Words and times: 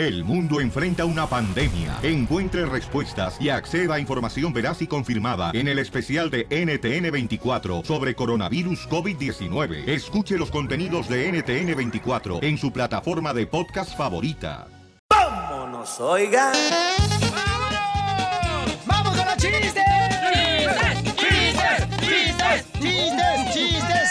El 0.00 0.24
mundo 0.24 0.62
enfrenta 0.62 1.04
una 1.04 1.26
pandemia. 1.26 1.98
Encuentre 2.02 2.64
respuestas 2.64 3.38
y 3.38 3.50
acceda 3.50 3.96
a 3.96 4.00
información 4.00 4.50
veraz 4.50 4.80
y 4.80 4.86
confirmada 4.86 5.50
en 5.52 5.68
el 5.68 5.78
especial 5.78 6.30
de 6.30 6.48
NTN24 6.48 7.84
sobre 7.84 8.14
coronavirus 8.14 8.88
COVID-19. 8.88 9.86
Escuche 9.86 10.38
los 10.38 10.50
contenidos 10.50 11.06
de 11.06 11.30
NTN24 11.30 12.42
en 12.42 12.56
su 12.56 12.72
plataforma 12.72 13.34
de 13.34 13.46
podcast 13.46 13.94
favorita. 13.94 14.68
¡Vámonos, 15.10 16.00
oigan! 16.00 16.54
¡Vamos 18.86 19.14
con 19.14 19.26
los 19.26 19.36
chistes! 19.36 19.74
¡Chistes! 21.14 21.84
¡Chistes! 22.00 22.66
¡Chistes! 22.80 23.52
¡Chistes! 23.52 24.08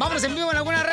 Vámonos 0.00 0.24
en 0.24 0.34
vivo 0.34 0.50
en 0.50 0.58
sociales 0.58 0.89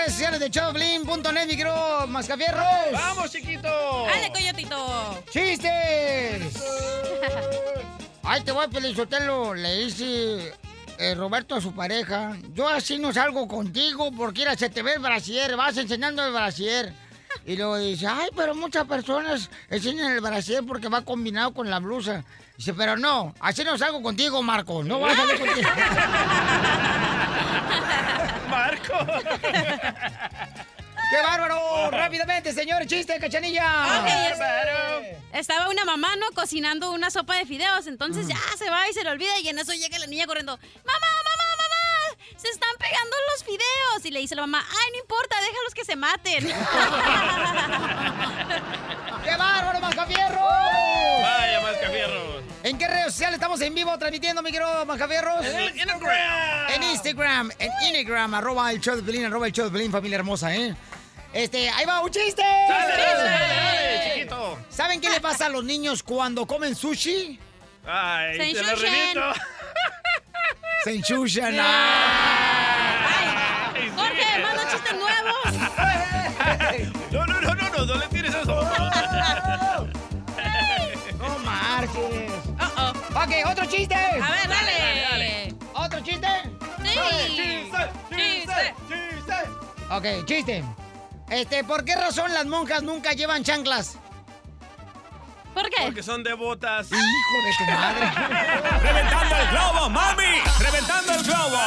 de 0.48 0.60
showblin.net, 0.60 1.48
mi 1.48 1.58
querido 1.58 2.08
Mascafierros. 2.08 2.92
¡Vamos, 2.94 3.32
chiquito! 3.32 4.08
¡Ale, 4.08 4.32
coyotito! 4.32 5.24
¡Chistes! 5.32 6.54
Ay, 8.24 8.42
te 8.44 8.52
voy 8.52 8.66
a 8.66 8.68
pelizotelo. 8.68 9.54
Le 9.54 9.86
dice 9.86 10.54
eh, 11.00 11.16
Roberto 11.16 11.56
a 11.56 11.62
su 11.62 11.74
pareja. 11.74 12.38
Yo 12.54 12.68
así 12.68 12.98
no 12.98 13.14
salgo 13.14 13.48
contigo 13.48 14.12
porque 14.12 14.42
mira, 14.42 14.56
se 14.56 14.70
te 14.70 14.82
ve 14.82 14.94
el 14.94 15.00
brasier. 15.00 15.56
Vas 15.56 15.78
enseñando 15.78 16.26
el 16.26 16.34
brasier. 16.34 16.94
Y 17.46 17.56
luego 17.56 17.78
dice, 17.78 18.08
ay, 18.08 18.30
pero 18.36 18.56
muchas 18.56 18.86
personas 18.86 19.50
enseñan 19.70 20.12
el 20.12 20.22
brasier 20.22 20.66
porque 20.66 20.88
va 20.88 21.02
combinado 21.02 21.54
con 21.54 21.70
la 21.70 21.80
blusa. 21.80 22.24
Dice, 22.58 22.74
pero 22.74 22.98
no, 22.98 23.34
así 23.40 23.64
no 23.64 23.78
salgo 23.78 24.02
contigo, 24.02 24.42
Marco. 24.42 24.84
No 24.84 25.00
vas 25.00 25.18
a 25.18 25.22
salir 25.22 25.40
contigo. 25.40 25.70
¡Marco! 28.58 28.98
¡Qué 31.12 31.22
bárbaro! 31.24 31.92
Rápidamente, 31.92 32.52
señores, 32.54 32.88
chiste, 32.88 33.20
cachanilla. 33.20 34.02
Ok, 34.02 34.08
es- 34.32 35.40
Estaba 35.40 35.70
una 35.70 35.86
mamá, 35.86 36.16
¿no? 36.16 36.26
Cocinando 36.34 36.92
una 36.92 37.12
sopa 37.12 37.36
de 37.36 37.46
fideos. 37.46 37.86
Entonces 37.86 38.28
ya 38.28 38.36
se 38.58 38.70
va 38.72 38.90
y 38.90 38.94
se 38.94 39.04
le 39.04 39.12
olvida. 39.12 39.38
Y 39.40 39.50
en 39.50 39.60
eso 39.60 39.74
llega 39.74 40.00
la 40.00 40.08
niña 40.08 40.26
corriendo. 40.26 40.58
¡Mamá, 40.58 41.08
mamá, 41.24 41.56
mamá! 41.58 42.18
¡Se 42.36 42.50
están 42.50 42.76
pegando 42.80 43.16
los 43.32 43.44
fideos! 43.44 44.06
Y 44.06 44.10
le 44.12 44.20
dice 44.22 44.34
la 44.36 44.42
mamá, 44.42 44.66
¡ay, 44.68 44.92
no 44.94 44.98
importa! 45.00 45.36
Déjalos 45.40 45.74
que 45.76 45.86
se 45.86 45.96
maten. 45.96 46.52
¡Qué 49.28 49.36
bárbaro, 49.36 49.80
Mascafierros! 49.82 50.42
¡Vaya, 51.22 51.60
Mascafierros! 51.62 52.44
¿En 52.64 52.78
qué 52.78 52.88
redes 52.88 53.08
sociales 53.08 53.36
estamos 53.36 53.60
en 53.60 53.76
vivo 53.76 53.98
transmitiendo, 53.98 54.42
mi 54.42 54.52
querido 54.52 54.86
Mascafierros? 54.86 55.46
En 55.46 55.58
el 55.58 55.76
Instagram. 55.78 56.70
En 56.70 56.84
Instagram, 56.84 57.52
en 57.60 57.72
Instagram, 57.94 58.34
arroba 58.36 58.72
el 58.72 58.80
show 58.80 58.96
de 58.96 59.04
Pelín, 59.04 59.26
arroba 59.26 59.48
el 59.48 59.52
show 59.52 59.66
de 59.66 59.72
Pelín, 59.72 59.92
familia 59.92 60.20
hermosa, 60.20 60.56
¿eh? 60.56 60.74
Este, 61.34 61.70
ahí 61.70 61.86
va, 61.86 62.00
un 62.00 62.10
chiste. 62.10 62.42
¡Dale, 62.42 62.94
dale, 63.04 64.14
chiquito! 64.14 64.60
¿Saben 64.70 65.02
qué 65.02 65.10
le 65.10 65.20
pasa 65.20 65.48
a 65.48 65.50
los 65.50 65.66
niños 65.66 66.04
cuando 66.04 66.48
comen 66.48 66.74
sushi? 66.74 67.38
¡Ay, 67.86 68.56
Se 68.56 68.64
lo 68.64 68.76
remito! 68.76 69.34
Se 70.86 70.92
enchuchan. 70.94 71.54
Ay. 71.60 72.48
Jorge, 73.94 74.40
manda 74.42 74.70
chistes 74.72 74.96
nuevos. 74.96 75.36
chiste. 83.70 83.96
A 83.96 84.32
ver, 84.32 84.50
dale. 84.50 85.56
¿Otro 85.74 86.00
chiste? 86.02 86.28
Sí. 86.84 87.00
Chiste. 88.16 88.74
Ok, 89.90 90.26
chiste. 90.26 90.64
Este, 91.30 91.64
¿por 91.64 91.84
qué 91.86 91.96
razón 91.96 92.34
las 92.34 92.46
monjas 92.46 92.84
nunca 92.84 93.14
llevan 93.14 93.44
chanclas? 93.44 93.98
¿Por 95.54 95.70
qué? 95.70 95.84
Porque 95.86 96.04
son 96.04 96.24
devotas. 96.24 96.88
Hijo 96.92 96.98
de 97.46 97.52
tu 97.58 97.72
madre. 97.72 98.06
¡Reventando 98.84 99.36
el 99.36 99.48
globo, 99.50 99.90
mami! 99.90 100.42
¡Reventando 100.60 101.14
el 101.14 101.24
globo! 101.24 101.58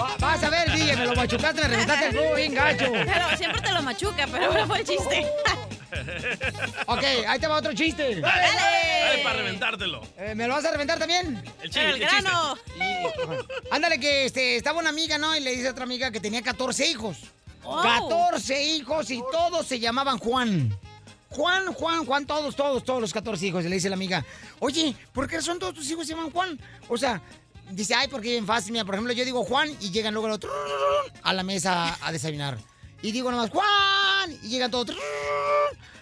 Va- 0.00 0.16
vas 0.20 0.44
a 0.44 0.50
ver, 0.50 0.70
DJ, 0.72 0.96
me 0.96 1.06
lo 1.06 1.14
machucaste, 1.16 1.62
me 1.62 1.68
reventaste 1.68 2.06
el 2.06 2.12
globo 2.12 2.34
bien 2.34 2.54
gacho. 2.54 2.92
Pero 2.92 3.36
siempre 3.36 3.60
te 3.60 3.72
lo 3.72 3.82
machuca, 3.82 4.26
pero 4.30 4.46
ahora 4.46 4.66
fue 4.66 4.78
el 4.80 4.86
chiste. 4.86 5.26
Ok, 6.86 7.02
ahí 7.26 7.38
te 7.38 7.46
va 7.46 7.56
otro 7.58 7.72
chiste. 7.72 8.20
Dale, 8.20 8.42
Dale. 8.42 9.22
para 9.22 9.36
reventártelo. 9.36 10.02
Eh, 10.16 10.34
¿Me 10.34 10.46
lo 10.46 10.54
vas 10.54 10.64
a 10.64 10.70
reventar 10.70 10.98
también? 10.98 11.42
El 11.62 11.70
chiste, 11.70 11.88
el 11.90 12.02
el 12.02 12.08
chiste. 12.08 12.22
grano. 12.22 12.58
Ándale, 13.70 13.98
que 13.98 14.26
este, 14.26 14.56
estaba 14.56 14.80
una 14.80 14.90
amiga, 14.90 15.18
¿no? 15.18 15.36
Y 15.36 15.40
le 15.40 15.50
dice 15.54 15.68
a 15.68 15.70
otra 15.72 15.84
amiga 15.84 16.10
que 16.10 16.20
tenía 16.20 16.42
14 16.42 16.86
hijos. 16.86 17.18
Oh. 17.64 17.82
14 17.82 18.64
hijos 18.64 19.10
y 19.10 19.22
todos 19.32 19.66
se 19.66 19.78
llamaban 19.78 20.18
Juan. 20.18 20.76
Juan, 21.30 21.72
Juan, 21.72 22.06
Juan, 22.06 22.26
todos, 22.26 22.56
todos, 22.56 22.84
todos 22.84 23.00
los 23.00 23.12
14 23.12 23.46
hijos. 23.46 23.64
Y 23.64 23.68
le 23.68 23.76
dice 23.76 23.88
la 23.90 23.96
amiga, 23.96 24.24
oye, 24.60 24.94
¿por 25.12 25.28
qué 25.28 25.42
son 25.42 25.58
todos 25.58 25.74
tus 25.74 25.90
hijos 25.90 26.06
se 26.06 26.14
llaman 26.14 26.30
Juan? 26.30 26.58
O 26.88 26.96
sea, 26.96 27.20
dice, 27.70 27.94
ay, 27.94 28.08
porque 28.08 28.30
bien 28.30 28.46
fácil. 28.46 28.72
Mira, 28.72 28.84
por 28.84 28.94
ejemplo, 28.94 29.12
yo 29.12 29.24
digo 29.24 29.44
Juan 29.44 29.70
y 29.80 29.90
llegan 29.90 30.14
luego 30.14 30.28
los 30.28 30.40
a 31.22 31.32
la 31.32 31.42
mesa 31.42 31.98
a 32.00 32.12
desayunar. 32.12 32.58
Y 33.02 33.12
digo 33.12 33.30
nomás, 33.30 33.50
Juan, 33.50 34.32
y 34.42 34.48
llegan 34.48 34.70
todos 34.70 34.96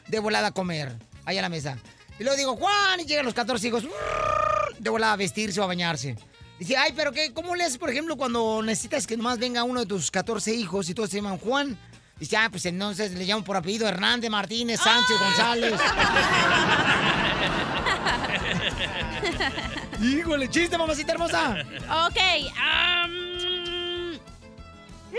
de 0.06 0.18
volada 0.18 0.48
a 0.48 0.52
comer, 0.52 0.96
ahí 1.24 1.38
a 1.38 1.42
la 1.42 1.48
mesa. 1.48 1.76
Y 2.18 2.22
luego 2.22 2.36
digo, 2.36 2.56
Juan, 2.56 3.00
y 3.00 3.04
llegan 3.04 3.26
los 3.26 3.34
14 3.34 3.68
hijos 3.68 3.84
de 4.78 4.90
volada 4.90 5.12
a 5.12 5.16
vestirse 5.16 5.60
o 5.60 5.64
a 5.64 5.66
bañarse. 5.66 6.16
Dice, 6.58 6.76
ay, 6.76 6.92
pero 6.96 7.12
qué, 7.12 7.34
¿cómo 7.34 7.54
le 7.54 7.64
haces, 7.64 7.76
por 7.76 7.90
ejemplo, 7.90 8.16
cuando 8.16 8.62
necesitas 8.62 9.06
que 9.06 9.16
nomás 9.16 9.38
venga 9.38 9.62
uno 9.62 9.80
de 9.80 9.86
tus 9.86 10.10
14 10.10 10.54
hijos 10.54 10.88
y 10.88 10.94
todos 10.94 11.10
se 11.10 11.16
llaman 11.16 11.38
Juan? 11.38 11.78
Dice, 12.18 12.38
ah, 12.38 12.48
pues 12.50 12.64
entonces 12.64 13.12
le 13.12 13.26
llamo 13.26 13.44
por 13.44 13.56
apellido 13.56 13.86
Hernández, 13.86 14.30
Martínez, 14.30 14.80
Sánchez, 14.80 15.18
González. 15.18 15.74
Híjole, 20.02 20.48
chiste, 20.48 20.78
mamacita 20.78 21.12
hermosa. 21.12 21.58
Ok. 22.06 22.18
am, 22.58 23.25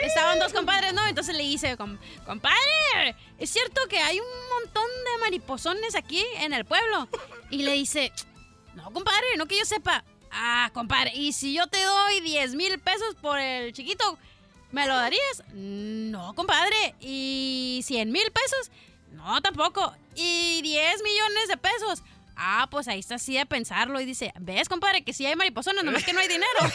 estaban 0.03 0.39
dos 0.39 0.53
compadres, 0.53 0.93
¿no? 0.93 1.05
Entonces 1.07 1.35
le 1.35 1.77
"Com- 1.77 1.97
compadre, 2.25 3.15
¿es 3.37 3.49
cierto 3.49 3.81
que 3.89 3.99
hay 3.99 4.19
un 4.19 4.25
montón 4.53 4.83
de 4.85 5.21
mariposones 5.21 5.95
aquí 5.95 6.23
en 6.37 6.53
el 6.53 6.65
pueblo? 6.65 7.07
Y 7.49 7.63
le 7.63 7.73
dice, 7.73 8.11
no, 8.75 8.91
compadre, 8.91 9.25
no 9.37 9.45
que 9.47 9.57
yo 9.57 9.65
sepa. 9.65 10.03
Ah, 10.31 10.69
compadre, 10.73 11.11
¿y 11.15 11.31
si 11.33 11.53
yo 11.53 11.67
te 11.67 11.81
doy 11.81 12.19
10 12.21 12.55
mil 12.55 12.77
pesos 12.79 13.15
por 13.21 13.39
el 13.39 13.71
chiquito, 13.73 14.17
me 14.71 14.85
lo 14.85 14.95
darías? 14.95 15.43
No, 15.53 16.33
compadre. 16.35 16.95
¿Y 16.99 17.81
100 17.85 18.11
mil 18.11 18.29
pesos? 18.31 18.69
No, 19.11 19.41
tampoco. 19.41 19.93
¿Y 20.15 20.61
10 20.61 21.01
millones 21.01 21.47
de 21.47 21.57
pesos? 21.57 22.03
Ah, 22.37 22.67
pues 22.69 22.87
ahí 22.87 22.99
está 22.99 23.15
así 23.15 23.35
de 23.35 23.45
pensarlo 23.47 23.99
y 23.99 24.05
dice, 24.05 24.31
¿ves, 24.39 24.69
compadre, 24.69 25.03
que 25.03 25.11
sí 25.13 25.25
hay 25.25 25.35
mariposones, 25.35 25.83
nomás 25.83 26.03
que 26.03 26.13
no 26.13 26.19
hay 26.19 26.27
dinero? 26.27 26.47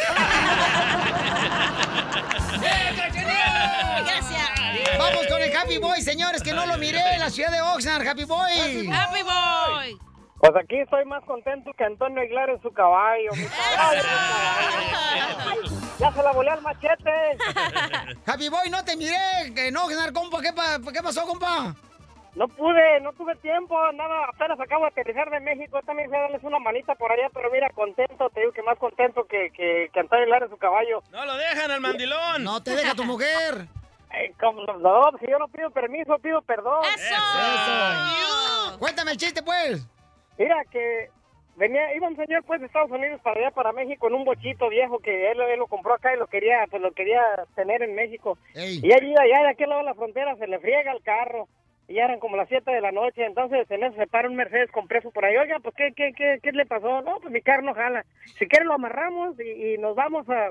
Gracias. 4.05 4.51
Vamos 4.99 5.27
con 5.29 5.41
el 5.43 5.57
Happy 5.57 5.79
Boy, 5.79 6.03
señores, 6.03 6.43
que 6.43 6.53
no 6.53 6.67
lo 6.67 6.77
miré 6.79 7.01
en 7.15 7.21
la 7.21 7.31
ciudad 7.31 7.51
de 7.51 7.61
Oxnard, 7.61 8.07
Happy 8.07 8.25
Boy. 8.25 8.89
Happy 8.93 9.23
Boy. 9.23 9.99
Pues 10.39 10.53
aquí 10.61 10.79
estoy 10.81 11.05
más 11.05 11.23
contento 11.25 11.71
que 11.79 11.85
Antonio 11.85 12.21
Aguilar 12.21 12.51
en 12.51 12.61
su 12.61 12.71
caballo. 12.73 13.31
mi 13.37 13.45
caballo. 13.47 14.03
ya 16.01 16.13
se 16.13 16.23
la 16.23 16.33
volé 16.33 16.51
al 16.51 16.63
machete. 16.63 17.39
Happy 18.27 18.49
Boy, 18.49 18.69
no 18.71 18.85
te 18.85 18.97
miré 18.97 19.17
en 19.55 19.77
Oxnard, 19.77 20.13
compa. 20.13 20.41
¿Qué, 20.43 20.53
pa- 20.53 20.81
qué 20.93 21.03
pasó, 21.03 21.25
compa? 21.27 21.77
No 22.35 22.49
pude, 22.49 23.01
no 23.01 23.13
tuve 23.13 23.37
tiempo, 23.37 23.77
nada, 23.93 24.25
apenas 24.27 24.59
acabo 24.59 24.85
de 24.85 24.91
aterrizar 24.91 25.29
de 25.31 25.41
México, 25.41 25.81
también 25.85 26.09
fui 26.09 26.17
a 26.17 26.23
darles 26.23 26.43
una 26.43 26.59
manita 26.59 26.95
por 26.95 27.13
allá, 27.13 27.29
pero 27.35 27.51
mira, 27.51 27.69
contento, 27.71 28.31
te 28.31 28.41
digo 28.41 28.53
que 28.53 28.63
más 28.63 28.79
contento 28.79 29.25
que, 29.27 29.51
que, 29.51 29.91
que 29.93 30.01
Antonio 30.01 30.35
en 30.35 30.49
su 30.49 30.57
caballo. 30.57 31.03
No 31.11 31.27
lo 31.27 31.37
dejan 31.37 31.71
al 31.71 31.83
mandilón. 31.83 32.43
No 32.43 32.63
te 32.63 32.75
deja 32.75 32.95
tu 32.95 33.05
mujer. 33.05 33.67
Eh, 34.15 34.31
¿cómo 34.39 34.63
no, 34.65 35.11
si 35.19 35.27
yo 35.27 35.39
no 35.39 35.49
pido 35.49 35.71
permiso, 35.71 36.19
pido 36.19 36.43
perdón. 36.43 36.85
Eso. 36.85 38.79
Cuéntame 38.79 39.13
el 39.13 39.17
chiste, 39.17 39.43
pues. 39.43 39.89
Mira 40.37 40.63
que 40.71 41.09
venía, 41.57 41.95
iba 41.95 42.09
un 42.09 42.17
señor 42.17 42.45
pues 42.45 42.61
de 42.61 42.67
Estados 42.67 42.91
Unidos 42.91 43.21
para 43.23 43.41
allá, 43.41 43.51
para 43.53 43.73
México, 43.73 44.09
en 44.09 44.15
un 44.15 44.25
bochito 44.25 44.69
viejo 44.69 44.99
que 44.99 45.31
él, 45.31 45.41
él 45.41 45.59
lo 45.59 45.67
compró 45.67 45.95
acá 45.95 46.15
y 46.15 46.19
lo 46.19 46.27
quería, 46.27 46.67
pues 46.71 46.83
lo 46.83 46.93
quería 46.93 47.23
tener 47.55 47.83
en 47.83 47.95
México. 47.95 48.37
Ey. 48.55 48.81
Y 48.83 48.93
allí, 48.93 49.15
allá 49.17 49.45
de 49.45 49.51
aquel 49.51 49.71
lado 49.71 49.81
de 49.81 49.87
la 49.87 49.95
frontera 49.95 50.37
se 50.37 50.47
le 50.47 50.59
friega 50.59 50.93
el 50.93 51.03
carro. 51.03 51.49
Y 51.93 51.97
ya 51.97 52.05
eran 52.07 52.21
como 52.21 52.39
las 52.39 52.49
7 52.49 52.71
de 52.71 52.81
la 52.81 52.91
noche, 52.91 53.23
entonces 53.27 53.71
en 53.71 53.83
eso 53.85 53.95
se 53.97 54.07
para 54.07 54.27
un 54.27 54.35
Mercedes 54.35 54.71
con 54.71 54.89
preso 54.89 55.11
por 55.11 55.27
ahí. 55.27 55.37
Oiga, 55.37 55.59
pues, 55.61 55.75
¿qué, 55.75 55.93
qué, 55.95 56.13
qué, 56.17 56.39
qué 56.43 56.53
le 56.53 56.65
pasó? 56.65 57.03
No, 57.03 57.21
pues 57.21 57.31
mi 57.31 57.43
carro 57.43 57.61
no 57.61 57.75
jala. 57.75 58.05
Si 58.39 58.47
quiere 58.47 58.65
lo 58.65 58.73
amarramos 58.73 59.39
y, 59.39 59.75
y 59.75 59.79
nos 59.79 59.95
vamos 59.95 60.27
a, 60.31 60.49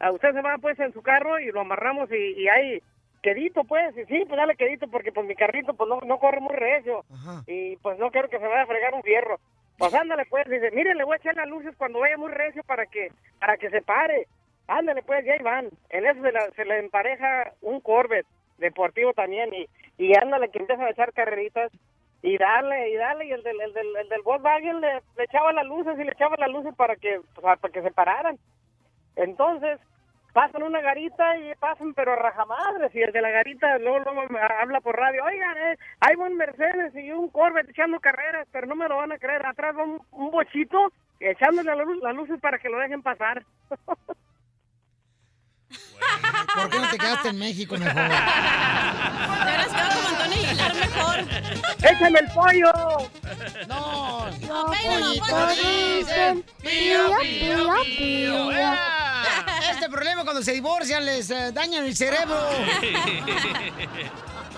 a... 0.00 0.10
Usted 0.10 0.32
se 0.32 0.40
va 0.42 0.58
pues 0.58 0.80
en 0.80 0.92
su 0.92 1.00
carro 1.00 1.38
y 1.38 1.52
lo 1.52 1.60
amarramos 1.60 2.10
y, 2.10 2.16
y 2.42 2.48
ahí 2.48 2.82
quedito 3.22 3.62
pues. 3.62 3.96
Y 3.96 4.04
sí, 4.06 4.24
pues 4.26 4.36
dale 4.36 4.56
quedito 4.56 4.88
porque 4.88 5.12
pues 5.12 5.24
mi 5.26 5.36
carrito 5.36 5.74
pues 5.74 5.88
no, 5.88 6.00
no 6.00 6.18
corre 6.18 6.40
muy 6.40 6.56
recio. 6.56 7.04
Ajá. 7.12 7.44
Y 7.46 7.76
pues 7.76 7.96
no 8.00 8.10
quiero 8.10 8.28
que 8.28 8.40
se 8.40 8.46
vaya 8.48 8.62
a 8.62 8.66
fregar 8.66 8.92
un 8.92 9.02
fierro. 9.04 9.38
Pues 9.78 9.94
ándale 9.94 10.24
pues, 10.28 10.44
dice, 10.48 10.72
mire, 10.72 10.94
le 10.96 11.04
voy 11.04 11.14
a 11.14 11.18
echar 11.18 11.36
las 11.36 11.48
luces 11.48 11.74
cuando 11.78 12.00
vaya 12.00 12.16
muy 12.18 12.32
recio 12.32 12.64
para 12.64 12.86
que, 12.86 13.12
para 13.38 13.56
que 13.56 13.70
se 13.70 13.80
pare. 13.80 14.26
Ándale 14.66 15.02
pues, 15.04 15.24
y 15.24 15.30
ahí 15.30 15.38
van. 15.42 15.68
En 15.88 16.04
eso 16.04 16.20
se, 16.20 16.32
la- 16.32 16.50
se 16.56 16.64
le 16.64 16.78
empareja 16.80 17.52
un 17.62 17.80
Corvette 17.80 18.26
deportivo 18.60 19.12
también 19.12 19.52
y, 19.52 19.68
y 19.98 20.16
ándale 20.16 20.50
que 20.50 20.58
empiezan 20.58 20.86
a 20.86 20.90
echar 20.90 21.12
carreritas 21.12 21.72
y 22.22 22.36
darle 22.36 22.90
y 22.90 22.96
darle 22.96 23.26
y 23.26 23.32
el 23.32 23.42
del, 23.42 23.60
el 23.60 23.72
del, 23.72 23.96
el 23.96 24.08
del 24.08 24.22
Volkswagen 24.22 24.80
le, 24.80 25.02
echaba 25.18 25.52
las 25.52 25.66
luces 25.66 25.98
y 25.98 26.04
le 26.04 26.12
echaba 26.12 26.36
las 26.38 26.50
luces 26.50 26.74
para 26.74 26.96
que 26.96 27.20
para, 27.40 27.56
que 27.56 27.82
se 27.82 27.90
pararan. 27.90 28.38
Entonces 29.16 29.80
pasan 30.32 30.62
una 30.62 30.80
garita 30.80 31.36
y 31.38 31.54
pasan 31.56 31.94
pero 31.94 32.12
a 32.12 32.16
rajamadres 32.16 32.94
y 32.94 33.00
el 33.00 33.12
de 33.12 33.22
la 33.22 33.30
garita 33.30 33.78
luego, 33.78 34.12
luego 34.12 34.22
habla 34.60 34.80
por 34.80 34.96
radio, 34.96 35.24
oigan, 35.24 35.56
eh, 35.58 35.76
hay 36.00 36.14
un 36.16 36.36
Mercedes 36.36 36.94
y 36.94 37.10
un 37.10 37.28
Corvette 37.30 37.70
echando 37.70 37.98
carreras, 37.98 38.46
pero 38.52 38.66
no 38.66 38.76
me 38.76 38.88
lo 38.88 38.96
van 38.96 39.12
a 39.12 39.18
creer, 39.18 39.44
atrás 39.44 39.76
va 39.76 39.82
un, 39.82 40.00
un 40.12 40.30
bochito 40.30 40.92
echándole 41.18 41.74
las 42.00 42.14
luces 42.14 42.38
para 42.40 42.58
que 42.58 42.68
lo 42.68 42.78
dejen 42.78 43.02
pasar. 43.02 43.44
¿Por 46.54 46.70
qué 46.70 46.78
no 46.78 46.88
te 46.90 46.98
quedaste 46.98 47.28
en 47.28 47.38
México 47.38 47.76
mejor? 47.76 47.94
Te 47.94 49.42
hubieras 49.42 49.68
quedado 49.68 50.02
como 50.02 50.08
Antonio 50.08 50.38
Aguilar 50.48 50.74
mejor. 50.74 51.18
¡Échame 51.82 52.18
el 52.18 52.26
pollo! 52.32 52.72
No, 53.68 54.30
No, 54.48 54.66
pollito 54.66 55.46
dicen, 55.50 56.44
pío, 56.62 57.10
pío, 57.20 57.22
pío. 57.22 58.48
pío. 58.48 58.50
Este 59.70 59.88
problema 59.88 60.24
cuando 60.24 60.42
se 60.42 60.52
divorcian 60.52 61.04
les 61.06 61.30
eh, 61.30 61.52
dañan 61.52 61.84
el 61.84 61.96
cerebro. 61.96 62.36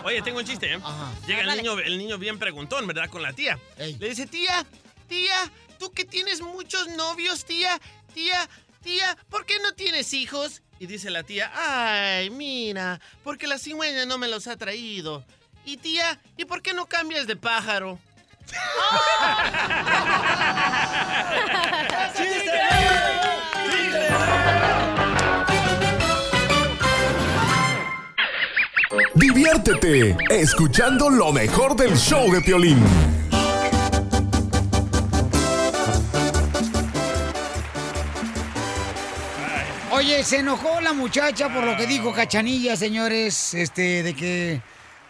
Oye, 0.05 0.21
tengo 0.23 0.39
un 0.39 0.45
chiste, 0.45 0.73
¿eh? 0.73 0.81
Ajá. 0.83 1.13
Llega 1.27 1.43
el 1.43 1.57
niño, 1.57 1.79
el 1.79 1.99
niño 1.99 2.19
bien 2.19 2.39
preguntón, 2.39 2.87
¿verdad? 2.87 3.09
Con 3.09 3.23
la 3.23 3.33
tía. 3.33 3.59
Ey. 3.77 3.97
Le 4.01 4.09
dice, 4.09 4.27
tía, 4.27 4.65
tía, 5.09 5.37
tú 5.79 5.93
que 5.93 6.05
tienes 6.05 6.41
muchos 6.41 6.89
novios, 6.89 7.45
tía, 7.45 7.79
tía, 8.13 8.49
tía, 8.83 9.17
¿por 9.31 9.47
qué 9.47 9.59
no 9.61 9.73
tienes 9.75 10.13
hijos? 10.13 10.63
Y 10.83 10.87
dice 10.89 11.11
la 11.11 11.23
tía, 11.23 11.53
ay, 11.55 12.29
mira, 12.31 13.01
porque 13.23 13.47
la 13.47 13.57
cigüeña 13.57 14.05
no 14.05 14.19
me 14.19 14.27
los 14.27 14.49
ha 14.49 14.57
traído. 14.57 15.25
Y 15.65 15.77
tía, 15.77 16.19
¿y 16.37 16.45
por 16.45 16.61
qué 16.61 16.75
no 16.75 16.87
cambias 16.87 17.29
de 17.29 17.37
pájaro? 17.37 18.01
Diviértete 29.15 30.17
escuchando 30.31 31.11
lo 31.11 31.33
mejor 31.33 31.77
del 31.77 31.97
show 31.97 32.33
de 32.33 32.41
Piolín. 32.41 33.22
Oye, 40.03 40.25
se 40.25 40.39
enojó 40.39 40.81
la 40.81 40.93
muchacha 40.93 41.49
por 41.55 41.63
lo 41.63 41.77
que 41.77 41.87
dijo 41.87 42.13
Cachanilla, 42.13 42.77
señores, 42.77 43.55
este, 43.55 44.03
de 44.03 44.15
que... 44.15 44.61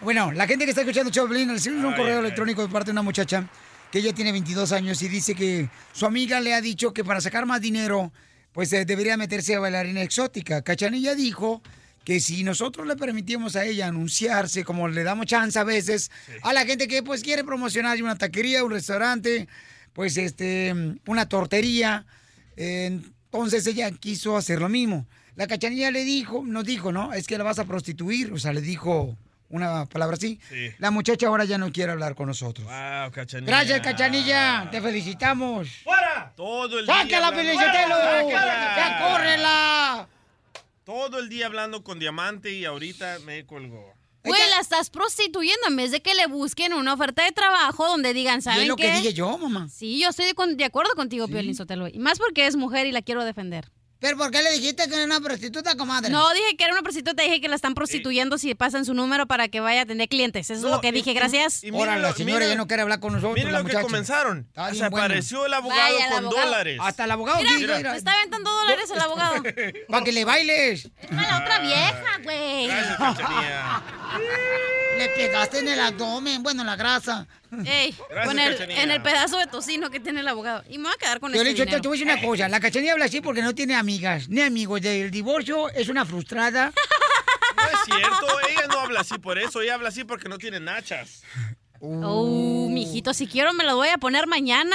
Bueno, 0.02 0.32
la 0.32 0.46
gente 0.46 0.66
que 0.66 0.72
está 0.72 0.82
escuchando 0.82 1.10
Choplin 1.10 1.48
recibe 1.48 1.76
un 1.76 1.94
correo 1.94 2.20
electrónico 2.20 2.60
de 2.60 2.68
parte 2.68 2.88
de 2.88 2.92
una 2.92 3.00
muchacha 3.00 3.48
que 3.90 4.00
ella 4.00 4.12
tiene 4.12 4.32
22 4.32 4.70
años 4.72 5.00
y 5.00 5.08
dice 5.08 5.34
que 5.34 5.70
su 5.94 6.04
amiga 6.04 6.40
le 6.40 6.52
ha 6.52 6.60
dicho 6.60 6.92
que 6.92 7.04
para 7.04 7.22
sacar 7.22 7.46
más 7.46 7.62
dinero, 7.62 8.12
pues 8.52 8.70
eh, 8.74 8.84
debería 8.84 9.16
meterse 9.16 9.54
a 9.54 9.60
bailarina 9.60 10.02
exótica. 10.02 10.60
Cachanilla 10.60 11.14
dijo 11.14 11.62
que 12.04 12.20
si 12.20 12.44
nosotros 12.44 12.86
le 12.86 12.94
permitimos 12.94 13.56
a 13.56 13.64
ella 13.64 13.86
anunciarse, 13.86 14.62
como 14.62 14.88
le 14.88 15.04
damos 15.04 15.24
chance 15.24 15.58
a 15.58 15.64
veces, 15.64 16.10
a 16.42 16.52
la 16.52 16.66
gente 16.66 16.86
que 16.86 17.02
pues 17.02 17.22
quiere 17.22 17.44
promocionar 17.44 18.02
una 18.02 18.18
taquería, 18.18 18.62
un 18.62 18.72
restaurante, 18.72 19.48
pues 19.94 20.18
este, 20.18 20.74
una 21.06 21.30
tortería, 21.30 22.04
eh, 22.58 23.00
entonces 23.32 23.66
ella 23.66 23.90
quiso 23.90 24.36
hacer 24.36 24.60
lo 24.60 24.68
mismo. 24.68 25.06
La 25.36 25.46
cachanilla 25.46 25.90
le 25.90 26.04
dijo, 26.04 26.42
nos 26.44 26.64
dijo, 26.64 26.92
¿no? 26.92 27.12
Es 27.14 27.26
que 27.26 27.38
la 27.38 27.44
vas 27.44 27.58
a 27.58 27.64
prostituir, 27.64 28.32
o 28.32 28.38
sea, 28.38 28.52
le 28.52 28.60
dijo 28.60 29.16
una 29.48 29.86
palabra 29.86 30.16
así. 30.16 30.38
Sí. 30.48 30.70
La 30.78 30.90
muchacha 30.90 31.26
ahora 31.26 31.44
ya 31.44 31.56
no 31.58 31.72
quiere 31.72 31.92
hablar 31.92 32.14
con 32.14 32.26
nosotros. 32.26 32.66
Wow, 32.66 33.10
cachanilla. 33.12 33.46
Gracias, 33.50 33.80
cachanilla, 33.80 34.68
te 34.70 34.80
felicitamos. 34.82 35.68
Todo 36.36 36.78
el 36.78 36.86
día. 36.86 36.94
¡Sácala, 37.02 37.28
hablando- 37.28 37.50
Felicitelo! 37.52 37.94
¡Sácala! 37.96 38.76
¡Ya 38.76 38.98
córrela! 39.08 40.08
Todo 40.84 41.18
el 41.20 41.28
día 41.28 41.46
hablando 41.46 41.82
con 41.84 41.98
Diamante 41.98 42.50
y 42.52 42.64
ahorita 42.64 43.18
me 43.24 43.46
colgó. 43.46 43.91
Güey, 44.24 44.40
la 44.50 44.60
estás 44.60 44.88
prostituyendo 44.90 45.66
en 45.68 45.76
vez 45.76 45.90
de 45.90 46.00
que 46.00 46.14
le 46.14 46.26
busquen 46.26 46.72
una 46.74 46.94
oferta 46.94 47.24
de 47.24 47.32
trabajo 47.32 47.86
donde 47.88 48.14
digan, 48.14 48.40
¿saben 48.42 48.62
es 48.62 48.68
lo 48.68 48.76
qué? 48.76 48.84
que 48.84 48.92
dije 48.96 49.12
yo, 49.14 49.36
mamá. 49.38 49.68
Sí, 49.68 49.98
yo 50.00 50.08
estoy 50.10 50.26
de, 50.26 50.34
con- 50.34 50.56
de 50.56 50.64
acuerdo 50.64 50.92
contigo, 50.94 51.26
Piolín 51.26 51.54
Sotelo. 51.56 51.88
Y 51.88 51.98
más 51.98 52.18
porque 52.18 52.46
es 52.46 52.54
mujer 52.56 52.86
y 52.86 52.92
la 52.92 53.02
quiero 53.02 53.24
defender. 53.24 53.70
¿Pero 54.02 54.16
por 54.18 54.30
qué 54.32 54.42
le 54.42 54.50
dijiste 54.52 54.88
que 54.88 54.94
era 54.96 55.04
una 55.04 55.20
prostituta, 55.20 55.76
comadre? 55.76 56.10
No 56.10 56.28
dije 56.34 56.56
que 56.58 56.64
era 56.64 56.72
una 56.74 56.82
prostituta, 56.82 57.22
dije 57.22 57.40
que 57.40 57.48
la 57.48 57.54
están 57.54 57.74
prostituyendo 57.74 58.36
si 58.36 58.54
pasan 58.54 58.84
su 58.84 58.92
número 58.94 59.26
para 59.26 59.48
que 59.48 59.60
vaya 59.60 59.82
a 59.82 59.86
tener 59.86 60.08
clientes. 60.08 60.50
Eso 60.50 60.66
es 60.66 60.70
lo 60.72 60.80
que 60.80 60.88
y- 60.88 60.92
dije, 60.92 61.12
y- 61.12 61.14
gracias. 61.14 61.62
y 61.62 61.70
mira 61.72 61.96
la 61.96 62.08
lo- 62.10 62.14
señora 62.16 62.40
mira- 62.40 62.50
ya 62.50 62.56
no 62.56 62.66
quiere 62.66 62.82
hablar 62.82 62.98
con 63.00 63.12
nosotros, 63.12 63.34
Miren 63.36 63.52
la 63.52 63.60
lo 63.60 63.64
que 63.64 63.80
comenzaron. 63.80 64.46
Está 64.48 64.70
bien 64.70 64.82
Se 64.84 64.90
bueno. 64.90 65.06
apareció 65.06 65.46
el 65.46 65.54
abogado 65.54 65.80
Vaya, 65.80 66.04
el 66.06 66.10
con 66.12 66.24
abogado. 66.26 66.46
dólares. 66.46 66.78
Hasta 66.82 67.04
el 67.04 67.10
abogado 67.12 67.38
Mira, 67.38 67.50
quiere 67.56 67.80
ir 67.80 67.86
a- 67.86 67.92
me 67.92 67.96
está 67.98 68.12
aventando 68.12 68.50
dólares 68.50 68.90
el 68.90 69.00
abogado. 69.00 69.42
Para 69.88 70.04
que 70.04 70.12
le 70.12 70.24
bailes. 70.24 70.90
A 71.08 71.14
la 71.14 71.38
otra 71.38 71.58
vieja, 71.60 72.18
güey. 72.24 72.68
Le 74.98 75.08
pegaste 75.10 75.60
en 75.60 75.68
el 75.68 75.80
abdomen, 75.80 76.42
bueno, 76.42 76.62
en 76.62 76.66
la 76.66 76.76
grasa. 76.76 77.26
Ey, 77.66 77.94
Gracias, 78.08 78.26
con 78.26 78.38
el, 78.38 78.70
en 78.70 78.90
el 78.90 79.02
pedazo 79.02 79.38
de 79.38 79.46
tocino 79.46 79.90
que 79.90 80.00
tiene 80.00 80.20
el 80.20 80.28
abogado. 80.28 80.64
Y 80.68 80.78
me 80.78 80.84
voy 80.84 80.92
a 80.94 80.98
quedar 80.98 81.20
con 81.20 81.32
Yo 81.32 81.38
este 81.42 81.50
le 81.50 81.54
te 81.58 81.64
dinero. 81.64 81.82
voy 81.82 81.88
a 81.88 81.92
decir 82.04 82.18
una 82.18 82.26
cosa. 82.26 82.48
La 82.48 82.60
cachanilla 82.60 82.92
habla 82.92 83.04
así 83.04 83.20
porque 83.20 83.42
no 83.42 83.54
tiene 83.54 83.74
amigas, 83.74 84.28
ni 84.28 84.40
amigos. 84.40 84.80
El 84.84 85.10
divorcio 85.10 85.68
es 85.70 85.88
una 85.88 86.04
frustrada. 86.06 86.72
No 87.54 87.68
es 87.68 87.78
cierto, 87.84 88.26
ella 88.48 88.66
no 88.66 88.80
habla 88.80 89.00
así 89.00 89.18
por 89.18 89.38
eso, 89.38 89.60
ella 89.60 89.74
habla 89.74 89.90
así 89.90 90.04
porque 90.04 90.28
no 90.28 90.38
tiene 90.38 90.58
nachas. 90.58 91.22
Oh, 91.80 92.66
mijito, 92.68 93.12
si 93.14 93.26
quiero 93.26 93.52
me 93.52 93.62
lo 93.62 93.76
voy 93.76 93.88
a 93.88 93.98
poner 93.98 94.26
mañana. 94.26 94.74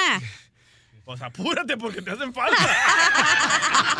Pues 1.04 1.22
apúrate 1.22 1.76
porque 1.76 2.02
te 2.02 2.12
hacen 2.12 2.34
falta. 2.34 2.56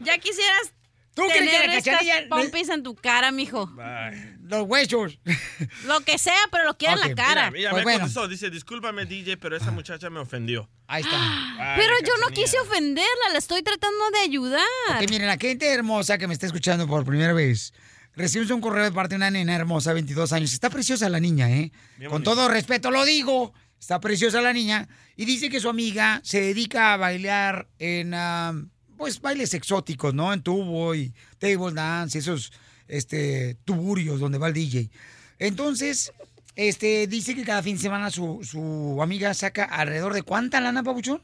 Ya 0.00 0.18
quisieras 0.18 0.72
¿Tú 1.14 1.22
crees 1.22 1.42
que 1.42 1.46
tener 1.50 1.68
la 1.68 1.76
estas 1.76 1.94
cachanilla... 1.98 2.28
pompis 2.28 2.68
en 2.68 2.82
tu 2.82 2.94
cara, 2.94 3.30
mijo. 3.30 3.66
Bye. 3.68 4.33
Los 4.46 4.66
huesos. 4.68 5.18
Lo 5.86 6.00
que 6.02 6.18
sea, 6.18 6.36
pero 6.52 6.64
lo 6.64 6.76
quiero 6.76 6.96
Ok, 6.96 7.04
en 7.06 7.08
la 7.10 7.14
cara. 7.14 7.50
Mira, 7.50 7.60
ella 7.60 7.70
Pues 7.70 7.80
me 7.80 7.84
bueno. 7.84 7.98
contestó, 8.00 8.28
dice, 8.28 8.50
discúlpame 8.50 9.06
DJ, 9.06 9.38
pero 9.38 9.56
esa 9.56 9.70
muchacha 9.70 10.10
me 10.10 10.20
ofendió. 10.20 10.68
Ahí 10.86 11.02
está. 11.02 11.16
Ay, 11.16 11.80
Pero 11.80 11.94
yo 12.06 12.12
no 12.20 12.28
quise 12.28 12.58
ofenderla, 12.60 13.30
la 13.32 13.38
estoy 13.38 13.62
tratando 13.62 14.10
de 14.12 14.18
ayudar. 14.18 14.60
Que 15.00 15.08
miren, 15.08 15.28
la 15.28 15.38
gente 15.38 15.66
hermosa 15.66 16.18
que 16.18 16.26
me 16.26 16.34
está 16.34 16.44
escuchando 16.44 16.86
por 16.86 17.06
primera 17.06 17.32
vez. 17.32 17.72
Recibimos 18.14 18.50
un 18.52 18.60
correo 18.60 18.84
de 18.84 18.92
parte 18.92 19.14
de 19.14 19.16
una 19.16 19.30
nena 19.30 19.54
hermosa, 19.56 19.94
22 19.94 20.32
años. 20.34 20.52
Está 20.52 20.68
preciosa 20.68 21.08
la 21.08 21.20
niña, 21.20 21.50
¿eh? 21.50 21.72
Bien 21.96 22.10
Con 22.10 22.22
todo 22.22 22.48
respeto 22.48 22.90
lo 22.90 23.04
digo. 23.06 23.54
Está 23.80 23.98
preciosa 23.98 24.42
la 24.42 24.52
niña. 24.52 24.88
Y 25.16 25.24
dice 25.24 25.48
que 25.48 25.58
su 25.58 25.70
amiga 25.70 26.20
se 26.22 26.40
dedica 26.42 26.92
a 26.92 26.96
bailar 26.98 27.66
en, 27.78 28.12
ah, 28.14 28.52
pues, 28.98 29.20
bailes 29.22 29.54
exóticos, 29.54 30.12
¿no? 30.12 30.32
En 30.34 30.42
tubo 30.42 30.94
y 30.94 31.14
table 31.38 31.72
dance, 31.72 32.18
esos, 32.18 32.52
este, 32.88 33.56
tuburios 33.64 34.20
donde 34.20 34.38
va 34.38 34.48
el 34.48 34.54
DJ. 34.54 34.90
Entonces, 35.38 36.12
este, 36.56 37.06
dice 37.06 37.34
que 37.34 37.44
cada 37.44 37.62
fin 37.62 37.76
de 37.76 37.82
semana 37.82 38.10
su, 38.10 38.40
su 38.42 39.00
amiga 39.02 39.34
saca 39.34 39.64
alrededor 39.64 40.12
de 40.14 40.22
cuánta 40.22 40.60
lana, 40.60 40.82
papuchón? 40.82 41.22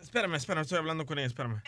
Espérame, 0.00 0.34
espérame, 0.36 0.62
estoy 0.62 0.78
hablando 0.78 1.06
con 1.06 1.18
ella, 1.18 1.26
espérame. 1.26 1.62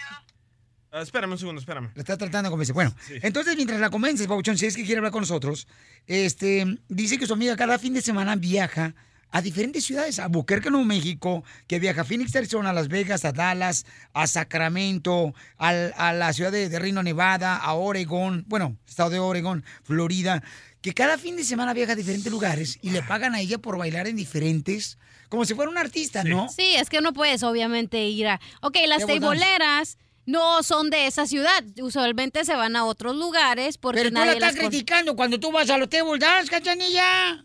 Ah, 0.92 1.00
espérame 1.02 1.32
un 1.32 1.38
segundo, 1.38 1.60
espérame. 1.60 1.90
La 1.94 2.02
está 2.02 2.16
tratando 2.16 2.48
de 2.48 2.50
convencer. 2.50 2.74
Bueno, 2.74 2.94
Sí. 3.06 3.14
entonces 3.22 3.56
mientras 3.56 3.80
la 3.80 3.90
convences, 3.90 4.26
Pauchón, 4.28 4.56
si 4.58 4.66
es 4.66 4.76
que 4.76 4.84
quiere 4.84 4.98
hablar 4.98 5.12
con 5.12 5.22
nosotros, 5.22 5.66
este, 6.06 6.78
dice 6.88 7.18
que 7.18 7.26
su 7.26 7.32
amiga 7.32 7.56
cada 7.56 7.78
fin 7.78 7.94
de 7.94 8.02
semana 8.02 8.36
viaja 8.36 8.94
a 9.37 9.43
diferentes 9.43 9.83
ciudades, 9.85 10.21
a 10.21 10.29
Buquerque, 10.29 10.71
Nuevo 10.71 10.85
México, 10.87 11.43
que 11.67 11.81
viaja 11.81 12.03
a 12.03 12.05
Phoenix, 12.05 12.37
Arizona, 12.37 12.71
a 12.71 12.73
Las 12.73 12.87
Vegas, 12.87 13.25
a 13.25 13.33
Dallas, 13.33 13.85
a 14.12 14.29
Sacramento, 14.29 15.35
al- 15.59 15.93
a, 15.97 16.12
la 16.12 16.33
ciudad 16.33 16.53
de, 16.53 16.69
de 16.69 16.79
Reno, 16.79 17.03
Nevada, 17.03 17.57
a 17.57 17.75
Oregón, 17.75 18.45
bueno, 18.47 18.76
estado 18.87 19.11
de 19.11 19.19
Oregón, 19.19 19.64
Florida, 19.83 20.41
que 20.81 20.95
cada 20.95 21.19
fin 21.19 21.35
de 21.35 21.43
semana 21.43 21.73
viaja 21.75 21.93
a 21.95 21.97
diferentes 21.97 22.31
lugares 22.31 22.79
y 22.81 22.91
le 22.91 23.03
pagan 23.03 23.35
a 23.35 23.41
ella 23.41 23.59
por 23.59 23.76
bailar 23.76 24.07
en 24.07 24.14
diferentes, 24.14 24.99
como 25.29 25.45
si 25.45 25.55
fuera 25.55 25.69
un 25.71 25.79
artista, 25.79 26.23
¿no? 26.23 26.49
Sí, 26.49 26.76
es 26.76 26.88
que 26.88 27.00
no 27.00 27.12
puedes 27.12 27.43
obviamente 27.43 28.07
ir 28.07 28.29
a... 28.29 28.41
Ok, 28.61 28.76
las 28.87 29.05
teiboleras 29.05 29.99
no 30.26 30.62
son 30.62 30.91
de 30.91 31.09
esa 31.09 31.26
ciudad. 31.26 31.64
Usualmente 31.83 32.45
se 32.45 32.55
van 32.55 32.76
a 32.76 32.85
otros 32.85 33.17
lugares 33.17 33.79
porque 33.79 33.99
Pero 33.99 34.11
tú 34.11 34.14
la 34.14 34.21
nadie 34.26 34.35
estás 34.38 34.55
las... 34.55 34.69
criticando 34.69 35.17
cuando 35.17 35.41
tú 35.41 35.50
vas 35.50 35.69
a 35.71 35.76
los 35.79 35.88
table 35.88 36.19
dance, 36.21 36.50
cachanilla. 36.50 37.45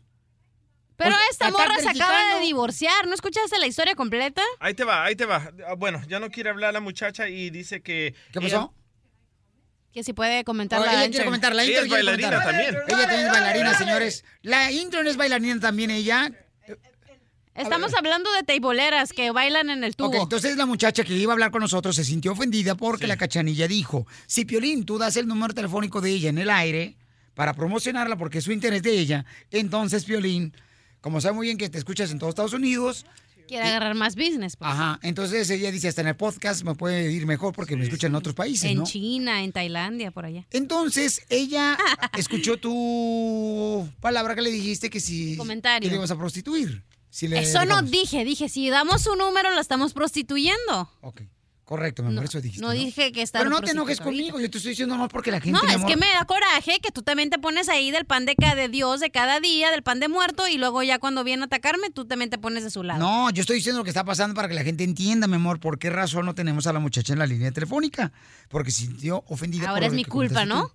Pero 0.99 1.11
O 1.11 1.13
sea, 1.17 1.21
esta 1.31 1.49
morra 1.51 1.75
se 1.79 1.89
acaba 1.89 2.35
de 2.35 2.41
divorciar. 2.41 3.07
¿No 3.07 3.13
escuchaste 3.15 3.57
la 3.57 3.65
historia 3.67 3.95
completa? 3.95 4.41
Ahí 4.59 4.73
te 4.73 4.83
va, 4.83 5.05
ahí 5.05 5.15
te 5.15 5.25
va. 5.25 5.49
Ah, 5.65 5.73
Bueno, 5.75 6.01
ya 6.09 6.19
no 6.19 6.29
quiere 6.29 6.49
hablar 6.49 6.73
la 6.73 6.81
muchacha 6.81 7.29
y 7.29 7.49
dice 7.49 7.81
que... 7.81 8.13
¿Qué 8.33 8.39
ella- 8.39 8.57
pasó? 8.57 8.73
Que 9.93 10.03
si 10.03 10.11
puede 10.13 10.43
comentar 10.43 10.81
Oh, 10.81 10.85
la 10.85 10.91
ella 11.03 11.09
quiere 11.09 11.25
comentar, 11.25 11.55
la 11.55 11.63
Ella 11.63 11.81
intro 11.81 11.85
es 11.85 11.87
quiere 12.03 12.03
bailarina 12.03 12.43
comentar. 12.43 12.53
también. 12.53 12.83
Ella 12.87 13.07
también 13.07 13.25
es 13.25 13.31
bailarina, 13.31 13.73
señores. 13.77 14.25
La 14.43 14.71
intro 14.71 15.01
es 15.01 15.17
bailarina 15.17 15.59
también, 15.59 15.89
ella. 15.89 16.31
Estamos 17.55 17.93
hablando 17.93 18.31
de 18.33 18.43
teiboleras 18.43 19.11
que 19.11 19.31
bailan 19.31 19.69
en 19.69 19.83
el 19.83 19.95
tubo. 19.95 20.09
Ok, 20.09 20.15
entonces 20.23 20.55
la 20.57 20.65
muchacha 20.65 21.03
que 21.03 21.13
iba 21.13 21.31
a 21.31 21.33
hablar 21.33 21.51
con 21.51 21.61
nosotros 21.61 21.95
se 21.95 22.03
sintió 22.05 22.31
ofendida 22.33 22.75
porque 22.75 23.07
la 23.07 23.17
cachanilla 23.17 23.67
dijo, 23.67 24.05
si 24.27 24.45
Piolín, 24.45 24.85
tú 24.85 24.97
das 24.97 25.17
el 25.17 25.27
número 25.27 25.53
telefónico 25.53 25.99
de 26.01 26.11
ella 26.11 26.29
en 26.29 26.37
el 26.37 26.49
aire, 26.49 26.95
para 27.33 27.53
promocionarla 27.53 28.15
porque 28.17 28.37
es 28.37 28.43
su 28.45 28.51
interés 28.51 28.83
de 28.83 28.91
ella. 28.91 29.25
Entonces, 29.51 30.05
Piolín, 30.05 30.53
como 31.01 31.21
sabe 31.21 31.35
muy 31.35 31.47
bien 31.47 31.57
que 31.57 31.69
te 31.69 31.77
escuchas 31.77 32.11
en 32.11 32.19
todos 32.19 32.31
Estados 32.31 32.53
Unidos, 32.53 33.05
Quiere 33.47 33.67
agarrar 33.67 33.95
más 33.95 34.15
business. 34.15 34.55
pues. 34.55 34.69
ajá, 34.69 34.99
entonces 35.01 35.49
ella 35.49 35.71
dice, 35.71 35.87
hasta 35.87 36.01
en 36.01 36.07
el 36.09 36.15
podcast 36.15 36.63
me 36.63 36.75
puede 36.75 37.11
ir 37.11 37.25
mejor 37.25 37.51
porque 37.55 37.75
me 37.75 37.83
escuchan 37.83 38.11
en 38.11 38.15
otros 38.15 38.35
países, 38.35 38.69
En 38.69 38.77
¿no? 38.77 38.83
China, 38.83 39.43
en 39.43 39.51
Tailandia, 39.51 40.11
por 40.11 40.25
allá. 40.25 40.45
Entonces, 40.51 41.23
ella 41.29 41.75
escuchó 42.17 42.57
tu 42.57 43.89
palabra 44.01 44.35
que 44.35 44.43
le 44.43 44.51
dijiste 44.51 44.91
que 44.91 44.99
si 44.99 45.35
Comentario. 45.35 45.87
que 45.87 45.89
le 45.91 45.97
ibas 45.97 46.11
a 46.11 46.15
prostituir. 46.17 46.83
Si 47.09 47.27
le 47.27 47.39
Eso 47.39 47.65
no 47.65 47.81
dije, 47.81 48.23
dije, 48.23 48.49
si 48.49 48.69
damos 48.69 49.01
su 49.01 49.15
número, 49.15 49.49
la 49.49 49.61
estamos 49.61 49.93
prostituyendo. 49.93 50.91
Correcto, 51.69 52.01
mi 52.01 52.09
amor, 52.09 52.23
eso 52.23 52.41
dijiste. 52.41 52.65
No 52.65 52.71
dije 52.71 53.11
que 53.11 53.21
está 53.21 53.38
Pero 53.38 53.51
no 53.51 53.61
te 53.61 53.69
enojes 53.69 53.99
conmigo, 53.99 54.39
yo 54.39 54.49
te 54.49 54.57
estoy 54.57 54.71
diciendo 54.71 54.97
no 54.97 55.07
porque 55.07 55.29
la 55.29 55.39
gente. 55.39 55.51
No, 55.51 55.61
mi 55.61 55.69
es 55.69 55.75
amor, 55.75 55.88
que 55.88 55.97
me 55.97 56.07
da 56.07 56.25
coraje 56.25 56.79
que 56.81 56.89
tú 56.89 57.03
también 57.03 57.29
te 57.29 57.38
pones 57.38 57.69
ahí 57.69 57.91
del 57.91 58.05
pan 58.05 58.25
de, 58.25 58.33
de 58.55 58.69
Dios 58.69 58.99
de 58.99 59.11
cada 59.11 59.39
día, 59.39 59.69
del 59.69 59.83
pan 59.83 59.99
de 59.99 60.07
muerto, 60.07 60.47
y 60.47 60.57
luego 60.57 60.81
ya 60.81 60.97
cuando 60.97 61.23
viene 61.23 61.43
a 61.43 61.45
atacarme, 61.45 61.91
tú 61.91 62.05
también 62.05 62.31
te 62.31 62.39
pones 62.39 62.63
de 62.63 62.71
su 62.71 62.81
lado. 62.81 62.99
No, 62.99 63.29
yo 63.29 63.41
estoy 63.41 63.57
diciendo 63.57 63.77
lo 63.77 63.83
que 63.83 63.91
está 63.91 64.03
pasando 64.03 64.33
para 64.33 64.47
que 64.47 64.55
la 64.55 64.63
gente 64.63 64.83
entienda, 64.83 65.27
mi 65.27 65.35
amor, 65.35 65.59
por 65.59 65.77
qué 65.77 65.91
razón 65.91 66.25
no 66.25 66.33
tenemos 66.33 66.65
a 66.65 66.73
la 66.73 66.79
muchacha 66.79 67.13
en 67.13 67.19
la 67.19 67.27
línea 67.27 67.51
telefónica. 67.51 68.11
Porque 68.49 68.71
sintió 68.71 69.23
ofendida 69.27 69.65
por 69.65 69.69
Ahora 69.69 69.85
es 69.85 69.93
mi 69.93 70.05
culpa, 70.05 70.45
¿no? 70.45 70.69
tú. 70.69 70.73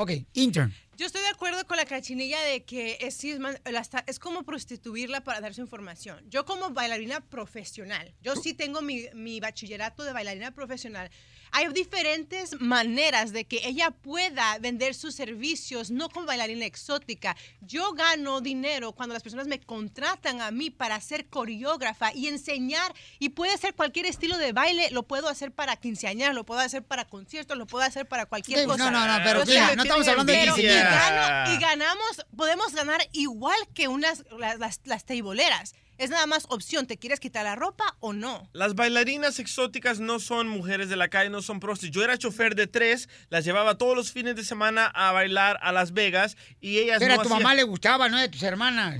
Ok, 0.00 0.12
intern. 0.32 0.72
Yo 0.96 1.04
estoy 1.04 1.20
de 1.20 1.28
acuerdo 1.28 1.62
con 1.66 1.76
la 1.76 1.84
cachinilla 1.84 2.40
de 2.40 2.64
que 2.64 2.96
es, 3.02 4.18
como 4.18 4.44
prostituirla 4.44 5.22
para 5.22 5.42
dar 5.42 5.52
su 5.52 5.60
información. 5.60 6.24
Yo 6.30 6.46
como 6.46 6.70
bailarina 6.70 7.20
profesional, 7.20 8.14
yo 8.22 8.34
sí 8.34 8.54
tengo 8.54 8.80
mi 8.80 9.40
bachillerato 9.40 10.02
de 10.02 10.14
bailarina 10.14 10.52
profesional. 10.52 11.10
Hay 11.52 11.68
diferentes 11.72 12.60
maneras 12.60 13.32
de 13.32 13.44
que 13.44 13.60
ella 13.64 13.90
pueda 13.90 14.58
vender 14.58 14.94
sus 14.94 15.14
servicios, 15.14 15.90
no 15.90 16.08
como 16.08 16.26
bailarina 16.26 16.64
exótica. 16.66 17.36
Yo 17.60 17.92
gano 17.92 18.40
dinero 18.40 18.92
cuando 18.92 19.12
las 19.14 19.22
personas 19.22 19.46
me 19.46 19.60
contratan 19.60 20.40
a 20.40 20.50
mí 20.50 20.70
para 20.70 21.00
ser 21.00 21.26
coreógrafa 21.26 22.12
y 22.14 22.28
enseñar, 22.28 22.94
y 23.18 23.30
puede 23.30 23.56
ser 23.58 23.74
cualquier 23.74 24.06
estilo 24.06 24.38
de 24.38 24.52
baile, 24.52 24.90
lo 24.90 25.02
puedo 25.02 25.28
hacer 25.28 25.52
para 25.52 25.76
quinceañeras, 25.76 26.34
lo 26.34 26.44
puedo 26.44 26.60
hacer 26.60 26.82
para 26.82 27.04
conciertos, 27.04 27.56
lo 27.56 27.66
puedo 27.66 27.84
hacer 27.84 28.06
para 28.06 28.26
cualquier 28.26 28.60
Sí, 28.60 28.66
cosa. 28.66 28.90
no, 28.90 28.90
no, 28.90 29.06
no, 29.06 29.24
pero 29.24 29.42
O 29.42 29.44
no 29.76 29.82
estamos 29.82 30.08
hablando 30.08 30.32
de 30.32 30.40
y 30.42 30.44
quinceañeras. 30.46 31.50
y 31.50 31.58
ganamos, 31.58 32.26
podemos 32.36 32.74
ganar 32.74 33.00
igual 33.12 33.58
que 33.74 33.88
unas 33.88 34.24
las, 34.38 34.58
las, 34.58 34.80
las 34.84 35.04
teiboleras. 35.04 35.74
Es 36.00 36.08
nada 36.08 36.24
más 36.24 36.46
opción, 36.48 36.86
¿te 36.86 36.96
quieres 36.96 37.20
quitar 37.20 37.44
la 37.44 37.56
ropa 37.56 37.84
o 38.00 38.14
no? 38.14 38.48
Las 38.54 38.74
bailarinas 38.74 39.38
exóticas 39.38 40.00
no 40.00 40.18
son 40.18 40.48
mujeres 40.48 40.88
de 40.88 40.96
la 40.96 41.08
calle, 41.08 41.28
no 41.28 41.42
son 41.42 41.60
prostis. 41.60 41.90
Yo 41.90 42.02
era 42.02 42.16
chofer 42.16 42.54
de 42.54 42.66
tres, 42.66 43.10
las 43.28 43.44
llevaba 43.44 43.76
todos 43.76 43.94
los 43.94 44.10
fines 44.10 44.34
de 44.34 44.42
semana 44.42 44.86
a 44.94 45.12
bailar 45.12 45.58
a 45.60 45.72
Las 45.72 45.92
Vegas 45.92 46.38
y 46.58 46.78
ellas 46.78 47.00
Pero 47.00 47.16
no 47.16 47.20
a 47.20 47.22
tu 47.22 47.28
hacían- 47.28 47.42
mamá 47.42 47.54
le 47.54 47.64
gustaba, 47.64 48.08
¿no? 48.08 48.18
De 48.18 48.30
tus 48.30 48.42
hermanas. 48.42 48.96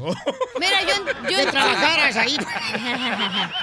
Mira, 0.60 0.82
yo, 0.82 1.06
yo 1.30 1.36
que 1.38 1.46
trabajaras 1.46 2.16
ahí. 2.18 2.36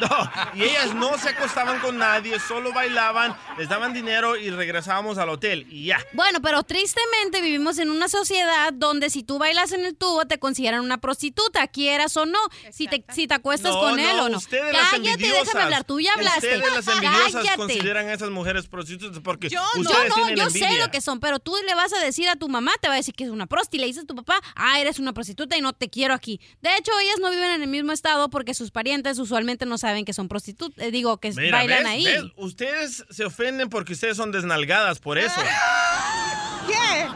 No, 0.01 0.32
y 0.56 0.63
ellas 0.63 0.94
no 0.96 1.17
se 1.17 1.29
acostaban 1.29 1.79
con 1.79 1.98
nadie, 1.98 2.39
solo 2.39 2.74
bailaban, 2.74 3.36
les 3.58 3.70
daban 3.70 3.94
dinero 3.94 4.36
y 4.36 4.50
regresábamos 4.50 5.17
al 5.17 5.29
hotel 5.29 5.65
y 5.70 5.86
ya. 5.86 6.00
Bueno, 6.13 6.39
pero 6.41 6.63
tristemente 6.63 7.41
vivimos 7.41 7.77
en 7.77 7.89
una 7.91 8.08
sociedad 8.08 8.74
donde 8.74 9.10
si 9.10 9.24
tú 9.24 9.38
bailas 9.39 9.72
en 9.74 9.86
el 9.86 9.96
tubo 9.96 10.25
te 10.25 10.39
consideran 10.39 10.82
una 10.82 10.98
prostituta, 11.00 11.67
quieras 11.67 12.15
o 12.17 12.25
no, 12.25 12.39
si 12.72 12.88
te, 12.88 13.03
si 13.13 13.26
te 13.27 13.34
acuestas 13.34 13.74
No, 13.74 13.79
con 13.79 14.00
él 14.00 14.17
no, 14.17 14.25
o 14.25 14.29
no. 14.29 14.38
ustedes 14.38 14.75
Cállate, 14.75 15.17
déjame 15.17 15.62
hablar, 15.63 15.84
tú 15.84 16.00
ya 16.00 16.13
hablaste. 16.13 16.55
Ustedes 16.57 16.74
las 16.74 16.88
envidiosas 16.88 17.34
Cállate. 17.34 17.57
consideran 17.57 18.07
a 18.07 18.13
esas 18.13 18.29
mujeres 18.29 18.67
prostitutas 18.67 19.19
porque 19.24 19.50
Yo 19.50 19.62
ustedes 19.75 20.10
no, 20.10 20.15
tienen 20.15 20.36
yo 20.38 20.43
envidia. 20.48 20.69
sé 20.72 20.77
lo 20.79 20.89
que 20.91 21.01
son, 21.01 21.19
pero 21.19 21.39
tú 21.39 21.53
le 21.65 21.75
vas 21.75 21.93
a 21.93 22.00
decir 22.00 22.27
a 22.29 22.36
tu 22.36 22.50
mamá, 22.50 22.72
te 22.81 22.88
va 22.88 22.96
a 22.96 22.98
decir 22.98 23.13
que 23.13 23.24
es 23.25 23.29
una 23.29 23.46
prosti, 23.48 23.77
le 23.77 23.86
dices 23.88 24.03
a 24.03 24.07
tu 24.07 24.15
papá, 24.15 24.39
ah, 24.55 24.79
eres 24.79 25.00
una 25.00 25.13
prostituta 25.13 25.55
y 25.57 25.62
no 25.62 25.74
te 25.74 25.89
quiero 25.89 26.13
aquí. 26.13 26.39
De 26.62 26.75
hecho, 26.77 26.91
ellas 27.01 27.15
no 27.22 27.29
viven 27.29 27.51
en 27.51 27.62
el 27.62 27.67
mismo 27.67 27.91
estado 27.91 28.29
porque 28.29 28.53
sus 28.53 28.72
parientes 28.72 29.19
usualmente 29.19 29.65
no 29.65 29.77
saben 29.77 30.05
que 30.05 30.13
son 30.13 30.27
prostitutas, 30.27 30.84
eh, 30.86 30.91
digo, 30.91 31.17
que 31.17 31.31
Mira, 31.34 31.57
bailan 31.57 31.84
¿ves? 31.84 31.91
ahí. 31.91 32.05
¿ves? 32.05 32.24
Ustedes 32.38 33.03
se 33.10 33.25
ofenden 33.25 33.69
porque 33.69 33.93
ustedes 33.93 34.17
son 34.17 34.31
desnalgadas, 34.31 35.00
por 35.00 35.17
eso. 35.17 35.36
¿Qué? 36.67 37.07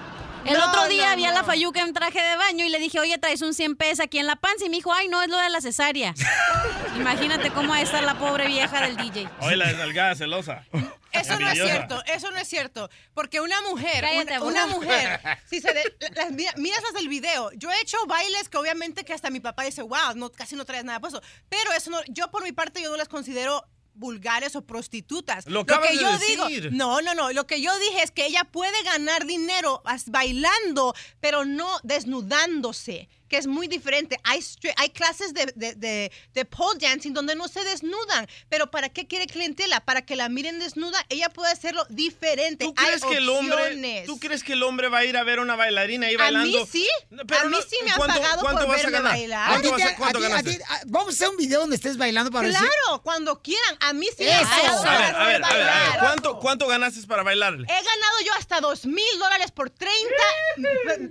El 0.45 0.57
No, 0.57 0.65
otro 0.69 0.87
día 0.87 1.11
no, 1.11 1.15
vi 1.17 1.25
a 1.25 1.31
la. 1.31 1.43
Fayuca 1.43 1.81
en 1.81 1.93
traje 1.93 2.21
de 2.21 2.35
baño 2.35 2.65
y 2.65 2.69
le 2.69 2.79
dije, 2.79 2.99
oye, 2.99 3.17
traes 3.17 3.41
un 3.41 3.53
100 3.53 3.75
pesos 3.75 3.99
aquí 4.01 4.19
en 4.19 4.27
la 4.27 4.35
panza. 4.35 4.65
Y 4.65 4.69
me 4.69 4.77
dijo, 4.77 4.93
ay, 4.93 5.07
no, 5.07 5.21
es 5.21 5.29
lo 5.29 5.37
de 5.37 5.49
la 5.49 5.59
cesárea. 5.61 6.13
Imagínate 6.95 7.51
cómo 7.51 7.69
va 7.69 7.77
a 7.77 7.81
estar 7.81 8.03
la 8.03 8.17
pobre 8.17 8.47
vieja 8.47 8.81
del 8.81 8.95
DJ. 8.97 9.29
Oye, 9.41 9.55
la 9.55 9.67
desnalgada 9.67 10.15
celosa. 10.15 10.65
Eso 11.11 11.37
no 11.39 11.49
es 11.49 11.61
cierto, 11.61 12.01
eso 12.05 12.31
no 12.31 12.37
es 12.37 12.47
cierto. 12.47 12.89
Porque 13.13 13.41
una 13.41 13.61
mujer, 13.63 14.01
Cállate, 14.01 14.39
una, 14.39 14.65
mujer, 14.67 15.19
si 15.49 15.59
se 15.59 15.73
de- 15.73 15.93
las, 16.15 16.31
mira- 16.31 16.53
miras 16.55 16.81
las 16.83 16.93
del 16.93 17.09
video, 17.09 17.51
yo 17.53 17.69
he 17.69 17.81
hecho 17.81 17.97
bailes 18.07 18.47
que 18.47 18.57
obviamente 18.57 19.03
que 19.03 19.13
hasta 19.13 19.29
mi 19.29 19.41
papá 19.41 19.63
dice, 19.63 19.81
wow, 19.81 20.15
no, 20.15 20.31
casi 20.31 20.55
no 20.55 20.63
traes 20.63 20.85
nada 20.85 20.99
puesto. 21.01 21.21
Pero 21.49 21.71
eso 21.73 21.89
no, 21.91 21.99
yo 22.07 22.31
por 22.31 22.43
mi 22.43 22.53
parte 22.53 22.81
yo 22.81 22.89
no 22.89 22.95
las 22.97 23.09
considero 23.09 23.65
vulgares 24.01 24.57
o 24.57 24.63
prostitutas. 24.63 25.45
Lo 25.47 25.65
que 25.65 25.77
de 25.79 25.95
yo 25.95 26.11
decir. 26.11 26.63
digo, 26.63 26.75
no, 26.75 27.01
no, 27.01 27.13
no, 27.13 27.31
lo 27.31 27.47
que 27.47 27.61
yo 27.61 27.71
dije 27.79 28.03
es 28.03 28.11
que 28.11 28.25
ella 28.25 28.43
puede 28.43 28.83
ganar 28.83 29.25
dinero 29.25 29.81
bailando, 30.07 30.93
pero 31.21 31.45
no 31.45 31.69
desnudándose 31.83 33.07
que 33.31 33.37
es 33.37 33.47
muy 33.47 33.69
diferente. 33.69 34.19
Hay, 34.25 34.43
hay 34.75 34.89
clases 34.89 35.33
de, 35.33 35.45
de, 35.55 35.73
de, 35.75 36.11
de 36.33 36.43
pole 36.45 36.77
dancing 36.81 37.13
donde 37.13 37.33
no 37.33 37.47
se 37.47 37.63
desnudan, 37.63 38.27
pero 38.49 38.69
¿para 38.69 38.89
qué 38.89 39.07
quiere 39.07 39.25
clientela? 39.25 39.79
Para 39.79 40.01
que 40.05 40.17
la 40.17 40.27
miren 40.27 40.59
desnuda, 40.59 40.99
ella 41.07 41.29
puede 41.29 41.49
hacerlo 41.49 41.85
diferente. 41.87 42.65
¿Tú 42.65 42.73
Hay 42.75 42.87
crees, 42.87 43.05
que 43.05 43.15
el 43.17 43.29
hombre, 43.29 43.55
opciones. 43.55 44.05
¿Tú 44.05 44.19
crees 44.19 44.43
que 44.43 44.51
el 44.51 44.63
hombre 44.63 44.89
va 44.89 44.97
a 44.97 45.05
ir 45.05 45.15
a 45.15 45.23
ver 45.23 45.39
a 45.39 45.43
una 45.43 45.55
bailarina 45.55 46.07
ahí 46.07 46.15
A 46.15 46.17
mí 46.17 46.23
bailando? 46.23 46.65
sí. 46.65 46.85
Pero 47.25 47.39
a 47.39 47.45
mí 47.45 47.57
sí 47.69 47.77
me 47.85 47.91
han 47.91 47.97
¿cuánto- 47.97 48.19
pagado 48.21 48.41
cuánto 48.41 48.59
por 48.65 48.69
vas 48.75 48.81
verme 48.83 48.99
bailar. 48.99 49.47
¿Cuánto, 49.49 49.67
A 49.69 49.71
ti 49.77 49.81
vas 49.81 49.87
te- 49.89 49.93
a- 49.93 49.97
cuánto 49.97 50.17
a 50.17 50.21
ti- 50.21 50.25
a 50.25 50.29
ganaste? 50.29 50.53
ti- 50.57 50.63
a- 50.67 50.81
vamos 50.87 51.07
a 51.07 51.11
hacer 51.15 51.29
un 51.29 51.37
video 51.37 51.59
donde 51.61 51.75
estés 51.77 51.95
bailando 51.97 52.31
para 52.31 52.49
decir- 52.49 52.59
Claro, 52.59 53.01
cuando 53.01 53.41
quieran. 53.41 53.77
A 53.79 53.93
mí 53.93 54.07
sí 54.17 54.25
me 54.25 54.33
han 54.33 54.45
pagado 54.45 54.83
A 54.83 54.97
ver, 54.97 55.15
a 55.15 55.25
ver, 55.25 55.43
a 55.45 55.53
ver, 55.53 55.69
a 55.69 55.89
ver. 55.89 55.99
¿Cuánto, 56.01 56.37
¿cuánto 56.39 56.67
ganaste 56.67 57.07
para 57.07 57.23
bailarle? 57.23 57.63
He 57.63 57.73
ganado 57.83 58.19
yo 58.25 58.33
hasta 58.37 58.59
dos 58.59 58.85
mil 58.85 59.05
dólares 59.19 59.51
por 59.51 59.69
30, 59.69 60.15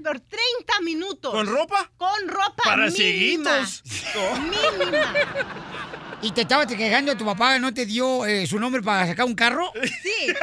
por 0.04 0.20
30 0.20 0.80
minutos. 0.82 1.32
¿Con 1.32 1.46
ropa? 1.46 1.90
Con 1.96 2.09
ropa 2.28 2.62
Para 2.64 2.86
mínima. 2.86 2.94
cieguitos. 2.96 3.82
Mínima. 4.40 5.12
¿Y 6.22 6.32
te 6.32 6.42
estabas 6.42 6.66
quejando 6.66 7.16
tu 7.16 7.24
papá 7.24 7.58
no 7.58 7.72
te 7.72 7.86
dio 7.86 8.26
eh, 8.26 8.46
su 8.46 8.58
nombre 8.58 8.82
para 8.82 9.06
sacar 9.06 9.24
un 9.24 9.34
carro? 9.34 9.72
Sí, 9.82 10.34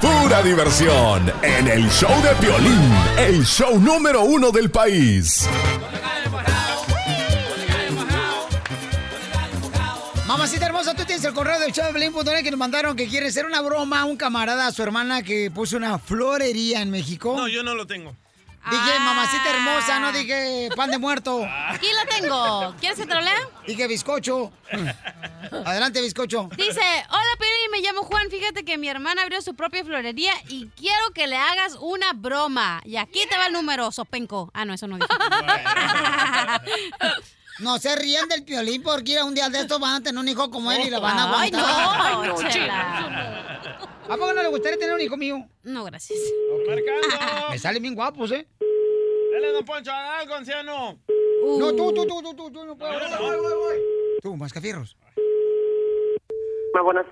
Pura 0.00 0.42
diversión 0.42 1.32
en 1.42 1.68
el 1.68 1.88
show 1.90 2.10
de 2.22 2.30
Piolín, 2.36 2.92
el 3.18 3.44
show 3.44 3.78
número 3.80 4.22
uno 4.22 4.50
del 4.50 4.70
país. 4.70 5.48
Mamacita 10.38 10.66
hermosa, 10.66 10.94
tú 10.94 11.04
tienes 11.04 11.24
el 11.24 11.34
correo 11.34 11.58
del 11.58 11.72
show 11.72 11.92
de 11.92 12.42
que 12.44 12.50
nos 12.52 12.58
mandaron 12.58 12.94
que 12.94 13.08
quiere 13.08 13.26
hacer 13.26 13.44
una 13.44 13.60
broma 13.60 14.02
a 14.02 14.04
un 14.04 14.16
camarada, 14.16 14.68
a 14.68 14.72
su 14.72 14.84
hermana 14.84 15.24
que 15.24 15.50
puso 15.50 15.76
una 15.76 15.98
florería 15.98 16.80
en 16.80 16.92
México. 16.92 17.34
No, 17.36 17.48
yo 17.48 17.64
no 17.64 17.74
lo 17.74 17.88
tengo. 17.88 18.14
Dije, 18.70 19.00
mamacita 19.00 19.50
hermosa, 19.50 19.98
no 19.98 20.12
dije 20.12 20.68
pan 20.76 20.92
de 20.92 20.98
muerto. 20.98 21.44
Aquí 21.68 21.88
la 21.92 22.06
tengo. 22.06 22.72
¿Quieres 22.78 23.00
que 23.00 23.06
te 23.06 23.14
lo 23.16 23.20
lea? 23.20 23.48
Dije 23.66 23.88
bizcocho. 23.88 24.52
Adelante, 25.66 26.00
bizcocho. 26.00 26.48
Dice, 26.56 26.82
hola 27.10 27.34
Piri, 27.40 27.72
me 27.72 27.80
llamo 27.80 28.02
Juan, 28.02 28.30
fíjate 28.30 28.64
que 28.64 28.78
mi 28.78 28.88
hermana 28.88 29.22
abrió 29.22 29.42
su 29.42 29.56
propia 29.56 29.84
florería 29.84 30.34
y 30.46 30.68
quiero 30.76 31.10
que 31.14 31.26
le 31.26 31.36
hagas 31.36 31.76
una 31.80 32.12
broma. 32.12 32.80
Y 32.84 32.96
aquí 32.96 33.22
te 33.28 33.36
va 33.36 33.46
el 33.46 33.54
número, 33.54 33.90
Sopenco. 33.90 34.52
Ah, 34.54 34.64
no, 34.64 34.74
eso 34.74 34.86
no 34.86 34.98
dije. 34.98 35.08
No 37.58 37.78
se 37.78 37.94
ríen 37.96 38.28
del 38.28 38.44
piolín 38.44 38.82
porque 38.82 39.20
un 39.22 39.34
día 39.34 39.48
de 39.48 39.60
estos 39.60 39.80
van 39.80 39.96
a 39.96 40.02
tener 40.02 40.20
un 40.20 40.28
hijo 40.28 40.48
como 40.50 40.70
él 40.70 40.82
y 40.86 40.90
lo 40.90 41.00
van 41.00 41.18
a 41.18 41.40
Ay, 41.40 41.50
aguantar. 41.52 42.28
no, 42.28 42.48
chela. 42.50 43.60
¿A 44.08 44.16
poco 44.16 44.32
no 44.32 44.42
le 44.42 44.48
gustaría 44.48 44.78
tener 44.78 44.94
un 44.94 45.00
hijo 45.00 45.16
mío? 45.16 45.44
No, 45.64 45.84
gracias. 45.84 46.18
Marcando. 46.66 47.48
Me 47.50 47.58
salen 47.58 47.82
bien 47.82 47.94
guapos, 47.94 48.30
¿eh? 48.30 48.46
Dale, 49.32 49.52
don 49.52 49.64
Poncho, 49.64 49.90
algo, 49.92 50.34
anciano. 50.34 50.98
No, 51.58 51.74
tú, 51.74 51.92
tú, 51.92 52.06
tú, 52.06 52.22
tú, 52.22 52.34
tú, 52.34 52.50
tú, 52.50 52.64
no 52.64 52.76
puedo. 52.76 52.92
Tú, 54.22 54.36
mascafierros. 54.36 54.96
buenas 56.82 57.06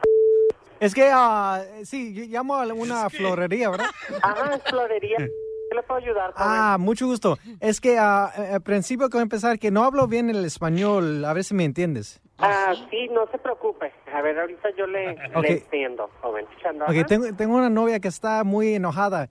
Es 0.78 0.94
que, 0.94 1.10
ah, 1.12 1.64
sí, 1.84 2.14
yo 2.14 2.24
llamo 2.24 2.54
a 2.54 2.66
una 2.66 3.10
florería, 3.10 3.70
¿verdad? 3.70 3.90
Ajá, 4.22 4.54
es 4.54 4.62
florería. 4.62 5.18
¿Qué 5.70 5.74
le 5.76 5.82
puedo 5.82 6.00
ayudar? 6.00 6.32
joven? 6.32 6.46
Ah, 6.48 6.76
mucho 6.78 7.06
gusto. 7.06 7.38
Es 7.60 7.80
que 7.80 7.94
eh, 7.94 7.98
al 7.98 8.60
principio 8.62 9.08
que 9.08 9.16
voy 9.16 9.20
a 9.20 9.22
empezar, 9.22 9.58
que 9.58 9.70
no 9.70 9.84
hablo 9.84 10.06
bien 10.06 10.30
el 10.30 10.44
español, 10.44 11.24
a 11.24 11.32
ver 11.32 11.44
si 11.44 11.54
me 11.54 11.64
entiendes. 11.64 12.20
Ah, 12.38 12.74
sí, 12.90 13.08
no 13.12 13.26
se 13.30 13.38
preocupe. 13.38 13.92
A 14.12 14.20
ver, 14.22 14.38
ahorita 14.38 14.68
yo 14.76 14.86
le, 14.86 15.12
Ok. 15.34 15.42
le 15.42 15.52
entiendo, 15.52 16.10
joven. 16.20 16.44
Chando, 16.62 16.84
Ok, 16.84 16.90
ajá. 16.90 17.04
tengo, 17.06 17.32
tengo 17.34 17.56
una 17.56 17.70
novia 17.70 17.98
que 17.98 18.08
está 18.08 18.44
muy 18.44 18.74
enojada 18.74 19.28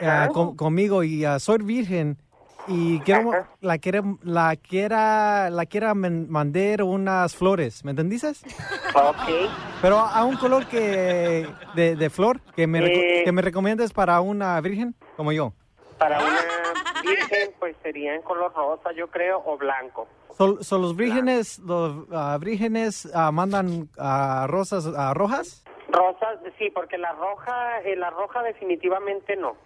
ah, 0.00 0.28
con- 0.32 0.56
conmigo 0.56 1.02
y 1.02 1.24
ah, 1.24 1.38
soy 1.40 1.58
virgen 1.58 2.16
y 2.66 3.00
quiero, 3.00 3.30
la 3.60 3.76
quiere, 3.78 4.00
la 4.22 4.56
quiera, 4.56 5.50
la 5.50 5.66
quiera 5.66 5.92
mandar 5.94 6.82
unas 6.82 7.34
flores, 7.36 7.84
¿me 7.84 7.90
entendiste? 7.90 8.28
Ok. 8.94 9.50
Pero 9.82 9.98
a 9.98 10.24
un 10.24 10.36
color 10.36 10.64
que 10.66 11.46
de, 11.74 11.96
de 11.96 12.10
flor 12.10 12.40
que 12.56 12.66
me, 12.66 12.78
Eh. 12.86 13.22
que 13.24 13.32
me 13.32 13.42
recomiendes 13.42 13.92
para 13.92 14.20
una 14.22 14.58
virgen 14.62 14.94
como 15.16 15.32
yo. 15.32 15.52
Para 15.98 16.18
una 16.18 16.40
virgen, 17.02 17.50
pues 17.58 17.76
sería 17.82 18.14
en 18.14 18.22
color 18.22 18.52
rosa, 18.54 18.92
yo 18.92 19.08
creo, 19.08 19.42
o 19.44 19.56
blanco. 19.56 20.06
Son 20.36 20.62
son 20.64 20.82
los 20.82 20.96
vírgenes, 20.96 21.58
los 21.60 22.06
ah, 22.12 22.36
vírgenes 22.40 23.08
ah, 23.14 23.30
mandan 23.30 23.88
ah, 23.98 24.46
rosas 24.48 24.86
ah, 24.96 25.14
rojas. 25.14 25.62
Rosas, 25.88 26.40
sí, 26.58 26.70
porque 26.74 26.98
la 26.98 27.12
roja, 27.12 27.80
eh, 27.82 27.94
la 27.96 28.10
roja 28.10 28.42
definitivamente 28.42 29.36
no. 29.36 29.56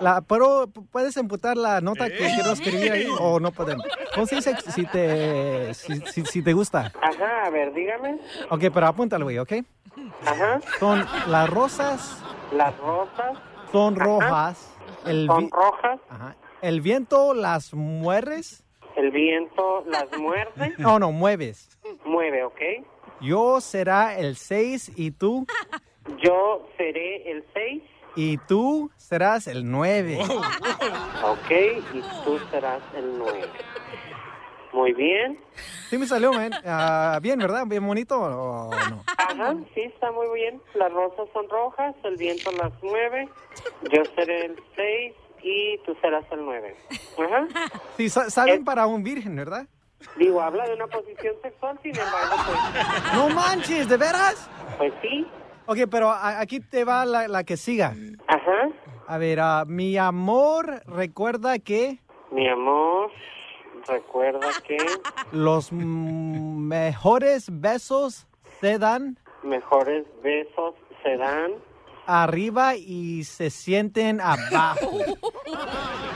La, 0.00 0.20
pero 0.22 0.66
puedes 0.90 1.16
emputar 1.16 1.56
la 1.56 1.80
nota 1.80 2.08
que 2.08 2.16
quiero 2.16 2.50
escribir 2.52 2.92
ahí 2.92 3.06
o 3.20 3.38
no 3.38 3.52
podemos. 3.52 3.86
¿Cómo 4.14 4.26
se 4.26 4.36
dice 4.36 4.56
si 4.72 4.84
te, 4.86 5.72
si, 5.74 6.00
si- 6.06 6.26
si 6.26 6.42
te 6.42 6.52
gusta? 6.52 6.92
Ajá, 7.00 7.44
a 7.46 7.50
ver, 7.50 7.72
dígame. 7.72 8.18
Ok, 8.50 8.64
pero 8.74 8.86
apúntalo, 8.88 9.26
güey, 9.26 9.38
¿ok? 9.38 9.52
Ajá. 10.26 10.60
Son 10.80 11.06
las 11.28 11.48
rosas, 11.48 12.22
Las 12.52 12.76
rosas 12.78 13.38
son 13.72 13.94
rojas. 13.96 14.74
El, 15.08 15.26
son 15.26 15.50
rojas, 15.50 16.00
Ajá. 16.08 16.36
el 16.62 16.80
viento 16.80 17.34
las 17.34 17.72
mueres. 17.74 18.64
el 18.96 19.10
viento 19.10 19.84
las 19.86 20.06
muerde, 20.18 20.74
No, 20.78 20.98
no, 20.98 21.12
mueves. 21.12 21.68
mueve, 22.04 22.44
¿ok? 22.44 22.60
Yo 23.20 23.60
será 23.60 24.16
el 24.18 24.36
6 24.36 24.92
y 24.96 25.10
tú, 25.12 25.46
Yo 26.22 26.66
seré 26.76 27.30
el 27.30 27.44
6, 27.52 27.82
y 28.16 28.36
tú 28.38 28.90
serás 28.96 29.46
el 29.46 29.70
9. 29.70 30.18
¿ok? 30.20 31.50
Y 31.94 32.00
tú 32.24 32.38
serás 32.50 32.80
el 32.96 33.18
9. 33.18 33.40
Muy 34.72 34.92
bien. 34.92 35.38
Sí 35.88 35.96
me 35.98 36.06
salió, 36.06 36.32
man. 36.32 36.52
Ah, 36.64 37.18
bien, 37.22 37.38
¿verdad? 37.38 37.64
Bien 37.66 37.86
bonito 37.86 38.18
o 38.20 38.70
no? 38.70 39.02
Ajá, 39.16 39.54
sí, 39.74 39.80
está 39.82 40.12
muy 40.12 40.26
bien. 40.34 40.60
Las 40.74 40.92
rosas 40.92 41.26
son 41.32 41.48
rojas, 41.48 41.94
el 42.04 42.16
viento 42.16 42.50
las 42.52 42.72
mueve, 42.82 43.28
yo 43.90 44.02
seré 44.14 44.46
el 44.46 44.56
6 44.76 45.14
y 45.42 45.78
tú 45.86 45.96
serás 46.02 46.24
el 46.32 46.44
9. 46.44 46.76
Ajá. 47.18 47.46
Sí, 47.96 48.08
sa- 48.10 48.28
saben 48.30 48.64
para 48.64 48.86
un 48.86 49.02
virgen, 49.02 49.36
¿verdad? 49.36 49.66
Digo, 50.16 50.40
habla 50.42 50.66
de 50.68 50.74
una 50.74 50.86
posición 50.86 51.34
sexual, 51.42 51.78
sin 51.82 51.92
embargo, 51.98 52.36
pues, 52.46 53.14
No 53.14 53.28
manches, 53.30 53.88
¿de 53.88 53.96
veras? 53.96 54.48
pues 54.76 54.92
sí. 55.02 55.26
Ok, 55.66 55.78
pero 55.90 56.10
a- 56.10 56.40
aquí 56.40 56.60
te 56.60 56.84
va 56.84 57.04
la, 57.04 57.26
la 57.26 57.42
que 57.44 57.56
siga. 57.56 57.94
Ajá. 58.26 58.68
A 59.06 59.18
ver, 59.18 59.40
ah, 59.40 59.64
mi 59.66 59.96
amor, 59.96 60.82
recuerda 60.86 61.58
que 61.58 61.98
Mi 62.30 62.46
amor, 62.48 63.10
recuerda 63.88 64.48
que 64.66 64.76
los 65.32 65.72
mejores 65.72 67.46
besos 67.50 68.26
se 68.60 68.78
dan 68.78 69.18
mejores 69.42 70.04
besos 70.22 70.74
se 71.02 71.16
dan. 71.16 71.52
arriba 72.06 72.74
y 72.76 73.22
se 73.24 73.50
sienten 73.50 74.20
abajo. 74.20 74.90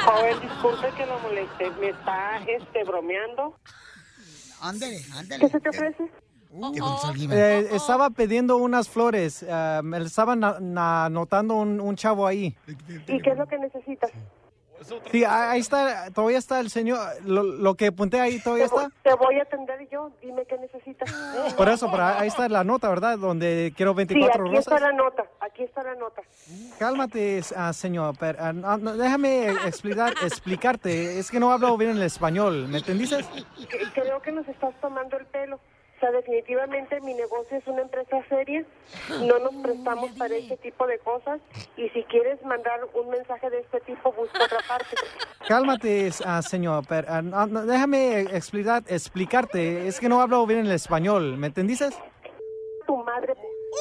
Joven, 0.04 0.40
disculpe 0.40 0.88
que 0.96 1.06
lo 1.06 1.18
moleste. 1.20 1.70
¿Me 1.80 1.88
está 1.90 2.38
este, 2.48 2.82
bromeando? 2.84 3.56
Ándale, 4.60 4.98
ándale. 5.16 5.40
¿Qué 5.40 5.48
se 5.48 5.60
te 5.60 5.68
ofrece? 5.68 6.10
Alguien. 7.04 7.30
Eh, 7.32 7.68
estaba 7.72 8.10
pidiendo 8.10 8.56
unas 8.56 8.88
flores. 8.88 9.44
ah, 9.48 9.80
me 9.84 9.98
estaba 9.98 10.34
na- 10.36 10.58
na- 10.60 11.06
anotando 11.06 11.54
un, 11.54 11.80
un 11.80 11.94
chavo 11.96 12.26
ahí. 12.26 12.54
¿Y 13.06 13.20
qué 13.20 13.30
es 13.30 13.38
lo 13.38 13.46
que 13.46 13.58
necesitas? 13.58 14.10
Sí, 15.10 15.24
ah, 15.24 15.50
ahí 15.52 15.60
está, 15.60 16.10
todavía 16.10 16.38
está 16.38 16.60
el 16.60 16.70
señor. 16.70 16.98
Lo, 17.24 17.42
lo 17.42 17.74
que 17.74 17.88
apunté 17.88 18.20
ahí 18.20 18.38
todavía 18.40 18.68
Te, 18.68 18.74
está. 18.76 18.88
te 19.02 19.14
voy 19.14 19.38
a 19.38 19.42
atender 19.42 19.88
yo. 19.90 20.10
Dime 20.22 20.44
qué 20.46 20.56
necesitas. 20.58 21.10
Por 21.56 21.68
eso, 21.68 21.90
pero 21.90 22.04
ahí 22.04 22.28
está 22.28 22.48
la 22.48 22.64
nota, 22.64 22.88
¿verdad? 22.88 23.18
Donde 23.18 23.72
quiero 23.76 23.92
Sí, 23.92 23.96
24 23.96 24.44
aquí 24.46 24.56
está 24.56 24.70
rosas. 24.72 24.88
la 24.88 24.92
nota. 24.96 25.24
Aquí 25.40 25.62
está 25.64 25.82
la 25.82 25.94
nota. 25.94 26.22
Cálmate, 26.78 27.42
ah, 27.56 27.72
señor. 27.72 28.14
pero, 28.18 28.38
ah, 28.40 28.52
no, 28.52 28.96
déjame 28.96 29.48
explicar, 29.66 30.12
explicarte. 30.22 31.18
Es 31.18 31.30
que 31.30 31.38
no 31.40 31.52
hablo 31.52 31.76
bien 31.76 31.90
el 31.92 32.02
español. 32.02 32.68
¿Me 32.68 32.78
entendiste? 32.78 33.24
Creo 33.94 34.20
que 34.22 34.32
nos 34.32 34.46
estás 34.48 34.74
tomando 34.80 35.16
el 35.16 35.26
pelo. 35.26 35.60
O 36.02 36.04
sea, 36.04 36.10
definitivamente 36.10 37.00
mi 37.02 37.14
negocio 37.14 37.58
es 37.58 37.64
una 37.68 37.82
empresa 37.82 38.24
seria. 38.28 38.64
No 39.20 39.38
nos 39.38 39.54
prestamos 39.62 40.10
para 40.18 40.34
este 40.34 40.56
tipo 40.56 40.84
de 40.84 40.98
cosas. 40.98 41.40
Y 41.76 41.88
si 41.90 42.02
quieres 42.02 42.44
mandar 42.44 42.80
un 42.94 43.08
mensaje 43.08 43.48
de 43.50 43.60
este 43.60 43.78
tipo, 43.82 44.12
busca 44.12 44.44
otra 44.44 44.58
parte. 44.66 44.96
Cálmate, 45.46 46.10
ah, 46.24 46.42
señor. 46.42 46.84
pero, 46.88 47.06
ah, 47.08 47.22
no, 47.22 47.46
no, 47.46 47.66
déjame 47.66 48.22
explicar, 48.22 48.82
explicarte. 48.88 49.86
Es 49.86 50.00
que 50.00 50.08
no 50.08 50.20
hablo 50.20 50.44
bien 50.44 50.66
el 50.66 50.72
español. 50.72 51.36
¿Me 51.36 51.46
entendiste? 51.46 51.90
Tu 52.84 52.96
madre. 52.96 53.36
¿Lo 53.72 53.78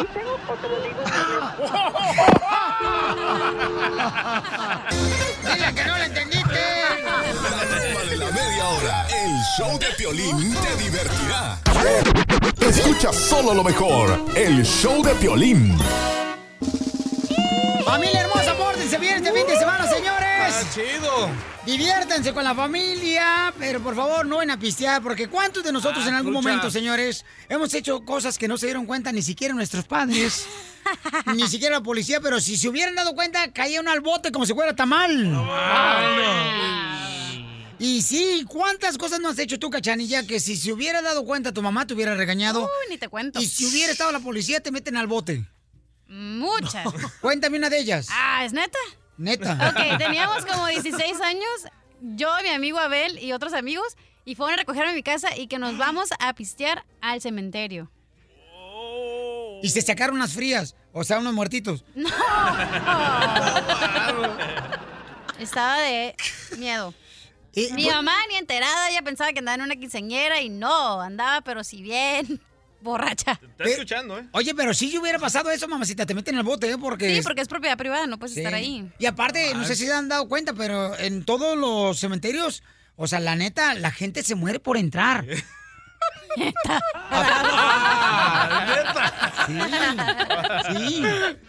entendiste 0.00 0.20
o 0.48 0.54
te 0.54 0.68
lo 0.68 0.76
digo 0.80 1.00
en 1.02 1.10
Dile 5.54 5.74
que 5.74 5.84
no 5.84 5.98
lo 5.98 6.04
entendiste. 6.04 6.60
De 8.08 8.16
la 8.16 8.26
media 8.30 8.68
hora. 8.68 9.06
El 9.08 9.32
show 9.56 9.78
de 9.78 9.86
Piolín 9.96 10.54
te 10.54 10.76
divertirá. 10.76 11.58
Escucha 12.60 13.12
solo 13.12 13.54
lo 13.54 13.64
mejor. 13.64 14.20
El 14.36 14.64
show 14.64 15.02
de 15.02 15.14
Piolín. 15.16 15.76
Familia 17.84 18.20
hermosa, 18.20 18.54
pórtense 18.56 18.98
bien 18.98 19.16
este 19.16 19.32
fin 19.32 19.46
de 19.46 19.58
semana, 19.58 19.86
señores. 19.88 20.23
Está 20.54 20.70
chido. 20.72 21.30
Diviértanse 21.66 22.32
con 22.32 22.44
la 22.44 22.54
familia, 22.54 23.52
pero 23.58 23.80
por 23.82 23.96
favor 23.96 24.24
no 24.24 24.40
en 24.40 24.50
a 24.52 24.58
pistear, 24.58 25.02
porque 25.02 25.28
¿cuántos 25.28 25.64
de 25.64 25.72
nosotros 25.72 26.04
Ah, 26.06 26.10
en 26.10 26.14
algún 26.14 26.32
momento, 26.32 26.70
señores, 26.70 27.24
hemos 27.48 27.74
hecho 27.74 28.04
cosas 28.04 28.38
que 28.38 28.46
no 28.46 28.56
se 28.56 28.66
dieron 28.66 28.86
cuenta 28.86 29.10
ni 29.10 29.22
siquiera 29.22 29.52
nuestros 29.52 29.84
padres, 29.86 30.46
ni 31.34 31.48
siquiera 31.48 31.78
la 31.78 31.82
policía, 31.82 32.20
pero 32.20 32.40
si 32.40 32.56
se 32.56 32.68
hubieran 32.68 32.94
dado 32.94 33.14
cuenta, 33.14 33.52
caía 33.52 33.80
uno 33.80 33.90
al 33.90 34.00
bote 34.00 34.30
como 34.30 34.46
si 34.46 34.54
fuera 34.54 34.76
tamal. 34.76 35.32
Y 37.80 38.02
sí, 38.02 38.44
¿cuántas 38.48 38.96
cosas 38.96 39.18
no 39.20 39.30
has 39.30 39.38
hecho 39.40 39.58
tú, 39.58 39.70
cachanilla, 39.70 40.24
que 40.24 40.38
si 40.38 40.56
se 40.56 40.72
hubiera 40.72 41.02
dado 41.02 41.24
cuenta 41.24 41.52
tu 41.52 41.62
mamá 41.62 41.86
te 41.86 41.94
hubiera 41.94 42.14
regañado? 42.14 42.62
Uy, 42.62 42.90
ni 42.90 42.98
te 42.98 43.08
cuento. 43.08 43.40
Y 43.40 43.46
si 43.46 43.66
hubiera 43.66 43.90
estado 43.90 44.12
la 44.12 44.20
policía, 44.20 44.62
te 44.62 44.70
meten 44.70 44.96
al 44.96 45.08
bote. 45.08 45.44
Muchas. 46.06 46.86
Cuéntame 47.20 47.58
una 47.58 47.70
de 47.70 47.80
ellas. 47.80 48.06
Ah, 48.10 48.44
¿es 48.44 48.52
neta? 48.52 48.78
Neta. 49.16 49.52
Ok, 49.70 49.98
teníamos 49.98 50.44
como 50.46 50.66
16 50.66 51.20
años, 51.20 51.48
yo, 52.00 52.28
mi 52.42 52.48
amigo 52.50 52.78
Abel 52.78 53.18
y 53.18 53.32
otros 53.32 53.52
amigos, 53.54 53.96
y 54.24 54.34
fueron 54.34 54.54
a 54.54 54.56
recogerme 54.56 54.90
a 54.90 54.94
mi 54.94 55.02
casa 55.02 55.36
y 55.36 55.46
que 55.46 55.58
nos 55.58 55.76
vamos 55.78 56.10
a 56.18 56.34
pistear 56.34 56.84
al 57.00 57.20
cementerio. 57.20 57.90
Y 59.62 59.68
se 59.70 59.80
sacaron 59.82 60.16
unas 60.16 60.32
frías, 60.34 60.74
o 60.92 61.04
sea, 61.04 61.18
unos 61.18 61.32
muertitos. 61.32 61.84
No. 61.94 62.08
Estaba 65.38 65.78
de 65.78 66.14
miedo. 66.58 66.94
Mi 67.56 67.68
pues- 67.68 67.86
mamá 67.86 68.14
ni 68.28 68.36
enterada, 68.36 68.90
ella 68.90 69.02
pensaba 69.02 69.32
que 69.32 69.38
andaba 69.38 69.54
en 69.56 69.62
una 69.62 69.76
quinceañera 69.76 70.40
y 70.40 70.48
no, 70.48 71.00
andaba 71.00 71.40
pero 71.42 71.62
si 71.62 71.82
bien 71.82 72.40
borracha. 72.84 73.40
Está 73.42 73.64
escuchando, 73.64 74.18
¿eh? 74.18 74.28
Oye, 74.32 74.54
pero 74.54 74.72
si 74.74 74.96
hubiera 74.96 75.18
pasado 75.18 75.50
eso, 75.50 75.66
mamacita, 75.66 76.06
te 76.06 76.14
meten 76.14 76.36
al 76.36 76.44
bote, 76.44 76.70
¿eh? 76.70 76.76
Porque... 76.80 77.16
Sí, 77.16 77.22
porque 77.22 77.40
es 77.40 77.48
propiedad 77.48 77.76
privada, 77.76 78.06
no 78.06 78.18
puedes 78.18 78.34
Sí. 78.34 78.40
estar 78.40 78.54
ahí. 78.54 78.88
Y 78.98 79.06
aparte, 79.06 79.52
no 79.54 79.64
sé 79.64 79.74
si 79.74 79.86
se 79.86 79.92
han 79.92 80.08
dado 80.08 80.28
cuenta, 80.28 80.52
pero 80.52 80.96
en 80.98 81.24
todos 81.24 81.58
los 81.58 81.98
cementerios, 81.98 82.62
o 82.96 83.06
sea, 83.08 83.18
la 83.18 83.34
neta, 83.34 83.74
la 83.74 83.90
gente 83.90 84.22
se 84.22 84.34
muere 84.36 84.60
por 84.60 84.76
entrar. 84.76 85.24
Sí, 89.46 89.58
sí, 90.72 91.00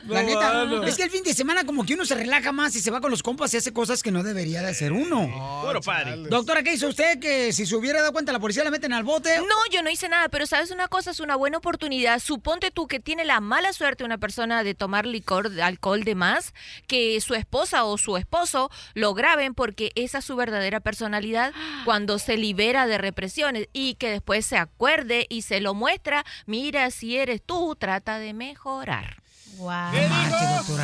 la 0.07 0.23
No, 0.23 0.23
neta. 0.23 0.87
Es 0.87 0.97
que 0.97 1.03
el 1.03 1.09
fin 1.09 1.23
de 1.23 1.33
semana 1.33 1.65
como 1.65 1.85
que 1.85 1.93
uno 1.93 2.05
se 2.05 2.15
relaja 2.15 2.51
más 2.51 2.75
y 2.75 2.81
se 2.81 2.91
va 2.91 3.01
con 3.01 3.11
los 3.11 3.23
compas 3.23 3.53
y 3.53 3.57
hace 3.57 3.73
cosas 3.73 4.03
que 4.03 4.11
no 4.11 4.23
debería 4.23 4.61
de 4.61 4.69
hacer 4.69 4.91
uno. 4.91 5.61
Puro 5.65 5.81
party. 5.81 6.25
Doctora, 6.29 6.63
¿qué 6.63 6.73
hizo 6.73 6.87
usted? 6.87 7.19
Que 7.19 7.53
si 7.53 7.65
se 7.65 7.75
hubiera 7.75 7.99
dado 8.01 8.11
cuenta 8.13 8.31
la 8.31 8.39
policía 8.39 8.63
la 8.63 8.71
meten 8.71 8.93
al 8.93 9.03
bote. 9.03 9.37
No, 9.37 9.55
yo 9.71 9.81
no 9.81 9.89
hice 9.89 10.09
nada, 10.09 10.29
pero 10.29 10.45
sabes 10.45 10.71
una 10.71 10.87
cosa, 10.87 11.11
es 11.11 11.19
una 11.19 11.35
buena 11.35 11.57
oportunidad. 11.57 12.19
Suponte 12.19 12.71
tú 12.71 12.87
que 12.87 12.99
tiene 12.99 13.25
la 13.25 13.39
mala 13.39 13.73
suerte 13.73 14.03
una 14.03 14.17
persona 14.17 14.63
de 14.63 14.75
tomar 14.75 15.05
licor, 15.05 15.49
alcohol 15.61 16.03
de 16.03 16.15
más, 16.15 16.53
que 16.87 17.19
su 17.21 17.33
esposa 17.33 17.85
o 17.85 17.97
su 17.97 18.17
esposo 18.17 18.69
lo 18.93 19.13
graben 19.13 19.53
porque 19.53 19.91
esa 19.95 20.19
es 20.19 20.25
su 20.25 20.35
verdadera 20.35 20.79
personalidad 20.79 21.53
cuando 21.85 22.19
se 22.19 22.37
libera 22.37 22.87
de 22.87 22.97
represiones 22.97 23.69
y 23.73 23.95
que 23.95 24.09
después 24.09 24.45
se 24.45 24.57
acuerde 24.75 25.25
y 25.29 25.43
se 25.43 25.61
lo 25.61 25.73
muestra, 25.73 26.25
mira 26.45 26.91
si 26.91 27.17
eres 27.17 27.41
tú, 27.41 27.75
trata 27.79 28.19
de 28.19 28.33
mejorar. 28.33 29.23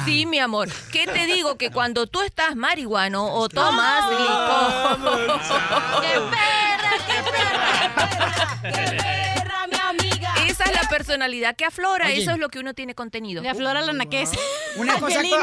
Sí, 0.05 0.25
mi 0.25 0.39
amor. 0.39 0.69
¿Qué 0.93 1.05
te 1.05 1.25
digo? 1.25 1.57
Que 1.57 1.71
cuando 1.71 2.07
tú 2.07 2.21
estás 2.21 2.55
marihuano 2.55 3.25
o 3.33 3.49
tomas 3.49 4.09
licor... 4.09 4.97
¡Qué 6.01 6.19
perra, 6.31 6.91
qué 7.05 7.31
perra! 7.31 8.61
¡Qué 8.61 8.97
perra, 8.97 9.67
mi 9.67 9.77
amiga! 9.77 10.33
Esa 10.47 10.63
es 10.63 10.73
la 10.81 10.87
personalidad 10.87 11.57
que 11.57 11.65
aflora, 11.65 12.05
Oye. 12.05 12.21
eso 12.21 12.31
es 12.31 12.37
lo 12.37 12.47
que 12.47 12.59
uno 12.59 12.73
tiene 12.73 12.95
contenido. 12.95 13.41
Le 13.41 13.49
aflora 13.49 13.81
la 13.81 13.91
naquez. 13.91 14.31
Una 14.77 14.97
cosa, 14.99 15.19
Piolín. 15.19 15.35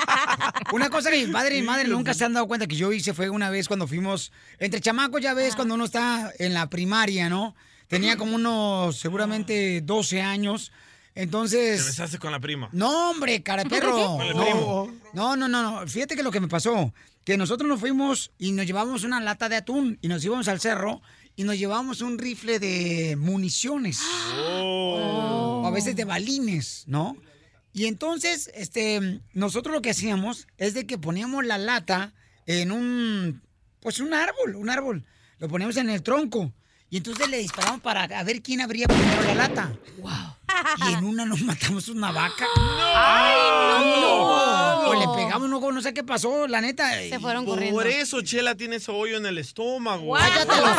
una 0.72 0.88
cosa 0.88 1.10
que 1.10 1.26
mi 1.26 1.30
padre 1.30 1.58
y 1.58 1.60
mi 1.60 1.66
madre 1.66 1.86
nunca 1.88 2.14
se 2.14 2.24
han 2.24 2.32
dado 2.32 2.46
cuenta 2.46 2.66
que 2.66 2.76
yo 2.76 2.92
hice 2.92 3.12
fue 3.12 3.28
una 3.28 3.50
vez 3.50 3.68
cuando 3.68 3.86
fuimos, 3.86 4.32
entre 4.58 4.80
chamacos 4.80 5.20
ya 5.20 5.34
ves, 5.34 5.54
cuando 5.54 5.74
uno 5.74 5.84
está 5.84 6.32
en 6.38 6.54
la 6.54 6.70
primaria, 6.70 7.28
¿no? 7.28 7.54
Tenía 7.88 8.16
como 8.16 8.34
unos, 8.36 8.96
seguramente 8.96 9.80
12 9.80 10.22
años. 10.22 10.72
Te 11.12 11.22
Entonces, 11.22 11.84
besaste 11.84 12.18
con 12.18 12.32
la 12.32 12.40
prima. 12.40 12.68
no, 12.72 13.10
hombre, 13.10 13.42
cara 13.42 13.64
perro. 13.64 14.18
No, 15.14 15.36
no, 15.36 15.48
no, 15.48 15.62
no. 15.62 15.86
Fíjate 15.86 16.16
que 16.16 16.24
lo 16.24 16.32
que 16.32 16.40
me 16.40 16.48
pasó, 16.48 16.92
que 17.24 17.36
nosotros 17.36 17.68
nos 17.68 17.78
fuimos 17.78 18.32
y 18.36 18.50
nos 18.50 18.66
llevamos 18.66 19.04
una 19.04 19.20
lata 19.20 19.48
de 19.48 19.56
atún 19.56 19.96
y 20.02 20.08
nos 20.08 20.24
íbamos 20.24 20.48
al 20.48 20.60
cerro 20.60 21.00
y 21.36 21.44
nos 21.44 21.56
llevamos 21.56 22.00
un 22.00 22.18
rifle 22.18 22.58
de 22.58 23.16
municiones. 23.16 24.00
Oh. 24.36 25.60
O 25.62 25.66
a 25.66 25.70
veces 25.70 25.94
de 25.94 26.04
balines, 26.04 26.84
¿no? 26.88 27.16
Y 27.72 27.86
entonces, 27.86 28.50
este, 28.54 29.20
nosotros 29.32 29.74
lo 29.74 29.82
que 29.82 29.90
hacíamos 29.90 30.46
es 30.58 30.74
de 30.74 30.86
que 30.86 30.98
poníamos 30.98 31.44
la 31.44 31.58
lata 31.58 32.12
en 32.46 32.70
un, 32.70 33.42
pues 33.80 34.00
un 34.00 34.14
árbol, 34.14 34.56
un 34.56 34.70
árbol. 34.70 35.04
Lo 35.38 35.48
poníamos 35.48 35.76
en 35.76 35.90
el 35.90 36.02
tronco. 36.02 36.52
Y 36.94 36.98
entonces 36.98 37.28
le 37.28 37.38
disparamos 37.38 37.80
para 37.80 38.04
a 38.04 38.22
ver 38.22 38.40
quién 38.40 38.60
abría 38.60 38.86
primero 38.86 39.20
la 39.24 39.34
lata. 39.34 39.72
¡Wow! 39.98 40.12
Y 40.88 40.92
en 40.92 41.04
una 41.04 41.24
nos 41.24 41.40
matamos 41.42 41.88
una 41.88 42.12
vaca. 42.12 42.46
¡Ay, 42.56 44.00
no! 44.00 44.78
O 44.90 44.94
le 44.94 45.08
pegamos, 45.24 45.48
no, 45.48 45.72
no 45.72 45.82
sé 45.82 45.92
qué 45.92 46.04
pasó, 46.04 46.46
la 46.46 46.60
neta. 46.60 46.88
Se 46.92 47.18
fueron 47.18 47.46
Por 47.46 47.54
corriendo. 47.56 47.80
eso 47.82 48.22
Chela 48.22 48.54
tiene 48.54 48.76
ese 48.76 48.92
hoyo 48.92 49.16
en 49.16 49.26
el 49.26 49.38
estómago. 49.38 50.14
¡Cállate 50.14 50.46
los 50.46 50.76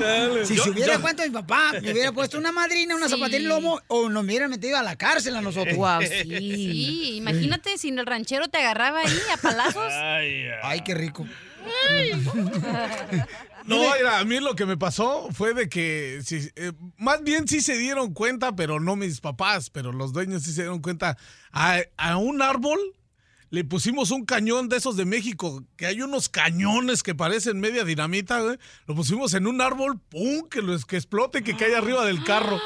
Dale. 0.00 0.46
Si 0.46 0.56
Yo- 0.56 0.64
se 0.64 0.70
hubiera 0.70 0.94
yo- 0.94 1.02
cuento 1.02 1.22
mi 1.24 1.28
papá, 1.28 1.72
me 1.82 1.92
hubiera 1.92 2.12
puesto 2.12 2.38
una 2.38 2.52
madrina, 2.52 2.94
una 2.96 3.08
Sí. 3.08 3.14
zapatilla 3.14 3.36
en 3.36 3.42
el 3.42 3.48
lomo, 3.50 3.78
o 3.88 4.08
nos 4.08 4.24
hubieran 4.24 4.48
metido 4.48 4.78
a 4.78 4.82
la 4.82 4.96
cárcel 4.96 5.36
a 5.36 5.42
nosotros. 5.42 5.76
Guau, 5.76 6.00
sí. 6.00 6.08
Sí, 6.24 7.16
imagínate 7.16 7.76
si 7.76 7.90
el 7.90 8.06
ranchero 8.06 8.48
te 8.48 8.56
agarraba 8.56 9.00
ahí 9.00 9.18
a 9.34 9.36
palazos. 9.36 9.92
Ay, 9.92 10.46
ay. 10.46 10.58
Ay, 10.62 10.80
qué 10.80 10.94
rico. 10.94 11.26
No, 13.66 13.76
mira, 13.76 14.18
a 14.18 14.24
mí 14.24 14.40
lo 14.40 14.54
que 14.54 14.66
me 14.66 14.76
pasó 14.76 15.28
fue 15.32 15.54
de 15.54 15.68
que, 15.68 16.20
sí, 16.24 16.48
eh, 16.56 16.72
más 16.96 17.22
bien 17.22 17.46
sí 17.46 17.60
se 17.60 17.76
dieron 17.76 18.14
cuenta, 18.14 18.56
pero 18.56 18.80
no 18.80 18.96
mis 18.96 19.20
papás, 19.20 19.70
pero 19.70 19.92
los 19.92 20.12
dueños 20.12 20.42
sí 20.42 20.52
se 20.52 20.62
dieron 20.62 20.80
cuenta. 20.80 21.16
A, 21.52 21.80
a 21.96 22.16
un 22.16 22.42
árbol 22.42 22.78
le 23.50 23.64
pusimos 23.64 24.12
un 24.12 24.24
cañón 24.24 24.68
de 24.68 24.76
esos 24.76 24.96
de 24.96 25.04
México, 25.04 25.64
que 25.76 25.86
hay 25.86 26.02
unos 26.02 26.28
cañones 26.28 27.02
que 27.02 27.16
parecen 27.16 27.58
media 27.58 27.84
dinamita, 27.84 28.40
güey. 28.40 28.58
Lo 28.86 28.94
pusimos 28.94 29.34
en 29.34 29.48
un 29.48 29.60
árbol, 29.60 29.98
¡pum! 30.08 30.48
Que, 30.48 30.62
los, 30.62 30.86
que 30.86 30.96
explote, 30.96 31.42
que 31.42 31.56
caiga 31.56 31.78
arriba 31.78 32.04
del 32.04 32.22
carro. 32.22 32.60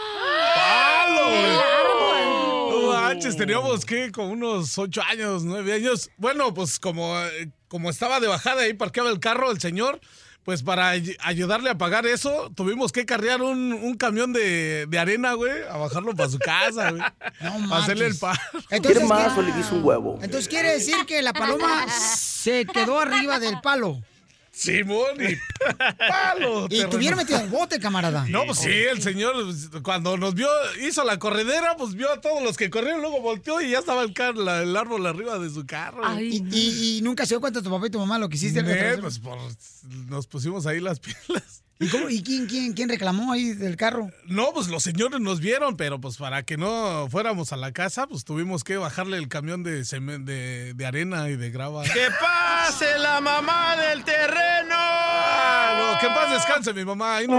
¡Palo, 0.54 1.24
güey! 1.30 2.82
No 2.82 2.92
manches, 2.92 3.36
teníamos 3.36 3.86
que 3.86 4.12
como 4.12 4.28
unos 4.28 4.76
ocho 4.76 5.00
años, 5.02 5.44
nueve 5.44 5.72
años. 5.72 6.10
Bueno, 6.18 6.52
pues 6.52 6.78
como, 6.78 7.18
eh, 7.18 7.50
como 7.68 7.88
estaba 7.88 8.20
de 8.20 8.28
bajada 8.28 8.62
ahí 8.62 8.74
parqueaba 8.74 9.08
el 9.08 9.20
carro 9.20 9.50
el 9.50 9.60
señor, 9.60 10.00
pues 10.44 10.62
para 10.62 10.90
ay- 10.90 11.16
ayudarle 11.20 11.70
a 11.70 11.78
pagar 11.78 12.06
eso, 12.06 12.50
tuvimos 12.54 12.92
que 12.92 13.06
carrear 13.06 13.42
un, 13.42 13.72
un 13.72 13.94
camión 13.96 14.32
de, 14.32 14.86
de 14.88 14.98
arena, 14.98 15.32
güey, 15.32 15.52
a 15.70 15.76
bajarlo 15.78 16.14
para 16.14 16.28
su 16.28 16.38
casa, 16.38 16.90
güey. 16.90 17.02
No 17.40 17.68
Para 17.70 17.82
hacerle 17.82 18.06
el. 18.06 18.12
Entonces, 18.12 18.80
¿Quiere 18.80 19.04
más 19.06 19.32
¿qué- 19.32 19.40
o 19.40 19.42
le 19.42 19.52
guiso 19.52 19.74
un 19.74 19.84
huevo? 19.84 20.18
Entonces 20.22 20.48
quiere 20.48 20.70
decir 20.72 20.96
que 21.06 21.22
la 21.22 21.32
paloma 21.32 21.86
se 21.88 22.66
quedó 22.66 23.00
arriba 23.00 23.38
del 23.40 23.60
palo. 23.62 24.00
Simón 24.54 25.16
y 25.20 25.34
palo. 25.98 26.66
Y 26.70 26.84
te 26.84 26.96
hubiera 26.96 27.16
metido 27.16 27.38
al 27.38 27.48
bote, 27.48 27.80
camarada. 27.80 28.24
No, 28.28 28.44
pues 28.46 28.58
sí, 28.58 28.70
el 28.70 29.02
señor 29.02 29.34
pues, 29.44 29.68
cuando 29.82 30.16
nos 30.16 30.34
vio, 30.34 30.48
hizo 30.80 31.02
la 31.04 31.18
corredera, 31.18 31.76
pues 31.76 31.94
vio 31.94 32.10
a 32.12 32.20
todos 32.20 32.42
los 32.42 32.56
que 32.56 32.70
corrieron, 32.70 33.00
luego 33.00 33.20
volteó 33.20 33.60
y 33.60 33.70
ya 33.70 33.80
estaba 33.80 34.02
el, 34.02 34.12
car- 34.14 34.36
la- 34.36 34.62
el 34.62 34.76
árbol 34.76 35.04
arriba 35.06 35.38
de 35.40 35.50
su 35.50 35.66
carro. 35.66 36.02
güey. 36.12 36.36
Y, 36.36 36.46
y- 36.52 36.98
y 36.98 37.02
nunca 37.02 37.26
se 37.26 37.30
dio 37.34 37.40
cuenta 37.40 37.62
tu 37.62 37.70
papá 37.70 37.88
y 37.88 37.90
tu 37.90 37.98
mamá 37.98 38.18
lo 38.18 38.28
que 38.28 38.36
hiciste. 38.36 38.62
Net, 38.62 39.00
pues 39.00 39.18
por- 39.18 39.38
nos 40.08 40.26
pusimos 40.28 40.66
ahí 40.66 40.78
las 40.80 41.00
pilas. 41.00 41.63
¿Y, 41.84 41.88
cómo- 41.90 42.08
y 42.10 42.22
quién, 42.22 42.46
quién, 42.46 42.72
quién 42.72 42.88
reclamó 42.88 43.32
ahí 43.32 43.52
del 43.52 43.76
carro? 43.76 44.10
No, 44.26 44.52
pues 44.52 44.68
los 44.68 44.82
señores 44.82 45.20
nos 45.20 45.40
vieron, 45.40 45.76
pero 45.76 46.00
pues 46.00 46.16
para 46.16 46.42
que 46.42 46.56
no 46.56 47.06
fuéramos 47.10 47.52
a 47.52 47.56
la 47.56 47.72
casa, 47.72 48.06
pues 48.06 48.24
tuvimos 48.24 48.64
que 48.64 48.76
bajarle 48.76 49.16
el 49.18 49.28
camión 49.28 49.62
de, 49.62 49.82
semen- 49.84 50.24
de, 50.24 50.74
de 50.74 50.86
arena 50.86 51.28
y 51.28 51.36
de 51.36 51.50
grava. 51.50 51.82
¡Que 51.84 52.08
pase 52.20 52.98
la 52.98 53.20
mamá 53.20 53.76
del 53.76 54.04
terreno! 54.04 54.74
Ah, 54.76 55.92
no, 55.94 55.98
que 56.00 56.06
en 56.06 56.14
paz 56.14 56.30
descanse 56.32 56.72
mi 56.72 56.84
mamá. 56.84 57.16
ahí 57.16 57.26
no- 57.26 57.38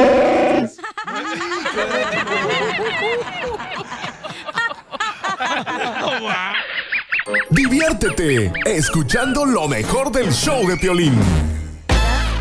Diviértete 7.50 8.52
escuchando 8.66 9.46
lo 9.46 9.68
mejor 9.68 10.12
del 10.12 10.32
show 10.32 10.68
de 10.68 10.78
Piolín. 10.78 11.14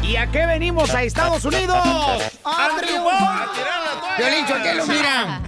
¿Y 0.07 0.17
a 0.17 0.31
qué 0.31 0.45
venimos 0.47 0.91
a 0.95 1.03
Estados 1.03 1.45
Unidos? 1.45 1.79
¡A 2.45 2.69
triunfar! 2.79 3.49
Violín 4.19 4.45
mira. 4.87 5.43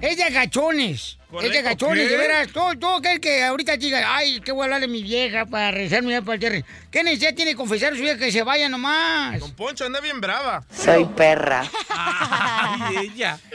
Es 0.00 0.16
de 0.16 0.30
gachones. 0.30 1.19
Es 1.42 1.62
gachones, 1.62 2.08
¿Qué? 2.08 2.10
de 2.10 2.16
veras. 2.16 2.48
Todo, 2.52 2.76
todo 2.76 2.96
aquel 2.96 3.20
que 3.20 3.44
ahorita 3.44 3.76
diga, 3.76 4.16
ay, 4.16 4.40
¿qué 4.40 4.50
voy 4.50 4.62
a 4.62 4.64
hablarle 4.64 4.86
a 4.86 4.88
mi 4.88 5.02
vieja 5.02 5.46
para 5.46 5.70
rezarme 5.70 6.10
ya 6.10 6.22
para 6.22 6.34
el 6.34 6.40
terreno? 6.40 6.66
¿Qué 6.90 7.04
necesidad 7.04 7.34
tiene 7.34 7.54
confesar 7.54 7.92
a 7.92 7.96
su 7.96 8.02
vieja 8.02 8.18
que 8.18 8.32
se 8.32 8.42
vaya 8.42 8.68
nomás? 8.68 9.38
Don 9.38 9.52
Poncho 9.52 9.84
anda 9.84 10.00
bien 10.00 10.20
brava. 10.20 10.64
Soy 10.72 11.04
perra. 11.04 11.62
Ay, 11.90 13.10
ella. 13.14 13.38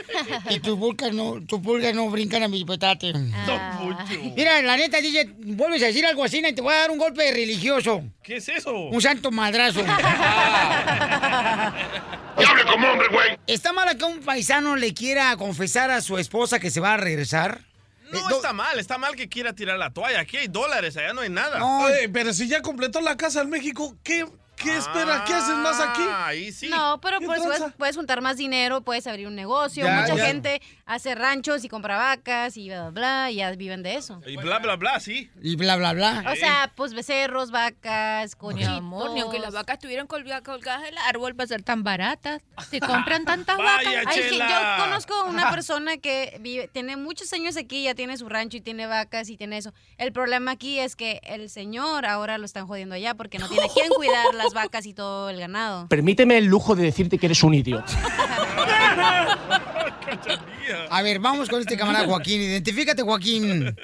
Y 0.50 0.60
tus 0.60 0.78
pulgas 0.78 1.14
no, 1.14 1.42
tus 1.46 1.60
pulgas 1.60 1.94
no 1.94 2.10
brincan 2.10 2.44
a 2.44 2.48
mi 2.48 2.64
petate. 2.64 3.12
Don 3.12 3.60
Poncho. 3.78 4.20
Mira, 4.36 4.62
la 4.62 4.78
neta, 4.78 5.02
DJ, 5.02 5.34
vuelves 5.40 5.84
a 5.84 5.88
decir 5.88 6.06
algo 6.06 6.24
así 6.24 6.42
y 6.46 6.54
te 6.54 6.62
voy 6.62 6.74
a 6.74 6.78
dar 6.78 6.92
un 6.92 6.98
golpe 6.98 7.32
religioso. 7.32 8.04
¿Qué 8.24 8.38
es 8.38 8.48
eso? 8.50 8.74
Un 8.74 9.02
santo 9.02 9.32
madrazo. 9.32 9.82
¡Hable 12.38 12.66
como 12.66 12.88
hombre, 12.92 13.08
güey! 13.12 13.38
¿Está 13.48 13.72
mal 13.74 13.98
que 13.98 14.04
un 14.04 14.20
paisano 14.20 14.76
le 14.76 14.94
quiera 14.94 15.36
confesar 15.38 15.90
a 15.92 16.02
su 16.02 16.18
esposa 16.18 16.60
que 16.60 16.70
se 16.70 16.80
va 16.80 16.94
a 16.96 16.98
regresar? 16.98 17.62
No 18.12 18.30
está 18.30 18.54
mal, 18.54 18.80
está 18.80 18.98
mal 18.98 19.16
que 19.16 19.28
quiera 19.28 19.54
tirar 19.54 19.78
la 19.78 19.92
toalla. 19.92 20.20
Aquí 20.20 20.38
hay 20.38 20.48
dólares, 20.48 20.96
allá 20.98 21.14
no 21.14 21.22
hay 21.22 21.30
nada. 21.30 21.64
Oye, 21.64 22.10
pero 22.10 22.34
si 22.34 22.48
ya 22.48 22.62
completó 22.62 23.02
la 23.02 23.18
casa 23.18 23.42
en 23.42 23.50
México, 23.50 23.96
¿qué, 24.04 24.26
qué 24.56 24.78
espera? 24.78 25.24
¿Qué 25.26 25.34
haces 25.34 25.56
más 25.58 25.80
aquí? 25.80 26.02
Ah, 26.10 26.28
Ahí 26.28 26.52
sí. 26.52 26.68
No, 26.70 27.00
pero 27.02 27.20
¿Qué 27.20 27.26
pues 27.26 27.42
puedes, 27.42 27.64
puedes 27.78 27.96
juntar 27.96 28.22
más 28.22 28.38
dinero, 28.38 28.82
puedes 28.82 29.06
abrir 29.08 29.28
un 29.28 29.36
negocio. 29.36 29.84
Ya, 29.86 30.02
Mucha 30.02 30.16
ya. 30.16 30.26
gente 30.26 30.62
hace 30.86 31.16
ranchos 31.16 31.64
y 31.64 31.70
compra 31.70 31.98
vacas 31.98 32.58
y 32.58 32.68
bla, 32.70 32.90
bla, 32.90 32.92
bla, 32.92 33.32
y 33.32 33.36
ya 33.36 33.52
viven 33.52 33.84
de 33.84 33.96
eso. 33.96 34.22
Y 34.26 34.38
bla, 34.38 34.60
bla, 34.60 34.76
bla, 34.76 35.00
sí. 35.00 35.30
Y 35.42 35.56
bla, 35.56 35.76
bla, 35.76 35.94
bla. 35.94 36.24
O 36.32 36.36
sea, 36.36 36.72
pues 36.76 36.94
becerros, 36.94 37.52
vacas, 37.52 38.32
Mi 38.34 38.40
cochitos. 38.40 38.70
amor, 38.70 39.12
ni 39.12 39.22
aunque 39.22 39.40
las 39.40 39.54
vacas 39.54 39.76
estuvieran 39.76 40.08
colga- 40.08 40.42
colgadas 40.44 40.84
del 40.84 40.98
árbol 41.00 41.36
para 41.36 41.48
ser 41.48 41.64
tan 41.64 41.84
baratas. 41.84 42.42
Se 42.70 42.80
compran 42.80 43.26
tantas 43.26 43.58
Vaya, 43.58 44.00
vacas. 44.04 44.16
Ay, 44.18 44.24
sí, 44.30 44.38
yo 44.38 44.84
conozco 44.84 45.26
una 45.26 45.50
persona 45.52 45.98
que 45.98 46.38
vive, 46.42 46.68
tiene 46.68 46.98
muchos 46.98 47.32
años 47.34 47.58
aquí, 47.58 47.84
ya 47.84 47.96
tiene 47.96 48.18
su 48.18 48.30
rancho 48.30 48.58
y 48.58 48.62
tiene 48.62 48.88
vacas 48.88 49.30
y 49.30 49.38
tiene 49.38 49.58
eso. 49.58 49.74
El 49.98 50.12
problema 50.12 50.52
aquí 50.52 50.80
es 50.80 50.96
que 50.96 51.20
el 51.24 51.50
señor 51.50 52.06
ahora 52.06 52.38
lo 52.38 52.46
están 52.46 52.68
jodiendo 52.68 52.96
allá 52.96 53.14
porque 53.16 53.40
no 53.40 53.48
tiene 53.50 53.68
quien 53.74 53.90
cuidar 53.90 54.34
las 54.46 54.54
vacas 54.54 54.86
y 54.86 54.94
todo 54.94 55.30
el 55.30 55.40
ganado. 55.40 55.88
Permíteme 55.88 56.38
el 56.38 56.46
lujo 56.46 56.76
de 56.76 56.84
decirte 56.84 57.18
que 57.18 57.26
eres 57.28 57.44
un 57.44 57.54
idiota. 57.54 57.94
A 60.90 61.02
ver, 61.02 61.20
vamos 61.20 61.50
con 61.50 61.60
este 61.60 61.78
camarada 61.78 62.06
Joaquín. 62.06 62.42
Identifícate, 62.42 63.04
Joaquín. 63.04 63.76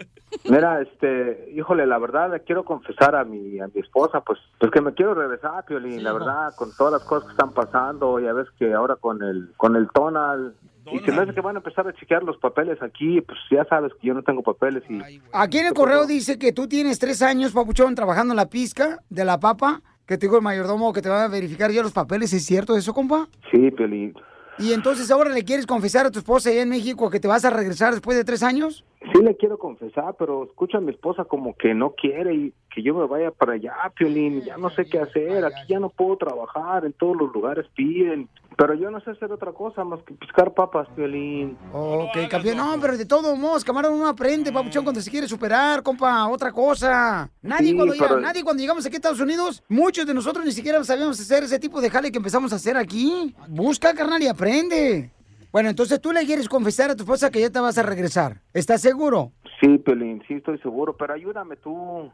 Mira, 0.45 0.81
este, 0.81 1.51
híjole, 1.55 1.85
la 1.85 1.97
verdad 1.99 2.31
le 2.31 2.41
quiero 2.41 2.63
confesar 2.63 3.15
a 3.15 3.23
mi 3.23 3.59
a 3.59 3.67
mi 3.67 3.81
esposa, 3.81 4.21
pues, 4.21 4.39
pues 4.59 4.71
que 4.71 4.81
me 4.81 4.93
quiero 4.93 5.13
regresar, 5.13 5.65
Piolín, 5.65 6.03
la 6.03 6.13
verdad, 6.13 6.55
con 6.55 6.73
todas 6.75 6.93
las 6.93 7.03
cosas 7.03 7.25
que 7.25 7.31
están 7.31 7.53
pasando, 7.53 8.19
ya 8.19 8.33
ves 8.33 8.47
que 8.57 8.73
ahora 8.73 8.95
con 8.95 9.21
el 9.23 9.51
con 9.57 9.75
el 9.75 9.89
tonal 9.89 10.55
y 10.91 10.99
se 10.99 11.11
me 11.11 11.21
hace 11.21 11.33
que 11.33 11.41
van 11.41 11.55
a 11.55 11.59
empezar 11.59 11.87
a 11.87 11.93
chequear 11.93 12.23
los 12.23 12.37
papeles 12.37 12.81
aquí, 12.81 13.21
pues 13.21 13.37
ya 13.51 13.63
sabes 13.65 13.91
que 13.99 14.07
yo 14.07 14.13
no 14.13 14.23
tengo 14.23 14.41
papeles 14.41 14.83
y 14.89 14.99
Aquí 15.31 15.59
en 15.59 15.67
el 15.67 15.73
correo 15.73 16.07
dice 16.07 16.39
que 16.39 16.53
tú 16.53 16.67
tienes 16.67 16.97
tres 16.97 17.21
años, 17.21 17.51
papuchón, 17.51 17.93
trabajando 17.93 18.33
en 18.33 18.37
la 18.37 18.49
pizca 18.49 18.99
de 19.09 19.25
la 19.25 19.39
papa, 19.39 19.81
que 20.05 20.17
te 20.17 20.25
dijo 20.25 20.37
el 20.37 20.43
mayordomo 20.43 20.93
que 20.93 21.01
te 21.01 21.09
va 21.09 21.23
a 21.23 21.27
verificar 21.27 21.71
ya 21.71 21.83
los 21.83 21.93
papeles. 21.93 22.33
¿Es 22.33 22.45
cierto 22.45 22.75
eso, 22.75 22.93
compa? 22.93 23.27
sí, 23.51 23.71
Piolín. 23.71 24.13
Y 24.59 24.73
entonces 24.73 25.09
ahora 25.09 25.31
le 25.31 25.43
quieres 25.43 25.65
confesar 25.65 26.05
a 26.05 26.11
tu 26.11 26.19
esposa 26.19 26.49
allá 26.49 26.61
en 26.61 26.69
México 26.69 27.09
que 27.09 27.19
te 27.19 27.27
vas 27.27 27.43
a 27.45 27.49
regresar 27.49 27.93
después 27.93 28.15
de 28.15 28.23
tres 28.23 28.43
años? 28.43 28.83
Sí 29.11 29.23
le 29.23 29.35
quiero 29.35 29.57
confesar, 29.57 30.15
pero 30.19 30.43
escucha 30.43 30.77
a 30.77 30.81
mi 30.81 30.91
esposa 30.91 31.23
como 31.23 31.55
que 31.55 31.73
no 31.73 31.95
quiere 31.95 32.35
y 32.35 32.53
que 32.69 32.83
yo 32.83 32.93
me 32.93 33.07
vaya 33.07 33.31
para 33.31 33.53
allá, 33.53 33.73
Piolín, 33.95 34.41
ya 34.41 34.57
no 34.57 34.69
sé 34.69 34.85
qué 34.85 34.99
hacer, 34.99 35.43
aquí 35.45 35.61
ya 35.67 35.79
no 35.79 35.89
puedo 35.89 36.17
trabajar, 36.17 36.85
en 36.85 36.93
todos 36.93 37.17
los 37.17 37.33
lugares 37.33 37.65
piden, 37.73 38.29
pero 38.57 38.73
yo 38.73 38.91
no 38.91 38.99
sé 39.01 39.11
hacer 39.11 39.31
otra 39.31 39.51
cosa 39.53 39.83
más 39.83 40.01
que 40.03 40.13
piscar 40.13 40.53
papas, 40.53 40.87
Piolín. 40.95 41.57
Ok, 41.73 42.15
campeón. 42.29 42.57
No, 42.57 42.75
pero 42.79 42.97
de 42.97 43.05
todos 43.05 43.37
modos, 43.37 43.63
camarada, 43.63 43.93
uno 43.93 44.07
aprende, 44.07 44.51
papuchón, 44.51 44.83
cuando 44.83 45.01
se 45.01 45.09
quiere 45.09 45.27
superar, 45.27 45.81
compa, 45.81 46.27
otra 46.27 46.51
cosa. 46.51 47.29
Nadie, 47.41 47.69
Sí, 47.69 47.75
cuando 47.75 47.93
llega- 47.93 48.07
pero- 48.07 48.19
nadie 48.21 48.43
cuando 48.43 48.61
llegamos 48.61 48.85
aquí 48.85 48.95
a 48.95 48.97
Estados 48.97 49.19
Unidos, 49.19 49.63
muchos 49.69 50.05
de 50.05 50.13
nosotros 50.13 50.45
ni 50.45 50.51
siquiera 50.51 50.83
sabíamos 50.83 51.19
hacer 51.19 51.43
ese 51.43 51.59
tipo 51.59 51.81
de 51.81 51.89
jale 51.89 52.11
que 52.11 52.17
empezamos 52.17 52.53
a 52.53 52.57
hacer 52.57 52.77
aquí. 52.77 53.35
Busca, 53.47 53.93
carnal, 53.93 54.21
y 54.21 54.27
aprende. 54.27 55.11
Bueno, 55.51 55.69
entonces 55.69 55.99
tú 55.99 56.11
le 56.13 56.25
quieres 56.25 56.47
confesar 56.47 56.91
a 56.91 56.95
tu 56.95 57.03
esposa 57.03 57.29
que 57.29 57.41
ya 57.41 57.49
te 57.49 57.59
vas 57.59 57.77
a 57.77 57.83
regresar. 57.83 58.41
¿Estás 58.53 58.81
seguro? 58.81 59.31
Sí, 59.59 59.77
Piolín, 59.79 60.21
sí 60.27 60.35
estoy 60.35 60.57
seguro, 60.59 60.95
pero 60.97 61.13
ayúdame 61.13 61.55
tú. 61.57 62.09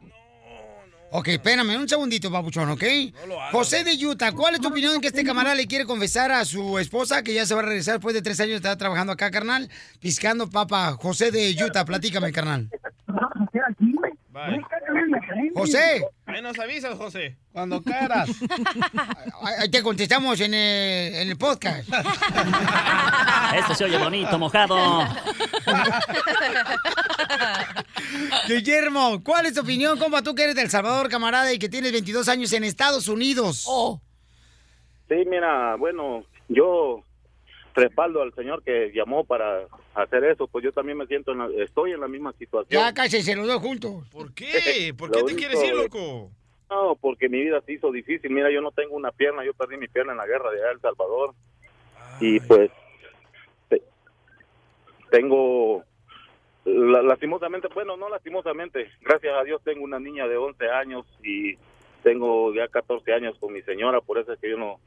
Ok, 1.10 1.28
espérame 1.28 1.76
un 1.76 1.88
segundito, 1.88 2.30
papuchón, 2.30 2.68
¿ok? 2.68 2.84
José 3.50 3.82
de 3.82 3.94
Utah, 4.06 4.32
¿cuál 4.32 4.54
es 4.54 4.60
tu 4.60 4.68
opinión 4.68 4.94
en 4.94 5.00
que 5.00 5.08
este 5.08 5.24
camarada 5.24 5.54
le 5.54 5.66
quiere 5.66 5.86
confesar 5.86 6.30
a 6.32 6.44
su 6.44 6.78
esposa 6.78 7.22
que 7.22 7.32
ya 7.32 7.46
se 7.46 7.54
va 7.54 7.60
a 7.60 7.64
regresar 7.64 7.94
después 7.94 8.14
de 8.14 8.20
tres 8.20 8.38
años 8.40 8.50
de 8.50 8.56
estar 8.56 8.76
trabajando 8.76 9.12
acá, 9.12 9.30
carnal? 9.30 9.70
Piscando 10.00 10.50
papa. 10.50 10.98
José 11.00 11.30
de 11.30 11.56
Utah, 11.64 11.86
platícame, 11.86 12.30
carnal. 12.30 12.68
Bye. 14.38 14.62
José. 15.52 16.06
Ahí 16.26 16.40
nos 16.40 16.56
avisas, 16.58 16.96
José. 16.96 17.36
Cuando 17.52 17.82
quieras. 17.82 18.30
Ahí 19.58 19.68
te 19.68 19.82
contestamos 19.82 20.40
en 20.40 20.54
el, 20.54 21.14
en 21.14 21.28
el 21.28 21.36
podcast. 21.36 21.88
Esto 23.56 23.74
se 23.74 23.84
oye 23.84 23.98
bonito, 23.98 24.38
mojado. 24.38 24.76
Guillermo, 28.46 29.24
¿cuál 29.24 29.46
es 29.46 29.54
tu 29.54 29.62
opinión, 29.62 29.98
compa? 29.98 30.22
Tú 30.22 30.36
que 30.36 30.44
eres 30.44 30.54
de 30.54 30.62
El 30.62 30.70
Salvador, 30.70 31.08
camarada, 31.08 31.52
y 31.52 31.58
que 31.58 31.68
tienes 31.68 31.90
22 31.90 32.28
años 32.28 32.52
en 32.52 32.62
Estados 32.62 33.08
Unidos. 33.08 33.64
Oh. 33.66 34.00
Sí, 35.08 35.16
mira, 35.26 35.74
bueno, 35.76 36.22
yo 36.48 37.02
respaldo 37.74 38.22
al 38.22 38.32
señor 38.34 38.62
que 38.62 38.90
llamó 38.94 39.24
para 39.24 39.66
hacer 39.94 40.24
eso, 40.24 40.46
pues 40.48 40.64
yo 40.64 40.72
también 40.72 40.98
me 40.98 41.06
siento, 41.06 41.32
en 41.32 41.38
la- 41.38 41.64
estoy 41.64 41.92
en 41.92 42.00
la 42.00 42.08
misma 42.08 42.32
situación. 42.32 42.82
Ya 42.82 42.92
cállense 42.92 43.36
los 43.36 43.46
dos 43.46 43.60
juntos. 43.60 44.08
¿Por 44.10 44.32
qué? 44.34 44.92
¿Por 44.98 45.10
qué 45.10 45.18
te 45.18 45.24
único 45.24 45.38
quieres 45.38 45.62
ir, 45.62 45.74
loco? 45.74 46.30
No, 46.70 46.96
porque 47.00 47.28
mi 47.28 47.40
vida 47.40 47.60
se 47.64 47.72
hizo 47.72 47.90
difícil. 47.92 48.30
Mira, 48.30 48.50
yo 48.50 48.60
no 48.60 48.70
tengo 48.72 48.94
una 48.94 49.10
pierna, 49.10 49.44
yo 49.44 49.54
perdí 49.54 49.76
mi 49.78 49.88
pierna 49.88 50.12
en 50.12 50.18
la 50.18 50.26
guerra 50.26 50.50
de 50.50 50.58
El 50.72 50.80
Salvador. 50.80 51.34
Y 52.20 52.40
pues 52.40 52.70
te- 53.68 53.82
tengo, 55.10 55.82
la- 56.64 57.02
lastimosamente, 57.02 57.68
bueno, 57.72 57.96
no 57.96 58.08
lastimosamente, 58.08 58.90
gracias 59.00 59.34
a 59.34 59.44
Dios 59.44 59.62
tengo 59.64 59.84
una 59.84 59.98
niña 59.98 60.26
de 60.28 60.36
11 60.36 60.68
años 60.68 61.06
y 61.22 61.56
tengo 62.02 62.52
ya 62.54 62.68
14 62.68 63.12
años 63.12 63.36
con 63.38 63.52
mi 63.52 63.62
señora, 63.62 64.00
por 64.00 64.18
eso 64.18 64.32
es 64.32 64.38
que 64.40 64.50
yo 64.50 64.56
no 64.58 64.78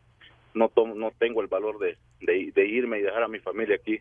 no 0.54 0.70
tomo, 0.70 0.96
no 0.96 1.12
tengo 1.20 1.42
el 1.42 1.48
valor 1.48 1.80
de, 1.80 1.98
de, 2.22 2.52
de 2.54 2.68
irme 2.68 3.00
y 3.00 3.02
dejar 3.04 3.24
a 3.24 3.28
mi 3.28 3.40
familia 3.40 3.76
aquí. 3.76 4.00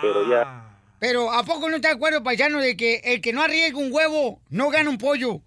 Pero 0.00 0.28
ya, 0.30 0.68
Pero 1.00 1.30
¿a 1.32 1.42
poco 1.44 1.68
no 1.68 1.76
está 1.76 1.88
de 1.88 1.94
acuerdo, 1.94 2.22
paisano, 2.22 2.60
de 2.60 2.76
que 2.76 3.00
el 3.04 3.20
que 3.20 3.32
no 3.32 3.42
arriesga 3.42 3.78
un 3.78 3.92
huevo 3.92 4.40
no 4.50 4.70
gana 4.70 4.90
un 4.90 4.98
pollo? 4.98 5.40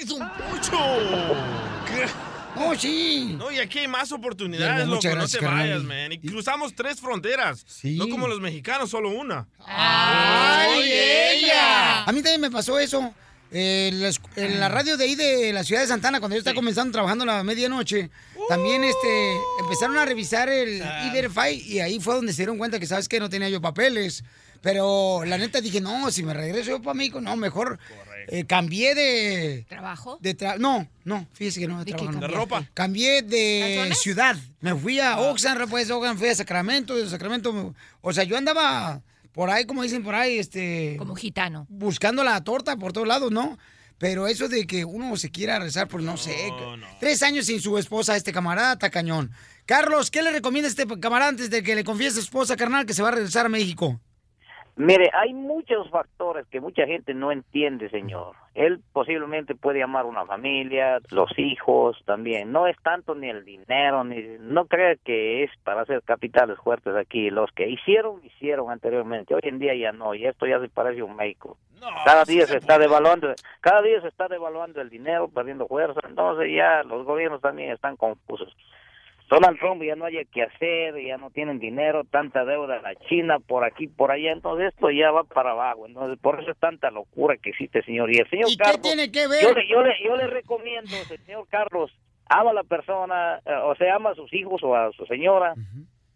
¡Es 0.00 0.10
un 0.10 0.20
pocho! 0.30 0.78
No, 2.54 2.74
sí. 2.74 3.34
No, 3.38 3.50
y 3.50 3.58
aquí 3.58 3.78
hay 3.78 3.88
más 3.88 4.12
oportunidades, 4.12 4.74
Bien, 4.76 4.86
loco. 4.86 4.96
muchas 4.96 5.12
no 5.14 5.18
gracias, 5.20 5.40
te 5.40 5.46
carnal. 5.46 5.68
vayas, 5.70 5.82
man. 5.84 6.12
Y 6.12 6.18
cruzamos 6.18 6.74
tres 6.74 7.00
fronteras. 7.00 7.64
No 7.82 8.08
como 8.08 8.28
los 8.28 8.40
mexicanos, 8.42 8.90
solo 8.90 9.08
una. 9.08 9.48
¡Ay, 9.58 10.92
ella! 10.92 12.04
A 12.04 12.12
mí 12.12 12.20
también 12.22 12.42
me 12.42 12.50
pasó 12.50 12.78
eso. 12.78 13.14
Eh, 13.52 13.88
En 13.92 14.00
la, 14.02 14.10
en 14.36 14.60
la 14.60 14.68
radio 14.68 14.96
de 14.96 15.04
ahí 15.04 15.14
de 15.14 15.52
la 15.52 15.62
ciudad 15.64 15.82
de 15.82 15.88
Santana, 15.88 16.20
cuando 16.20 16.36
yo 16.36 16.38
estaba 16.38 16.54
comenzando 16.54 16.92
trabajando 16.92 17.24
a 17.24 17.26
la 17.26 17.42
medianoche, 17.44 18.10
también 18.48 18.82
este, 18.84 19.34
empezaron 19.60 19.96
a 19.98 20.04
revisar 20.04 20.48
el 20.48 20.80
E-Verify 20.80 21.54
y 21.54 21.80
ahí 21.80 22.00
fue 22.00 22.14
donde 22.14 22.32
se 22.32 22.38
dieron 22.38 22.58
cuenta 22.58 22.78
que, 22.80 22.86
¿sabes 22.86 23.08
que 23.08 23.20
No 23.20 23.28
tenía 23.28 23.48
yo 23.48 23.60
papeles. 23.60 24.24
Pero 24.62 25.24
la 25.26 25.38
neta 25.38 25.60
dije, 25.60 25.80
no, 25.80 26.10
si 26.12 26.22
me 26.22 26.32
regreso 26.34 26.70
yo 26.70 26.80
para 26.80 26.94
México, 26.94 27.20
no, 27.20 27.34
mejor 27.36 27.80
eh, 28.28 28.44
cambié 28.44 28.94
de... 28.94 29.66
¿Trabajo? 29.68 30.18
De 30.20 30.36
tra- 30.38 30.56
no, 30.56 30.88
no, 31.04 31.26
fíjese 31.32 31.58
que 31.58 31.66
no 31.66 31.84
de, 31.84 31.90
trabajo, 31.92 32.12
no. 32.12 32.20
¿De 32.20 32.28
ropa? 32.28 32.64
Cambié 32.72 33.22
de 33.22 33.92
ciudad. 33.96 34.36
Me 34.60 34.72
fui 34.76 35.00
a 35.00 35.18
Oxnard, 35.18 35.58
después 35.58 35.88
de 35.88 35.94
Oxnard 35.94 36.16
fui 36.16 36.28
a 36.28 36.34
Sacramento, 36.36 36.96
de 36.96 37.08
Sacramento, 37.10 37.52
me- 37.52 37.72
o 38.02 38.12
sea, 38.12 38.22
yo 38.22 38.36
andaba 38.38 39.02
por 39.32 39.50
ahí, 39.50 39.64
como 39.64 39.82
dicen 39.82 40.02
por 40.02 40.14
ahí, 40.14 40.38
este... 40.38 40.96
Como 40.98 41.14
gitano. 41.14 41.66
Buscando 41.68 42.22
la 42.22 42.42
torta 42.44 42.76
por 42.76 42.92
todos 42.92 43.08
lados, 43.08 43.30
¿no? 43.30 43.58
Pero 43.98 44.26
eso 44.26 44.48
de 44.48 44.66
que 44.66 44.84
uno 44.84 45.16
se 45.16 45.30
quiera 45.30 45.58
rezar, 45.58 45.88
pues 45.88 46.04
no, 46.04 46.16
sé. 46.16 46.50
Tres 46.98 47.22
años 47.22 47.46
sin 47.46 47.60
su 47.60 47.78
esposa, 47.78 48.16
este 48.16 48.32
camarada, 48.32 48.72
está 48.72 48.90
cañón. 48.90 49.30
Carlos, 49.64 50.10
¿qué 50.10 50.22
le 50.22 50.32
recomienda 50.32 50.66
a 50.66 50.70
este 50.70 50.86
camarada 51.00 51.30
antes 51.30 51.50
de 51.50 51.62
que 51.62 51.74
le 51.74 51.84
confiese 51.84 52.18
a 52.18 52.22
su 52.22 52.26
esposa, 52.26 52.56
carnal, 52.56 52.84
que 52.84 52.94
se 52.94 53.02
va 53.02 53.08
a 53.08 53.12
regresar 53.12 53.46
a 53.46 53.48
México? 53.48 54.00
Mire, 54.74 55.10
hay 55.12 55.34
muchos 55.34 55.90
factores 55.90 56.46
que 56.46 56.60
mucha 56.60 56.86
gente 56.86 57.12
no 57.12 57.30
entiende, 57.30 57.90
señor. 57.90 58.34
Él 58.54 58.80
posiblemente 58.94 59.54
puede 59.54 59.82
amar 59.82 60.06
una 60.06 60.24
familia, 60.24 60.98
los 61.10 61.30
hijos 61.38 61.98
también. 62.06 62.52
No 62.52 62.66
es 62.66 62.76
tanto 62.82 63.14
ni 63.14 63.28
el 63.28 63.44
dinero, 63.44 64.02
ni 64.02 64.22
no 64.40 64.64
cree 64.64 64.96
que 65.04 65.44
es 65.44 65.50
para 65.62 65.82
hacer 65.82 66.02
capitales 66.02 66.58
fuertes 66.58 66.96
aquí. 66.96 67.28
Los 67.28 67.52
que 67.52 67.68
hicieron, 67.68 68.24
hicieron 68.24 68.70
anteriormente. 68.70 69.34
Hoy 69.34 69.42
en 69.44 69.58
día 69.58 69.74
ya 69.74 69.92
no, 69.92 70.14
y 70.14 70.24
esto 70.24 70.46
ya 70.46 70.58
se 70.58 70.70
parece 70.70 71.02
un 71.02 71.16
médico. 71.16 71.58
cada 72.06 72.24
día 72.24 72.46
se 72.46 72.56
está 72.56 72.78
devaluando, 72.78 73.34
cada 73.60 73.82
día 73.82 74.00
se 74.00 74.08
está 74.08 74.26
devaluando 74.28 74.80
el 74.80 74.88
dinero, 74.88 75.28
perdiendo 75.28 75.66
fuerza. 75.66 76.00
Entonces 76.08 76.50
ya 76.50 76.82
los 76.82 77.04
gobiernos 77.04 77.42
también 77.42 77.72
están 77.72 77.96
confusos. 77.96 78.56
Donald 79.32 79.58
Trump 79.58 79.82
ya 79.82 79.96
no 79.96 80.04
haya 80.04 80.24
que 80.24 80.42
hacer, 80.42 80.94
ya 81.02 81.16
no 81.16 81.30
tienen 81.30 81.58
dinero, 81.58 82.04
tanta 82.04 82.44
deuda 82.44 82.76
en 82.76 82.82
la 82.82 82.94
China, 83.08 83.38
por 83.40 83.64
aquí, 83.64 83.88
por 83.88 84.10
allá, 84.10 84.30
entonces 84.30 84.74
esto 84.74 84.90
ya 84.90 85.10
va 85.10 85.24
para 85.24 85.52
abajo, 85.52 85.86
entonces 85.86 86.18
por 86.20 86.38
eso 86.38 86.50
es 86.50 86.58
tanta 86.58 86.90
locura 86.90 87.38
que 87.38 87.48
existe, 87.48 87.82
señor. 87.82 88.14
Y 88.14 88.18
el 88.18 88.28
señor 88.28 88.50
¿Y 88.50 88.58
qué 88.58 88.62
Carlos, 88.62 88.82
tiene 88.82 89.10
que 89.10 89.26
ver? 89.26 89.42
Yo 89.42 89.54
le, 89.54 89.66
yo, 89.66 89.82
le, 89.82 89.94
yo 90.04 90.16
le 90.16 90.26
recomiendo, 90.26 90.90
señor 90.90 91.46
Carlos, 91.48 91.90
ama 92.26 92.50
a 92.50 92.52
la 92.52 92.62
persona, 92.62 93.40
eh, 93.46 93.54
o 93.64 93.74
sea, 93.76 93.96
ama 93.96 94.10
a 94.10 94.14
sus 94.14 94.30
hijos 94.34 94.62
o 94.62 94.76
a 94.76 94.92
su 94.92 95.06
señora, 95.06 95.54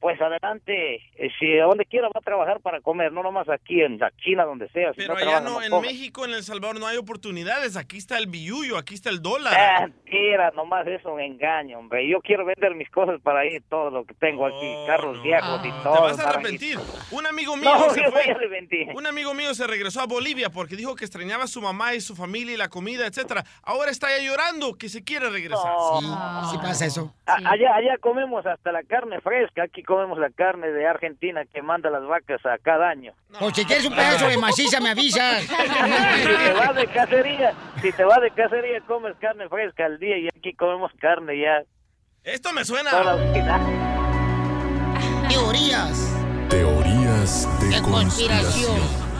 pues 0.00 0.20
adelante, 0.20 0.96
eh, 1.16 1.30
si 1.38 1.58
a 1.58 1.64
donde 1.64 1.84
quiera 1.84 2.08
va 2.08 2.20
a 2.20 2.20
trabajar 2.20 2.60
para 2.60 2.80
comer, 2.80 3.12
no 3.12 3.22
nomás 3.22 3.48
aquí 3.48 3.80
en 3.82 3.98
la 3.98 4.10
China, 4.18 4.44
donde 4.44 4.68
sea. 4.70 4.92
si 4.92 4.98
Pero 4.98 5.14
no 5.14 5.18
allá 5.18 5.26
trabaja, 5.40 5.44
no, 5.48 5.54
no 5.58 5.62
en 5.62 5.70
come. 5.70 5.88
México, 5.88 6.24
en 6.24 6.32
El 6.32 6.42
Salvador, 6.42 6.78
no 6.78 6.86
hay 6.86 6.96
oportunidades. 6.96 7.76
Aquí 7.76 7.96
está 7.96 8.18
el 8.18 8.26
billuyo, 8.26 8.76
aquí 8.78 8.94
está 8.94 9.10
el 9.10 9.22
dólar. 9.22 9.54
Ah, 9.56 9.80
Mentira, 9.86 10.50
nomás 10.54 10.86
es 10.86 11.04
un 11.04 11.20
engaño, 11.20 11.78
hombre. 11.78 12.08
Yo 12.08 12.20
quiero 12.20 12.44
vender 12.44 12.74
mis 12.74 12.90
cosas 12.90 13.20
para 13.20 13.44
ir, 13.46 13.62
todo 13.68 13.90
lo 13.90 14.04
que 14.04 14.14
tengo 14.14 14.46
aquí, 14.46 14.74
carros 14.86 15.22
viejos 15.22 15.60
y 15.64 15.70
todo. 15.82 15.94
Te 15.94 16.00
vas 16.00 16.18
a 16.20 16.28
arrepentir. 16.30 16.78
Un 17.10 17.26
amigo 17.26 17.56
mío 17.56 17.70
No, 17.74 17.90
se 17.90 18.10
fue. 18.10 18.36
Un 18.94 19.06
amigo 19.06 19.34
mío 19.34 19.54
se 19.54 19.66
regresó 19.66 20.00
a 20.00 20.06
Bolivia 20.06 20.50
porque 20.50 20.76
dijo 20.76 20.94
que 20.94 21.04
extrañaba 21.04 21.44
a 21.44 21.48
su 21.48 21.60
mamá 21.60 21.94
y 21.94 22.00
su 22.00 22.14
familia 22.14 22.54
y 22.54 22.56
la 22.56 22.68
comida, 22.68 23.06
etcétera. 23.06 23.44
Ahora 23.62 23.90
está 23.90 24.08
ya 24.16 24.24
llorando 24.24 24.76
que 24.76 24.88
se 24.88 25.02
quiere 25.04 25.30
regresar. 25.30 25.72
Sí, 26.00 26.06
sí 26.50 26.58
pasa 26.58 26.86
eso. 26.86 27.14
Allá, 27.26 27.74
allá 27.74 27.98
comemos 27.98 28.46
hasta 28.46 28.72
la 28.72 28.82
carne 28.82 29.20
fresca, 29.20 29.64
aquí 29.64 29.82
comemos 29.86 30.18
la 30.18 30.28
carne 30.28 30.68
de 30.70 30.86
Argentina 30.86 31.44
que 31.46 31.62
manda 31.62 31.88
las 31.88 32.04
vacas 32.06 32.44
a 32.44 32.58
cada 32.58 32.90
año. 32.90 33.14
O 33.40 33.50
si 33.50 33.64
quieres 33.64 33.86
un 33.86 33.94
pedazo 33.94 34.28
de 34.28 34.36
maciza, 34.36 34.80
me 34.80 34.90
avisas. 34.90 35.40
si 35.42 35.48
te 35.48 36.52
vas 36.52 36.74
de 36.74 36.86
cacería, 36.88 37.54
si 37.80 37.92
te 37.92 38.04
vas 38.04 38.20
de 38.20 38.30
cacería 38.32 38.80
comes 38.82 39.16
carne 39.18 39.48
fresca 39.48 39.86
al 39.86 39.98
día 39.98 40.18
y 40.18 40.28
aquí 40.28 40.52
comemos 40.52 40.92
carne 41.00 41.40
ya. 41.40 41.62
Esto 42.24 42.52
me 42.52 42.64
suena. 42.64 42.90
Teorías. 45.28 46.12
Teorías 46.50 47.60
de 47.60 47.68
De 47.68 47.82
conspiración. 47.82 48.76
conspiración. 48.76 49.15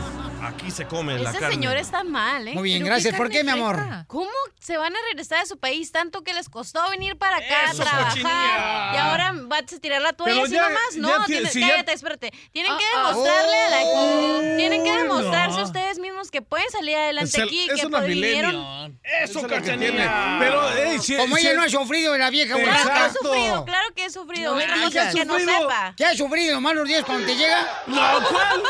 Aquí 0.46 0.70
se 0.70 0.87
come 0.87 1.18
la 1.18 1.30
Ese 1.30 1.38
carne. 1.40 1.54
señor 1.54 1.76
está 1.76 2.04
mal, 2.04 2.46
¿eh? 2.48 2.54
Muy 2.54 2.62
bien, 2.62 2.85
gracias. 2.85 3.12
qué 3.12 3.18
¿Por 3.18 3.28
qué, 3.30 3.42
mi 3.42 3.50
amor? 3.50 3.78
¿Cómo 4.06 4.30
se 4.61 4.76
van 4.76 4.94
a 4.94 4.98
regresar 5.11 5.40
a 5.40 5.46
su 5.46 5.59
país 5.59 5.90
tanto 5.92 6.22
que 6.22 6.35
les 6.35 6.48
costó 6.48 6.88
venir 6.90 7.16
para 7.18 7.37
acá 7.38 7.70
Eso, 7.72 7.82
a 7.82 7.85
trabajar? 7.87 8.09
cochinilla. 8.11 8.90
Y 8.94 8.96
ahora 8.98 9.32
vas 9.35 9.62
a 9.72 9.78
tirar 9.80 10.02
la 10.02 10.12
toalla 10.12 10.42
así 10.42 10.52
ya- 10.54 10.62
nomás. 10.68 10.82
ya 10.94 11.00
No, 11.00 11.24
si 11.50 11.61
ya- 11.61 11.68
cállate, 11.68 11.92
espérate. 11.92 12.30
Tienen 12.52 12.76
que 12.78 12.85
Ah, 12.94 13.02
ah. 13.04 13.09
demostrarle 13.09 13.56
a 13.56 13.70
la... 13.70 14.56
Tienen 14.56 14.85
que 14.85 14.92
demostrarse 14.92 15.59
no. 15.59 15.64
ustedes 15.64 15.98
mismos 15.98 16.30
que 16.30 16.42
pueden 16.42 16.70
salir 16.70 16.96
adelante 16.96 17.28
Es 17.30 17.35
el- 17.37 17.44
aquí, 17.44 17.68
es 17.70 17.80
que 17.80 17.88
millennial. 17.88 18.98
Eso, 19.02 19.24
es 19.38 19.42
lo 19.42 19.48
que 19.48 19.54
Cachanilla. 19.56 19.90
tiene. 19.90 20.11
Pero, 20.38 20.70
ey, 20.76 20.98
si- 21.00 21.16
Como 21.16 21.37
si- 21.37 21.46
ella 21.46 21.56
no 21.56 21.62
ha 21.64 21.68
sufrido 21.68 22.12
de 22.12 22.18
la 22.18 22.30
vieja 22.30 22.56
borracha. 22.56 22.82
Claro 22.85 22.94
que 22.94 23.04
he 23.06 23.11
sufrido, 23.30 23.64
claro 23.64 23.94
que 23.94 24.04
he 24.04 24.11
sufrido. 24.11 24.52
No, 24.54 24.59
¿qué 24.61 24.66
que 24.66 25.24
no 25.24 25.35
sufrido? 25.38 25.59
sepa. 25.61 25.94
¿Qué 25.96 26.04
has 26.04 26.16
sufrido 26.16 26.52
los 26.54 26.62
malos 26.62 26.87
días 26.88 27.04
cuando 27.04 27.26
te 27.26 27.37
llega? 27.37 27.82
No, 27.87 27.96
¿cuál? 28.30 28.62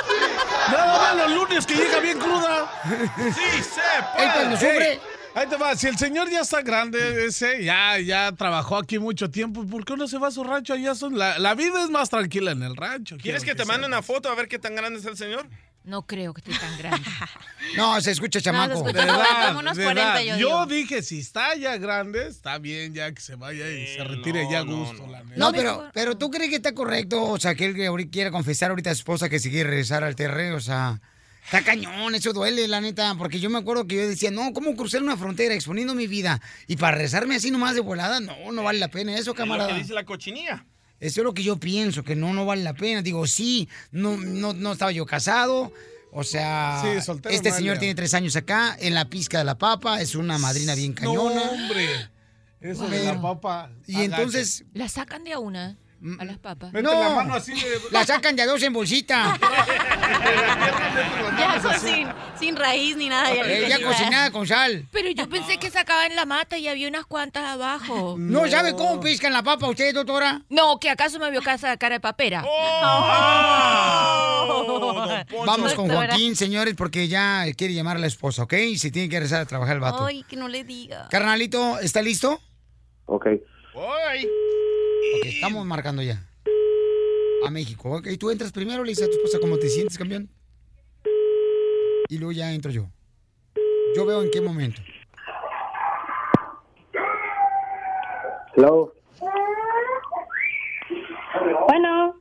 Nada 0.70 0.98
más 0.98 1.16
los 1.16 1.30
lunes 1.32 1.65
que 1.66 1.74
llega 1.74 2.00
bien 2.00 2.18
cruda. 2.18 2.70
Sí, 3.34 3.62
se 3.62 4.22
Él 4.22 4.30
cuando 4.34 4.56
sufre. 4.56 4.92
Ey, 4.92 4.98
Ahí 5.34 5.46
te 5.48 5.56
va, 5.56 5.76
si 5.76 5.86
el 5.86 5.98
señor 5.98 6.30
ya 6.30 6.40
está 6.40 6.62
grande, 6.62 7.26
ese, 7.26 7.62
ya, 7.62 7.98
ya 7.98 8.32
trabajó 8.32 8.78
aquí 8.78 8.98
mucho 8.98 9.30
tiempo, 9.30 9.66
¿por 9.66 9.84
qué 9.84 9.94
no 9.94 10.08
se 10.08 10.16
va 10.16 10.28
a 10.28 10.30
su 10.30 10.42
rancho? 10.42 10.72
Allá 10.72 10.94
son, 10.94 11.18
la, 11.18 11.38
la 11.38 11.54
vida 11.54 11.84
es 11.84 11.90
más 11.90 12.08
tranquila 12.08 12.52
en 12.52 12.62
el 12.62 12.74
rancho. 12.74 13.18
¿Quieres 13.20 13.44
que 13.44 13.54
te 13.54 13.66
mande 13.66 13.86
una 13.86 14.00
foto 14.00 14.30
a 14.30 14.34
ver 14.34 14.48
qué 14.48 14.58
tan 14.58 14.74
grande 14.74 14.98
es 14.98 15.04
el 15.04 15.14
señor? 15.14 15.46
No 15.84 16.06
creo 16.06 16.32
que 16.32 16.40
esté 16.40 16.58
tan 16.58 16.78
grande. 16.78 17.06
No, 17.76 18.00
se 18.00 18.12
escucha 18.12 18.40
chamaco. 18.40 18.74
escucha 18.74 18.92
De 19.02 19.06
como- 19.08 19.20
edad, 19.20 19.46
como 19.48 19.58
unos 19.60 19.76
de 19.76 19.84
40 19.84 20.22
edad. 20.22 20.36
yo 20.38 20.66
dije, 20.66 21.02
si 21.02 21.18
está 21.18 21.54
ya 21.56 21.76
grande, 21.76 22.28
está 22.28 22.58
bien 22.58 22.94
ya 22.94 23.12
que 23.12 23.20
se 23.20 23.34
vaya 23.34 23.68
y 23.68 23.88
se 23.88 24.04
retire 24.04 24.46
ya 24.50 24.60
a 24.60 24.62
gusto. 24.62 25.06
la 25.08 25.22
neta. 25.24 25.36
No, 25.36 25.52
pero, 25.52 25.90
pero 25.92 26.16
tú 26.16 26.30
crees 26.30 26.48
que 26.48 26.56
está 26.56 26.72
correcto, 26.74 27.22
o 27.24 27.38
sea, 27.38 27.54
que 27.56 27.66
él 27.66 28.08
quiera 28.10 28.30
confesar 28.30 28.70
ahorita 28.70 28.90
a 28.92 28.94
su 28.94 29.00
esposa 29.00 29.28
que 29.28 29.38
se 29.40 29.50
quiere 29.50 29.68
regresar 29.68 30.04
al 30.04 30.14
terreno, 30.16 30.56
o 30.56 30.60
sea, 30.60 31.00
está 31.46 31.62
cañón, 31.64 32.14
eso 32.14 32.32
duele, 32.32 32.68
la 32.68 32.80
neta, 32.80 33.14
porque 33.16 33.40
yo 33.40 33.48
me 33.48 33.58
acuerdo 33.58 33.86
que 33.86 33.96
yo 33.96 34.06
decía, 34.08 34.30
no, 34.30 34.52
¿cómo 34.52 34.76
cruzar 34.76 35.02
una 35.02 35.16
frontera 35.16 35.54
exponiendo 35.54 35.94
mi 35.94 36.06
vida? 36.06 36.40
Y 36.66 36.76
para 36.76 36.92
regresarme 36.96 37.36
así 37.36 37.50
nomás 37.50 37.74
de 37.74 37.80
volada, 37.80 38.20
no, 38.20 38.52
no 38.52 38.62
vale 38.62 38.78
la 38.78 38.88
pena 38.90 39.12
eso, 39.12 39.20
Es 39.20 39.26
lo 39.28 39.34
camarada. 39.34 39.72
que 39.72 39.78
dice 39.78 39.94
la 39.94 40.04
cochinilla. 40.04 40.66
Eso 40.98 41.20
es 41.20 41.24
lo 41.24 41.34
que 41.34 41.42
yo 41.42 41.58
pienso, 41.58 42.02
que 42.04 42.16
no, 42.16 42.32
no 42.32 42.46
vale 42.46 42.62
la 42.62 42.74
pena. 42.74 43.02
Digo, 43.02 43.26
sí, 43.26 43.68
no, 43.90 44.16
no, 44.16 44.52
no 44.54 44.72
estaba 44.72 44.92
yo 44.92 45.04
casado. 45.06 45.72
O 46.10 46.24
sea, 46.24 46.80
Sí, 46.82 47.02
soltero 47.02 47.34
este 47.34 47.52
señor 47.52 47.76
tiene 47.78 47.94
tres 47.94 48.14
años 48.14 48.34
acá, 48.36 48.74
en 48.80 48.94
la 48.94 49.10
pizca 49.10 49.38
de 49.38 49.44
la 49.44 49.58
papa, 49.58 50.00
es 50.00 50.14
una 50.14 50.38
madrina 50.38 50.74
bien 50.74 50.94
cañona. 50.94 51.44
No, 51.44 51.50
hombre. 51.52 51.86
Eso 52.62 52.88
de 52.88 53.04
la 53.04 53.20
papa. 53.20 53.70
Y 53.86 54.00
entonces, 54.00 54.64
La 54.72 54.88
sacan 54.88 55.24
de 55.24 55.34
a 55.34 55.38
una 55.38 55.76
a 56.18 56.24
las 56.24 56.38
papas. 56.38 56.72
Mete 56.72 56.88
la 56.88 57.10
mano 57.10 57.34
así 57.34 57.52
de- 57.52 57.80
la 57.90 58.04
sacan 58.06 58.36
de 58.36 58.42
a 58.42 58.46
dos 58.46 58.62
en 58.62 58.72
bolsita. 58.72 59.38
Ya 61.38 61.60
con 61.60 61.78
sin, 61.78 62.08
sin 62.38 62.56
raíz 62.56 62.96
ni 62.96 63.08
nada. 63.08 63.32
Ya, 63.32 63.42
Eh, 63.44 63.66
ya 63.68 63.80
cocinada 63.82 64.30
con 64.30 64.46
sal. 64.46 64.86
Pero 64.90 65.10
yo 65.10 65.28
pensé 65.28 65.58
que 65.58 65.70
sacaban 65.70 66.16
la 66.16 66.24
mata 66.24 66.58
y 66.58 66.66
había 66.66 66.88
unas 66.88 67.04
cuantas 67.06 67.44
abajo. 67.44 68.16
¿No 68.18 68.48
sabe 68.48 68.72
cómo 68.74 68.98
pescan 69.00 69.32
la 69.32 69.42
papa 69.42 69.68
usted, 69.68 69.94
doctora? 69.94 70.42
No, 70.48 70.78
que 70.80 70.90
acaso 70.90 71.18
me 71.18 71.30
vio 71.30 71.42
casa 71.42 71.76
cara 71.76 71.96
de 71.96 72.00
papera. 72.00 72.42
Vamos 75.46 75.74
con 75.74 75.88
Doctora. 75.88 76.08
Joaquín, 76.08 76.34
señores, 76.36 76.74
porque 76.76 77.08
ya 77.08 77.44
quiere 77.56 77.74
llamar 77.74 77.96
a 77.96 78.00
la 78.00 78.06
esposa, 78.06 78.42
¿ok? 78.44 78.52
Y 78.54 78.78
se 78.78 78.90
tiene 78.90 79.08
que 79.08 79.16
regresar 79.16 79.42
a 79.42 79.46
trabajar 79.46 79.74
el 79.76 79.80
vato. 79.80 80.04
Ay, 80.06 80.22
que 80.24 80.36
no 80.36 80.48
le 80.48 80.64
diga. 80.64 81.08
Carnalito, 81.10 81.78
¿está 81.80 82.02
listo? 82.02 82.40
Ok. 83.06 83.26
Ok, 85.14 85.24
estamos 85.26 85.64
marcando 85.66 86.02
ya. 86.02 86.18
A 87.46 87.50
México. 87.50 87.90
Ok, 87.98 88.08
tú 88.18 88.30
entras 88.30 88.52
primero, 88.52 88.82
le 88.82 88.90
dices 88.90 89.06
a 89.06 89.10
tu 89.10 89.16
esposa 89.16 89.38
cómo 89.40 89.58
te 89.58 89.68
sientes, 89.68 89.98
campeón. 89.98 90.28
Y 92.08 92.18
luego 92.18 92.32
ya 92.32 92.52
entro 92.52 92.70
yo. 92.70 92.86
Yo 93.94 94.04
veo 94.06 94.22
en 94.22 94.30
qué 94.30 94.40
momento. 94.40 94.80
Hello. 98.56 98.92
Bueno, 101.68 102.14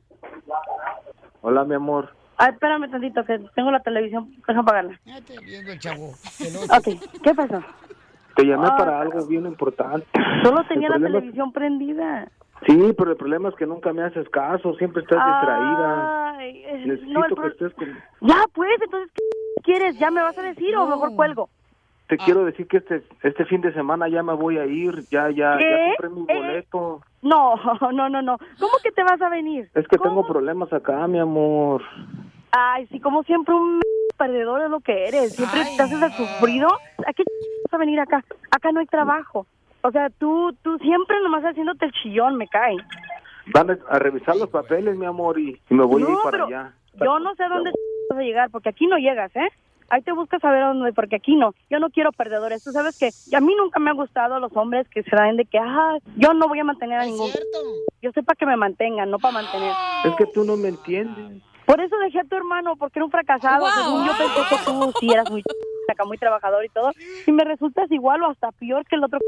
Hola, 1.40 1.64
mi 1.64 1.74
amor. 1.74 2.10
ah, 2.38 2.48
espérame 2.50 2.90
tantito, 2.90 3.24
que 3.24 3.38
tengo 3.54 3.70
la 3.70 3.80
televisión, 3.80 4.34
deja 4.46 4.60
apagarla. 4.60 5.00
viendo 5.44 5.72
el 5.72 5.78
chavo. 5.78 6.08
Ok, 6.10 6.88
¿qué 7.22 7.34
pasó? 7.34 7.62
Te 8.34 8.44
llamé 8.44 8.66
Ah. 8.70 8.76
para 8.76 9.00
algo 9.00 9.24
bien 9.26 9.46
importante. 9.46 10.06
Solo 10.42 10.62
tenía 10.68 10.90
la 10.90 10.98
televisión 10.98 11.52
prendida. 11.52 12.30
Sí, 12.64 12.92
pero 12.96 13.10
el 13.12 13.16
problema 13.16 13.48
es 13.50 13.54
que 13.56 13.66
nunca 13.66 13.92
me 13.92 14.02
haces 14.02 14.28
caso, 14.30 14.74
siempre 14.76 15.02
estás 15.02 15.24
distraída. 15.24 16.36
Ay, 16.38 16.64
es- 16.64 16.86
Necesito 16.86 17.20
no, 17.20 17.42
que 17.42 17.48
estés 17.48 17.74
con... 17.74 17.88
Ya, 18.22 18.42
pues, 18.54 18.70
entonces, 18.82 19.12
¿qué 19.14 19.62
quieres? 19.62 19.96
¿Ya 19.98 20.10
me 20.10 20.22
vas 20.22 20.36
a 20.38 20.42
decir 20.42 20.74
o 20.76 20.86
mejor 20.86 21.14
cuelgo? 21.14 21.48
Te 22.08 22.16
quiero 22.18 22.44
decir 22.44 22.68
que 22.68 22.76
este 22.76 23.02
este 23.24 23.44
fin 23.46 23.60
de 23.62 23.72
semana 23.72 24.08
ya 24.08 24.22
me 24.22 24.32
voy 24.32 24.58
a 24.58 24.64
ir, 24.64 25.06
ya 25.10 25.28
ya 25.30 25.56
¿Qué? 25.58 25.68
ya 25.68 26.06
compré 26.06 26.08
mi 26.10 26.20
¿Eh? 26.28 26.36
boleto. 26.38 27.00
No, 27.22 27.56
no, 27.92 28.08
no, 28.08 28.22
no. 28.22 28.38
¿Cómo 28.38 28.72
que 28.84 28.92
te 28.92 29.02
vas 29.02 29.20
a 29.20 29.28
venir? 29.28 29.68
Es 29.74 29.88
que 29.88 29.98
tengo 29.98 30.24
problemas 30.24 30.72
acá, 30.72 31.04
mi 31.08 31.18
amor. 31.18 31.82
Ay, 32.52 32.86
sí, 32.92 33.00
como 33.00 33.24
siempre 33.24 33.52
un 33.54 33.80
perdedor 34.16 34.62
es 34.62 34.70
lo 34.70 34.78
que 34.80 35.08
eres. 35.08 35.34
Siempre 35.34 35.64
te 35.76 35.82
haces 35.82 36.00
el 36.00 36.12
sufrido. 36.14 36.68
¿A 37.04 37.12
qué 37.12 37.24
vas 37.64 37.74
a 37.74 37.76
venir 37.78 37.98
acá? 37.98 38.22
Acá 38.52 38.70
no 38.70 38.78
hay 38.78 38.86
trabajo. 38.86 39.48
O 39.86 39.92
sea, 39.92 40.10
tú, 40.18 40.52
tú 40.62 40.76
siempre 40.78 41.16
nomás 41.22 41.44
haciéndote 41.44 41.86
el 41.86 41.92
chillón, 41.92 42.36
me 42.36 42.48
cae. 42.48 42.76
Van 43.54 43.70
a- 43.70 43.98
revisar 44.00 44.34
los 44.36 44.48
papeles, 44.48 44.96
mi 44.96 45.06
amor, 45.06 45.38
y, 45.38 45.60
y 45.70 45.74
me 45.74 45.84
voy 45.84 46.02
a 46.02 46.10
ir 46.10 46.16
para 46.24 46.30
pero 46.32 46.46
allá. 46.46 46.72
Yo 46.94 47.18
no 47.20 47.34
sé 47.36 47.44
dónde 47.48 47.70
vas 48.10 48.18
a 48.18 48.22
llegar, 48.22 48.50
porque 48.50 48.70
aquí 48.70 48.88
no 48.88 48.96
llegas, 48.98 49.30
¿eh? 49.36 49.48
Ahí 49.88 50.02
te 50.02 50.10
buscas 50.10 50.42
a 50.42 50.50
ver 50.50 50.64
a 50.64 50.68
dónde, 50.68 50.92
porque 50.92 51.14
aquí 51.14 51.36
no. 51.36 51.54
Yo 51.70 51.78
no 51.78 51.90
quiero 51.90 52.10
perdedores. 52.10 52.64
Tú 52.64 52.72
sabes 52.72 52.98
que 52.98 53.10
y 53.30 53.36
a 53.36 53.40
mí 53.40 53.54
nunca 53.56 53.78
me 53.78 53.90
han 53.90 53.96
gustado 53.96 54.40
los 54.40 54.50
hombres 54.56 54.88
que 54.88 55.04
se 55.04 55.14
dan 55.14 55.36
de 55.36 55.44
que, 55.44 55.58
ah, 55.60 55.98
yo 56.16 56.34
no 56.34 56.48
voy 56.48 56.58
a 56.58 56.64
mantener 56.64 56.98
a 56.98 57.04
ningún. 57.04 57.30
Yo 58.02 58.10
sé 58.10 58.24
para 58.24 58.34
que 58.34 58.46
me 58.46 58.56
mantengan, 58.56 59.08
no 59.08 59.20
para 59.20 59.34
mantener. 59.34 59.72
Es 60.04 60.16
que 60.16 60.26
tú 60.26 60.42
no 60.42 60.56
me 60.56 60.70
entiendes. 60.70 61.40
Por 61.66 61.80
eso 61.80 61.96
dejé 61.98 62.20
a 62.20 62.24
tu 62.24 62.36
hermano, 62.36 62.76
porque 62.76 63.00
era 63.00 63.04
un 63.04 63.10
fracasado. 63.10 63.60
Wow. 63.60 63.70
Según 63.70 64.06
yo 64.06 64.12
pensé 64.16 64.40
que 64.48 64.64
tú 64.64 64.92
sí 65.00 65.12
eras 65.12 65.30
muy 65.30 65.42
acá, 65.92 66.04
muy 66.04 66.16
trabajador 66.16 66.64
y 66.64 66.68
todo. 66.68 66.92
Y 67.26 67.32
me 67.32 67.44
resultas 67.44 67.90
igual 67.90 68.22
o 68.22 68.30
hasta 68.30 68.52
peor 68.52 68.86
que 68.86 68.96
el 68.96 69.04
otro. 69.04 69.18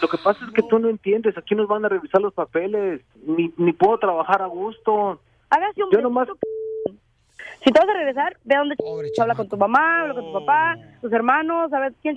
Lo 0.00 0.08
que 0.08 0.18
pasa 0.18 0.44
es 0.46 0.52
que 0.52 0.62
tú 0.62 0.78
no 0.78 0.88
entiendes, 0.88 1.36
aquí 1.36 1.54
nos 1.54 1.68
van 1.68 1.84
a 1.84 1.88
revisar 1.88 2.20
los 2.20 2.32
papeles, 2.32 3.02
ni, 3.26 3.52
ni 3.56 3.72
puedo 3.72 3.98
trabajar 3.98 4.42
a 4.42 4.46
gusto. 4.46 5.20
Hágase 5.50 5.84
un 5.84 5.90
Yo 5.90 6.00
nomás... 6.00 6.28
Si 7.64 7.70
te 7.72 7.80
vas 7.80 7.88
a 7.88 7.94
regresar, 7.94 8.36
ve 8.44 8.56
a 8.56 8.58
donde 8.58 8.76
habla 9.18 9.34
con 9.34 9.48
tu 9.48 9.56
mamá, 9.56 10.02
habla 10.02 10.14
con 10.14 10.24
tu 10.24 10.32
papá, 10.34 10.76
tus 11.00 11.10
hermanos, 11.12 11.72
a 11.72 11.80
ver 11.80 11.94
quién 12.02 12.14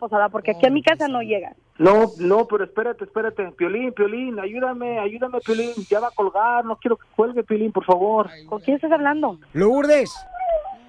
posada, 0.00 0.28
porque 0.28 0.50
aquí 0.50 0.66
a 0.66 0.70
mi 0.70 0.82
casa 0.82 1.06
no 1.06 1.22
llega. 1.22 1.54
No, 1.78 2.10
no, 2.18 2.46
pero 2.48 2.64
espérate, 2.64 3.04
espérate. 3.04 3.52
Piolín, 3.52 3.92
Piolín, 3.92 4.40
ayúdame, 4.40 4.98
ayúdame, 4.98 5.38
Piolín. 5.40 5.70
Ya 5.88 6.00
va 6.00 6.08
a 6.08 6.10
colgar, 6.10 6.64
no 6.64 6.76
quiero 6.76 6.96
que 6.96 7.06
cuelgue, 7.14 7.44
Piolín, 7.44 7.70
por 7.70 7.84
favor. 7.84 8.28
¿Con 8.48 8.60
quién 8.60 8.74
estás 8.74 8.90
hablando? 8.90 9.38
Lourdes. 9.52 10.12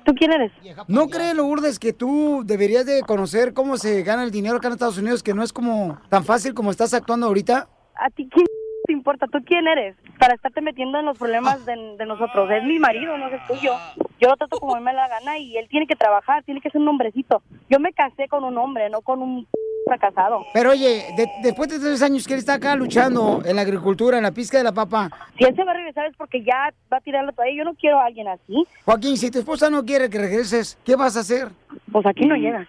¿Tú 0.03 0.13
quién 0.15 0.33
eres? 0.33 0.51
¿No 0.87 1.07
crees, 1.09 1.35
Lourdes, 1.35 1.77
que 1.77 1.93
tú 1.93 2.41
deberías 2.43 2.87
de 2.87 3.01
conocer 3.03 3.53
cómo 3.53 3.77
se 3.77 4.01
gana 4.01 4.23
el 4.23 4.31
dinero 4.31 4.57
acá 4.57 4.67
en 4.67 4.73
Estados 4.73 4.97
Unidos, 4.97 5.21
que 5.21 5.35
no 5.35 5.43
es 5.43 5.53
como 5.53 5.99
tan 6.09 6.25
fácil 6.25 6.55
como 6.55 6.71
estás 6.71 6.95
actuando 6.95 7.27
ahorita? 7.27 7.69
¿A 7.95 8.09
ti 8.09 8.27
quién 8.33 8.47
te 8.91 8.97
importa? 8.97 9.27
¿Tú 9.27 9.39
quién 9.45 9.67
eres? 9.67 9.95
Para 10.19 10.33
estarte 10.35 10.59
metiendo 10.61 10.99
en 10.99 11.05
los 11.05 11.17
problemas 11.17 11.65
de, 11.65 11.95
de 11.97 12.05
nosotros. 12.05 12.49
Es 12.51 12.63
mi 12.63 12.77
marido, 12.77 13.17
no 13.17 13.27
es 13.29 13.47
tuyo. 13.47 13.71
Yo 14.19 14.27
lo 14.29 14.35
trato 14.35 14.59
como 14.59 14.75
a 14.75 14.79
mí 14.79 14.83
me 14.85 14.93
la 14.93 15.07
gana 15.07 15.37
y 15.37 15.57
él 15.57 15.67
tiene 15.69 15.87
que 15.87 15.95
trabajar, 15.95 16.43
tiene 16.43 16.59
que 16.61 16.69
ser 16.69 16.81
un 16.81 16.89
hombrecito. 16.89 17.41
Yo 17.69 17.79
me 17.79 17.93
casé 17.93 18.27
con 18.27 18.43
un 18.43 18.57
hombre, 18.57 18.89
no 18.89 19.01
con 19.01 19.21
un 19.21 19.47
fracasado. 19.85 20.45
Pero 20.53 20.71
oye, 20.71 21.05
de- 21.15 21.29
después 21.41 21.69
de 21.69 21.79
tres 21.79 22.01
años 22.03 22.27
que 22.27 22.33
él 22.33 22.39
está 22.39 22.55
acá 22.55 22.75
luchando 22.75 23.41
en 23.45 23.55
la 23.55 23.61
agricultura, 23.63 24.17
en 24.17 24.23
la 24.23 24.31
pizca 24.31 24.57
de 24.57 24.63
la 24.65 24.73
papa, 24.73 25.09
Si 25.37 25.43
él 25.45 25.55
se 25.55 25.63
va 25.63 25.71
a 25.71 25.75
regresar 25.75 26.05
es 26.07 26.15
porque 26.17 26.43
ya 26.43 26.73
va 26.91 26.97
a 26.97 27.01
tirar 27.01 27.23
la 27.25 27.31
toalla. 27.31 27.51
Yo 27.55 27.63
no 27.63 27.73
quiero 27.75 27.99
a 27.99 28.05
alguien 28.05 28.27
así. 28.27 28.65
Joaquín, 28.85 29.17
si 29.17 29.31
tu 29.31 29.39
esposa 29.39 29.69
no 29.69 29.83
quiere 29.85 30.09
que 30.09 30.17
regreses, 30.19 30.77
¿qué 30.85 30.95
vas 30.97 31.15
a 31.17 31.21
hacer? 31.21 31.47
Pues 31.91 32.05
aquí 32.05 32.25
no 32.25 32.35
llega. 32.35 32.67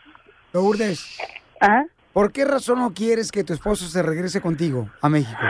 Lourdes. 0.52 1.18
¿Ah? 1.60 1.82
¿Por 2.12 2.30
qué 2.32 2.44
razón 2.44 2.78
no 2.78 2.92
quieres 2.92 3.30
que 3.32 3.42
tu 3.42 3.52
esposo 3.54 3.86
se 3.86 4.02
regrese 4.02 4.40
contigo 4.40 4.88
a 5.00 5.08
México? 5.08 5.40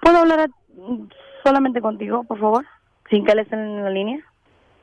¿Puedo 0.00 0.18
hablar 0.18 0.40
a- 0.40 0.48
solamente 1.44 1.80
contigo, 1.80 2.24
por 2.24 2.38
favor? 2.38 2.64
Sin 3.08 3.24
que 3.24 3.32
él 3.32 3.40
esté 3.40 3.56
en 3.56 3.82
la 3.82 3.90
línea. 3.90 4.18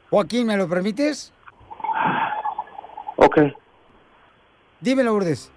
Joaquín, 0.10 0.47
¿me 0.47 0.58
lo 0.58 0.67
permites? 0.67 1.34
Ok. 3.17 3.39
Dime, 4.82 5.03
Lourdes. 5.03 5.51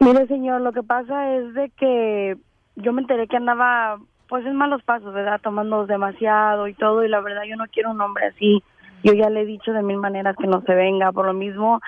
Mire, 0.00 0.26
señor, 0.26 0.60
lo 0.60 0.72
que 0.72 0.82
pasa 0.82 1.34
es 1.36 1.54
de 1.54 1.70
que 1.70 2.36
yo 2.76 2.92
me 2.92 3.02
enteré 3.02 3.28
que 3.28 3.36
andaba, 3.36 3.98
pues, 4.28 4.44
en 4.46 4.56
malos 4.56 4.82
pasos, 4.82 5.12
¿verdad? 5.14 5.40
Tomando 5.42 5.86
demasiado 5.86 6.68
y 6.68 6.74
todo, 6.74 7.04
y 7.04 7.08
la 7.08 7.20
verdad 7.20 7.42
yo 7.48 7.56
no 7.56 7.64
quiero 7.72 7.90
un 7.92 8.00
hombre 8.00 8.26
así. 8.26 8.62
Yo 9.04 9.14
ya 9.14 9.30
le 9.30 9.42
he 9.42 9.46
dicho 9.46 9.72
de 9.72 9.82
mil 9.82 9.96
maneras 9.96 10.36
que 10.36 10.46
no 10.46 10.62
se 10.62 10.74
venga 10.74 11.12
por 11.12 11.26
lo 11.26 11.34
mismo, 11.34 11.80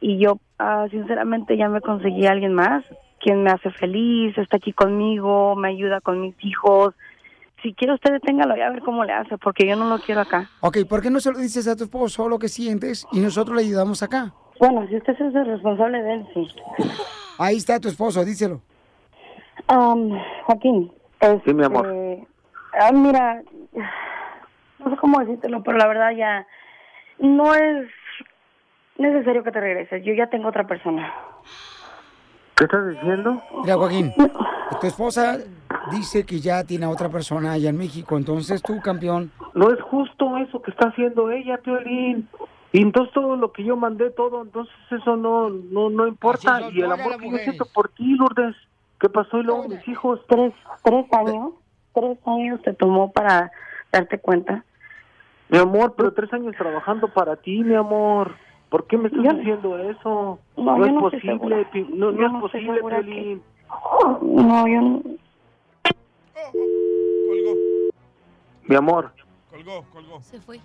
y 0.00 0.18
yo, 0.18 0.38
ah, 0.58 0.86
sinceramente, 0.90 1.56
ya 1.56 1.68
me 1.68 1.80
conseguí 1.80 2.26
a 2.26 2.32
alguien 2.32 2.54
más, 2.54 2.84
quien 3.20 3.42
me 3.42 3.50
hace 3.50 3.70
feliz, 3.70 4.36
está 4.38 4.56
aquí 4.56 4.72
conmigo, 4.72 5.54
me 5.54 5.68
ayuda 5.68 6.00
con 6.00 6.20
mis 6.20 6.34
hijos. 6.44 6.94
Si 7.62 7.74
quiere 7.74 7.94
usted 7.94 8.12
deténgalo 8.12 8.56
y 8.56 8.60
a 8.62 8.70
ver 8.70 8.80
cómo 8.80 9.04
le 9.04 9.12
hace, 9.12 9.36
porque 9.38 9.66
yo 9.66 9.76
no 9.76 9.88
lo 9.88 9.98
quiero 10.00 10.22
acá. 10.22 10.50
Ok, 10.60 10.78
¿por 10.88 11.02
qué 11.02 11.10
no 11.10 11.20
se 11.20 11.30
lo 11.30 11.38
dices 11.38 11.68
a 11.68 11.76
tu 11.76 11.84
esposo 11.84 12.28
lo 12.28 12.38
que 12.38 12.48
sientes 12.48 13.06
y 13.12 13.20
nosotros 13.20 13.56
le 13.56 13.62
ayudamos 13.62 14.02
acá? 14.02 14.32
Bueno, 14.58 14.86
si 14.88 14.96
usted 14.96 15.12
es 15.12 15.34
el 15.34 15.46
responsable 15.46 16.02
de 16.02 16.14
él, 16.14 16.26
sí. 16.34 16.48
Ahí 17.38 17.56
está 17.56 17.78
tu 17.78 17.88
esposo, 17.88 18.24
díselo. 18.24 18.60
Um, 19.68 20.18
Joaquín. 20.44 20.90
Sí, 21.44 21.52
mi 21.52 21.64
amor. 21.64 21.86
este, 21.86 22.26
ah, 22.80 22.92
mira, 22.92 23.42
no 24.78 24.90
sé 24.90 24.96
cómo 24.96 25.20
decírtelo, 25.20 25.62
pero 25.62 25.76
la 25.76 25.86
verdad 25.86 26.12
ya 26.12 26.46
no 27.18 27.54
es 27.54 27.88
necesario 28.96 29.44
que 29.44 29.52
te 29.52 29.60
regreses. 29.60 30.04
Yo 30.04 30.14
ya 30.14 30.28
tengo 30.28 30.48
otra 30.48 30.66
persona. 30.66 31.12
¿Qué 32.60 32.64
estás 32.66 32.88
diciendo? 32.88 33.42
Mira, 33.62 33.74
Joaquín, 33.76 34.12
tu 34.82 34.86
esposa 34.86 35.38
dice 35.90 36.26
que 36.26 36.40
ya 36.40 36.62
tiene 36.62 36.84
a 36.84 36.90
otra 36.90 37.08
persona 37.08 37.52
allá 37.52 37.70
en 37.70 37.78
México, 37.78 38.18
entonces 38.18 38.62
tú, 38.62 38.82
campeón, 38.82 39.32
No 39.54 39.70
es 39.72 39.80
justo 39.80 40.36
eso 40.36 40.60
que 40.60 40.70
está 40.70 40.88
haciendo 40.88 41.30
ella, 41.30 41.56
Piolín. 41.56 42.28
Y 42.72 42.82
entonces 42.82 43.14
todo 43.14 43.36
lo 43.36 43.50
que 43.52 43.64
yo 43.64 43.78
mandé, 43.78 44.10
todo, 44.10 44.42
entonces 44.42 44.74
eso 44.90 45.16
no 45.16 45.48
no 45.48 45.88
no 45.88 46.06
importa. 46.06 46.60
Y 46.70 46.82
el 46.82 46.92
amor 46.92 47.16
que 47.16 47.30
yo 47.30 47.38
siento 47.38 47.64
por 47.64 47.88
ti, 47.88 48.14
Lourdes. 48.16 48.54
¿Qué 49.00 49.08
pasó? 49.08 49.38
Y 49.38 49.44
luego 49.44 49.66
mis 49.66 49.88
hijos. 49.88 50.20
Tres, 50.28 50.52
tres 50.84 51.06
años, 51.14 51.54
tres 51.94 52.18
años 52.26 52.60
te 52.60 52.74
tomó 52.74 53.10
para 53.10 53.50
darte 53.90 54.18
cuenta. 54.18 54.66
Mi 55.48 55.56
amor, 55.56 55.94
pero 55.96 56.12
tres 56.12 56.30
años 56.34 56.54
trabajando 56.58 57.08
para 57.08 57.36
ti, 57.36 57.64
mi 57.64 57.74
amor. 57.74 58.34
¿Por 58.70 58.86
qué 58.86 58.96
me 58.96 59.08
estás 59.08 59.24
Yo- 59.24 59.32
diciendo 59.32 59.78
eso? 59.78 60.38
No, 60.56 60.84
es 60.86 60.92
no 60.92 61.00
posible, 61.00 61.34
no, 61.34 62.12
no 62.12 62.26
es 62.26 62.32
no 62.32 62.40
posible, 62.40 62.74
segura 62.74 62.98
que- 62.98 63.02
Piolín. 63.04 63.42
No, 64.22 64.66
yo 64.68 64.80
no. 64.80 65.02
Mi 68.64 68.76
amor, 68.76 69.12
Colgó, 69.50 69.84
colgó. 69.92 70.22
Se 70.22 70.40
fue. 70.40 70.60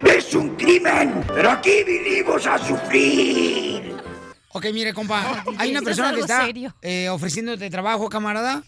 ¡Es 0.00 0.34
un 0.34 0.54
crimen! 0.56 1.24
¡Pero 1.34 1.50
aquí 1.50 1.82
vinimos 1.84 2.46
a 2.46 2.58
sufrir! 2.58 3.94
Ok, 4.52 4.66
mire, 4.72 4.92
compa, 4.94 5.42
hay 5.58 5.70
una 5.72 5.82
persona 5.82 6.12
que 6.14 6.20
está 6.20 6.46
eh, 6.82 7.08
ofreciéndote 7.08 7.68
trabajo, 7.70 8.08
camarada. 8.08 8.62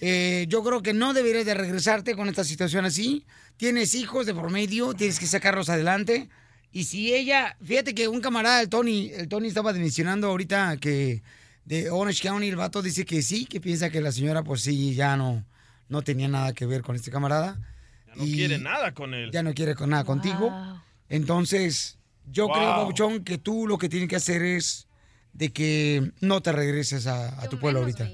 eh, 0.00 0.46
yo 0.48 0.62
creo 0.64 0.82
que 0.82 0.92
no 0.92 1.14
deberías 1.14 1.46
de 1.46 1.54
regresarte 1.54 2.16
con 2.16 2.28
esta 2.28 2.44
situación 2.44 2.84
así. 2.84 3.24
Tienes 3.56 3.94
hijos 3.94 4.26
de 4.26 4.34
por 4.34 4.50
medio, 4.50 4.92
tienes 4.94 5.18
que 5.20 5.26
sacarlos 5.26 5.70
adelante. 5.70 6.28
Y 6.74 6.84
si 6.84 7.14
ella, 7.14 7.56
fíjate 7.64 7.94
que 7.94 8.08
un 8.08 8.20
camarada, 8.20 8.60
el 8.60 8.68
Tony, 8.68 9.10
el 9.14 9.28
Tony 9.28 9.46
estaba 9.46 9.72
mencionando 9.72 10.26
ahorita 10.26 10.76
que 10.78 11.22
de 11.64 11.88
Orange 11.88 12.20
County, 12.28 12.48
el 12.48 12.56
vato 12.56 12.82
dice 12.82 13.04
que 13.04 13.22
sí, 13.22 13.46
que 13.46 13.60
piensa 13.60 13.90
que 13.90 14.00
la 14.00 14.10
señora, 14.10 14.42
pues 14.42 14.62
sí, 14.62 14.92
ya 14.92 15.16
no, 15.16 15.44
no 15.88 16.02
tenía 16.02 16.26
nada 16.26 16.52
que 16.52 16.66
ver 16.66 16.82
con 16.82 16.96
este 16.96 17.12
camarada. 17.12 17.58
No 18.16 18.24
quiere 18.24 18.58
nada 18.58 18.92
con 18.92 19.14
él. 19.14 19.30
Ya 19.32 19.42
no 19.44 19.54
quiere 19.54 19.76
con 19.76 19.90
nada 19.90 20.02
contigo. 20.04 20.52
Entonces, 21.08 21.96
yo 22.30 22.48
creo, 22.48 22.64
Wow. 22.66 22.76
Babuchón, 22.78 23.24
que 23.24 23.38
tú 23.38 23.66
lo 23.68 23.78
que 23.78 23.88
tienes 23.88 24.08
que 24.08 24.16
hacer 24.16 24.42
es 24.42 24.88
de 25.32 25.52
que 25.52 26.10
no 26.20 26.40
te 26.42 26.50
regreses 26.52 27.06
a, 27.06 27.40
a 27.40 27.48
tu 27.48 27.58
pueblo 27.60 27.80
ahorita. 27.80 28.10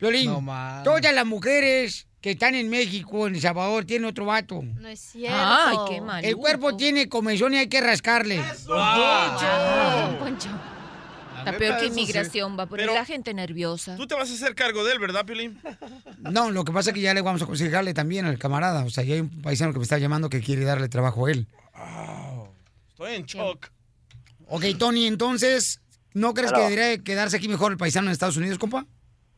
Violín, 0.00 0.26
No 0.30 0.40
más. 0.40 0.84
todas 0.84 1.14
las 1.14 1.26
mujeres 1.26 2.06
que 2.24 2.30
están 2.30 2.54
en 2.54 2.70
México, 2.70 3.26
en 3.26 3.34
El 3.34 3.40
Salvador, 3.42 3.84
tienen 3.84 4.08
otro 4.08 4.24
vato. 4.24 4.62
No 4.62 4.88
es 4.88 4.98
cierto. 4.98 5.36
Ay, 5.38 5.76
qué 5.90 6.00
mal. 6.00 6.24
El 6.24 6.36
cuerpo 6.36 6.74
tiene 6.74 7.06
comezón 7.06 7.52
y 7.52 7.58
hay 7.58 7.66
que 7.66 7.82
rascarle. 7.82 8.42
Ah, 8.70 10.16
Poncho. 10.18 10.48
Está 11.40 11.58
peor 11.58 11.74
que 11.74 11.80
sí. 11.82 11.86
inmigración, 11.88 12.58
va 12.58 12.62
a 12.62 12.66
poner 12.66 12.86
Pero- 12.86 12.98
la 12.98 13.04
gente 13.04 13.34
nerviosa. 13.34 13.96
Tú 13.96 14.06
te 14.06 14.14
vas 14.14 14.30
a 14.30 14.32
hacer 14.32 14.54
cargo 14.54 14.84
de 14.84 14.94
él, 14.94 15.00
¿verdad, 15.00 15.26
Piolín? 15.26 15.60
No, 16.20 16.50
lo 16.50 16.64
que 16.64 16.72
pasa 16.72 16.88
es 16.88 16.94
que 16.94 17.02
ya 17.02 17.12
le 17.12 17.20
vamos 17.20 17.42
a 17.42 17.44
aconsejarle 17.44 17.92
también 17.92 18.24
al 18.24 18.38
camarada. 18.38 18.86
O 18.86 18.88
sea, 18.88 19.04
ya 19.04 19.16
hay 19.16 19.20
un 19.20 19.42
paisano 19.42 19.74
que 19.74 19.78
me 19.80 19.82
está 19.82 19.98
llamando 19.98 20.30
que 20.30 20.40
quiere 20.40 20.64
darle 20.64 20.88
trabajo 20.88 21.26
a 21.26 21.30
él. 21.30 21.46
Estoy 22.88 23.16
en 23.16 23.26
shock. 23.26 23.66
Ok, 24.48 24.64
Tony, 24.78 25.06
entonces, 25.08 25.82
¿no 26.14 26.32
crees 26.32 26.52
que 26.52 26.60
debería 26.60 26.96
quedarse 27.04 27.36
aquí 27.36 27.48
mejor 27.48 27.72
el 27.72 27.76
paisano 27.76 28.06
en 28.06 28.12
Estados 28.12 28.38
Unidos, 28.38 28.56
compa? 28.58 28.86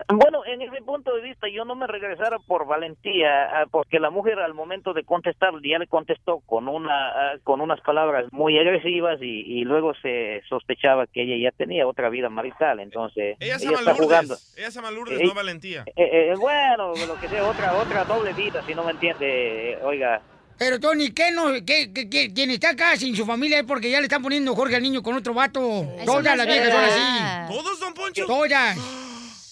Bueno, 0.09 0.45
en 0.45 0.61
ese 0.61 0.83
punto 0.83 1.15
de 1.15 1.23
vista 1.23 1.47
yo 1.49 1.65
no 1.65 1.75
me 1.75 1.87
regresara 1.87 2.39
por 2.39 2.67
valentía, 2.67 3.45
ah, 3.63 3.65
porque 3.71 3.99
la 3.99 4.11
mujer 4.11 4.39
al 4.39 4.53
momento 4.53 4.93
de 4.93 5.05
contestar 5.05 5.53
ya 5.65 5.79
le 5.79 5.87
contestó 5.87 6.41
con 6.47 6.69
una 6.69 6.93
ah, 7.09 7.35
con 7.43 7.61
unas 7.63 7.81
palabras 7.81 8.27
muy 8.31 8.59
agresivas 8.59 9.19
y, 9.23 9.41
y 9.61 9.65
luego 9.65 9.95
se 10.03 10.43
sospechaba 10.49 11.07
que 11.07 11.23
ella 11.23 11.51
ya 11.51 11.57
tenía 11.57 11.87
otra 11.87 12.11
vida 12.11 12.29
marital, 12.29 12.81
entonces 12.81 13.37
Ella 13.41 13.59
se 13.59 13.65
llama 13.67 13.79
está 13.81 13.95
jugando. 13.95 14.37
Ella 14.57 14.71
se 14.71 14.79
llama 14.81 14.91
Lourdes, 14.91 15.19
Eh, 15.21 15.25
no 15.25 15.35
Valentía. 15.35 15.85
Eh, 15.87 15.95
eh, 15.97 16.35
bueno, 16.39 16.93
lo 17.07 17.15
que 17.21 17.29
sea, 17.29 17.45
otra 17.49 17.75
otra 17.77 18.05
doble 18.05 18.33
vida, 18.35 18.63
si 18.67 18.75
no 18.75 18.85
me 18.85 18.91
entiende, 18.93 19.73
eh, 19.73 19.79
oiga. 19.83 20.21
Pero, 20.59 20.79
Tony, 20.81 21.11
¿qué 21.13 21.31
no? 21.33 21.53
¿Qué, 21.67 21.93
qué, 21.95 22.09
qué- 22.09 22.33
quien 22.33 22.51
está 22.51 22.71
acá 22.71 22.97
sin 22.97 23.15
su 23.17 23.27
familia 23.27 23.59
es 23.59 23.65
porque 23.65 23.91
ya 23.91 23.99
le 23.99 24.05
están 24.05 24.23
poniendo 24.23 24.55
Jorge 24.55 24.77
al 24.77 24.83
niño 24.83 25.03
con 25.03 25.15
otro 25.15 25.35
vato? 25.35 25.61
Todas 26.07 26.37
las 26.37 26.47
viejas 26.47 26.71
son 26.73 26.85
así. 26.85 27.53
¿Todos, 27.55 27.81
don 27.81 27.93
Poncho? 27.95 28.27
Todas. 28.27 28.77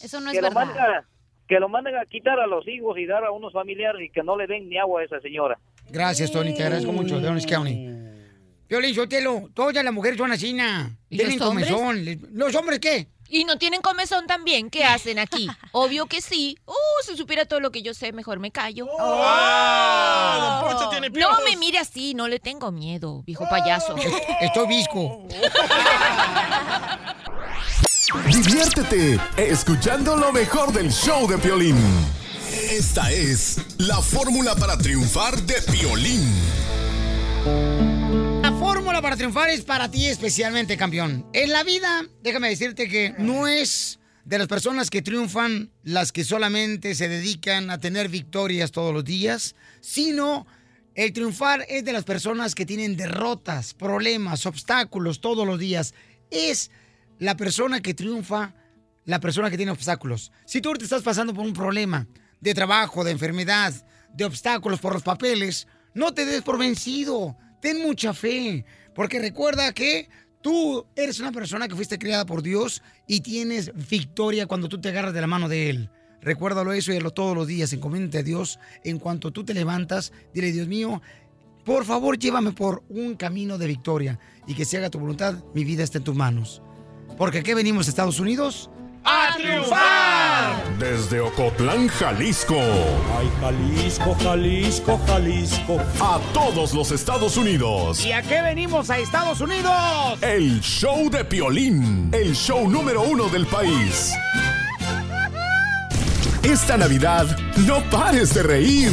Eso 0.05 0.21
no 0.21 0.31
es 0.31 0.37
que 0.37 0.43
lo 0.43 0.49
verdad. 0.49 0.67
manden 0.67 0.85
que 1.47 1.61
lo 1.61 1.69
manden 1.69 1.97
a 1.97 2.07
quitar 2.07 2.41
a 2.41 2.47
los 2.47 2.67
hijos 2.67 2.97
y 2.99 3.07
dar 3.07 3.25
a 3.25 3.31
unos 3.31 3.53
familiares 3.53 4.01
y 4.03 4.11
que 4.11 4.23
no 4.23 4.37
le 4.37 4.47
den 4.47 4.69
ni 4.69 4.79
agua 4.79 5.03
a 5.03 5.05
esa 5.05 5.21
señora. 5.21 5.59
Gracias, 5.91 6.33
Tony, 6.33 6.55
te 6.55 6.63
agradezco 6.63 6.93
mucho, 6.93 7.21
de 7.21 7.29
Orange 7.29 7.47
County. 7.47 7.91
Violín, 8.69 8.95
Sotelo, 8.95 9.51
todas 9.53 9.85
las 9.85 9.93
mujeres 9.93 10.17
son 10.17 10.33
así, 10.33 10.55
na. 10.55 10.97
¿Y 11.11 11.19
Tienen 11.19 11.39
los 11.39 11.49
hombres? 11.49 11.71
comezón. 11.71 12.29
¿Los 12.33 12.55
hombres 12.55 12.81
qué? 12.81 13.09
¿Y 13.29 13.45
no 13.45 13.59
tienen 13.59 13.83
comezón 13.83 14.27
también? 14.27 14.71
¿Qué 14.71 14.85
hacen 14.85 15.19
aquí? 15.19 15.49
Obvio 15.73 16.07
que 16.07 16.23
sí. 16.23 16.57
Uh, 16.67 16.73
si 17.03 17.17
supiera 17.17 17.45
todo 17.45 17.61
lo 17.61 17.71
que 17.71 17.83
yo 17.83 17.93
sé, 17.93 18.13
mejor 18.13 18.39
me 18.39 18.51
callo. 18.51 18.87
Don 18.87 18.97
Poncho 20.63 20.89
tiene 20.91 21.11
no 21.11 21.41
me 21.45 21.57
mire 21.57 21.79
así, 21.79 22.15
no 22.15 22.27
le 22.27 22.41
tengo 22.41 22.73
miedo, 22.73 23.23
viejo 23.25 23.47
payaso. 23.49 23.95
Estoy 24.41 24.67
visco. 24.67 25.27
Diviértete 28.13 29.19
escuchando 29.39 30.15
lo 30.17 30.31
mejor 30.31 30.75
del 30.75 30.91
show 30.91 31.27
de 31.27 31.39
Piolín. 31.39 31.77
Esta 32.71 33.11
es 33.11 33.59
la 33.79 34.03
fórmula 34.03 34.55
para 34.55 34.77
triunfar 34.77 35.41
de 35.43 35.55
Piolín. 35.73 36.23
La 38.43 38.53
fórmula 38.59 39.01
para 39.01 39.17
triunfar 39.17 39.49
es 39.49 39.63
para 39.63 39.91
ti 39.91 40.07
especialmente, 40.07 40.77
campeón. 40.77 41.27
En 41.33 41.51
la 41.51 41.65
vida, 41.65 42.05
déjame 42.23 42.51
decirte 42.51 42.89
que 42.89 43.15
no 43.17 43.49
es 43.49 44.01
de 44.27 44.37
las 44.37 44.49
personas 44.49 44.91
que 44.91 45.01
triunfan 45.01 45.71
las 45.83 46.13
que 46.13 46.25
solamente 46.25 46.95
se 46.95 47.09
dedican 47.09 47.71
a 47.71 47.81
tener 47.81 48.11
victorias 48.11 48.71
todos 48.71 48.93
los 48.93 49.05
días, 49.05 49.55
sino 49.81 50.47
el 50.95 51.15
triunfar 51.15 51.65
es 51.71 51.87
de 51.87 51.95
las 51.95 52.05
personas 52.05 52.55
que 52.55 52.67
tienen 52.67 52.99
derrotas, 52.99 53.73
problemas, 53.73 54.45
obstáculos 54.45 55.23
todos 55.23 55.47
los 55.47 55.59
días. 55.59 55.95
Es 56.31 56.71
la 57.19 57.37
persona 57.37 57.81
que 57.81 57.95
triunfa, 57.95 58.55
la 59.05 59.21
persona 59.21 59.51
que 59.51 59.57
tiene 59.57 59.73
obstáculos. 59.73 60.33
Si 60.47 60.61
tú 60.61 60.73
te 60.75 60.85
estás 60.85 61.03
pasando 61.03 61.35
por 61.35 61.45
un 61.45 61.53
problema 61.53 62.07
de 62.41 62.55
trabajo, 62.55 63.05
de 63.05 63.13
enfermedad, 63.13 63.75
de 64.13 64.25
obstáculos 64.25 64.81
por 64.81 64.93
los 64.93 65.03
papeles, 65.03 65.67
no 65.95 66.13
te 66.13 66.25
des 66.25 66.43
por 66.43 66.59
vencido. 66.59 67.37
Ten 67.61 67.83
mucha 67.83 68.13
fe, 68.13 68.65
porque 68.95 69.19
recuerda 69.19 69.73
que 69.73 70.09
tú 70.43 70.87
eres 70.97 71.21
una 71.21 71.33
persona 71.33 71.69
que 71.69 71.75
fuiste 71.75 71.99
criada 71.99 72.27
por 72.27 72.43
Dios 72.43 72.83
y 73.07 73.21
tienes 73.21 73.73
victoria 73.89 74.47
cuando 74.47 74.69
tú 74.69 74.81
te 74.81 74.91
agarras 74.91 75.15
de 75.15 75.21
la 75.21 75.27
mano 75.27 75.49
de 75.49 75.71
Él. 75.71 75.91
Recuérdalo 76.21 76.73
eso 76.73 76.93
y 76.93 76.97
hazlo 76.97 77.13
todos 77.13 77.37
los 77.37 77.47
días. 77.47 77.73
Encomiéndate 77.73 78.19
a 78.19 78.23
Dios. 78.23 78.59
En 78.83 78.99
cuanto 78.99 79.31
tú 79.31 79.45
te 79.45 79.55
levantas, 79.55 80.13
dile, 80.33 80.53
Dios 80.53 80.69
mío, 80.69 81.03
por 81.65 81.85
favor, 81.85 82.19
llévame 82.19 82.53
por 82.53 82.83
un 82.89 83.15
camino 83.15 83.57
de 83.59 83.67
victoria 83.67 84.19
y 84.47 84.55
que 84.55 84.65
se 84.65 84.77
haga 84.77 84.91
tu 84.91 84.99
voluntad. 84.99 85.43
Mi 85.55 85.65
vida 85.65 85.83
está 85.83 85.99
en 85.99 86.05
tus 86.05 86.15
manos. 86.15 86.63
Porque 87.17 87.39
aquí 87.39 87.55
venimos 87.55 87.87
a 87.87 87.91
Estados 87.91 88.19
Unidos 88.21 88.71
¡A 89.05 89.35
triunfar! 89.37 90.79
Desde 90.79 91.21
Ocotlán, 91.21 91.89
Jalisco. 91.89 92.57
Ay, 92.57 93.31
Jalisco, 93.39 94.17
Jalisco, 94.23 95.01
Jalisco. 95.07 95.79
A 96.01 96.19
todos 96.33 96.73
los 96.73 96.91
Estados 96.91 97.37
Unidos. 97.37 98.05
¿Y 98.05 98.13
a 98.13 98.23
qué 98.23 98.41
venimos 98.41 98.89
a 98.89 98.99
Estados 98.99 99.43
Unidos? 99.43 100.19
El 100.23 100.59
show 100.63 101.11
de 101.11 101.23
Piolín. 101.23 102.09
El 102.13 102.35
show 102.35 102.69
número 102.69 103.03
uno 103.03 103.29
del 103.29 103.47
país. 103.47 104.15
Esta 106.43 106.79
Navidad, 106.79 107.27
no 107.67 107.83
pares 107.91 108.33
de 108.33 108.43
reír. 108.43 108.91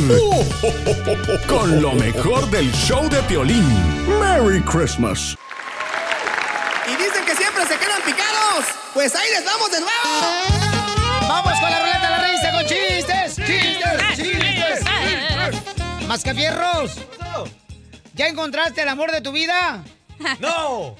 Con 1.47 1.81
lo 1.81 1.93
mejor 1.93 2.49
del 2.49 2.69
show 2.73 3.07
de 3.09 3.21
Piolín. 3.23 3.65
Merry 4.19 4.61
Christmas. 4.61 5.37
Y 6.85 7.01
dicen 7.01 7.23
que 7.25 7.35
siempre 7.35 7.65
se 7.65 7.77
quedan 7.77 8.01
picados. 8.05 8.80
Pues 8.93 9.15
ahí 9.15 9.29
les 9.31 9.45
vamos 9.45 9.71
de 9.71 9.79
nuevo. 9.79 9.93
¡Vamos 11.27 11.59
con 11.59 11.69
la 11.71 11.79
ruleta 11.79 12.01
de 12.01 12.09
la 12.09 12.27
risa 12.27 12.51
con 12.51 12.65
chistes! 12.65 13.35
¡Chistes! 13.35 14.17
¡Chistes! 14.17 16.07
¡Mascafierros! 16.07 16.97
¿Ya 18.15 18.27
encontraste 18.27 18.81
el 18.81 18.89
amor 18.89 19.11
de 19.11 19.21
tu 19.21 19.31
vida? 19.31 19.83
¡No! 20.39 20.97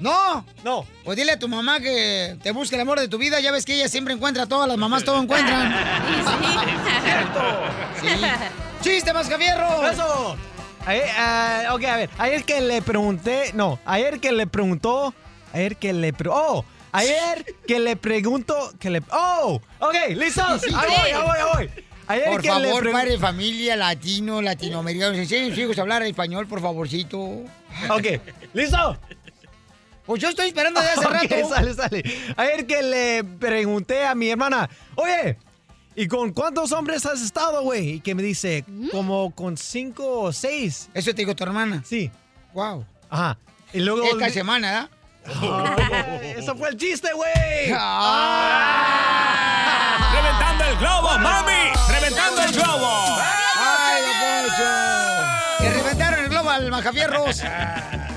¿No? 0.00 0.44
No. 0.62 0.86
Pues 1.04 1.16
dile 1.16 1.32
a 1.32 1.38
tu 1.38 1.48
mamá 1.48 1.80
que 1.80 2.36
te 2.42 2.50
busque 2.50 2.74
el 2.74 2.82
amor 2.82 3.00
de 3.00 3.08
tu 3.08 3.16
vida. 3.16 3.40
Ya 3.40 3.52
ves 3.52 3.64
que 3.64 3.74
ella 3.74 3.88
siempre 3.88 4.12
encuentra, 4.12 4.44
todas 4.46 4.68
las 4.68 4.76
mamás 4.76 5.04
todo 5.04 5.20
encuentran. 5.22 5.74
Sí. 8.02 8.08
¡Chiste, 8.82 9.14
Mascafierros! 9.14 9.92
Eso. 9.92 10.36
Ayer, 10.84 11.08
ah, 11.16 11.70
ok, 11.72 11.84
a 11.84 11.96
ver. 11.96 12.10
Ayer 12.18 12.44
que 12.44 12.60
le 12.60 12.82
pregunté. 12.82 13.50
No, 13.54 13.78
ayer 13.86 14.20
que 14.20 14.30
le 14.30 14.46
preguntó. 14.46 15.14
Ayer 15.54 15.76
que 15.76 15.94
le. 15.94 16.12
pre- 16.12 16.28
oh, 16.30 16.66
ayer 16.94 17.44
que 17.66 17.78
le 17.80 17.96
pregunto. 17.96 18.72
Que 18.78 18.90
le. 18.90 19.02
Oh, 19.12 19.60
ok, 19.80 19.94
listos. 20.16 20.62
Ahí 20.64 20.70
voy, 20.72 21.10
ahí 21.10 21.22
voy, 21.22 21.36
ahí 21.38 21.44
voy. 21.54 21.84
Ayer 22.06 22.28
Por 22.30 22.42
que 22.42 22.48
le 22.48 22.54
favor, 22.68 22.84
pregun- 22.84 22.92
padre 22.92 23.10
de 23.12 23.18
familia, 23.18 23.76
latino, 23.76 24.42
latinoamericano, 24.42 25.14
enseñen 25.16 25.46
a 25.46 25.54
sus 25.54 25.58
hijos 25.64 25.78
a 25.78 25.80
hablar 25.82 26.02
español, 26.02 26.46
por 26.46 26.60
favorcito. 26.60 27.18
Ok, 27.90 28.20
¿listo? 28.52 28.98
Pues 30.04 30.20
yo 30.20 30.28
estoy 30.28 30.48
esperando 30.48 30.80
desde 30.80 30.92
hace 30.92 31.06
Ok, 31.24 31.30
rato. 31.32 31.48
sale, 31.48 31.74
sale. 31.74 32.04
Ayer 32.36 32.66
que 32.66 32.82
le 32.82 33.24
pregunté 33.24 34.04
a 34.04 34.14
mi 34.14 34.28
hermana, 34.28 34.68
oye, 34.96 35.38
¿y 35.96 36.06
con 36.06 36.32
cuántos 36.34 36.72
hombres 36.72 37.06
has 37.06 37.22
estado, 37.22 37.62
güey? 37.62 37.88
Y 37.94 38.00
que 38.00 38.14
me 38.14 38.22
dice, 38.22 38.66
como 38.90 39.34
con 39.34 39.56
cinco 39.56 40.20
o 40.20 40.32
seis. 40.32 40.90
Eso 40.92 41.10
te 41.12 41.16
digo 41.22 41.34
tu 41.34 41.42
hermana. 41.44 41.82
Sí. 41.86 42.10
Wow. 42.52 42.84
Ajá. 43.08 43.38
Y 43.72 43.80
luego. 43.80 44.04
Esta 44.04 44.28
semana, 44.28 44.90
Eso 45.26 46.54
fue 46.56 46.68
el 46.70 46.76
chiste, 46.76 47.12
güey. 47.12 47.72
¡Reventando 50.12 50.64
el 50.64 50.76
globo, 50.76 51.18
mami! 51.18 51.72
¡Reventando 51.88 52.42
el 52.42 52.52
globo! 52.52 53.16
¡Ay, 53.56 54.02
Poncho! 54.20 55.64
¡Le 55.64 55.70
reventaron 55.70 56.20
el 56.20 56.28
globo 56.28 56.50
al 56.50 56.70
Majafierros! 56.70 57.42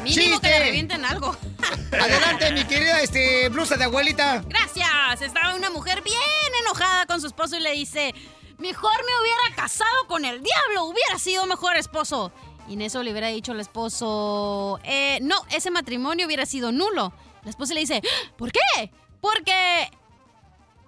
Mínimo 0.03 0.39
que 0.39 0.49
le 0.49 0.59
revienten 0.59 1.05
algo. 1.05 1.35
Adelante, 1.91 2.51
mi 2.51 2.65
querida 2.65 3.01
este, 3.01 3.49
blusa 3.49 3.77
de 3.77 3.85
abuelita. 3.85 4.43
Gracias. 4.47 5.21
Estaba 5.21 5.55
una 5.55 5.69
mujer 5.69 6.01
bien 6.01 6.17
enojada 6.61 7.05
con 7.05 7.21
su 7.21 7.27
esposo 7.27 7.57
y 7.57 7.61
le 7.61 7.71
dice, 7.71 8.13
mejor 8.57 8.93
me 9.05 9.21
hubiera 9.21 9.55
casado 9.55 10.07
con 10.07 10.25
el 10.25 10.41
diablo, 10.43 10.85
hubiera 10.85 11.17
sido 11.19 11.45
mejor 11.45 11.75
esposo. 11.77 12.31
Y 12.67 12.73
en 12.73 12.81
eso 12.81 13.01
le 13.03 13.11
hubiera 13.11 13.27
dicho 13.27 13.51
al 13.53 13.59
esposo, 13.59 14.79
"Eh, 14.83 15.19
no, 15.21 15.35
ese 15.51 15.71
matrimonio 15.71 16.25
hubiera 16.27 16.45
sido 16.45 16.71
nulo. 16.71 17.13
La 17.43 17.49
esposa 17.49 17.73
le 17.73 17.79
dice, 17.81 18.01
¿por 18.37 18.51
qué? 18.51 18.91
Porque 19.21 19.89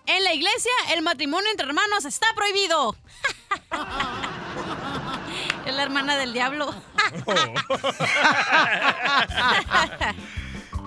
En 0.06 0.24
la 0.24 0.34
iglesia, 0.34 0.72
el 0.96 1.04
matrimonio 1.04 1.48
entre 1.52 1.68
hermanos 1.68 2.04
está 2.04 2.26
prohibido. 2.36 2.96
es 5.68 5.76
la 5.76 5.84
hermana 5.84 6.18
del 6.18 6.34
diablo. 6.34 6.74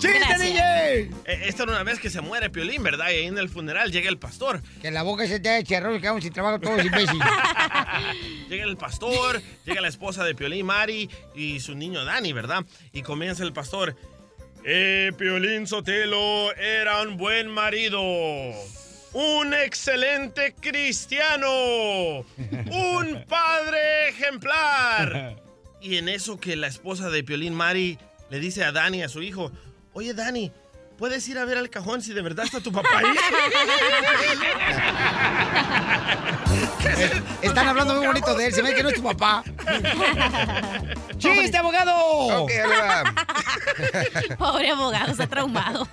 ¡Chiste. 0.03 0.39
DJ! 0.39 1.01
Eh, 1.25 1.43
Esta 1.47 1.63
era 1.65 1.73
una 1.73 1.83
vez 1.83 1.99
que 2.01 2.11
se 2.11 2.21
muere 2.21 2.51
Piolín, 2.51 2.83
¿verdad? 2.83 3.07
Y 3.11 3.15
ahí 3.15 3.27
en 3.27 3.39
el 3.39 3.49
funeral 3.49 3.91
llega 3.93 4.09
el 4.09 4.19
pastor. 4.19 4.63
Que 4.81 4.91
la 4.91 5.03
boca 5.03 5.27
se 5.27 5.41
te 5.41 5.49
haga 5.49 5.63
charrón 5.63 5.97
y 5.97 6.01
quedamos 6.01 6.23
sin 6.25 6.33
trabajo 6.33 6.59
todos 6.61 6.85
imbéciles. 6.85 7.27
Llega 8.49 8.65
el 8.65 8.77
pastor, 8.77 9.41
llega 9.65 9.81
la 9.81 9.89
esposa 9.89 10.25
de 10.25 10.35
Piolín, 10.35 10.67
Mari, 10.67 11.09
y 11.35 11.61
su 11.61 11.75
niño 11.75 12.05
Dani, 12.05 12.33
¿verdad? 12.35 12.65
Y 12.93 13.01
comienza 13.03 13.43
el 13.45 13.53
pastor. 13.53 13.97
Eh, 14.65 15.13
Piolín 15.17 15.67
Sotelo 15.67 16.55
era 16.57 17.01
un 17.03 17.17
buen 17.17 17.49
marido. 17.49 18.03
Un 19.15 19.55
excelente 19.55 20.55
cristiano. 20.61 21.49
Un 22.71 23.25
padre 23.29 24.09
ejemplar. 24.09 25.37
Y 25.81 25.97
en 25.97 26.09
eso 26.09 26.39
que 26.39 26.57
la 26.57 26.67
esposa 26.67 27.11
de 27.11 27.25
Piolín, 27.25 27.55
Mari, 27.55 27.99
le 28.31 28.39
dice 28.39 28.65
a 28.65 28.73
Dani, 28.73 29.03
a 29.03 29.09
su 29.09 29.23
hijo, 29.23 29.51
oye 29.93 30.14
Dani, 30.14 30.53
¿puedes 30.99 31.28
ir 31.28 31.38
a 31.38 31.45
ver 31.45 31.59
al 31.59 31.70
cajón 31.70 32.03
si 32.03 32.12
de 32.12 32.22
verdad 32.22 32.45
está 32.45 32.61
tu 32.61 32.72
papá 32.72 32.88
ahí? 32.99 33.07
Están 37.43 37.68
hablando 37.68 37.95
muy 37.95 38.07
bonito 38.07 38.35
de 38.35 38.47
él. 38.47 38.53
Se 38.55 38.62
ve 38.62 38.74
que 38.74 38.83
no 38.83 38.89
es 38.89 38.95
tu 38.97 39.03
papá. 39.03 39.45
¡Chiste, 41.18 41.57
abogado! 41.57 41.95
Ok. 42.43 42.51
Pobre 44.39 44.70
abogado, 44.70 45.12
está 45.12 45.26
traumado. 45.26 45.87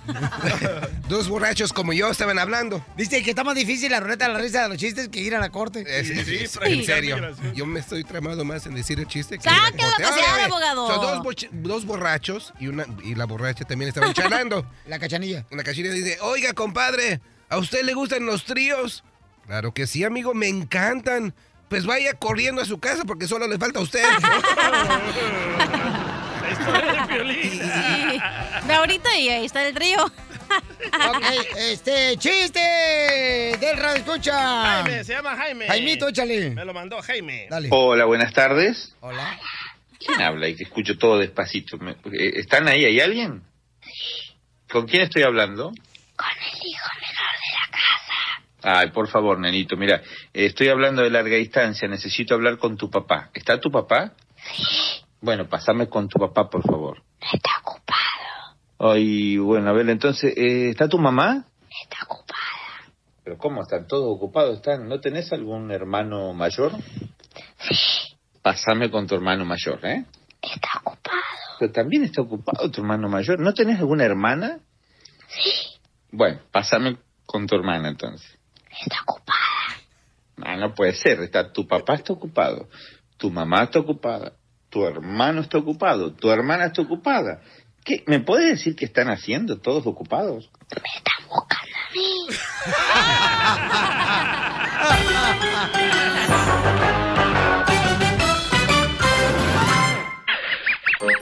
Dos 1.08 1.28
borrachos 1.28 1.72
como 1.72 1.92
yo 1.92 2.10
estaban 2.10 2.38
hablando. 2.38 2.84
Dice 2.96 3.22
que 3.22 3.30
está 3.30 3.44
más 3.44 3.54
difícil 3.54 3.90
la 3.92 4.00
ruleta 4.00 4.26
de 4.26 4.34
la 4.34 4.40
risa 4.40 4.62
de 4.64 4.68
los 4.70 4.78
chistes 4.78 5.08
que 5.08 5.20
ir 5.20 5.34
a 5.34 5.40
la 5.40 5.50
corte. 5.50 5.84
Eh, 5.86 6.04
sí, 6.04 6.24
sí, 6.24 6.46
Sí. 6.46 6.58
en 6.62 6.84
serio. 6.84 7.16
Yo 7.54 7.66
me 7.66 7.80
estoy 7.80 8.04
tramado 8.04 8.44
más 8.44 8.66
en 8.66 8.74
decir 8.74 8.98
el 8.98 9.06
chiste. 9.06 9.38
que 9.38 9.44
Sáquelo 9.48 9.88
pasear, 9.98 10.40
abogado. 10.40 10.86
Son 10.88 11.22
dos, 11.22 11.46
dos 11.52 11.84
borrachos 11.84 12.52
y, 12.58 12.66
una, 12.68 12.86
y 13.04 13.14
la 13.14 13.24
borracha 13.26 13.64
también 13.64 13.88
estaban 13.88 14.12
charlando. 14.12 14.66
La 14.86 14.98
cachanilla. 14.98 15.46
La 15.50 15.62
cachanilla 15.62 15.94
dice, 15.94 16.18
oiga, 16.22 16.52
compadre, 16.52 17.20
¿a 17.48 17.58
usted 17.58 17.82
le 17.84 17.94
gustan 17.94 18.26
los 18.26 18.44
tríos? 18.44 19.04
Claro 19.50 19.74
que 19.74 19.88
sí, 19.88 20.04
amigo, 20.04 20.32
me 20.32 20.46
encantan. 20.46 21.34
Pues 21.68 21.84
vaya 21.84 22.14
corriendo 22.14 22.62
a 22.62 22.64
su 22.64 22.78
casa 22.78 23.02
porque 23.04 23.26
solo 23.26 23.48
le 23.48 23.58
falta 23.58 23.80
a 23.80 23.82
usted. 23.82 24.04
La 26.40 26.50
historia 26.52 26.92
de 26.92 27.08
Piolín. 27.12 27.50
Sí. 27.50 28.20
Ve 28.68 28.74
ahorita 28.74 29.18
y 29.18 29.28
ahí 29.28 29.46
está 29.46 29.66
el 29.66 29.74
trío. 29.74 29.98
Ok, 31.08 31.24
este, 31.56 32.16
chiste 32.16 32.58
del 33.60 33.76
radio 33.76 33.98
escucha. 33.98 34.82
Jaime, 34.82 35.04
se 35.04 35.12
llama 35.12 35.36
Jaime. 35.36 35.66
Jaimito, 35.68 36.08
échale. 36.08 36.50
Me 36.50 36.64
lo 36.64 36.74
mandó 36.74 37.00
Jaime. 37.02 37.46
Dale. 37.48 37.68
Hola, 37.70 38.04
buenas 38.04 38.32
tardes. 38.32 38.96
Hola. 39.00 39.38
¿Quién 39.98 40.20
habla? 40.20 40.48
Y 40.48 40.56
que 40.56 40.64
escucho 40.64 40.98
todo 40.98 41.18
despacito. 41.18 41.76
Eh, 42.12 42.32
¿Están 42.36 42.66
ahí? 42.66 42.84
¿Hay 42.84 43.00
alguien? 43.00 43.42
¿Con 44.68 44.86
quién 44.88 45.02
estoy 45.02 45.22
hablando? 45.22 45.70
Con 46.16 46.28
el 46.40 46.66
hijo 46.66 46.88
de. 47.00 47.09
Ay, 48.62 48.90
por 48.90 49.08
favor, 49.08 49.38
nenito, 49.38 49.76
mira, 49.76 50.02
estoy 50.32 50.68
hablando 50.68 51.02
de 51.02 51.10
larga 51.10 51.36
distancia, 51.36 51.88
necesito 51.88 52.34
hablar 52.34 52.58
con 52.58 52.76
tu 52.76 52.90
papá. 52.90 53.30
¿Está 53.34 53.58
tu 53.58 53.70
papá? 53.70 54.12
Sí, 54.54 55.02
Bueno, 55.20 55.48
pasame 55.48 55.88
con 55.88 56.08
tu 56.08 56.18
papá, 56.18 56.48
por 56.50 56.62
favor. 56.62 57.02
está 57.20 57.50
ocupado. 57.62 58.92
Ay, 58.92 59.36
bueno, 59.38 59.70
a 59.70 59.72
ver, 59.72 59.88
entonces, 59.90 60.34
eh, 60.36 60.70
¿está 60.70 60.88
tu 60.88 60.98
mamá? 60.98 61.44
Está 61.82 61.98
ocupada. 62.04 62.38
¿Pero 63.24 63.36
cómo? 63.38 63.62
¿Están 63.62 63.86
todos 63.86 64.04
ocupados? 64.16 64.56
¿Están? 64.56 64.88
¿No 64.88 65.00
tenés 65.00 65.32
algún 65.32 65.70
hermano 65.70 66.32
mayor? 66.32 66.72
Sí, 67.58 67.74
Pasame 68.42 68.90
con 68.90 69.06
tu 69.06 69.14
hermano 69.14 69.44
mayor, 69.44 69.78
¿eh? 69.84 70.04
está 70.42 70.68
ocupado. 70.82 71.16
Pero 71.58 71.72
también 71.72 72.04
está 72.04 72.22
ocupado 72.22 72.70
tu 72.70 72.80
hermano 72.80 73.08
mayor. 73.10 73.38
¿No 73.38 73.52
tenés 73.52 73.78
alguna 73.78 74.04
hermana? 74.04 74.60
Sí, 75.28 75.78
Bueno, 76.10 76.40
pásame 76.50 76.96
con 77.26 77.46
tu 77.46 77.54
hermana 77.54 77.88
entonces. 77.90 78.38
Está 78.82 78.96
ocupada. 79.02 79.38
Ah, 80.42 80.56
no 80.56 80.74
puede 80.74 80.94
ser. 80.94 81.20
Está, 81.20 81.52
tu 81.52 81.66
papá 81.66 81.94
está 81.94 82.12
ocupado, 82.12 82.68
tu 83.16 83.30
mamá 83.30 83.64
está 83.64 83.80
ocupada, 83.80 84.32
tu 84.68 84.84
hermano 84.84 85.42
está 85.42 85.58
ocupado, 85.58 86.12
tu 86.12 86.30
hermana 86.30 86.66
está 86.66 86.82
ocupada. 86.82 87.40
¿Qué? 87.84 88.04
¿Me 88.06 88.20
puedes 88.20 88.50
decir 88.50 88.76
qué 88.76 88.84
están 88.84 89.08
haciendo 89.08 89.58
todos 89.58 89.86
ocupados? 89.86 90.50
A 90.70 91.94
mí. 91.94 92.26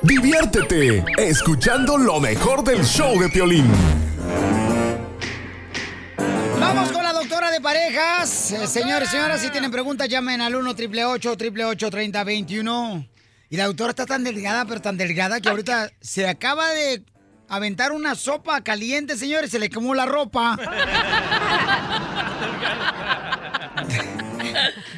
Diviértete 0.03 1.05
escuchando 1.17 1.97
lo 1.97 2.21
mejor 2.21 2.65
del 2.65 2.85
show 2.85 3.19
de 3.21 3.29
Piolín. 3.29 4.08
De 7.51 7.61
parejas. 7.61 8.53
Eh, 8.53 8.67
señores, 8.67 9.11
señoras, 9.11 9.41
si 9.41 9.51
tienen 9.51 9.71
preguntas, 9.71 10.09
llamen 10.09 10.41
al 10.41 10.55
1 10.55 10.71
888 10.71 11.91
3021 11.91 13.07
Y 13.49 13.57
la 13.57 13.67
doctora 13.67 13.91
está 13.91 14.07
tan 14.07 14.25
delgada, 14.25 14.65
pero 14.67 14.81
tan 14.81 14.97
delgada 14.97 15.41
que 15.41 15.49
ahorita 15.49 15.91
se 16.01 16.29
acaba 16.29 16.71
de 16.71 17.03
aventar 17.49 17.93
una 17.93 18.15
sopa 18.15 18.61
caliente, 18.63 19.17
señores. 19.17 19.51
Se 19.51 19.59
le 19.59 19.71
quemó 19.71 19.95
la 19.95 20.07
ropa. 20.07 20.59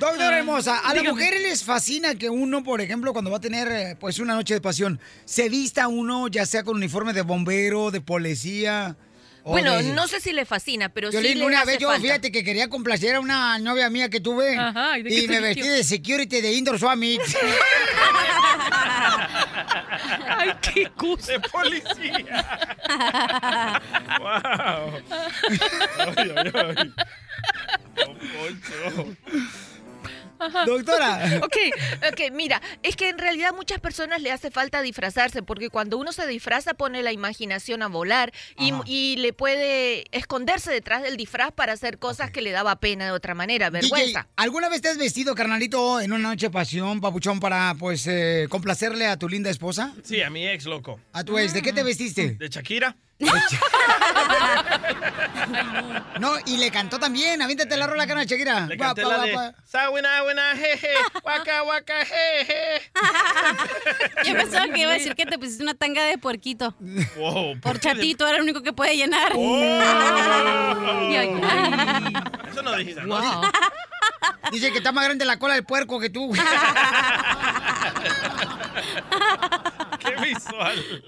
Doctora 0.01 0.39
hermosa, 0.39 0.79
a 0.79 0.95
las 0.95 1.05
mujeres 1.05 1.43
les 1.43 1.63
fascina 1.63 2.15
que 2.15 2.31
uno, 2.31 2.65
por 2.65 2.81
ejemplo, 2.81 3.13
cuando 3.13 3.31
va 3.31 3.37
a 3.37 3.41
tener 3.41 3.69
eh, 3.69 3.97
pues 4.01 4.19
una 4.19 4.35
noche 4.35 4.55
de 4.55 4.61
pasión, 4.61 4.99
se 5.25 5.49
vista 5.49 5.89
uno 5.89 6.29
ya 6.29 6.47
sea 6.47 6.65
con 6.65 6.77
uniforme 6.77 7.13
de 7.13 7.23
bombero, 7.23 7.91
de 7.91 8.01
policía. 8.01 8.97
Bueno, 9.45 9.77
de- 9.77 9.83
no 9.95 10.07
sé 10.09 10.21
si 10.21 10.33
le 10.33 10.45
fascina, 10.45 10.89
pero 10.91 11.11
sí 11.11 11.19
Violín, 11.19 11.39
le 11.41 11.47
una 11.47 11.63
hace 11.63 11.73
vez 11.73 11.79
yo, 11.81 11.89
falta. 11.89 12.03
fíjate 12.03 12.33
que 12.33 12.45
quería 12.45 12.69
complacer 12.69 13.15
a 13.15 13.21
una 13.21 13.59
novia 13.59 13.89
mía 13.91 14.09
que 14.11 14.21
tuve 14.21 14.57
Ajá, 14.57 14.99
¿y 14.99 15.03
me 15.29 15.41
vestí 15.41 15.63
de 15.63 15.83
security 15.85 16.41
de 16.41 16.53
Indoor 16.53 16.79
Swami. 16.79 17.19
Ay, 20.29 20.53
qué 20.63 20.91
cosa. 20.97 21.33
De 21.33 21.41
policía. 21.41 22.81
wow. 24.21 24.93
Ay, 25.99 26.33
ay, 26.37 26.53
ay. 26.55 26.93
Don 27.97 28.17
Poncho. 28.19 29.17
Doctora. 30.67 31.41
Ok, 31.43 31.57
ok, 32.11 32.33
mira, 32.33 32.61
es 32.83 32.97
que 32.97 33.09
en 33.09 33.19
realidad 33.19 33.51
a 33.51 33.53
muchas 33.53 33.81
personas 33.81 34.23
le 34.23 34.33
hace 34.33 34.51
falta 34.51 34.83
disfrazarse, 34.83 35.43
porque 35.43 35.69
cuando 35.71 35.99
uno 35.99 36.13
se 36.13 36.27
disfraza 36.27 36.75
pone 36.75 37.03
la 37.03 37.13
imaginación 37.13 37.83
a 37.83 37.89
volar 37.89 38.33
y, 38.57 39.17
le 39.21 39.33
puede 39.33 40.05
esconderse 40.17 40.71
detrás 40.71 41.03
del 41.03 41.17
disfraz 41.17 41.53
para 41.53 41.73
hacer 41.73 41.99
cosas 41.99 42.31
que 42.31 42.41
le 42.43 42.53
daba 42.53 42.77
pena 42.77 43.07
de 43.07 43.11
otra 43.11 43.35
manera, 43.35 43.71
vergüenza. 43.71 44.21
DJ, 44.21 44.33
¿alguna 44.37 44.69
vez 44.69 44.81
te 44.81 44.89
has 44.89 44.99
vestido, 44.99 45.35
carnalito, 45.35 46.01
en 46.01 46.13
una 46.13 46.31
noche 46.31 46.47
de 46.47 46.51
pasión, 46.51 47.01
papuchón, 47.01 47.41
para, 47.41 47.75
pues, 47.79 48.07
eh, 48.07 48.47
complacerle 48.49 49.07
a 49.07 49.19
tu 49.19 49.29
linda 49.29 49.51
esposa? 49.51 49.95
Sí, 50.05 50.23
a 50.23 50.31
mi 50.31 50.47
ex, 50.47 50.65
loco. 50.65 51.01
A 51.13 51.25
tu 51.25 51.39
ex, 51.39 51.53
¿de 51.53 51.63
qué 51.63 51.73
te 51.73 51.83
vestiste? 51.83 52.37
¿De 52.39 52.49
Shakira? 52.49 52.97
No, 56.21 56.35
y 56.47 56.57
le 56.59 56.71
cantó 56.71 56.99
también, 56.99 57.41
aviéntate 57.43 57.77
la 57.77 57.87
rola, 57.87 58.07
cara, 58.07 58.25
Shakira. 58.25 58.67
Le 58.67 58.77
Guapa, 58.77 58.95
canté 58.95 59.11
la 59.11 59.23
de 59.25 59.33
guapa. 59.33 59.55
Sawina, 59.65 60.23
wina, 60.25 60.55
jeje, 60.57 60.89
waka, 61.25 61.63
waka, 61.63 61.95
jeje. 62.05 62.91
Yo 64.27 64.35
pensaba 64.37 64.69
que 64.69 64.81
iba 64.81 64.91
a 64.91 64.95
decir 64.95 65.15
que 65.15 65.27
te 65.27 65.39
pusiste 65.39 65.63
una 65.63 65.75
tanga 65.75 66.05
de 66.05 66.19
puerquito. 66.19 66.75
Wow, 67.17 67.59
Por 67.61 67.75
de- 67.75 67.81
chatito 67.81 68.27
era 68.27 68.37
el 68.37 68.43
único 68.43 68.63
que 68.63 68.73
puede 68.73 68.97
llenar. 68.97 69.33
Oh. 69.35 69.81
Eso 72.51 72.63
no 72.63 72.77
dijiste, 72.77 73.03
¿no? 73.03 73.21
Wow. 73.21 73.43
Dice 74.53 74.73
que 74.73 74.79
está 74.79 74.93
más 74.93 75.05
grande 75.05 75.25
la 75.25 75.39
cola 75.39 75.55
del 75.55 75.65
puerco 75.65 75.99
que 76.01 76.11
tú. 76.11 76.33
Qué 80.17 80.25
visual. 80.27 81.05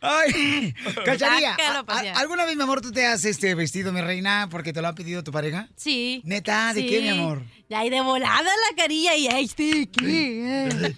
Ay, 0.00 0.74
Cachanilla, 1.04 1.50
Sácalo 1.56 1.76
a 1.76 1.80
¿a- 1.80 1.84
pasear. 1.84 2.16
a- 2.16 2.20
¿alguna 2.20 2.44
vez, 2.44 2.56
mi 2.56 2.62
amor, 2.62 2.80
tú 2.80 2.90
te 2.92 3.06
has 3.06 3.24
este, 3.24 3.54
vestido, 3.54 3.92
mi 3.92 4.00
reina, 4.00 4.48
porque 4.50 4.72
te 4.72 4.80
lo 4.82 4.88
ha 4.88 4.94
pedido 4.94 5.22
tu 5.24 5.30
pareja? 5.32 5.68
Sí. 5.76 6.20
¿Neta? 6.24 6.72
¿De 6.74 6.80
Sí. 6.82 6.86
qué, 6.88 7.00
mi 7.02 7.08
amor? 7.10 7.42
Ya, 7.68 7.84
y 7.84 7.90
de 7.90 8.00
volada 8.00 8.42
la 8.42 8.76
carilla 8.76 9.14
y 9.14 9.28
ahí 9.28 9.46
sí, 9.48 9.86
¿qué? 9.88 10.04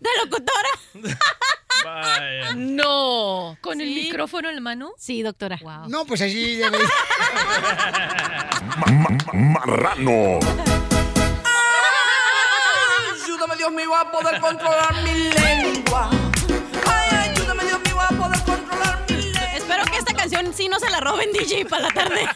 De 0.00 0.08
locutora. 0.24 0.68
Vaya. 1.84 2.54
No, 2.54 3.56
con 3.60 3.80
el 3.80 3.88
micrófono 3.94 4.48
en 4.48 4.54
la 4.56 4.60
mano. 4.60 4.92
Sí, 4.98 5.22
doctora. 5.22 5.58
No, 5.88 6.04
pues 6.06 6.22
así 6.22 6.56
debe. 6.56 6.78
Marrano. 9.32 10.38
Dios 13.62 13.74
mío, 13.74 13.94
a 13.94 14.10
poder 14.10 14.40
controlar 14.40 14.92
mi 15.04 15.30
lengua. 15.30 16.10
Ay, 16.84 17.30
ayúdame, 17.30 17.62
Dios 17.62 17.80
mío, 17.84 18.00
a 18.00 18.08
poder 18.08 18.40
controlar 18.42 19.04
mi 19.08 19.14
lengua. 19.22 19.54
Espero 19.56 19.84
que 19.84 19.98
esta 19.98 20.14
canción 20.14 20.52
sí 20.52 20.68
no 20.68 20.80
se 20.80 20.90
la 20.90 20.98
roben, 20.98 21.28
DJ, 21.32 21.66
para 21.66 21.82
la 21.84 21.90
tarde. 21.92 22.26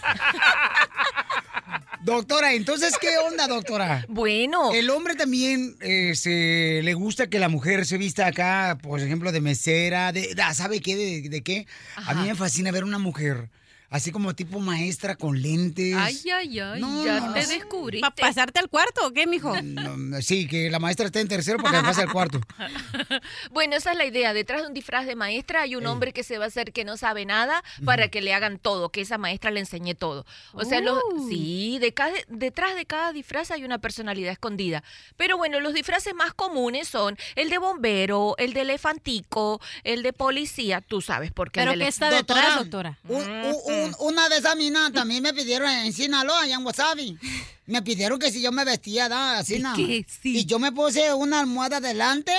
Doctora, 2.03 2.53
entonces, 2.53 2.95
¿qué 3.01 3.19
onda, 3.29 3.49
doctora? 3.49 4.05
Bueno. 4.07 4.73
El 4.73 4.89
hombre 4.89 5.17
también 5.17 5.77
eh, 5.81 6.15
se, 6.15 6.81
le 6.85 6.95
gusta 6.95 7.27
que 7.27 7.41
la 7.41 7.49
mujer 7.49 7.87
se 7.87 7.99
vista 7.99 8.29
acá, 8.29 8.79
por 8.81 9.01
ejemplo, 9.01 9.33
de 9.33 9.41
mesera, 9.41 10.13
de, 10.13 10.33
de- 10.33 10.55
¿sabe 10.55 10.81
qué? 10.81 10.95
De, 10.95 11.29
de 11.29 11.43
qué? 11.43 11.67
A 11.97 12.15
mí 12.15 12.29
me 12.29 12.37
fascina 12.37 12.71
ver 12.71 12.85
una 12.85 12.99
mujer 12.99 13.51
así 13.97 14.13
como 14.13 14.35
tipo 14.35 14.61
maestra 14.61 15.17
con 15.17 15.41
lentes. 15.41 15.95
Ay, 15.97 16.21
ay, 16.33 16.61
ay, 16.61 16.81
No, 16.81 17.05
ya 17.05 17.21
no, 17.21 17.33
te 17.35 17.43
no. 17.43 17.47
descubriste. 17.49 18.01
¿Para 18.09 18.15
pasarte 18.29 18.61
al 18.61 18.69
cuarto 18.69 19.07
o 19.07 19.11
qué, 19.13 19.27
mijo? 19.27 19.55
No, 19.63 20.21
sí, 20.23 20.47
que 20.47 20.71
la 20.71 20.79
maestra 20.79 21.07
esté 21.07 21.21
en 21.21 21.29
tercero 21.29 21.59
para 21.59 21.81
que 21.81 21.85
pase 21.87 22.03
al 22.03 22.13
cuarto. 22.13 22.41
Bueno, 23.51 23.77
esa 23.77 23.93
es 23.93 23.97
la 23.99 24.05
idea. 24.05 24.33
Detrás 24.33 24.63
de 24.63 24.69
un 24.69 24.75
disfraz 24.75 25.07
de 25.07 25.17
maestra 25.17 25.63
hay 25.63 25.77
un 25.77 25.87
hombre 25.87 26.13
que 26.13 26.23
se 26.23 26.39
va 26.39 26.45
a 26.45 26.49
hacer 26.49 26.73
que 26.73 26.85
no 26.85 26.97
sabe 26.97 27.25
nada 27.25 27.63
para 27.85 28.09
que 28.09 28.21
le 28.21 28.35
hagan 28.35 28.59
todo, 28.59 28.91
que 28.91 29.01
esa 29.01 29.19
maestra 29.19 29.51
le 29.51 29.61
enseñe 29.61 29.95
todo. 29.95 30.27
O 30.53 30.65
sea, 30.65 30.81
los- 30.81 30.97
Uh. 31.13 31.29
sí, 31.29 31.79
de 31.81 31.93
cada- 31.93 32.13
detrás 32.29 32.75
de 32.75 32.85
cada 32.87 33.13
disfraz 33.13 33.51
hay 33.51 33.65
una 33.65 33.79
personalidad 33.79 34.33
escondida. 34.33 34.83
Pero 35.17 35.37
bueno, 35.37 35.61
los 35.61 35.75
disfraces 35.75 36.15
más 36.15 36.35
comunes 36.35 36.89
son 36.89 37.17
el 37.37 37.49
de 37.51 37.59
bombero, 37.59 38.35
el 38.39 38.53
de 38.53 38.63
elefantico, 38.63 39.61
el 39.85 40.03
de 40.03 40.13
policía. 40.13 40.81
Tú 40.81 41.01
sabes 41.01 41.33
por 41.33 41.51
qué. 41.51 41.61
¿Pero 41.61 41.75
qué 41.75 41.89
está 41.89 42.11
detrás, 42.11 42.57
doctora? 42.59 42.99
Un- 43.09 43.23
un- 43.23 43.57
un- 43.67 43.86
una 43.99 44.29
de 44.29 44.39
esas 44.39 44.57
minas 44.57 44.93
también 44.93 45.23
me 45.23 45.35
pidieron 45.35 45.69
en 45.71 45.93
Sinaloa, 45.93 46.43
allá 46.43 46.57
en 46.57 46.67
Wasabi. 46.67 47.19
Me 47.67 47.83
pidieron 47.83 48.19
que 48.19 48.31
si 48.31 48.41
yo 48.41 48.53
me 48.53 48.65
vestía, 48.65 49.09
¿da? 49.09 49.39
Así, 49.39 49.55
¿De 49.55 49.59
¿no? 49.61 49.75
qué? 49.75 50.07
Sí. 50.23 50.39
Y 50.39 50.47
yo 50.47 50.59
me 50.59 50.73
puse 50.73 51.13
una 51.15 51.41
almohada 51.41 51.81
delante, 51.81 52.33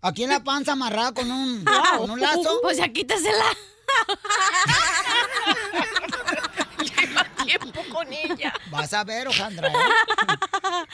aquí 0.00 0.24
en 0.24 0.30
la 0.30 0.42
panza 0.42 0.72
amarrada 0.72 1.12
con 1.12 1.30
un, 1.30 1.64
con 1.98 2.10
un 2.10 2.20
lazo. 2.20 2.60
Pues 2.62 2.78
ya 2.78 2.88
quítasela. 2.88 3.44
Con 7.90 8.12
ella. 8.12 8.52
Vas 8.70 8.92
a 8.92 9.04
ver, 9.04 9.28
Ojandra. 9.28 9.68
¿eh? 9.68 9.72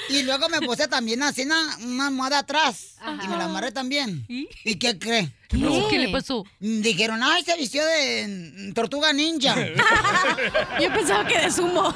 Y 0.08 0.22
luego 0.22 0.48
me 0.48 0.60
puse 0.60 0.88
también 0.88 1.22
así 1.22 1.42
una, 1.42 1.76
una 1.78 2.06
almohada 2.08 2.38
atrás. 2.38 2.96
Y 3.22 3.28
me 3.28 3.36
la 3.36 3.44
amarré 3.44 3.72
también. 3.72 4.24
¿Y, 4.28 4.76
qué 4.76 4.98
cree? 4.98 5.32
¿Qué? 5.48 5.58
No, 5.58 5.88
¿qué 5.88 5.98
le 5.98 6.08
pasó? 6.08 6.44
Dijeron, 6.58 7.22
ay, 7.22 7.44
se 7.44 7.56
vistió 7.56 7.84
de 7.84 8.68
mm, 8.68 8.72
tortuga 8.72 9.12
ninja. 9.12 9.54
Yo 10.80 10.92
pensaba 10.92 11.26
que 11.26 11.38
de 11.38 11.50
sumo. 11.50 11.86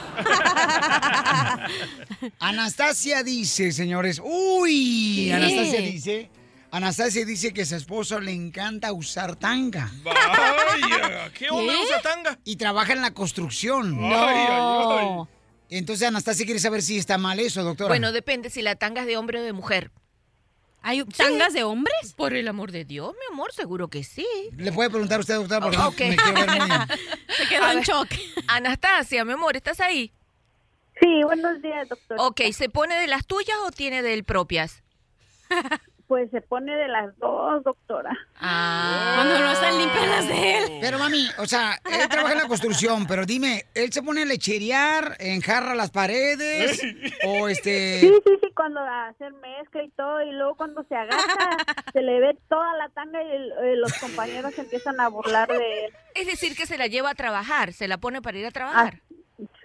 Anastasia 2.38 3.22
dice, 3.22 3.72
señores. 3.72 4.20
Uy, 4.22 5.26
¿Qué? 5.26 5.34
Anastasia 5.34 5.80
dice. 5.80 6.30
Anastasia 6.72 7.24
dice 7.24 7.52
que 7.52 7.62
a 7.62 7.66
su 7.66 7.74
esposo 7.74 8.20
le 8.20 8.32
encanta 8.32 8.92
usar 8.92 9.34
tanga. 9.36 9.90
Vaya, 10.04 11.30
¿qué 11.36 11.50
hombre 11.50 11.76
usa 11.76 12.00
tanga? 12.00 12.38
Y 12.44 12.56
trabaja 12.56 12.92
en 12.92 13.02
la 13.02 13.12
construcción. 13.12 13.98
Ay, 14.04 14.46
ay, 14.48 14.48
ay. 14.50 15.08
Entonces 15.70 16.06
Anastasia 16.08 16.44
quiere 16.44 16.60
saber 16.60 16.82
si 16.82 16.96
está 16.98 17.18
mal 17.18 17.38
eso, 17.40 17.62
doctora. 17.64 17.88
Bueno, 17.88 18.12
depende 18.12 18.50
si 18.50 18.62
la 18.62 18.76
tanga 18.76 19.00
es 19.02 19.06
de 19.06 19.16
hombre 19.16 19.40
o 19.40 19.42
de 19.42 19.52
mujer. 19.52 19.90
¿Hay 20.82 21.04
tangas 21.04 21.52
de 21.52 21.62
hombres? 21.64 22.14
Por 22.16 22.34
el 22.34 22.48
amor 22.48 22.72
de 22.72 22.84
Dios, 22.86 23.12
mi 23.12 23.34
amor, 23.34 23.52
seguro 23.52 23.88
que 23.88 24.02
sí. 24.02 24.26
Le 24.56 24.72
puede 24.72 24.88
preguntar 24.90 25.18
a 25.18 25.20
usted, 25.20 25.34
doctora, 25.34 25.60
porque 25.60 25.76
no- 25.76 25.88
Ok. 25.88 25.98
me 26.00 26.16
ver 26.32 26.48
muy... 26.58 26.68
Se 27.36 27.46
quedó 27.48 27.70
en 27.72 27.80
shock. 27.82 28.08
Anastasia, 28.46 29.24
mi 29.24 29.32
amor, 29.32 29.56
¿estás 29.56 29.78
ahí? 29.80 30.10
Sí, 31.00 31.22
buenos 31.24 31.60
días, 31.60 31.88
doctor. 31.88 32.16
Ok, 32.20 32.40
¿se 32.52 32.68
pone 32.70 32.96
de 32.98 33.06
las 33.08 33.26
tuyas 33.26 33.56
o 33.66 33.70
tiene 33.70 34.02
de 34.02 34.14
él 34.14 34.24
propias? 34.24 34.82
Pues 36.10 36.28
se 36.32 36.40
pone 36.40 36.74
de 36.74 36.88
las 36.88 37.16
dos, 37.20 37.62
doctora. 37.62 38.10
Ah. 38.40 39.12
Cuando 39.14 39.38
no 39.38 39.52
están 39.52 39.78
limpias 39.78 40.08
las 40.08 40.26
de 40.26 40.58
él. 40.58 40.78
Pero 40.80 40.98
mami, 40.98 41.24
o 41.38 41.46
sea, 41.46 41.78
él 41.84 42.08
trabaja 42.08 42.32
en 42.32 42.40
la 42.40 42.48
construcción, 42.48 43.06
pero 43.06 43.24
dime, 43.24 43.66
¿él 43.74 43.92
se 43.92 44.02
pone 44.02 44.22
a 44.22 44.24
lecherear, 44.24 45.16
enjarra 45.20 45.76
las 45.76 45.92
paredes? 45.92 46.82
O 47.28 47.48
este... 47.48 48.00
Sí, 48.00 48.12
sí, 48.26 48.32
sí, 48.42 48.48
cuando 48.56 48.80
hacer 48.80 49.32
mezcla 49.34 49.84
y 49.84 49.90
todo, 49.90 50.20
y 50.22 50.32
luego 50.32 50.56
cuando 50.56 50.82
se 50.88 50.96
agacha, 50.96 51.16
se 51.92 52.02
le 52.02 52.18
ve 52.18 52.36
toda 52.48 52.74
la 52.76 52.88
tanga 52.88 53.22
y 53.22 53.30
el- 53.30 53.52
eh, 53.62 53.76
los 53.76 53.92
compañeros 53.94 54.58
empiezan 54.58 54.98
a 55.00 55.06
burlar 55.06 55.46
de 55.48 55.84
él. 55.84 55.92
Es 56.16 56.26
decir, 56.26 56.56
que 56.56 56.66
se 56.66 56.76
la 56.76 56.88
lleva 56.88 57.10
a 57.10 57.14
trabajar, 57.14 57.72
se 57.72 57.86
la 57.86 57.98
pone 57.98 58.20
para 58.20 58.36
ir 58.36 58.46
a 58.46 58.50
trabajar. 58.50 59.00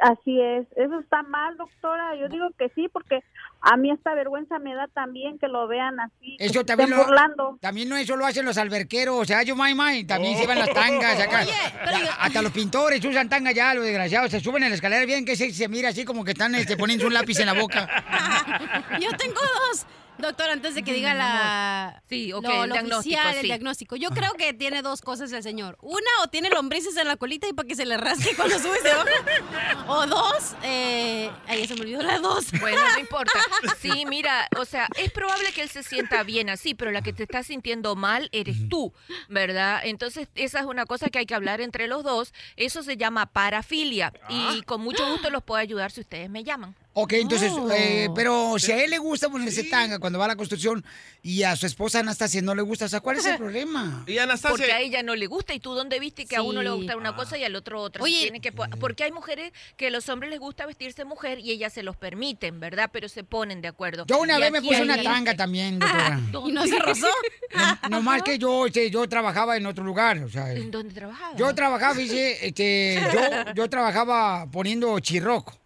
Así 0.01 0.41
es, 0.41 0.67
eso 0.75 0.99
está 0.99 1.23
mal, 1.23 1.55
doctora. 1.57 2.15
Yo 2.15 2.27
digo 2.27 2.47
que 2.57 2.69
sí, 2.75 2.87
porque 2.91 3.23
a 3.61 3.77
mí 3.77 3.91
esta 3.91 4.13
vergüenza 4.13 4.59
me 4.59 4.75
da 4.75 4.87
también 4.87 5.39
que 5.39 5.47
lo 5.47 5.67
vean 5.67 5.99
así, 5.99 6.35
Eso 6.39 6.65
también 6.65 6.89
lo, 6.89 6.97
burlando. 6.97 7.57
también 7.61 7.89
no 7.89 7.95
eso 7.95 8.15
lo 8.15 8.25
hacen 8.25 8.45
los 8.45 8.57
alberqueros, 8.57 9.15
o 9.17 9.25
sea, 9.25 9.43
yo 9.43 9.55
may 9.55 9.73
may, 9.73 10.03
también 10.03 10.37
se 10.37 10.45
van 10.45 10.59
las 10.59 10.73
tangas 10.73 11.19
acá. 11.19 11.45
Hasta 12.19 12.41
los 12.41 12.51
pintores 12.51 13.03
usan 13.03 13.29
tanga 13.29 13.51
ya, 13.51 13.73
los 13.73 13.85
desgraciados, 13.85 14.31
se 14.31 14.39
suben 14.39 14.63
en 14.63 14.69
la 14.69 14.75
escalera 14.75 15.05
bien 15.05 15.25
que 15.25 15.35
se, 15.35 15.51
se 15.51 15.67
mira 15.67 15.89
así 15.89 16.05
como 16.05 16.23
que 16.23 16.31
están 16.31 16.53
este, 16.55 16.77
poniendo 16.77 17.07
un 17.07 17.13
lápiz 17.13 17.39
en 17.39 17.45
la 17.47 17.53
boca. 17.53 17.87
Yo 18.99 19.09
tengo 19.17 19.39
dos. 19.69 19.85
Doctor, 20.17 20.49
antes 20.49 20.75
de 20.75 20.83
que 20.83 20.93
diga 20.93 21.13
la... 21.13 22.01
Sí, 22.07 22.31
ok, 22.31 22.43
lo- 22.43 22.63
el 22.63 22.69
lo 22.69 22.73
diagnóstico, 22.75 22.99
oficial, 22.99 23.33
sí. 23.33 23.39
el 23.39 23.45
diagnóstico. 23.47 23.95
Yo 23.97 24.09
creo 24.11 24.33
que 24.33 24.53
tiene 24.53 24.81
dos 24.81 25.01
cosas 25.01 25.31
el 25.33 25.43
señor. 25.43 25.77
Una, 25.81 26.09
o 26.23 26.27
tiene 26.27 26.49
lombrices 26.49 26.95
en 26.97 27.07
la 27.07 27.17
colita 27.17 27.47
y 27.47 27.53
para 27.53 27.67
que 27.67 27.75
se 27.75 27.85
le 27.85 27.97
rasque 27.97 28.35
cuando 28.35 28.57
sube 28.59 28.79
se 28.81 28.93
baja. 28.93 29.85
O 29.87 30.07
dos, 30.07 30.55
eh... 30.63 31.29
Ay, 31.47 31.67
se 31.67 31.75
me 31.75 31.81
olvidó 31.81 32.01
la 32.01 32.19
dos. 32.19 32.45
Bueno, 32.59 32.79
no 32.93 32.99
importa. 32.99 33.39
Sí, 33.81 34.05
mira, 34.07 34.47
o 34.57 34.65
sea, 34.65 34.87
es 34.97 35.11
probable 35.11 35.51
que 35.51 35.61
él 35.61 35.69
se 35.69 35.83
sienta 35.83 36.23
bien 36.23 36.49
así, 36.49 36.73
pero 36.75 36.91
la 36.91 37.01
que 37.01 37.13
te 37.13 37.23
está 37.23 37.43
sintiendo 37.43 37.95
mal 37.95 38.29
eres 38.31 38.67
tú, 38.69 38.93
¿verdad? 39.29 39.81
Entonces, 39.83 40.27
esa 40.35 40.59
es 40.59 40.65
una 40.65 40.85
cosa 40.85 41.09
que 41.09 41.19
hay 41.19 41.25
que 41.25 41.35
hablar 41.35 41.61
entre 41.61 41.87
los 41.87 42.03
dos. 42.03 42.33
Eso 42.55 42.81
se 42.83 42.97
llama 42.97 43.25
parafilia 43.27 44.11
y 44.29 44.61
con 44.63 44.81
mucho 44.81 45.07
gusto 45.11 45.29
los 45.29 45.43
puedo 45.43 45.59
ayudar 45.59 45.91
si 45.91 46.01
ustedes 46.01 46.29
me 46.29 46.43
llaman. 46.43 46.75
Ok, 46.97 47.11
entonces, 47.13 47.51
Oh. 47.53 47.69
eh, 47.71 48.09
pero 48.15 48.55
si 48.57 48.71
a 48.71 48.81
él 48.81 48.89
le 48.91 48.97
gusta 48.99 49.27
ponerse 49.27 49.65
tanga 49.65 49.99
cuando 49.99 50.17
va 50.17 50.25
a 50.25 50.27
la 50.29 50.37
construcción 50.37 50.81
y 51.21 51.43
a 51.43 51.53
su 51.57 51.65
esposa 51.65 51.99
Anastasia 51.99 52.41
no 52.41 52.55
le 52.55 52.61
gusta, 52.61 52.85
o 52.85 52.87
sea, 52.87 53.01
¿cuál 53.01 53.17
es 53.17 53.25
el 53.25 53.35
problema? 53.37 54.05
Y 54.07 54.15
Porque 54.41 54.71
a 54.71 54.79
ella 54.79 55.03
no 55.03 55.13
le 55.13 55.27
gusta 55.27 55.53
y 55.53 55.59
tú 55.59 55.73
dónde 55.73 55.99
viste 55.99 56.25
que 56.25 56.37
a 56.37 56.41
uno 56.41 56.61
le 56.63 56.69
Sí. 56.69 56.75
gusta 56.77 56.95
una 56.95 57.13
cosa 57.13 57.37
y 57.37 57.43
al 57.43 57.53
otro 57.57 57.81
otra. 57.81 58.01
Oye. 58.01 58.21
Tiene 58.21 58.39
que, 58.39 58.53
po- 58.53 58.63
porque 58.79 59.03
hay 59.03 59.11
mujeres 59.11 59.51
que 59.75 59.87
a 59.87 59.89
los 59.89 60.07
hombres 60.07 60.31
les 60.31 60.39
gusta 60.39 60.65
vestirse 60.65 61.03
mujer 61.03 61.39
y 61.39 61.51
ellas 61.51 61.73
se 61.73 61.83
los 61.83 61.97
permiten, 61.97 62.61
¿verdad? 62.61 62.89
Pero 62.93 63.09
se 63.09 63.25
ponen 63.25 63.61
de 63.61 63.67
acuerdo. 63.67 64.05
Yo 64.07 64.19
una 64.21 64.37
Y 64.37 64.41
vez 64.43 64.51
me 64.53 64.61
puse 64.61 64.81
una 64.81 64.93
gente- 64.93 65.09
tanga 65.09 65.35
también, 65.35 65.79
doctora. 65.79 66.21
¿Y 66.47 66.51
no 66.53 66.65
se 66.65 66.79
rozó? 66.79 67.07
No, 67.83 67.89
no 67.89 68.01
más 68.03 68.23
que 68.23 68.37
yo, 68.37 68.67
este, 68.67 68.89
yo 68.89 69.05
trabajaba 69.09 69.57
en 69.57 69.65
otro 69.65 69.83
lugar, 69.83 70.19
o 70.19 70.29
sea, 70.29 70.49
¿En 70.53 70.71
dónde 70.71 70.93
trabajaba? 70.93 71.35
yo 71.35 71.53
trabajaba, 71.53 71.93
dice, 71.95 72.45
este, 72.47 73.01
yo, 73.13 73.53
yo 73.53 73.69
trabajaba 73.69 74.49
poniendo 74.49 74.97
chirroco. 75.01 75.59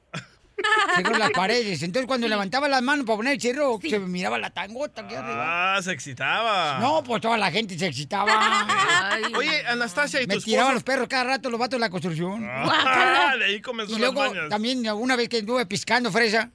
En 0.98 1.20
las 1.20 1.32
paredes. 1.36 1.82
Entonces 1.84 2.08
cuando 2.08 2.28
levantaba 2.28 2.68
las 2.68 2.82
manos 2.82 3.06
para 3.06 3.18
poner 3.18 3.34
el 3.34 3.40
chirroco, 3.40 3.80
se 3.88 4.00
miraba 4.00 4.38
la 4.38 4.50
tangota 4.50 5.02
aquí 5.02 5.16
arriba. 5.16 5.76
Ah, 5.78 5.82
se 5.82 5.92
excitaba. 5.92 6.80
No, 6.80 7.04
pues 7.04 7.22
toda 7.22 7.38
la 7.38 7.52
gente 7.52 7.78
se 7.78 7.88
excitaba. 7.88 8.32
Oye, 9.38 9.66
Anastasia, 9.68 10.22
¿y 10.22 10.28
tu 10.28 10.36
Me 10.36 10.42
tiraban 10.42 10.74
los 10.74 10.84
perros 10.84 11.08
cada 11.08 11.24
rato 11.24 11.50
los 11.50 11.60
vatos 11.60 11.78
de 11.78 11.80
la 11.80 11.90
construcción. 11.90 12.46
Ah, 12.50 13.34
de 13.40 13.46
ahí 13.46 13.62
comenzó 13.62 13.92
Y 13.98 14.00
las 14.00 14.14
luego 14.14 14.30
mañas. 14.30 14.50
también 14.50 14.88
una 14.90 15.16
vez 15.16 15.30
que 15.30 15.40
estuve 15.40 15.66
piscando 15.66 16.12
fresa. 16.12 16.52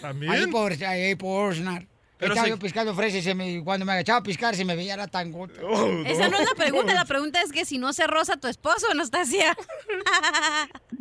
¿También? 0.00 0.32
Ahí 0.32 0.46
por, 0.46 0.72
ahí 0.84 1.14
por 1.14 1.50
Osnar. 1.52 1.86
Pero 2.16 2.32
Estaba 2.32 2.44
se- 2.46 2.50
yo 2.50 2.58
piscando 2.58 2.94
fresa 2.94 3.16
y 3.18 3.22
se 3.22 3.34
me- 3.34 3.62
cuando 3.64 3.84
me 3.84 3.92
agachaba 3.92 4.20
a 4.20 4.22
piscar 4.22 4.54
se 4.54 4.64
me 4.64 4.76
veía 4.76 4.96
la 4.96 5.08
tangota. 5.08 5.54
Esa 6.06 6.28
no 6.28 6.38
es 6.38 6.48
la 6.48 6.54
pregunta. 6.56 6.94
La 6.94 7.04
pregunta 7.06 7.40
es 7.42 7.50
que 7.52 7.64
si 7.64 7.78
no 7.78 7.92
se 7.92 8.06
roza 8.06 8.36
tu 8.36 8.46
esposo, 8.48 8.86
Anastasia. 8.90 9.56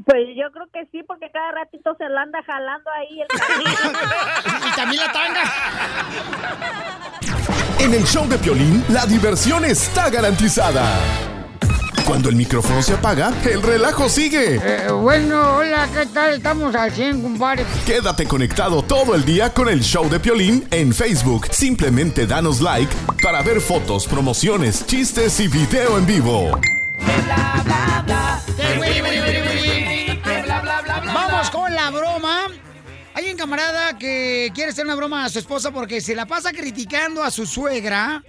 Pues 0.06 0.28
yo 0.36 0.52
creo 0.52 0.66
que 0.74 0.86
sí, 0.92 1.02
porque 1.08 1.32
cada 1.32 1.54
ratito 1.54 1.96
se 1.98 2.10
la 2.10 2.24
anda 2.24 2.44
jalando 2.44 2.90
ahí 2.92 3.22
el 3.22 3.28
y 4.68 4.76
también 4.76 5.02
la 5.02 5.12
tanga. 5.14 5.44
En 7.80 7.94
el 7.94 8.04
show 8.04 8.28
de 8.28 8.38
Piolín, 8.38 8.84
la 8.90 9.06
diversión 9.06 9.64
está 9.64 10.10
garantizada. 10.10 10.84
Cuando 12.06 12.30
el 12.30 12.36
micrófono 12.36 12.82
se 12.82 12.94
apaga, 12.94 13.34
el 13.50 13.62
relajo 13.62 14.10
sigue. 14.10 14.60
Eh, 14.62 14.92
bueno, 14.92 15.56
hola, 15.58 15.88
¿qué 15.94 16.06
tal? 16.08 16.34
Estamos 16.34 16.76
al 16.76 16.92
100, 16.92 17.22
compadre. 17.22 17.66
Quédate 17.86 18.26
conectado 18.26 18.82
todo 18.82 19.16
el 19.16 19.24
día 19.24 19.54
con 19.54 19.70
el 19.70 19.82
show 19.82 20.10
de 20.10 20.20
Piolín 20.20 20.68
en 20.72 20.94
Facebook. 20.94 21.48
Simplemente 21.52 22.28
danos 22.28 22.60
like 22.62 22.94
para 23.22 23.42
ver 23.42 23.62
fotos, 23.62 24.06
promociones, 24.06 24.86
chistes 24.86 25.40
y 25.40 25.48
video 25.48 25.98
en 25.98 26.06
vivo. 26.06 26.60
Vamos 31.06 31.50
con 31.52 31.74
la 31.74 31.90
broma. 31.90 32.48
Hay 33.16 33.32
un 33.32 33.38
camarada 33.38 33.98
que 33.98 34.52
quiere 34.54 34.72
hacer 34.72 34.86
una 34.86 34.96
broma 34.96 35.24
a 35.24 35.30
su 35.30 35.40
esposa 35.40 35.72
porque 35.72 36.02
se 36.02 36.16
la 36.16 36.26
pasa 36.26 36.52
criticando 36.52 37.24
a 37.24 37.32
su 37.32 37.46
suegra, 37.46 38.24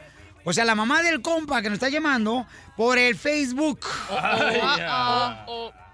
o 0.45 0.53
sea, 0.53 0.65
la 0.65 0.75
mamá 0.75 1.03
del 1.03 1.23
compa 1.23 1.63
que 1.63 1.69
nos 1.71 1.77
está 1.77 1.89
llamando, 1.89 2.47
por 2.77 2.99
el 2.99 3.17
Facebook. 3.17 3.81
Ay, 4.11 4.59
ya. 4.79 5.47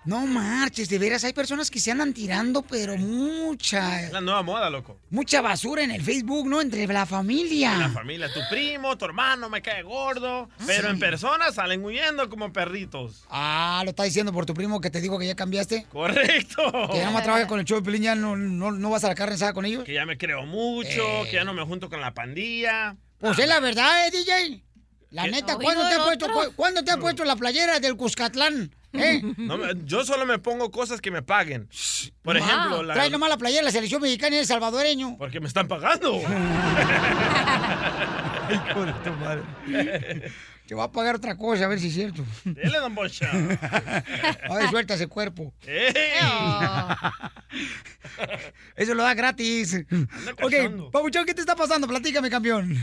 No 0.07 0.27
marches, 0.27 0.89
de 0.89 0.99
veras, 0.99 1.25
hay 1.25 1.35
personas 1.35 1.71
que 1.71 1.79
se 1.79 1.91
andan 1.91 2.15
tirando, 2.15 2.63
pero 2.63 2.97
mucha, 2.97 4.03
Es 4.05 4.13
la 4.13 4.23
nueva 4.23 4.43
moda, 4.43 4.71
loco. 4.71 4.99
mucha 5.11 5.43
basura 5.43 5.83
en 5.85 5.91
el 5.91 6.03
Facebook, 6.03 6.49
¿no? 6.49 6.63
Entre 6.63 6.87
la 6.87 7.05
familia. 7.05 7.77
La 7.77 7.91
familia, 7.91 8.33
tu 8.33 8.41
primo, 8.51 8.97
tu 8.97 9.05
hermano 9.05 9.51
me 9.51 9.61
cae 9.61 9.83
gordo. 9.83 10.49
Pero 10.67 10.89
en 10.89 10.99
persona 10.99 11.53
salen 11.53 11.85
huyendo 11.85 12.31
como 12.31 12.51
perritos. 12.51 13.25
Ah, 13.29 13.83
lo 13.85 13.91
está 13.91 14.05
diciendo 14.05 14.33
por 14.33 14.47
tu 14.47 14.55
primo 14.55 14.81
que 14.81 14.89
te 14.89 15.03
digo 15.03 15.19
que 15.19 15.27
ya 15.27 15.37
cambiaste. 15.37 15.85
Correcto. 15.93 16.89
Que 16.91 16.97
ya 16.99 17.05
no 17.05 17.13
más 17.13 17.23
trabaja 17.23 17.47
con 17.47 17.61
el 17.61 17.67
show 17.67 17.79
de 17.79 17.85
Pelín, 17.85 18.03
ya 18.05 18.15
no, 18.15 18.37
no, 18.37 18.73
no 18.73 18.91
vas 18.91 19.05
a 19.05 19.09
la 19.09 19.15
carne 19.15 19.35
asada 19.35 19.53
con 19.53 19.67
ellos. 19.67 19.85
Que 19.85 19.93
ya 19.93 20.07
me 20.07 20.17
creo 20.17 20.47
mucho, 20.47 21.03
que 21.25 21.33
ya 21.35 21.45
no 21.45 21.53
me 21.53 21.63
junto 21.67 21.91
con 21.91 22.01
la 22.01 22.15
pandilla. 22.15 22.97
Pues 23.21 23.39
es 23.39 23.49
la 23.49 23.61
verdad, 23.61 24.07
¿eh, 24.07 24.11
DJ? 24.11 24.63
La 25.11 25.25
¿Qué? 25.25 25.31
neta, 25.33 25.57
¿cuándo 25.57 25.87
te, 25.89 25.95
ha 25.95 26.05
puesto, 26.05 26.27
otro. 26.27 26.37
cu- 26.37 26.53
¿cuándo 26.57 26.85
te 26.85 26.91
ha 26.93 26.97
puesto 26.97 27.25
la 27.25 27.37
playera 27.37 27.81
del 27.81 27.97
Cuscatlán? 27.97 28.71
¿Eh? 28.93 29.21
No 29.37 29.59
yo 29.85 30.05
solo 30.05 30.25
me 30.27 30.39
pongo 30.39 30.71
cosas 30.71 31.01
que 31.01 31.11
me 31.11 31.23
paguen. 31.23 31.69
Por 32.23 32.39
Wow. 32.39 32.47
ejemplo, 32.47 32.83
la, 32.83 32.95
Trae 32.95 33.11
nomás 33.11 33.29
la 33.29 33.37
playera 33.39 33.61
de 33.61 33.65
la 33.67 33.73
selección 33.73 34.01
mexicana 34.03 34.37
y 34.37 34.39
el 34.41 34.47
salvadoreño. 34.47 35.17
porque 35.19 35.41
me 35.41 35.47
están 35.49 35.69
pagando. 35.69 36.21
Te 40.67 40.75
va 40.77 40.85
a 40.85 40.93
pagar 40.93 41.17
otra 41.17 41.37
cosa, 41.37 41.65
a 41.65 41.69
ver 41.69 41.81
si 41.81 41.89
es 41.89 41.95
cierto. 41.95 42.25
Dele, 42.45 42.79
don 42.79 42.95
Bocha. 42.95 43.29
A 44.49 44.55
ver, 44.55 44.71
suelta 44.71 44.95
ese 44.95 45.09
cuerpo. 45.09 45.53
Eso 48.77 48.95
lo 48.95 49.03
da 49.03 49.15
gratis. 49.15 49.85
Ok, 50.43 50.91
Pabuchón, 50.93 51.27
¿qué 51.27 51.35
te 51.35 51.41
está 51.41 51.57
pasando? 51.57 51.89
Platícame, 51.89 52.31
campeón. 52.31 52.77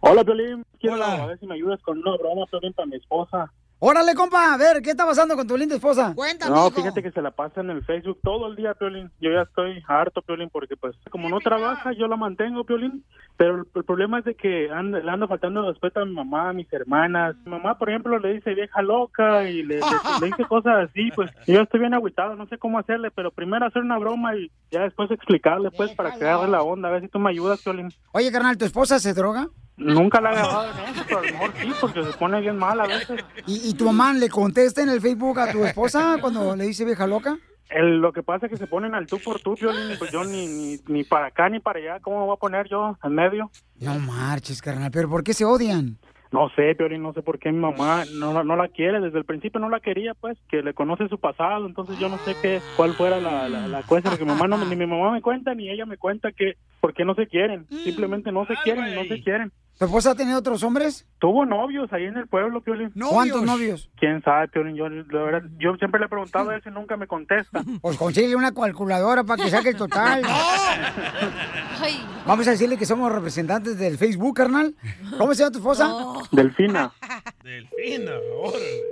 Hola, 0.00 0.24
Piolín. 0.24 0.64
Quiero 0.78 0.96
Hola. 0.96 1.22
a 1.24 1.26
ver 1.26 1.38
si 1.38 1.46
me 1.46 1.54
ayudas 1.54 1.80
con 1.82 1.98
una 1.98 2.16
broma, 2.16 2.46
Piolín, 2.50 2.72
para 2.72 2.86
mi 2.86 2.96
esposa. 2.96 3.52
Órale, 3.82 4.14
compa, 4.14 4.52
a 4.52 4.58
ver, 4.58 4.82
¿qué 4.82 4.90
está 4.90 5.06
pasando 5.06 5.34
con 5.36 5.46
tu 5.46 5.56
linda 5.56 5.74
esposa? 5.74 6.12
Cuéntame, 6.14 6.54
No, 6.54 6.66
hijo. 6.66 6.76
fíjate 6.76 7.02
que 7.02 7.12
se 7.12 7.22
la 7.22 7.30
pasa 7.30 7.62
en 7.62 7.70
el 7.70 7.82
Facebook 7.84 8.18
todo 8.22 8.46
el 8.48 8.56
día, 8.56 8.74
Piolín. 8.74 9.10
Yo 9.20 9.30
ya 9.32 9.42
estoy 9.42 9.82
harto, 9.88 10.20
Piolín, 10.20 10.50
porque 10.50 10.76
pues 10.76 10.94
como 11.10 11.30
no 11.30 11.38
trabaja, 11.40 11.92
yo 11.92 12.06
la 12.06 12.16
mantengo, 12.16 12.64
Piolín. 12.64 13.04
Pero 13.40 13.54
el, 13.54 13.64
el 13.74 13.84
problema 13.84 14.18
es 14.18 14.26
de 14.26 14.34
que 14.34 14.70
anda- 14.70 14.98
le 15.00 15.10
ando 15.10 15.26
faltando 15.26 15.66
respeto 15.66 16.00
a 16.00 16.04
mi 16.04 16.12
mamá, 16.12 16.50
a 16.50 16.52
mis 16.52 16.70
hermanas. 16.74 17.34
Mi 17.46 17.52
mamá, 17.52 17.78
por 17.78 17.88
ejemplo, 17.88 18.18
le 18.18 18.34
dice 18.34 18.52
vieja 18.52 18.82
loca 18.82 19.48
y 19.48 19.62
le, 19.62 19.76
le- 19.76 19.80
le 20.20 20.26
dice 20.26 20.44
cosas 20.46 20.90
así, 20.90 21.10
pues 21.16 21.30
yo 21.46 21.62
estoy 21.62 21.80
bien 21.80 21.94
agüitado, 21.94 22.36
no 22.36 22.46
sé 22.48 22.58
cómo 22.58 22.78
hacerle, 22.78 23.10
pero 23.10 23.30
primero 23.30 23.64
hacer 23.64 23.80
una 23.80 23.96
broma 23.96 24.36
y 24.36 24.52
ya 24.70 24.82
después 24.82 25.10
explicarle, 25.10 25.70
pues, 25.70 25.90
para 25.92 26.10
que 26.18 26.26
agarre 26.26 26.48
la 26.50 26.62
onda. 26.62 26.88
A 26.88 26.92
ver 26.92 27.00
si 27.00 27.08
tú 27.08 27.18
me 27.18 27.30
ayudas, 27.30 27.62
Piolín. 27.62 27.88
Oye, 28.12 28.30
carnal, 28.30 28.58
¿tu 28.58 28.66
esposa 28.66 28.98
se 28.98 29.14
droga? 29.14 29.48
Nunca 29.78 30.20
la 30.20 30.32
he 30.34 30.36
agarrado 30.36 30.64
en 30.72 30.94
eso, 30.94 31.04
pero 31.08 31.18
a 31.20 31.22
lo 31.22 31.30
mejor 31.30 31.50
sí, 31.62 31.72
porque 31.80 32.04
se 32.04 32.12
pone 32.18 32.40
bien 32.42 32.58
mal 32.58 32.78
a 32.78 32.86
veces. 32.86 33.24
¿Y, 33.46 33.70
y 33.70 33.74
tu 33.74 33.86
mamá 33.86 34.12
le 34.12 34.28
contesta 34.28 34.82
en 34.82 34.90
el 34.90 35.00
Facebook 35.00 35.40
a 35.40 35.50
tu 35.50 35.64
esposa 35.64 36.18
cuando 36.20 36.54
le 36.54 36.64
dice 36.64 36.84
vieja 36.84 37.06
loca? 37.06 37.38
El- 37.70 38.00
lo 38.00 38.12
que 38.12 38.22
pasa 38.22 38.46
es 38.46 38.52
que 38.52 38.58
se 38.58 38.66
ponen 38.66 38.94
al 38.94 39.08
tú 39.08 39.20
por 39.20 39.40
tú, 39.40 39.56
Piolín, 39.56 39.96
pues 39.98 40.10
yo 40.12 40.24
ni, 40.24 40.46
ni, 40.46 40.78
ni 40.88 41.04
para 41.04 41.26
acá 41.26 41.48
ni 41.48 41.60
para 41.60 41.78
allá, 41.78 42.00
¿cómo 42.00 42.20
me 42.20 42.26
voy 42.26 42.34
a 42.34 42.40
poner 42.40 42.68
yo 42.68 42.96
en 43.02 43.14
medio? 43.14 43.50
No 43.80 43.98
marches, 43.98 44.60
carnal, 44.60 44.90
pero 44.92 45.08
¿por 45.08 45.22
qué 45.22 45.32
se 45.32 45.44
odian? 45.44 45.98
No 46.32 46.48
sé, 46.50 46.74
Piolín, 46.76 47.02
no 47.02 47.12
sé 47.12 47.22
por 47.22 47.38
qué 47.40 47.50
mi 47.50 47.58
mamá 47.58 48.04
no, 48.06 48.32
la- 48.32 48.44
no 48.44 48.54
la 48.56 48.68
quiere, 48.68 49.00
desde 49.00 49.18
el 49.18 49.24
principio 49.24 49.60
no 49.60 49.68
la 49.68 49.80
quería, 49.80 50.14
pues, 50.14 50.38
que 50.48 50.62
le 50.62 50.74
conoce 50.74 51.08
su 51.08 51.18
pasado, 51.18 51.66
entonces 51.66 51.96
yo 51.98 52.08
no 52.08 52.18
sé 52.20 52.36
qué, 52.40 52.62
cuál 52.74 52.94
fuera 52.94 53.20
la, 53.20 53.48
la, 53.48 53.66
la 53.66 53.82
cosa, 53.84 54.10
porque 54.10 54.24
mi 54.24 54.30
mamá 54.30 54.46
no, 54.46 54.56
ni 54.58 54.76
mi 54.76 54.86
mamá 54.86 55.10
me 55.12 55.22
cuenta, 55.22 55.54
ni 55.54 55.68
ella 55.70 55.86
me 55.86 55.96
cuenta 55.96 56.30
que, 56.32 56.54
por 56.80 56.94
qué 56.94 57.04
no 57.04 57.14
se 57.14 57.26
quieren, 57.26 57.66
simplemente 57.82 58.30
no 58.32 58.46
se 58.46 58.54
quieren, 58.58 58.94
no 58.94 59.04
se 59.04 59.20
quieren. 59.22 59.52
¿Tu 59.80 59.86
esposa 59.86 60.10
ha 60.10 60.14
tenido 60.14 60.38
otros 60.38 60.62
hombres? 60.62 61.06
Tuvo 61.18 61.46
novios 61.46 61.90
ahí 61.90 62.04
en 62.04 62.18
el 62.18 62.28
pueblo, 62.28 62.62
Piolín. 62.62 62.92
¿Cuántos 63.08 63.42
novios? 63.42 63.88
¿Quién 63.98 64.22
sabe, 64.22 64.46
Piolín? 64.48 64.76
Yo, 64.76 64.90
la 64.90 65.22
verdad, 65.22 65.48
yo 65.58 65.74
siempre 65.76 65.98
le 65.98 66.04
he 66.04 66.08
preguntado 66.10 66.50
a 66.50 66.56
él 66.56 66.62
y 66.66 66.68
nunca 66.68 66.98
me 66.98 67.06
contesta. 67.06 67.64
Pues 67.80 67.96
consigue 67.96 68.36
una 68.36 68.52
calculadora 68.52 69.24
para 69.24 69.42
que 69.42 69.48
saque 69.48 69.70
el 69.70 69.76
total. 69.76 70.22
Vamos 72.26 72.46
a 72.46 72.50
decirle 72.50 72.76
que 72.76 72.84
somos 72.84 73.10
representantes 73.10 73.78
del 73.78 73.96
Facebook, 73.96 74.36
carnal. 74.36 74.74
¿Cómo 75.16 75.32
se 75.32 75.44
llama 75.44 75.52
tu 75.52 75.58
esposa? 75.60 75.90
Delfina. 76.30 76.92
Delfina, 77.42 78.12
órale. 78.36 78.82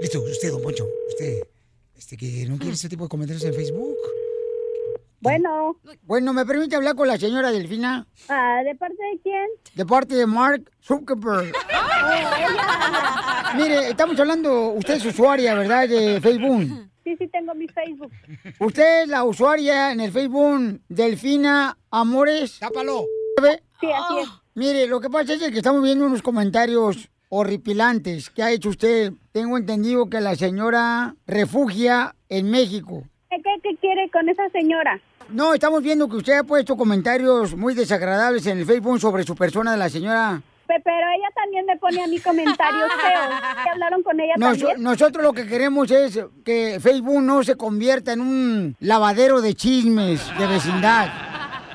Listo, 0.00 0.22
usted, 0.22 0.50
don 0.50 0.62
Poncho. 0.62 0.86
Usted, 1.10 1.40
este, 1.98 2.16
que 2.16 2.46
no 2.48 2.56
quiere 2.56 2.72
ese 2.72 2.88
tipo 2.88 3.04
de 3.04 3.10
comentarios 3.10 3.44
en 3.44 3.52
Facebook. 3.52 3.98
Bueno. 5.24 5.76
Bueno, 6.02 6.34
¿me 6.34 6.44
permite 6.44 6.76
hablar 6.76 6.94
con 6.94 7.08
la 7.08 7.16
señora 7.16 7.50
Delfina? 7.50 8.06
Ah, 8.28 8.60
¿De 8.62 8.74
parte 8.74 9.02
de 9.02 9.18
quién? 9.22 9.46
De 9.74 9.86
parte 9.86 10.14
de 10.14 10.26
Mark 10.26 10.70
Zuckerberg. 10.82 11.50
Mire, 13.56 13.88
estamos 13.88 14.20
hablando, 14.20 14.72
usted 14.72 14.96
es 14.96 15.06
usuaria, 15.06 15.54
¿verdad? 15.54 15.88
De 15.88 16.20
Facebook. 16.20 16.90
Sí, 17.04 17.16
sí, 17.16 17.26
tengo 17.28 17.54
mi 17.54 17.66
Facebook. 17.68 18.12
Usted 18.60 19.04
es 19.04 19.08
la 19.08 19.24
usuaria 19.24 19.92
en 19.92 20.00
el 20.00 20.12
Facebook 20.12 20.82
Delfina 20.88 21.78
Amores. 21.90 22.58
Tápalo. 22.58 23.06
Sí, 23.80 23.86
así 23.90 24.18
es. 24.20 24.28
Mire, 24.54 24.86
lo 24.86 25.00
que 25.00 25.08
pasa 25.08 25.32
es 25.32 25.40
que 25.40 25.56
estamos 25.56 25.82
viendo 25.82 26.04
unos 26.04 26.20
comentarios 26.20 27.08
horripilantes 27.30 28.28
que 28.28 28.42
ha 28.42 28.50
hecho 28.50 28.68
usted. 28.68 29.14
Tengo 29.32 29.56
entendido 29.56 30.10
que 30.10 30.20
la 30.20 30.36
señora 30.36 31.16
refugia 31.26 32.14
en 32.28 32.50
México. 32.50 33.04
¿Qué, 33.30 33.38
qué, 33.42 33.50
qué 33.62 33.76
quiere 33.78 34.10
con 34.10 34.28
esa 34.28 34.50
señora? 34.50 35.00
No, 35.30 35.54
estamos 35.54 35.82
viendo 35.82 36.08
que 36.08 36.16
usted 36.16 36.38
ha 36.38 36.44
puesto 36.44 36.76
comentarios 36.76 37.56
muy 37.56 37.74
desagradables 37.74 38.46
en 38.46 38.58
el 38.58 38.66
Facebook 38.66 39.00
sobre 39.00 39.24
su 39.24 39.34
persona 39.34 39.72
de 39.72 39.78
la 39.78 39.88
señora. 39.88 40.40
Pe- 40.66 40.80
Pero 40.82 40.96
ella 40.96 41.28
también 41.34 41.66
me 41.66 41.76
pone 41.76 42.02
a 42.02 42.06
mí 42.06 42.18
comentarios 42.20 42.88
feos. 43.00 43.34
¿Qué 43.64 43.70
hablaron 43.70 44.02
con 44.02 44.18
ella 44.20 44.34
Nos- 44.36 44.58
también? 44.58 44.82
nosotros 44.82 45.22
lo 45.24 45.32
que 45.32 45.46
queremos 45.46 45.90
es 45.90 46.20
que 46.44 46.78
Facebook 46.80 47.20
no 47.22 47.42
se 47.42 47.56
convierta 47.56 48.12
en 48.12 48.20
un 48.20 48.76
lavadero 48.80 49.40
de 49.40 49.54
chismes 49.54 50.20
de 50.38 50.46
vecindad. 50.46 51.08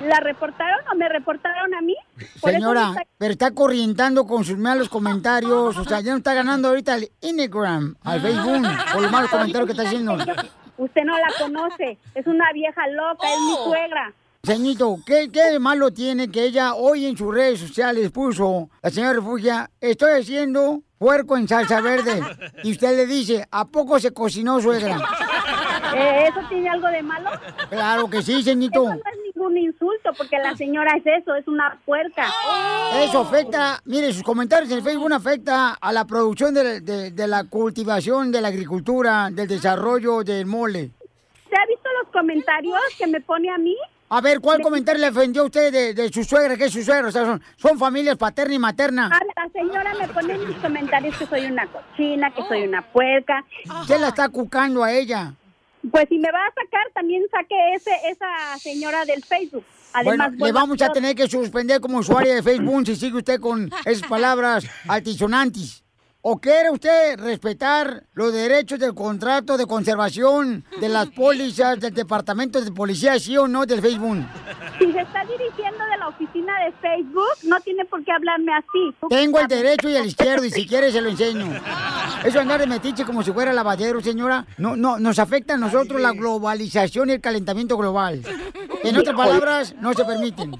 ¿La 0.08 0.22
reportaron 0.22 0.80
o 0.92 0.96
me 0.96 1.10
reportaron 1.10 1.74
a 1.74 1.82
mí? 1.82 1.94
Por 2.40 2.52
Señora, 2.52 2.90
está- 2.92 3.04
pero 3.18 3.32
está 3.34 3.52
corrientando 3.52 4.26
con 4.26 4.46
sus 4.46 4.58
malos 4.58 4.88
comentarios. 4.88 5.78
O 5.78 5.84
sea, 5.84 6.00
ya 6.00 6.12
no 6.12 6.18
está 6.20 6.34
ganando 6.34 6.70
ahorita 6.70 6.96
el 6.96 7.12
Instagram, 7.20 7.96
al 8.04 8.22
Facebook, 8.22 8.66
por 8.94 9.02
los 9.02 9.12
malos 9.12 9.30
comentarios 9.30 9.66
que 9.66 9.74
está 9.74 9.84
haciendo. 9.84 10.18
Usted 10.80 11.04
no 11.04 11.18
la 11.18 11.28
conoce. 11.38 11.98
Es 12.16 12.26
una 12.26 12.52
vieja 12.54 12.88
loca, 12.88 13.28
es 13.28 13.40
mi 13.42 13.56
suegra. 13.66 14.14
Señito, 14.44 14.98
¿qué, 15.06 15.30
¿qué 15.30 15.52
de 15.52 15.60
malo 15.60 15.92
tiene 15.92 16.32
que 16.32 16.46
ella 16.46 16.74
hoy 16.74 17.06
en 17.06 17.18
sus 17.18 17.34
redes 17.34 17.60
sociales 17.60 18.10
puso, 18.12 18.70
la 18.82 18.90
señora 18.90 19.14
Refugia, 19.14 19.70
estoy 19.82 20.22
haciendo 20.22 20.82
puerco 20.98 21.36
en 21.36 21.50
salsa 21.50 21.82
verde? 21.82 22.22
Y 22.64 22.72
usted 22.72 22.96
le 22.96 23.06
dice, 23.06 23.46
¿a 23.52 23.66
poco 23.66 24.00
se 24.00 24.12
cocinó 24.12 24.62
suegra? 24.62 24.98
Eh, 25.96 26.30
¿Eso 26.30 26.40
tiene 26.48 26.70
algo 26.70 26.88
de 26.88 27.04
malo? 27.04 27.30
Claro 27.70 28.10
que 28.10 28.22
sí, 28.22 28.42
señito. 28.42 28.84
Eso 28.84 28.94
no 28.94 28.96
es 28.96 29.29
ningún 29.40 29.58
insulto, 29.58 30.12
porque 30.18 30.38
la 30.38 30.56
señora 30.56 30.92
es 30.98 31.04
eso, 31.22 31.36
es 31.36 31.48
una 31.48 31.78
puerca. 31.86 32.26
Eso 33.02 33.22
afecta, 33.22 33.82
mire, 33.86 34.12
sus 34.14 34.24
comentarios 34.24 34.72
en 34.72 34.84
Facebook 34.84 35.14
afecta 35.14 35.74
a 35.80 35.92
la 35.94 36.06
producción 36.06 36.54
de, 36.54 36.82
de- 36.82 37.12
de 37.12 37.28
la 37.28 37.44
cultivación, 37.46 38.32
de 38.32 38.42
la 38.42 38.50
agricultura, 38.50 39.30
del 39.32 39.48
desarrollo 39.48 40.24
del 40.24 40.46
mole. 40.46 40.92
¿Se 41.50 41.56
ha 41.56 41.66
visto 41.68 41.90
los 42.04 42.12
comentarios 42.12 42.80
que 42.98 43.08
me 43.08 43.22
pone 43.22 43.50
a 43.50 43.58
mí? 43.58 43.76
A 44.12 44.22
ver, 44.22 44.40
¿cuál 44.40 44.60
comentario 44.62 45.02
le 45.02 45.10
ofendió 45.10 45.44
a 45.44 45.46
usted 45.46 45.72
de, 45.72 45.94
de 45.94 46.10
su 46.12 46.24
suegra? 46.24 46.58
que 46.58 46.66
es 46.66 46.74
su 46.74 46.82
suegra? 46.84 47.10
O 47.10 47.12
sea, 47.12 47.26
son, 47.26 47.42
son 47.58 47.78
familias 47.78 48.18
paterna 48.18 48.56
y 48.56 48.60
materna. 48.60 49.10
Ah, 49.14 49.20
la 49.36 49.50
señora 49.52 49.94
me 49.94 50.08
pone 50.08 50.34
en 50.34 50.48
mis 50.48 50.58
comentarios 50.58 51.16
que 51.16 51.28
soy 51.28 51.46
una 51.46 51.68
cochina, 51.68 52.32
que 52.34 52.42
soy 52.48 52.64
una 52.64 52.82
puerca. 52.92 53.46
Usted 53.82 54.00
la 54.00 54.08
está 54.08 54.30
cucando 54.30 54.84
a 54.84 54.92
ella. 54.92 55.34
Pues 55.92 56.10
si 56.10 56.20
me 56.20 56.32
va 56.32 56.40
a 56.46 56.54
sacar, 56.54 56.92
también 56.94 57.24
saque 57.32 57.56
ese, 57.74 57.92
esa 58.10 58.58
señora 58.58 59.06
del 59.06 59.24
Facebook. 59.24 59.64
Además, 59.94 60.30
bueno, 60.32 60.46
le 60.46 60.52
vamos 60.52 60.82
a 60.82 60.92
tener 60.92 61.16
que 61.16 61.28
suspender 61.28 61.80
como 61.80 62.00
usuaria 62.00 62.36
de 62.36 62.44
Facebook 62.44 62.86
si 62.86 62.96
sigue 62.96 63.18
usted 63.18 63.40
con 63.40 63.72
esas 63.86 64.08
palabras 64.08 64.66
altisonantes. 64.88 65.84
¿O 66.22 66.38
quiere 66.38 66.70
usted 66.70 67.18
respetar 67.18 68.04
los 68.14 68.34
derechos 68.34 68.78
del 68.78 68.94
contrato 68.94 69.58
de 69.58 69.66
conservación 69.66 70.66
de 70.82 70.90
las 70.90 71.08
pólizas 71.16 71.80
del 71.80 71.94
Departamento 71.94 72.60
de 72.60 72.72
Policía, 72.74 73.18
sí 73.18 73.38
o 73.38 73.48
no, 73.48 73.66
del 73.66 73.82
Facebook? 73.82 74.26
Si 74.78 74.92
se 74.92 75.00
está 75.00 75.24
dirigiendo 75.24 75.86
de 75.86 75.98
la 75.98 76.10
oficina 76.10 76.29
de 76.66 76.72
Facebook, 76.82 77.28
no 77.44 77.60
tiene 77.62 77.86
por 77.86 78.04
qué 78.04 78.12
hablarme 78.12 78.52
así. 78.54 78.96
Tengo 79.10 79.40
el 79.40 79.48
derecho 79.48 79.90
y 79.90 79.96
el 79.96 80.06
izquierdo 80.06 80.46
y 80.46 80.52
si 80.52 80.68
quiere 80.68 80.92
se 80.92 81.02
lo 81.02 81.10
enseño. 81.10 81.46
Eso 82.24 82.40
andar 82.40 82.60
de 82.60 82.68
metiche 82.68 83.06
como 83.06 83.24
si 83.24 83.32
fuera 83.32 83.54
lavadero, 83.54 84.02
señora, 84.02 84.46
no, 84.58 84.76
no, 84.76 85.00
nos 85.00 85.20
afecta 85.20 85.54
a 85.54 85.58
nosotros 85.58 86.02
la 86.02 86.12
globalización 86.12 87.10
y 87.10 87.14
el 87.14 87.22
calentamiento 87.22 87.78
global. 87.78 88.22
En 88.84 88.98
otras 88.98 89.16
palabras, 89.16 89.76
no 89.82 89.94
se 89.94 90.06
permiten. 90.06 90.52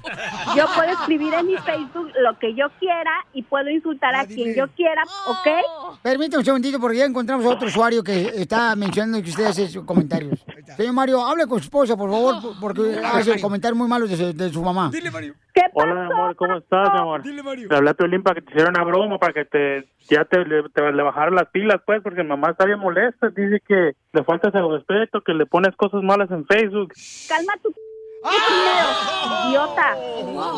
Yo 0.54 0.66
puedo 0.74 0.90
escribir 0.92 1.32
en 1.34 1.46
mi 1.46 1.56
Facebook 1.58 2.10
lo 2.20 2.38
que 2.38 2.54
yo 2.54 2.66
quiera 2.78 3.10
y 3.32 3.42
puedo 3.42 3.68
insultar 3.70 4.14
a 4.14 4.26
quien 4.26 4.54
yo 4.54 4.66
quiera, 4.74 5.02
¿ok? 5.26 5.98
Permítame 6.02 6.38
un 6.40 6.44
segundito 6.44 6.78
porque 6.80 6.98
ya 6.98 7.04
encontramos 7.06 7.44
a 7.46 7.50
otro 7.50 7.68
usuario 7.68 8.02
que 8.04 8.28
está 8.36 8.74
mencionando 8.76 9.22
que 9.22 9.30
usted 9.30 9.44
hace 9.46 9.68
sus 9.68 9.84
comentarios. 9.84 10.38
Señor 10.76 10.92
Mario, 10.92 11.24
hable 11.24 11.46
con 11.46 11.58
su 11.60 11.64
esposa, 11.64 11.96
por 11.96 12.10
favor, 12.10 12.42
por- 12.42 12.60
porque 12.60 13.00
hace 13.02 13.40
comentarios 13.40 13.78
muy 13.78 13.88
malos 13.88 14.10
de 14.10 14.16
su, 14.16 14.32
de 14.36 14.50
su 14.52 14.62
mamá. 14.62 14.90
Dile, 14.92 15.10
Mario. 15.10 15.34
Hola, 15.82 15.94
mi 15.94 16.12
amor, 16.12 16.36
¿cómo 16.36 16.56
estás, 16.56 16.92
mi 16.92 16.98
amor? 16.98 17.22
Le 17.26 17.76
hablé 17.76 17.90
a 17.90 17.94
Piolín 17.94 18.22
para 18.22 18.34
que 18.36 18.42
te 18.42 18.50
hiciera 18.52 18.70
una 18.70 18.84
broma, 18.84 19.18
para 19.18 19.32
que 19.32 19.44
te 19.44 19.88
ya 20.10 20.24
te, 20.24 20.44
le, 20.44 20.64
te 20.70 20.92
le 20.92 21.02
bajaran 21.02 21.34
las 21.36 21.48
pilas, 21.50 21.80
pues, 21.86 22.02
porque 22.02 22.22
mi 22.22 22.28
mamá 22.30 22.50
está 22.50 22.66
bien 22.66 22.80
molesta. 22.80 23.28
Dice 23.30 23.60
que 23.66 23.92
le 24.12 24.24
faltas 24.24 24.52
el 24.54 24.68
respeto, 24.70 25.20
que 25.20 25.32
le 25.34 25.46
pones 25.46 25.74
cosas 25.76 26.02
malas 26.02 26.30
en 26.30 26.44
Facebook. 26.46 26.92
Calma 27.28 27.52
tu 27.62 27.72
primero, 27.72 28.88
idiota. 29.46 29.96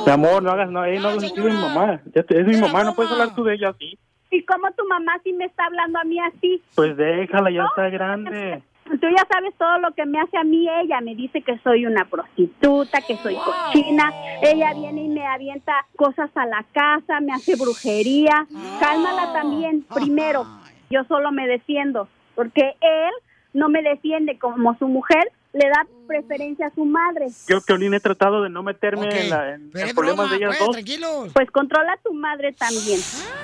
Mi 0.07 0.12
amor, 0.12 0.43
no 0.43 0.51
hagas 0.51 0.70
nada, 0.70 0.87
no, 0.87 1.01
no 1.01 1.09
hagas 1.09 1.25
así 1.31 1.41
de 1.41 1.51
mi 1.51 1.61
mamá. 1.61 2.01
Ya 2.14 2.23
te- 2.23 2.41
es 2.41 2.47
mi 2.47 2.57
mamá, 2.57 2.83
no 2.85 2.95
puedes 2.95 3.12
hablar 3.12 3.35
tú 3.35 3.45
de 3.45 3.55
ella 3.55 3.68
así. 3.70 3.99
¿Y 4.31 4.43
cómo 4.47 4.70
tu 4.73 4.87
mamá 4.89 5.12
sí 5.23 5.33
me 5.35 5.45
está 5.45 5.66
hablando 5.66 5.99
a 5.99 6.05
mí 6.05 6.18
así? 6.20 6.62
Pues 6.75 6.97
déjala, 6.97 7.51
ya 7.51 7.64
está 7.64 7.91
grande. 7.91 8.62
Tú 8.85 9.09
ya 9.09 9.26
sabes 9.30 9.55
todo 9.59 9.78
lo 9.78 9.93
que 9.93 10.05
me 10.05 10.20
hace 10.20 10.37
a 10.37 10.45
mí 10.45 10.68
ella. 10.68 11.01
Me 11.01 11.14
dice 11.14 11.43
que 11.43 11.59
soy 11.59 11.87
una 11.87 12.05
prostituta, 12.05 13.01
que 13.01 13.16
soy 13.16 13.37
cochina. 13.37 14.12
Ella 14.43 14.74
viene 14.74 15.05
y 15.05 15.09
me 15.09 15.26
avienta 15.26 15.72
cosas 15.97 16.30
a 16.35 16.47
la 16.47 16.64
casa, 16.72 17.20
me 17.20 17.33
hace 17.33 17.57
brujería. 17.57 18.47
Cálmala 18.80 19.33
también, 19.33 19.87
primero. 19.95 20.45
Yo 20.91 21.05
solo 21.05 21.33
me 21.33 21.47
defiendo, 21.47 22.09
porque 22.35 22.76
él 22.80 23.12
no 23.55 23.68
me 23.68 23.83
defiende 23.83 24.39
como 24.39 24.76
su 24.78 24.89
mujer, 24.89 25.30
le 25.53 25.68
da 25.68 25.86
preferencia 26.07 26.66
a 26.66 26.70
su 26.74 26.84
madre. 26.84 27.26
Yo, 27.48 27.61
Piolín, 27.61 27.92
he 27.94 28.00
tratado 28.00 28.42
de 28.42 28.48
no 28.50 28.62
meterme 28.62 29.09
en, 29.20 29.30
la- 29.30 29.55
en 29.55 29.70
de 29.70 29.82
ellas 29.82 29.92
pues, 29.94 30.59
dos. 30.59 30.70
tranquilos. 30.72 31.30
Pues 31.32 31.50
controla 31.50 31.92
a 31.92 31.96
tu 32.03 32.12
madre 32.14 32.53
también. 32.53 33.00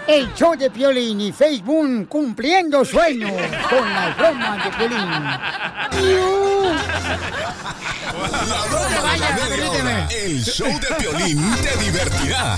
El 0.06 0.32
show 0.34 0.56
de 0.56 0.70
Piolín 0.70 1.20
y 1.20 1.32
Facebook 1.32 2.08
cumpliendo 2.08 2.84
sueños 2.84 3.30
con 3.68 3.88
las 3.92 4.16
bromas 4.16 4.64
de 4.64 4.70
Piolín. 4.72 4.98
La 8.48 8.64
broma 8.70 9.12
de 9.12 9.18
la 9.18 9.30
media 9.32 9.70
hora. 9.82 10.08
El 10.10 10.42
show 10.44 10.68
de 10.68 10.94
Piolín 10.98 11.38
te 11.62 11.76
divertirá. 11.84 12.56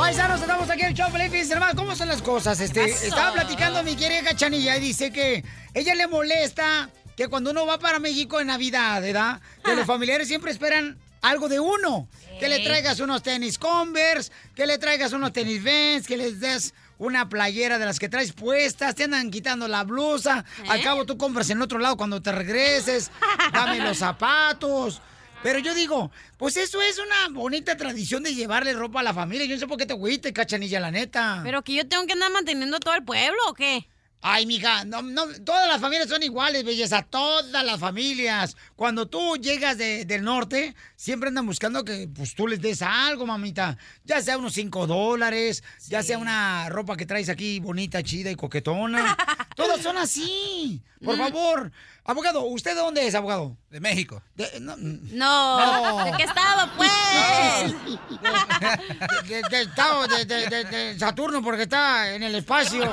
Paisanos, 0.00 0.40
estamos 0.40 0.70
aquí 0.70 0.80
en 0.80 0.88
el 0.88 0.94
show, 0.94 1.10
nomás, 1.10 1.74
¿cómo 1.74 1.94
son 1.94 2.08
las 2.08 2.22
cosas? 2.22 2.58
Este, 2.58 2.84
estaba 2.86 3.34
platicando 3.34 3.82
mi 3.82 3.96
querida 3.96 4.22
Cachanilla 4.22 4.78
y 4.78 4.80
dice 4.80 5.12
que 5.12 5.44
ella 5.74 5.94
le 5.94 6.06
molesta 6.06 6.88
que 7.18 7.28
cuando 7.28 7.50
uno 7.50 7.66
va 7.66 7.78
para 7.78 7.98
México 7.98 8.40
en 8.40 8.46
Navidad, 8.46 9.02
¿verdad? 9.02 9.42
Que 9.62 9.76
los 9.76 9.84
familiares 9.84 10.26
siempre 10.26 10.52
esperan 10.52 10.98
algo 11.20 11.50
de 11.50 11.60
uno. 11.60 12.08
Que 12.40 12.48
le 12.48 12.60
traigas 12.60 12.98
unos 13.00 13.22
tenis 13.22 13.58
Converse, 13.58 14.32
que 14.54 14.66
le 14.66 14.78
traigas 14.78 15.12
unos 15.12 15.34
tenis 15.34 15.62
Vans, 15.62 16.06
que 16.06 16.16
les 16.16 16.40
des 16.40 16.72
una 16.96 17.28
playera 17.28 17.78
de 17.78 17.84
las 17.84 17.98
que 17.98 18.08
traes 18.08 18.32
puestas, 18.32 18.94
te 18.94 19.04
andan 19.04 19.30
quitando 19.30 19.68
la 19.68 19.84
blusa, 19.84 20.46
al 20.66 20.80
¿Eh? 20.80 20.82
cabo 20.82 21.04
tú 21.04 21.18
compras 21.18 21.50
en 21.50 21.60
otro 21.60 21.78
lado 21.78 21.98
cuando 21.98 22.22
te 22.22 22.32
regreses, 22.32 23.10
dame 23.52 23.80
los 23.80 23.98
zapatos. 23.98 25.02
Pero 25.42 25.58
yo 25.58 25.74
digo, 25.74 26.10
pues 26.36 26.56
eso 26.58 26.82
es 26.82 26.98
una 26.98 27.28
bonita 27.34 27.76
tradición 27.76 28.22
de 28.22 28.34
llevarle 28.34 28.74
ropa 28.74 29.00
a 29.00 29.02
la 29.02 29.14
familia. 29.14 29.46
Yo 29.46 29.54
no 29.54 29.60
sé 29.60 29.66
por 29.66 29.78
qué 29.78 29.86
te 29.86 29.94
agüite, 29.94 30.32
cachanilla, 30.34 30.80
la 30.80 30.90
neta. 30.90 31.40
¿Pero 31.44 31.62
que 31.62 31.74
yo 31.74 31.88
tengo 31.88 32.06
que 32.06 32.12
andar 32.12 32.30
manteniendo 32.30 32.78
todo 32.78 32.94
el 32.94 33.04
pueblo 33.04 33.38
o 33.48 33.54
qué? 33.54 33.86
Ay, 34.22 34.44
mija, 34.44 34.84
no, 34.84 35.00
no, 35.00 35.26
todas 35.46 35.66
las 35.66 35.80
familias 35.80 36.06
son 36.10 36.22
iguales, 36.22 36.62
belleza, 36.62 37.00
todas 37.08 37.64
las 37.64 37.80
familias. 37.80 38.54
Cuando 38.76 39.08
tú 39.08 39.38
llegas 39.38 39.78
de- 39.78 40.04
del 40.04 40.22
norte, 40.24 40.74
siempre 40.94 41.28
andan 41.30 41.46
buscando 41.46 41.86
que 41.86 42.06
pues 42.14 42.34
tú 42.34 42.46
les 42.46 42.60
des 42.60 42.82
algo, 42.82 43.24
mamita. 43.24 43.78
Ya 44.04 44.20
sea 44.20 44.36
unos 44.36 44.52
5 44.52 44.86
dólares, 44.86 45.64
ya 45.88 46.02
sea 46.02 46.18
una 46.18 46.68
ropa 46.68 46.98
que 46.98 47.06
traes 47.06 47.30
aquí 47.30 47.60
bonita, 47.60 48.02
chida 48.02 48.30
y 48.30 48.36
coquetona. 48.36 49.16
Todos 49.56 49.80
son 49.80 49.96
así. 49.96 50.82
Por 51.02 51.16
favor. 51.16 51.72
Abogado, 52.10 52.42
¿usted 52.44 52.74
de 52.74 52.80
dónde 52.80 53.06
es, 53.06 53.14
abogado? 53.14 53.56
De 53.70 53.80
México. 53.80 54.20
no, 54.60 54.74
No. 54.76 56.04
¿De 56.04 56.12
qué 56.16 56.24
estado, 56.24 56.70
pues? 56.76 56.90
de, 59.28 59.42
de 59.48 59.62
estado 59.62 60.06
de, 60.08 60.24
de- 60.24 60.46
de- 60.48 60.64
de 60.64 60.98
Saturno 60.98 61.42
porque 61.42 61.62
está 61.62 62.12
en 62.12 62.22
el 62.22 62.34
espacio. 62.34 62.82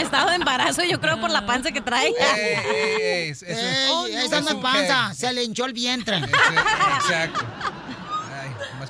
Estado 0.00 0.30
de 0.30 0.36
embarazo, 0.36 0.82
yo 0.84 1.00
creo, 1.00 1.20
por 1.20 1.30
la 1.30 1.44
panza 1.46 1.70
que 1.72 1.80
trae. 1.80 2.08
Ey, 2.08 3.30
eso- 3.30 3.46
esa 3.46 4.40
no 4.40 4.48
es 4.48 4.54
panza, 4.56 5.14
se 5.14 5.32
le 5.32 5.44
hinchó 5.44 5.66
el 5.66 5.72
vientre. 5.74 6.16
Exacto. 6.18 7.46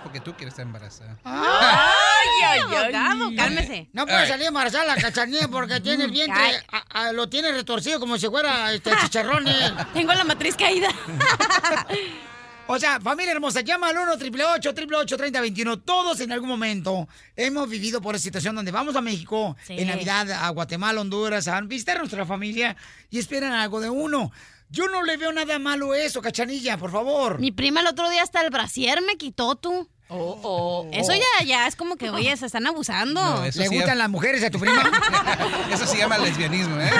Ay, 0.08 0.20
porque 0.20 0.20
tú 0.20 0.34
quieres 0.36 0.52
estar 0.52 0.64
embarazada. 0.64 1.18
Ay, 1.24 2.26
ay, 2.46 2.60
abogado, 2.60 3.30
cálmese. 3.36 3.88
No 3.92 4.06
puede 4.06 4.18
Ay. 4.18 4.28
salir 4.28 4.46
embarazada 4.46 4.84
la 4.86 4.96
cachanilla 4.96 5.48
porque 5.48 5.80
tiene 5.80 6.04
el 6.04 6.10
vientre, 6.10 6.40
Ay. 6.42 6.54
a- 6.72 7.08
a- 7.08 7.12
lo 7.12 7.28
tiene 7.28 7.52
retorcido 7.52 8.00
como 8.00 8.16
si 8.18 8.26
fuera 8.28 8.72
este, 8.72 8.90
chicharrones. 9.02 9.54
Tengo 9.92 10.12
la 10.14 10.24
matriz 10.24 10.56
caída. 10.56 10.88
O 12.70 12.78
sea, 12.78 13.00
familia 13.00 13.32
hermosa, 13.32 13.62
llama 13.62 13.88
al 13.88 13.96
1 13.96 14.12
888 14.12 15.16
3021 15.16 15.78
Todos 15.80 16.20
en 16.20 16.32
algún 16.32 16.50
momento 16.50 17.08
hemos 17.34 17.66
vivido 17.66 18.02
por 18.02 18.14
esa 18.14 18.24
situación 18.24 18.54
donde 18.54 18.70
vamos 18.70 18.94
a 18.94 19.00
México 19.00 19.56
Sí. 19.66 19.72
en 19.78 19.88
Navidad, 19.88 20.30
a 20.30 20.50
Guatemala, 20.50 21.00
Honduras, 21.00 21.48
a 21.48 21.58
visitar 21.62 21.96
a 21.96 22.00
nuestra 22.00 22.26
familia 22.26 22.76
y 23.08 23.18
esperan 23.20 23.54
algo 23.54 23.80
de 23.80 23.88
uno. 23.88 24.30
Yo 24.68 24.86
no 24.86 25.02
le 25.02 25.16
veo 25.16 25.32
nada 25.32 25.58
malo 25.58 25.94
eso, 25.94 26.20
cachanilla, 26.20 26.76
por 26.76 26.92
favor. 26.92 27.38
Mi 27.38 27.52
prima 27.52 27.80
el 27.80 27.86
otro 27.86 28.10
día 28.10 28.22
hasta 28.22 28.42
el 28.42 28.50
brasier 28.50 29.00
me 29.00 29.16
quitó 29.16 29.56
tú. 29.56 29.88
Eso 30.10 31.12
ya, 31.12 31.44
ya 31.44 31.66
es 31.66 31.76
como 31.76 31.96
que, 31.96 32.08
oye, 32.10 32.36
se 32.36 32.46
están 32.46 32.66
abusando. 32.66 33.20
No, 33.22 33.42
¿Le 33.44 33.52
sí 33.52 33.66
gustan 33.66 33.86
ya- 33.88 33.94
las 33.94 34.08
mujeres 34.10 34.42
a 34.42 34.50
tu 34.50 34.58
prima? 34.58 34.82
Eso 35.72 35.86
se 35.86 35.98
llama 35.98 36.18
lesbianismo, 36.18 36.80
¿eh? 36.80 36.90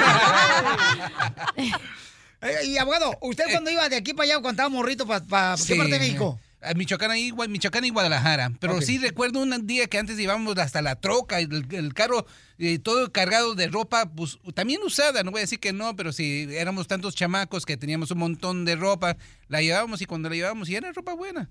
Eh, 2.41 2.67
y 2.67 2.79
abogado, 2.79 3.19
¿usted 3.21 3.47
cuando 3.51 3.69
iba 3.69 3.89
de 3.89 3.97
aquí 3.97 4.15
para 4.15 4.23
allá 4.27 4.35
cuando 4.35 4.51
estaba 4.51 4.69
morrito 4.69 5.05
para 5.09 5.57
qué 5.67 5.75
parte 5.75 5.93
de 5.93 5.99
México? 5.99 6.39
A 6.61 6.73
Michoacán, 6.75 7.11
ahí, 7.11 7.33
Michoacán 7.49 7.85
y 7.85 7.91
Guadalajara. 7.91 8.53
Pero 8.61 8.81
sí 8.81 8.99
recuerdo 8.99 9.41
un 9.41 9.67
día 9.67 9.89
que 9.89 9.99
antes 9.99 10.17
llevábamos 10.17 10.57
hasta 10.59 10.81
la 10.81 10.95
troca, 10.95 11.41
el, 11.41 11.67
el 11.73 11.95
carro 11.95 12.27
eh, 12.59 12.79
todo 12.79 13.11
cargado 13.11 13.57
de 13.57 13.67
ropa, 13.67 14.07
pues 14.07 14.39
también 14.55 14.81
usada, 14.85 15.25
no 15.25 15.33
voy 15.33 15.39
a 15.39 15.43
decir 15.43 15.59
que 15.59 15.73
no, 15.73 15.97
pero 15.97 16.13
sí 16.13 16.47
éramos 16.51 16.87
tantos 16.87 17.17
chamacos 17.17 17.67
que 17.67 17.77
teníamos 17.77 18.13
un 18.13 18.19
montón 18.19 18.65
de 18.65 18.77
ropa, 18.77 19.17
la 19.49 19.61
llevábamos 19.61 20.01
y 20.01 20.07
cuando 20.07 20.29
la 20.29 20.37
llevábamos 20.37 20.69
y 20.69 20.77
era 20.77 20.93
ropa 20.93 21.15
buena. 21.15 21.49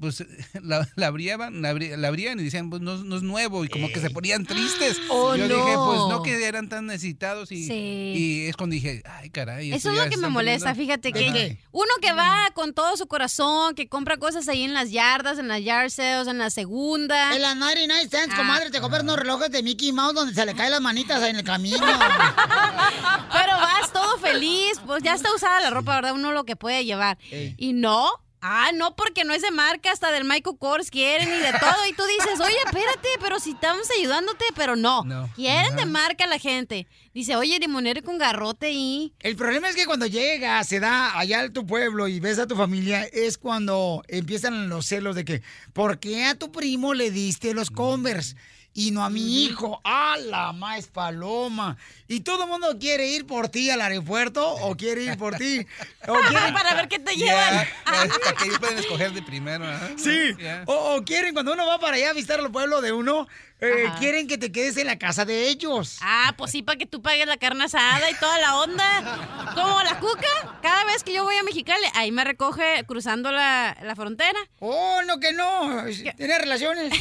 Pues 0.00 0.24
la, 0.62 0.88
la 0.96 1.06
abriaban, 1.06 1.62
la, 1.62 1.70
abrían 2.08 2.38
y 2.40 2.44
decían, 2.44 2.70
pues 2.70 2.82
no, 2.82 2.96
no 3.04 3.16
es 3.16 3.22
nuevo, 3.22 3.64
y 3.64 3.68
como 3.68 3.88
que 3.88 4.00
se 4.00 4.10
ponían 4.10 4.44
tristes. 4.44 4.98
Oh, 5.10 5.34
Yo 5.36 5.48
no. 5.48 5.54
dije, 5.56 5.74
pues 5.76 5.98
no 6.10 6.22
que 6.22 6.44
eran 6.46 6.68
tan 6.68 6.86
necesitados, 6.86 7.50
y, 7.52 7.64
Sí. 7.66 7.72
y 8.16 8.46
es 8.46 8.56
cuando 8.56 8.74
dije, 8.74 9.02
ay, 9.06 9.30
caray. 9.30 9.72
Eso 9.72 9.90
es 9.90 9.98
lo 9.98 10.08
que 10.10 10.16
me 10.16 10.28
molesta, 10.28 10.72
poniendo- 10.74 11.00
fíjate 11.02 11.24
Ajá. 11.26 11.32
que 11.34 11.58
uno 11.72 11.88
que 12.00 12.12
va 12.12 12.50
con 12.54 12.72
todo 12.74 12.96
su 12.96 13.06
corazón, 13.06 13.74
que 13.74 13.88
compra 13.88 14.16
cosas 14.18 14.48
ahí 14.48 14.62
en 14.64 14.74
las 14.74 14.90
yardas, 14.90 15.38
en 15.38 15.48
las 15.48 15.62
yard 15.64 15.90
sales, 15.90 16.28
en 16.28 16.38
la 16.38 16.50
segunda. 16.50 17.34
En 17.34 17.42
la 17.42 17.54
99 17.54 18.08
cents, 18.10 18.34
Ah. 18.34 18.36
comadre, 18.36 18.70
te 18.70 18.80
compras 18.80 19.02
unos 19.02 19.16
relojes 19.16 19.50
de 19.50 19.62
Mickey 19.62 19.92
Mouse 19.92 20.14
donde 20.14 20.34
se 20.34 20.44
le 20.46 20.54
caen 20.54 20.70
las 20.72 20.80
manitas 20.80 21.22
en 21.22 21.36
el 21.36 21.44
camino. 21.44 21.78
Pero 23.32 23.52
vas 23.56 23.92
todo 23.92 24.18
feliz, 24.18 24.80
pues 24.86 25.02
ya 25.02 25.14
está 25.14 25.34
usada 25.34 25.60
la 25.60 25.70
ropa, 25.70 25.94
¿verdad? 25.96 26.12
Uno 26.14 26.32
lo 26.32 26.44
que 26.44 26.56
puede 26.56 26.84
llevar. 26.84 27.18
Y 27.56 27.72
no, 27.72 28.08
ah, 28.40 28.70
no, 28.74 28.94
porque 28.96 29.24
no 29.24 29.32
es 29.32 29.42
de 29.42 29.50
marca, 29.50 29.92
hasta 29.92 30.10
del 30.10 30.24
Michael 30.24 30.56
Kors 30.58 30.90
quieren 30.90 31.28
y 31.28 31.40
de 31.40 31.52
todo. 31.58 31.86
Y 31.88 31.92
tú 31.92 32.02
dices, 32.04 32.40
oye, 32.40 32.56
espérate, 32.64 33.08
pero 33.20 33.40
si 33.40 33.50
estamos 33.50 33.88
ayudándote, 33.98 34.44
pero 34.54 34.76
no. 34.76 35.04
Quieren 35.34 35.76
de 35.76 35.86
marca 35.86 36.26
la 36.26 36.38
gente. 36.38 36.86
Dice, 37.14 37.36
oye, 37.36 37.58
limonero 37.58 38.02
con 38.02 38.18
garrote 38.18 38.70
y... 38.70 39.12
El 39.20 39.36
problema 39.36 39.68
es 39.68 39.76
que 39.76 39.86
cuando 39.86 40.06
llega, 40.06 40.62
se 40.64 40.80
da 40.80 41.18
allá 41.18 41.40
a 41.40 41.52
tu 41.52 41.66
pueblo 41.66 42.08
y 42.08 42.20
ves 42.20 42.38
a 42.38 42.46
tu 42.46 42.56
familia, 42.56 43.04
es 43.04 43.38
cuando 43.38 44.02
empiezan 44.08 44.68
los 44.68 44.86
celos 44.86 45.16
de 45.16 45.24
que, 45.24 45.42
¿por 45.72 45.98
qué 45.98 46.24
a 46.24 46.34
tu 46.34 46.52
primo 46.52 46.94
le 46.94 47.10
diste 47.10 47.54
los 47.54 47.70
Converse? 47.70 48.36
Y 48.74 48.92
no 48.92 49.04
a 49.04 49.10
mi 49.10 49.44
hijo, 49.44 49.80
¡a 49.82 50.16
la 50.18 50.52
más 50.52 50.86
paloma! 50.86 51.76
Y 52.06 52.20
todo 52.20 52.44
el 52.44 52.48
mundo 52.48 52.78
quiere 52.78 53.08
ir 53.08 53.26
por 53.26 53.48
ti 53.48 53.70
al 53.70 53.80
aeropuerto 53.80 54.48
o 54.48 54.76
quiere 54.76 55.02
ir 55.02 55.18
por 55.18 55.34
ti. 55.36 55.66
O 56.06 56.14
quieren... 56.28 56.54
Para 56.54 56.74
ver 56.74 56.88
qué 56.88 56.98
te 56.98 57.16
llevan. 57.16 57.66
hasta 57.84 58.34
que 58.34 58.44
ellos 58.44 58.58
pueden 58.60 58.78
escoger 58.78 59.12
de 59.12 59.22
primero. 59.22 59.66
ajá. 59.66 59.88
Sí, 59.96 60.36
o, 60.66 60.96
o 60.96 61.04
quieren 61.04 61.34
cuando 61.34 61.54
uno 61.54 61.66
va 61.66 61.80
para 61.80 61.96
allá 61.96 62.10
a 62.10 62.12
visitar 62.12 62.38
el 62.38 62.52
pueblo 62.52 62.80
de 62.80 62.92
uno, 62.92 63.26
eh, 63.60 63.90
quieren 63.98 64.28
que 64.28 64.38
te 64.38 64.52
quedes 64.52 64.76
en 64.76 64.86
la 64.86 64.98
casa 64.98 65.24
de 65.24 65.48
ellos. 65.48 65.98
Ah, 66.02 66.34
pues 66.36 66.52
sí, 66.52 66.62
para 66.62 66.78
que 66.78 66.86
tú 66.86 67.02
pagues 67.02 67.26
la 67.26 67.36
carne 67.36 67.64
asada 67.64 68.08
y 68.10 68.14
toda 68.14 68.38
la 68.38 68.56
onda. 68.58 69.52
Como 69.54 69.82
la 69.82 69.98
cuca, 69.98 70.58
cada 70.62 70.84
vez 70.84 71.02
que 71.02 71.12
yo 71.12 71.24
voy 71.24 71.36
a 71.36 71.42
Mexicali, 71.42 71.84
ahí 71.94 72.12
me 72.12 72.24
recoge 72.24 72.84
cruzando 72.86 73.32
la, 73.32 73.76
la 73.82 73.96
frontera. 73.96 74.38
Oh, 74.60 75.00
no, 75.06 75.18
que 75.18 75.32
no. 75.32 75.84
¿Tienes 76.16 76.38
relaciones? 76.38 76.92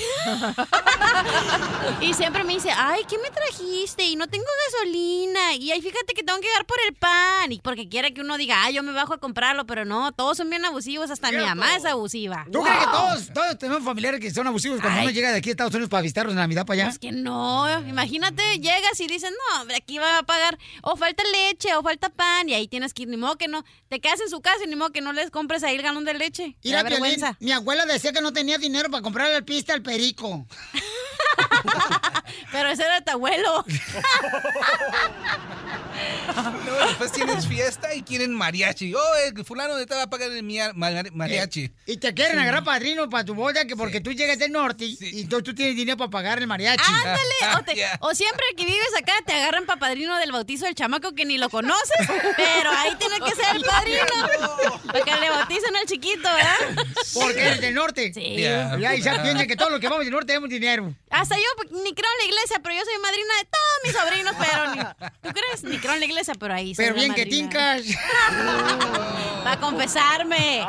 y 2.02 2.14
siempre 2.14 2.44
me 2.44 2.54
dice, 2.54 2.72
ay, 2.76 3.02
¿qué 3.08 3.18
me 3.18 3.30
trajiste? 3.30 4.04
Y 4.06 4.16
no 4.16 4.28
tengo 4.28 4.46
gasolina. 4.66 5.54
Y 5.56 5.72
ahí 5.72 5.82
fíjate 5.82 6.14
que 6.14 6.24
tengo 6.24 6.40
que 6.40 6.48
llegar 6.48 6.66
por 6.66 6.78
el 6.88 6.96
pan. 6.96 7.52
Y 7.52 7.60
porque 7.60 7.88
quiere 7.88 8.14
que 8.14 8.22
uno 8.22 8.38
diga, 8.38 8.64
ay, 8.64 8.74
yo 8.74 8.84
me 8.84 8.92
bajo 8.92 9.14
a 9.14 9.20
comprarlo. 9.20 9.66
Pero 9.66 9.86
no, 9.86 10.12
todos 10.12 10.38
son 10.38 10.50
bien 10.50 10.66
abusivos. 10.66 11.12
Hasta 11.12 11.32
mi 11.32 11.38
mamá 11.38 11.76
es 11.76 11.86
abusiva. 11.86 12.46
¿Tú 12.52 12.64
crees 12.64 12.80
que 12.80 12.86
todos, 12.86 13.34
todos 13.34 13.58
tenemos 13.58 13.84
familiares 13.84 14.20
que 14.20 14.32
son 14.32 14.48
abusivos 14.48 14.82
cuando 14.82 15.00
Ay. 15.00 15.06
uno 15.06 15.14
llega 15.14 15.32
de 15.32 15.38
aquí 15.38 15.50
a 15.50 15.52
Estados 15.52 15.74
Unidos 15.74 15.90
para 15.90 16.02
visitarlos 16.02 16.34
en 16.34 16.40
Navidad 16.48 16.66
para 16.66 16.82
allá? 16.82 16.92
Es 16.92 17.00
que 17.00 17.12
no, 17.12 17.68
imagínate, 17.88 18.60
llegas 18.60 19.00
y 19.00 19.08
dicen, 19.08 19.34
no, 19.34 19.62
hombre, 19.62 19.76
aquí 19.76 19.98
va 19.98 20.20
a 20.20 20.24
pagar, 20.24 20.58
o 20.82 20.96
falta 20.96 21.24
leche, 21.32 21.76
o 21.76 21.84
falta 21.84 22.10
pan, 22.10 22.50
y 22.50 22.54
ahí 22.54 22.68
tienes 22.68 22.94
que 22.94 23.04
ir, 23.04 23.10
ni 23.10 23.18
modo 23.18 23.38
que 23.38 23.48
no, 23.48 23.64
te 23.90 24.00
quedas 24.00 24.22
en 24.22 24.30
su 24.30 24.42
casa 24.42 24.64
y 24.66 24.68
ni 24.68 24.76
modo 24.76 24.92
que 24.92 25.02
no 25.02 25.14
les 25.14 25.30
compres 25.30 25.64
ahí 25.64 25.76
el 25.76 25.82
galón 25.82 26.06
de 26.06 26.14
leche. 26.14 26.56
Piolín, 26.62 26.84
vergüenza. 26.84 27.38
mi 27.40 27.52
abuela 27.52 27.86
decía 27.86 28.14
que 28.14 28.22
no 28.22 28.34
tenía 28.34 28.58
dinero 28.58 28.90
para 28.90 29.04
comprarle 29.04 29.36
el 29.36 29.46
pista 29.46 29.74
al 29.74 29.82
perico. 29.82 30.46
Pero 32.52 32.70
ese 32.70 32.84
era 32.84 33.02
tu 33.02 33.12
abuelo. 33.12 33.66
No, 36.66 36.88
después 36.88 37.12
tienes 37.12 37.48
fiesta 37.48 37.94
y 37.96 38.04
quieren 38.04 38.34
mariachi. 38.34 38.94
Oh, 38.94 39.00
el 39.26 39.44
fulano 39.46 39.76
de 39.76 39.86
te 39.86 39.96
va 39.96 40.04
a 40.04 40.10
pagar 40.10 40.32
el 40.32 40.44
mia- 40.44 40.74
mariachi. 40.74 41.72
Y 41.86 41.98
te 41.98 42.14
quieren 42.14 42.36
Sí. 42.36 42.42
agarrar 42.42 42.64
padrino 42.64 43.10
para 43.10 43.24
tu 43.26 43.34
boda 43.34 43.66
que 43.66 43.76
porque 43.76 44.02
tú 44.02 44.12
llegas 44.12 44.38
del 44.38 44.52
norte 44.52 44.86
y, 44.86 44.98
y 45.02 45.26
tú, 45.26 45.42
tú 45.42 45.56
tienes 45.56 45.76
dinero 45.76 45.98
para 45.98 46.10
pagar 46.10 46.40
el 46.40 46.48
mariachi. 46.48 46.84
Ándale, 46.92 47.58
o, 47.60 47.64
te- 47.64 47.86
o 48.02 48.14
siempre 48.16 48.46
que 48.56 48.66
vives 48.66 48.90
acá 49.00 49.14
te 49.26 49.34
agarran 49.34 49.66
para 49.66 49.80
padrino 49.80 50.18
del 50.18 50.32
bautizo 50.32 50.66
del 50.66 50.76
chamaco 50.76 51.14
que 51.16 51.26
ni 51.26 51.38
lo 51.38 51.50
conoces, 51.50 52.08
pero 52.36 52.70
ahí 52.72 52.96
tiene 52.98 53.20
que 53.22 53.36
ser 53.36 53.56
el 53.56 53.64
padrino. 53.64 54.06
Para 54.88 55.04
que 55.04 55.16
le 55.16 55.30
bauticen 55.30 55.76
al 55.76 55.86
chiquito, 55.86 56.24
¿verdad? 56.34 56.86
Porque 57.14 57.42
eres 57.42 57.62
del 57.62 57.74
norte. 57.74 58.14
Sí. 58.14 58.22
Y 58.22 58.46
ahí 58.46 59.02
ya 59.02 59.22
piensan 59.24 59.48
que 59.48 59.56
todos 59.56 59.72
los 59.72 59.80
que 59.80 59.88
vamos 59.88 60.04
del 60.06 60.12
norte 60.14 60.28
tenemos 60.28 60.50
dinero. 60.50 60.94
Hasta 61.10 61.36
yo 61.36 61.44
pues, 61.56 61.72
ni 61.72 61.94
creo 61.94 62.10
en 62.12 62.18
la 62.28 62.34
iglesia, 62.36 62.60
pero 62.62 62.76
yo 62.76 62.82
soy 62.84 63.02
madrina 63.02 63.34
de 63.38 63.46
todos 63.46 63.78
mis 63.84 63.94
sobrinos, 63.94 64.36
pero 64.38 64.76
ni, 64.76 65.10
¿tú 65.22 65.30
crees? 65.40 65.64
Ni 65.64 65.78
creo 65.88 65.94
en 65.96 66.00
la 66.02 66.06
iglesia, 66.06 66.34
pero 66.38 66.54
ahí 66.54 66.74
Pero 66.76 66.96
bien 66.96 67.14
que 67.14 67.26
tincas. 67.26 67.84
Para 69.44 69.60
confesarme. 69.60 70.62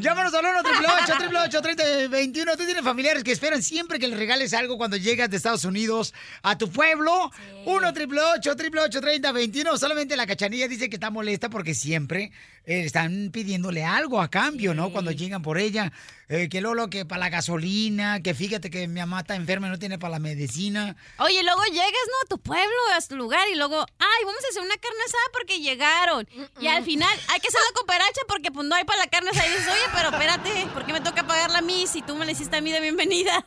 Llámanos 0.00 0.32
al 0.32 0.46
1 0.46 0.60
888 0.60 1.60
3021 1.60 2.56
Tú 2.56 2.64
tienes 2.64 2.82
familiares 2.82 3.22
que 3.22 3.32
esperan 3.32 3.62
siempre 3.62 3.98
que 3.98 4.08
les 4.08 4.18
regales 4.18 4.54
algo 4.54 4.78
cuando 4.78 4.96
llegas 4.96 5.28
de 5.28 5.36
Estados 5.36 5.64
Unidos 5.64 6.14
a 6.42 6.56
tu 6.56 6.70
pueblo. 6.70 7.30
1 7.66 7.88
888 7.88 9.00
3021 9.00 9.76
Solamente 9.76 10.16
la 10.16 10.26
cachanilla 10.26 10.68
dice 10.68 10.88
que 10.88 10.96
está 10.96 11.10
molesta 11.10 11.50
porque 11.50 11.74
siempre 11.74 12.32
eh, 12.66 12.82
están 12.84 13.30
pidiéndole 13.32 13.84
algo 13.84 14.20
a 14.20 14.28
cambio, 14.30 14.74
¿no? 14.74 14.90
Cuando 14.90 15.10
llegan 15.10 15.42
por 15.42 15.58
ella. 15.58 15.92
Eh, 16.28 16.48
que 16.48 16.60
Lolo, 16.60 16.88
que 16.90 17.04
para 17.04 17.18
la 17.20 17.28
gasolina, 17.28 18.20
que 18.22 18.34
fíjate 18.34 18.70
que 18.70 18.86
mi 18.86 19.00
mamá 19.00 19.20
está 19.20 19.34
enferma 19.34 19.66
y 19.66 19.70
no 19.70 19.78
tiene 19.78 19.98
para 19.98 20.12
la 20.12 20.18
medicina. 20.20 20.94
Oye, 21.18 21.42
luego 21.42 21.64
llegas, 21.64 22.06
¿no? 22.06 22.14
A 22.24 22.28
tu 22.28 22.38
pueblo, 22.38 22.76
a 22.96 23.00
tu 23.00 23.16
lugar, 23.16 23.48
y 23.52 23.56
luego, 23.56 23.84
ay, 23.98 24.24
vamos 24.24 24.44
a 24.44 24.48
hacer 24.48 24.62
una 24.62 24.76
carne 24.76 24.98
asada 25.06 25.24
porque 25.32 25.58
llegaron. 25.60 26.28
Y 26.60 26.68
al 26.68 26.84
final 26.84 27.10
hay 27.28 27.40
que 27.40 27.48
hacer 27.48 27.60
la 27.68 27.74
cooperacha 27.74 28.20
porque 28.28 28.52
pues 28.52 28.66
no 28.66 28.76
hay 28.76 28.84
para 28.84 29.00
la 29.00 29.06
carne 29.08 29.30
asada. 29.30 29.48
Y 29.48 29.50
dices, 29.50 29.66
oye, 29.68 29.82
pero 29.94 30.10
espérate, 30.10 30.66
¿por 30.72 30.86
qué 30.86 30.92
me 30.92 31.00
toca 31.00 31.26
pagarla 31.26 31.58
a 31.58 31.62
mí 31.62 31.86
si 31.88 32.02
tú 32.02 32.14
me 32.14 32.24
la 32.24 32.32
hiciste 32.32 32.56
a 32.56 32.60
mí 32.60 32.70
de 32.70 32.80
bienvenida? 32.80 33.44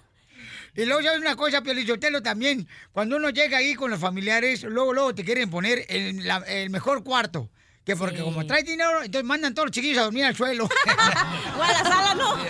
Y 0.76 0.86
luego 0.86 1.01
ya 1.01 1.14
una 1.14 1.36
cosa, 1.36 1.61
Piolichotelo, 1.61 2.22
también, 2.24 2.68
cuando 2.91 3.16
uno 3.18 3.30
llega 3.30 3.59
ahí 3.59 3.76
con 3.76 3.91
los 3.91 3.99
familiares, 3.99 4.64
luego, 4.64 4.91
luego 4.93 5.14
te 5.16 5.24
quieren 5.24 5.49
poner 5.51 5.86
el, 5.88 6.28
la- 6.28 6.43
el 6.47 6.70
mejor 6.72 7.03
cuarto. 7.03 7.49
Que 7.86 7.97
porque 7.97 8.21
como 8.21 8.45
traes 8.45 8.65
dinero, 8.65 9.03
entonces 9.03 9.25
mandan 9.25 9.53
todos 9.53 9.65
los 9.67 9.71
chiquillos 9.73 9.97
a 9.99 10.03
dormir 10.03 10.23
al 10.23 10.36
suelo. 10.36 10.65
o 11.57 11.61
a 11.61 11.71
la 11.71 11.84
sala, 11.84 12.15
¿no? 12.15 12.38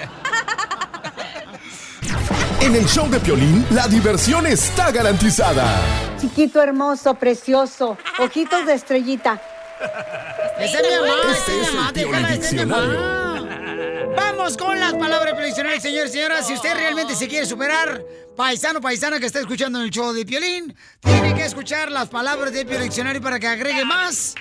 En 2.61 2.75
el 2.75 2.85
show 2.87 3.09
de 3.09 3.19
Piolín, 3.19 3.65
la 3.71 3.89
diversión 3.89 4.47
está 4.47 4.89
garantizada. 4.89 5.81
Chiquito 6.17 6.61
hermoso, 6.61 7.13
precioso, 7.15 7.97
ojitos 8.19 8.65
de 8.65 8.73
estrellita. 8.73 9.41
Esa 10.57 10.79
es 10.79 10.87
mi 10.87 10.95
mamá, 10.95 11.13
Este 11.35 11.51
es 11.51 11.67
mi 11.67 11.75
mamá, 11.75 11.87
el 11.89 11.93
déjala, 11.93 12.33
esa 12.33 12.45
es 12.45 12.53
mi 12.53 12.57
Piolín 12.65 12.69
mamá. 12.69 14.13
Vamos 14.15 14.55
con 14.55 14.79
las 14.79 14.93
palabras 14.93 15.33
previsionales, 15.33 15.83
señores 15.83 16.11
y 16.11 16.13
señoras. 16.13 16.47
Si 16.47 16.53
usted 16.53 16.73
realmente 16.73 17.15
se 17.15 17.27
quiere 17.27 17.45
superar, 17.45 18.01
paisano, 18.37 18.79
paisana 18.79 19.19
que 19.19 19.25
está 19.25 19.41
escuchando 19.41 19.79
en 19.79 19.85
el 19.85 19.91
show 19.91 20.13
de 20.13 20.25
Piolín, 20.25 20.73
tiene 21.01 21.35
que 21.35 21.43
escuchar 21.43 21.91
las 21.91 22.07
palabras 22.07 22.53
de 22.53 22.65
Piolín 22.65 22.83
Diccionario 22.83 23.21
para 23.21 23.39
que 23.39 23.47
agregue 23.47 23.83
más 23.83 24.35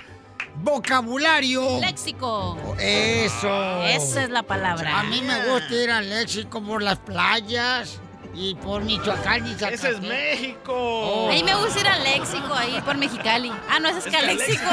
vocabulario. 0.55 1.79
Léxico. 1.79 2.57
Eso. 2.79 3.83
Esa 3.83 4.23
es 4.23 4.29
la 4.29 4.43
palabra. 4.43 4.99
A 4.99 5.03
mí 5.03 5.21
me 5.21 5.47
gusta 5.47 5.73
ir 5.73 5.91
al 5.91 6.09
léxico 6.09 6.61
por 6.61 6.81
las 6.81 6.99
playas 6.99 7.99
y 8.35 8.55
por 8.55 8.83
Michoacán 8.83 9.45
y 9.47 9.51
Ese 9.51 9.89
es 9.89 10.01
México. 10.01 11.29
A 11.29 11.33
mí 11.33 11.43
me 11.43 11.55
gusta 11.55 11.79
ir 11.79 11.87
al 11.87 12.03
léxico 12.03 12.53
ahí 12.53 12.81
por 12.81 12.97
Mexicali. 12.97 13.51
Ah, 13.69 13.79
no, 13.79 13.89
ese 13.89 13.99
es, 13.99 14.05
Es 14.07 14.11
Caléxico. 14.11 14.63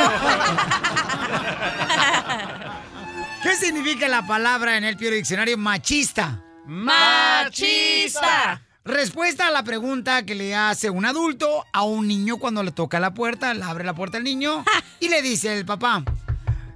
¿Qué 3.43 3.57
significa 3.57 4.09
la 4.09 4.27
palabra 4.27 4.77
en 4.77 4.85
el 4.85 4.97
Pio 4.97 5.11
Diccionario 5.11 5.57
machista? 5.57 6.43
Machista. 6.67 8.63
Respuesta 8.85 9.49
a 9.49 9.51
la 9.51 9.63
pregunta 9.63 10.25
que 10.25 10.35
le 10.35 10.55
hace 10.55 10.89
un 10.89 11.05
adulto 11.05 11.67
a 11.71 11.83
un 11.83 12.09
niño 12.09 12.39
cuando 12.39 12.63
le 12.63 12.73
toca 12.73 12.99
la 12.99 13.13
puerta, 13.13 13.53
le 13.53 13.63
abre 13.63 13.85
la 13.85 13.95
puerta 13.95 14.17
al 14.17 14.25
niño 14.25 14.65
y 15.01 15.11
le 15.11 15.21
dice 15.21 15.59
el 15.59 15.67
papá, 15.67 16.03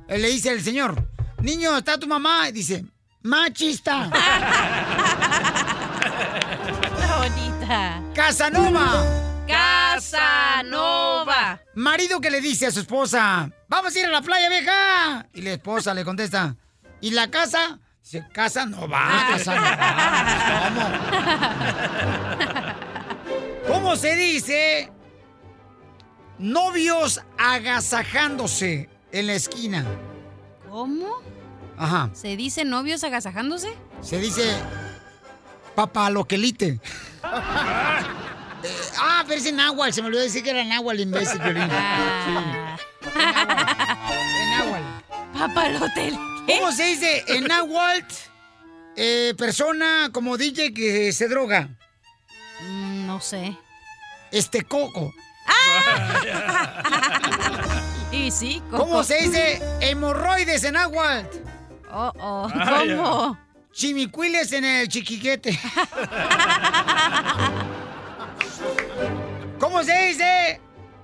eh, 0.09 0.19
le 0.19 0.29
dice 0.29 0.51
el 0.51 0.63
señor, 0.63 1.09
niño, 1.41 1.79
¿está 1.79 1.99
tu 1.99 2.07
mamá? 2.07 2.51
Y 2.51 2.53
dice, 2.53 2.85
machista. 3.23 4.11
Está 6.95 7.17
bonita. 7.17 8.03
Casanova. 8.15 9.03
Casanova. 9.49 11.59
Marido 11.75 12.21
que 12.21 12.31
le 12.31 12.43
dice 12.43 12.67
a 12.67 12.71
su 12.71 12.81
esposa, 12.81 13.51
vamos 13.69 13.97
a 13.97 13.99
ir 13.99 14.05
a 14.07 14.11
la 14.11 14.21
playa, 14.21 14.51
vieja. 14.51 15.27
Y 15.33 15.41
la 15.41 15.53
esposa 15.53 15.95
le 15.95 16.05
contesta, 16.05 16.55
¿y 17.01 17.13
la 17.13 17.31
casa? 17.31 17.79
Dice, 18.05 18.23
casa 18.35 18.67
no 18.67 18.87
va, 18.87 19.29
casa 19.31 19.55
no 19.55 19.63
va. 19.63 20.77
¿Cómo? 23.67 23.67
¿Cómo 23.67 23.97
se 23.97 24.15
dice 24.15 24.93
novios 26.39 27.23
agasajándose 27.39 28.91
en 29.11 29.27
la 29.27 29.33
esquina? 29.33 29.87
¿Cómo? 30.69 31.23
Ajá. 31.79 32.11
¿Se 32.13 32.37
dice 32.37 32.67
novios 32.67 33.03
agasajándose? 33.05 33.75
Se 34.03 34.19
dice 34.19 34.55
papaloquelite. 35.75 36.67
Eh, 36.67 36.81
ah, 37.23 39.25
pero 39.27 39.41
es 39.41 39.47
en 39.47 39.57
náhuatl. 39.57 39.95
Se 39.95 40.03
me 40.03 40.09
olvidó 40.09 40.25
decir 40.25 40.43
que 40.43 40.51
era 40.51 40.63
náhuatl, 40.63 41.01
imbécil. 41.01 41.41
Ah. 41.43 42.77
Sí. 43.03 43.11
En 44.43 44.51
náhuatl. 44.51 44.85
Papalotel. 45.39 46.34
¿Cómo 46.47 46.72
se 46.72 46.84
dice 46.84 47.24
en 47.28 47.45
náhuatl 47.45 48.14
eh, 48.97 49.34
persona 49.36 50.11
como 50.12 50.36
DJ 50.36 50.72
que 50.74 51.12
se 51.12 51.28
droga? 51.28 51.68
Mm, 52.62 53.07
no 53.07 53.20
sé. 53.20 53.57
Este 54.30 54.62
coco. 54.62 55.12
Y 58.12 58.30
sí, 58.30 58.62
Coco. 58.70 58.84
¿Cómo 58.84 59.03
se 59.03 59.16
dice 59.16 59.61
hemorroides 59.80 60.62
en 60.62 60.74
náhuatl? 60.74 61.36
Oh, 61.90 62.12
oh. 62.20 62.49
Ah, 62.55 62.84
¿Cómo? 62.86 63.36
Chimicuiles 63.72 64.53
en 64.53 64.64
el 64.64 64.88
chiquiquete. 64.88 65.59
¿Cómo 69.59 69.82
se 69.82 69.99
dice 70.07 70.61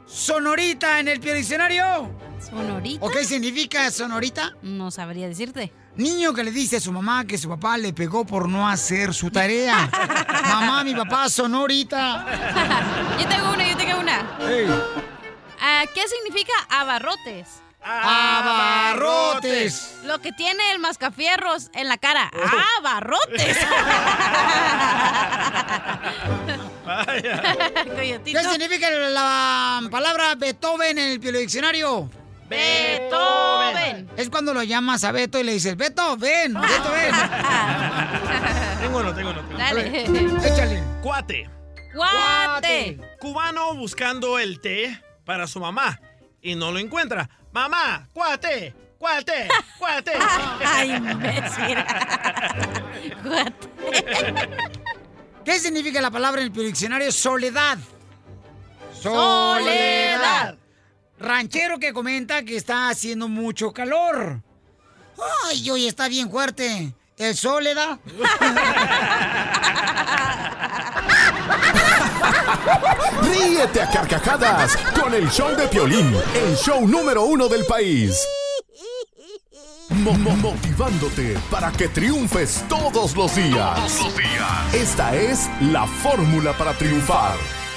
sonorita 0.06 1.00
en 1.00 1.08
el 1.08 1.18
diccionario? 1.20 2.08
¿Sonorita? 2.40 3.04
¿O 3.04 3.10
qué 3.10 3.24
significa 3.24 3.90
sonorita? 3.90 4.54
No 4.62 4.90
sabría 4.90 5.28
decirte. 5.28 5.72
Niño 5.96 6.32
que 6.32 6.44
le 6.44 6.50
dice 6.50 6.76
a 6.76 6.80
su 6.80 6.92
mamá 6.92 7.26
que 7.26 7.36
su 7.36 7.48
papá 7.48 7.76
le 7.76 7.92
pegó 7.92 8.24
por 8.24 8.48
no 8.48 8.68
hacer 8.68 9.12
su 9.12 9.30
tarea. 9.30 9.90
mamá, 10.44 10.82
mi 10.84 10.94
papá 10.94 11.28
sonorita. 11.28 13.16
Yo 13.20 13.28
tengo 13.28 13.52
una, 13.52 13.68
yo 13.68 13.76
tengo 13.76 14.00
una. 14.00 14.20
Ah, 15.60 15.84
¿Qué 15.92 16.02
significa 16.08 16.52
abarrotes? 16.70 17.60
Abarrotes. 17.82 19.96
Lo 20.04 20.20
que 20.20 20.32
tiene 20.32 20.72
el 20.72 20.78
mascafierros 20.78 21.70
en 21.74 21.88
la 21.88 21.98
cara. 21.98 22.30
¡Abarrotes! 22.78 23.58
Coyotito. 27.94 28.40
¿Qué 28.40 28.48
significa 28.48 28.90
la 28.90 29.80
palabra 29.90 30.34
Beethoven 30.34 30.98
en 30.98 31.22
el 31.22 31.30
diccionario? 31.32 32.10
Beethoven. 32.50 34.10
Es 34.16 34.28
cuando 34.28 34.52
lo 34.52 34.62
llamas 34.64 35.04
a 35.04 35.12
Beto 35.12 35.38
y 35.38 35.44
le 35.44 35.52
dices, 35.52 35.76
Beto, 35.76 36.16
ven, 36.16 36.52
Beto, 36.54 36.90
ven. 36.92 37.14
Tengo 38.80 38.98
uno, 38.98 39.14
tengo 39.14 39.30
uno. 39.30 39.40
tengo 39.40 39.54
uno. 39.54 39.58
Dale. 39.58 40.04
Échale. 40.48 40.82
Cuate. 41.02 41.48
Guate. 41.94 42.98
Cubano 43.20 43.74
buscando 43.74 44.38
el 44.38 44.60
té 44.60 45.00
para 45.24 45.46
su 45.46 45.60
mamá 45.60 46.00
y 46.42 46.54
no 46.54 46.72
lo 46.72 46.78
encuentra. 46.78 47.28
Mamá, 47.52 48.08
cuate, 48.12 48.74
cuate, 48.98 49.48
cuate. 49.78 50.12
Ay, 50.64 50.90
imbécil. 50.90 51.78
¿Qué 55.44 55.58
significa 55.58 56.00
la 56.00 56.10
palabra 56.10 56.40
en 56.42 56.46
el 56.48 56.52
diccionario 56.52 57.12
soledad? 57.12 57.78
Soledad. 59.00 60.56
Ranchero 61.20 61.78
que 61.78 61.92
comenta 61.92 62.42
que 62.44 62.56
está 62.56 62.88
haciendo 62.88 63.28
mucho 63.28 63.72
calor. 63.72 64.40
Ay, 65.50 65.70
hoy 65.70 65.86
está 65.86 66.08
bien 66.08 66.30
fuerte. 66.30 66.94
¿El 67.18 67.36
soledad? 67.36 67.98
Ríete 73.22 73.82
a 73.82 73.90
carcajadas 73.90 74.76
con 75.00 75.14
el 75.14 75.30
show 75.30 75.54
de 75.56 75.68
Piolín, 75.68 76.14
el 76.34 76.56
show 76.56 76.86
número 76.86 77.24
uno 77.24 77.48
del 77.48 77.64
país. 77.66 78.26
Mo- 79.90 80.14
mo- 80.14 80.36
motivándote 80.36 81.36
para 81.50 81.70
que 81.72 81.88
triunfes 81.88 82.64
todos 82.68 83.16
los 83.16 83.34
días. 83.34 83.74
Todos 83.74 83.98
los 84.04 84.16
días. 84.16 84.74
Esta 84.74 85.14
es 85.16 85.50
la 85.60 85.86
fórmula 85.86 86.52
para 86.56 86.72
triunfar. 86.74 87.34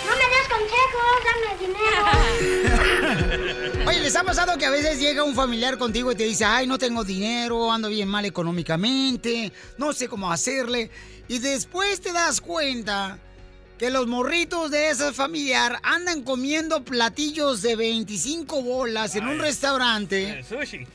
No 0.08 0.16
me 0.16 0.24
des 0.30 0.48
consejos, 0.48 1.04
dame 1.26 1.58
dinero. 1.60 2.70
Oye, 3.88 4.00
¿les 4.00 4.16
ha 4.16 4.24
pasado 4.24 4.58
que 4.58 4.66
a 4.66 4.70
veces 4.70 5.00
llega 5.00 5.24
un 5.24 5.36
familiar 5.36 5.78
contigo 5.78 6.12
y 6.12 6.16
te 6.16 6.24
dice, 6.24 6.46
ay, 6.46 6.68
no 6.68 6.78
tengo 6.78 7.04
dinero, 7.04 7.72
ando 7.72 7.90
bien 7.90 8.08
mal 8.08 8.26
económicamente, 8.26 9.52
no 9.78 9.94
sé 9.94 10.08
cómo 10.08 10.32
hacerle? 10.32 10.90
Y 11.28 11.40
después 11.40 12.02
te 12.02 12.12
das 12.12 12.42
cuenta 12.42 13.18
que 13.78 13.90
los 13.90 14.08
morritos 14.08 14.72
de 14.72 14.90
ese 14.90 15.14
familiar 15.14 15.80
andan 15.84 16.24
comiendo 16.24 16.84
platillos 16.84 17.62
de 17.62 17.76
25 17.76 18.62
bolas 18.62 19.16
en 19.16 19.28
un 19.28 19.40
restaurante. 19.40 20.40
Eh, 20.40 20.44
Sushi. 20.44 20.88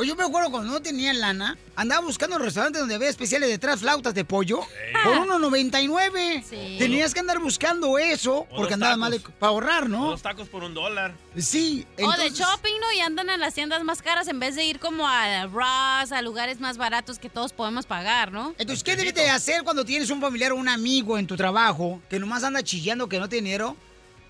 O 0.00 0.04
yo 0.04 0.14
me 0.14 0.22
acuerdo 0.22 0.50
cuando 0.52 0.70
no 0.70 0.80
tenía 0.80 1.12
lana, 1.12 1.58
andaba 1.74 2.02
buscando 2.06 2.36
un 2.36 2.42
restaurante 2.42 2.78
donde 2.78 2.94
había 2.94 3.08
especiales 3.08 3.48
de 3.48 3.58
tres 3.58 3.80
flautas 3.80 4.14
de 4.14 4.24
pollo 4.24 4.60
por 5.02 5.16
1.99. 5.26 6.44
Sí. 6.48 6.76
Tenías 6.78 7.12
que 7.12 7.18
andar 7.18 7.40
buscando 7.40 7.98
eso 7.98 8.46
porque 8.56 8.74
andaba 8.74 8.92
tacos. 8.92 9.00
mal 9.00 9.10
de- 9.10 9.20
para 9.20 9.50
ahorrar, 9.50 9.88
¿no? 9.88 10.10
Dos 10.10 10.22
tacos 10.22 10.48
por 10.48 10.62
un 10.62 10.72
dólar. 10.72 11.14
Sí. 11.36 11.84
O 11.94 11.96
de 11.96 12.04
entonces- 12.26 12.38
shopping, 12.38 12.74
¿no? 12.80 12.92
Y 12.92 13.00
andan 13.00 13.28
en 13.28 13.40
las 13.40 13.54
tiendas 13.54 13.82
más 13.82 14.00
caras 14.00 14.28
en 14.28 14.38
vez 14.38 14.54
de 14.54 14.64
ir 14.64 14.78
como 14.78 15.08
a 15.08 15.46
Ross, 15.46 16.12
a 16.12 16.22
lugares 16.22 16.60
más 16.60 16.76
baratos 16.78 17.18
que 17.18 17.28
todos 17.28 17.52
podemos 17.52 17.84
pagar, 17.84 18.30
¿no? 18.30 18.54
Entonces, 18.56 18.84
¿qué 18.84 18.94
debes 18.94 19.14
de 19.14 19.28
hacer 19.30 19.64
cuando 19.64 19.84
tienes 19.84 20.10
un 20.10 20.20
familiar 20.20 20.52
o 20.52 20.56
un 20.56 20.68
amigo 20.68 21.18
en 21.18 21.26
tu 21.26 21.36
trabajo 21.36 22.00
que 22.08 22.20
nomás 22.20 22.44
anda 22.44 22.62
chillando 22.62 23.08
que 23.08 23.18
no 23.18 23.28
tiene 23.28 23.48
dinero? 23.48 23.76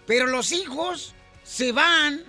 Pero 0.06 0.26
los 0.26 0.50
hijos 0.52 1.12
se 1.44 1.72
van, 1.72 2.22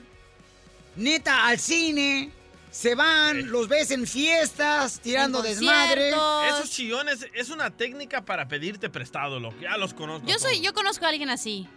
neta, 0.98 1.48
al 1.48 1.58
cine, 1.58 2.32
se 2.72 2.96
van, 2.96 3.50
los 3.50 3.68
ves 3.68 3.92
en 3.92 4.06
fiestas, 4.06 5.00
tirando 5.00 5.42
desmadre. 5.42 6.10
Esos 6.50 6.70
chillones 6.70 7.26
es 7.34 7.50
una 7.50 7.72
técnica 7.72 8.24
para 8.24 8.48
pedirte 8.48 8.90
prestado, 8.90 9.40
loco. 9.40 9.58
Ya 9.62 9.78
los 9.78 9.94
conozco. 9.94 10.28
Yo 10.28 10.38
soy, 10.38 10.62
yo 10.62 10.74
conozco 10.74 11.06
a 11.06 11.10
alguien 11.10 11.30
así. 11.30 11.68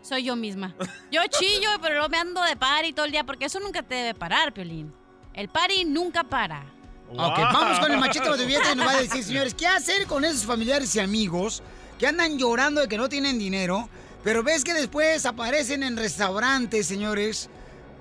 Soy 0.00 0.24
yo 0.24 0.36
misma. 0.36 0.76
Yo 1.10 1.22
chillo, 1.30 1.68
pero 1.82 1.94
luego 1.94 2.08
me 2.08 2.18
ando 2.18 2.42
de 2.42 2.56
party 2.56 2.92
todo 2.92 3.06
el 3.06 3.12
día, 3.12 3.24
porque 3.24 3.46
eso 3.46 3.58
nunca 3.58 3.82
te 3.82 3.96
debe 3.96 4.14
parar, 4.14 4.54
Piolín. 4.54 4.94
El 5.34 5.48
party 5.48 5.84
nunca 5.84 6.24
para. 6.24 6.64
Ok, 7.10 7.38
vamos 7.38 7.80
con 7.80 7.90
el 7.90 7.98
machito 7.98 8.36
de 8.36 8.46
billete 8.46 8.72
y 8.72 8.76
nos 8.76 8.86
va 8.86 8.92
a 8.92 9.00
decir, 9.02 9.24
señores, 9.24 9.54
¿qué 9.54 9.66
hacer 9.66 10.06
con 10.06 10.24
esos 10.24 10.44
familiares 10.44 10.94
y 10.94 11.00
amigos 11.00 11.62
que 11.98 12.06
andan 12.06 12.38
llorando 12.38 12.80
de 12.80 12.88
que 12.88 12.96
no 12.96 13.08
tienen 13.08 13.38
dinero, 13.38 13.88
pero 14.22 14.42
ves 14.42 14.62
que 14.62 14.74
después 14.74 15.26
aparecen 15.26 15.82
en 15.82 15.96
restaurantes, 15.96 16.86
señores? 16.86 17.50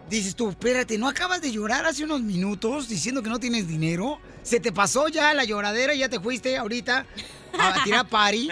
Dices 0.09 0.35
tú, 0.35 0.49
espérate, 0.49 0.97
¿no 0.97 1.09
acabas 1.09 1.41
de 1.41 1.51
llorar 1.51 1.85
hace 1.85 2.03
unos 2.03 2.21
minutos 2.21 2.87
diciendo 2.87 3.21
que 3.21 3.29
no 3.29 3.39
tienes 3.39 3.67
dinero? 3.67 4.19
¿Se 4.41 4.61
te 4.61 4.71
pasó 4.71 5.09
ya 5.09 5.33
la 5.33 5.43
lloradera 5.43 5.93
y 5.93 5.99
ya 5.99 6.07
te 6.07 6.19
fuiste 6.19 6.55
ahorita 6.55 7.05
a 7.59 7.73
tirar 7.83 8.07
party? 8.07 8.49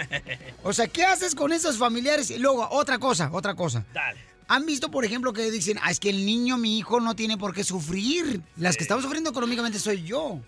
O 0.62 0.74
sea, 0.74 0.86
¿qué 0.86 1.04
haces 1.04 1.34
con 1.34 1.52
esos 1.52 1.78
familiares? 1.78 2.30
Y 2.30 2.38
luego, 2.38 2.68
otra 2.70 2.98
cosa, 2.98 3.30
otra 3.32 3.54
cosa. 3.54 3.86
Dale. 3.94 4.20
¿Han 4.48 4.66
visto, 4.66 4.90
por 4.90 5.04
ejemplo, 5.04 5.32
que 5.32 5.50
dicen, 5.50 5.78
ah, 5.82 5.90
es 5.90 5.98
que 5.98 6.10
el 6.10 6.26
niño, 6.26 6.58
mi 6.58 6.78
hijo, 6.78 7.00
no 7.00 7.16
tiene 7.16 7.38
por 7.38 7.54
qué 7.54 7.64
sufrir? 7.64 8.42
Las 8.56 8.76
que 8.76 8.84
estamos 8.84 9.02
sufriendo 9.02 9.30
económicamente 9.30 9.78
soy 9.78 10.02
yo 10.04 10.38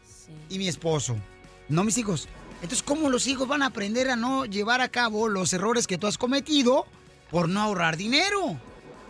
y 0.51 0.59
mi 0.59 0.69
esposo, 0.69 1.17
no 1.69 1.85
mis 1.85 1.97
hijos. 1.99 2.29
Entonces, 2.57 2.83
¿cómo 2.83 3.09
los 3.09 3.27
hijos 3.27 3.49
van 3.49 3.63
a 3.63 3.67
aprender 3.67 4.11
a 4.11 4.17
no 4.17 4.45
llevar 4.45 4.83
a 4.83 4.89
cabo 4.89 5.29
los 5.29 5.53
errores 5.53 5.87
que 5.87 5.97
tú 5.97 6.07
has 6.07 6.19
cometido 6.19 6.87
por 7.31 7.49
no 7.49 7.61
ahorrar 7.61 7.97
dinero? 7.97 8.61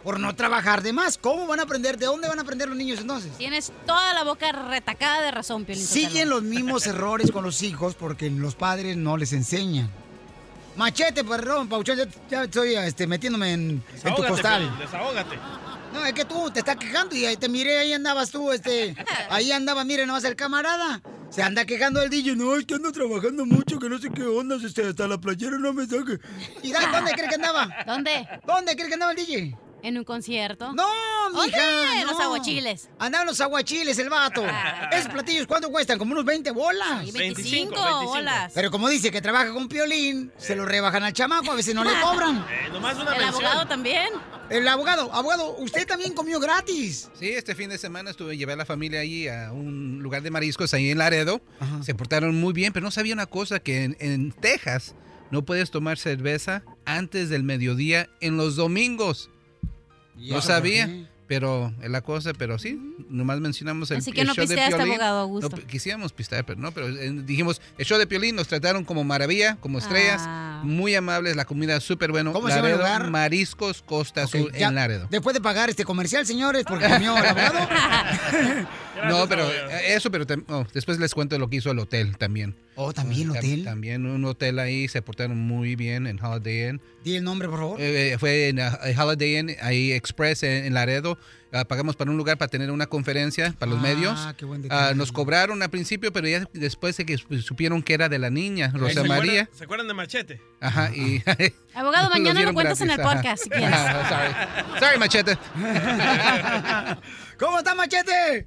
Por 0.05 0.21
no 0.21 0.35
trabajar 0.35 0.83
de 0.83 0.93
más. 0.93 1.19
¿Cómo 1.19 1.47
van 1.47 1.61
a 1.61 1.65
aprender? 1.65 1.99
¿De 1.99 2.07
dónde 2.07 2.29
van 2.29 2.39
a 2.39 2.43
aprender 2.43 2.69
los 2.69 2.77
niños 2.79 3.01
entonces? 3.01 3.37
Tienes 3.37 3.73
toda 3.87 4.15
la 4.15 4.25
boca 4.25 4.53
retacada 4.53 5.23
de 5.23 5.31
razón, 5.31 5.65
Piolín. 5.65 5.85
Siguen 5.85 6.31
los 6.31 6.43
mismos 6.43 6.87
errores 6.87 7.31
con 7.31 7.45
los 7.45 7.63
hijos 7.63 7.95
porque 7.95 8.31
los 8.31 8.55
padres 8.55 8.97
no 8.97 9.17
les 9.17 9.33
enseñan. 9.33 9.91
Machete, 10.77 11.25
perdón, 11.25 11.69
Pauchón, 11.69 11.97
ya, 11.99 12.07
ya 12.31 12.45
estoy 12.45 12.77
este, 12.77 13.07
metiéndome 13.09 13.53
en, 13.53 13.83
en 14.05 14.15
tu 14.15 14.25
costal. 14.25 14.79
Desahógate. 14.79 15.37
No, 15.93 16.05
es 16.05 16.13
que 16.13 16.25
tú 16.25 16.51
te 16.53 16.61
estás 16.61 16.77
quejando 16.77 17.17
y 17.17 17.25
ahí 17.27 17.37
te 17.37 17.49
miré, 17.49 17.79
ahí 17.79 17.93
andabas 17.93 18.31
tú, 18.31 18.53
este, 18.53 18.95
ahí 19.31 19.51
andaba, 19.51 19.83
mire, 19.85 20.07
no 20.07 20.17
el 20.17 20.37
camarada. 20.37 21.01
Se 21.31 21.43
anda 21.43 21.65
quejando 21.65 22.01
el 22.01 22.09
DJ, 22.11 22.37
no, 22.37 22.55
es 22.57 22.65
que 22.65 22.75
ando 22.75 22.93
trabajando 22.93 23.45
mucho, 23.45 23.79
que 23.79 23.89
no 23.89 23.99
sé 23.99 24.09
qué 24.11 24.23
onda, 24.23 24.57
este, 24.65 24.87
hasta 24.87 25.09
la 25.09 25.19
playera 25.19 25.59
no 25.59 25.73
me 25.73 25.85
saque. 25.87 26.19
¿Y 26.63 26.71
da- 26.73 26.91
dónde 26.93 27.13
crees 27.13 27.29
que 27.29 27.35
andaba? 27.35 27.69
¿Dónde? 27.87 28.29
¿Dónde 28.47 28.75
crees 28.77 28.89
que 28.89 28.95
andaba 28.95 29.13
el 29.13 29.17
DJ? 29.19 29.57
¿En 29.83 29.97
un 29.97 30.05
concierto? 30.05 30.73
No, 30.73 30.85
¿Dónde? 31.33 31.47
mija, 31.47 32.01
En 32.01 32.07
los 32.09 32.19
no. 32.19 32.25
aguachiles. 32.25 32.89
Andaba 32.99 33.23
en 33.23 33.29
los 33.29 33.41
aguachiles 33.41 33.99
el 33.99 34.09
vato. 34.11 34.45
Esos 34.91 35.13
platillos, 35.13 35.47
¿cuánto 35.47 35.71
cuestan? 35.71 35.99
Como 35.99 36.13
unos 36.13 36.25
20 36.25 36.51
bolas. 36.51 37.05
Sí, 37.05 37.13
25 37.13 37.71
25. 37.75 38.07
bolas. 38.07 38.53
Pero 38.55 38.71
como 38.73 38.89
dice 38.89 39.11
que 39.13 39.21
trabaja 39.23 39.53
con 39.53 39.69
Piolín, 39.69 40.33
se 40.37 40.57
lo 40.57 40.65
rebajan 40.65 41.05
al 41.05 41.13
chamaco, 41.13 41.53
a 41.53 41.55
veces 41.55 41.75
no 41.75 41.85
le 41.85 41.93
cobran. 42.01 42.45
Eh, 42.59 42.69
nomás 42.73 42.97
una 42.97 43.13
El 43.15 43.23
mención. 43.25 43.45
abogado 43.47 43.69
también. 43.69 44.09
El 44.51 44.67
abogado, 44.67 45.13
abogado, 45.13 45.57
usted 45.59 45.87
también 45.87 46.13
comió 46.15 46.41
gratis. 46.41 47.09
Sí, 47.19 47.29
este 47.29 47.55
fin 47.55 47.69
de 47.71 47.79
semana 47.79 48.11
estuve, 48.11 48.37
llevé 48.37 48.55
a 48.55 48.57
la 48.57 48.65
familia 48.67 49.01
ahí 49.01 49.29
a 49.29 49.53
un 49.53 50.01
lugar 50.03 50.23
de 50.23 50.31
mariscos 50.31 50.73
ahí 50.75 50.91
en 50.91 50.99
Laredo. 50.99 51.41
Se 51.83 51.95
portaron 51.95 52.35
muy 52.41 52.53
bien, 52.53 52.73
pero 52.73 52.83
no 52.85 52.91
sabía 52.91 53.15
una 53.15 53.27
cosa, 53.27 53.61
que 53.61 53.85
en, 53.85 53.97
en 54.01 54.33
Texas 54.33 54.95
no 55.31 55.45
puedes 55.45 55.71
tomar 55.71 55.99
cerveza 55.99 56.63
antes 56.87 57.29
del 57.29 57.43
mediodía 57.45 58.09
en 58.21 58.37
los 58.39 58.57
domingos. 58.57 59.31
¿Y 60.19 60.31
No 60.31 60.41
sabía, 60.43 60.89
pero 61.27 61.73
es 61.83 61.91
la 61.91 62.01
cosa, 62.01 62.33
pero 62.33 62.59
sí, 62.59 62.81
nomás 63.11 63.39
mencionamos 63.41 63.91
el, 63.91 63.99
Así 63.99 64.13
que 64.13 64.23
el 64.23 64.27
no 64.29 64.35
show 64.35 64.47
de 64.47 64.55
Piolín. 64.57 64.75
abogado 64.93 65.19
Augusto. 65.21 65.57
No, 65.57 65.67
quisiéramos 65.67 66.13
pistear, 66.13 66.45
pero 66.47 66.59
no, 66.61 66.73
pero 66.73 66.89
eh, 66.89 67.11
dijimos, 67.25 67.61
el 67.77 67.85
show 67.85 67.99
de 67.99 68.07
Piolín 68.07 68.35
nos 68.37 68.49
trataron 68.49 68.85
como 68.85 69.05
maravilla, 69.05 69.57
como 69.61 69.79
estrellas, 69.79 70.23
Ah. 70.27 70.63
muy 70.65 70.95
amables, 70.95 71.37
la 71.37 71.45
comida 71.45 71.79
súper 71.81 72.11
bueno. 72.11 72.33
¿Cómo 72.33 72.49
se 72.49 72.57
llama 72.57 72.71
el 72.71 72.77
lugar? 72.79 73.11
Mariscos 73.11 73.83
Costa 73.83 74.23
Ok, 74.25 74.35
Azul 74.35 74.53
ya, 74.53 74.69
en 74.69 74.75
Laredo. 74.75 75.07
Después 75.11 75.35
de 75.35 75.41
pagar 75.41 75.69
este 75.71 75.85
comercial, 75.85 76.27
señores, 76.27 76.65
porque 76.67 76.89
comió 76.89 77.17
el 77.17 77.25
abogado. 77.27 77.69
No, 79.09 79.29
pero 79.29 79.49
eh, 79.49 79.95
eso, 79.95 80.11
pero 80.11 80.27
tam- 80.27 80.45
oh, 80.49 80.67
después 80.75 80.99
les 80.99 81.15
cuento 81.15 81.39
lo 81.39 81.49
que 81.49 81.57
hizo 81.59 81.71
el 81.71 81.79
hotel 81.79 82.17
también. 82.19 82.57
Oh, 82.81 82.93
también 82.93 83.29
Tam- 83.29 83.39
hotel. 83.39 83.65
También 83.65 84.07
un 84.07 84.25
hotel 84.25 84.61
ahí, 84.61 84.87
se 84.87 85.03
portaron 85.03 85.37
muy 85.37 85.75
bien 85.75 86.07
en 86.07 86.23
Holiday 86.25 86.69
Inn. 86.71 86.81
Di 87.03 87.17
el 87.17 87.25
nombre, 87.25 87.49
por 87.49 87.59
favor. 87.59 87.77
Eh, 87.81 88.17
fue 88.21 88.49
en 88.51 88.61
ah, 88.61 88.79
Holiday 88.97 89.37
Inn, 89.39 89.57
ahí 89.61 89.91
Express 89.93 90.45
en, 90.45 90.65
en 90.65 90.75
Laredo. 90.75 91.19
Ah, 91.53 91.65
pagamos 91.65 91.97
para 91.97 92.11
un 92.11 92.17
lugar 92.19 92.37
para 92.39 92.49
tener 92.51 92.71
una 92.71 92.87
conferencia 92.87 93.53
para 93.59 93.71
los 93.71 93.81
Ah, 93.81 93.83
medios. 93.83 94.29
qué 94.37 94.45
buen 94.45 94.63
detalle. 94.63 94.95
nos 94.95 95.11
cobraron 95.11 95.61
al 95.63 95.71
principio, 95.71 96.13
pero 96.13 96.29
ya 96.29 96.45
después 96.53 96.97
de 96.99 97.07
que 97.07 97.19
su- 97.19 97.41
supieron 97.43 97.83
que 97.83 97.95
era 97.95 98.09
de 98.09 98.19
la 98.21 98.31
niña, 98.31 98.71
¿Se 98.71 98.79
Rosa 98.79 99.01
acuerdan- 99.01 99.09
María. 99.27 99.49
¿Se 99.53 99.65
acuerdan 99.65 99.89
de 99.89 99.95
Machete? 99.95 100.41
Ajá, 100.61 100.91
y... 100.95 101.21
Abogado, 101.75 102.11
mañana 102.11 102.43
lo 102.43 102.55
cuentas 102.55 102.81
en 102.83 102.91
el 102.91 103.01
podcast, 103.01 103.43
si 103.43 103.51
quieres. 103.51 103.73
Ajá, 103.73 104.09
sorry. 104.09 104.79
Sorry, 104.79 104.99
Machete. 105.01 105.37
¿Cómo 107.39 107.59
está, 107.59 107.75
Machete? 107.75 108.47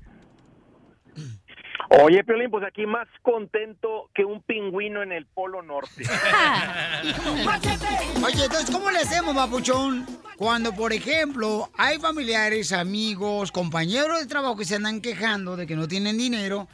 Oye, 1.90 2.24
Piolín, 2.24 2.50
pues 2.50 2.64
aquí 2.64 2.86
más 2.86 3.08
contento 3.22 4.10
que 4.14 4.24
un 4.24 4.42
pingüino 4.42 5.04
en 5.04 5.12
el 5.12 5.26
Polo 5.26 5.62
Norte. 5.62 6.04
Oye, 8.26 8.46
entonces, 8.46 8.72
¿cómo 8.72 8.90
le 8.92 9.00
hacemos, 9.00 9.36
papuchón? 9.36 10.06
Cuando, 10.38 10.74
por 10.74 10.94
ejemplo, 10.94 11.70
hay 11.78 12.00
familiares, 12.00 12.72
amigos, 12.72 13.52
compañeros 13.52 14.20
de 14.20 14.26
trabajo 14.26 14.58
que 14.58 14.66
se 14.66 14.76
andan 14.76 15.02
quejando 15.02 15.58
de 15.58 15.68
que 15.68 15.76
no 15.76 15.88
tienen 15.88 16.18
dinero. 16.18 16.68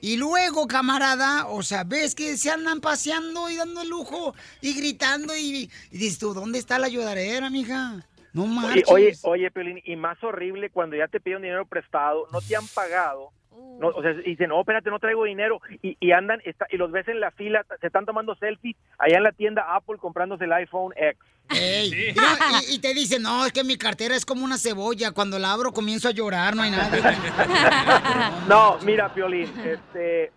Y 0.00 0.18
luego, 0.18 0.66
camarada, 0.66 1.46
o 1.46 1.62
sea, 1.62 1.84
ves 1.84 2.14
que 2.14 2.36
se 2.36 2.50
andan 2.50 2.80
paseando 2.80 3.48
y 3.48 3.56
dando 3.56 3.82
el 3.82 3.88
lujo 3.88 4.34
y 4.60 4.74
gritando 4.74 5.34
y, 5.34 5.70
y 5.90 5.98
dices 5.98 6.18
tú, 6.18 6.34
¿dónde 6.34 6.58
está 6.58 6.78
la 6.78 6.86
ayudadera, 6.86 7.48
mija? 7.48 8.04
No 8.34 8.42
Oye, 8.42 8.54
marches. 8.54 8.84
oye, 8.88 9.16
oye, 9.22 9.50
Piolín, 9.50 9.80
y 9.84 9.96
más 9.96 10.22
horrible 10.22 10.68
cuando 10.68 10.96
ya 10.96 11.08
te 11.08 11.20
piden 11.20 11.42
dinero 11.42 11.64
prestado, 11.64 12.26
no 12.30 12.42
te 12.42 12.54
han 12.54 12.66
pagado 12.68 13.30
No, 13.78 13.88
o 13.88 14.02
sea, 14.02 14.12
y 14.12 14.30
dicen, 14.30 14.48
no, 14.48 14.60
espérate, 14.60 14.90
no 14.90 14.98
traigo 14.98 15.24
dinero. 15.24 15.60
Y, 15.82 15.96
y 16.00 16.12
andan, 16.12 16.40
está- 16.44 16.66
y 16.70 16.76
los 16.76 16.90
ves 16.90 17.08
en 17.08 17.20
la 17.20 17.30
fila, 17.30 17.64
se 17.80 17.86
están 17.86 18.04
tomando 18.06 18.34
selfies 18.36 18.76
allá 18.98 19.16
en 19.18 19.22
la 19.22 19.32
tienda 19.32 19.64
Apple 19.74 19.96
comprándose 19.98 20.44
el 20.44 20.52
iPhone 20.52 20.92
X. 20.96 21.18
Ey, 21.50 22.10
y, 22.10 22.12
no, 22.14 22.22
y- 22.70 22.74
y 22.74 22.78
te 22.80 22.92
dicen, 22.94 23.22
no, 23.22 23.46
es 23.46 23.52
que 23.52 23.62
mi 23.64 23.76
cartera 23.76 24.14
es 24.16 24.24
como 24.26 24.44
una 24.44 24.58
cebolla. 24.58 25.12
Cuando 25.12 25.38
la 25.38 25.52
abro 25.52 25.72
comienzo 25.72 26.08
a 26.08 26.12
llorar, 26.12 26.56
no 26.56 26.62
hay 26.62 26.70
nada. 26.70 28.34
No, 28.48 28.78
mira, 28.82 29.12
Piolín, 29.12 29.52
este, 29.64 30.24
eh, 30.24 30.30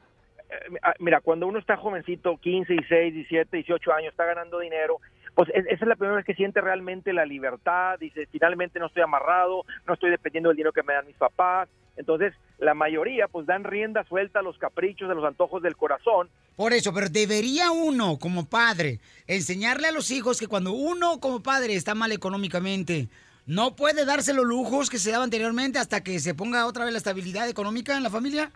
mira, 0.99 1.21
cuando 1.21 1.47
uno 1.47 1.59
está 1.59 1.77
jovencito, 1.77 2.37
15, 2.37 2.73
16, 2.73 3.13
17, 3.13 3.57
18 3.57 3.93
años, 3.93 4.11
está 4.11 4.25
ganando 4.25 4.59
dinero, 4.59 4.97
pues 5.35 5.49
es- 5.53 5.65
esa 5.67 5.85
es 5.85 5.87
la 5.87 5.95
primera 5.95 6.17
vez 6.17 6.25
que 6.25 6.35
siente 6.35 6.61
realmente 6.61 7.13
la 7.13 7.25
libertad, 7.25 7.97
dice, 7.99 8.27
finalmente 8.31 8.79
no 8.79 8.87
estoy 8.87 9.03
amarrado, 9.03 9.63
no 9.87 9.93
estoy 9.93 10.09
dependiendo 10.11 10.49
del 10.49 10.57
dinero 10.57 10.73
que 10.73 10.83
me 10.83 10.93
dan 10.93 11.05
mis 11.07 11.15
papás. 11.15 11.69
Entonces, 11.97 12.33
la 12.59 12.73
mayoría 12.73 13.27
pues 13.27 13.45
dan 13.45 13.65
rienda 13.65 14.05
suelta 14.05 14.39
a 14.39 14.41
los 14.41 14.57
caprichos, 14.57 15.09
a 15.09 15.13
los 15.13 15.25
antojos 15.25 15.61
del 15.61 15.75
corazón. 15.75 16.29
Por 16.55 16.71
eso, 16.71 16.93
pero 16.93 17.09
debería 17.09 17.71
uno, 17.71 18.17
como 18.19 18.45
padre, 18.45 18.99
enseñarle 19.27 19.87
a 19.89 19.91
los 19.91 20.09
hijos 20.11 20.39
que 20.39 20.47
cuando 20.47 20.71
uno, 20.71 21.19
como 21.19 21.41
padre, 21.43 21.75
está 21.75 21.95
mal 21.95 22.11
económicamente, 22.13 23.09
no 23.45 23.75
puede 23.75 24.05
darse 24.05 24.33
los 24.33 24.45
lujos 24.45 24.89
que 24.89 24.97
se 24.97 25.11
daba 25.11 25.23
anteriormente 25.23 25.79
hasta 25.79 26.01
que 26.03 26.19
se 26.19 26.33
ponga 26.33 26.65
otra 26.67 26.85
vez 26.85 26.93
la 26.93 26.99
estabilidad 26.99 27.49
económica 27.49 27.97
en 27.97 28.03
la 28.03 28.09
familia. 28.09 28.51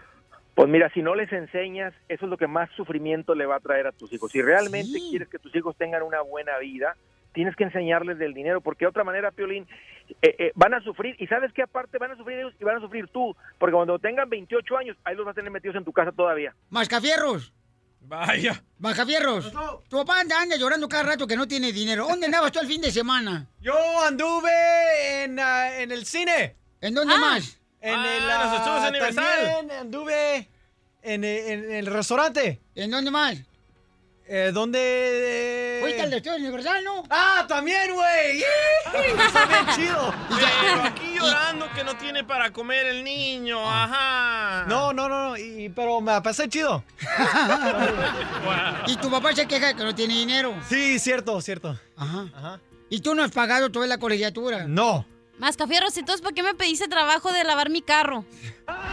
Pues 0.55 0.69
mira, 0.69 0.91
si 0.93 1.01
no 1.01 1.15
les 1.15 1.31
enseñas, 1.31 1.93
eso 2.07 2.25
es 2.25 2.30
lo 2.30 2.38
que 2.38 2.47
más 2.47 2.69
sufrimiento 2.75 3.34
le 3.34 3.45
va 3.45 3.55
a 3.55 3.59
traer 3.59 3.88
a 3.88 3.91
tus 3.91 4.13
hijos. 4.13 4.31
Si 4.31 4.41
realmente 4.41 4.99
quieres 5.09 5.27
que 5.27 5.39
tus 5.39 5.55
hijos 5.55 5.75
tengan 5.77 6.03
una 6.03 6.21
buena 6.21 6.57
vida, 6.59 6.95
tienes 7.34 7.55
que 7.55 7.63
enseñarles 7.63 8.19
del 8.19 8.34
dinero, 8.34 8.61
porque 8.61 8.85
de 8.85 8.89
otra 8.89 9.03
manera, 9.03 9.31
Piolín, 9.31 9.67
eh, 10.21 10.35
eh, 10.38 10.51
van 10.53 10.75
a 10.75 10.81
sufrir. 10.81 11.15
Y 11.19 11.27
sabes 11.27 11.51
que 11.53 11.63
aparte 11.63 11.97
van 11.97 12.11
a 12.11 12.15
sufrir 12.15 12.38
ellos 12.38 12.53
y 12.59 12.63
van 12.63 12.77
a 12.77 12.81
sufrir 12.81 13.07
tú, 13.07 13.35
porque 13.57 13.73
cuando 13.73 13.97
tengan 13.97 14.30
28 14.30 14.77
años, 14.77 14.97
ahí 15.03 15.15
los 15.15 15.25
vas 15.25 15.34
a 15.34 15.35
tener 15.35 15.51
metidos 15.51 15.75
en 15.75 15.85
tu 15.85 15.91
casa 15.91 16.11
todavía. 16.11 16.53
Mascafierros. 16.69 17.51
Vaya. 18.01 18.61
Mascafierros. 18.80 19.51
Tu 19.88 19.97
papá 19.97 20.19
anda, 20.19 20.39
anda 20.39 20.57
llorando 20.57 20.88
cada 20.88 21.03
rato 21.03 21.25
que 21.25 21.38
no 21.38 21.47
tiene 21.47 21.71
dinero. 21.71 22.05
¿Dónde 22.07 22.27
andabas 22.27 22.51
tú 22.51 22.59
el 22.59 22.67
fin 22.67 22.81
de 22.81 22.91
semana? 22.91 23.47
Yo 23.59 23.75
anduve 24.05 25.23
en, 25.23 25.39
ah, 25.39 25.80
en 25.80 25.91
el 25.91 26.05
cine. 26.05 26.57
¿En 26.81 26.93
dónde 26.93 27.17
más? 27.17 27.62
En 27.85 27.93
Ah, 27.95 28.15
el, 28.15 28.23
en 28.23 28.39
los 28.39 28.53
estudios 28.60 28.81
ah, 28.84 28.88
Universal. 28.89 29.26
también 29.60 29.72
anduve 29.80 30.49
en, 31.01 31.23
en 31.26 31.72
el 31.73 31.85
restaurante. 31.85 32.61
¿En 32.76 32.89
dónde 32.91 33.11
más? 33.11 33.35
Eh, 34.26 34.51
¿Dónde? 34.53 35.80
Fuiste 35.81 36.01
al 36.01 36.14
Estudio 36.14 36.38
Universal, 36.38 36.81
¿no? 36.81 37.03
¡Ah, 37.10 37.43
también, 37.45 37.93
güey! 37.93 38.41
Está 38.41 39.45
bien 39.45 39.65
chido. 39.76 40.14
Pero 40.30 40.84
aquí 40.85 41.14
llorando 41.19 41.68
que 41.76 41.84
no 41.84 41.97
tiene 41.97 42.23
para 42.23 42.51
comer 42.53 42.85
el 42.88 43.03
niño, 43.03 43.60
ajá. 43.69 44.64
No, 44.69 44.93
no, 44.93 45.10
no, 45.10 45.30
no, 45.31 45.38
y, 45.38 45.68
pero 45.68 45.99
me 45.99 46.22
pasé 46.22 46.47
chido. 46.47 46.85
Y 48.88 48.95
tu 48.97 49.10
papá 49.11 49.34
se 49.35 49.45
queja 49.45 49.68
de 49.68 49.76
que 49.76 49.84
no 49.84 49.93
tiene 49.93 50.14
dinero. 50.14 50.53
Sí, 50.69 50.99
cierto, 50.99 51.41
cierto. 51.41 51.77
Ajá. 51.97 52.60
¿Y 52.89 53.01
tú 53.01 53.15
no 53.15 53.23
has 53.23 53.31
pagado 53.31 53.72
toda 53.72 53.88
la 53.88 53.97
colegiatura? 53.97 54.68
No. 54.68 55.05
Mascafierros, 55.39 55.97
entonces, 55.97 56.22
¿por 56.22 56.34
qué 56.34 56.43
me 56.43 56.53
pediste 56.53 56.88
trabajo 56.88 57.31
de 57.31 57.43
lavar 57.43 57.69
mi 57.69 57.81
carro? 57.81 58.23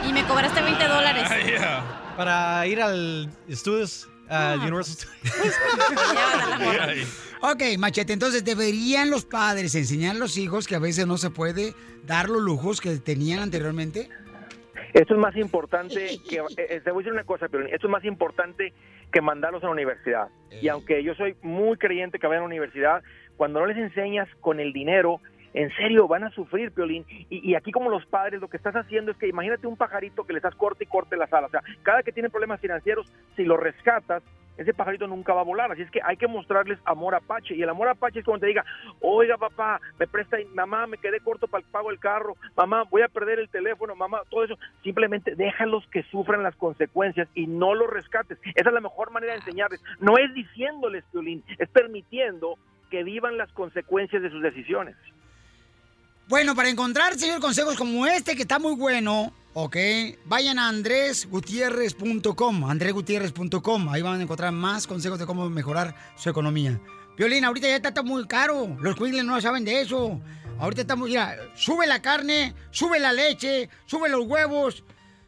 Y 0.08 0.12
me 0.12 0.24
cobraste 0.24 0.62
20 0.62 0.84
dólares. 0.88 1.28
Para 2.16 2.66
ir 2.66 2.80
al 2.80 3.30
estudios, 3.48 4.08
al 4.28 4.60
Universal 4.60 5.08
Ok, 7.42 7.62
machete, 7.78 8.12
entonces 8.12 8.44
deberían 8.44 9.10
los 9.10 9.24
padres 9.24 9.74
enseñar 9.74 10.16
a 10.16 10.18
los 10.18 10.36
hijos 10.36 10.66
que 10.66 10.74
a 10.74 10.78
veces 10.78 11.06
no 11.06 11.16
se 11.16 11.30
puede 11.30 11.74
dar 12.04 12.28
los 12.28 12.42
lujos 12.42 12.80
que 12.80 12.96
tenían 12.98 13.40
anteriormente. 13.40 14.08
Esto 14.92 15.14
es 15.14 15.20
más 15.20 15.36
importante 15.36 16.18
que, 16.28 16.36
eh, 16.36 16.42
eh, 16.56 16.80
te 16.84 16.90
voy 16.90 17.02
a 17.02 17.04
decir 17.04 17.12
una 17.12 17.24
cosa, 17.24 17.48
pero 17.48 17.64
esto 17.66 17.86
es 17.86 17.90
más 17.90 18.04
importante 18.04 18.74
que 19.12 19.20
mandarlos 19.20 19.62
a 19.62 19.66
la 19.66 19.72
universidad. 19.72 20.28
Y 20.60 20.68
aunque 20.68 21.02
yo 21.02 21.14
soy 21.14 21.36
muy 21.42 21.76
creyente 21.78 22.18
que 22.18 22.26
vayan 22.26 22.42
a 22.42 22.44
la 22.44 22.48
universidad, 22.48 23.02
cuando 23.36 23.60
no 23.60 23.66
les 23.66 23.76
enseñas 23.76 24.28
con 24.40 24.60
el 24.60 24.72
dinero, 24.72 25.20
en 25.52 25.70
serio, 25.76 26.06
van 26.06 26.24
a 26.24 26.30
sufrir, 26.30 26.72
Piolín. 26.72 27.04
Y, 27.28 27.54
aquí 27.54 27.72
como 27.72 27.90
los 27.90 28.06
padres, 28.06 28.40
lo 28.40 28.48
que 28.48 28.56
estás 28.56 28.74
haciendo 28.76 29.10
es 29.10 29.16
que 29.16 29.28
imagínate 29.28 29.66
un 29.66 29.76
pajarito 29.76 30.24
que 30.24 30.32
le 30.32 30.38
estás 30.38 30.54
corte 30.54 30.84
y 30.84 30.86
corte 30.86 31.16
las 31.16 31.32
alas. 31.32 31.48
O 31.48 31.50
sea, 31.50 31.62
cada 31.82 32.02
que 32.02 32.12
tiene 32.12 32.30
problemas 32.30 32.60
financieros, 32.60 33.12
si 33.36 33.44
lo 33.44 33.56
rescatas, 33.56 34.22
ese 34.56 34.74
pajarito 34.74 35.06
nunca 35.06 35.32
va 35.32 35.40
a 35.40 35.44
volar. 35.44 35.72
Así 35.72 35.82
es 35.82 35.90
que 35.90 36.00
hay 36.04 36.16
que 36.16 36.28
mostrarles 36.28 36.78
amor 36.84 37.14
apache. 37.14 37.54
Y 37.54 37.62
el 37.62 37.68
amor 37.68 37.88
apache 37.88 38.20
es 38.20 38.24
cuando 38.24 38.42
te 38.42 38.48
diga, 38.48 38.64
oiga 39.00 39.38
papá, 39.38 39.80
me 39.98 40.06
presta, 40.06 40.36
mamá, 40.54 40.86
me 40.86 40.98
quedé 40.98 41.18
corto 41.20 41.48
para 41.48 41.64
el 41.64 41.70
pago 41.70 41.88
del 41.88 41.98
carro, 41.98 42.36
mamá, 42.56 42.84
voy 42.90 43.02
a 43.02 43.08
perder 43.08 43.38
el 43.38 43.48
teléfono, 43.48 43.96
mamá, 43.96 44.20
todo 44.28 44.44
eso. 44.44 44.58
Simplemente 44.82 45.34
déjalos 45.34 45.86
que 45.88 46.02
sufran 46.04 46.42
las 46.42 46.54
consecuencias 46.56 47.28
y 47.34 47.46
no 47.46 47.74
los 47.74 47.88
rescates. 47.88 48.38
Esa 48.54 48.68
es 48.68 48.74
la 48.74 48.80
mejor 48.80 49.10
manera 49.10 49.32
de 49.32 49.38
enseñarles. 49.38 49.82
No 49.98 50.18
es 50.18 50.32
diciéndoles, 50.34 51.04
Piolín, 51.10 51.42
es 51.58 51.68
permitiendo 51.70 52.56
que 52.90 53.02
vivan 53.02 53.38
las 53.38 53.50
consecuencias 53.52 54.20
de 54.22 54.30
sus 54.30 54.42
decisiones. 54.42 54.96
Bueno, 56.30 56.54
para 56.54 56.68
encontrar, 56.68 57.18
señor, 57.18 57.40
consejos 57.40 57.74
como 57.74 58.06
este 58.06 58.36
que 58.36 58.42
está 58.42 58.60
muy 58.60 58.76
bueno, 58.76 59.32
¿ok? 59.52 59.76
Vayan 60.26 60.60
a 60.60 60.68
andresgutierrez.com, 60.68 62.70
andresgutierrez.com. 62.70 63.88
Ahí 63.88 64.00
van 64.00 64.20
a 64.20 64.22
encontrar 64.22 64.52
más 64.52 64.86
consejos 64.86 65.18
de 65.18 65.26
cómo 65.26 65.50
mejorar 65.50 65.92
su 66.16 66.30
economía. 66.30 66.80
Violín, 67.18 67.44
ahorita 67.44 67.66
ya 67.66 67.74
está, 67.74 68.04
muy 68.04 68.28
caro. 68.28 68.76
Los 68.80 68.94
cuingles 68.94 69.24
no 69.24 69.40
saben 69.40 69.64
de 69.64 69.80
eso. 69.80 70.20
Ahorita 70.60 70.82
está 70.82 70.94
muy... 70.94 71.10
Mira, 71.10 71.36
sube 71.56 71.84
la 71.88 72.00
carne, 72.00 72.54
sube 72.70 73.00
la 73.00 73.12
leche, 73.12 73.68
sube 73.86 74.08
los 74.08 74.24
huevos. 74.24 74.84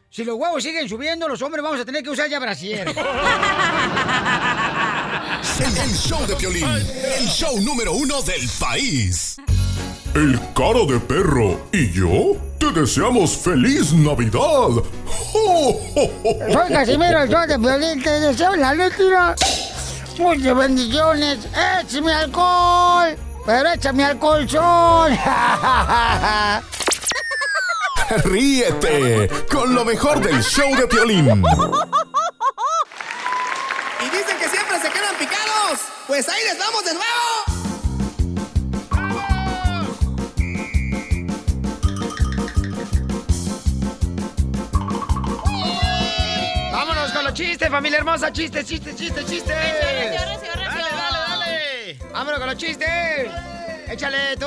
Si 0.09 0.23
los 0.23 0.37
huevos 0.37 0.63
siguen 0.63 0.87
subiendo, 0.87 1.27
los 1.27 1.41
hombres 1.41 1.61
vamos 1.61 1.81
a 1.81 1.85
tener 1.85 2.01
que 2.01 2.11
usar 2.11 2.29
ya 2.29 2.39
brasier. 2.39 2.87
El, 2.87 2.95
el 5.83 5.97
show 5.97 6.25
de 6.25 6.37
Piolín, 6.37 6.63
el 6.63 7.27
show 7.27 7.59
número 7.59 7.91
uno 7.91 8.21
del 8.21 8.47
país. 8.57 9.35
El 10.15 10.39
cara 10.53 10.85
de 10.87 10.99
perro 10.99 11.59
y 11.71 11.91
yo 11.91 12.37
te 12.59 12.71
deseamos 12.71 13.35
feliz 13.35 13.91
Navidad. 13.93 14.83
Soy 15.33 16.69
Casimiro, 16.69 17.23
el 17.23 17.29
show 17.29 17.47
de 17.47 17.57
violín, 17.57 18.03
te 18.03 18.19
deseo 18.19 18.55
la 18.55 18.75
letra. 18.75 19.35
Muchas 20.19 20.55
bendiciones. 20.55 21.39
¡Échame 21.81 22.13
alcohol! 22.13 23.17
Pero 23.43 23.69
échame 23.71 24.03
alcohol 24.03 24.47
sol. 24.47 25.11
Ríete 28.25 29.29
con 29.51 29.73
lo 29.73 29.83
mejor 29.83 30.21
del 30.21 30.43
show 30.43 30.75
de 30.75 30.85
Piolín. 30.85 31.43
Y 33.99 34.09
dicen 34.15 34.37
que 34.37 34.47
siempre 34.47 34.79
se 34.79 34.91
quedan 34.91 35.15
picados. 35.17 35.79
Pues 36.05 36.29
ahí 36.29 36.43
les 36.43 36.59
vamos 36.59 36.85
de 36.85 36.93
nuevo. 36.93 37.52
Los 47.33 47.39
chistes, 47.39 47.69
familia 47.69 47.97
hermosa. 47.97 48.31
Chistes, 48.31 48.63
chistes, 48.65 48.95
chistes, 48.95 49.25
chistes. 49.25 49.55
Dale, 49.55 50.17
dale, 50.19 51.19
dale. 51.27 51.97
Vámonos 52.11 52.39
con 52.39 52.47
los 52.47 52.57
chistes. 52.57 53.31
Échale 53.87 54.37
tú. 54.37 54.45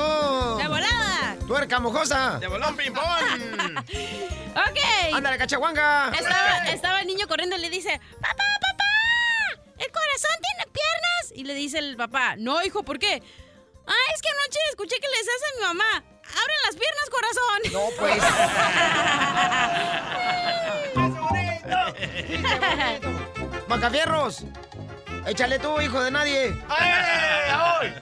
¡De 0.57 0.67
volada! 0.69 1.35
Tuerca 1.45 1.79
mojosa. 1.81 2.39
De 2.39 2.47
bolón 2.47 2.77
ping-pong. 2.77 3.03
Ok. 4.57 5.13
Ándale, 5.13 5.37
cachahuanga. 5.37 6.11
Estaba, 6.17 6.65
estaba 6.69 7.01
el 7.01 7.07
niño 7.07 7.27
corriendo 7.27 7.55
y 7.57 7.59
le 7.59 7.69
dice, 7.69 8.01
papá, 8.15 8.43
papá, 8.59 9.61
¿el 9.77 9.91
corazón 9.91 10.31
tiene 10.41 10.65
piernas? 10.73 11.31
Y 11.35 11.43
le 11.43 11.53
dice 11.53 11.77
el 11.77 11.95
papá, 11.95 12.35
no, 12.37 12.63
hijo, 12.63 12.81
¿por 12.81 12.97
qué? 12.97 13.21
Ah, 13.85 14.11
es 14.15 14.21
que 14.23 14.29
anoche 14.29 14.59
escuché 14.71 14.99
que 14.99 15.07
le 15.07 15.17
decías 15.17 15.41
a 15.43 15.55
mi 15.57 15.61
mamá, 15.61 15.91
abren 15.93 16.57
las 16.65 16.75
piernas, 16.75 17.09
corazón. 17.11 17.61
No, 17.71 17.89
pues. 17.99 18.23
Macafierros. 23.67 24.43
Échale 25.25 25.59
tú, 25.59 25.81
hijo 25.81 26.01
de 26.01 26.11
nadie. 26.11 26.55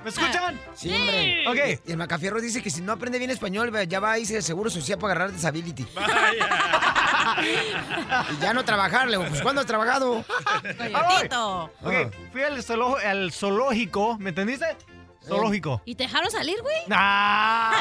¿Me 0.04 0.10
escuchan? 0.10 0.60
Sí, 0.76 0.94
hombre. 0.94 1.48
Ok. 1.48 1.58
Y 1.88 1.92
el 1.92 1.98
Macafierro 1.98 2.40
dice 2.40 2.62
que 2.62 2.70
si 2.70 2.82
no 2.82 2.92
aprende 2.94 3.18
bien 3.18 3.32
español, 3.32 3.72
ya 3.88 4.00
va 4.00 4.12
a 4.12 4.20
irse 4.20 4.36
al 4.38 4.44
seguro 4.44 4.70
social 4.70 5.00
para 5.00 5.14
agarrar 5.14 5.32
disability. 5.34 5.88
y 7.42 8.38
ya 8.42 8.54
no 8.54 8.64
trabajar, 8.64 9.08
le 9.08 9.18
digo, 9.18 9.28
pues 9.30 9.42
¿cuándo 9.42 9.62
has 9.62 9.68
trabajado? 9.68 10.24
Coyotito. 10.78 11.64
Ok, 11.82 11.94
fui 12.32 12.44
al, 12.44 12.62
zoolo- 12.64 13.04
al 13.04 13.32
zoológico, 13.32 14.18
¿me 14.20 14.30
entendiste? 14.30 14.78
Zoológico. 15.28 15.82
¿Y 15.86 15.96
te 15.96 16.04
dejaron 16.04 16.30
salir, 16.30 16.62
güey? 16.62 16.76
Ah. 16.92 17.72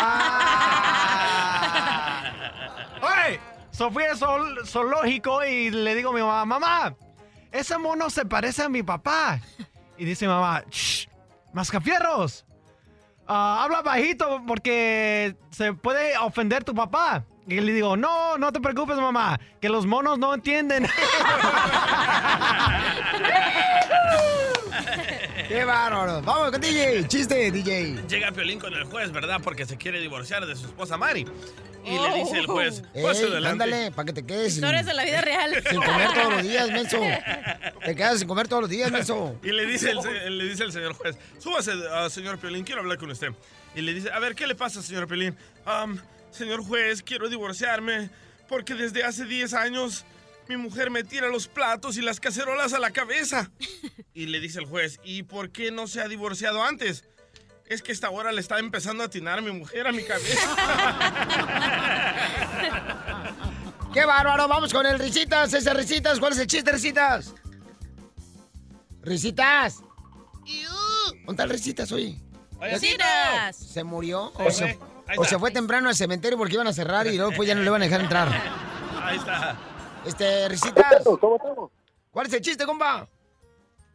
Oye, 3.02 3.38
so 3.76 3.90
fui 3.90 4.04
al 4.04 4.16
zool- 4.16 4.64
zoológico 4.66 5.44
y 5.44 5.70
le 5.70 5.94
digo 5.96 6.10
a 6.10 6.12
mi 6.14 6.20
mamá, 6.20 6.44
mamá, 6.44 6.94
ese 7.50 7.76
mono 7.78 8.08
se 8.08 8.24
parece 8.24 8.62
a 8.62 8.68
mi 8.68 8.82
papá. 8.82 9.40
Y 9.98 10.04
dice 10.04 10.26
mi 10.26 10.32
mamá, 10.32 10.62
shh, 10.70 11.06
mascafierros, 11.52 12.44
ah, 13.26 13.62
habla 13.64 13.82
bajito 13.82 14.42
porque 14.46 15.36
se 15.50 15.72
puede 15.72 16.16
ofender 16.18 16.62
tu 16.64 16.74
papá. 16.74 17.24
Y 17.46 17.60
le 17.60 17.72
digo, 17.72 17.96
no, 17.96 18.38
no 18.38 18.52
te 18.52 18.60
preocupes, 18.60 18.96
mamá, 18.96 19.38
que 19.60 19.68
los 19.68 19.84
monos 19.86 20.18
no 20.18 20.32
entienden. 20.34 20.86
¡Qué 25.48 25.64
bárbaro! 25.64 26.22
Vamos 26.22 26.50
con 26.50 26.60
DJ. 26.60 27.06
Chiste, 27.08 27.50
DJ. 27.50 27.98
Llega 28.08 28.32
Piolín 28.32 28.58
con 28.58 28.72
el 28.74 28.84
juez, 28.84 29.12
¿verdad? 29.12 29.40
Porque 29.42 29.66
se 29.66 29.76
quiere 29.76 30.00
divorciar 30.00 30.46
de 30.46 30.56
su 30.56 30.66
esposa 30.66 30.96
Mari. 30.96 31.26
Y 31.84 31.98
le 31.98 32.14
dice 32.14 32.38
el 32.38 32.46
Oh. 32.48 32.54
juez, 32.54 32.80
pase 33.02 33.24
Ey, 33.24 33.30
adelante. 33.30 33.48
ándale, 33.64 33.90
para 33.92 34.06
que 34.06 34.12
te 34.14 34.24
quedes. 34.24 34.54
sin- 34.54 34.62
Historias 34.64 34.86
de 34.86 34.94
la 34.94 35.04
vida 35.04 35.20
real. 35.20 35.62
Sin 35.68 35.82
comer 35.82 36.08
todos 36.14 36.32
los 36.32 36.42
días, 36.42 36.70
menso. 36.70 36.98
Te 37.84 37.94
quedas 37.94 38.18
sin 38.20 38.28
comer 38.28 38.48
todos 38.48 38.62
los 38.62 38.70
días, 38.70 38.90
menso. 38.90 39.38
Y 39.42 39.52
le 39.52 39.66
dice 39.66 39.90
el, 39.90 40.00
se- 40.00 40.30
le 40.30 40.44
dice 40.44 40.64
el 40.64 40.72
señor 40.72 40.94
juez, 40.94 41.16
súbase, 41.38 41.72
ah, 41.92 42.08
señor 42.08 42.38
Piolín, 42.38 42.64
quiero 42.64 42.80
hablar 42.80 42.96
con 42.96 43.10
usted. 43.10 43.28
Y 43.74 43.82
le 43.82 43.92
dice, 43.92 44.10
a 44.10 44.18
ver, 44.18 44.34
¿qué 44.34 44.46
le 44.46 44.54
pasa, 44.54 44.80
señor 44.82 45.06
Piolín? 45.06 45.36
"Am, 45.66 46.00
señor 46.30 46.62
juez, 46.64 47.02
quiero 47.02 47.28
divorciarme 47.28 48.08
porque 48.48 48.72
desde 48.74 49.04
hace 49.04 49.26
10 49.26 49.52
años 49.52 50.06
mi 50.48 50.56
mujer 50.56 50.90
me 50.90 51.04
tira 51.04 51.28
los 51.28 51.48
platos 51.48 51.96
y 51.96 52.02
las 52.02 52.20
cacerolas 52.20 52.72
a 52.72 52.78
la 52.78 52.90
cabeza. 52.90 53.50
Y 54.16 54.26
le 54.26 54.38
dice 54.38 54.60
el 54.60 54.66
juez, 54.66 55.00
¿y 55.02 55.24
por 55.24 55.50
qué 55.50 55.72
no 55.72 55.88
se 55.88 56.00
ha 56.00 56.06
divorciado 56.06 56.62
antes? 56.62 57.02
Es 57.66 57.82
que 57.82 57.90
esta 57.90 58.10
hora 58.10 58.30
le 58.30 58.40
está 58.40 58.60
empezando 58.60 59.02
a 59.02 59.06
atinar 59.06 59.42
mi 59.42 59.50
mujer 59.50 59.88
a 59.88 59.92
mi 59.92 60.04
cabeza. 60.04 60.54
¡Qué 63.92 64.04
bárbaro! 64.04 64.46
Vamos 64.46 64.72
con 64.72 64.86
el 64.86 65.00
Risitas. 65.00 65.52
Ese 65.52 65.74
Risitas. 65.74 66.20
¿Cuál 66.20 66.34
es 66.34 66.38
el 66.38 66.46
chiste, 66.46 66.70
Risitas? 66.70 67.34
Risitas. 69.02 69.82
¿Dónde 71.26 71.30
está 71.30 71.42
el 71.42 71.50
Risitas 71.50 71.90
hoy? 71.90 72.22
Risitas. 72.60 73.56
¿Se 73.56 73.82
murió? 73.82 74.32
¿O 74.34 74.48
se, 74.52 74.74
fue. 74.74 74.78
Ahí 75.08 75.18
o 75.18 75.22
está. 75.22 75.34
se 75.34 75.40
fue 75.40 75.50
temprano 75.50 75.88
al 75.88 75.96
cementerio 75.96 76.38
porque 76.38 76.54
iban 76.54 76.68
a 76.68 76.72
cerrar 76.72 77.08
y 77.08 77.16
luego 77.16 77.32
pues 77.34 77.48
ya 77.48 77.56
no 77.56 77.62
le 77.62 77.70
van 77.70 77.82
a 77.82 77.86
dejar 77.86 78.00
entrar? 78.00 78.28
Ahí 79.02 79.16
está. 79.16 79.58
Este, 80.06 80.48
Risitas. 80.48 81.02
¿Cómo 81.20 81.36
estamos? 81.36 81.70
¿Cuál 82.10 82.26
es 82.26 82.32
el 82.34 82.40
chiste, 82.40 82.64
compa? 82.66 83.06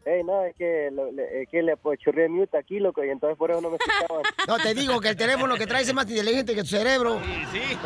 Ey, 0.06 0.24
no, 0.24 0.44
es 0.44 0.56
que, 0.56 0.90
lo- 0.92 1.12
le, 1.12 1.44
es 1.44 1.50
que 1.50 1.62
le 1.62 1.78
churré 1.98 2.30
mute 2.30 2.58
aquí, 2.58 2.80
loco, 2.80 3.04
y 3.04 3.10
entonces 3.10 3.38
por 3.38 3.52
eso 3.52 3.62
no 3.62 3.70
me 3.70 3.78
escuchaban. 3.78 4.24
No, 4.48 4.58
te 4.58 4.74
digo 4.74 5.00
que 5.00 5.10
el 5.10 5.16
teléfono 5.18 5.56
que 5.56 5.68
traes 5.68 5.88
es 5.88 5.94
más 5.94 6.10
inteligente 6.10 6.56
que 6.56 6.62
tu 6.62 6.68
cerebro. 6.70 7.20
Sí, 7.52 7.62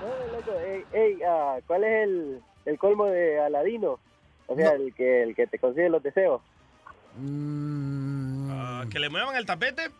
No, 0.00 0.36
loco, 0.36 0.58
ey, 0.60 0.84
ey, 0.92 1.18
ah, 1.28 1.58
¿cuál 1.66 1.84
es 1.84 2.04
el, 2.08 2.42
el 2.64 2.78
colmo 2.78 3.04
de 3.06 3.38
Aladino? 3.40 3.98
O 4.48 4.56
sea, 4.56 4.72
el 4.72 4.94
que 4.94 5.22
el 5.24 5.34
que 5.34 5.46
te 5.46 5.58
consigue 5.58 5.88
los 5.88 6.02
deseos. 6.02 6.40
Ah, 8.50 8.84
¿Que 8.90 8.98
le 8.98 9.08
muevan 9.08 9.36
el 9.36 9.46
tapete? 9.46 9.90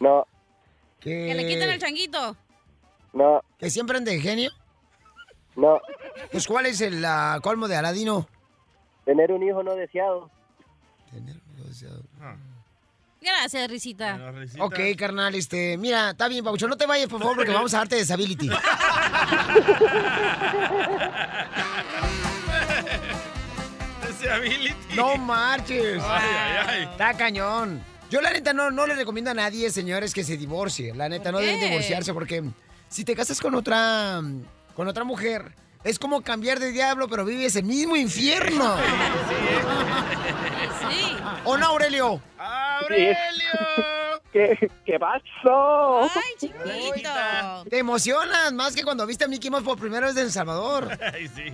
No, 0.00 0.26
Que 1.00 1.34
le 1.34 1.46
quiten 1.46 1.70
el 1.70 1.78
changuito. 1.80 2.36
no, 3.12 3.42
¿Que 3.58 3.70
siempre 3.70 3.96
ande 3.98 4.12
de 4.12 4.20
genio? 4.20 4.50
No. 5.56 5.80
Pues, 6.30 6.46
¿cuál 6.46 6.66
es 6.66 6.80
el 6.80 7.04
ah, 7.04 7.38
colmo 7.42 7.68
de 7.68 7.76
Aladino? 7.76 8.28
Tener 9.04 9.32
un 9.32 9.42
hijo 9.42 9.62
no 9.62 9.74
deseado. 9.74 10.30
Gracias, 13.20 13.70
Risita. 13.70 14.32
Ok, 14.60 14.78
carnal, 14.96 15.34
este, 15.34 15.76
mira, 15.78 16.10
está 16.10 16.28
bien, 16.28 16.44
Paucho, 16.44 16.68
no 16.68 16.76
te 16.76 16.86
vayas, 16.86 17.08
por 17.08 17.20
favor, 17.20 17.34
porque 17.36 17.52
vamos 17.52 17.74
a 17.74 17.78
darte 17.78 17.96
disability. 17.96 18.48
Disability. 24.06 24.94
No 24.94 25.16
marches. 25.16 26.02
Ay, 26.04 26.30
ay, 26.38 26.66
ay. 26.68 26.82
Está 26.84 27.14
cañón. 27.14 27.82
Yo 28.10 28.20
la 28.20 28.30
neta 28.30 28.52
no, 28.52 28.70
no 28.70 28.86
le 28.86 28.94
recomiendo 28.94 29.30
a 29.32 29.34
nadie, 29.34 29.70
señores, 29.70 30.14
que 30.14 30.22
se 30.22 30.36
divorcie. 30.36 30.94
La 30.94 31.08
neta, 31.08 31.32
no 31.32 31.38
deben 31.38 31.60
divorciarse 31.60 32.14
porque 32.14 32.44
si 32.88 33.04
te 33.04 33.16
casas 33.16 33.40
con 33.40 33.54
otra 33.54 34.22
con 34.76 34.86
otra 34.88 35.04
mujer, 35.04 35.54
es 35.82 35.98
como 35.98 36.20
cambiar 36.22 36.60
de 36.60 36.70
diablo, 36.70 37.08
pero 37.08 37.24
vives 37.24 37.56
el 37.56 37.64
mismo 37.64 37.96
infierno. 37.96 38.76
Sí. 40.88 41.16
¿O 41.44 41.56
no, 41.56 41.66
Aurelio? 41.66 42.20
¡Aurelio! 42.38 43.16
¿Qué, 44.32 44.70
qué 44.84 44.98
pasó? 45.00 46.02
Ay, 46.02 46.32
chiquito. 46.38 47.64
Te 47.68 47.78
emocionas 47.78 48.52
más 48.52 48.74
que 48.76 48.84
cuando 48.84 49.06
viste 49.06 49.24
a 49.24 49.28
Mickey 49.28 49.50
Mouse 49.50 49.64
por 49.64 49.78
primera 49.78 50.06
vez 50.06 50.16
en 50.16 50.24
El 50.24 50.32
Salvador. 50.32 50.96
Ay, 51.12 51.28
sí. 51.28 51.44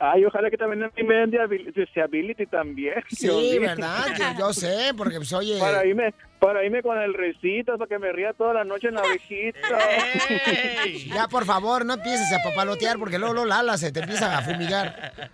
Ay, 0.00 0.24
ojalá 0.24 0.48
que 0.48 0.56
también 0.56 0.84
a 0.84 0.90
mí 0.94 1.02
me 1.02 1.14
den 1.14 1.30
disability 1.74 2.46
también. 2.46 3.02
Sí. 3.08 3.58
¿verdad? 3.58 4.06
Yo, 4.16 4.38
yo 4.38 4.52
sé, 4.52 4.92
porque 4.96 5.16
pues 5.16 5.32
oye... 5.32 5.58
Para 5.58 5.84
irme, 5.84 6.14
para 6.38 6.64
irme 6.64 6.82
con 6.82 6.96
el 6.98 7.14
risito, 7.14 7.76
para 7.76 7.88
que 7.88 7.98
me 7.98 8.12
ría 8.12 8.32
toda 8.32 8.54
la 8.54 8.64
noche 8.64 8.88
en 8.88 8.94
la 8.94 9.02
viejita. 9.02 9.58
Ya, 11.14 11.26
por 11.26 11.44
favor, 11.44 11.84
no 11.84 11.94
empieces 11.94 12.32
a 12.32 12.48
papalotear 12.48 12.98
porque 12.98 13.18
luego, 13.18 13.34
luego 13.34 13.48
la 13.48 13.58
ala 13.58 13.76
se 13.76 13.90
te 13.90 14.00
empieza 14.00 14.38
a 14.38 14.42
fumigar. 14.42 15.30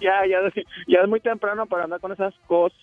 ya, 0.00 0.26
ya, 0.28 0.38
ya 0.86 1.00
es 1.00 1.08
muy 1.08 1.20
temprano 1.20 1.66
para 1.66 1.84
andar 1.84 2.00
con 2.00 2.12
esas 2.12 2.34
cosas. 2.46 2.78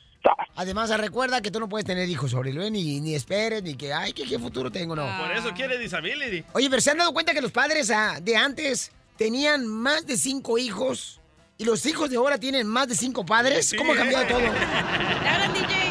Además, 0.56 0.98
recuerda 0.98 1.42
que 1.42 1.52
tú 1.52 1.60
no 1.60 1.70
puedes 1.70 1.86
tener 1.86 2.08
hijos, 2.10 2.34
Aurelio, 2.34 2.64
¿eh? 2.64 2.72
ni, 2.72 3.00
ni 3.02 3.14
esperes, 3.14 3.62
ni 3.62 3.76
que, 3.76 3.94
ay, 3.94 4.14
¿qué, 4.14 4.24
qué 4.24 4.40
futuro 4.40 4.72
tengo, 4.72 4.96
no. 4.96 5.06
Por 5.20 5.32
eso 5.32 5.52
quiere 5.54 5.78
disability. 5.78 6.44
Oye, 6.54 6.70
pero 6.70 6.82
¿se 6.82 6.92
han 6.92 6.98
dado 6.98 7.14
cuenta 7.14 7.34
que 7.34 7.42
los 7.42 7.52
padres 7.52 7.92
ah, 7.92 8.20
de 8.22 8.36
antes 8.36 8.92
tenían 9.18 9.68
más 9.68 10.08
de 10.08 10.18
cinco 10.18 10.58
hijos? 10.58 11.22
¿Y 11.58 11.64
los 11.64 11.86
hijos 11.86 12.10
de 12.10 12.18
ahora 12.18 12.38
tienen 12.38 12.68
más 12.68 12.88
de 12.90 12.96
cinco 12.96 13.26
padres? 13.26 13.74
¿Cómo 13.78 13.94
ha 13.94 13.96
cambiado 13.96 14.28
todo? 14.28 14.40
DJ. 15.54 15.86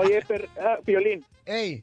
Oye, 0.00 0.22
per, 0.22 0.48
ah, 0.58 0.78
Violín. 0.86 1.24
Ey. 1.44 1.82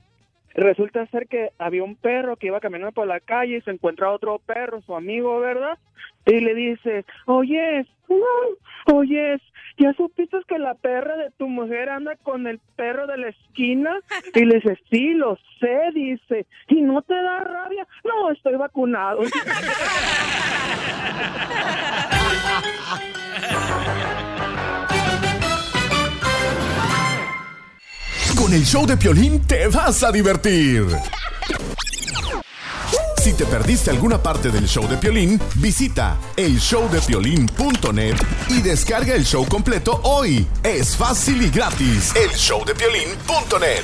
Resulta 0.56 1.06
ser 1.07 1.28
que 1.28 1.52
había 1.60 1.84
un 1.84 1.95
perro 1.95 2.36
que 2.38 2.48
iba 2.48 2.60
caminando 2.60 2.91
por 2.91 3.07
la 3.07 3.19
calle 3.19 3.57
y 3.57 3.61
se 3.61 3.72
encuentra 3.72 4.11
otro 4.11 4.40
perro, 4.40 4.82
su 4.82 4.95
amigo, 4.95 5.40
¿verdad? 5.40 5.78
Y 6.26 6.40
le 6.40 6.56
dice, 6.56 7.06
oyes, 7.26 7.88
mm, 8.07 8.94
oyes, 8.94 9.41
¿ya 9.77 9.93
supiste 9.93 10.38
que 10.48 10.60
la 10.60 10.76
perra 10.76 11.18
de 11.18 11.31
tu 11.31 11.48
mujer 11.48 11.89
anda 11.89 12.15
con 12.23 12.48
el 12.48 12.60
perro 12.76 13.07
de 13.07 13.18
la 13.18 13.30
esquina? 13.30 13.99
Y 14.34 14.45
le 14.45 14.56
dice, 14.56 14.77
sí, 14.89 15.14
lo 15.14 15.38
sé, 15.60 15.91
dice, 15.93 16.45
¿y 16.68 16.81
no 16.81 17.02
te 17.02 17.14
da 17.14 17.39
rabia? 17.39 17.88
No, 18.03 18.31
estoy 18.31 18.56
vacunado. 18.56 19.19
Con 28.38 28.53
el 28.53 28.64
show 28.64 28.85
de 28.85 28.98
Piolín 28.98 29.45
te 29.45 29.68
vas 29.68 30.03
a 30.03 30.11
divertir. 30.11 30.84
Si 33.22 33.34
te 33.34 33.45
perdiste 33.45 33.91
alguna 33.91 34.18
parte 34.18 34.49
del 34.49 34.68
show 34.68 34.88
de 34.88 34.98
Piolín, 34.98 35.39
visita 35.57 36.18
elshowdepiolín.net 36.35 38.15
y 38.49 38.61
descarga 38.64 39.14
el 39.14 39.23
show 39.23 39.48
completo 39.48 40.02
hoy. 40.06 40.48
Es 40.64 40.98
fácil 40.98 41.39
y 41.43 41.52
gratis. 41.52 42.15
Elshowdepiolín.net. 42.15 43.84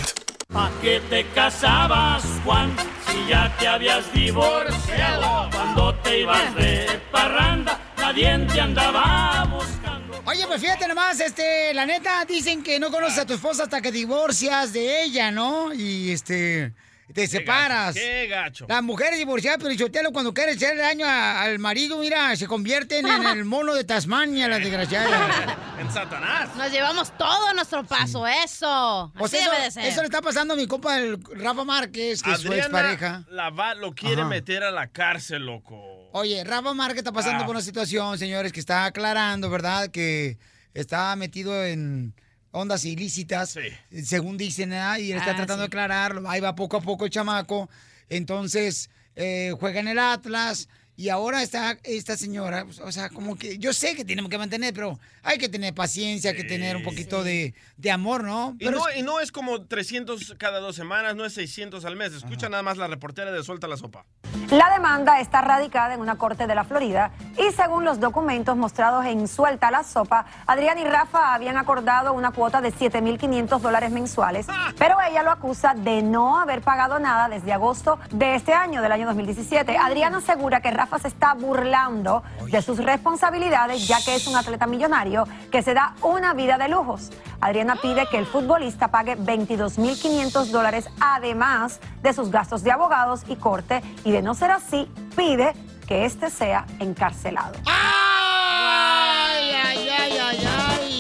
¿Pa' 0.52 0.72
qué 0.82 1.02
te 1.08 1.28
casabas, 1.36 2.24
Juan? 2.44 2.76
Si 3.12 3.30
ya 3.30 3.56
te 3.60 3.68
habías 3.68 4.12
divorciado. 4.12 5.52
Cuando 5.52 5.94
te 6.00 6.22
ibas 6.22 6.56
de 6.56 7.00
parranda, 7.12 7.80
nadie 7.98 8.40
te 8.52 8.60
andaba 8.60 9.44
buscando. 9.52 10.20
Oye, 10.26 10.48
pues 10.48 10.60
fíjate 10.60 10.88
nomás, 10.88 11.20
este, 11.20 11.76
la 11.76 11.86
neta, 11.86 12.26
dicen 12.26 12.64
que 12.64 12.80
no 12.80 12.90
conoces 12.90 13.20
a 13.20 13.26
tu 13.28 13.36
esposa 13.36 13.66
hasta 13.66 13.84
que 13.84 13.92
divorcias 13.92 14.74
de 14.74 15.04
ella, 15.04 15.30
¿no? 15.30 15.72
Y 15.76 16.10
este, 16.10 16.74
te 17.14 17.26
separas. 17.28 17.96
Qué 17.96 18.28
gacho. 18.28 18.66
Las 18.68 18.84
mujeres 18.84 19.18
divorciadas, 19.18 19.60
pero 19.64 19.74
Chotelo, 19.76 20.12
cuando 20.12 20.34
quieren 20.34 20.56
hacerle 20.56 20.82
daño 20.82 21.06
a- 21.06 21.42
al 21.44 21.58
marido, 21.60 21.98
mira, 22.00 22.36
se 22.36 22.48
convierten 22.48 23.08
en 23.08 23.26
el 23.26 23.46
mono 23.46 23.74
de 23.74 23.84
Tasmania, 23.84 24.48
las 24.48 24.60
desgraciadas. 24.60 25.58
En 25.78 25.92
Satanás. 25.92 26.50
Nos 26.56 26.72
llevamos 26.72 27.16
todo 27.20 27.48
a 27.50 27.54
nuestro 27.54 27.84
paso, 27.84 28.26
eso. 28.26 29.12
Pues 29.16 29.32
Así 29.32 29.44
eso, 29.44 29.52
debe 29.52 29.64
de 29.66 29.72
ser. 29.72 29.86
eso 29.86 30.02
le 30.02 30.08
está 30.08 30.24
pasando 30.24 30.56
a 30.56 30.58
mi 30.58 30.66
compa, 30.66 30.98
el 31.00 31.22
Rafa 31.24 31.64
Márquez, 31.64 32.24
que 32.24 32.32
es 32.32 32.40
su 32.40 32.52
expareja. 32.52 33.18
Adriana 33.18 33.26
la 33.30 33.50
va- 33.52 33.76
lo 33.76 33.94
quiere 33.94 34.22
Ajá. 34.22 34.30
meter 34.30 34.64
a 34.64 34.72
la 34.72 34.88
cárcel, 34.88 35.46
loco. 35.46 36.10
Oye, 36.14 36.44
Rafa 36.44 36.74
Márquez 36.74 36.98
está 37.00 37.12
pasando 37.12 37.44
Ah. 37.44 37.46
por 37.46 37.56
una 37.56 37.64
situación, 37.64 38.18
señores, 38.18 38.52
que 38.52 38.60
está 38.60 38.86
aclarando, 38.86 39.52
¿verdad? 39.52 39.90
Que 39.92 40.40
está 40.74 41.16
metido 41.16 41.64
en 41.64 42.16
ondas 42.52 42.86
ilícitas, 42.86 43.58
según 44.04 44.38
dicen, 44.38 44.72
y 44.72 45.12
él 45.12 45.18
está 45.18 45.32
Ah, 45.32 45.36
tratando 45.36 45.56
sí. 45.56 45.60
de 45.62 45.66
aclararlo. 45.66 46.30
Ahí 46.30 46.40
va 46.40 46.56
poco 46.56 46.78
a 46.78 46.82
poco 46.82 47.06
el 47.06 47.12
chamaco. 47.12 47.70
Entonces, 48.10 48.90
eh, 49.16 49.54
juega 49.60 49.80
en 49.80 49.88
el 49.90 50.00
Atlas 50.00 50.70
Y 51.00 51.10
ahora 51.10 51.44
está 51.44 51.78
esta 51.84 52.18
señora, 52.18 52.66
pues, 52.66 52.80
o 52.80 52.92
sea, 52.92 53.10
como 53.10 53.36
que 53.36 53.60
yo 53.60 53.72
sé 53.72 53.96
que 53.96 54.04
tenemos 54.04 54.32
que 54.32 54.40
mantener, 54.40 54.74
pero 54.74 55.00
hay 55.22 55.38
que 55.38 55.48
tener 55.48 55.76
paciencia, 55.76 56.32
hay 56.32 56.36
que 56.38 56.44
tener 56.44 56.76
un 56.76 56.82
poquito 56.84 57.24
de, 57.24 57.54
de 57.78 57.92
amor, 57.92 58.24
¿no? 58.24 58.56
Y 58.60 58.66
Pero 58.66 58.80
no, 58.80 58.90
es- 58.90 58.98
y 58.98 59.04
no 59.04 59.20
es 59.20 59.32
como 59.32 59.62
300 59.64 60.34
cada 60.40 60.60
dos 60.60 60.76
semanas, 60.76 61.16
no 61.16 61.24
es 61.24 61.34
600 61.36 61.86
al 61.86 61.96
mes. 61.98 62.14
Escucha 62.14 62.50
nada 62.50 62.64
más 62.64 62.78
la 62.78 62.88
reportera 62.88 63.32
de 63.32 63.44
Suelta 63.44 63.68
la 63.68 63.78
Sopa. 63.78 64.06
La 64.50 64.74
demanda 64.74 65.20
está 65.20 65.42
radicada 65.42 65.94
en 65.94 66.00
una 66.00 66.16
corte 66.18 66.48
de 66.48 66.56
la 66.56 66.64
Florida 66.64 67.12
y 67.38 67.52
según 67.54 67.86
los 67.86 68.00
documentos 68.00 68.56
mostrados 68.58 69.06
en 69.06 69.28
Suelta 69.28 69.70
la 69.70 69.84
Sopa, 69.84 70.26
Adrián 70.48 70.80
y 70.80 70.84
Rafa 70.86 71.36
habían 71.36 71.58
acordado 71.58 72.14
una 72.14 72.32
cuota 72.32 72.60
de 72.62 72.74
7.500 72.74 73.60
dólares 73.60 73.92
mensuales, 73.92 74.48
pero 74.80 74.96
ella 75.08 75.22
lo 75.22 75.32
acusa 75.32 75.74
de 75.76 76.02
no 76.02 76.40
haber 76.40 76.62
pagado 76.62 76.98
nada 76.98 77.28
desde 77.30 77.52
agosto 77.54 78.00
de 78.12 78.36
este 78.36 78.54
año, 78.54 78.82
del 78.82 78.92
año 78.94 79.06
2017. 79.06 79.78
Adrián 79.78 80.16
asegura 80.16 80.62
que 80.62 80.72
Rafa 80.72 80.87
se 81.00 81.08
está 81.08 81.34
burlando 81.34 82.24
de 82.52 82.62
sus 82.62 82.78
responsabilidades 82.84 83.88
ya 83.88 83.98
que 84.04 84.16
es 84.16 84.28
un 84.28 84.36
atleta 84.36 84.68
millonario 84.68 85.26
que 85.52 85.62
se 85.62 85.74
da 85.74 85.96
una 86.02 86.34
vida 86.34 86.58
de 86.58 86.70
lujos. 86.70 87.12
Adriana 87.42 87.76
pide 87.76 88.08
que 88.08 88.18
el 88.18 88.26
futbolista 88.26 88.88
pague 88.88 89.18
22.500 89.18 90.46
dólares 90.46 90.90
además 91.00 91.80
de 92.02 92.14
sus 92.14 92.32
gastos 92.32 92.64
de 92.64 92.72
abogados 92.72 93.24
y 93.28 93.36
corte 93.36 93.82
y 94.04 94.12
de 94.12 94.22
no 94.22 94.34
ser 94.34 94.52
así, 94.52 94.90
pide 95.16 95.54
que 95.88 96.06
este 96.06 96.30
sea 96.30 96.66
encarcelado. 96.80 97.54
¡Ay, 97.66 99.52
ay, 99.52 99.90
ay, 99.90 100.18
ay, 100.20 100.48
ay! 100.48 100.97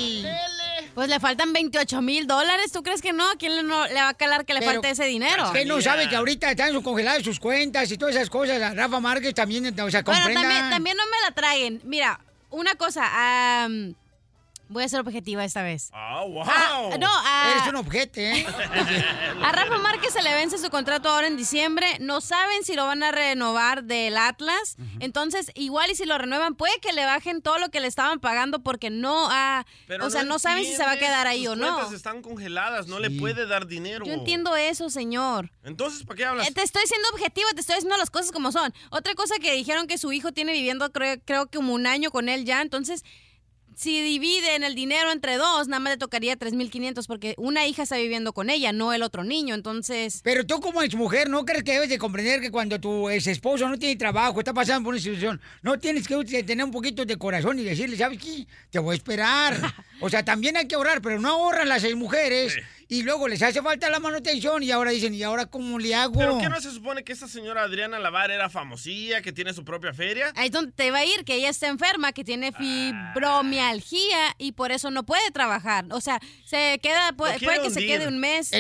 Pues 0.97 1.09
le 1.09 1.19
faltan 1.19 1.53
28 1.53 2.01
mil 2.01 2.25
dólares. 2.25 2.71
¿Tú 2.71 2.81
crees 2.81 3.03
que 3.03 3.13
no? 3.13 3.23
¿A 3.29 3.35
quién 3.35 3.55
le, 3.55 3.61
no- 3.61 3.85
le 3.85 3.93
va 3.93 4.09
a 4.09 4.13
calar 4.15 4.45
que 4.45 4.55
le 4.55 4.61
Pero, 4.61 4.71
falte 4.71 4.89
ese 4.89 5.05
dinero? 5.05 5.53
Que 5.53 5.63
no 5.63 5.79
sabe 5.79 6.09
que 6.09 6.15
ahorita 6.15 6.49
están 6.49 6.71
sus 6.71 6.81
congeladas 6.81 7.21
sus 7.21 7.39
cuentas 7.39 7.91
y 7.91 7.99
todas 7.99 8.15
esas 8.15 8.31
cosas. 8.31 8.59
A 8.59 8.73
Rafa 8.73 8.99
Márquez 8.99 9.35
también, 9.35 9.63
o 9.79 9.91
sea, 9.91 10.01
Bueno, 10.01 10.21
comprenda. 10.23 10.41
también, 10.41 10.69
también 10.71 10.97
no 10.97 11.03
me 11.05 11.21
la 11.23 11.35
traigan. 11.35 11.81
Mira, 11.83 12.19
una 12.49 12.73
cosa. 12.73 13.63
am, 13.63 13.93
voy 14.69 14.84
a 14.84 14.89
ser 14.89 14.99
objetiva 14.99 15.44
esta 15.45 15.64
vez. 15.64 15.89
¡Ah, 15.94 16.23
wow! 16.26 16.44
Ah, 16.48 16.89
no, 16.99 17.07
a- 17.10 17.52
Eres 17.57 17.68
un 17.69 17.76
objeto, 17.77 18.19
¿eh? 18.19 18.45
A 19.44 19.52
Rafa 19.52 19.77
Márquez 19.77 20.14
se 20.14 20.22
le 20.22 20.34
vence 20.34 20.57
su 20.57 20.69
contrato 20.69 21.10
ahora 21.10 21.27
en 21.27 21.38
diciembre. 21.38 21.98
No 21.99 22.22
saben 22.22 22.64
si 22.64 22.73
lo 22.76 22.85
van 22.85 23.03
a 23.03 23.11
renovar 23.11 23.84
del 23.84 24.18
Atlas. 24.18 24.76
Entonces, 24.99 25.52
igual 25.56 25.91
y 25.91 25.95
si 25.95 26.06
lo 26.06 26.18
renuevan, 26.18 26.56
puede 26.56 26.77
que 26.80 26.94
le 26.94 27.06
bajen 27.06 27.41
todo 27.41 27.57
lo 27.60 27.69
que 27.69 27.80
le 27.80 27.88
estaban 27.88 28.19
pagando 28.19 28.60
porque 28.64 28.89
no 28.89 29.27
ha... 29.31 29.65
Pero 29.88 30.06
o 30.06 30.10
sea, 30.10 30.23
no, 30.23 30.39
saben 30.39 30.64
si 30.65 30.76
se 30.76 30.84
va 30.84 30.91
a 30.91 30.98
quedar 30.98 31.27
ahí 31.27 31.45
sus 31.45 31.53
o 31.53 31.56
no. 31.56 31.73
cuentas 31.73 31.94
están 31.94 32.22
congeladas, 32.22 32.88
no 32.88 32.99
le 32.99 33.11
puede 33.11 33.45
dar 33.48 33.68
dinero. 33.68 34.06
Yo 34.06 34.14
entiendo 34.14 34.56
eso, 34.56 34.89
señor. 34.89 35.52
Entonces, 35.64 36.03
¿para 36.03 36.18
qué 36.18 36.26
hablas? 36.26 36.48
Eh, 36.48 36.52
Te 36.53 36.61
estoy 36.64 36.84
siendo 36.88 37.07
objetiva, 37.10 37.49
te 37.53 37.61
estoy 37.61 37.76
diciendo 37.76 37.98
las 37.98 38.10
cosas 38.10 38.31
como 38.31 38.52
son. 38.52 38.73
Otra 38.89 39.14
cosa 39.15 39.35
que 39.39 39.53
dijeron 39.53 39.88
que 39.88 39.98
su 39.98 40.11
hijo 40.11 40.31
tiene 40.31 40.52
viviendo, 40.53 40.91
creo, 40.91 41.18
creo 41.26 41.48
que 41.48 41.57
como 41.57 41.73
un 41.73 41.88
año 41.88 42.11
con 42.11 42.30
él 42.30 42.45
ya, 42.45 42.61
entonces 42.61 43.03
si 43.77 44.01
dividen 44.01 44.63
el 44.63 44.73
dinero 44.73 45.11
entre 45.11 45.37
dos, 45.37 45.67
nada 45.67 45.79
más 45.79 45.93
le 45.93 45.97
tocaría 45.97 46.35
3.500 46.35 47.05
porque 47.05 47.35
una 47.37 47.67
hija 47.67 47.83
está 47.83 47.95
viviendo 47.97 48.33
con 48.33 48.49
ella, 48.49 48.73
no 48.73 48.91
el 48.91 49.03
otro 49.03 49.23
niño, 49.23 49.53
entonces... 49.53 50.21
Pero 50.23 50.47
tú 50.47 50.59
como 50.59 50.81
mujer, 50.95 51.29
¿no 51.29 51.45
crees 51.45 51.63
que 51.63 51.73
debes 51.73 51.89
de 51.89 51.99
comprender 51.99 52.41
que 52.41 52.49
cuando 52.49 52.81
tu 52.81 53.07
ex 53.07 53.27
esposo 53.27 53.69
no 53.69 53.77
tiene 53.77 53.95
trabajo, 53.95 54.39
está 54.39 54.51
pasando 54.51 54.85
por 54.85 54.95
una 54.95 55.01
situación, 55.01 55.39
no 55.61 55.77
tienes 55.77 56.07
que 56.07 56.43
tener 56.43 56.65
un 56.65 56.71
poquito 56.71 57.05
de 57.05 57.17
corazón 57.17 57.59
y 57.59 57.63
decirle, 57.63 57.95
¿sabes 57.97 58.17
qué? 58.17 58.47
Te 58.71 58.79
voy 58.79 58.93
a 58.93 58.97
esperar. 58.97 59.55
O 59.99 60.11
sea, 60.11 60.23
también 60.23 60.55
hay 60.55 60.67
que 60.67 60.75
ahorrar, 60.75 61.01
pero 61.01 61.19
no 61.19 61.29
ahorran 61.29 61.67
las 61.67 61.81
seis 61.81 61.95
mujeres 61.95 62.55
y 62.89 63.03
luego 63.03 63.27
les 63.27 63.41
hace 63.41 63.61
falta 63.61 63.89
la 63.89 63.99
manutención 63.99 64.64
y 64.64 64.72
ahora 64.72 64.91
dicen, 64.91 65.14
¿y 65.14 65.23
ahora 65.23 65.45
cómo 65.45 65.77
le 65.77 65.93
hago? 65.93 66.19
¿Pero 66.19 66.38
qué 66.38 66.49
no 66.49 66.61
se 66.61 66.72
supone 66.72 67.03
que 67.03 67.11
esta 67.14 67.27
señora 67.27 67.64
Adriana 67.64 67.99
Lavar 67.99 68.31
era 68.31 68.49
famosilla, 68.49 69.22
que 69.22 69.34
tiene 69.34 69.53
su 69.53 69.65
propia 69.65 69.93
feria? 69.93 70.31
Ahí 70.35 70.47
es 70.47 70.51
donde 70.51 70.72
te 70.72 70.89
va 70.91 70.99
a 70.99 71.05
ir, 71.05 71.26
que 71.26 71.35
ella 71.35 71.49
está 71.49 71.68
enferma, 71.68 72.14
que 72.14 72.23
tiene 72.23 72.51
fibromialgia 72.53 74.35
y 74.38 74.53
por 74.53 74.72
eso 74.72 74.89
no 74.91 75.03
puede 75.03 75.31
trabajar. 75.31 75.85
O 75.91 75.99
sea, 75.99 76.19
se 76.45 76.80
queda, 76.81 77.11
puede, 77.14 77.39
que 77.39 77.69
se 77.69 77.85
quede 77.85 78.07
un 78.07 78.19
mes. 78.19 78.53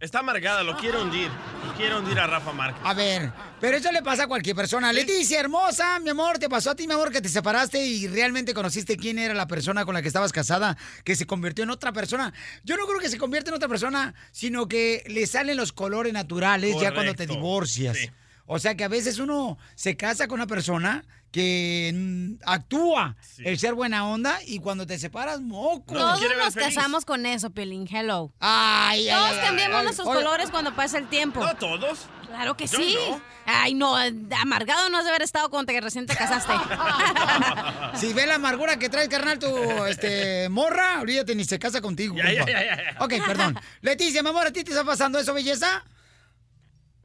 Está 0.00 0.20
amargada, 0.20 0.62
lo 0.62 0.76
quiere 0.76 0.98
hundir. 0.98 1.30
Lo 1.66 1.74
quiere 1.74 1.96
hundir 1.96 2.18
a 2.18 2.26
Rafa 2.26 2.52
Márquez. 2.52 2.80
A 2.84 2.94
ver, 2.94 3.32
pero 3.60 3.76
eso 3.76 3.90
le 3.92 4.02
pasa 4.02 4.24
a 4.24 4.26
cualquier 4.28 4.54
persona. 4.54 4.92
Leticia, 4.92 5.40
hermosa, 5.40 5.98
mi 6.00 6.10
amor, 6.10 6.38
te 6.38 6.48
pasó 6.48 6.70
a 6.70 6.74
ti, 6.76 6.86
mi 6.86 6.94
amor, 6.94 7.10
que 7.10 7.20
te 7.20 7.28
separaste 7.28 7.84
y 7.84 8.06
realmente 8.06 8.54
conociste 8.54 8.96
quién 8.96 9.18
era 9.18 9.34
la 9.34 9.46
persona 9.46 9.84
con 9.84 9.94
la 9.94 10.02
que 10.02 10.08
estabas 10.08 10.32
casada, 10.32 10.76
que 11.04 11.16
se 11.16 11.26
convirtió 11.26 11.64
en 11.64 11.70
otra 11.70 11.92
persona. 11.92 12.32
Yo 12.64 12.76
no 12.76 12.86
creo 12.86 13.00
que 13.00 13.08
se 13.08 13.18
convierta 13.18 13.50
en 13.50 13.56
otra 13.56 13.68
persona, 13.68 14.14
sino 14.32 14.68
que 14.68 15.04
le 15.08 15.26
salen 15.26 15.56
los 15.56 15.72
colores 15.72 16.12
naturales 16.12 16.76
ya 16.80 16.92
cuando 16.94 17.14
te 17.14 17.26
divorcias. 17.26 17.96
sí. 17.96 18.10
O 18.50 18.58
sea 18.58 18.74
que 18.76 18.82
a 18.82 18.88
veces 18.88 19.18
uno 19.18 19.58
se 19.74 19.98
casa 19.98 20.26
con 20.26 20.36
una 20.36 20.46
persona 20.46 21.04
que 21.30 22.36
actúa 22.46 23.16
el 23.38 23.58
ser 23.58 23.74
buena 23.74 24.08
onda 24.08 24.38
y 24.46 24.60
cuando 24.60 24.86
te 24.86 24.98
separas, 24.98 25.40
moco. 25.40 25.94
Todos 25.94 26.20
nos 26.36 26.54
casamos 26.54 27.04
con 27.04 27.26
eso, 27.26 27.50
Pelín. 27.50 27.86
Hello. 27.90 28.32
Ay, 28.40 29.08
ay, 29.08 29.14
Todos 29.14 29.32
ay, 29.38 29.46
cambiamos 29.46 29.78
ay, 29.78 29.84
nuestros 29.84 30.08
oye. 30.08 30.18
colores 30.24 30.50
cuando 30.50 30.74
pasa 30.74 30.98
el 30.98 31.08
tiempo. 31.08 31.40
No 31.44 31.54
todos. 31.56 32.06
Claro 32.26 32.56
que 32.56 32.66
Yo 32.66 32.78
sí. 32.78 32.96
no. 33.10 33.20
Ay, 33.46 33.72
no, 33.72 33.96
amargado 33.96 34.90
no 34.90 34.98
has 34.98 35.04
de 35.04 35.10
haber 35.10 35.22
estado 35.22 35.48
cuando 35.48 35.72
te 35.72 35.80
recién 35.80 36.06
te 36.06 36.14
casaste. 36.14 36.52
Si 37.94 38.12
ve 38.12 38.26
la 38.26 38.34
amargura 38.36 38.78
que 38.78 38.88
trae, 38.88 39.08
carnal, 39.08 39.38
tu 39.38 39.46
este, 39.86 40.48
morra, 40.50 41.00
olvídate, 41.00 41.34
ni 41.34 41.44
se 41.44 41.58
casa 41.58 41.80
contigo. 41.80 42.14
Ya, 42.16 42.30
ya, 42.32 42.44
ya, 42.44 42.62
ya. 42.62 42.96
Ok, 43.00 43.14
perdón. 43.26 43.58
Leticia, 43.80 44.22
mi 44.22 44.28
amor, 44.28 44.46
¿a 44.46 44.52
ti 44.52 44.62
te 44.62 44.70
está 44.70 44.84
pasando 44.84 45.18
eso, 45.18 45.32
belleza? 45.34 45.82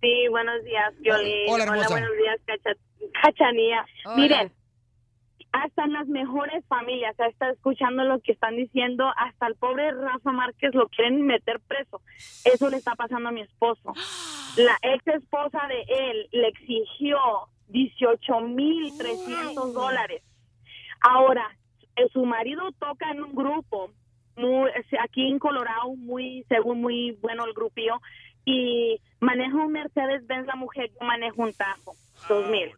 Sí, 0.01 0.27
buenos 0.29 0.61
días, 0.65 0.93
Violín. 0.99 1.33
Hola, 1.47 1.63
hermosa. 1.63 1.89
buenos 1.89 2.11
días, 2.17 2.37
Cacha- 2.45 2.77
Cachanía. 3.11 3.85
Hola. 4.05 4.15
Miren, 4.15 4.51
hasta 5.53 5.83
en 5.83 5.93
las 5.93 6.07
mejores 6.07 6.65
familias, 6.65 7.15
hasta 7.19 7.51
escuchando 7.51 8.03
lo 8.03 8.19
que 8.19 8.31
están 8.31 8.57
diciendo, 8.57 9.05
hasta 9.15 9.47
el 9.47 9.55
pobre 9.55 9.91
Rafa 9.91 10.31
Márquez 10.31 10.73
lo 10.73 10.89
quieren 10.89 11.21
meter 11.21 11.59
preso. 11.59 12.01
Eso 12.43 12.69
le 12.69 12.77
está 12.77 12.95
pasando 12.95 13.29
a 13.29 13.31
mi 13.31 13.41
esposo. 13.41 13.93
La 14.57 14.77
ex 14.81 15.05
esposa 15.07 15.59
de 15.67 16.09
él 16.09 16.27
le 16.31 16.47
exigió 16.47 17.19
18 17.67 18.41
mil 18.41 18.97
300 18.97 19.73
dólares. 19.73 20.23
Ahora, 21.01 21.47
eh, 21.95 22.07
su 22.11 22.25
marido 22.25 22.71
toca 22.79 23.11
en 23.11 23.23
un 23.23 23.35
grupo 23.35 23.91
muy, 24.35 24.71
aquí 25.01 25.27
en 25.27 25.37
Colorado, 25.37 25.95
muy, 25.95 26.43
según 26.49 26.81
muy 26.81 27.11
bueno 27.21 27.45
el 27.45 27.53
grupillo, 27.53 28.01
y 28.43 28.99
maneja 29.19 29.55
un 29.55 29.71
Mercedes-Benz 29.71 30.47
la 30.47 30.55
mujer, 30.55 30.89
yo 30.99 31.05
manejo 31.05 31.43
un 31.43 31.53
Tajo 31.53 31.93
2000. 32.27 32.71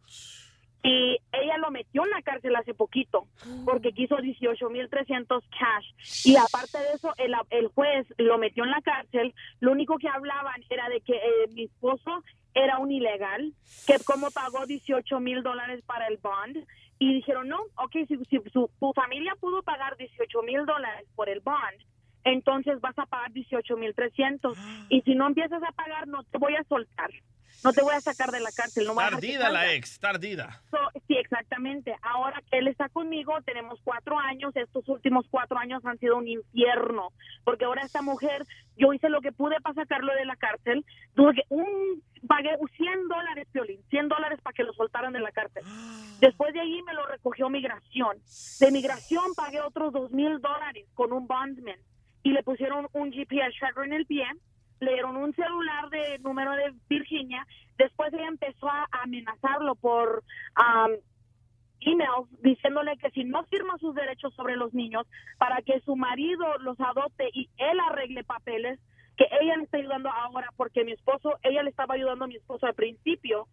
Y 0.84 1.18
ella 1.32 1.58
lo 1.58 1.72
metió 1.72 2.04
en 2.04 2.12
la 2.12 2.22
cárcel 2.22 2.56
hace 2.56 2.76
poquito 2.76 3.28
porque 3.66 3.92
quiso 3.92 4.18
18.300 4.18 5.42
cash. 5.50 6.26
Y 6.26 6.36
aparte 6.36 6.78
de 6.78 6.94
eso, 6.94 7.12
el, 7.18 7.34
el 7.50 7.70
juez 7.70 8.06
lo 8.18 8.38
metió 8.38 8.64
en 8.64 8.70
la 8.70 8.82
cárcel. 8.82 9.34
Lo 9.62 9.72
único 9.72 9.98
que 9.98 10.08
hablaban 10.08 10.64
era 10.70 10.88
de 10.90 11.02
que 11.02 11.14
eh, 11.16 11.48
mi 11.54 11.64
esposo 11.64 12.24
era 12.54 12.78
un 12.78 12.92
ilegal, 12.92 13.52
que 13.88 13.98
como 14.06 14.30
pagó 14.30 14.68
18 14.68 15.20
mil 15.20 15.42
dólares 15.42 15.84
para 15.88 16.08
el 16.08 16.18
bond. 16.18 16.66
Y 17.00 17.16
dijeron, 17.16 17.50
no, 17.50 17.60
ok, 17.78 17.92
si, 18.08 18.18
si 18.30 18.40
su, 18.54 18.70
familia 18.94 19.36
pudo 19.40 19.64
pagar 19.64 19.98
18 19.98 20.42
mil 20.44 20.66
dólares 20.68 21.08
por 21.16 21.30
el 21.30 21.42
bond, 21.42 21.82
entonces 22.26 22.82
vas 22.82 22.98
a 23.00 23.06
pagar 23.06 23.32
18 23.32 23.78
mil 23.78 23.94
300. 23.96 24.58
Y 24.90 25.02
si 25.02 25.16
no 25.16 25.28
empiezas 25.28 25.64
a 25.64 25.72
pagar, 25.72 26.08
no 26.08 26.24
te 26.24 26.38
voy 26.38 26.56
a 26.56 26.64
soltar. 26.66 27.10
No 27.64 27.74
te 27.74 27.82
voy 27.82 27.96
a 27.96 28.02
sacar 28.02 28.30
de 28.32 28.40
la 28.40 28.52
cárcel. 28.52 28.86
No 28.86 28.96
Tardida 28.96 29.50
la 29.50 29.74
ex, 29.74 30.00
tardida. 30.00 30.62
So, 30.70 30.78
sí, 31.08 31.16
exactamente. 31.18 31.96
Ahora 32.02 32.42
que 32.50 32.60
él 32.60 32.68
está 32.68 32.90
conmigo, 32.90 33.34
tenemos 33.44 33.80
cuatro 33.84 34.20
años. 34.20 34.56
Estos 34.56 34.88
últimos 34.88 35.26
cuatro 35.32 35.58
años 35.58 35.84
han 35.86 35.98
sido 35.98 36.18
un 36.18 36.28
infierno. 36.28 37.12
Porque 37.44 37.66
ahora 37.66 37.82
esta 37.82 38.02
mujer, 38.02 38.46
yo 38.78 38.94
hice 38.94 39.10
lo 39.10 39.22
que 39.22 39.32
pude 39.32 39.60
para 39.62 39.76
sacarlo 39.76 40.14
de 40.14 40.26
la 40.26 40.36
cárcel. 40.36 40.86
Tuve 41.16 41.34
que 41.34 41.42
un, 41.50 42.04
pagué 42.28 42.56
100 42.78 43.08
dólares, 43.08 43.48
Piolín, 43.52 43.82
100 43.90 44.10
dólares 44.10 44.40
para 44.44 44.54
que 44.54 44.64
lo 44.64 44.74
soltaran 44.74 45.14
de 45.14 45.20
la 45.20 45.32
cárcel. 45.32 45.64
Después 46.20 46.54
de 46.54 46.60
ahí 46.60 46.82
me 46.84 46.94
lo 46.94 47.06
recogió 47.08 47.50
migración. 47.50 48.18
De 48.60 48.72
migración 48.72 49.34
pagué 49.36 49.62
otros 49.62 49.92
dos 49.92 50.12
mil 50.12 50.40
dólares 50.40 50.86
con 50.94 51.14
un 51.14 51.26
bondman. 51.26 51.80
Y 52.26 52.32
le 52.32 52.44
pusieron 52.44 52.88
un 52.92 53.12
GPS 53.12 53.56
tracker 53.58 53.86
en 53.86 53.94
el 53.94 54.06
pie 54.06 54.26
le 54.80 54.94
dieron 54.94 55.16
un 55.18 55.34
celular 55.34 55.90
de 55.90 56.20
número 56.20 56.52
de 56.52 56.74
Virginia. 56.90 57.46
Después 57.78 58.14
ella 58.14 58.28
empezó 58.28 58.70
a 58.70 58.88
amenazarlo 59.04 59.76
por 59.76 60.24
um, 60.58 60.92
emails 61.80 62.28
diciéndole 62.42 62.98
que 62.98 63.10
si 63.12 63.24
no 63.24 63.44
firma 63.46 63.78
sus 63.80 63.96
derechos 63.96 64.34
sobre 64.36 64.56
los 64.56 64.74
niños 64.74 65.08
para 65.38 65.62
que 65.62 65.80
su 65.82 65.96
marido 65.96 66.46
los 66.60 66.80
adopte 66.80 67.30
y 67.34 67.50
él 67.58 67.80
arregle 67.80 68.24
papeles, 68.24 68.80
que 69.18 69.26
ella 69.42 69.56
le 69.56 69.64
está 69.64 69.78
ayudando 69.78 70.10
ahora 70.10 70.50
porque 70.58 70.84
mi 70.84 70.92
esposo, 70.92 71.38
ella 71.44 71.64
le 71.64 71.70
estaba 71.70 71.96
ayudando 71.96 72.26
a 72.26 72.28
mi 72.28 72.36
esposo 72.36 72.66
al 72.66 72.74
principio 72.74 73.48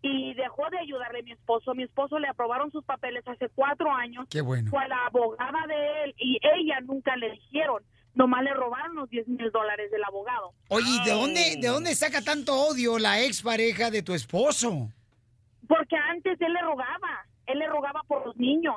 y 0.00 0.34
dejó 0.34 0.68
de 0.70 0.78
ayudarle 0.78 1.20
a 1.20 1.22
mi 1.22 1.32
esposo. 1.32 1.74
Mi 1.74 1.84
esposo 1.84 2.18
le 2.18 2.28
aprobaron 2.28 2.72
sus 2.72 2.84
papeles 2.84 3.26
hace 3.28 3.48
cuatro 3.50 3.92
años. 3.92 4.26
Qué 4.30 4.40
bueno. 4.40 4.70
Fue 4.70 4.82
a 4.82 4.88
la 4.88 5.06
abogada 5.06 5.66
de 5.68 6.04
él 6.04 6.14
y 6.18 6.38
ella 6.42 6.80
nunca 6.80 7.14
le 7.16 7.30
dijeron. 7.32 7.82
Nomás 8.14 8.44
le 8.44 8.52
robaron 8.54 8.94
los 8.94 9.08
10 9.08 9.28
mil 9.28 9.50
dólares 9.50 9.90
del 9.90 10.04
abogado. 10.04 10.52
Oye, 10.68 10.86
¿y 10.88 11.04
¿de 11.04 11.12
dónde, 11.12 11.56
¿de 11.58 11.68
dónde 11.68 11.94
saca 11.94 12.22
tanto 12.22 12.54
odio 12.54 12.98
la 12.98 13.22
expareja 13.22 13.90
de 13.90 14.02
tu 14.02 14.12
esposo? 14.12 14.88
porque 15.72 15.96
antes 15.96 16.38
él 16.40 16.52
le 16.52 16.60
rogaba, 16.60 17.24
él 17.46 17.58
le 17.58 17.66
rogaba 17.66 18.02
por 18.06 18.26
los 18.26 18.36
niños. 18.36 18.76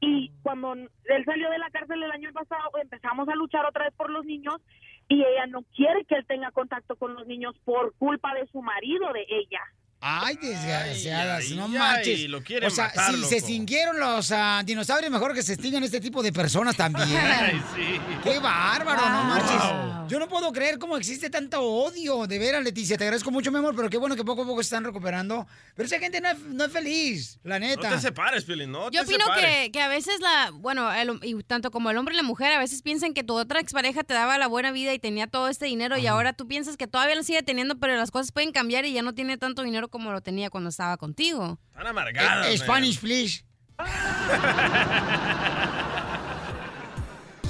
Y 0.00 0.30
cuando 0.42 0.74
él 0.74 1.24
salió 1.24 1.48
de 1.48 1.58
la 1.58 1.70
cárcel 1.70 2.02
el 2.02 2.10
año 2.10 2.30
pasado, 2.34 2.70
empezamos 2.82 3.26
a 3.28 3.34
luchar 3.34 3.64
otra 3.64 3.84
vez 3.84 3.94
por 3.94 4.10
los 4.10 4.24
niños 4.26 4.60
y 5.08 5.22
ella 5.24 5.46
no 5.46 5.62
quiere 5.74 6.04
que 6.04 6.16
él 6.16 6.26
tenga 6.26 6.50
contacto 6.50 6.96
con 6.96 7.14
los 7.14 7.26
niños 7.26 7.54
por 7.64 7.94
culpa 7.94 8.34
de 8.34 8.46
su 8.48 8.60
marido, 8.60 9.10
de 9.14 9.24
ella. 9.28 9.60
Ay, 10.00 10.36
desgraciadas, 10.40 11.44
Ay, 11.48 11.56
no 11.56 11.64
ay, 11.64 11.70
manches. 11.70 12.28
lo 12.28 12.42
quiere 12.42 12.66
o 12.66 12.70
sea, 12.70 12.84
matar, 12.86 13.14
si 13.14 13.24
se 13.24 13.36
extinguieron 13.38 13.98
los 13.98 14.30
ah, 14.30 14.62
dinosaurios, 14.64 15.10
mejor 15.10 15.34
que 15.34 15.42
se 15.42 15.54
extingan 15.54 15.82
este 15.84 16.00
tipo 16.00 16.22
de 16.22 16.32
personas 16.32 16.76
también. 16.76 17.08
Ay, 17.16 17.60
sí. 17.74 18.00
¡Qué 18.22 18.38
bárbaro, 18.38 19.00
no 19.10 19.16
Wow. 19.16 19.24
manches! 19.24 20.10
Yo 20.10 20.20
no 20.20 20.28
puedo 20.28 20.52
creer 20.52 20.78
cómo 20.78 20.96
existe 20.96 21.30
tanto 21.30 21.60
odio. 21.62 22.26
De 22.28 22.38
veras, 22.38 22.62
Leticia, 22.62 22.96
te 22.96 23.04
agradezco 23.04 23.30
mucho, 23.32 23.50
mi 23.50 23.58
amor, 23.58 23.74
pero 23.74 23.90
qué 23.90 23.96
bueno 23.98 24.14
que 24.14 24.24
poco 24.24 24.42
a 24.42 24.46
poco 24.46 24.62
se 24.62 24.66
están 24.68 24.84
recuperando. 24.84 25.48
Pero 25.74 25.86
esa 25.86 25.98
gente 25.98 26.20
no 26.20 26.28
es, 26.30 26.38
no 26.40 26.64
es 26.66 26.72
feliz, 26.72 27.40
la 27.42 27.58
No 27.58 27.66
neta. 27.66 27.88
te 27.88 27.98
separes, 28.00 28.44
Piolín, 28.44 28.70
no 28.70 28.90
Yo 28.92 29.04
te 29.04 29.14
opino 29.14 29.24
que, 29.34 29.70
que 29.72 29.80
a 29.82 29.88
veces 29.88 30.20
la, 30.20 30.50
bueno, 30.52 30.92
el- 30.92 31.18
y 31.22 31.42
tanto 31.42 31.70
como 31.72 31.90
el 31.90 31.96
hombre 31.96 32.14
y 32.14 32.16
la 32.18 32.22
mujer, 32.22 32.52
a 32.52 32.58
veces 32.60 32.82
piensan 32.82 33.14
que 33.14 33.24
tu 33.24 33.34
otra 33.34 33.58
expareja 33.58 34.04
te 34.04 34.14
daba 34.14 34.38
la 34.38 34.46
buena 34.46 34.70
vida 34.70 34.94
y 34.94 34.98
tenía 35.00 35.26
todo 35.26 35.48
este 35.48 35.66
dinero 35.66 35.98
y 35.98 36.06
ahora 36.06 36.34
tú 36.34 36.46
piensas 36.46 36.76
que 36.76 36.86
todavía 36.86 37.16
lo 37.16 37.24
sigue 37.24 37.42
teniendo, 37.42 37.76
pero 37.78 37.96
las 37.96 38.12
cosas 38.12 38.30
pueden 38.30 38.52
cambiar 38.52 38.84
y 38.84 38.92
ya 38.92 39.02
no 39.02 39.12
tiene 39.14 39.38
tanto 39.38 39.62
dinero 39.62 39.85
como 39.88 40.12
lo 40.12 40.20
tenía 40.20 40.50
cuando 40.50 40.70
estaba 40.70 40.96
contigo. 40.96 41.58
Están 41.70 41.86
amargadas. 41.86 42.48
Eh, 42.48 42.58
Spanish, 42.58 42.98
please. 43.00 43.44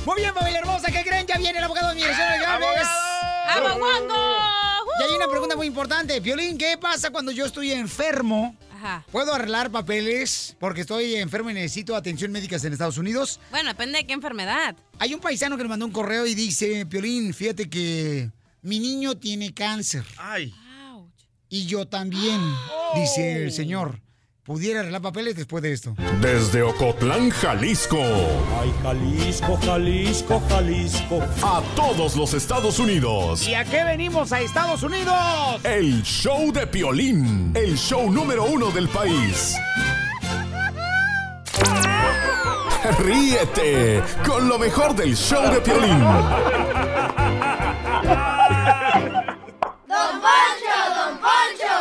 Muy 0.04 0.20
bien, 0.20 0.32
familia 0.34 0.60
hermosa, 0.60 0.90
¿qué 0.92 1.02
creen? 1.02 1.26
Ya 1.26 1.36
viene 1.36 1.58
el 1.58 1.64
abogado 1.64 1.88
de 1.88 1.96
migración 1.96 2.30
legales. 2.30 2.86
¡Aboguango! 3.48 4.36
Y 4.98 5.02
hay 5.02 5.16
una 5.16 5.28
pregunta 5.28 5.56
muy 5.56 5.66
importante. 5.66 6.20
Violín, 6.20 6.56
¿qué 6.56 6.78
pasa 6.78 7.10
cuando 7.10 7.32
yo 7.32 7.44
estoy 7.44 7.72
enfermo? 7.72 8.56
Ajá. 8.72 9.04
¿Puedo 9.10 9.34
arreglar 9.34 9.70
papeles 9.70 10.56
porque 10.60 10.82
estoy 10.82 11.16
enfermo 11.16 11.50
y 11.50 11.54
necesito 11.54 11.96
atención 11.96 12.30
médica 12.30 12.56
en 12.56 12.72
Estados 12.72 12.98
Unidos? 12.98 13.40
Bueno, 13.50 13.70
depende 13.70 13.98
de 13.98 14.06
qué 14.06 14.12
enfermedad. 14.12 14.76
Hay 14.98 15.12
un 15.12 15.20
paisano 15.20 15.56
que 15.56 15.64
me 15.64 15.70
mandó 15.70 15.86
un 15.86 15.92
correo 15.92 16.24
y 16.24 16.34
dice, 16.34 16.86
Piolín, 16.86 17.34
fíjate 17.34 17.68
que 17.68 18.30
mi 18.62 18.78
niño 18.78 19.16
tiene 19.16 19.52
cáncer. 19.52 20.04
Ay. 20.16 20.54
Y 21.56 21.64
yo 21.64 21.88
también, 21.88 22.38
dice 22.94 23.44
el 23.44 23.50
señor. 23.50 24.02
¿Pudiera 24.42 24.80
arreglar 24.80 25.00
papeles 25.00 25.36
después 25.36 25.62
de 25.62 25.72
esto? 25.72 25.96
Desde 26.20 26.62
Ocotlán, 26.62 27.30
Jalisco. 27.30 27.96
Ay, 28.60 28.70
Jalisco, 28.82 29.58
Jalisco, 29.64 30.42
Jalisco. 30.50 31.22
A 31.42 31.62
todos 31.74 32.14
los 32.14 32.34
Estados 32.34 32.78
Unidos. 32.78 33.48
¿Y 33.48 33.54
a 33.54 33.64
qué 33.64 33.84
venimos 33.84 34.32
a 34.32 34.42
Estados 34.42 34.82
Unidos? 34.82 35.16
El 35.64 36.02
show 36.02 36.52
de 36.52 36.66
Piolín. 36.66 37.52
El 37.56 37.78
show 37.78 38.12
número 38.12 38.44
uno 38.44 38.70
del 38.70 38.90
país. 38.90 39.56
Ríete 42.98 44.02
con 44.26 44.46
lo 44.46 44.58
mejor 44.58 44.94
del 44.94 45.16
show 45.16 45.50
de 45.50 45.60
Piolín. 45.62 46.04
Poncho, 51.26 51.74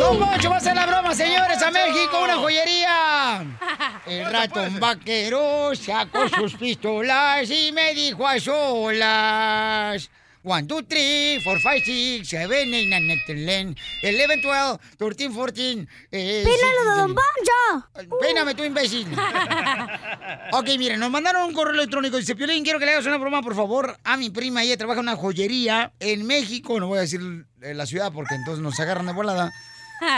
Don 0.00 0.18
Poncho, 0.18 0.18
Don 0.18 0.18
Poncho 0.18 0.48
va 0.48 0.56
a 0.56 0.58
hacer 0.58 0.74
la 0.74 0.86
broma, 0.86 1.14
señores, 1.14 1.62
a 1.62 1.70
México, 1.70 2.20
una 2.20 2.34
joyería. 2.34 3.44
El 4.06 4.26
ratón 4.32 4.80
vaquero 4.80 5.72
sacó 5.76 6.28
sus 6.28 6.54
pistolas 6.54 7.48
y 7.48 7.70
me 7.72 7.94
dijo 7.94 8.26
a 8.26 8.40
solas. 8.40 10.10
One, 10.46 10.66
two, 10.66 10.82
three, 10.82 11.40
four, 11.42 11.58
five, 11.58 11.82
six, 11.82 12.28
seven, 12.28 12.74
eight, 12.74 12.90
nine, 12.90 13.18
ten, 13.26 13.38
eleven, 13.38 13.76
eleven, 14.02 14.42
twelve, 14.42 14.78
thirteen, 14.98 15.32
fourteen. 15.32 15.88
Eh, 16.12 16.44
Pínalo 16.44 16.84
de 16.84 16.92
sí, 16.92 17.00
Don 17.00 17.14
Poncho. 17.14 18.18
Péname 18.20 18.54
tú, 18.54 18.62
imbécil. 18.62 19.08
ok, 20.52 20.68
miren, 20.78 21.00
nos 21.00 21.10
mandaron 21.10 21.44
un 21.44 21.54
correo 21.54 21.72
electrónico. 21.72 22.18
Dice, 22.18 22.36
Piolín, 22.36 22.62
quiero 22.62 22.78
que 22.78 22.84
le 22.84 22.92
hagas 22.92 23.06
una 23.06 23.16
broma, 23.16 23.40
por 23.40 23.54
favor, 23.54 23.96
a 24.04 24.18
mi 24.18 24.28
prima. 24.28 24.62
Ella 24.62 24.76
trabaja 24.76 25.00
en 25.00 25.08
una 25.08 25.16
joyería 25.16 25.94
en 25.98 26.26
México. 26.26 26.78
No 26.78 26.88
voy 26.88 26.98
a 26.98 27.02
decir 27.02 27.22
eh, 27.62 27.72
la 27.72 27.86
ciudad 27.86 28.12
porque 28.12 28.34
entonces 28.34 28.62
nos 28.62 28.78
agarran 28.78 29.06
de 29.06 29.12
volada. 29.12 29.50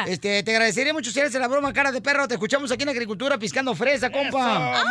Este, 0.09 0.43
te 0.43 0.51
agradecería 0.51 0.93
mucho 0.93 1.12
si 1.12 1.20
haces 1.20 1.40
la 1.40 1.47
broma, 1.47 1.73
cara 1.73 1.93
de 1.93 2.01
perro. 2.01 2.27
Te 2.27 2.35
escuchamos 2.35 2.73
aquí 2.73 2.82
en 2.82 2.89
Agricultura 2.89 3.39
piscando 3.39 3.73
fresa, 3.74 4.11
compa. 4.11 4.59
¡Manden 4.59 4.86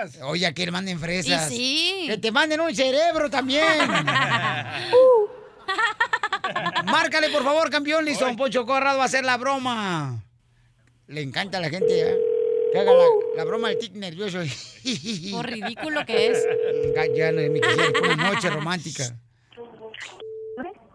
fresas! 0.00 0.22
Oye, 0.22 0.52
que 0.54 0.64
le 0.66 0.72
manden 0.72 0.98
fresas. 0.98 1.50
Y 1.50 1.56
sí. 1.56 2.04
Que 2.06 2.18
te 2.18 2.30
manden 2.32 2.60
un 2.60 2.74
cerebro 2.74 3.30
también. 3.30 3.64
Márcale, 6.84 7.30
por 7.30 7.42
favor, 7.44 7.70
campeón. 7.70 8.04
Listo, 8.04 8.24
don 8.24 8.36
Poncho 8.36 8.64
Corrado 8.66 8.98
va 8.98 9.04
a 9.04 9.06
hacer 9.06 9.24
la 9.24 9.36
broma. 9.36 10.24
Le 11.06 11.22
encanta 11.22 11.58
a 11.58 11.60
la 11.60 11.70
gente, 11.70 12.10
¿eh? 12.10 12.16
Que 12.72 12.78
haga 12.78 12.92
la, 12.92 13.04
la 13.36 13.44
broma 13.44 13.68
del 13.68 13.78
tic 13.78 13.94
nervioso. 13.94 14.38
Por 15.32 15.46
ridículo 15.46 16.04
que 16.04 16.28
es. 16.28 16.46
Ya, 17.14 17.32
no 17.32 17.40
es 17.40 17.50
mi 17.50 17.60
noche 17.60 18.50
romántica. 18.50 19.16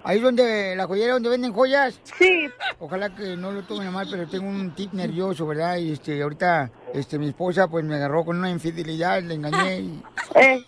Ahí 0.05 0.17
es 0.17 0.23
donde, 0.23 0.75
la 0.75 0.85
joyera 0.85 1.13
donde 1.13 1.29
venden 1.29 1.53
joyas. 1.53 1.99
Sí. 2.17 2.49
Ojalá 2.79 3.15
que 3.15 3.37
no 3.37 3.51
lo 3.51 3.63
tomen 3.63 3.87
a 3.87 3.91
mal, 3.91 4.07
pero 4.11 4.27
tengo 4.27 4.47
un 4.49 4.71
tic 4.71 4.91
nervioso, 4.93 5.47
¿verdad? 5.47 5.77
Y 5.77 5.93
este, 5.93 6.21
ahorita, 6.21 6.69
este, 6.93 7.17
mi 7.17 7.29
esposa, 7.29 7.67
pues 7.69 7.85
me 7.85 7.95
agarró 7.95 8.25
con 8.25 8.37
una 8.37 8.49
infidelidad, 8.49 9.21
le 9.21 9.35
engañé 9.35 9.79
y... 9.79 10.03
Eh. 10.35 10.63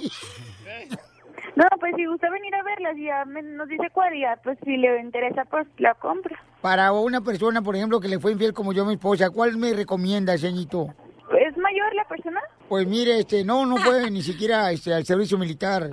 No, 1.56 1.64
pues 1.80 1.94
si 1.95 2.06
gusta 2.06 2.30
venir 2.30 2.53
a 2.53 2.64
verlas 2.64 2.98
y 2.98 3.06
ya 3.06 3.24
me- 3.26 3.41
nos 3.41 3.68
dice 3.70 3.90
cuál 3.94 4.14
ya, 4.20 4.38
pues 4.44 4.57
si 4.66 4.76
le 4.78 4.99
interesa, 4.99 5.45
pues 5.45 5.66
la 5.78 5.94
compra. 5.95 6.38
Para 6.62 6.91
una 6.91 7.22
persona, 7.22 7.62
por 7.62 7.76
ejemplo, 7.76 7.99
que 8.02 8.10
le 8.10 8.20
fue 8.20 8.34
infiel 8.34 8.53
como 8.53 8.74
yo 8.74 8.84
a 8.84 8.86
mi 8.88 8.94
esposa, 8.94 9.30
¿cuál 9.30 9.56
me 9.57 9.74
recomienda, 9.74 10.38
señorito? 10.38 10.94
¿Es 11.40 11.57
mayor 11.57 11.95
la 11.95 12.06
persona? 12.07 12.41
Pues 12.68 12.86
mire, 12.88 13.20
este, 13.20 13.44
no, 13.45 13.66
no 13.66 13.78
fue 13.78 14.12
ni 14.12 14.22
siquiera 14.22 14.70
este, 14.72 14.94
al 14.94 15.06
servicio 15.06 15.38
militar. 15.38 15.90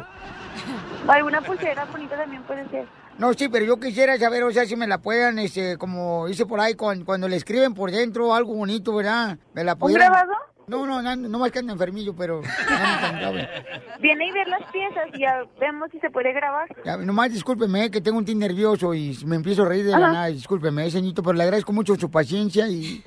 Alguna 1.08 1.40
pulsera 1.40 1.84
bonita 1.86 2.16
también 2.16 2.42
puede 2.42 2.68
ser. 2.68 2.86
No, 3.22 3.32
sí, 3.34 3.48
pero 3.48 3.64
yo 3.64 3.78
quisiera 3.78 4.18
saber, 4.18 4.42
o 4.42 4.50
sea, 4.50 4.66
si 4.66 4.74
me 4.74 4.88
la 4.88 4.98
puedan, 4.98 5.38
este, 5.38 5.76
como 5.76 6.26
dice 6.26 6.44
por 6.44 6.58
ahí, 6.58 6.74
cuando, 6.74 7.04
cuando 7.04 7.28
le 7.28 7.36
escriben 7.36 7.72
por 7.72 7.92
dentro 7.92 8.34
algo 8.34 8.52
bonito, 8.52 8.96
¿verdad? 8.96 9.38
¿Me 9.54 9.62
la 9.62 9.76
pudieran- 9.76 10.10
grabado? 10.10 10.32
No, 10.66 10.84
no, 10.86 11.00
no, 11.00 11.14
no 11.14 11.38
más 11.38 11.52
que 11.52 11.60
ando 11.60 11.72
enfermillo, 11.72 12.16
pero... 12.16 12.40
Viene 14.00 14.26
y 14.26 14.32
ver 14.32 14.48
las 14.48 14.68
piezas 14.72 15.04
y 15.14 15.20
ya 15.20 15.44
vemos 15.60 15.88
si 15.92 16.00
se 16.00 16.10
puede 16.10 16.32
grabar. 16.32 16.66
Ya, 16.84 16.96
nomás 16.96 17.32
discúlpeme, 17.32 17.92
que 17.92 18.00
tengo 18.00 18.18
un 18.18 18.24
tic 18.24 18.36
nervioso 18.36 18.92
y 18.92 19.16
me 19.24 19.36
empiezo 19.36 19.62
a 19.62 19.68
reír 19.68 19.84
de 19.84 19.92
la 19.92 19.98
nada. 19.98 20.26
Discúlpeme, 20.26 20.90
señorito, 20.90 21.22
pero 21.22 21.34
le 21.34 21.44
agradezco 21.44 21.72
mucho 21.72 21.94
su 21.94 22.10
paciencia 22.10 22.66
y... 22.66 23.04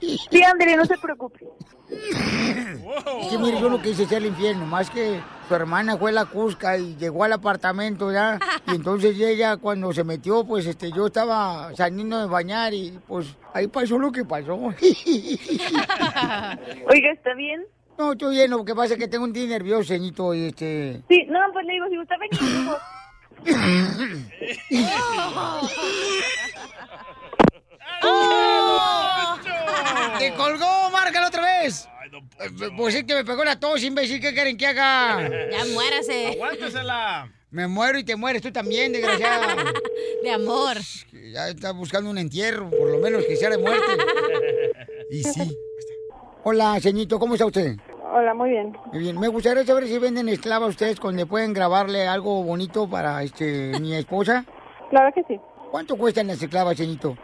Sí, 0.00 0.42
André, 0.42 0.74
no 0.76 0.84
se 0.84 0.98
preocupe. 0.98 1.46
Es 1.90 3.28
que 3.28 3.38
mire, 3.38 3.60
yo 3.60 3.68
no 3.68 3.82
quise 3.82 4.06
ser 4.06 4.18
el 4.18 4.26
infierno, 4.26 4.64
más 4.66 4.88
que 4.90 5.20
su 5.48 5.54
hermana 5.54 5.96
fue 5.96 6.12
la 6.12 6.26
Cusca 6.26 6.78
y 6.78 6.94
llegó 6.96 7.24
al 7.24 7.32
apartamento 7.32 8.12
ya, 8.12 8.38
y 8.66 8.76
entonces 8.76 9.18
ella 9.18 9.56
cuando 9.56 9.92
se 9.92 10.04
metió, 10.04 10.44
pues 10.44 10.66
este, 10.66 10.92
yo 10.92 11.06
estaba 11.06 11.74
saliendo 11.74 12.20
de 12.20 12.26
bañar 12.26 12.72
y 12.72 12.98
pues 13.06 13.36
ahí 13.52 13.66
pasó 13.66 13.98
lo 13.98 14.12
que 14.12 14.24
pasó. 14.24 14.54
Oiga, 14.54 14.76
¿está 17.12 17.34
bien? 17.34 17.64
No, 17.98 18.12
estoy 18.12 18.36
bien, 18.36 18.50
lo 18.50 18.64
que 18.64 18.74
pasa 18.74 18.94
es 18.94 19.00
que 19.00 19.08
tengo 19.08 19.24
un 19.24 19.32
día 19.32 19.46
nervioso, 19.46 19.84
señorito, 19.84 20.34
y 20.34 20.46
este... 20.46 21.02
Sí, 21.08 21.26
no, 21.28 21.38
pues 21.52 21.66
le 21.66 21.72
digo, 21.74 21.86
si 21.88 21.96
gusta 21.96 22.16
venir, 22.18 22.40
digo. 22.40 22.76
¡Te 30.18 30.34
colgó! 30.34 30.90
¡Márcalo 30.90 31.29
Pues 32.76 32.94
es 32.94 33.04
que 33.04 33.14
me 33.14 33.24
pegó 33.24 33.44
la 33.44 33.60
tos, 33.60 33.82
imbécil, 33.82 34.20
¿qué 34.20 34.32
quieren 34.32 34.56
que 34.56 34.66
haga? 34.66 35.28
Ya 35.50 35.64
muérase. 35.72 36.28
Aguántesela. 36.28 37.30
Me 37.50 37.66
muero 37.66 37.98
y 37.98 38.04
te 38.04 38.14
mueres 38.14 38.42
tú 38.42 38.52
también, 38.52 38.92
desgraciado. 38.92 39.46
De 40.22 40.30
amor. 40.30 40.76
Ya 41.32 41.48
está 41.48 41.72
buscando 41.72 42.08
un 42.08 42.18
entierro, 42.18 42.70
por 42.70 42.88
lo 42.90 42.98
menos 42.98 43.24
que 43.24 43.36
sea 43.36 43.50
de 43.50 43.58
muerte. 43.58 43.84
Y 45.10 45.24
sí. 45.24 45.58
Hola, 46.44 46.78
señorito, 46.78 47.18
¿cómo 47.18 47.34
está 47.34 47.44
usted? 47.44 47.74
Hola, 48.12 48.32
muy 48.32 48.50
bien. 48.50 48.76
Muy 48.92 49.00
bien. 49.00 49.18
Me 49.18 49.26
gustaría 49.26 49.66
saber 49.66 49.88
si 49.88 49.98
venden 49.98 50.28
esclavas 50.28 50.68
ustedes 50.70 51.00
donde 51.00 51.26
pueden 51.26 51.52
grabarle 51.52 52.06
algo 52.06 52.44
bonito 52.44 52.88
para 52.88 53.20
este 53.24 53.76
mi 53.80 53.92
esposa. 53.96 54.44
Claro 54.88 55.12
que 55.12 55.24
sí. 55.24 55.40
¿Cuánto 55.72 55.96
cuestan 55.96 56.28
las 56.28 56.40
esclavas, 56.40 56.76
señorito? 56.76 57.16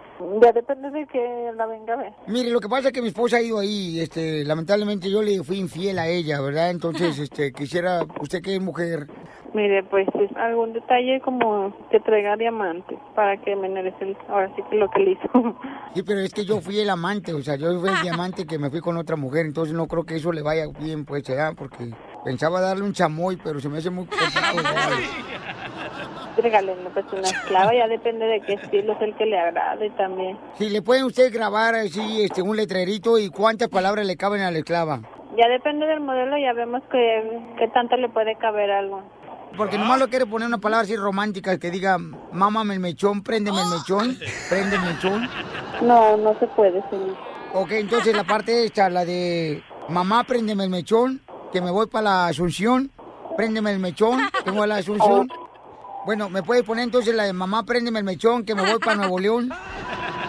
Ya 0.43 0.53
depende 0.53 0.91
de 0.91 1.07
que 1.07 1.53
la 1.57 1.67
venga 1.67 1.95
a 1.95 1.97
ver. 1.97 2.13
Mire, 2.27 2.51
lo 2.51 2.61
que 2.61 2.69
pasa 2.69 2.89
es 2.89 2.93
que 2.95 3.03
mi 3.03 3.09
esposa 3.09 3.37
ha 3.37 3.43
ido 3.43 3.59
ahí, 3.59 4.01
este, 4.01 4.45
lamentablemente 4.45 5.11
yo 5.11 5.23
le 5.23 5.43
fui 5.43 5.59
infiel 5.59 5.99
a 5.99 6.09
ella, 6.09 6.41
¿verdad? 6.41 6.71
Entonces, 6.71 7.19
este, 7.19 7.53
quisiera, 7.53 8.01
usted 8.21 8.41
que 8.43 8.57
es 8.57 8.61
mujer, 8.63 9.07
Mire, 9.55 9.85
pues 9.85 10.07
es 10.21 10.37
algún 10.37 10.75
detalle 10.75 11.19
como 11.23 11.75
que 11.91 11.99
traiga 12.01 12.37
diamantes 12.37 12.99
para 13.15 13.39
que 13.39 13.57
me 13.57 13.71
merece 13.71 13.97
el- 14.05 14.17
ahora 14.29 14.53
sí 14.55 14.63
que 14.69 14.77
lo 14.77 14.91
que 14.91 15.01
le 15.01 15.11
hizo. 15.13 15.31
Sí, 15.95 16.03
pero 16.03 16.21
es 16.21 16.35
que 16.35 16.45
yo 16.45 16.61
fui 16.61 16.79
el 16.79 16.91
amante, 16.91 17.33
o 17.33 17.41
sea, 17.41 17.57
yo 17.57 17.81
fui 17.81 17.89
el 17.89 18.01
diamante 18.03 18.45
que 18.47 18.59
me 18.59 18.69
fui 18.69 18.81
con 18.81 18.99
otra 18.99 19.17
mujer, 19.17 19.47
entonces 19.47 19.75
no 19.75 19.87
creo 19.87 20.05
que 20.05 20.17
eso 20.17 20.31
le 20.31 20.43
vaya 20.43 20.67
bien, 20.79 21.07
pues, 21.07 21.27
¿verdad? 21.27 21.55
Porque 21.57 21.91
pensaba 22.23 22.61
darle 22.61 22.85
un 22.85 22.93
chamoy, 22.93 23.39
pero 23.43 23.59
se 23.61 23.71
me 23.71 23.79
hace 23.79 23.89
muy 23.89 24.05
poquito. 24.05 24.29
Regálenle 26.43 26.91
pues 26.91 27.05
una 27.13 27.29
esclava, 27.29 27.75
ya 27.75 27.89
depende 27.89 28.27
de 28.27 28.41
qué 28.41 28.55
estilo 28.55 28.95
es 28.95 29.03
el 29.03 29.15
que 29.17 29.27
le 29.27 29.39
agrade 29.39 29.91
también. 29.91 30.39
Si 30.59 30.69
le 30.69 30.83
pueden 30.83 31.05
usted 31.05 31.33
grabar 31.33 31.75
así 31.75 32.23
este, 32.23 32.43
un 32.43 32.57
letrerito 32.57 33.19
y 33.19 33.29
cuántas 33.29 33.69
palabras 33.69 34.07
le 34.07 34.17
caben 34.17 34.43
a 34.43 34.51
la 34.51 34.59
esclava. 34.59 35.01
Ya 35.37 35.49
depende 35.49 35.87
del 35.87 36.01
modelo, 36.01 36.39
ya 36.39 36.53
vemos 36.55 36.83
que, 36.91 37.43
qué 37.59 37.69
tanto 37.69 37.97
le 37.97 38.09
puede 38.09 38.37
caber 38.37 38.71
algo. 38.71 39.03
Porque 39.57 39.79
nomás 39.79 39.99
lo 39.99 40.09
quiere 40.09 40.27
poner 40.27 40.49
una 40.49 40.59
palabra 40.59 40.85
así 40.85 40.97
romántica 40.97 41.59
que 41.59 41.71
diga, 41.71 41.97
mámame 42.33 42.75
el 42.75 42.81
mechón, 42.81 43.23
préndeme 43.23 43.59
el 43.61 43.69
mechón, 43.69 44.19
préndeme 44.51 44.87
el 44.87 44.95
mechón. 44.95 45.29
No, 45.83 46.17
no 46.17 46.39
se 46.39 46.47
puede, 46.49 46.83
señor. 46.91 47.17
Ok, 47.55 47.73
entonces 47.73 48.15
la 48.15 48.25
parte 48.25 48.65
esta, 48.65 48.91
la 48.91 49.05
de 49.05 49.63
mamá, 49.89 50.25
préndeme 50.25 50.65
el 50.65 50.71
mechón, 50.71 51.23
que 51.53 51.61
me 51.61 51.71
voy 51.71 51.87
para 51.87 52.05
la 52.05 52.27
Asunción, 52.27 52.91
préndeme 53.37 53.73
el 53.73 53.79
mechón, 53.79 54.21
que 54.45 54.51
me 54.51 54.59
voy 54.59 54.65
a 54.65 54.67
la 54.67 54.77
Asunción. 54.77 55.29
Bueno, 56.07 56.31
¿me 56.31 56.43
puede 56.43 56.62
poner 56.62 56.85
entonces 56.85 57.12
la 57.15 57.24
de 57.24 57.33
mamá, 57.33 57.65
préndeme 57.65 57.99
el 57.99 58.05
mechón, 58.05 58.45
que 58.45 58.55
me 58.55 58.62
voy 58.62 58.78
para 58.78 58.95
Nuevo 58.97 59.19
León? 59.19 59.51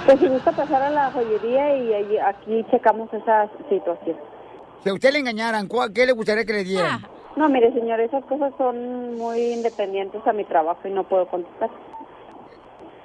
Pues 0.08 0.20
si 0.22 0.28
gusta 0.30 0.54
pasar 0.54 0.82
a 0.84 0.90
la 0.90 1.12
joyería 1.12 1.76
y 1.80 1.94
allí- 1.94 2.18
aquí 2.18 2.66
checamos 2.72 3.14
esa 3.14 3.50
situación. 3.70 4.16
Si 4.82 4.90
a 4.90 4.94
usted 4.94 5.12
le 5.12 5.20
engañaran, 5.20 5.68
¿cuál- 5.68 5.92
¿qué 5.92 6.06
le 6.06 6.14
gustaría 6.14 6.46
que 6.46 6.54
le 6.54 6.64
dieran? 6.64 7.06
No, 7.36 7.50
mire, 7.50 7.74
señor, 7.74 8.00
esas 8.00 8.24
cosas 8.24 8.54
son 8.58 9.18
muy 9.18 9.38
independientes 9.52 10.26
a 10.26 10.32
mi 10.32 10.46
trabajo 10.46 10.80
y 10.88 10.92
no 10.92 11.04
puedo 11.04 11.28
contestar. 11.28 11.70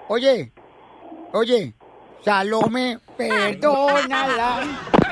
Oye, 0.06 0.52
oye, 1.32 1.74
Salome, 2.24 2.98
perdónala. 3.16 4.60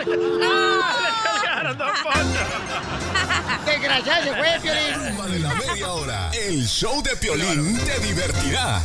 Desgraciado 3.67 4.25
se 4.25 4.31
fue, 4.35 4.59
Piolín. 4.63 5.33
de 5.33 5.39
la 5.41 5.55
media 5.55 5.93
hora. 5.93 6.31
El 6.33 6.67
show 6.67 7.03
de 7.03 7.15
Piolín 7.17 7.79
te 7.85 7.99
divertirá. 8.01 8.81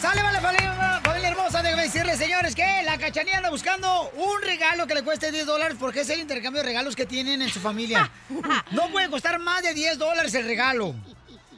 Sale, 0.00 0.22
vale, 0.22 0.40
familia, 0.40 1.00
familia 1.02 1.28
hermosa. 1.28 1.62
Déjame 1.62 1.82
decirles, 1.84 2.18
señores, 2.18 2.54
que 2.54 2.82
la 2.84 2.98
cachanilla 2.98 3.36
anda 3.38 3.50
buscando 3.50 4.10
un 4.10 4.42
regalo 4.42 4.86
que 4.86 4.94
le 4.94 5.02
cueste 5.02 5.30
10 5.30 5.46
dólares 5.46 5.76
porque 5.78 6.00
es 6.00 6.10
el 6.10 6.20
intercambio 6.20 6.62
de 6.62 6.68
regalos 6.68 6.96
que 6.96 7.06
tienen 7.06 7.40
en 7.42 7.48
su 7.48 7.60
familia. 7.60 8.10
No 8.72 8.90
puede 8.90 9.08
costar 9.10 9.38
más 9.38 9.62
de 9.62 9.74
10 9.74 9.98
dólares 9.98 10.34
el 10.34 10.44
regalo. 10.44 10.94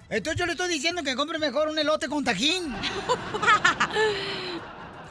Entonces 0.09 0.39
yo 0.39 0.47
le 0.47 0.53
estoy 0.53 0.69
diciendo 0.69 1.03
que 1.03 1.17
compre 1.17 1.39
mejor 1.39 1.69
un 1.69 1.79
elote 1.79 2.09
con 2.09 2.25
tajín. 2.25 2.75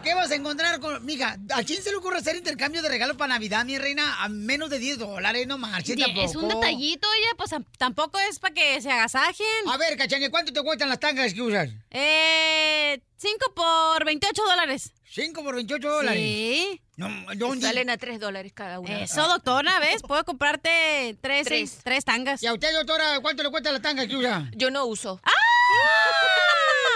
¿Qué 0.04 0.14
vas 0.14 0.30
a 0.32 0.36
encontrar 0.36 0.80
con.? 0.80 1.06
Mija, 1.06 1.38
¿a 1.54 1.64
quién 1.64 1.82
se 1.82 1.90
le 1.92 1.96
ocurre 1.98 2.18
hacer 2.18 2.36
intercambio 2.36 2.82
de 2.82 2.90
regalos 2.90 3.16
para 3.16 3.34
Navidad, 3.36 3.64
mi 3.66 3.78
reina? 3.78 4.22
A 4.24 4.28
menos 4.30 4.70
de 4.70 4.78
10 4.80 5.00
dólares, 5.00 5.48
no 5.48 5.58
marches 5.58 5.98
tampoco. 5.98 6.22
Es 6.30 6.36
un 6.36 6.50
detallito, 6.50 7.08
oye, 7.10 7.28
pues 7.38 7.52
tam- 7.52 7.66
tampoco 7.78 8.20
es 8.20 8.40
para 8.40 8.54
que 8.54 8.82
se 8.82 8.92
agasajen. 8.92 9.46
A 9.70 9.78
ver, 9.78 9.98
cachanilla, 9.98 10.30
¿cuánto 10.30 10.52
te 10.52 10.62
cuestan 10.62 10.90
las 10.90 11.00
tangas 11.00 11.34
que 11.34 11.42
usas? 11.42 11.70
Eh, 11.92 13.02
5 13.18 13.54
por 13.56 14.04
28 14.06 14.44
dólares. 14.44 14.92
5 15.10 15.44
por 15.44 15.56
28 15.56 15.90
dólares. 15.90 16.20
Sí. 16.22 16.82
No, 16.98 17.08
¿dónde? 17.36 17.66
Salen 17.66 17.90
a 17.90 17.98
3 17.98 18.20
dólares 18.20 18.52
cada 18.54 18.80
una. 18.80 19.02
Eso, 19.04 19.28
doctora, 19.28 19.80
¿ves? 19.80 20.02
Puedo 20.02 20.24
comprarte 20.26 21.18
tres, 21.22 21.46
Tres. 21.48 21.80
tres 21.84 22.04
tangas. 22.06 22.44
¿Y 22.44 22.48
a 22.48 22.54
usted, 22.54 22.72
doctora, 22.74 23.20
cuánto 23.22 23.42
le 23.42 23.50
cuesta 23.50 23.72
la 23.72 23.82
tanga 23.82 24.06
que 24.06 24.16
usa? 24.16 24.50
Yo 24.56 24.70
no 24.70 24.86
uso. 24.86 25.20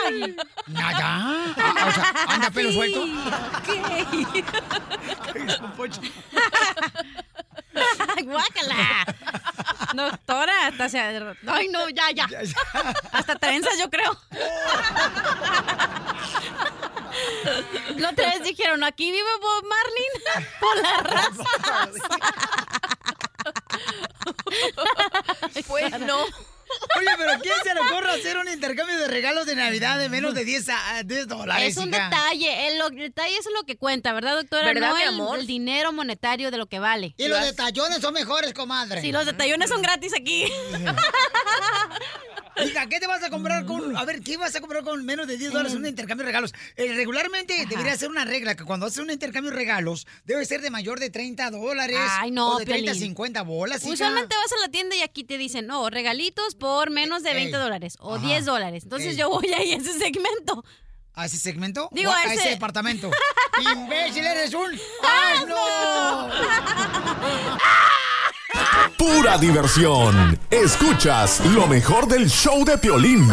¡Ay! 0.08 0.36
Nada. 0.68 1.54
Ah, 1.58 1.86
o 1.88 1.92
sea, 1.92 2.14
anda 2.28 2.50
pelo 2.52 2.72
suelto. 2.72 3.04
Ay, 8.16 8.24
guácala. 8.24 9.06
Doctora, 9.94 10.68
hasta 10.68 10.90
se... 10.90 11.00
Ay, 11.48 11.68
no, 11.70 11.90
ya, 11.90 12.12
ya. 12.12 12.28
Hasta 13.12 13.36
trenzas, 13.36 13.78
yo 13.80 13.90
creo. 13.90 14.18
La 17.98 18.10
otra 18.10 18.30
vez 18.32 18.44
dijeron, 18.44 18.84
aquí 18.84 19.12
vive 19.12 19.38
Bob 19.42 19.66
Marlin 19.66 20.12
por 20.60 20.78
la 20.82 20.98
raza. 21.04 21.44
Pues 25.68 26.00
no. 26.02 26.26
Oye, 27.00 27.08
pero 27.18 27.32
¿quién 27.42 27.54
se 27.64 27.74
le 27.74 27.80
ocurre 27.82 28.12
hacer 28.12 28.38
un 28.38 28.48
intercambio 28.50 28.98
de 28.98 29.08
regalos 29.08 29.46
de 29.46 29.56
Navidad 29.56 30.00
de 30.00 30.10
menos 30.10 30.34
de 30.34 30.44
10, 30.46 30.70
a- 30.70 31.04
10 31.04 31.28
dólares? 31.28 31.72
Es 31.72 31.78
un 31.78 31.90
hija? 31.90 32.06
detalle, 32.10 32.68
el, 32.68 32.78
lo- 32.80 32.88
el 32.88 32.98
detalle 32.98 33.38
es 33.38 33.46
lo 33.54 33.64
que 33.66 33.78
cuenta, 33.78 34.14
¿verdad, 34.14 34.36
doctora? 34.36 34.66
¿Verdad, 34.66 34.90
no 34.90 34.96
mi 34.98 35.02
el, 35.04 35.08
amor? 35.10 35.40
el 35.40 35.48
dinero 35.48 35.92
monetario 35.94 36.52
de 36.52 36.58
lo 36.58 36.66
que 36.68 36.80
vale. 36.80 37.14
Y 37.18 37.28
los 37.28 37.42
detallones 37.42 38.00
son 38.02 38.14
mejores, 38.14 38.54
comadre. 38.54 39.02
Sí, 39.02 39.12
los 39.12 39.26
detallones 39.26 39.70
son 39.70 39.82
gratis 39.82 40.14
aquí. 40.20 40.46
Hija, 42.66 42.88
¿qué 42.90 43.00
te 43.00 43.06
vas 43.06 43.22
a 43.24 43.30
comprar 43.30 43.66
con.? 43.66 43.96
A 43.96 44.04
ver, 44.04 44.22
¿qué 44.22 44.36
vas 44.36 44.56
a 44.56 44.62
comprar 44.62 44.84
con 44.84 45.06
menos 45.06 45.28
de 45.28 45.38
10 45.38 45.52
dólares 45.52 45.74
en 45.74 45.78
un 45.80 45.86
intercambio 45.86 46.24
de 46.26 46.32
regalos? 46.32 46.56
Eh, 46.76 46.92
regularmente 46.96 47.68
debería 47.70 47.96
ser 47.96 48.10
una 48.10 48.26
regla 48.26 48.56
que 48.56 48.64
cuando 48.64 48.88
haces 48.88 48.98
un 48.98 49.12
intercambio 49.12 49.52
de 49.52 49.58
regalos 49.58 50.08
debe 50.26 50.44
ser 50.44 50.62
de 50.62 50.72
mayor 50.72 51.00
de 51.00 51.12
30 51.12 51.52
dólares. 51.52 52.00
Ay, 52.20 52.32
no, 52.32 52.56
O 52.56 52.58
de 52.58 52.66
30 52.66 52.90
a 52.92 52.94
Piolín. 52.94 53.10
50 53.10 53.44
bolas. 53.44 53.84
hija. 53.84 53.94
Usualmente 53.94 54.36
vas 54.36 54.52
a 54.54 54.58
la 54.66 54.70
tienda 54.72 54.96
y 54.96 55.02
aquí 55.02 55.24
te 55.24 55.38
dicen, 55.38 55.68
no, 55.68 55.88
regalitos 55.92 56.56
por 56.60 56.90
menos 56.92 57.24
de 57.24 57.34
20 57.34 57.56
Ey. 57.56 57.62
dólares 57.64 57.96
o 58.00 58.16
Ajá. 58.16 58.26
10 58.26 58.46
dólares. 58.46 58.84
Entonces 58.84 59.12
Ey. 59.12 59.18
yo 59.18 59.30
voy 59.30 59.48
ahí 59.54 59.74
a 59.74 59.78
ese 59.78 59.94
segmento. 59.98 60.64
¿A 61.14 61.26
ese 61.26 61.38
segmento? 61.38 61.90
Digo, 61.92 62.12
¿O 62.12 62.14
a, 62.14 62.18
a 62.18 62.24
ese- 62.26 62.36
ese 62.36 62.50
departamento? 62.50 63.10
¡Imbécil, 63.74 64.26
eres 64.26 64.54
un 64.54 64.80
asno! 65.04 65.56
Pura 68.98 69.38
diversión. 69.38 70.40
Escuchas 70.50 71.40
lo 71.48 71.68
mejor 71.68 72.08
del 72.08 72.30
show 72.30 72.64
de 72.66 72.78
Piolín. 72.78 73.28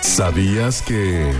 ¿Sabías 0.00 0.82
que... 0.82 1.32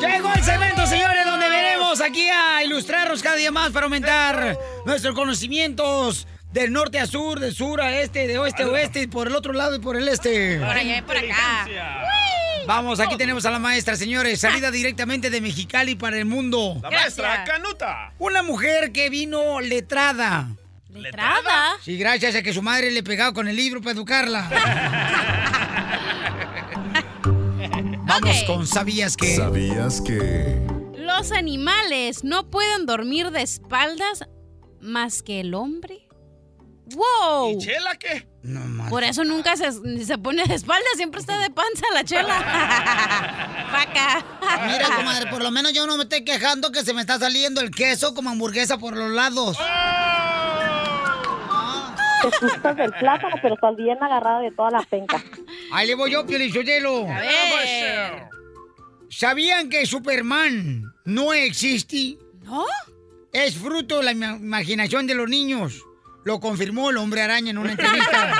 Llegó 0.00 0.32
el 0.34 0.42
segmento, 0.44 0.86
señores, 0.86 1.24
donde 1.24 1.48
veremos 1.48 2.00
aquí 2.00 2.28
a 2.28 2.62
ilustrarnos 2.64 3.22
cada 3.22 3.36
día 3.36 3.50
más 3.50 3.70
para 3.70 3.84
aumentar 3.84 4.58
nuestros 4.84 5.14
conocimientos 5.14 6.26
del 6.56 6.72
norte 6.72 6.98
a 6.98 7.06
sur, 7.06 7.38
de 7.38 7.52
sur 7.52 7.82
a 7.82 8.00
este, 8.00 8.26
de 8.26 8.38
oeste 8.38 8.62
a 8.62 8.68
oeste, 8.68 9.02
y 9.02 9.06
por 9.06 9.26
el 9.26 9.36
otro 9.36 9.52
lado 9.52 9.76
y 9.76 9.78
por 9.78 9.94
el 9.94 10.08
este. 10.08 10.58
Por 10.58 10.70
allá 10.70 10.96
y 10.96 11.02
por 11.02 11.14
acá. 11.14 11.68
Vamos, 12.66 12.98
aquí 12.98 13.18
tenemos 13.18 13.44
a 13.44 13.50
la 13.50 13.58
maestra, 13.58 13.94
señores, 13.94 14.40
salida 14.40 14.70
directamente 14.70 15.28
de 15.28 15.42
Mexicali 15.42 15.96
para 15.96 16.16
el 16.16 16.24
mundo. 16.24 16.78
La 16.82 16.90
maestra 16.90 17.44
Canuta. 17.44 18.14
Una 18.18 18.42
mujer 18.42 18.90
que 18.90 19.10
vino 19.10 19.60
letrada. 19.60 20.48
¿Letrada? 20.88 21.76
Sí, 21.82 21.98
gracias 21.98 22.34
a 22.34 22.42
que 22.42 22.54
su 22.54 22.62
madre 22.62 22.90
le 22.90 23.02
pegaba 23.02 23.34
con 23.34 23.48
el 23.48 23.56
libro 23.56 23.82
para 23.82 23.92
educarla. 23.92 24.48
Vamos 28.06 28.44
con 28.44 28.66
¿Sabías 28.66 29.14
que? 29.14 29.36
¿Sabías 29.36 30.00
que... 30.00 30.58
Los 30.96 31.32
animales 31.32 32.24
no 32.24 32.50
pueden 32.50 32.86
dormir 32.86 33.30
de 33.30 33.42
espaldas 33.42 34.24
más 34.80 35.22
que 35.22 35.40
el 35.40 35.54
hombre. 35.54 36.05
¡Wow! 36.94 37.50
¿Y 37.52 37.58
Chela 37.58 37.96
qué? 37.96 38.26
No 38.42 38.60
más. 38.60 38.88
Por 38.90 39.02
eso 39.02 39.24
nunca 39.24 39.56
se, 39.56 39.72
se 40.04 40.18
pone 40.18 40.44
de 40.44 40.54
espaldas, 40.54 40.88
siempre 40.96 41.20
está 41.20 41.36
de 41.38 41.50
panza 41.50 41.84
la 41.92 42.04
chela. 42.04 42.38
Vaca. 43.72 44.24
Mira, 44.68 44.96
comadre, 44.96 45.28
por 45.30 45.42
lo 45.42 45.50
menos 45.50 45.72
yo 45.72 45.84
no 45.86 45.96
me 45.96 46.04
estoy 46.04 46.24
quejando 46.24 46.70
que 46.70 46.84
se 46.84 46.94
me 46.94 47.00
está 47.00 47.18
saliendo 47.18 47.60
el 47.60 47.72
queso 47.72 48.14
como 48.14 48.30
hamburguesa 48.30 48.78
por 48.78 48.96
los 48.96 49.10
lados. 49.10 49.58
Te 52.22 52.30
sustas 52.38 52.76
del 52.76 52.92
plátano, 52.92 53.36
pero 53.42 53.54
estás 53.54 53.76
bien 53.76 54.02
agarrada 54.02 54.40
de 54.40 54.50
toda 54.52 54.70
la 54.70 54.82
penca. 54.82 55.22
Ahí 55.72 55.86
le 55.88 55.94
voy 55.96 56.10
yo, 56.12 56.24
Piolichotelo. 56.24 57.06
¿Sabían 59.10 59.68
que 59.70 59.86
Superman 59.86 60.84
no 61.04 61.32
existe? 61.32 62.16
¿No? 62.42 62.64
Es 63.32 63.56
fruto 63.56 63.98
de 63.98 64.04
la 64.04 64.12
ima- 64.12 64.36
imaginación 64.38 65.06
de 65.06 65.14
los 65.14 65.28
niños. 65.28 65.82
Lo 66.26 66.40
confirmó 66.40 66.90
el 66.90 66.96
hombre 66.96 67.22
araña 67.22 67.50
en 67.52 67.58
una 67.58 67.70
entrevista. 67.70 68.32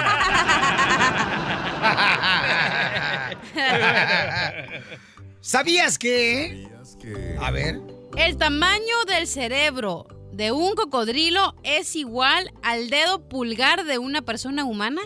¿Sabías 5.40 5.98
que? 5.98 6.68
A 7.40 7.50
ver. 7.52 7.78
El 8.16 8.36
tamaño 8.38 9.04
del 9.06 9.26
cerebro 9.28 10.08
de 10.32 10.50
un 10.50 10.74
cocodrilo 10.74 11.54
es 11.62 11.94
igual 11.94 12.50
al 12.64 12.90
dedo 12.90 13.28
pulgar 13.28 13.84
de 13.84 13.98
una 13.98 14.22
persona 14.22 14.64
humana. 14.64 15.02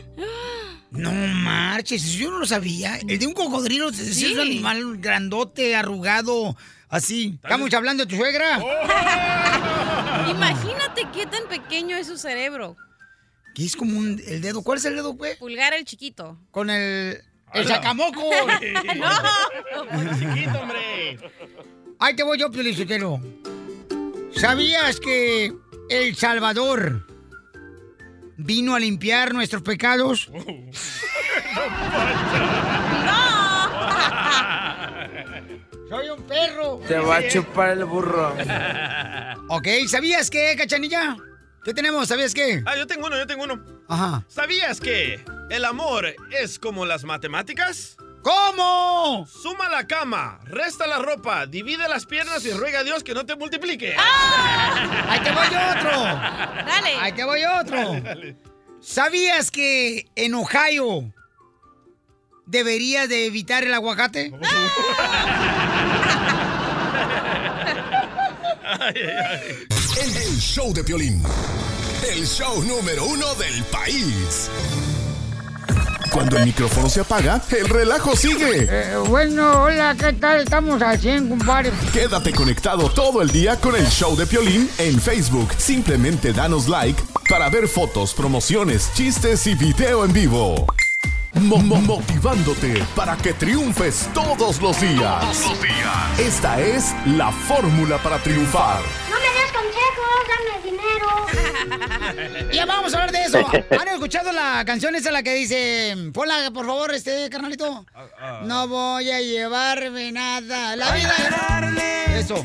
No 0.91 1.13
marches, 1.13 2.13
yo 2.15 2.31
no 2.31 2.39
lo 2.39 2.47
sabía. 2.47 2.99
El 3.07 3.19
de 3.19 3.27
un 3.27 3.35
cocodrilo 3.35 3.91
es 3.91 3.97
Sí. 4.17 4.33
un 4.33 4.41
animal 4.41 4.97
grandote, 4.99 5.77
arrugado, 5.77 6.57
así. 6.89 7.39
¿Estamos 7.43 7.73
hablando 7.75 8.07
de 8.07 8.11
tu 8.11 8.17
suegra? 8.17 8.59
Imagínate 10.31 11.07
qué 11.13 11.27
tan 11.27 11.47
pequeño 11.49 11.97
es 11.97 12.07
su 12.07 12.17
cerebro. 12.17 12.77
Que 13.55 13.65
es 13.65 13.77
como 13.77 13.99
un, 13.99 14.21
el 14.27 14.41
dedo. 14.41 14.63
¿Cuál 14.63 14.79
es 14.79 14.85
el 14.85 14.97
dedo, 14.97 15.17
pues? 15.17 15.37
Pulgar 15.37 15.75
el 15.75 15.85
chiquito. 15.85 16.39
Con 16.51 16.71
el. 16.71 17.23
¡El 17.53 17.67
sacamoco! 17.67 18.23
no. 18.97 20.19
Chiquito, 20.19 20.61
hombre. 20.61 21.19
Ahí 21.99 22.15
te 22.15 22.23
voy 22.23 22.39
yo, 22.39 22.51
Piolichotelo. 22.51 23.21
¿Sabías 24.35 25.01
que 25.01 25.53
El 25.91 26.15
Salvador 26.15 27.07
vino 28.37 28.75
a 28.75 28.81
limpiar 28.81 29.35
nuestros 29.35 29.63
pecados? 29.63 30.31
Soy 35.91 36.09
un 36.09 36.23
perro. 36.23 36.81
Te 36.87 36.99
va 37.01 37.17
a 37.17 37.29
chupar 37.29 37.71
el 37.71 37.85
burro. 37.85 38.35
Ok, 39.53 39.67
¿sabías 39.89 40.31
qué, 40.31 40.55
cachanilla? 40.57 41.17
¿Qué 41.65 41.75
tenemos? 41.75 42.07
¿Sabías 42.07 42.33
qué? 42.33 42.63
Ah, 42.65 42.77
yo 42.77 42.87
tengo 42.87 43.09
uno, 43.09 43.19
yo 43.19 43.27
tengo 43.27 43.43
uno. 43.43 43.61
Ajá. 43.89 44.25
¿Sabías 44.29 44.79
que 44.81 45.25
el 45.51 45.65
amor 45.65 46.15
es 46.31 46.61
como 46.61 46.87
las 46.87 47.03
matemáticas? 47.03 47.97
¿Cómo? 48.23 49.27
Suma 49.27 49.69
la 49.69 49.89
cama, 49.89 50.39
resta 50.45 50.87
la 50.87 50.99
ropa, 50.99 51.47
divide 51.47 51.89
las 51.89 52.07
piernas 52.07 52.45
y 52.45 52.53
ruega 52.53 52.81
a 52.81 52.85
Dios 52.85 53.03
que 53.03 53.13
no 53.13 53.27
te 53.27 53.35
multiplique. 53.35 53.97
Ahí 53.99 55.19
te 55.25 55.33
voy 55.33 55.47
otro. 55.47 55.91
Dale. 55.91 56.91
Ahí 57.01 57.13
te 57.13 57.25
voy 57.25 57.43
otro. 57.45 57.79
¿Sabías 58.81 59.51
que 59.51 60.07
en 60.15 60.35
Ohio 60.35 61.13
deberías 62.51 63.09
de 63.09 63.27
evitar 63.27 63.65
el 63.65 63.73
aguacate? 63.75 64.33
El, 68.95 70.17
el 70.17 70.39
show 70.41 70.73
de 70.73 70.83
Piolín. 70.83 71.23
El 72.09 72.27
show 72.27 72.63
número 72.65 73.05
uno 73.05 73.35
del 73.35 73.63
país. 73.65 74.49
Cuando 76.11 76.39
el 76.39 76.45
micrófono 76.47 76.89
se 76.89 77.01
apaga, 77.01 77.41
el 77.51 77.69
relajo 77.69 78.17
sigue. 78.17 78.67
Eh, 78.69 78.97
bueno, 79.07 79.63
hola, 79.63 79.95
¿qué 79.99 80.13
tal? 80.15 80.41
Estamos 80.41 80.83
haciendo, 80.83 81.37
compadre. 81.37 81.71
Quédate 81.93 82.33
conectado 82.33 82.89
todo 82.91 83.23
el 83.23 83.31
día 83.31 83.57
con 83.61 83.77
el 83.77 83.87
show 83.87 84.17
de 84.17 84.27
Piolín 84.27 84.69
en 84.79 85.01
Facebook. 85.01 85.53
Simplemente 85.57 86.33
danos 86.33 86.69
like 86.69 87.01
para 87.29 87.49
ver 87.49 87.69
fotos, 87.69 88.13
promociones, 88.15 88.91
chistes 88.95 89.47
y 89.47 89.55
video 89.55 90.05
en 90.05 90.13
vivo. 90.13 90.67
Mo- 91.35 91.59
mo- 91.59 91.81
motivándote 91.81 92.83
para 92.95 93.17
que 93.17 93.33
triunfes 93.33 94.09
todos 94.13 94.61
los 94.61 94.81
días. 94.81 95.21
Todos 95.21 95.47
los 95.51 95.63
días. 95.63 96.19
Esta 96.21 96.61
es 96.61 96.93
la 97.07 97.31
fórmula 97.31 97.99
para 97.99 98.19
triunfar. 98.19 98.81
No 99.09 99.17
me 99.17 99.31
des 99.41 99.53
consejos, 99.53 100.11
dame 100.29 100.71
dinero. 100.71 102.51
Ya 102.53 102.67
vamos 102.67 102.93
a 102.93 102.97
hablar 102.99 103.13
de 103.13 103.25
eso. 103.25 103.39
¿Han 103.81 103.89
escuchado 103.89 104.33
la 104.33 104.65
canción 104.67 104.95
esa 104.97 105.11
la 105.13 105.23
que 105.23 105.35
dice, 105.35 105.97
ponla 106.13 106.51
por 106.53 106.67
favor, 106.67 106.93
este 106.93 107.31
carnalito? 107.31 107.87
No 108.43 108.67
voy 108.69 109.11
a 109.11 109.21
llevarme 109.21 110.11
nada. 110.13 110.75
La 110.77 110.93
vida 110.95 111.13
es... 112.09 112.25
Eso. 112.25 112.45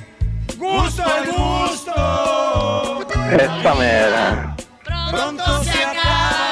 Gusto 0.57 1.03
al 1.03 1.25
gusto. 1.25 3.07
Esta 3.31 3.75
mera. 3.75 4.55
Pronto 5.09 5.63
se 5.63 5.71
acaba 5.83 6.44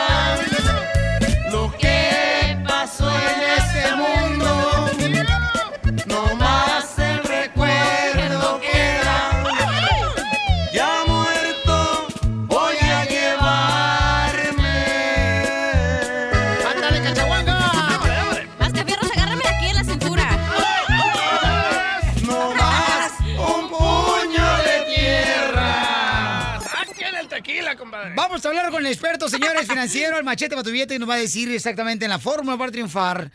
Vamos 28.34 28.48
a 28.48 28.50
hablar 28.50 28.72
con 28.72 28.84
el 28.84 28.92
experto, 28.92 29.30
señores, 29.30 29.68
financiero, 29.68 30.18
el 30.18 30.24
machete 30.24 30.56
Batubiete, 30.56 30.96
y 30.96 30.98
nos 30.98 31.08
va 31.08 31.14
a 31.14 31.18
decir 31.20 31.52
exactamente 31.52 32.06
en 32.06 32.10
la 32.10 32.18
fórmula 32.18 32.58
para 32.58 32.72
triunfar. 32.72 33.32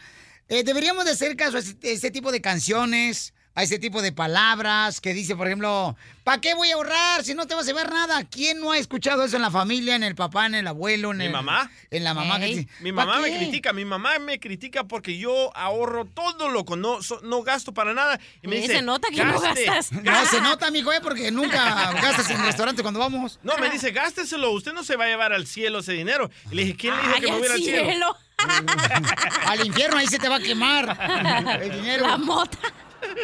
Eh, 0.48 0.64
deberíamos 0.64 1.04
de 1.04 1.12
hacer 1.12 1.36
caso 1.36 1.56
a 1.56 1.60
este, 1.60 1.92
este 1.92 2.10
tipo 2.10 2.32
de 2.32 2.40
canciones, 2.40 3.32
a 3.58 3.62
este 3.64 3.80
tipo 3.80 4.02
de 4.02 4.12
palabras 4.12 5.00
que 5.00 5.12
dice, 5.12 5.34
por 5.34 5.48
ejemplo, 5.48 5.96
¿para 6.22 6.40
qué 6.40 6.54
voy 6.54 6.70
a 6.70 6.74
ahorrar 6.74 7.24
si 7.24 7.34
no 7.34 7.44
te 7.48 7.56
vas 7.56 7.64
a 7.64 7.66
llevar 7.66 7.92
nada? 7.92 8.22
¿Quién 8.22 8.60
no 8.60 8.70
ha 8.70 8.78
escuchado 8.78 9.24
eso 9.24 9.34
en 9.34 9.42
la 9.42 9.50
familia, 9.50 9.96
en 9.96 10.04
el 10.04 10.14
papá, 10.14 10.46
en 10.46 10.54
el 10.54 10.68
abuelo, 10.68 11.10
en 11.10 11.18
¿Mi 11.18 11.24
el- 11.24 11.32
mamá? 11.32 11.68
En 11.90 12.04
la 12.04 12.14
mamá. 12.14 12.38
que 12.38 12.44
dice, 12.46 12.68
Mi 12.82 12.92
¿pa' 12.92 13.04
mamá 13.04 13.18
me 13.20 13.36
critica, 13.36 13.72
mi 13.72 13.84
mamá 13.84 14.20
me 14.20 14.38
critica 14.38 14.84
porque 14.84 15.18
yo 15.18 15.50
ahorro 15.56 16.04
todo 16.04 16.48
loco, 16.50 16.76
no, 16.76 17.02
so- 17.02 17.20
no 17.24 17.42
gasto 17.42 17.74
para 17.74 17.94
nada. 17.94 18.20
Y 18.44 18.46
me 18.46 18.56
dice, 18.60 18.74
se 18.74 18.82
nota 18.82 19.08
que 19.12 19.24
no 19.24 19.40
gastas. 19.40 19.90
No, 19.90 20.26
se 20.26 20.40
nota, 20.40 20.70
mijo, 20.70 20.92
eh, 20.92 21.00
porque 21.02 21.32
nunca 21.32 21.90
gastas 22.00 22.30
en 22.30 22.38
el 22.38 22.46
restaurante 22.46 22.82
cuando 22.82 23.00
vamos. 23.00 23.40
No, 23.42 23.58
me 23.58 23.70
dice, 23.70 23.90
gásteselo, 23.90 24.52
usted 24.52 24.72
no 24.72 24.84
se 24.84 24.94
va 24.94 25.06
a 25.06 25.08
llevar 25.08 25.32
al 25.32 25.48
cielo 25.48 25.80
ese 25.80 25.94
dinero. 25.94 26.30
Y 26.52 26.54
le 26.54 26.62
dije, 26.62 26.76
¿quién 26.76 26.94
le 26.94 27.02
dijo 27.02 27.14
Ay, 27.16 27.20
que 27.22 27.26
me 27.26 27.32
al 27.32 27.38
hubiera 27.40 27.54
al 27.56 27.60
cielo? 27.60 27.84
cielo. 27.90 28.16
Al 29.46 29.66
infierno, 29.66 29.96
ahí 29.96 30.06
se 30.06 30.16
te 30.20 30.28
va 30.28 30.36
a 30.36 30.40
quemar 30.40 31.58
el 31.60 31.72
dinero. 31.72 32.06
La 32.06 32.16
mota. 32.18 32.56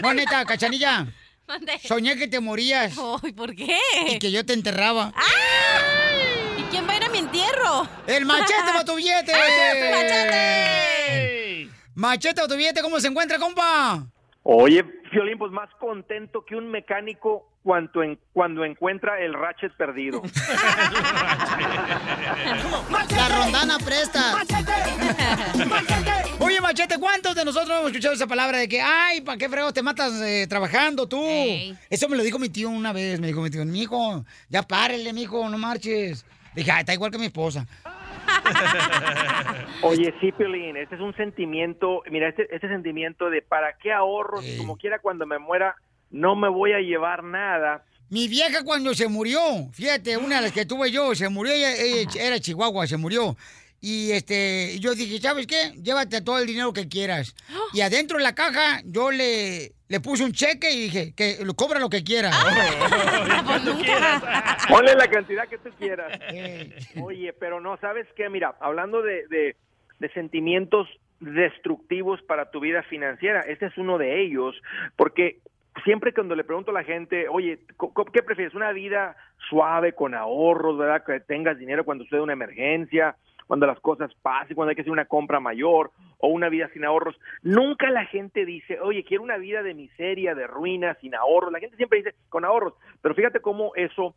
No, 0.02 0.14
neta, 0.14 0.44
cachanilla. 0.44 1.06
Mande. 1.46 1.78
Soñé 1.86 2.16
que 2.16 2.26
te 2.26 2.40
morías. 2.40 2.94
Ay, 3.22 3.32
¿por 3.32 3.54
qué? 3.54 3.78
Y 4.08 4.18
que 4.18 4.32
yo 4.32 4.46
te 4.46 4.54
enterraba. 4.54 5.12
¿Y 6.58 6.62
quién 6.64 6.88
va 6.88 6.92
a 6.92 6.96
ir 6.96 7.04
a 7.04 7.08
mi 7.10 7.18
entierro? 7.18 7.86
¡El 8.06 8.24
machete 8.24 8.72
va 8.74 8.84
tu 8.84 8.94
billete! 8.94 9.32
¡Machete, 9.32 9.90
machete! 9.90 11.70
Machete 11.94 12.42
o 12.42 12.48
tu 12.48 12.56
billete, 12.56 12.82
¿cómo 12.82 12.98
se 12.98 13.08
encuentra, 13.08 13.38
compa? 13.38 14.06
Oye, 14.46 14.84
Fiolín, 15.10 15.38
pues 15.38 15.50
más 15.52 15.70
contento 15.80 16.44
que 16.44 16.54
un 16.54 16.70
mecánico 16.70 17.48
cuando, 17.62 18.02
en, 18.02 18.18
cuando 18.34 18.62
encuentra 18.62 19.18
el 19.18 19.32
ratchet 19.32 19.74
perdido. 19.74 20.20
La 23.16 23.28
rondana 23.28 23.78
presta. 23.78 24.34
Oye, 26.40 26.60
Machete, 26.60 26.98
¿cuántos 26.98 27.34
de 27.34 27.42
nosotros 27.46 27.70
hemos 27.70 27.90
escuchado 27.90 28.14
esa 28.14 28.26
palabra 28.26 28.58
de 28.58 28.68
que, 28.68 28.82
ay, 28.82 29.22
¿para 29.22 29.38
qué 29.38 29.48
fregos 29.48 29.72
te 29.72 29.82
matas 29.82 30.12
eh, 30.20 30.46
trabajando 30.46 31.08
tú? 31.08 31.24
Eso 31.88 32.06
me 32.10 32.16
lo 32.18 32.22
dijo 32.22 32.38
mi 32.38 32.50
tío 32.50 32.68
una 32.68 32.92
vez. 32.92 33.18
Me 33.20 33.28
dijo 33.28 33.40
mi 33.40 33.48
tío, 33.48 33.64
mijo, 33.64 34.26
ya 34.50 34.62
párele, 34.62 35.14
mijo, 35.14 35.48
no 35.48 35.56
marches. 35.56 36.26
Dije, 36.54 36.70
ay, 36.70 36.80
está 36.80 36.92
igual 36.92 37.10
que 37.10 37.18
mi 37.18 37.26
esposa. 37.26 37.66
Oye, 39.82 40.14
sí, 40.20 40.32
Piolín, 40.32 40.76
este 40.76 40.94
es 40.94 41.00
un 41.00 41.14
sentimiento, 41.16 42.02
mira, 42.10 42.28
este, 42.28 42.54
este 42.54 42.68
sentimiento 42.68 43.30
de 43.30 43.42
¿para 43.42 43.76
qué 43.78 43.92
ahorro? 43.92 44.40
Si 44.42 44.56
Como 44.56 44.76
quiera, 44.76 44.98
cuando 44.98 45.26
me 45.26 45.38
muera, 45.38 45.76
no 46.10 46.36
me 46.36 46.48
voy 46.48 46.72
a 46.72 46.80
llevar 46.80 47.24
nada. 47.24 47.84
Mi 48.10 48.28
vieja 48.28 48.64
cuando 48.64 48.94
se 48.94 49.08
murió, 49.08 49.40
fíjate, 49.72 50.16
una 50.16 50.36
de 50.36 50.42
las 50.42 50.52
que 50.52 50.66
tuve 50.66 50.90
yo, 50.90 51.14
se 51.14 51.28
murió, 51.28 51.52
ella, 51.52 51.74
ella 51.76 52.08
era 52.14 52.40
Chihuahua, 52.40 52.86
se 52.86 52.96
murió. 52.96 53.36
Y 53.80 54.12
este, 54.12 54.78
yo 54.80 54.94
dije, 54.94 55.20
¿sabes 55.20 55.46
qué? 55.46 55.72
Llévate 55.82 56.22
todo 56.22 56.38
el 56.38 56.46
dinero 56.46 56.72
que 56.72 56.88
quieras. 56.88 57.34
Y 57.74 57.82
adentro 57.82 58.16
de 58.16 58.24
la 58.24 58.34
caja 58.34 58.80
yo 58.84 59.10
le, 59.10 59.73
le 59.88 60.00
puse 60.00 60.24
un 60.24 60.32
cheque 60.32 60.70
y 60.70 60.84
dije, 60.84 61.12
que 61.14 61.44
lo 61.44 61.54
cobra 61.54 61.78
lo 61.78 61.90
que 61.90 62.02
quiera. 62.02 62.30
Ponle 64.68 64.94
la 64.94 65.08
cantidad 65.08 65.46
que 65.46 65.58
tú 65.58 65.70
quieras. 65.78 66.18
Oye, 67.02 67.32
pero 67.32 67.60
no, 67.60 67.76
¿sabes 67.78 68.06
qué? 68.16 68.28
Mira, 68.28 68.54
hablando 68.60 69.02
de, 69.02 69.26
de, 69.28 69.56
de 69.98 70.08
sentimientos 70.10 70.88
destructivos 71.20 72.20
para 72.22 72.50
tu 72.50 72.60
vida 72.60 72.82
financiera, 72.84 73.40
este 73.40 73.66
es 73.66 73.78
uno 73.78 73.98
de 73.98 74.22
ellos, 74.22 74.54
porque 74.96 75.38
siempre 75.82 76.12
cuando 76.12 76.34
le 76.34 76.44
pregunto 76.44 76.70
a 76.70 76.74
la 76.74 76.84
gente, 76.84 77.28
oye, 77.28 77.58
¿qué 78.12 78.22
prefieres? 78.22 78.54
¿Una 78.54 78.72
vida 78.72 79.16
suave, 79.48 79.92
con 79.92 80.14
ahorros, 80.14 80.78
verdad? 80.78 81.04
Que 81.04 81.20
tengas 81.20 81.58
dinero 81.58 81.84
cuando 81.84 82.04
sucede 82.04 82.20
una 82.20 82.32
emergencia, 82.32 83.16
cuando 83.46 83.66
las 83.66 83.80
cosas 83.80 84.12
pasen, 84.22 84.54
cuando 84.54 84.70
hay 84.70 84.76
que 84.76 84.82
hacer 84.82 84.92
una 84.92 85.04
compra 85.04 85.40
mayor, 85.40 85.90
o 86.18 86.28
una 86.28 86.48
vida 86.48 86.68
sin 86.72 86.84
ahorros. 86.84 87.16
Nunca 87.42 87.90
la 87.90 88.06
gente 88.06 88.44
dice, 88.44 88.80
oye, 88.80 89.04
quiero 89.04 89.22
una 89.22 89.36
vida 89.36 89.62
de 89.62 89.74
miseria, 89.74 90.34
de 90.34 90.46
ruina, 90.46 90.96
sin 91.00 91.14
ahorros. 91.14 91.52
La 91.52 91.60
gente 91.60 91.76
siempre 91.76 91.98
dice, 91.98 92.14
con 92.28 92.44
ahorros. 92.44 92.74
Pero 93.02 93.14
fíjate 93.14 93.40
cómo 93.40 93.72
eso 93.76 94.14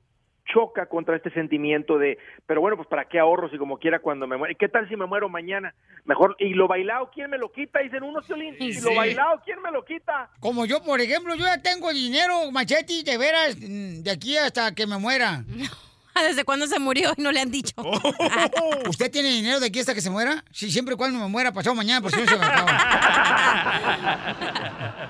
choca 0.53 0.86
contra 0.86 1.18
este 1.18 1.30
sentimiento 1.32 1.98
de, 1.98 2.18
pero 2.45 2.61
bueno, 2.61 2.78
pues 2.78 2.88
para 2.88 3.03
qué 3.03 3.19
ahorro 3.19 3.49
si 3.49 3.57
como 3.57 3.78
quiera 3.80 3.99
cuando 3.99 4.28
me 4.28 4.38
muero. 4.38 4.56
¿Qué 4.57 4.69
tal 4.69 4.88
si 4.88 4.95
me 4.95 5.06
muero 5.06 5.28
mañana? 5.28 5.76
Mejor, 6.06 6.38
y 6.40 6.53
lo 6.53 6.69
bailado, 6.69 7.11
¿quién 7.14 7.30
me 7.30 7.38
lo 7.38 7.52
quita? 7.52 7.80
Dicen 7.80 8.02
unos, 8.02 8.26
Piolín. 8.26 8.56
Y 8.57 8.72
Sí. 8.72 8.82
lo 8.90 8.95
bailado, 8.95 9.41
¿quién 9.44 9.61
me 9.61 9.72
lo 9.72 9.84
quita? 9.84 10.30
Como 10.40 10.65
yo, 10.65 10.82
por 10.82 11.02
ejemplo, 11.02 11.36
yo 11.36 11.44
ya 11.44 11.61
tengo 11.61 11.91
dinero, 11.91 12.49
Machete, 12.53 13.03
de 13.03 13.18
veras, 13.18 13.57
mm, 13.60 14.03
de 14.03 14.11
aquí 14.11 14.38
hasta 14.38 14.74
que 14.74 14.88
me 14.88 14.98
muera. 14.98 15.44
¿Desde 16.27 16.44
cuándo 16.44 16.68
se 16.68 16.80
murió 16.80 17.11
y 17.18 17.22
no 17.22 17.31
le 17.31 17.39
han 17.41 17.52
dicho? 17.52 17.73
¿Usted 18.89 19.11
tiene 19.11 19.30
dinero 19.30 19.60
de 19.60 19.68
aquí 19.68 19.80
hasta 19.80 19.94
que 19.94 20.02
se 20.02 20.10
muera? 20.10 20.44
Sí, 20.52 20.69
siempre 20.72 20.94
y 20.95 20.98
cuando 20.98 21.19
me 21.19 21.27
muera, 21.27 21.52
pasado 21.52 21.76
mañana, 21.76 22.02
por 22.02 22.11
si 22.11 22.19
no 22.22 22.26
se 22.27 22.38
me 22.38 22.45
acaba. 22.45 22.72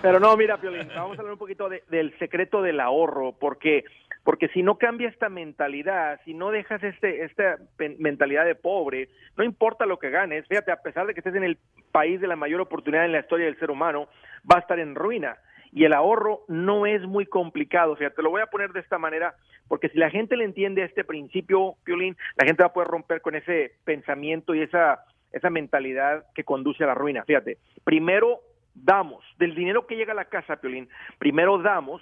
Pero 0.01 0.19
no, 0.19 0.35
mira, 0.37 0.57
Piolín, 0.59 0.87
vamos 0.95 1.17
a 1.17 1.21
hablar 1.21 1.33
un 1.33 1.39
poquito 1.39 1.69
de- 1.69 1.83
del 1.89 2.17
secreto 2.19 2.61
del 2.61 2.79
ahorro, 2.79 3.33
porque 3.33 3.83
porque 4.23 4.49
si 4.49 4.61
no 4.61 4.77
cambia 4.77 5.07
esta 5.07 5.29
mentalidad, 5.29 6.19
si 6.25 6.33
no 6.33 6.51
dejas 6.51 6.83
este 6.83 7.23
esta 7.23 7.57
mentalidad 7.97 8.43
de 8.45 8.55
pobre, 8.55 9.09
no 9.37 9.43
importa 9.43 9.85
lo 9.85 9.99
que 9.99 10.09
ganes, 10.09 10.45
fíjate, 10.47 10.71
a 10.71 10.81
pesar 10.81 11.07
de 11.07 11.13
que 11.13 11.21
estés 11.21 11.35
en 11.35 11.45
el 11.45 11.57
país 11.93 12.19
de 12.19 12.27
la 12.27 12.35
mayor 12.35 12.59
oportunidad 12.61 13.05
en 13.05 13.13
la 13.13 13.19
historia 13.21 13.45
del 13.45 13.57
ser 13.57 13.71
humano, 13.71 14.07
va 14.49 14.57
a 14.57 14.59
estar 14.59 14.79
en 14.79 14.95
ruina. 14.95 15.37
Y 15.71 15.85
el 15.85 15.93
ahorro 15.93 16.41
no 16.47 16.85
es 16.85 17.01
muy 17.03 17.25
complicado. 17.25 17.93
O 17.93 17.97
sea, 17.97 18.09
te 18.09 18.21
lo 18.21 18.29
voy 18.29 18.41
a 18.41 18.47
poner 18.47 18.71
de 18.71 18.79
esta 18.79 18.97
manera, 18.97 19.35
porque 19.67 19.89
si 19.89 19.97
la 19.97 20.09
gente 20.09 20.37
le 20.37 20.45
entiende 20.45 20.83
este 20.83 21.03
principio, 21.03 21.75
Piolín, 21.83 22.15
la 22.35 22.45
gente 22.45 22.63
va 22.63 22.67
a 22.67 22.73
poder 22.73 22.89
romper 22.89 23.21
con 23.21 23.35
ese 23.35 23.73
pensamiento 23.83 24.55
y 24.55 24.61
esa, 24.61 25.03
esa 25.31 25.49
mentalidad 25.49 26.25
que 26.33 26.43
conduce 26.43 26.83
a 26.83 26.87
la 26.87 26.95
ruina. 26.95 27.23
Fíjate, 27.25 27.57
primero 27.83 28.39
damos, 28.73 29.23
del 29.37 29.55
dinero 29.55 29.87
que 29.87 29.95
llega 29.95 30.13
a 30.13 30.15
la 30.15 30.25
casa, 30.25 30.57
Piolín, 30.57 30.89
primero 31.17 31.57
damos, 31.57 32.01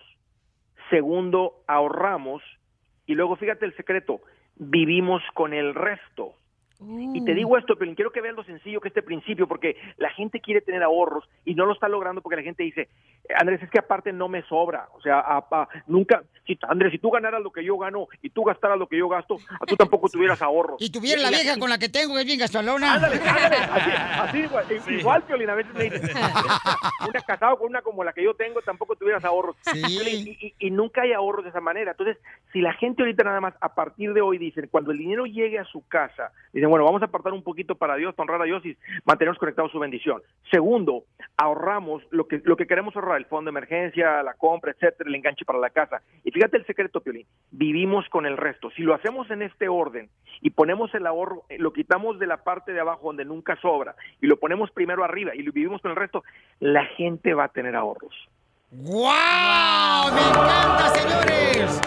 segundo 0.90 1.64
ahorramos, 1.68 2.44
y 3.06 3.16
luego 3.16 3.36
fíjate 3.36 3.66
el 3.66 3.76
secreto, 3.76 4.22
vivimos 4.56 5.22
con 5.34 5.54
el 5.54 5.74
resto. 5.74 6.34
Y 7.14 7.24
te 7.26 7.34
digo 7.34 7.58
esto, 7.58 7.76
pero 7.76 7.94
quiero 7.96 8.12
que 8.12 8.22
vean 8.22 8.36
lo 8.36 8.44
sencillo 8.44 8.80
que 8.82 8.90
este 8.90 9.02
principio, 9.02 9.48
porque 9.48 9.76
la 9.98 10.10
gente 10.12 10.40
quiere 10.40 10.62
tener 10.62 10.84
ahorros 10.84 11.24
y 11.46 11.56
no 11.56 11.66
lo 11.66 11.74
está 11.74 11.88
logrando 11.88 12.22
porque 12.22 12.36
la 12.38 12.44
gente 12.44 12.64
dice, 12.64 12.88
Andrés, 13.38 13.62
es 13.64 13.70
que 13.70 13.80
aparte 13.80 14.12
no 14.14 14.28
me 14.28 14.44
sobra. 14.44 14.88
O 14.94 15.02
sea, 15.02 15.20
a- 15.20 15.46
a- 15.52 15.68
nunca, 15.88 16.24
si, 16.46 16.58
Andrés, 16.68 16.92
si 16.92 17.00
tú 17.00 17.10
ganaras 17.10 17.42
lo 17.42 17.52
que 17.52 17.64
yo 17.64 17.78
gano 17.78 18.08
y 18.22 18.30
tú 18.30 18.44
gastaras 18.44 18.78
lo 18.78 18.88
que 18.88 18.98
yo 18.98 19.08
gasto, 19.10 19.38
a 19.60 19.66
tú 19.66 19.76
tampoco 19.76 20.10
tuvieras 20.10 20.42
ahorros. 20.42 20.78
Y 20.82 20.92
tuviera 20.92 21.22
la 21.22 21.30
vieja 21.30 21.58
con 21.58 21.70
la 21.70 21.78
que 21.78 21.90
tengo, 21.90 22.14
que 22.16 22.22
es 22.22 22.26
bien 22.28 22.40
gastalona. 22.40 22.94
Ándale, 22.96 23.16
ándale, 23.18 23.56
así, 23.56 23.92
así 24.22 24.38
igual, 24.40 24.66
igual, 25.00 25.24
Piolín, 25.24 25.50
a 25.50 25.56
veces 25.56 25.74
me 25.74 25.84
dicen, 25.86 26.02
una 27.10 27.22
casado 27.22 27.58
con 27.58 27.68
una 27.68 27.82
como 27.82 28.04
la 28.04 28.14
que 28.14 28.24
yo 28.24 28.34
tengo, 28.34 28.62
tampoco 28.62 28.96
tuvieras 28.96 29.24
ahorros. 29.26 29.56
Y, 29.74 30.30
y- 30.48 30.54
y 30.60 30.72
nunca 30.72 31.02
hay 31.02 31.14
ahorros 31.14 31.44
de 31.46 31.50
esa 31.50 31.62
manera. 31.62 31.92
Entonces, 31.92 32.18
si 32.54 32.62
la 32.62 32.74
gente 32.74 33.02
ahorita 33.02 33.24
nada 33.24 33.42
más, 33.42 33.54
a 33.62 33.74
partir 33.74 34.14
de 34.14 34.22
hoy, 34.22 34.38
dicen, 34.38 34.68
cuando 34.72 34.92
el 34.92 34.98
dinero 34.98 35.26
llegue 35.26 35.60
a 35.60 35.66
su 35.66 35.86
casa, 35.88 36.32
dicen, 36.54 36.70
bueno, 36.76 36.88
vamos 36.88 37.02
a 37.04 37.06
apartar 37.06 37.32
un 37.32 37.42
poquito 37.42 37.76
para 37.76 37.96
Dios, 37.96 38.14
para 38.16 38.26
honrar 38.26 38.42
a 38.42 38.44
Dios 38.44 38.66
y 38.66 38.76
mantenernos 39.06 39.40
conectados 39.40 39.72
a 39.72 39.72
su 39.72 39.80
bendición. 39.80 40.22
Segundo, 40.52 41.06
ahorramos 41.38 42.04
lo 42.12 42.28
que, 42.28 42.42
lo 42.44 42.58
que 42.58 42.68
queremos 42.68 42.94
ahorrar, 42.98 43.16
el 43.16 43.28
fondo 43.28 43.50
de 43.50 43.58
emergencia, 43.58 44.22
la 44.24 44.34
compra, 44.34 44.72
etcétera, 44.72 45.08
el 45.08 45.16
enganche 45.16 45.46
para 45.46 45.58
la 45.58 45.70
casa. 45.70 46.02
Y 46.26 46.32
fíjate 46.32 46.58
el 46.58 46.66
secreto, 46.66 47.00
Piolín, 47.00 47.26
vivimos 47.52 48.10
con 48.10 48.26
el 48.26 48.36
resto. 48.36 48.72
Si 48.72 48.82
lo 48.82 48.94
hacemos 48.94 49.32
en 49.32 49.44
este 49.44 49.70
orden 49.70 50.10
y 50.42 50.50
ponemos 50.50 50.94
el 50.96 51.08
ahorro, 51.08 51.44
eh, 51.48 51.58
lo 51.60 51.72
quitamos 51.72 52.20
de 52.20 52.28
la 52.28 52.44
parte 52.44 52.74
de 52.74 52.82
abajo 52.82 53.08
donde 53.08 53.24
nunca 53.24 53.56
sobra 53.62 53.96
y 54.20 54.28
lo 54.28 54.36
ponemos 54.38 54.70
primero 54.72 55.06
arriba 55.06 55.34
y 55.34 55.44
lo 55.44 55.54
vivimos 55.54 55.82
con 55.82 55.92
el 55.92 55.98
resto, 55.98 56.26
la 56.60 56.84
gente 56.98 57.34
va 57.34 57.46
a 57.46 57.50
tener 57.54 57.74
ahorros. 57.74 58.14
¡Guau! 58.70 60.14
¡Me 60.14 60.20
encanta, 60.20 60.90
señores! 60.90 61.82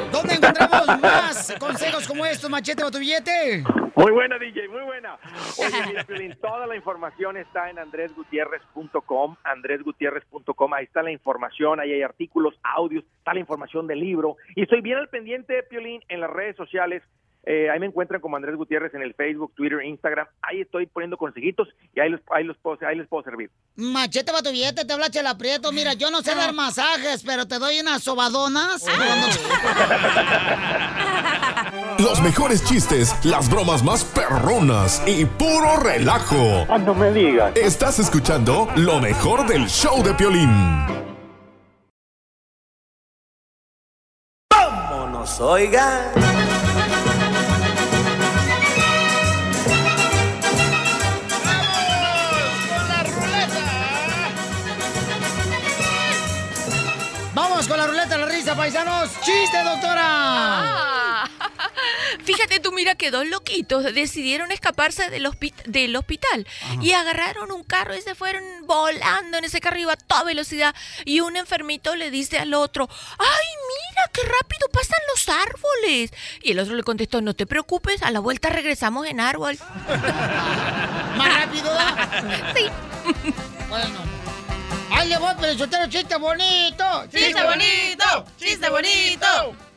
¿Dónde 0.44 0.60
encontramos 0.60 1.00
más 1.00 1.54
consejos 1.58 2.06
como 2.06 2.26
estos, 2.26 2.50
Machete 2.50 2.84
o 2.84 2.90
tu 2.90 2.98
billete? 2.98 3.64
Muy 3.96 4.12
buena, 4.12 4.38
DJ, 4.38 4.68
muy 4.68 4.82
buena. 4.82 5.18
Oye, 5.58 5.86
mira, 5.86 6.04
Piolín, 6.04 6.36
toda 6.40 6.66
la 6.66 6.76
información 6.76 7.36
está 7.36 7.70
en 7.70 7.78
andresgutierrez.com, 7.78 9.36
andresgutierrez.com, 9.42 10.74
ahí 10.74 10.84
está 10.84 11.02
la 11.02 11.12
información, 11.12 11.80
ahí 11.80 11.92
hay 11.92 12.02
artículos, 12.02 12.54
audios, 12.62 13.04
está 13.18 13.32
la 13.32 13.40
información 13.40 13.86
del 13.86 14.00
libro. 14.00 14.36
Y 14.54 14.62
estoy 14.62 14.82
bien 14.82 14.98
al 14.98 15.08
pendiente, 15.08 15.62
Piolín, 15.62 16.02
en 16.08 16.20
las 16.20 16.30
redes 16.30 16.56
sociales. 16.56 17.02
Eh, 17.46 17.68
ahí 17.70 17.78
me 17.78 17.86
encuentran 17.86 18.20
como 18.20 18.36
Andrés 18.36 18.56
Gutiérrez 18.56 18.94
en 18.94 19.02
el 19.02 19.14
Facebook, 19.14 19.52
Twitter, 19.54 19.82
Instagram. 19.84 20.26
Ahí 20.40 20.62
estoy 20.62 20.86
poniendo 20.86 21.16
consejitos 21.16 21.68
y 21.94 22.00
ahí, 22.00 22.10
los, 22.10 22.20
ahí, 22.30 22.44
los 22.44 22.56
puedo, 22.58 22.78
ahí 22.86 22.96
les 22.96 23.06
puedo 23.06 23.22
servir. 23.22 23.50
Machete 23.76 24.32
para 24.32 24.42
tu 24.42 24.50
billete, 24.50 24.84
te 24.84 24.92
habla 24.92 25.10
Chela 25.10 25.36
Prieto. 25.36 25.70
Mira, 25.72 25.92
yo 25.94 26.10
no 26.10 26.22
sé 26.22 26.34
dar 26.34 26.52
masajes, 26.54 27.22
pero 27.24 27.46
te 27.46 27.58
doy 27.58 27.80
unas 27.80 28.02
sobadonas. 28.02 28.84
Los 31.98 32.20
mejores 32.22 32.64
chistes, 32.64 33.14
las 33.24 33.48
bromas 33.50 33.82
más 33.82 34.04
perronas 34.04 35.02
y 35.06 35.24
puro 35.24 35.76
relajo. 35.76 36.66
No 36.80 36.94
me 36.94 37.10
digas. 37.12 37.56
Estás 37.56 37.98
escuchando 37.98 38.68
lo 38.76 39.00
mejor 39.00 39.46
del 39.46 39.66
show 39.68 40.02
de 40.02 40.14
Piolín. 40.14 40.50
Vámonos, 44.50 45.40
oiga. 45.40 46.12
Risa, 58.54 58.84
paisanos. 58.84 59.10
¡Chiste, 59.22 59.62
doctora! 59.62 60.02
Ah. 60.06 61.30
Fíjate 62.24 62.60
tú, 62.60 62.72
mira 62.72 62.94
que 62.94 63.10
dos 63.10 63.26
loquitos 63.26 63.84
decidieron 63.94 64.50
escaparse 64.52 65.10
del, 65.10 65.26
hospi- 65.26 65.54
del 65.66 65.94
hospital 65.96 66.46
y 66.80 66.92
agarraron 66.92 67.52
un 67.52 67.64
carro 67.64 67.94
y 67.94 68.00
se 68.00 68.14
fueron 68.14 68.42
volando 68.66 69.38
en 69.38 69.44
ese 69.44 69.60
carro 69.60 69.78
iba 69.78 69.92
a 69.92 69.96
toda 69.96 70.24
velocidad 70.24 70.74
y 71.04 71.20
un 71.20 71.36
enfermito 71.36 71.94
le 71.96 72.10
dice 72.10 72.38
al 72.38 72.54
otro, 72.54 72.88
¡ay, 73.18 73.46
mira 73.68 74.10
qué 74.12 74.22
rápido 74.22 74.68
pasan 74.72 74.98
los 75.14 75.28
árboles! 75.28 76.12
Y 76.42 76.52
el 76.52 76.60
otro 76.60 76.74
le 76.74 76.82
contestó, 76.82 77.20
no 77.20 77.34
te 77.34 77.46
preocupes, 77.46 78.02
a 78.02 78.10
la 78.10 78.20
vuelta 78.20 78.48
regresamos 78.48 79.06
en 79.06 79.20
árbol. 79.20 79.58
¿Más 81.16 81.34
rápido? 81.34 81.70
Sí. 82.54 82.66
Bueno. 83.68 84.23
¡Ahí 84.94 85.08
le 85.08 85.18
voy, 85.18 85.32
pero 85.40 85.58
soltero, 85.58 85.86
chiste 85.88 86.16
bonito! 86.16 86.84
¡Chiste 87.10 87.42
bonito! 87.42 88.24
¡Chiste 88.38 88.70
bonito! 88.70 89.26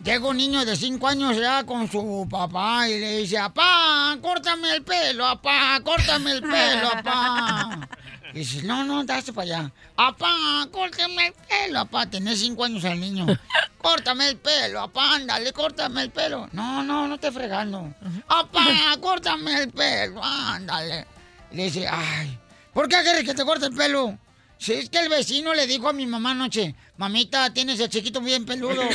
Llega 0.04 0.28
un 0.28 0.38
niño 0.38 0.64
de 0.64 0.76
5 0.76 1.08
años 1.08 1.38
ya 1.38 1.64
con 1.64 1.90
su 1.92 2.28
papá 2.30 2.88
y 2.88 3.00
le 3.00 3.18
dice, 3.18 3.40
apá, 3.40 4.16
córtame 4.22 4.76
el 4.76 4.84
pelo, 4.84 5.26
apá, 5.26 5.80
córtame 5.84 6.32
el 6.34 6.42
pelo, 6.42 6.88
apá. 6.94 7.80
Y 8.34 8.40
dice, 8.40 8.62
no, 8.64 8.84
no, 8.84 9.04
date 9.06 9.34
para 9.34 9.46
allá. 9.46 9.72
Apá, 9.96 10.68
córtame 10.70 11.28
el 11.28 11.34
pelo, 11.34 11.80
apá. 11.80 12.06
Tenés 12.06 12.40
5 12.42 12.66
años 12.66 12.86
al 12.86 13.00
niño. 13.00 13.26
Córtame 13.78 14.28
el 14.28 14.38
pelo, 14.38 14.82
apá, 14.82 15.16
ándale, 15.16 15.54
córtame 15.54 16.02
el 16.04 16.12
pelo. 16.12 16.50
No, 16.52 16.84
no, 16.84 17.08
no 17.08 17.16
esté 17.16 17.32
fregando. 17.32 17.94
Apá, 18.28 18.98
córtame 19.00 19.64
el 19.64 19.72
pelo, 19.72 20.22
ándale. 20.24 21.08
Y 21.52 21.56
le 21.56 21.64
dice, 21.64 21.88
ay, 21.88 22.38
¿por 22.74 22.90
qué 22.90 23.02
quieres 23.02 23.24
que 23.24 23.34
te 23.34 23.46
corte 23.46 23.68
el 23.68 23.74
pelo? 23.74 24.18
Si 24.58 24.74
es 24.74 24.90
que 24.90 25.00
el 25.00 25.10
vecino 25.10 25.54
le 25.54 25.68
dijo 25.68 25.88
a 25.88 25.94
mi 25.94 26.06
mamá 26.06 26.32
anoche, 26.32 26.76
mamita, 26.98 27.54
tienes 27.54 27.80
el 27.80 27.90
chiquito 27.90 28.20
bien 28.22 28.46
peludo. 28.46 28.82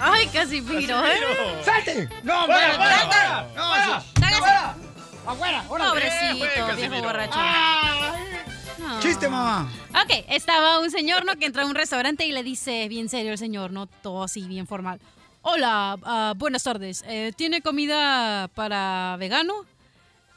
Ay, 0.00 0.26
casi 0.28 0.60
piro, 0.60 1.04
¿eh? 1.06 1.18
¡Salte! 1.64 2.08
¡No, 2.22 2.46
¡Fuera, 2.46 2.74
fuera, 2.74 2.98
fuera! 2.98 3.48
¡No, 3.56 3.68
¡Fuera! 3.68 4.02
sí! 4.02 4.20
¡Afuera! 5.26 5.64
órale. 5.68 5.90
Pobrecito, 5.90 6.76
viejo 6.76 7.02
borracho. 7.02 7.38
No. 8.78 9.00
Chiste, 9.00 9.28
mamá. 9.28 9.70
Ok, 9.90 10.24
estaba 10.28 10.80
un 10.80 10.90
señor, 10.90 11.24
¿no? 11.24 11.36
Que 11.36 11.46
entra 11.46 11.62
a 11.62 11.66
un 11.66 11.74
restaurante 11.74 12.26
y 12.26 12.32
le 12.32 12.42
dice, 12.42 12.86
bien 12.88 13.08
serio 13.08 13.32
el 13.32 13.38
señor, 13.38 13.70
¿no? 13.70 13.86
Todo 13.86 14.24
así, 14.24 14.42
bien 14.42 14.66
formal. 14.66 15.00
Hola, 15.46 15.98
ah, 16.04 16.32
buenas 16.34 16.62
tardes. 16.62 17.04
Eh, 17.06 17.30
¿Tiene 17.36 17.60
comida 17.60 18.48
para 18.54 19.14
vegano? 19.18 19.66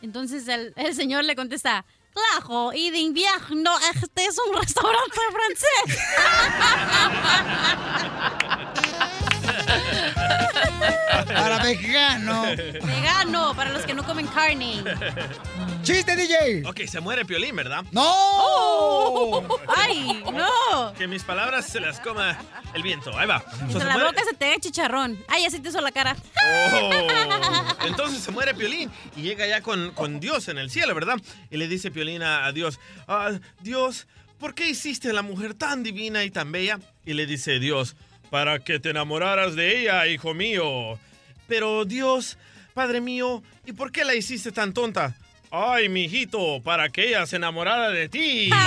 Entonces 0.02 0.46
el, 0.50 0.74
el 0.76 0.94
señor 0.96 1.24
le 1.24 1.34
contesta, 1.34 1.86
claro, 2.12 2.74
y 2.74 2.90
de 2.90 2.98
invierno, 2.98 3.72
este 3.96 4.26
es 4.26 4.38
un 4.38 4.54
restaurante 4.54 5.20
francés. 5.32 5.98
Para 11.28 11.64
vegano. 11.64 12.44
Vegano, 12.44 13.54
para 13.56 13.72
los 13.72 13.86
que 13.86 13.94
no 13.94 14.04
comen 14.06 14.28
carne. 14.28 14.84
¡Chiste, 15.84 16.16
DJ! 16.16 16.64
Ok, 16.68 16.82
se 16.88 17.00
muere 17.00 17.26
Piolín, 17.26 17.56
¿verdad? 17.56 17.84
¡No! 17.92 18.04
Oh, 18.06 19.60
¡Ay, 19.76 20.24
no! 20.34 20.94
Que 20.94 21.08
mis 21.08 21.24
palabras 21.24 21.66
se 21.68 21.80
las 21.80 22.00
coma 22.00 22.38
el 22.74 22.84
viento. 22.84 23.18
Ahí 23.18 23.28
va. 23.28 23.44
Se 23.72 23.80
la 23.80 23.94
muere- 23.96 24.06
boca 24.08 24.22
se 24.30 24.36
te 24.36 24.50
ve 24.50 24.58
chicharrón. 24.60 25.24
Ay, 25.28 25.46
así 25.46 25.60
te 25.60 25.70
hizo 25.70 25.82
la 25.82 25.92
cara. 25.92 26.16
Oh. 26.46 26.92
Entonces 27.86 28.22
se 28.24 28.32
muere 28.32 28.54
Piolín 28.54 28.92
y 29.16 29.22
llega 29.22 29.48
ya 29.48 29.62
con, 29.62 29.92
con 29.92 30.20
Dios 30.20 30.48
en 30.50 30.58
el 30.58 30.70
cielo, 30.70 30.94
¿verdad? 30.96 31.16
Y 31.50 31.58
le 31.58 31.68
dice 31.68 31.92
Piolín 31.92 32.22
a, 32.24 32.46
a 32.46 32.52
Dios, 32.52 32.80
"Ah, 33.08 33.32
Dios, 33.62 34.08
¿por 34.40 34.54
qué 34.56 34.70
hiciste 34.70 35.10
a 35.10 35.14
la 35.14 35.22
mujer 35.22 35.54
tan 35.54 35.84
divina 35.84 36.24
y 36.24 36.32
tan 36.32 36.52
bella? 36.52 36.80
Y 37.06 37.14
le 37.14 37.26
dice 37.26 37.60
Dios, 37.60 37.96
para 38.30 38.60
que 38.60 38.80
te 38.80 38.90
enamoraras 38.92 39.56
de 39.56 39.82
ella, 39.82 40.06
hijo 40.08 40.34
mío. 40.34 40.98
Pero 41.48 41.86
Dios, 41.86 42.38
Padre 42.74 43.02
mío, 43.02 43.42
¿y 43.66 43.74
por 43.74 43.92
qué 43.92 44.04
la 44.06 44.16
hiciste 44.16 44.52
tan 44.52 44.74
tonta? 44.74 45.14
Ay, 45.50 45.88
mi 45.90 46.04
hijito, 46.06 46.62
para 46.62 46.90
que 46.90 47.08
ella 47.10 47.26
se 47.26 47.38
enamorara 47.38 47.90
de 47.90 48.10
ti. 48.10 48.50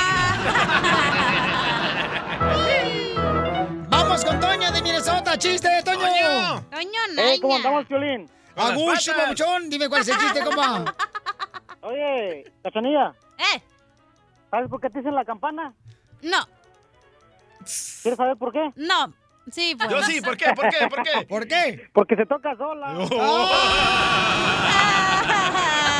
¡Vamos 3.88 4.24
con 4.24 4.40
Toño 4.40 4.72
de 4.72 4.82
Minnesota! 4.82 5.36
¡Chiste, 5.38 5.68
Toño! 5.84 6.62
Toño, 6.70 7.00
Eh, 7.18 7.38
¿cómo 7.40 7.56
andamos, 7.56 7.86
Piolín? 7.86 8.28
Agucho, 8.56 9.12
papuchón, 9.14 9.68
dime 9.70 9.88
cuál 9.88 10.00
es 10.02 10.08
el 10.08 10.16
chiste, 10.18 10.40
compa. 10.44 10.84
Oye, 11.82 12.44
Cachanilla. 12.62 13.14
¿Eh? 13.38 13.62
¿Sabes 14.50 14.68
por 14.68 14.80
qué 14.80 14.90
te 14.90 14.98
dicen 14.98 15.14
la 15.14 15.24
campana? 15.24 15.72
No. 16.22 16.38
¿Quieres 18.02 18.16
saber 18.16 18.36
por 18.36 18.52
qué? 18.52 18.70
No. 18.76 19.12
Sí, 19.52 19.74
pues. 19.76 19.90
Yo 19.90 20.02
sí, 20.02 20.20
¿por 20.20 20.36
qué? 20.36 20.52
¿Por 20.54 20.68
qué? 20.68 20.88
¿Por 20.88 21.02
qué? 21.02 21.26
¿Por 21.26 21.48
qué? 21.48 21.88
Porque 21.92 22.16
se 22.16 22.26
toca 22.26 22.56
sola. 22.56 22.96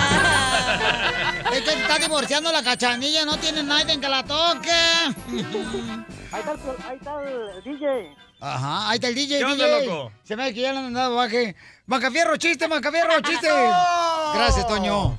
Es 1.52 1.62
que 1.62 1.70
está 1.72 1.98
divorciando 1.98 2.52
la 2.52 2.62
cachanilla, 2.62 3.24
no 3.24 3.36
tiene 3.38 3.62
nadie 3.62 3.94
en 3.94 4.00
que 4.00 4.08
la 4.08 4.22
toque. 4.22 4.70
Ahí 6.32 6.40
está 6.40 6.52
el, 6.52 6.58
ahí 6.88 6.96
está 6.96 7.22
el 7.24 7.62
DJ. 7.64 8.16
Ajá, 8.40 8.88
ahí 8.88 8.94
está 8.94 9.08
el 9.08 9.14
DJ. 9.16 9.38
¿Qué 9.38 9.44
onda, 9.44 9.66
DJ. 9.66 9.86
loco? 9.86 10.12
Se 10.22 10.36
me 10.36 10.44
hace 10.44 10.54
que 10.54 10.60
ya 10.60 10.72
le 10.72 10.78
han 10.78 10.94
dado 10.94 11.16
baje. 11.16 11.56
Macafierro, 11.86 12.36
chiste, 12.36 12.68
Macafierro, 12.68 13.20
chiste. 13.20 13.48
Gracias, 14.34 14.64
Toño. 14.68 15.18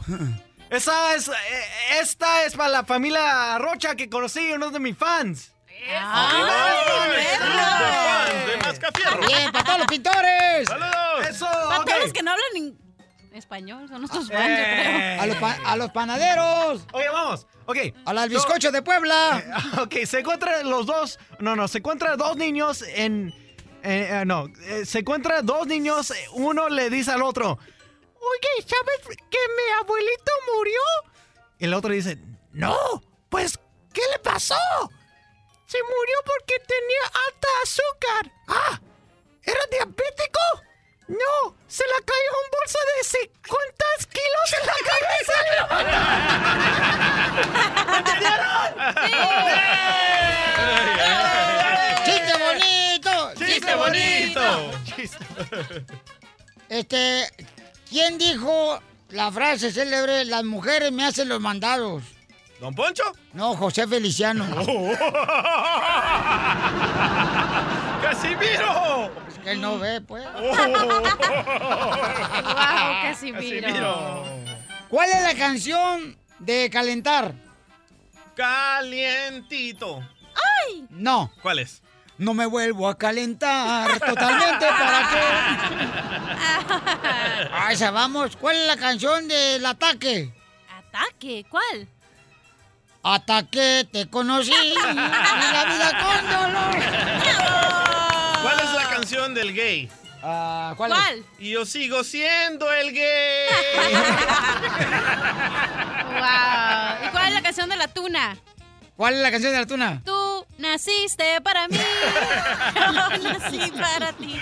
Esa 0.70 1.16
es, 1.16 1.28
eh, 1.28 1.32
esta 2.02 2.45
es 2.45 2.56
para 2.56 2.70
la 2.70 2.86
familia 2.86 3.58
Rocha 3.58 3.95
que 3.95 4.10
conocí, 4.10 4.53
uno 4.53 4.72
de 4.72 4.80
mis 4.80 4.98
fans. 4.98 5.52
Bien, 9.28 9.52
para 9.52 9.64
todos 9.64 9.80
los 9.80 9.88
pintores. 9.88 10.68
¡Saludos! 10.68 11.28
Eso, 11.30 11.45
Para 11.45 11.84
todos 11.86 11.99
los 12.03 12.14
que 12.14 12.24
no 12.24 12.32
hablan 12.32 12.56
in- 12.56 12.78
español, 13.34 13.88
son 13.88 13.99
nuestros 14.02 14.28
fans, 14.28 14.49
yo 14.49 14.64
creo. 14.64 15.22
A 15.22 15.26
los, 15.26 15.38
pa- 15.38 15.58
a 15.66 15.76
los 15.78 15.91
panaderos. 15.91 16.86
Oye, 16.91 17.10
vamos. 17.10 17.48
Ok. 17.66 17.78
A 18.06 18.14
las 18.14 18.30
bizcochos 18.30 18.72
de 18.74 18.82
Puebla. 18.82 19.41
Ok, 19.82 19.95
se 20.06 20.20
encuentran 20.20 20.70
los 20.70 20.86
dos. 20.86 21.18
No, 21.40 21.56
no, 21.56 21.68
se 21.68 21.78
encuentran 21.80 22.18
dos 22.18 22.36
niños 22.36 22.82
en. 22.84 23.30
eh, 23.84 24.10
eh, 24.12 24.24
no, 24.26 24.48
eh, 24.64 24.86
se 24.86 24.99
encuentran 24.99 25.45
dos 25.45 25.66
niños. 25.68 26.12
eh, 26.12 26.26
Uno 26.34 26.68
le 26.70 26.90
dice 26.90 27.12
al 27.12 27.22
otro: 27.22 27.52
Oye, 28.16 28.68
¿sabes 28.68 29.18
que 29.30 29.38
mi 29.38 29.80
abuelito 29.82 30.32
murió? 30.56 30.82
Y 31.60 31.66
el 31.66 31.74
otro 31.74 31.94
dice: 31.94 32.18
No, 32.52 32.76
pues, 33.30 33.58
¿qué 33.94 34.02
le 34.12 34.20
pasó? 34.20 34.56
Se 35.72 35.77
murió 35.84 36.18
porque 36.26 36.60
tenía 36.68 37.03
alta 37.27 37.48
azúcar. 37.64 38.30
Ah, 38.49 38.81
¿era 39.41 39.61
diabético? 39.72 40.41
No, 41.07 41.56
se 41.65 41.85
le 41.85 42.03
cayó 42.03 42.31
un 42.43 42.49
bolso 42.60 42.77
de 42.91 43.03
50 43.06 43.85
kilos 44.11 44.53
en 44.60 44.65
la 44.68 44.77
cabeza. 44.91 45.38
¡Chiste 52.03 52.34
bonito! 52.43 53.15
¡Chiste 53.45 53.73
bonito! 53.76 54.43
Este, 56.68 57.31
¿quién 57.89 58.18
dijo 58.18 58.81
la 59.11 59.31
frase 59.31 59.72
célebre, 59.72 60.26
las 60.26 60.43
mujeres 60.43 60.91
me 60.91 61.06
hacen 61.06 61.30
los 61.30 61.39
mandados? 61.39 62.03
¿Don 62.61 62.73
Poncho? 62.75 63.03
No, 63.33 63.55
José 63.55 63.88
Feliciano. 63.88 64.45
¡Casimiro! 68.03 69.11
Es 69.27 69.39
que 69.39 69.51
él 69.53 69.61
no 69.61 69.79
ve, 69.79 69.99
pues. 70.01 70.23
Wow, 70.33 71.11
Casimiro. 73.01 74.25
¿Cuál 74.89 75.09
es 75.09 75.23
la 75.23 75.33
canción 75.33 76.15
de 76.38 76.69
calentar? 76.69 77.33
Calientito. 78.35 80.07
¡Ay! 80.67 80.85
No. 80.91 81.31
¿Cuál 81.41 81.57
es? 81.59 81.81
No 82.19 82.35
me 82.35 82.45
vuelvo 82.45 82.88
a 82.88 82.95
calentar 82.95 83.99
totalmente 83.99 84.67
para 84.67 85.09
qué. 85.09 85.19
Ay, 87.53 87.73
esa 87.73 87.89
vamos. 87.89 88.35
¿Cuál 88.35 88.55
es 88.57 88.67
la 88.67 88.77
canción 88.77 89.27
del 89.27 89.65
ataque? 89.65 90.31
¿Ataque? 90.69 91.43
¿Cuál? 91.49 91.88
Ataque, 93.03 93.88
te 93.91 94.07
conocí. 94.10 94.52
y 94.52 94.73
la 94.76 95.65
vida 95.65 95.91
con 96.03 96.30
dolor. 96.30 96.76
¿Cuál 98.44 98.60
es 98.60 98.72
la 98.73 98.90
canción 98.90 99.34
del 99.34 99.53
gay? 99.53 99.90
Ah, 100.23 100.73
¿Cuál? 100.78 100.91
¿Cuál? 100.91 101.26
Y 101.40 101.49
yo 101.52 101.65
sigo 101.65 102.03
siendo 102.03 102.72
el 102.72 102.91
gay. 102.94 103.02
Wow. 106.11 107.07
¿Y 107.07 107.10
cuál 107.11 107.28
es 107.30 107.34
la 107.34 107.41
canción 107.41 107.69
de 107.69 107.76
la 107.78 107.88
tuna? 107.88 108.38
¿Cuál 108.98 109.14
es 109.15 109.22
la 109.22 109.32
canción 109.32 109.53
de 109.53 109.60
la 109.60 109.65
tuna? 109.65 110.02
Tú 110.06 110.31
naciste 110.61 111.41
para 111.43 111.67
mí. 111.67 111.75
Yo 112.75 112.91
nací 113.23 113.71
para 113.71 114.13
ti. 114.13 114.39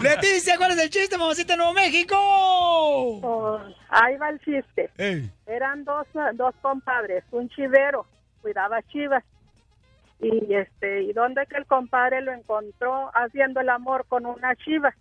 Leticia, 0.00 0.56
¿cuál 0.56 0.72
es 0.72 0.78
el 0.78 0.90
chiste, 0.90 1.18
mamacita 1.18 1.52
de 1.52 1.56
Nuevo 1.58 1.72
México? 1.74 2.16
Pues, 3.20 3.76
ahí 3.90 4.16
va 4.16 4.30
el 4.30 4.40
chiste. 4.40 4.90
Eran 5.46 5.84
dos, 5.84 6.06
dos 6.34 6.54
compadres, 6.62 7.24
un 7.30 7.48
chivero, 7.50 8.06
cuidaba 8.40 8.82
chivas. 8.82 9.22
Y 10.20 10.54
este, 10.54 11.02
¿y 11.02 11.12
dónde 11.12 11.46
que 11.46 11.56
el 11.56 11.66
compadre 11.66 12.22
lo 12.22 12.32
encontró 12.32 13.10
haciendo 13.12 13.60
el 13.60 13.68
amor 13.68 14.06
con 14.08 14.24
una 14.24 14.54
chiva? 14.54 14.94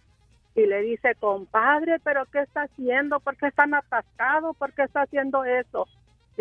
Y 0.55 0.65
le 0.65 0.81
dice, 0.81 1.15
compadre, 1.15 1.99
¿pero 1.99 2.25
qué 2.25 2.39
está 2.39 2.63
haciendo? 2.63 3.19
¿Por 3.19 3.37
qué 3.37 3.47
están 3.47 3.73
atascados? 3.73 4.57
¿Por 4.57 4.73
qué 4.73 4.83
está 4.83 5.03
haciendo 5.03 5.45
eso? 5.45 5.87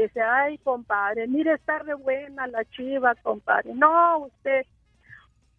Dice, 0.01 0.23
ay, 0.23 0.57
compadre, 0.59 1.27
mire, 1.29 1.53
está 1.53 1.79
re 1.81 1.93
buena 1.93 2.47
la 2.47 2.65
chiva, 2.65 3.15
compadre. 3.17 3.75
No, 3.75 4.21
usted, 4.21 4.65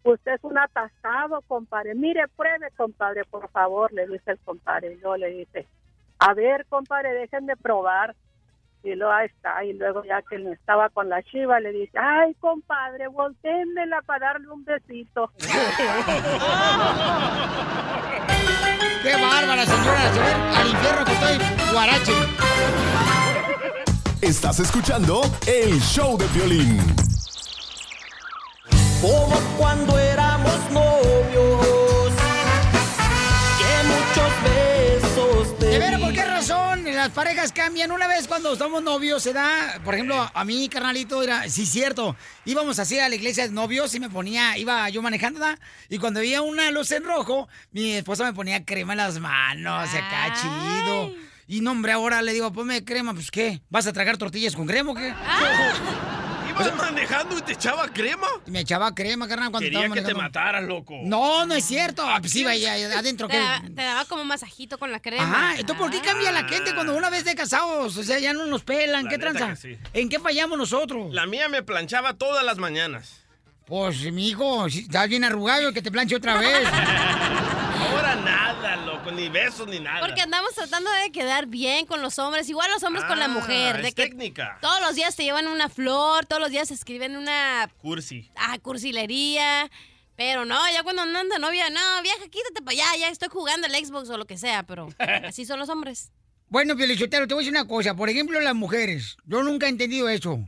usted 0.02 0.32
es 0.32 0.42
un 0.42 0.58
atascado, 0.58 1.42
compadre. 1.42 1.94
Mire, 1.94 2.26
pruebe, 2.36 2.72
compadre, 2.76 3.24
por 3.24 3.48
favor, 3.50 3.92
le 3.92 4.08
dice 4.08 4.32
el 4.32 4.40
compadre. 4.40 4.94
Y 4.94 4.96
luego 4.96 5.16
le 5.16 5.30
dice, 5.30 5.68
a 6.18 6.34
ver, 6.34 6.66
compadre, 6.66 7.12
dejen 7.12 7.46
de 7.46 7.56
probar. 7.56 8.16
Y 8.82 8.96
luego 8.96 9.12
ahí 9.12 9.26
está, 9.26 9.62
y 9.64 9.74
luego 9.74 10.02
ya 10.02 10.22
que 10.22 10.40
no 10.40 10.50
estaba 10.52 10.88
con 10.88 11.08
la 11.08 11.22
chiva, 11.22 11.60
le 11.60 11.70
dice, 11.70 11.96
ay, 11.96 12.34
compadre, 12.40 13.06
voltéenmela 13.06 14.02
para 14.02 14.32
darle 14.32 14.50
un 14.50 14.64
besito. 14.64 15.30
¡Qué 19.04 19.12
bárbara, 19.12 19.64
señora! 19.66 20.12
Se 20.12 20.20
al 20.60 20.68
infierno 20.68 21.04
todo 21.04 21.28
el 21.28 21.38
guarache. 21.72 22.12
Estás 24.22 24.60
escuchando 24.60 25.20
el 25.48 25.80
show 25.80 26.16
de 26.16 26.28
violín. 26.28 26.78
Como 29.00 29.34
cuando 29.58 29.98
éramos 29.98 30.70
novios. 30.70 32.12
Que 33.58 33.88
muchos 33.88 34.32
besos 34.44 35.58
te 35.58 35.66
De 35.66 35.96
di. 35.96 36.02
¿por 36.04 36.12
qué 36.12 36.24
razón 36.24 36.84
las 36.84 37.10
parejas 37.10 37.50
cambian? 37.50 37.90
Una 37.90 38.06
vez 38.06 38.28
cuando 38.28 38.54
somos 38.54 38.80
novios 38.80 39.24
se 39.24 39.32
da, 39.32 39.80
por 39.84 39.94
ejemplo, 39.94 40.30
a 40.32 40.44
mí, 40.44 40.68
carnalito, 40.68 41.20
era, 41.20 41.48
sí, 41.50 41.66
cierto, 41.66 42.14
íbamos 42.44 42.78
así 42.78 43.00
a 43.00 43.08
la 43.08 43.16
iglesia 43.16 43.48
de 43.48 43.52
novios 43.52 43.92
y 43.96 43.98
me 43.98 44.08
ponía, 44.08 44.56
iba 44.56 44.88
yo 44.90 45.02
manejando, 45.02 45.40
¿verdad? 45.40 45.58
y 45.88 45.98
cuando 45.98 46.20
veía 46.20 46.42
una 46.42 46.70
luz 46.70 46.92
en 46.92 47.02
rojo, 47.02 47.48
mi 47.72 47.94
esposa 47.94 48.22
me 48.22 48.32
ponía 48.32 48.64
crema 48.64 48.92
en 48.92 48.98
las 48.98 49.18
manos, 49.18 49.88
acá 49.92 50.32
chido. 50.40 51.31
Y 51.46 51.60
no, 51.60 51.72
hombre, 51.72 51.92
ahora 51.92 52.22
le 52.22 52.32
digo, 52.32 52.52
ponme 52.52 52.84
crema, 52.84 53.12
pues 53.14 53.30
¿qué? 53.30 53.60
¿Vas 53.68 53.86
a 53.86 53.92
tragar 53.92 54.16
tortillas 54.16 54.54
con 54.56 54.66
crema 54.66 54.92
o 54.92 54.94
qué? 54.94 55.12
¿Ibas 56.50 56.76
manejando 56.76 57.38
y 57.38 57.42
te 57.42 57.52
echaba 57.52 57.88
crema? 57.88 58.26
Me 58.46 58.60
echaba 58.60 58.94
crema, 58.94 59.26
carnal, 59.26 59.50
cuando 59.50 59.64
Quería 59.64 59.80
estaba 59.80 59.94
que 59.94 60.00
te 60.02 60.14
manejando. 60.14 60.22
mataras, 60.40 60.64
loco. 60.64 60.94
No, 61.02 61.46
no 61.46 61.54
es 61.54 61.64
cierto. 61.64 62.02
Ah, 62.06 62.18
Pues 62.20 62.34
iba 62.36 62.50
ahí 62.50 62.64
adentro. 62.66 63.26
Te, 63.26 63.38
que 63.62 63.70
te 63.70 63.82
daba 63.82 64.04
como 64.04 64.24
masajito 64.24 64.78
con 64.78 64.92
la 64.92 65.00
crema. 65.00 65.22
Ajá, 65.22 65.50
entonces 65.58 65.76
¿por 65.76 65.90
qué 65.90 66.00
cambia 66.00 66.30
la 66.30 66.44
gente 66.44 66.74
cuando 66.74 66.94
una 66.94 67.10
vez 67.10 67.24
de 67.24 67.34
casados? 67.34 67.96
O 67.96 68.02
sea, 68.02 68.18
ya 68.18 68.32
no 68.34 68.46
nos 68.46 68.62
pelan, 68.64 69.04
La 69.04 69.10
¿qué 69.10 69.18
tranza? 69.18 69.56
sí. 69.56 69.78
¿En 69.94 70.08
qué 70.08 70.18
fallamos 70.20 70.58
nosotros? 70.58 71.12
La 71.12 71.26
mía 71.26 71.48
me 71.48 71.62
planchaba 71.62 72.14
todas 72.14 72.44
las 72.44 72.58
mañanas. 72.58 73.20
Pues, 73.66 74.12
mi 74.12 74.28
hijo, 74.28 74.68
si 74.68 74.80
estás 74.80 75.08
bien 75.08 75.24
arrugado, 75.24 75.72
que 75.72 75.80
te 75.80 75.90
planche 75.90 76.16
otra 76.16 76.38
vez. 76.38 76.68
Nada, 78.24 78.76
loco, 78.76 79.10
ni 79.10 79.28
besos 79.28 79.66
ni 79.66 79.80
nada. 79.80 80.00
Porque 80.00 80.20
andamos 80.22 80.54
tratando 80.54 80.90
de 80.90 81.10
quedar 81.10 81.46
bien 81.46 81.86
con 81.86 82.00
los 82.02 82.18
hombres, 82.18 82.48
igual 82.48 82.70
los 82.70 82.82
hombres 82.82 83.04
con 83.04 83.18
la 83.18 83.24
Ah, 83.26 83.28
mujer. 83.28 83.82
De 83.82 83.88
es 83.88 83.94
que 83.94 84.04
técnica. 84.04 84.58
todos 84.60 84.80
los 84.80 84.94
días 84.94 85.14
te 85.16 85.24
llevan 85.24 85.46
una 85.48 85.68
flor, 85.68 86.26
todos 86.26 86.40
los 86.40 86.50
días 86.50 86.70
escriben 86.70 87.16
una 87.16 87.68
Cursi. 87.78 88.30
ah, 88.36 88.58
cursilería. 88.60 89.70
Pero 90.14 90.44
no, 90.44 90.58
ya 90.72 90.82
cuando 90.82 91.02
andan 91.02 91.28
de 91.28 91.38
novia, 91.38 91.70
no, 91.70 91.80
vieja, 92.02 92.28
quítate 92.28 92.62
para 92.62 92.72
allá, 92.72 92.96
ya 92.98 93.08
estoy 93.08 93.28
jugando 93.28 93.66
el 93.66 93.74
Xbox 93.84 94.08
o 94.10 94.16
lo 94.18 94.26
que 94.26 94.36
sea, 94.38 94.62
pero 94.62 94.88
así 95.26 95.44
son 95.46 95.58
los 95.58 95.68
hombres. 95.68 96.12
Bueno, 96.48 96.76
Pielichotero, 96.76 97.26
te 97.26 97.32
voy 97.34 97.42
a 97.42 97.46
decir 97.46 97.58
una 97.58 97.66
cosa. 97.66 97.94
Por 97.96 98.10
ejemplo, 98.10 98.38
las 98.40 98.54
mujeres. 98.54 99.16
Yo 99.24 99.42
nunca 99.42 99.66
he 99.66 99.70
entendido 99.70 100.08
eso. 100.10 100.38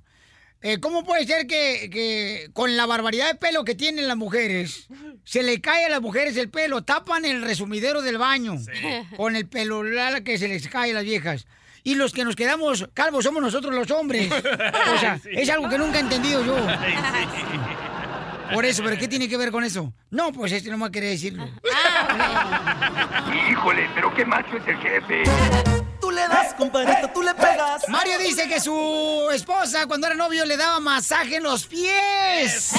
Eh, 0.66 0.81
¿Cómo 0.81 1.05
puede 1.05 1.27
ser 1.27 1.47
que, 1.47 1.91
que 1.93 2.49
con 2.55 2.74
la 2.74 2.86
barbaridad 2.86 3.27
de 3.28 3.35
pelo 3.35 3.66
que 3.66 3.74
tienen 3.74 4.09
las 4.09 4.16
mujeres, 4.16 4.86
se 5.23 5.43
le 5.43 5.61
cae 5.61 5.85
a 5.85 5.91
las 5.91 6.01
mujeres 6.01 6.39
el 6.39 6.49
pelo, 6.49 6.82
tapan 6.82 7.27
el 7.27 7.43
resumidero 7.43 8.01
del 8.01 8.16
baño 8.16 8.57
con 9.19 9.36
el 9.36 9.47
pelo 9.47 9.82
que 10.24 10.39
se 10.39 10.49
les 10.49 10.66
cae 10.69 10.93
a 10.93 10.95
las 10.95 11.05
viejas? 11.05 11.47
Y 11.82 11.97
los 11.97 12.15
que 12.15 12.24
nos 12.24 12.35
quedamos 12.35 12.89
calvos 12.95 13.24
somos 13.24 13.43
nosotros 13.43 13.74
los 13.74 13.91
hombres. 13.91 14.31
O 14.95 14.99
sea, 14.99 15.19
Sí. 15.23 15.28
es 15.32 15.51
algo 15.51 15.69
que 15.69 15.77
nunca 15.77 15.99
he 15.99 16.01
entendido 16.01 16.43
yo. 16.43 16.57
Por 18.55 18.65
eso, 18.65 18.82
¿pero 18.82 18.97
qué 18.97 19.07
tiene 19.07 19.28
que 19.28 19.36
ver 19.36 19.51
con 19.51 19.65
eso? 19.65 19.93
No, 20.11 20.32
pues 20.32 20.51
este 20.53 20.70
no 20.70 20.78
me 20.78 20.91
quería 20.91 21.11
decirlo. 21.11 21.45
Híjole, 23.51 23.86
pero 23.95 24.15
qué 24.15 24.24
macho 24.24 24.57
es 24.57 24.66
el 24.69 24.77
jefe. 24.78 25.24
Tú 26.15 26.20
le 26.20 26.28
das, 26.28 26.55
compadrito, 26.55 27.09
tú 27.12 27.23
le 27.23 27.35
pegas. 27.35 27.89
Mario 27.89 28.19
dice 28.19 28.49
que 28.49 28.61
su 28.61 29.28
esposa, 29.32 29.86
cuando 29.89 30.07
era 30.07 30.15
novio, 30.15 30.45
le 30.45 30.57
daba 30.57 30.78
masaje 30.78 31.36
en 31.36 31.43
los 31.43 31.66
pies. 31.66 31.93
Eso, 32.73 32.77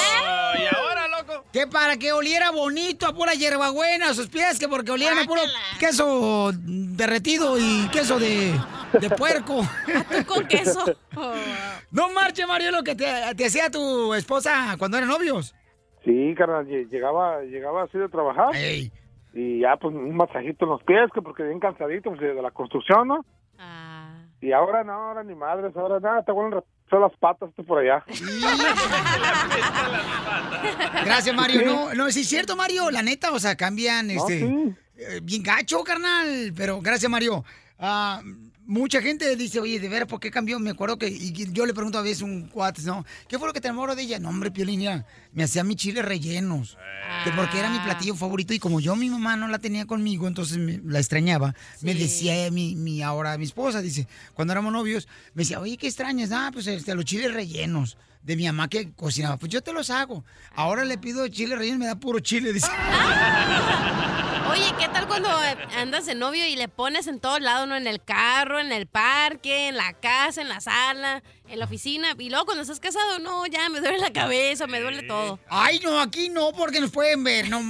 ¿y 0.57 0.73
ahora, 0.75 1.07
loco? 1.09 1.43
Que 1.51 1.67
para 1.67 1.97
que 1.97 2.13
oliera 2.13 2.51
bonito 2.51 3.05
a 3.05 3.13
pura 3.13 3.33
hierbabuena 3.33 4.09
a 4.11 4.13
sus 4.13 4.27
pies, 4.27 4.57
que 4.57 4.69
porque 4.69 4.91
olían 4.91 5.19
a 5.19 5.25
puro 5.25 5.41
queso 5.79 6.51
derretido 6.55 7.57
y 7.59 7.89
queso 7.89 8.19
de, 8.19 8.53
de 8.99 9.09
puerco. 9.09 9.67
¿Tú 10.11 10.25
con 10.25 10.47
queso? 10.47 10.85
No 11.91 12.09
marche, 12.11 12.45
Mario, 12.47 12.71
lo 12.71 12.83
que 12.83 12.95
te, 12.95 13.05
te 13.35 13.45
hacía 13.47 13.69
tu 13.69 14.13
esposa 14.13 14.75
cuando 14.79 14.95
eran 14.97 15.09
novios. 15.09 15.53
Sí, 16.05 16.33
carnal, 16.37 16.65
lle- 16.67 16.87
llegaba, 16.89 17.41
llegaba 17.41 17.83
así 17.83 17.97
de 17.97 18.07
trabajar. 18.07 18.55
Y 19.35 19.59
ya, 19.59 19.75
pues, 19.75 19.93
un 19.93 20.15
masajito 20.15 20.65
en 20.65 20.71
los 20.71 20.83
pies, 20.83 21.11
que 21.13 21.21
porque 21.21 21.43
bien 21.43 21.59
cansadito 21.59 22.09
pues, 22.09 22.21
de 22.21 22.41
la 22.41 22.51
construcción, 22.51 23.09
¿no? 23.09 23.25
Y 24.41 24.51
ahora 24.51 24.83
no, 24.83 24.93
ahora 24.93 25.23
ni 25.23 25.35
madres, 25.35 25.75
ahora 25.75 25.99
nada, 25.99 26.23
te 26.23 26.31
vuelven 26.31 26.59
a 26.59 26.95
las 26.97 27.17
patas 27.17 27.49
tú 27.55 27.65
por 27.65 27.79
allá. 27.79 28.03
Gracias, 31.03 31.35
Mario. 31.35 31.65
No, 31.65 31.93
no, 31.93 32.11
sí 32.11 32.21
es 32.21 32.29
cierto, 32.29 32.55
Mario. 32.55 32.91
La 32.91 33.01
neta, 33.01 33.31
o 33.31 33.39
sea, 33.39 33.55
cambian, 33.55 34.11
este, 34.11 34.39
sí. 34.39 34.75
eh, 34.97 35.19
bien 35.23 35.43
gacho, 35.43 35.83
carnal. 35.83 36.53
Pero 36.55 36.81
gracias, 36.81 37.09
Mario. 37.09 37.43
Ah, 37.79 38.21
mucha 38.65 39.01
gente 39.01 39.35
dice, 39.35 39.59
oye, 39.59 39.79
de 39.79 39.89
veras, 39.89 40.07
¿por 40.07 40.19
qué 40.19 40.31
cambió? 40.31 40.59
Me 40.59 40.71
acuerdo 40.71 40.97
que, 40.97 41.07
y 41.07 41.31
yo 41.51 41.65
le 41.65 41.73
pregunto 41.73 41.97
a 41.97 42.01
veces 42.01 42.21
un 42.21 42.47
cuate, 42.47 42.81
¿no? 42.83 43.05
¿Qué 43.27 43.37
fue 43.37 43.47
lo 43.47 43.53
que 43.53 43.61
te 43.61 43.67
enamoró 43.67 43.95
de 43.95 44.03
ella? 44.03 44.19
No, 44.19 44.29
hombre, 44.29 44.51
Piolín, 44.51 45.03
me 45.33 45.43
hacía 45.43 45.63
mis 45.63 45.77
chiles 45.77 46.03
rellenos. 46.03 46.77
Que 47.23 47.31
porque 47.31 47.59
era 47.59 47.69
mi 47.69 47.79
platillo 47.79 48.15
favorito 48.15 48.53
y 48.53 48.59
como 48.59 48.79
yo 48.79 48.95
mi 48.95 49.09
mamá 49.09 49.35
no 49.35 49.47
la 49.47 49.59
tenía 49.59 49.85
conmigo, 49.85 50.27
entonces 50.27 50.57
me- 50.57 50.81
la 50.83 50.99
extrañaba. 50.99 51.53
Me 51.81 51.93
decía 51.93 52.49
mi, 52.51 52.75
mi 52.75 53.01
ahora 53.01 53.37
mi 53.37 53.45
esposa, 53.45 53.81
dice, 53.81 54.07
cuando 54.33 54.51
éramos 54.53 54.73
novios, 54.73 55.07
me 55.33 55.43
decía, 55.43 55.59
oye, 55.59 55.77
¿qué 55.77 55.87
extrañas? 55.87 56.31
Ah, 56.31 56.49
pues 56.51 56.67
este, 56.67 56.93
los 56.95 57.05
chiles 57.05 57.33
rellenos 57.33 57.97
de 58.25 58.35
mi 58.35 58.45
mamá 58.45 58.67
que 58.67 58.91
cocinaba. 58.93 59.37
Pues 59.37 59.51
yo 59.51 59.61
te 59.61 59.71
los 59.71 59.89
hago. 59.91 60.25
Ahora 60.55 60.83
le 60.83 60.97
pido 60.97 61.27
chiles 61.27 61.57
rellenos, 61.57 61.79
me 61.79 61.85
da 61.85 61.95
puro 61.95 62.19
chile, 62.19 62.51
dice. 62.51 62.67
Oye, 64.49 64.73
¿qué 64.79 64.87
tal 64.89 65.07
cuando 65.07 65.29
andas 65.77 66.07
de 66.07 66.15
novio 66.15 66.47
y 66.47 66.55
le 66.55 66.67
pones 66.67 67.05
en 67.07 67.19
todos 67.19 67.39
lados, 67.39 67.67
¿no? 67.67 67.75
En 67.75 67.85
el 67.85 68.03
carro, 68.03 68.59
en 68.59 68.71
el 68.71 68.87
parque, 68.87 69.67
en 69.67 69.77
la 69.77 69.93
casa, 69.93 70.41
en 70.41 70.49
la 70.49 70.59
sala, 70.59 71.21
en 71.47 71.59
la 71.59 71.65
oficina. 71.65 72.15
Y 72.17 72.29
luego 72.29 72.45
cuando 72.45 72.63
estás 72.63 72.79
casado, 72.79 73.19
no, 73.19 73.45
ya 73.45 73.69
me 73.69 73.79
duele 73.79 73.99
la 73.99 74.11
cabeza, 74.11 74.65
me 74.65 74.79
duele 74.79 75.03
todo. 75.03 75.39
Ay, 75.47 75.79
no, 75.83 75.99
aquí 75.99 76.29
no, 76.29 76.51
porque 76.51 76.79
nos 76.79 76.89
pueden 76.89 77.23
ver, 77.23 77.47
no 77.49 77.61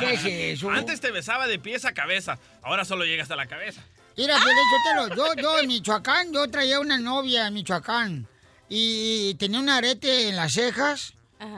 ¿qué 0.00 0.14
es 0.14 0.24
eso? 0.58 0.70
Antes 0.70 1.00
te 1.00 1.12
besaba 1.12 1.46
de 1.46 1.60
pies 1.60 1.84
a 1.84 1.94
cabeza, 1.94 2.38
ahora 2.62 2.84
solo 2.84 3.04
llegas 3.04 3.30
a 3.30 3.36
la 3.36 3.46
cabeza. 3.46 3.80
Mira, 4.16 4.36
Piolín, 4.38 5.08
Sotelo, 5.08 5.16
yo, 5.16 5.42
yo 5.42 5.58
en 5.58 5.68
Michoacán, 5.68 6.32
yo 6.32 6.48
traía 6.48 6.80
una 6.80 6.98
novia 6.98 7.46
en 7.46 7.54
Michoacán 7.54 8.28
y 8.68 9.34
tenía 9.34 9.60
un 9.60 9.68
arete 9.68 10.28
en 10.28 10.36
las 10.36 10.52
cejas, 10.52 11.14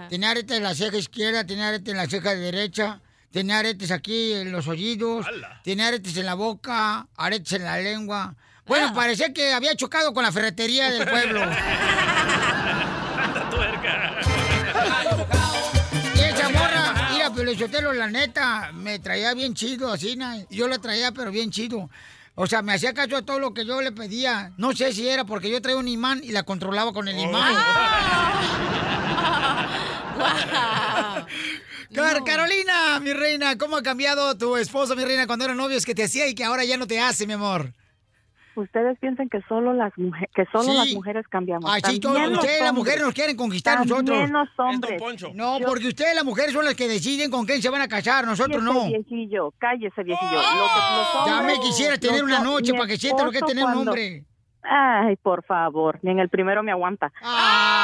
tenía 0.09 0.31
arete 0.31 0.57
en 0.57 0.63
la 0.63 0.75
ceja 0.75 0.97
izquierda, 0.97 1.45
tenía 1.45 1.69
arete 1.69 1.91
en 1.93 1.97
la 1.97 2.07
ceja 2.07 2.35
derecha, 2.35 3.01
tenía 3.31 3.59
aretes 3.59 3.91
aquí 3.91 4.33
en 4.33 4.53
los 4.53 4.67
oídos, 4.69 5.27
tenía 5.63 5.89
aretes 5.89 6.17
en 6.17 6.27
la 6.27 6.35
boca, 6.35 7.07
aretes 7.17 7.53
en 7.53 7.65
la 7.65 7.79
lengua. 7.79 8.35
Bueno, 8.67 8.93
parecía 8.95 9.33
que 9.33 9.53
había 9.53 9.77
chocado 9.77 10.13
con 10.13 10.25
la 10.25 10.33
ferretería 10.33 10.91
del 10.91 11.09
pueblo. 11.09 11.41
Y 16.15 16.21
esa 16.21 16.49
morra, 16.51 17.11
mira, 17.13 17.33
Piolichotelo, 17.33 17.93
la 17.93 18.09
neta, 18.09 18.71
me 18.73 18.99
traía 18.99 19.35
bien 19.35 19.55
chido, 19.55 19.93
así, 19.93 20.19
yo 20.51 20.69
la 20.69 20.79
traía, 20.79 21.13
pero 21.13 21.31
bien 21.31 21.51
chido. 21.51 21.89
O 22.39 22.47
sea, 22.47 22.61
me 22.63 22.75
hacía 22.75 22.93
caso 22.95 23.17
a 23.17 23.23
todo 23.23 23.39
lo 23.41 23.55
que 23.55 23.65
yo 23.65 23.81
le 23.81 23.93
pedía. 23.93 24.53
No 24.59 24.73
sé 24.75 24.93
si 24.93 25.09
era 25.09 25.25
porque 25.25 25.51
yo 25.51 25.61
traía 25.63 25.79
un 25.79 25.89
imán 25.89 26.21
y 26.23 26.33
la 26.33 26.43
controlaba 26.43 26.93
con 26.93 27.09
el 27.09 27.19
imán. 27.19 27.55
Car- 31.95 32.25
Carolina, 32.25 33.01
mi 33.01 33.13
reina, 33.13 33.57
¿cómo 33.59 33.77
ha 33.77 33.83
cambiado 33.83 34.37
tu 34.37 34.57
esposo, 34.57 34.95
mi 34.97 35.05
reina, 35.05 35.27
cuando 35.27 35.45
eran 35.47 35.57
novios 35.57 35.85
que 35.87 35.95
te 35.95 36.05
hacía 36.05 36.27
y 36.29 36.35
que 36.35 36.45
ahora 36.45 36.65
ya 36.65 36.77
no 36.77 36.87
te 36.87 37.01
hace, 37.01 37.27
mi 37.27 37.33
amor? 37.35 37.73
Ustedes 38.57 38.99
piensan 38.99 39.29
que 39.29 39.41
solo 39.49 39.73
las 39.75 39.93
mujeres, 39.99 40.31
que 40.35 40.45
solo 40.47 40.65
Sí. 40.65 40.75
las 40.77 40.93
mujeres 40.95 41.27
cambiamos. 41.29 41.71
Ay, 41.71 41.83
sí, 41.85 42.01
También 42.01 42.31
los 42.31 42.39
ustedes 42.41 42.61
las 42.61 42.71
hombres. 42.71 42.85
mujeres 42.85 43.03
nos 43.05 43.15
quieren 43.15 43.37
conquistar 43.37 43.77
a 43.77 43.81
nosotros. 43.85 44.05
También 44.19 44.33
los 44.33 44.49
hombres. 44.59 45.03
No, 45.35 45.59
porque 45.67 45.89
ustedes 45.89 46.15
las 46.15 46.25
mujeres 46.25 46.53
son 46.53 46.65
las 46.65 46.75
que 46.75 46.89
deciden 46.89 47.31
con 47.31 47.45
quién 47.45 47.61
se 47.61 47.69
van 47.69 47.83
a 47.83 47.89
casar, 47.89 48.25
nosotros 48.27 48.63
Cállese, 48.65 48.73
no. 48.75 48.87
viejillo, 48.89 49.53
cállese, 49.59 50.03
viejillo. 50.03 50.33
Lo 50.33 50.41
que 50.41 50.55
los 50.57 51.27
Ya 51.27 51.33
me 51.43 51.53
hombres- 51.53 51.59
quisiera 51.61 51.99
tener 51.99 52.21
los 52.23 52.29
una 52.31 52.41
noche 52.41 52.73
para 52.73 52.87
que 52.87 52.97
sienta 52.97 53.25
lo 53.25 53.31
que 53.31 53.39
es 53.39 53.45
tener 53.45 53.65
un 53.65 53.75
hombre. 53.75 54.25
Ay, 54.63 55.17
por 55.17 55.45
favor, 55.45 55.99
ni 56.03 56.11
en 56.13 56.19
el 56.21 56.29
primero 56.29 56.63
me 56.63 56.73
aguanta. 56.73 57.13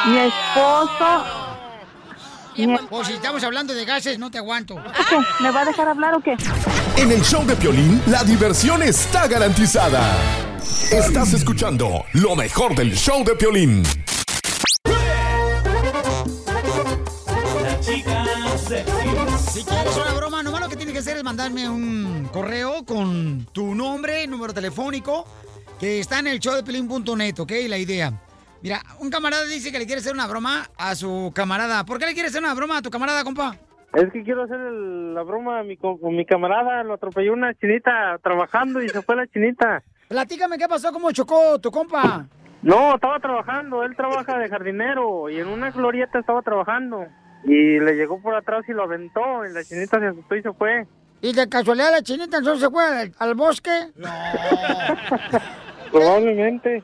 Mi 0.06 0.18
esposo... 0.18 1.24
mi- 2.56 2.76
O 2.90 3.04
si 3.04 3.12
estamos 3.12 3.44
hablando 3.44 3.72
de 3.74 3.84
gases, 3.84 4.18
no 4.18 4.30
te 4.30 4.38
aguanto. 4.38 4.76
¿Qué? 5.08 5.16
¿Me 5.42 5.50
va 5.50 5.60
a 5.60 5.64
dejar 5.64 5.88
hablar 5.88 6.14
o 6.14 6.20
qué? 6.20 6.36
En 6.96 7.10
el 7.10 7.22
show 7.22 7.44
de 7.44 7.56
Piolín, 7.56 8.00
la 8.06 8.22
diversión 8.22 8.82
está 8.82 9.26
garantizada. 9.26 10.02
Estás 10.90 11.32
escuchando 11.32 12.04
lo 12.12 12.36
mejor 12.36 12.74
del 12.74 12.94
show 12.94 13.24
de 13.24 13.34
Piolín. 13.34 13.82
Si 19.52 19.64
quieres 19.64 19.96
una 19.96 20.12
broma, 20.14 20.42
nomás 20.42 20.60
lo 20.60 20.68
que 20.68 20.76
tienes 20.76 20.92
que 20.92 21.00
hacer 21.00 21.16
es 21.16 21.24
mandarme 21.24 21.68
un 21.68 22.28
correo 22.32 22.84
con 22.84 23.46
tu 23.52 23.74
nombre, 23.74 24.26
número 24.26 24.52
telefónico, 24.54 25.26
que 25.80 25.98
está 26.00 26.20
en 26.20 26.28
el 26.28 26.38
showdepelín.net, 26.38 27.40
¿ok? 27.40 27.52
La 27.68 27.78
idea. 27.78 28.12
Mira, 28.62 28.82
un 29.00 29.10
camarada 29.10 29.44
dice 29.46 29.72
que 29.72 29.78
le 29.78 29.86
quiere 29.86 30.00
hacer 30.00 30.12
una 30.12 30.26
broma 30.26 30.70
a 30.76 30.94
su 30.94 31.32
camarada. 31.34 31.84
¿Por 31.84 31.98
qué 31.98 32.06
le 32.06 32.12
quiere 32.12 32.28
hacer 32.28 32.42
una 32.42 32.54
broma 32.54 32.78
a 32.78 32.82
tu 32.82 32.90
camarada, 32.90 33.24
compa? 33.24 33.58
Es 33.94 34.10
que 34.12 34.22
quiero 34.22 34.42
hacer 34.44 34.58
el- 34.60 35.14
la 35.14 35.22
broma 35.22 35.58
a 35.60 35.62
mi, 35.62 35.76
co- 35.76 35.98
con 36.00 36.16
mi 36.16 36.24
camarada. 36.24 36.82
Lo 36.82 36.94
atropelló 36.94 37.32
una 37.34 37.52
chinita 37.54 38.18
trabajando 38.22 38.82
y 38.82 38.88
se 38.88 39.02
fue 39.02 39.16
la 39.16 39.26
chinita. 39.26 39.82
Platícame 40.08 40.56
qué 40.58 40.66
pasó, 40.68 40.92
cómo 40.92 41.12
chocó 41.12 41.58
tu 41.60 41.70
compa. 41.70 42.26
No, 42.62 42.94
estaba 42.94 43.18
trabajando. 43.18 43.82
Él 43.82 43.94
trabaja 43.96 44.38
de 44.38 44.48
jardinero 44.48 45.28
y 45.28 45.40
en 45.40 45.48
una 45.48 45.70
glorieta 45.70 46.18
estaba 46.20 46.42
trabajando. 46.42 47.06
Y 47.44 47.80
le 47.80 47.94
llegó 47.96 48.20
por 48.22 48.34
atrás 48.34 48.64
y 48.68 48.72
lo 48.72 48.84
aventó. 48.84 49.44
Y 49.44 49.52
la 49.52 49.64
chinita 49.64 49.98
se 49.98 50.06
asustó 50.06 50.36
y 50.36 50.42
se 50.42 50.52
fue. 50.52 50.86
¿Y 51.20 51.32
de 51.34 51.48
casualidad 51.48 51.90
la 51.92 52.02
chinita 52.02 52.38
entonces 52.38 52.62
se 52.64 52.70
fue 52.70 52.84
al, 52.84 53.12
al 53.18 53.34
bosque? 53.34 53.70
Probablemente. 55.90 56.82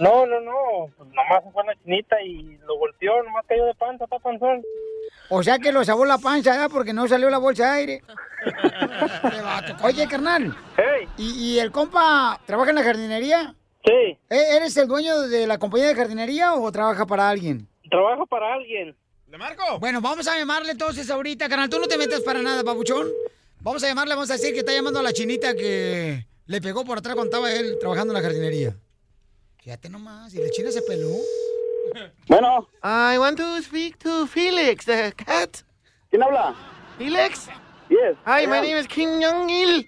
No, 0.00 0.26
no, 0.26 0.40
no. 0.40 0.52
Pues 0.96 1.08
nomás 1.10 1.44
se 1.44 1.50
fue 1.52 1.64
la 1.64 1.74
chinita 1.82 2.20
y 2.22 2.58
lo 2.66 2.78
volteó. 2.78 3.22
Nomás 3.22 3.44
cayó 3.46 3.64
de 3.66 3.74
panza, 3.74 4.04
está 4.04 4.18
panzón. 4.18 4.62
O 5.28 5.42
sea 5.42 5.58
que 5.58 5.72
lo 5.72 5.84
sabó 5.84 6.04
la 6.04 6.18
panza, 6.18 6.50
¿verdad? 6.52 6.70
Porque 6.70 6.92
no 6.92 7.08
salió 7.08 7.30
la 7.30 7.38
bolsa 7.38 7.72
de 7.72 7.78
aire. 7.78 8.02
Oye, 9.82 10.06
carnal. 10.06 10.56
¿Y, 11.16 11.54
y 11.54 11.58
el 11.58 11.70
compa 11.70 12.40
trabaja 12.46 12.70
en 12.70 12.76
la 12.76 12.82
jardinería? 12.84 13.54
Sí. 13.84 13.90
¿E- 14.30 14.56
¿Eres 14.56 14.76
el 14.76 14.86
dueño 14.88 15.22
de 15.22 15.46
la 15.46 15.58
compañía 15.58 15.88
de 15.88 15.94
jardinería 15.94 16.54
o 16.54 16.70
trabaja 16.72 17.06
para 17.06 17.28
alguien? 17.28 17.68
Trabajo 17.90 18.26
para 18.26 18.54
alguien. 18.54 18.96
¿Le 19.28 19.38
marco? 19.38 19.78
Bueno, 19.78 20.00
vamos 20.00 20.26
a 20.28 20.38
llamarle 20.38 20.72
entonces 20.72 21.10
ahorita, 21.10 21.48
carnal. 21.48 21.68
Tú 21.68 21.78
no 21.78 21.86
te 21.86 21.98
metes 21.98 22.20
para 22.20 22.40
nada, 22.40 22.62
babuchón. 22.62 23.08
Vamos 23.60 23.82
a 23.82 23.88
llamarle, 23.88 24.14
vamos 24.14 24.30
a 24.30 24.34
decir 24.34 24.52
que 24.52 24.60
está 24.60 24.72
llamando 24.72 25.00
a 25.00 25.02
la 25.02 25.12
chinita 25.12 25.54
que 25.54 26.26
le 26.46 26.60
pegó 26.60 26.84
por 26.84 26.98
atrás 26.98 27.14
cuando 27.14 27.30
estaba 27.34 27.52
él 27.52 27.76
trabajando 27.80 28.12
en 28.12 28.22
la 28.22 28.26
jardinería. 28.28 28.76
Fíjate 29.62 29.88
nomás, 29.88 30.34
y 30.34 30.38
la 30.42 30.50
china 30.50 30.70
se 30.70 30.82
peló. 30.82 31.08
Bueno. 32.28 32.66
I 32.82 33.18
want 33.18 33.36
to 33.38 33.62
speak 33.62 33.98
to 34.00 34.26
Felix, 34.26 34.84
the 34.84 35.12
cat. 35.16 35.62
¿Quién 36.10 36.22
habla? 36.22 36.54
Felix? 36.98 37.48
Yes. 37.90 38.16
Hi, 38.24 38.46
my 38.46 38.58
am. 38.58 38.64
name 38.64 38.76
is 38.76 38.86
Kim 38.86 39.20
Jong-il. 39.20 39.84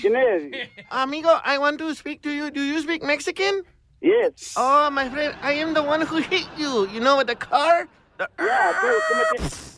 ¿Quién 0.00 0.16
es? 0.16 0.68
Amigo, 0.90 1.30
I 1.44 1.58
want 1.58 1.78
to 1.78 1.94
speak 1.94 2.22
to 2.22 2.30
you. 2.30 2.50
Do 2.50 2.60
you 2.60 2.80
speak 2.80 3.02
Mexican? 3.02 3.62
Yes. 4.00 4.54
Oh, 4.56 4.90
my 4.90 5.08
friend, 5.08 5.34
I 5.42 5.52
am 5.52 5.74
the 5.74 5.82
one 5.82 6.02
who 6.02 6.16
hit 6.18 6.46
you. 6.56 6.86
You 6.88 7.00
know, 7.00 7.16
with 7.16 7.28
the 7.28 7.36
car? 7.36 7.88
The- 8.18 8.28
Ya, 8.38 8.72
tú, 8.80 8.86
tú 9.08 9.14
me 9.16 9.24
tienes... 9.36 9.76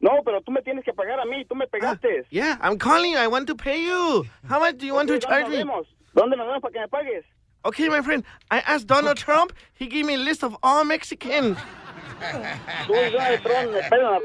No, 0.00 0.22
pero 0.24 0.40
tú 0.42 0.52
me 0.52 0.60
tienes 0.62 0.84
que 0.84 0.92
pagar 0.92 1.18
a 1.18 1.24
mí. 1.24 1.44
Tú 1.48 1.56
me 1.56 1.66
pegaste. 1.66 2.26
Yeah, 2.30 2.58
I'm 2.60 2.78
calling 2.78 3.12
you. 3.12 3.18
I 3.18 3.26
want 3.26 3.46
to 3.48 3.56
pay 3.56 3.82
you. 3.84 4.24
How 4.48 4.60
much 4.60 4.78
do 4.78 4.86
you 4.86 4.94
want 4.94 5.08
to 5.08 5.14
Ok, 5.14 5.22
¿dónde 5.22 5.28
charge 5.28 5.64
me? 5.64 5.72
¿Dónde 6.14 6.36
nos 6.36 6.46
vemos 6.46 6.60
para 6.62 6.72
que 6.72 6.80
me 6.80 6.88
pagues? 6.88 7.24
Okay, 7.66 7.88
my 7.88 8.00
friend, 8.00 8.22
I 8.48 8.60
asked 8.60 8.86
Donald 8.86 9.16
Trump. 9.16 9.52
He 9.74 9.88
gave 9.88 10.06
me 10.06 10.14
a 10.14 10.18
list 10.18 10.44
of 10.44 10.56
all 10.62 10.84
Mexicans. 10.84 11.58
Tú, 12.86 12.94
Donald 13.12 13.42
Trump, 13.42 13.72
espera, 13.74 14.20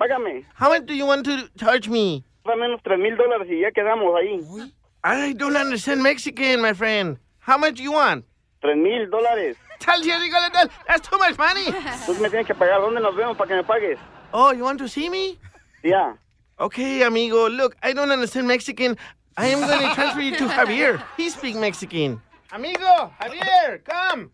págame. 0.00 0.44
How 0.54 0.70
much 0.70 0.86
do 0.86 0.94
you 0.94 1.04
want 1.04 1.26
to 1.26 1.46
charge 1.58 1.90
me? 1.90 2.24
Dame 2.46 2.62
unos 2.62 2.80
tres 2.82 2.98
mil 2.98 3.14
dólares 3.18 3.50
y 3.50 3.60
ya 3.60 3.70
quedamos 3.70 4.14
ahí. 4.16 4.72
I 5.04 5.34
don't 5.34 5.56
understand 5.56 6.02
Mexican, 6.02 6.62
my 6.62 6.72
friend. 6.72 7.18
How 7.38 7.58
much 7.58 7.74
do 7.74 7.82
you 7.82 7.92
want? 7.92 8.24
Tres 8.62 8.76
mil 8.78 9.06
dólares. 9.10 9.56
Tell 9.78 10.00
Jerry 10.02 10.30
Galadel, 10.30 10.70
that's 10.88 11.06
too 11.06 11.18
much 11.18 11.36
money. 11.36 11.66
Tú 12.06 12.18
me 12.18 12.30
tienes 12.30 12.46
que 12.46 12.54
pagar. 12.54 12.80
¿Dónde 12.80 13.02
nos 13.02 13.14
vemos 13.14 13.36
para 13.36 13.48
que 13.48 13.56
me 13.56 13.62
pagues? 13.62 13.98
Oh, 14.32 14.52
you 14.52 14.64
want 14.64 14.78
to 14.78 14.88
see 14.88 15.10
me? 15.10 15.38
Yeah. 15.84 16.14
Okay, 16.58 17.02
amigo, 17.02 17.46
look, 17.50 17.76
I 17.82 17.92
don't 17.92 18.10
understand 18.10 18.48
Mexican. 18.48 18.96
I 19.36 19.48
am 19.48 19.60
going 19.60 19.86
to 19.86 19.94
transfer 19.94 20.22
you 20.22 20.34
to 20.36 20.48
Javier. 20.48 21.02
He 21.18 21.28
speaks 21.28 21.58
Mexican. 21.58 22.22
Amigo, 22.50 23.12
Javier, 23.18 23.82
come. 23.84 24.28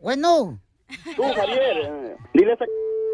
Bueno. 0.00 0.60
Tú, 1.16 1.22
Javier, 1.22 1.78
eh, 1.84 2.16
dile 2.34 2.52
a 2.52 2.54
esa 2.54 2.64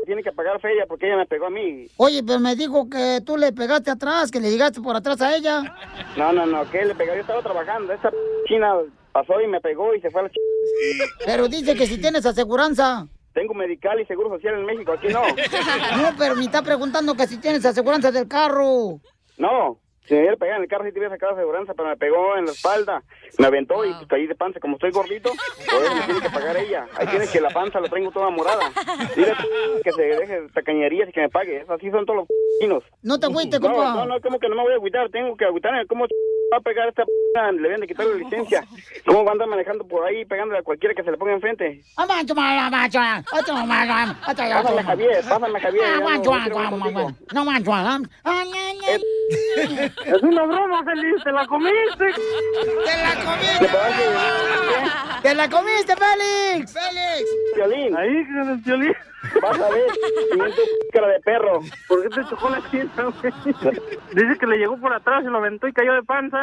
tiene 0.06 0.22
que 0.22 0.32
pagar 0.32 0.60
feria 0.60 0.86
porque 0.86 1.06
ella 1.06 1.16
me 1.16 1.26
pegó 1.26 1.46
a 1.46 1.50
mí. 1.50 1.88
Oye, 1.96 2.22
pero 2.24 2.38
me 2.38 2.54
dijo 2.54 2.88
que 2.88 3.20
tú 3.26 3.36
le 3.36 3.52
pegaste 3.52 3.90
atrás, 3.90 4.30
que 4.30 4.40
le 4.40 4.50
llegaste 4.50 4.80
por 4.80 4.96
atrás 4.96 5.20
a 5.20 5.36
ella. 5.36 5.62
No, 6.16 6.32
no, 6.32 6.46
no, 6.46 6.70
que 6.70 6.84
le 6.84 6.94
pegó. 6.94 7.12
Yo 7.12 7.20
estaba 7.20 7.42
trabajando. 7.42 7.92
Esa 7.92 8.10
china 8.46 8.72
pasó 9.12 9.40
y 9.40 9.48
me 9.48 9.60
pegó 9.60 9.94
y 9.94 10.00
se 10.00 10.10
fue 10.10 10.20
a 10.20 10.24
la 10.24 10.30
ch... 10.30 10.36
Pero 11.24 11.48
dice 11.48 11.74
que 11.74 11.86
si 11.86 11.98
tienes 11.98 12.24
aseguranza. 12.24 13.08
Tengo 13.34 13.52
medical 13.52 14.00
y 14.00 14.06
seguro 14.06 14.30
social 14.30 14.54
en 14.54 14.64
México, 14.64 14.92
aquí 14.92 15.08
no. 15.08 15.22
No, 16.00 16.16
pero 16.16 16.36
me 16.36 16.44
está 16.44 16.62
preguntando 16.62 17.14
que 17.14 17.26
si 17.26 17.38
tienes 17.38 17.66
aseguranza 17.66 18.10
del 18.10 18.28
carro. 18.28 19.00
No, 19.36 19.78
si 20.06 20.14
me 20.14 20.20
hubiera 20.20 20.36
pegado 20.36 20.56
en 20.58 20.62
el 20.64 20.68
carro 20.68 20.84
sí 20.84 20.92
te 20.92 20.98
hubiera 20.98 21.14
sacado 21.14 21.34
aseguranza, 21.34 21.74
pero 21.74 21.88
me 21.88 21.96
pegó 21.96 22.36
en 22.36 22.46
la 22.46 22.52
espalda, 22.52 23.02
me 23.38 23.46
aventó 23.46 23.84
y 23.84 23.92
pues, 23.94 24.06
caí 24.08 24.26
de 24.26 24.34
panza. 24.34 24.60
Como 24.60 24.76
estoy 24.76 24.90
gordito, 24.92 25.30
pues 25.56 25.94
me 25.94 26.02
tiene 26.04 26.20
que 26.20 26.30
pagar 26.30 26.56
ella. 26.56 26.86
Ahí 26.96 27.06
tienes 27.08 27.30
que 27.30 27.40
la 27.40 27.50
panza 27.50 27.80
la 27.80 27.88
tengo 27.88 28.10
toda 28.10 28.30
morada. 28.30 28.70
Dile 29.14 29.32
que 29.82 29.92
se 29.92 30.02
deje 30.02 30.40
de 30.42 30.48
tacañerías 30.50 31.08
y 31.08 31.12
que 31.12 31.20
me 31.20 31.28
pague. 31.28 31.64
Así 31.68 31.90
son 31.90 32.06
todos 32.06 32.20
los 32.20 32.28
chinos. 32.60 32.84
No 33.02 33.18
te 33.18 33.26
agüites, 33.26 33.60
No, 33.60 33.68
compa. 33.68 33.94
no, 33.94 34.06
no, 34.06 34.20
como 34.20 34.38
que 34.38 34.48
no 34.48 34.56
me 34.56 34.62
voy 34.62 34.72
a 34.72 34.76
agüitar, 34.76 35.10
tengo 35.10 35.36
que 35.36 35.44
agüitarme. 35.44 35.86
¿Cómo 35.86 36.06
va 36.52 36.58
a 36.58 36.60
pegar 36.60 36.86
a 36.86 36.88
esta 36.90 37.04
p***? 37.04 37.12
Le 37.52 37.62
deben 37.62 37.80
de 37.80 37.86
quitar 37.86 38.06
la 38.06 38.14
licencia. 38.24 38.64
¿Cómo 39.06 39.24
va 39.24 39.30
a 39.30 39.32
andar 39.32 39.48
manejando 39.48 39.86
por 39.86 40.04
ahí 40.06 40.24
pegándole 40.24 40.60
a 40.60 40.62
cualquiera 40.62 40.94
que 40.94 41.02
se 41.02 41.10
le 41.10 41.16
ponga 41.16 41.32
enfrente? 41.32 41.82
Pásame 44.62 44.80
a 44.80 44.84
Javier, 44.84 45.24
pásame 45.28 45.58
a 45.58 45.60
Javier. 45.60 45.84
Ah, 48.24 48.42
no-. 48.44 48.60
Es 50.06 50.22
una 50.22 50.42
broma, 50.44 50.84
Feliz, 50.84 51.22
te 51.24 51.32
la 51.32 51.46
comiste. 51.46 52.04
¡Te 52.84 52.96
la 53.02 53.14
comiste! 53.24 53.68
¡Te 55.22 55.34
la 55.34 55.48
comiste, 55.50 55.94
Félix! 55.96 56.72
¡Félix! 56.72 57.30
Violín. 57.56 57.96
Ahí, 57.96 58.24
violín. 58.64 58.94
Vas 59.42 59.58
a 59.58 59.68
ver, 59.68 59.86
pimiento 60.30 60.62
cara 60.92 61.08
de 61.08 61.20
perro. 61.20 61.60
¿Por 61.88 62.02
qué 62.02 62.08
te 62.08 62.28
chocó 62.28 62.48
la 62.50 62.62
china, 62.70 62.90
güey? 62.96 63.32
Dice 64.12 64.38
que 64.38 64.46
le 64.46 64.58
llegó 64.58 64.78
por 64.78 64.92
atrás 64.92 65.22
y 65.24 65.26
lo 65.26 65.38
aventó 65.38 65.66
y 65.66 65.72
cayó 65.72 65.94
de 65.94 66.02
panza. 66.02 66.38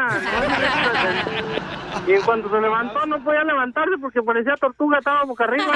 Y 2.07 2.13
en 2.13 2.21
cuanto 2.21 2.49
se 2.49 2.59
levantó, 2.59 3.05
no 3.05 3.23
podía 3.23 3.43
levantarse 3.43 3.97
porque 4.01 4.21
parecía 4.21 4.55
tortuga, 4.55 4.97
estaba 4.97 5.23
boca 5.23 5.45
arriba. 5.45 5.73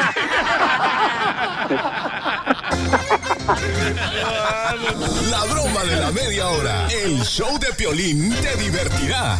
La 5.32 5.44
broma 5.54 5.84
de 5.84 5.96
la 5.96 6.12
media 6.12 6.48
hora. 6.48 6.88
El 6.88 7.22
show 7.22 7.58
de 7.60 7.74
Piolín 7.74 8.34
te 8.42 8.56
divertirá. 8.58 9.38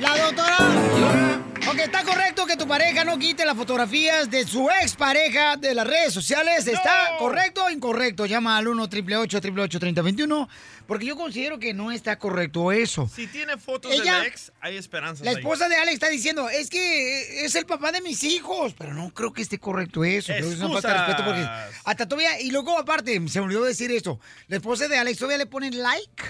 La 0.00 0.16
doctora. 0.16 1.51
Ok, 1.68 1.78
¿está 1.78 2.02
correcto 2.02 2.44
que 2.44 2.56
tu 2.56 2.66
pareja 2.66 3.04
no 3.04 3.18
quite 3.18 3.44
las 3.46 3.56
fotografías 3.56 4.28
de 4.28 4.44
su 4.46 4.68
expareja 4.82 5.56
de 5.56 5.74
las 5.74 5.86
redes 5.86 6.12
sociales? 6.12 6.66
¿Está 6.66 7.16
correcto 7.18 7.64
o 7.64 7.70
incorrecto? 7.70 8.26
Llama 8.26 8.56
al 8.58 8.66
1 8.68 8.82
888 8.82 9.78
3021 9.80 10.48
porque 10.88 11.06
yo 11.06 11.16
considero 11.16 11.58
que 11.60 11.72
no 11.72 11.92
está 11.92 12.18
correcto 12.18 12.72
eso. 12.72 13.08
Si 13.14 13.28
tiene 13.28 13.56
fotos 13.56 13.92
Ella- 13.92 14.16
del 14.18 14.26
ex, 14.26 14.52
hay 14.60 14.76
esperanzas 14.76 15.24
La 15.24 15.30
ahí. 15.30 15.36
esposa 15.36 15.68
de 15.68 15.76
Alex 15.76 15.94
está 15.94 16.08
diciendo, 16.08 16.48
es 16.50 16.68
que 16.68 17.44
es 17.44 17.54
el 17.54 17.64
papá 17.64 17.92
de 17.92 18.00
mis 18.02 18.24
hijos, 18.24 18.74
pero 18.76 18.92
no 18.92 19.14
creo 19.14 19.32
que 19.32 19.42
esté 19.42 19.58
correcto 19.58 20.04
eso. 20.04 20.32
Creo 20.32 20.48
que 20.48 20.54
es 20.54 20.60
una 20.60 20.72
falta 20.74 20.88
de 20.88 20.98
respeto 20.98 21.24
porque 21.24 21.48
hasta 21.84 22.06
todavía, 22.08 22.40
y 22.40 22.50
luego 22.50 22.76
aparte, 22.76 23.12
se 23.28 23.38
me 23.38 23.46
olvidó 23.46 23.62
decir 23.64 23.90
esto, 23.92 24.18
la 24.48 24.56
esposa 24.56 24.88
de 24.88 24.98
Alex 24.98 25.16
todavía 25.18 25.38
le 25.38 25.46
pone 25.46 25.70
like, 25.70 26.22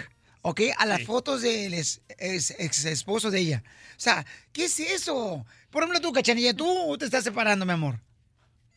¿ok? 0.42 0.60
A 0.76 0.86
las 0.86 1.02
fotos 1.04 1.42
del 1.42 1.74
ex, 1.74 2.00
ex- 2.18 2.54
ex 2.58 2.84
esposo 2.84 3.30
de 3.30 3.40
ella. 3.40 3.62
O 3.96 4.00
sea, 4.00 4.24
¿qué 4.52 4.64
es 4.66 4.78
eso? 4.80 5.44
Por 5.70 5.82
ejemplo, 5.82 6.00
tú, 6.00 6.12
Cachanilla, 6.12 6.54
tú 6.54 6.96
te 6.98 7.04
estás 7.06 7.24
separando, 7.24 7.64
mi 7.64 7.72
amor. 7.72 7.98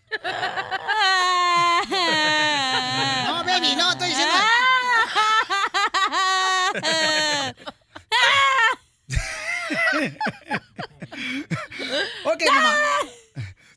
No, 3.28 3.44
baby, 3.44 3.76
no, 3.76 3.92
estoy 3.92 4.10
diciendo... 4.10 4.34
ok, 12.26 12.42
mamá. 12.54 12.76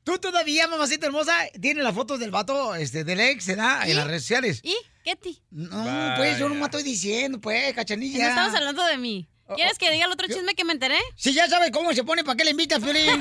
Tú 0.08 0.18
todavía, 0.18 0.66
mamacita 0.66 1.04
hermosa, 1.04 1.34
tienes 1.60 1.84
las 1.84 1.94
fotos 1.94 2.18
del 2.18 2.30
vato, 2.30 2.74
este, 2.74 3.04
del 3.04 3.20
ex, 3.20 3.46
¿verdad? 3.46 3.86
En 3.86 3.94
las 3.94 4.06
redes 4.06 4.22
sociales. 4.22 4.60
¿Y? 4.62 4.74
¿Qué 5.04 5.16
ti? 5.16 5.38
No, 5.50 6.14
pues 6.16 6.38
yo 6.38 6.48
no 6.48 6.54
me 6.54 6.64
estoy 6.64 6.82
diciendo, 6.82 7.38
pues, 7.38 7.74
cachanilla. 7.74 8.24
No 8.24 8.28
estamos 8.30 8.54
hablando 8.54 8.86
de 8.86 8.96
mí. 8.96 9.28
¿Quieres 9.54 9.76
que 9.76 9.90
diga 9.90 10.06
el 10.06 10.10
otro 10.10 10.26
chisme 10.26 10.54
que 10.54 10.64
me 10.64 10.72
enteré? 10.72 10.96
Si 11.14 11.34
ya 11.34 11.46
sabes 11.46 11.72
cómo 11.72 11.92
se 11.92 12.04
pone, 12.04 12.24
¿para 12.24 12.38
qué 12.38 12.44
le 12.44 12.52
invitas, 12.52 12.82
Piolín? 12.82 13.20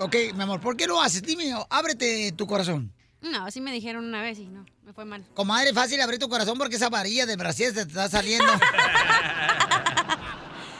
ok, 0.00 0.16
mi 0.34 0.42
amor, 0.42 0.60
¿por 0.60 0.76
qué 0.76 0.86
lo 0.86 1.00
haces? 1.00 1.22
Dime, 1.22 1.54
ábrete 1.70 2.32
tu 2.32 2.46
corazón. 2.46 2.92
No, 3.22 3.46
así 3.46 3.62
me 3.62 3.72
dijeron 3.72 4.04
una 4.04 4.20
vez 4.20 4.38
y 4.38 4.48
no, 4.48 4.66
me 4.82 4.92
fue 4.92 5.06
mal. 5.06 5.24
Comadre, 5.32 5.72
fácil 5.72 5.98
abrir 6.02 6.18
tu 6.18 6.28
corazón 6.28 6.58
porque 6.58 6.76
esa 6.76 6.90
varilla 6.90 7.24
de 7.24 7.36
Brasil 7.36 7.72
te 7.72 7.80
está 7.80 8.06
saliendo. 8.10 8.52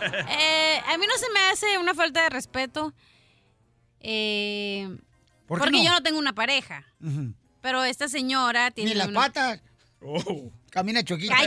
Eh, 0.05 0.83
a 0.89 0.99
mí 0.99 1.07
no 1.07 1.17
se 1.17 1.31
me 1.31 1.39
hace 1.53 1.79
una 1.79 1.95
falta 1.95 2.25
de 2.25 2.31
respeto. 2.31 2.93
Eh, 4.03 4.89
¿Por 5.47 5.59
qué 5.59 5.65
porque 5.65 5.79
no? 5.79 5.85
yo 5.85 5.91
no 5.91 6.03
tengo 6.03 6.19
una 6.19 6.35
pareja. 6.35 6.85
Pero 7.61 7.85
esta 7.85 8.09
señora 8.09 8.71
tiene. 8.71 8.91
Ni 8.93 8.97
las 8.97 9.09
una- 9.09 9.21
patas. 9.21 9.61
Camina 10.71 11.03
choquita. 11.05 11.37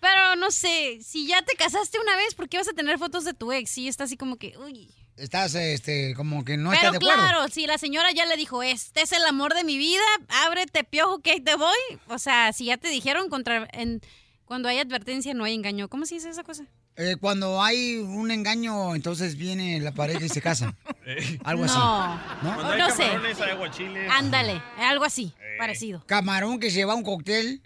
Pero 0.00 0.36
no 0.36 0.50
sé, 0.50 0.98
si 1.02 1.26
ya 1.26 1.42
te 1.42 1.54
casaste 1.56 1.98
una 1.98 2.16
vez, 2.16 2.34
¿por 2.34 2.48
qué 2.48 2.58
vas 2.58 2.68
a 2.68 2.72
tener 2.72 2.98
fotos 2.98 3.24
de 3.24 3.34
tu 3.34 3.52
ex? 3.52 3.70
Sí, 3.70 3.88
está 3.88 4.04
así 4.04 4.16
como 4.16 4.36
que, 4.36 4.56
uy. 4.58 4.90
Estás, 5.16 5.54
este, 5.56 6.14
como 6.14 6.44
que 6.44 6.56
no 6.56 6.70
Pero 6.70 6.76
estás 6.80 6.92
de 6.92 6.96
acuerdo. 6.98 7.16
claro, 7.30 7.48
si 7.48 7.66
la 7.66 7.76
señora 7.78 8.12
ya 8.12 8.24
le 8.26 8.36
dijo, 8.36 8.62
este 8.62 9.02
es 9.02 9.10
el 9.12 9.24
amor 9.24 9.54
de 9.54 9.64
mi 9.64 9.76
vida, 9.76 10.02
ábrete 10.46 10.84
piojo 10.84 11.20
que 11.20 11.32
ahí 11.32 11.40
te 11.40 11.56
voy. 11.56 11.76
O 12.06 12.18
sea, 12.18 12.52
si 12.52 12.66
ya 12.66 12.76
te 12.76 12.88
dijeron 12.88 13.28
contra 13.28 13.68
en, 13.72 14.00
cuando 14.44 14.68
hay 14.68 14.78
advertencia 14.78 15.34
no 15.34 15.42
hay 15.44 15.54
engaño. 15.54 15.88
¿Cómo 15.88 16.06
se 16.06 16.14
dice 16.16 16.28
esa 16.30 16.44
cosa? 16.44 16.66
Eh, 17.00 17.14
cuando 17.20 17.62
hay 17.62 17.98
un 17.98 18.32
engaño, 18.32 18.96
entonces 18.96 19.36
viene 19.36 19.78
la 19.78 19.92
pareja 19.92 20.24
y 20.24 20.28
se 20.28 20.42
casa. 20.42 20.74
Algo 21.44 21.62
así. 21.64 21.78
No. 21.78 22.14
¿No? 22.42 22.54
Cuando 22.54 22.72
hay 22.72 22.78
No 22.80 22.90
sé. 22.90 23.02
camarones, 23.04 23.40
hay 23.40 23.50
aguachiles. 23.50 24.10
Ándale, 24.12 24.60
algo 24.78 25.04
así, 25.04 25.32
parecido. 25.58 26.02
Camarón 26.06 26.58
que 26.58 26.70
lleva 26.70 26.96
un 26.96 27.04
cóctel. 27.04 27.62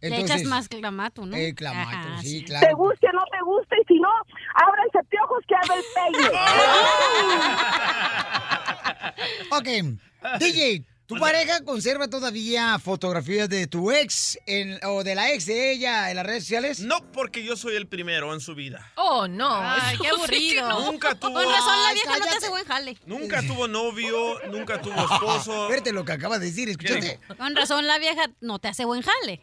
Le 0.00 0.08
entonces- 0.08 0.36
echas 0.42 0.48
más 0.48 0.68
clamato, 0.68 1.24
¿no? 1.26 1.36
Eh, 1.36 1.54
clamato, 1.54 1.90
Ajá, 1.96 2.20
sí, 2.22 2.38
sí. 2.40 2.44
claro. 2.44 2.66
Te 2.66 2.74
guste 2.74 3.06
o 3.08 3.12
no 3.12 3.22
te 3.30 3.40
guste, 3.44 3.76
y 3.82 3.84
si 3.86 4.00
no, 4.00 4.08
ábranse 4.54 4.98
piojos 5.08 5.38
que 5.46 5.54
haga 5.54 5.74
el 5.76 5.84
peine. 5.94 6.28
Ok, 9.50 9.68
DJ, 10.40 10.84
¿tu 11.14 11.20
pareja 11.20 11.64
conserva 11.64 12.08
todavía 12.08 12.78
fotografías 12.78 13.48
de 13.48 13.66
tu 13.66 13.90
ex 13.90 14.38
en- 14.46 14.78
o 14.84 15.02
de 15.04 15.14
la 15.14 15.32
ex 15.32 15.46
de 15.46 15.72
ella 15.72 16.10
en 16.10 16.16
las 16.16 16.26
redes 16.26 16.44
sociales? 16.44 16.80
No, 16.80 17.00
porque 17.12 17.42
yo 17.44 17.56
soy 17.56 17.76
el 17.76 17.86
primero 17.86 18.32
en 18.34 18.40
su 18.40 18.54
vida. 18.54 18.92
Oh, 18.96 19.26
no. 19.28 19.48
Ay, 19.60 19.96
qué 20.02 20.08
aburrido. 20.08 20.68
Nunca 20.92 21.14
tuvo- 21.14 21.34
Con 21.34 21.44
razón 21.44 21.82
la 21.82 21.88
Ay, 21.88 21.94
vieja 21.94 22.18
no 22.18 22.24
te 22.24 22.30
hace 22.30 22.48
buen 22.48 22.64
jale. 22.64 22.98
Nunca 23.06 23.42
tuvo 23.42 23.68
novio, 23.68 24.38
nunca 24.50 24.80
tuvo 24.80 24.94
esposo. 25.12 25.68
Verte 25.68 25.92
lo 25.92 26.04
que 26.04 26.12
acaba 26.12 26.38
de 26.38 26.46
decir, 26.46 26.68
escúchate. 26.68 27.18
Con 27.36 27.54
razón 27.56 27.86
la 27.86 27.98
vieja 27.98 28.30
no 28.40 28.58
te 28.58 28.68
hace 28.68 28.84
buen 28.84 29.02
jale. 29.02 29.40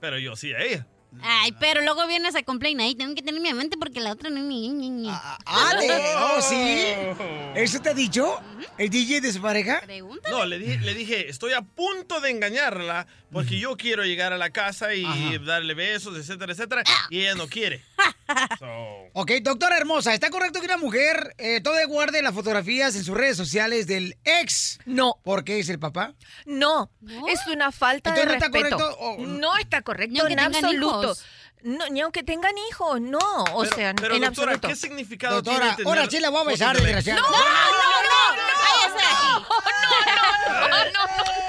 Pero 0.00 0.18
yo 0.18 0.36
sí 0.36 0.52
a 0.52 0.60
ella. 0.60 0.86
Ay, 1.22 1.52
pero 1.58 1.80
luego 1.82 2.06
vienes 2.06 2.34
a 2.36 2.42
complain 2.42 2.80
ahí, 2.80 2.94
tengo 2.94 3.14
que 3.14 3.22
tener 3.22 3.40
mi 3.40 3.48
amante 3.48 3.76
porque 3.76 4.00
la 4.00 4.12
otra 4.12 4.30
no 4.30 4.40
ni, 4.42 4.68
ni, 4.68 4.90
ni. 4.90 5.08
Ah, 5.10 5.74
de- 5.80 6.14
oh, 6.16 6.40
sí. 6.42 6.84
¿Eso 7.54 7.80
te 7.80 7.90
ha 7.90 7.94
dicho 7.94 8.38
el 8.76 8.90
DJ 8.90 9.20
de 9.20 9.32
su 9.32 9.40
pareja? 9.40 9.82
No, 10.30 10.44
le, 10.44 10.58
di- 10.58 10.78
le 10.78 10.94
dije, 10.94 11.28
estoy 11.28 11.54
a 11.54 11.62
punto 11.62 12.20
de 12.20 12.30
engañarla 12.30 13.06
porque 13.32 13.58
yo 13.58 13.76
quiero 13.76 14.04
llegar 14.04 14.32
a 14.32 14.38
la 14.38 14.50
casa 14.50 14.94
y 14.94 15.04
Ajá. 15.04 15.38
darle 15.44 15.74
besos, 15.74 16.16
etcétera, 16.16 16.52
etcétera, 16.52 16.82
y 17.10 17.20
ella 17.20 17.34
no 17.34 17.48
quiere. 17.48 17.82
Ok, 19.14 19.32
doctora 19.42 19.76
hermosa, 19.78 20.12
¿está 20.14 20.28
correcto 20.30 20.60
que 20.60 20.66
una 20.66 20.76
mujer 20.76 21.34
eh, 21.38 21.60
todavía 21.62 21.86
guarde 21.86 22.20
las 22.22 22.34
fotografías 22.34 22.94
en 22.94 23.02
sus 23.02 23.16
redes 23.16 23.36
sociales 23.36 23.86
del 23.86 24.16
ex? 24.24 24.78
No. 24.84 25.14
¿Porque 25.24 25.58
es 25.58 25.68
el 25.70 25.78
papá? 25.78 26.14
No, 26.44 26.90
es 27.28 27.46
una 27.46 27.72
falta 27.72 28.12
de 28.12 28.20
Entonces, 28.20 28.40
¿no 28.40 28.46
está 28.46 28.58
respeto. 28.58 28.76
correcto 28.76 29.00
o- 29.00 29.26
No 29.26 29.56
está 29.56 29.82
correcto 29.82 30.20
aunque 30.20 30.34
en 30.34 30.38
tengan 30.38 30.52
absoluto. 30.98 31.22
No, 31.62 31.88
ni 31.88 32.00
aunque 32.02 32.22
tengan 32.22 32.56
hijos, 32.70 33.00
no. 33.00 33.18
O 33.52 33.62
Pero- 33.62 33.74
sea, 33.76 33.94
pero, 33.94 34.14
en 34.14 34.20
doctora, 34.22 34.52
absoluto. 34.52 34.68
¿qué 34.68 34.76
significado 34.76 35.42
Doctora, 35.42 35.74
tiene 35.74 35.90
ahora 35.90 36.08
sí 36.08 36.20
la 36.20 36.30
voy 36.30 36.40
a 36.42 36.44
besar, 36.44 36.76
desgraciada. 36.76 37.20
No, 37.20 37.28
no, 37.30 37.36
no, 37.36 37.42
no, 37.42 38.42
Váyase 38.62 38.94
de 38.94 39.04
aquí. 39.04 39.44
no, 40.48 40.68
no, 40.68 40.84
no, 40.84 41.02
¡Oh, 41.24 41.47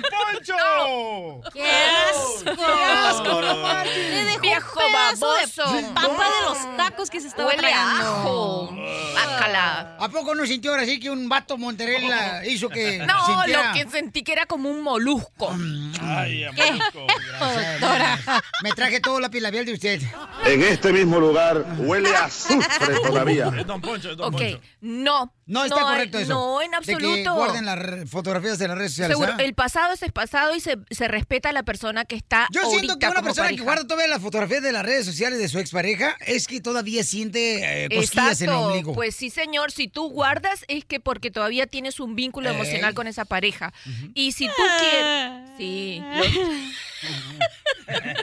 don 0.00 0.02
Poncho! 0.02 1.50
¡Qué 1.52 1.64
asco! 1.64 2.62
asco! 2.62 3.40
Le 3.84 4.24
dejó 4.24 4.40
Viejo 4.40 4.80
un 4.80 4.92
pedazo 4.92 5.26
baboso. 5.26 5.72
de 5.76 5.82
papa 5.94 6.24
de 6.24 6.44
los 6.48 6.76
tacos 6.76 7.10
que 7.10 7.20
se 7.20 7.28
estaba 7.28 7.48
Huele 7.48 7.66
a 7.66 7.70
tragando. 7.70 8.04
ajo. 8.10 8.76
Bácala. 9.14 9.96
¿A 9.98 10.08
poco 10.08 10.34
no 10.34 10.46
sintió 10.46 10.70
ahora 10.72 10.84
sí 10.84 11.00
que 11.00 11.10
un 11.10 11.28
vato 11.28 11.56
Monterrey 11.58 12.06
la 12.08 12.46
hizo 12.46 12.68
que 12.68 12.98
No, 12.98 13.26
sintiera? 13.26 13.68
lo 13.68 13.74
que 13.74 13.90
sentí 13.90 14.22
que 14.22 14.32
era 14.32 14.46
como 14.46 14.68
un 14.70 14.82
molusco. 14.82 15.54
Ay, 16.02 16.44
Doctora, 16.44 18.18
me 18.62 18.70
traje 18.72 19.00
todo 19.00 19.20
la 19.20 19.30
labial 19.32 19.64
de 19.64 19.72
usted. 19.74 20.02
En 20.44 20.62
este 20.62 20.92
mismo 20.92 21.18
lugar 21.20 21.64
huele 21.78 22.14
a 22.14 22.24
azufre 22.24 22.96
todavía. 23.00 23.50
Es 23.58 23.66
Don 23.66 23.80
Poncho, 23.80 24.10
es 24.10 24.16
Don 24.16 24.34
Ok, 24.34 24.40
Poncho. 24.40 24.60
no. 24.80 25.32
No 25.46 25.64
está 25.64 25.80
correcto 25.80 26.18
eso. 26.18 26.34
No, 26.34 26.60
en 26.60 26.70
De 26.72 26.76
que 26.84 26.92
absoluto. 26.94 27.34
guarden 27.36 27.64
las 27.64 28.10
fotografías 28.10 28.58
de 28.58 28.66
las 28.66 28.76
redes 28.76 28.90
sociales. 28.90 29.16
Seguro, 29.16 29.32
¿ah? 29.38 29.42
el 29.42 29.54
pasado 29.54 29.94
es 29.94 30.02
el 30.02 30.12
pasado 30.12 30.54
y 30.56 30.60
se, 30.60 30.76
se 30.90 31.06
respeta 31.06 31.50
a 31.50 31.52
la 31.52 31.62
persona 31.62 32.04
que 32.04 32.16
está 32.16 32.48
Yo 32.50 32.68
siento 32.68 32.98
que 32.98 33.06
una 33.06 33.22
persona 33.22 33.48
que 33.50 33.62
guarda 33.62 33.84
todavía 33.84 34.08
las 34.08 34.20
fotografías 34.20 34.62
de 34.62 34.72
las 34.72 34.84
redes 34.84 35.06
sociales 35.06 35.38
de 35.38 35.48
su 35.48 35.58
expareja 35.60 36.16
es 36.26 36.48
que 36.48 36.60
todavía 36.60 37.04
siente 37.04 37.84
eh, 37.84 37.88
cosquillas 37.94 38.40
en 38.40 38.48
el 38.48 38.54
Exacto, 38.54 38.66
ombligo. 38.66 38.92
pues 38.94 39.14
sí 39.14 39.30
señor, 39.30 39.70
si 39.70 39.86
tú 39.86 40.10
guardas 40.10 40.64
es 40.66 40.84
que 40.84 40.98
porque 40.98 41.30
todavía 41.30 41.66
tienes 41.68 42.00
un 42.00 42.16
vínculo 42.16 42.48
Ey. 42.50 42.54
emocional 42.56 42.94
con 42.94 43.06
esa 43.06 43.24
pareja. 43.24 43.72
Y 44.14 44.32
si 44.32 44.48
tú 44.48 44.52
quieres... 44.80 45.45
Sí. 45.56 46.02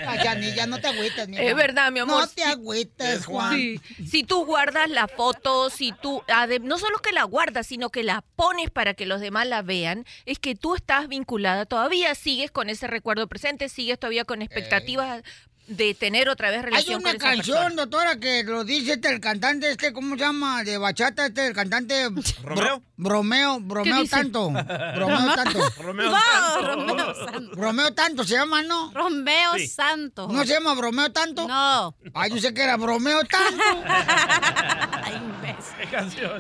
Ay, 0.07 0.19
ya, 0.23 0.35
ni- 0.35 0.53
ya 0.53 0.68
no 0.68 0.80
te 0.80 0.88
agüitas, 0.88 1.27
mi 1.30 1.38
Es 1.38 1.43
amor. 1.51 1.55
verdad, 1.55 1.91
mi 1.91 1.99
amor. 1.99 2.22
No 2.22 2.27
te 2.27 2.43
agüitas, 2.43 3.26
Juan. 3.26 3.55
Sí. 3.55 3.80
Si 4.05 4.23
tú 4.23 4.45
guardas 4.45 4.89
la 4.89 5.07
foto, 5.07 5.69
si 5.69 5.93
tú, 6.01 6.22
no 6.61 6.77
solo 6.77 6.97
que 6.99 7.11
la 7.14 7.23
guardas, 7.23 7.68
sino 7.68 7.89
que 7.89 8.03
la 8.03 8.23
pones 8.35 8.69
para 8.72 8.93
que 8.93 9.05
los 9.05 9.22
demás 9.22 9.47
la 9.47 9.61
vean, 9.61 10.05
es 10.26 10.39
que 10.39 10.55
tú 10.55 10.76
estás 10.76 11.07
vinculada, 11.07 11.65
todavía 11.65 12.14
sigues 12.15 12.51
con 12.51 12.69
ese 12.69 12.88
recuerdo 12.88 13.27
presente, 13.27 13.69
sigues 13.69 13.97
todavía 13.99 14.26
con 14.26 14.41
expectativas 14.41 15.23
de 15.68 15.94
tener 15.94 16.27
otra 16.30 16.49
vez 16.49 16.60
Hay 16.60 16.65
relación 16.65 16.99
una 17.02 17.11
con 17.11 17.15
esa 17.18 17.26
canción, 17.26 17.57
persona. 17.57 17.81
doctora, 17.81 18.19
que 18.19 18.44
lo 18.44 18.64
dice 18.64 18.94
este, 18.94 19.10
el 19.10 19.19
cantante, 19.22 19.72
este, 19.72 19.94
¿cómo 19.94 20.15
se 20.15 20.22
llama? 20.22 20.64
De 20.64 20.77
bachata, 20.77 21.26
este, 21.27 21.48
el 21.48 21.53
cantante... 21.53 22.10
¿Romeo? 22.44 22.80
Bro- 22.80 22.84
Bromeo, 22.95 23.60
Bromeo 23.60 24.06
tanto. 24.06 24.49
Bromeo 24.95 25.35
tanto. 25.35 25.60
Romeo 25.81 26.11
No, 26.11 26.18
Santos. 26.18 26.76
Romeo 26.76 27.15
Santo. 27.26 27.56
Bromeo 27.56 27.94
tanto 27.94 28.23
se 28.23 28.34
llama, 28.35 28.61
¿no? 28.64 28.91
Romeo 28.94 29.53
Sí. 29.57 29.68
Santo. 29.68 30.27
¿No 30.30 30.41
se 30.45 30.53
llama 30.53 30.73
Bromeo 30.73 31.11
tanto? 31.11 31.48
No. 31.48 31.95
Ay, 32.14 32.31
yo 32.31 32.40
sé 32.40 32.53
que 32.53 32.61
era 32.64 32.77
Bromeo 32.77 33.22
tanto. 33.26 33.64
Ay, 33.85 35.22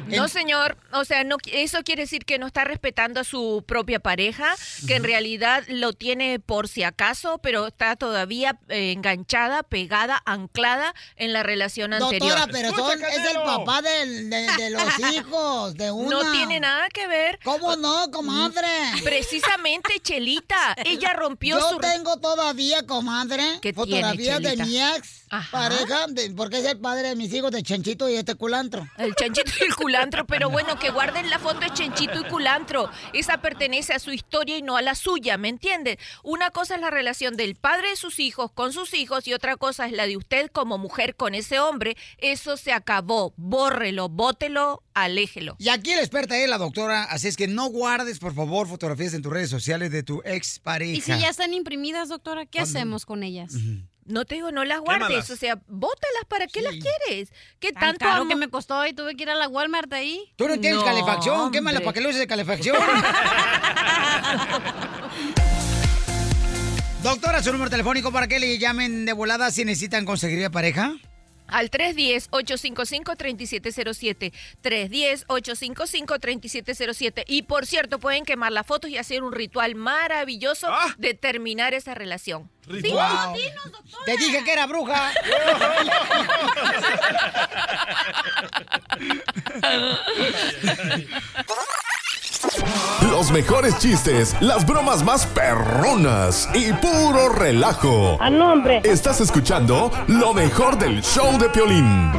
No, 0.07 0.27
señor. 0.27 0.77
O 0.91 1.05
sea, 1.05 1.23
no, 1.23 1.37
eso 1.51 1.83
quiere 1.83 2.03
decir 2.03 2.25
que 2.25 2.37
no 2.39 2.47
está 2.47 2.63
respetando 2.63 3.19
a 3.19 3.23
su 3.23 3.63
propia 3.67 3.99
pareja, 3.99 4.53
que 4.87 4.95
en 4.95 5.03
realidad 5.03 5.63
lo 5.67 5.93
tiene 5.93 6.39
por 6.39 6.67
si 6.67 6.83
acaso, 6.83 7.39
pero 7.39 7.67
está 7.67 7.95
todavía 7.95 8.59
eh, 8.69 8.91
enganchada, 8.91 9.63
pegada, 9.63 10.21
anclada 10.25 10.93
en 11.15 11.33
la 11.33 11.43
relación 11.43 11.93
anterior. 11.93 12.37
Doctora, 12.37 12.47
pero 12.51 12.75
son, 12.75 13.03
es 13.03 13.25
el 13.31 13.41
papá 13.43 13.81
del- 13.81 14.29
de, 14.29 14.47
de 14.57 14.69
los 14.69 14.83
hijos, 15.13 15.73
de 15.75 15.91
una. 15.91 16.09
No 16.09 16.31
tiene 16.31 16.59
nada 16.59 16.89
que 16.89 17.07
ver. 17.07 17.39
¿Cómo 17.43 17.75
no, 17.75 18.09
comadre? 18.11 18.67
Precisamente, 19.03 19.99
Chelita, 20.01 20.75
ella 20.85 21.13
rompió 21.13 21.59
Yo 21.59 21.69
su... 21.71 21.77
tengo 21.77 22.17
todavía, 22.17 22.85
comadre, 22.85 23.59
¿Qué 23.61 23.73
fotografías 23.73 24.39
tiene, 24.39 24.55
de 24.57 24.63
mi 24.65 24.81
ex 24.81 25.23
Ajá. 25.29 25.49
pareja, 25.51 26.05
de- 26.09 26.31
porque 26.31 26.59
es 26.59 26.65
el 26.65 26.79
padre 26.79 27.09
de 27.09 27.15
mis 27.15 27.33
hijos, 27.33 27.51
de 27.51 27.63
Chanchito 27.63 28.09
y 28.09 28.15
este 28.15 28.35
culantro. 28.35 28.87
El 28.97 29.12
chanchito 29.15 29.51
y 29.59 29.63
el 29.63 29.75
culantro, 29.75 30.25
pero 30.25 30.49
bueno, 30.49 30.77
que 30.79 30.91
guarden 30.91 31.29
la 31.29 31.39
foto 31.39 31.59
de 31.59 31.71
chanchito 31.71 32.19
y 32.19 32.23
culantro. 32.25 32.89
Esa 33.13 33.39
pertenece 33.39 33.93
a 33.93 33.99
su 33.99 34.11
historia 34.11 34.57
y 34.57 34.61
no 34.61 34.77
a 34.77 34.81
la 34.81 34.95
suya, 34.95 35.37
¿me 35.37 35.49
entiendes? 35.49 35.97
Una 36.23 36.51
cosa 36.51 36.75
es 36.75 36.81
la 36.81 36.89
relación 36.89 37.35
del 37.35 37.55
padre 37.55 37.89
de 37.89 37.95
sus 37.95 38.19
hijos 38.19 38.51
con 38.51 38.73
sus 38.73 38.93
hijos 38.93 39.27
y 39.27 39.33
otra 39.33 39.57
cosa 39.57 39.85
es 39.85 39.91
la 39.91 40.07
de 40.07 40.17
usted 40.17 40.49
como 40.51 40.77
mujer 40.77 41.15
con 41.15 41.35
ese 41.35 41.59
hombre. 41.59 41.95
Eso 42.17 42.57
se 42.57 42.71
acabó. 42.71 43.33
Bórrelo, 43.37 44.09
bótelo, 44.09 44.83
aléjelo. 44.93 45.55
Y 45.59 45.69
aquí 45.69 45.93
la 45.95 46.01
experta 46.01 46.37
es 46.37 46.49
la 46.49 46.57
doctora, 46.57 47.03
así 47.03 47.27
es 47.27 47.37
que 47.37 47.47
no 47.47 47.67
guardes, 47.67 48.19
por 48.19 48.33
favor, 48.33 48.67
fotografías 48.67 49.13
en 49.13 49.21
tus 49.21 49.31
redes 49.31 49.49
sociales 49.49 49.91
de 49.91 50.03
tu 50.03 50.21
ex 50.25 50.59
pareja. 50.59 50.97
¿Y 50.97 51.01
si 51.01 51.19
ya 51.19 51.29
están 51.29 51.53
imprimidas, 51.53 52.09
doctora? 52.09 52.45
¿Qué 52.45 52.59
hacemos 52.59 53.05
con 53.05 53.23
ellas? 53.23 53.53
No 54.05 54.25
te 54.25 54.35
digo, 54.35 54.51
no 54.51 54.65
las 54.65 54.79
guardes, 54.81 55.07
Quémalas. 55.07 55.29
o 55.29 55.35
sea, 55.37 55.55
bótalas, 55.67 56.25
¿para 56.27 56.47
qué 56.47 56.61
las 56.61 56.73
quieres? 56.73 57.31
¿Qué 57.59 57.71
Tan 57.71 57.81
tanto 57.97 58.05
caro 58.05 58.27
que 58.27 58.35
me 58.35 58.49
costó 58.49 58.85
y 58.85 58.93
tuve 58.93 59.15
que 59.15 59.23
ir 59.23 59.29
a 59.29 59.35
la 59.35 59.47
Walmart 59.47 59.91
ahí. 59.93 60.33
Tú 60.35 60.47
no 60.47 60.59
tienes 60.59 60.79
No, 60.79 60.85
calefacción, 60.85 61.51
quémala 61.51 61.77
hombre. 61.79 61.85
para 61.85 61.93
que 61.95 62.01
lo 62.01 62.09
uses 62.09 62.19
de 62.19 62.27
calefacción. 62.27 62.75
Doctora, 67.03 67.43
su 67.43 67.51
número 67.51 67.69
telefónico 67.69 68.11
para 68.11 68.27
que 68.27 68.39
le 68.39 68.57
llamen 68.57 69.05
de 69.05 69.13
volada 69.13 69.51
si 69.51 69.65
necesitan 69.65 70.05
conseguir 70.05 70.49
pareja. 70.51 70.93
Al 71.53 71.69
310-855-3707. 71.69 74.33
310-855-3707. 74.63 77.23
Y 77.27 77.43
por 77.43 77.67
cierto, 77.67 77.99
pueden 77.99 78.25
quemar 78.25 78.51
las 78.51 78.65
fotos 78.65 78.89
y 78.89 78.97
hacer 78.97 79.21
un 79.23 79.31
ritual 79.31 79.75
maravilloso 79.75 80.67
Ah. 80.69 80.95
de 80.97 81.13
terminar 81.13 81.75
esa 81.75 81.93
relación. 81.93 82.49
Ritual. 82.67 83.29
Wow. 83.29 83.37
Te 84.05 84.17
dije 84.17 84.43
que 84.43 84.51
era 84.51 84.65
bruja. 84.65 85.11
Los 93.09 93.31
mejores 93.31 93.77
chistes, 93.77 94.35
las 94.41 94.65
bromas 94.65 95.03
más 95.03 95.25
perronas 95.27 96.49
y 96.53 96.73
puro 96.73 97.29
relajo. 97.29 98.17
A 98.19 98.29
nombre. 98.29 98.81
Estás 98.83 99.21
escuchando 99.21 99.91
lo 100.07 100.33
mejor 100.33 100.77
del 100.77 101.01
show 101.01 101.37
de 101.37 101.49
Piolín. 101.49 102.11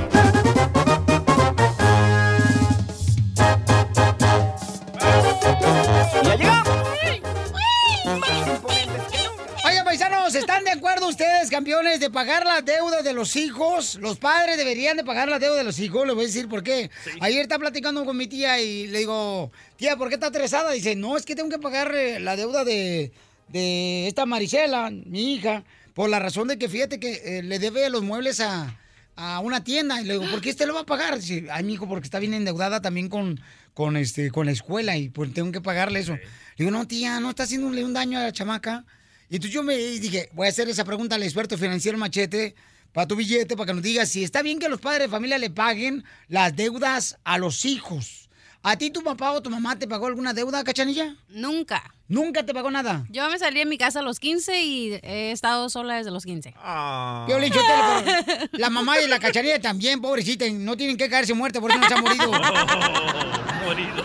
Paisanos, 10.35 10.51
¿están 10.51 10.65
de 10.65 10.71
acuerdo 10.71 11.09
ustedes, 11.09 11.51
campeones, 11.51 12.01
de 12.01 12.11
pagar 12.11 12.45
la 12.45 12.63
deuda 12.63 13.03
de 13.03 13.13
los 13.13 13.37
hijos? 13.37 13.97
Los 13.97 14.19
padres 14.19 14.57
deberían 14.57 14.97
de 14.97 15.05
pagar 15.05 15.29
la 15.29 15.39
deuda 15.39 15.57
de 15.57 15.65
los 15.65 15.79
hijos. 15.79 16.07
Les 16.07 16.15
voy 16.15 16.25
a 16.25 16.27
decir 16.27 16.49
por 16.49 16.63
qué. 16.63 16.91
Ayer 17.21 17.43
estaba 17.43 17.61
platicando 17.61 18.05
con 18.05 18.17
mi 18.17 18.27
tía 18.27 18.61
y 18.61 18.87
le 18.89 18.99
digo, 18.99 19.51
tía, 19.77 19.97
¿por 19.97 20.09
qué 20.09 20.15
está 20.15 20.27
estresada? 20.27 20.73
Dice, 20.73 20.97
no, 20.97 21.17
es 21.17 21.25
que 21.25 21.35
tengo 21.37 21.49
que 21.51 21.59
pagar 21.59 21.95
eh, 21.95 22.21
la 22.21 22.37
deuda 22.37 22.65
de, 22.65 23.13
de 23.49 24.09
esta 24.09 24.27
Marisela, 24.27 24.91
mi 24.91 25.35
hija, 25.35 25.65
por 25.95 26.11
la 26.11 26.19
razón 26.19 26.49
de 26.49 26.59
que 26.59 26.69
fíjate 26.69 26.99
que 26.99 27.39
eh, 27.39 27.43
le 27.43 27.59
debe 27.59 27.89
los 27.91 28.03
muebles 28.03 28.41
a, 28.41 28.79
a 29.17 29.41
una 29.41 29.63
tienda. 29.63 30.01
Y 30.01 30.05
le 30.05 30.15
digo, 30.19 30.31
¿por 30.31 30.41
qué 30.41 30.51
usted 30.51 30.67
lo 30.67 30.75
va 30.75 30.81
a 30.81 30.87
pagar? 30.87 31.19
Dice, 31.19 31.47
ay, 31.51 31.65
mi 31.65 31.75
hijo, 31.75 31.89
porque 31.89 32.07
está 32.07 32.19
bien 32.19 32.35
endeudada 32.35 32.81
también 32.81 33.09
con, 33.09 33.41
con, 33.75 33.97
este, 33.97 34.31
con 34.31 34.47
la 34.47 34.53
escuela 34.53 34.97
y 34.97 35.09
pues 35.09 35.33
tengo 35.33 35.53
que 35.53 35.61
pagarle 35.61 36.01
eso. 36.01 36.15
Le 36.15 36.21
digo, 36.65 36.71
no, 36.71 36.87
tía, 36.87 37.21
no 37.21 37.31
está 37.31 37.45
haciéndole 37.45 37.85
un 37.85 37.93
daño 37.95 38.19
a 38.19 38.23
la 38.23 38.33
chamaca. 38.33 38.85
Y 39.29 39.37
entonces 39.37 39.55
yo 39.55 39.63
me 39.63 39.77
dije, 39.77 40.29
voy 40.33 40.47
a 40.47 40.51
hacer 40.51 40.69
esa 40.69 40.85
pregunta 40.85 41.15
al 41.15 41.23
experto 41.23 41.57
financiero 41.57 41.99
Machete 41.99 42.55
para 42.93 43.09
tu 43.09 43.17
billete, 43.17 43.57
para 43.57 43.67
que 43.67 43.75
nos 43.75 43.83
diga 43.83 44.07
si 44.07 44.23
está 44.23 44.43
bien 44.43 44.59
que 44.59 44.69
los 44.69 44.81
padres 44.81 45.03
de 45.03 45.09
familia 45.09 45.39
le 45.39 45.51
paguen 45.51 46.05
las 46.29 46.55
deudas 46.55 47.19
a 47.25 47.39
los 47.39 47.65
hijos. 47.65 48.29
¿A 48.63 48.77
ti 48.77 48.91
tu 48.91 49.03
papá 49.03 49.33
o 49.33 49.43
tu 49.43 49.51
mamá 49.51 49.79
te 49.79 49.87
pagó 49.87 50.07
alguna 50.07 50.33
deuda, 50.33 50.65
cachanilla? 50.65 51.17
Nunca. 51.29 51.83
¿Nunca 52.09 52.47
te 52.47 52.55
pagó 52.55 52.71
nada? 52.71 53.05
Yo 53.11 53.29
me 53.29 53.39
salí 53.39 53.59
de 53.59 53.67
mi 53.67 53.77
casa 53.77 53.99
a 53.99 54.03
los 54.03 54.19
15 54.21 54.63
y 54.63 54.93
he 55.03 55.33
estado 55.33 55.69
sola 55.69 55.97
desde 55.97 56.11
los 56.11 56.25
15. 56.25 56.55
Ah. 56.57 57.25
Piolín, 57.27 57.53
Sotelo, 57.53 58.03
pero 58.05 58.49
la 58.53 58.71
mamá 58.71 58.99
y 59.01 59.09
la 59.09 59.19
cachanilla 59.19 59.61
también, 59.61 60.01
pobrecita, 60.01 60.47
no 60.51 60.77
tienen 60.77 60.97
que 60.97 61.11
caerse 61.11 61.35
muertas, 61.35 61.61
por 61.61 61.71
eso 61.71 61.81
no 61.81 61.89
se 61.89 61.95
han 61.95 62.01
morido. 62.03 62.31
Morido. 63.65 64.05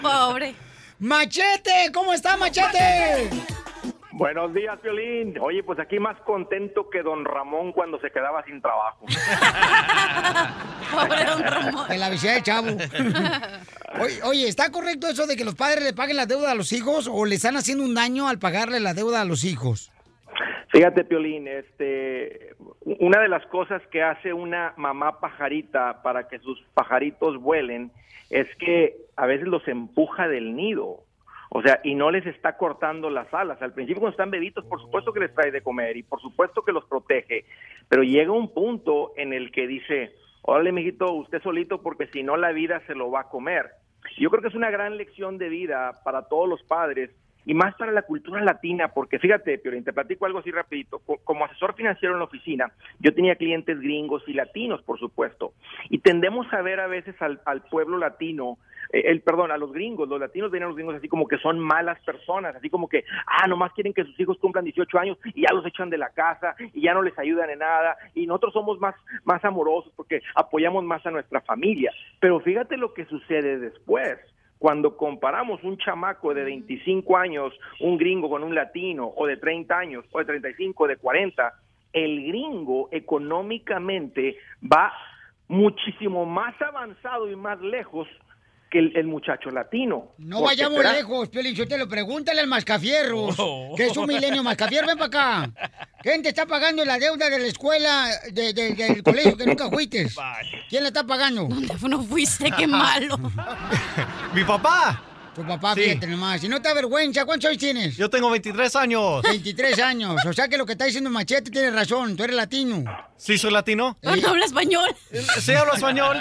Pobre. 0.00 0.54
Machete, 0.98 1.90
¿cómo 1.92 2.14
está 2.14 2.36
Machete? 2.38 3.28
Buenos 4.18 4.54
días, 4.54 4.80
Violín. 4.82 5.38
Oye, 5.42 5.62
pues 5.62 5.78
aquí 5.78 5.98
más 5.98 6.18
contento 6.22 6.88
que 6.88 7.02
don 7.02 7.26
Ramón 7.26 7.72
cuando 7.72 8.00
se 8.00 8.10
quedaba 8.10 8.42
sin 8.44 8.62
trabajo. 8.62 9.04
Pobre 10.90 11.24
don 11.26 11.42
Ramón. 11.42 11.86
Que 11.86 11.98
la 11.98 12.08
visita 12.08 12.32
de 12.32 12.42
chavo. 12.42 12.68
Oye, 14.00 14.22
oye, 14.24 14.48
¿está 14.48 14.72
correcto 14.72 15.06
eso 15.06 15.26
de 15.26 15.36
que 15.36 15.44
los 15.44 15.54
padres 15.54 15.84
le 15.84 15.92
paguen 15.92 16.16
la 16.16 16.24
deuda 16.24 16.52
a 16.52 16.54
los 16.54 16.72
hijos 16.72 17.10
o 17.12 17.26
le 17.26 17.34
están 17.34 17.56
haciendo 17.56 17.84
un 17.84 17.94
daño 17.94 18.26
al 18.26 18.38
pagarle 18.38 18.80
la 18.80 18.94
deuda 18.94 19.20
a 19.20 19.26
los 19.26 19.44
hijos? 19.44 19.92
Fíjate, 20.68 21.04
Piolín, 21.04 21.46
este, 21.46 22.56
una 22.80 23.20
de 23.20 23.28
las 23.28 23.44
cosas 23.48 23.82
que 23.92 24.02
hace 24.02 24.32
una 24.32 24.72
mamá 24.78 25.20
pajarita 25.20 26.00
para 26.02 26.26
que 26.26 26.38
sus 26.38 26.58
pajaritos 26.72 27.36
vuelen 27.36 27.92
es 28.30 28.46
que 28.56 28.96
a 29.16 29.26
veces 29.26 29.46
los 29.46 29.68
empuja 29.68 30.26
del 30.26 30.56
nido. 30.56 31.05
O 31.56 31.62
sea, 31.62 31.80
y 31.82 31.94
no 31.94 32.10
les 32.10 32.26
está 32.26 32.58
cortando 32.58 33.08
las 33.08 33.32
alas. 33.32 33.62
Al 33.62 33.72
principio 33.72 34.00
cuando 34.00 34.12
están 34.12 34.30
bebitos, 34.30 34.62
por 34.66 34.78
supuesto 34.78 35.10
que 35.10 35.20
les 35.20 35.34
trae 35.34 35.50
de 35.50 35.62
comer 35.62 35.96
y 35.96 36.02
por 36.02 36.20
supuesto 36.20 36.60
que 36.60 36.70
los 36.70 36.84
protege. 36.84 37.46
Pero 37.88 38.02
llega 38.02 38.30
un 38.30 38.52
punto 38.52 39.14
en 39.16 39.32
el 39.32 39.50
que 39.50 39.66
dice, 39.66 40.14
órale, 40.42 40.70
mijito, 40.70 41.10
usted 41.14 41.40
solito 41.40 41.80
porque 41.80 42.08
si 42.08 42.22
no 42.22 42.36
la 42.36 42.52
vida 42.52 42.82
se 42.86 42.94
lo 42.94 43.10
va 43.10 43.20
a 43.20 43.28
comer. 43.30 43.70
Yo 44.18 44.28
creo 44.28 44.42
que 44.42 44.48
es 44.48 44.54
una 44.54 44.68
gran 44.68 44.98
lección 44.98 45.38
de 45.38 45.48
vida 45.48 45.92
para 46.04 46.28
todos 46.28 46.46
los 46.46 46.62
padres 46.64 47.10
y 47.46 47.54
más 47.54 47.74
para 47.76 47.92
la 47.92 48.02
cultura 48.02 48.42
latina, 48.42 48.88
porque 48.88 49.18
fíjate, 49.18 49.56
Piolín, 49.58 49.84
te 49.84 49.92
platico 49.92 50.26
algo 50.26 50.40
así 50.40 50.50
rapidito. 50.50 50.98
Co- 50.98 51.18
Como 51.24 51.44
asesor 51.44 51.74
financiero 51.74 52.14
en 52.14 52.18
la 52.18 52.24
oficina, 52.26 52.72
yo 52.98 53.14
tenía 53.14 53.36
clientes 53.36 53.80
gringos 53.80 54.22
y 54.26 54.32
latinos, 54.34 54.82
por 54.82 54.98
supuesto, 54.98 55.52
y 55.88 55.98
tendemos 55.98 56.52
a 56.52 56.60
ver 56.60 56.80
a 56.80 56.88
veces 56.88 57.14
al, 57.22 57.40
al 57.46 57.62
pueblo 57.62 57.96
latino, 57.98 58.58
eh, 58.92 59.02
el 59.06 59.20
perdón, 59.22 59.50
a 59.52 59.56
los 59.58 59.72
gringos, 59.72 60.08
los 60.08 60.20
latinos 60.20 60.50
ven 60.50 60.64
a 60.64 60.66
los 60.66 60.74
gringos 60.76 60.96
así 60.96 61.08
como 61.08 61.26
que 61.28 61.38
son 61.38 61.58
malas 61.60 61.98
personas, 62.04 62.54
así 62.56 62.68
como 62.68 62.88
que, 62.88 63.04
ah, 63.26 63.46
nomás 63.46 63.72
quieren 63.72 63.92
que 63.94 64.04
sus 64.04 64.18
hijos 64.20 64.38
cumplan 64.38 64.64
18 64.64 64.98
años 64.98 65.18
y 65.34 65.42
ya 65.42 65.54
los 65.54 65.64
echan 65.66 65.88
de 65.90 65.98
la 65.98 66.10
casa 66.10 66.54
y 66.74 66.82
ya 66.82 66.94
no 66.94 67.02
les 67.02 67.16
ayudan 67.18 67.50
en 67.50 67.60
nada, 67.60 67.96
y 68.14 68.26
nosotros 68.26 68.52
somos 68.52 68.78
más, 68.80 68.94
más 69.24 69.44
amorosos 69.44 69.92
porque 69.96 70.20
apoyamos 70.34 70.84
más 70.84 71.04
a 71.06 71.10
nuestra 71.12 71.40
familia. 71.42 71.92
Pero 72.20 72.40
fíjate 72.40 72.76
lo 72.76 72.92
que 72.92 73.04
sucede 73.06 73.58
después 73.58 74.18
cuando 74.58 74.96
comparamos 74.96 75.62
un 75.64 75.76
chamaco 75.78 76.32
de 76.32 76.44
25 76.44 77.16
años, 77.16 77.52
un 77.80 77.98
gringo 77.98 78.28
con 78.28 78.42
un 78.42 78.54
latino, 78.54 79.12
o 79.16 79.26
de 79.26 79.36
30 79.36 79.78
años, 79.78 80.04
o 80.12 80.18
de 80.18 80.24
35, 80.24 80.84
o 80.84 80.86
de 80.86 80.96
40, 80.96 81.54
el 81.92 82.26
gringo 82.26 82.88
económicamente 82.90 84.36
va 84.62 84.92
muchísimo 85.48 86.26
más 86.26 86.60
avanzado 86.60 87.30
y 87.30 87.36
más 87.36 87.60
lejos 87.60 88.08
que 88.70 88.78
el, 88.80 88.96
el 88.96 89.06
muchacho 89.06 89.50
latino. 89.50 90.12
No 90.18 90.42
vayamos 90.42 90.78
será- 90.78 90.92
lejos, 90.92 91.28
Piolín, 91.28 91.54
yo 91.54 91.66
te 91.68 91.78
lo 91.78 91.88
pregúntale 91.88 92.40
al 92.40 92.46
Mascafierros, 92.48 93.34
Oh. 93.38 93.74
que 93.76 93.86
es 93.86 93.96
un 93.96 94.06
milenio 94.06 94.42
Mascafierro, 94.42 94.88
ven 94.88 94.98
para 94.98 95.06
acá. 95.44 95.50
¿Quién 96.02 96.22
te 96.22 96.28
está 96.30 96.46
pagando 96.46 96.84
la 96.84 96.98
deuda 96.98 97.28
de 97.30 97.38
la 97.38 97.46
escuela, 97.46 98.08
de- 98.32 98.52
de- 98.52 98.74
del 98.74 99.02
colegio 99.02 99.36
que 99.36 99.46
nunca 99.46 99.68
fuiste? 99.70 100.06
¿Quién 100.68 100.82
la 100.82 100.88
está 100.88 101.04
pagando? 101.04 101.44
¿Dónde 101.44 101.74
no 101.88 102.02
fuiste? 102.02 102.50
Qué 102.50 102.66
malo. 102.66 103.16
Mi 104.34 104.44
papá. 104.44 105.02
Tu 105.34 105.44
papá, 105.46 105.74
Sí. 105.74 105.82
fíjate 105.82 106.06
nomás. 106.06 106.40
Si 106.40 106.48
no 106.48 106.62
te 106.62 106.68
avergüenza, 106.70 107.26
¿cuántos 107.26 107.50
años 107.50 107.58
tienes? 107.60 107.94
Yo 107.98 108.08
tengo 108.08 108.30
23 108.30 108.74
años. 108.74 109.20
23 109.22 109.78
años. 109.80 110.16
O 110.24 110.32
sea 110.32 110.48
que 110.48 110.56
lo 110.56 110.64
que 110.64 110.72
está 110.72 110.86
diciendo 110.86 111.10
Machete 111.10 111.50
tiene 111.50 111.70
razón. 111.70 112.16
Tú 112.16 112.24
eres 112.24 112.34
latino. 112.36 112.82
¿Sí 113.18 113.36
soy 113.36 113.50
latino? 113.52 113.98
Eh, 114.00 114.16
No 114.22 114.30
habla 114.30 114.46
español. 114.46 114.88
Sí 115.38 115.52
hablo 115.52 115.74
español. 115.74 116.16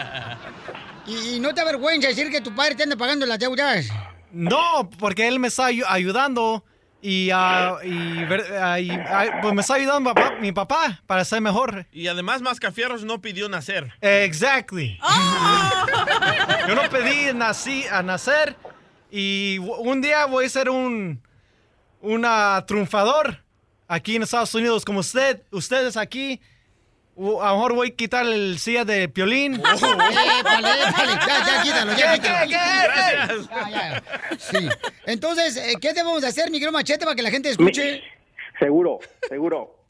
¿Y, 1.07 1.35
y 1.35 1.39
no 1.39 1.53
te 1.53 1.61
avergüenza 1.61 2.07
decir 2.07 2.29
que 2.31 2.41
tu 2.41 2.53
padre 2.55 2.75
te 2.75 2.83
anda 2.83 2.95
pagando 2.95 3.25
las 3.25 3.39
deudas? 3.39 3.87
No, 4.31 4.89
porque 4.99 5.27
él 5.27 5.39
me 5.39 5.47
está 5.49 5.69
ayu- 5.69 5.85
ayudando 5.87 6.63
y, 7.01 7.29
ah, 7.31 7.77
y 7.83 8.23
ah, 8.59 8.79
y, 8.79 8.89
ah, 8.89 9.39
pues 9.41 9.53
me 9.53 9.61
está 9.61 9.75
ayudando 9.75 9.99
mi 10.01 10.13
papá, 10.13 10.33
mi 10.41 10.51
papá 10.51 11.01
para 11.05 11.23
ser 11.23 11.41
mejor. 11.41 11.85
Y 11.91 12.07
además 12.07 12.41
Mascafierros 12.41 13.03
no 13.03 13.21
pidió 13.21 13.47
nacer. 13.47 13.93
Exactly. 14.01 14.99
Yo 16.67 16.75
no 16.75 16.89
pedí 16.89 17.33
nací, 17.33 17.85
a 17.91 18.01
nacer 18.01 18.55
y 19.11 19.59
un 19.59 20.01
día 20.01 20.25
voy 20.25 20.45
a 20.45 20.49
ser 20.49 20.69
un 20.69 21.21
una 22.01 22.63
triunfador 22.67 23.43
aquí 23.87 24.15
en 24.15 24.23
Estados 24.23 24.53
Unidos 24.55 24.83
como 24.83 24.99
usted, 24.99 25.41
ustedes 25.51 25.95
aquí. 25.97 26.41
A 27.17 27.21
lo 27.21 27.55
mejor 27.55 27.75
voy 27.75 27.87
a 27.89 27.95
quitar 27.95 28.25
el 28.25 28.57
silla 28.59 28.83
de 28.83 29.07
piolín. 29.07 29.55
Épale, 29.59 30.39
épale, 30.39 30.67
ya, 30.67 31.45
ya, 31.45 31.63
quítalo, 31.63 31.91
ya, 31.95 32.13
¿Qué, 32.13 32.19
quítalo. 32.19 33.47
Ya, 33.49 33.69
ya. 33.69 34.03
Sí. 34.37 34.69
Entonces, 35.05 35.55
eh, 35.55 35.75
¿qué 35.79 35.93
debemos 35.93 36.21
de 36.21 36.27
hacer, 36.27 36.51
mi 36.51 36.57
querido 36.57 36.73
Machete, 36.73 37.05
para 37.05 37.15
que 37.15 37.21
la 37.21 37.31
gente 37.31 37.49
escuche? 37.49 38.03
Seguro, 38.59 38.99
seguro. 39.27 39.75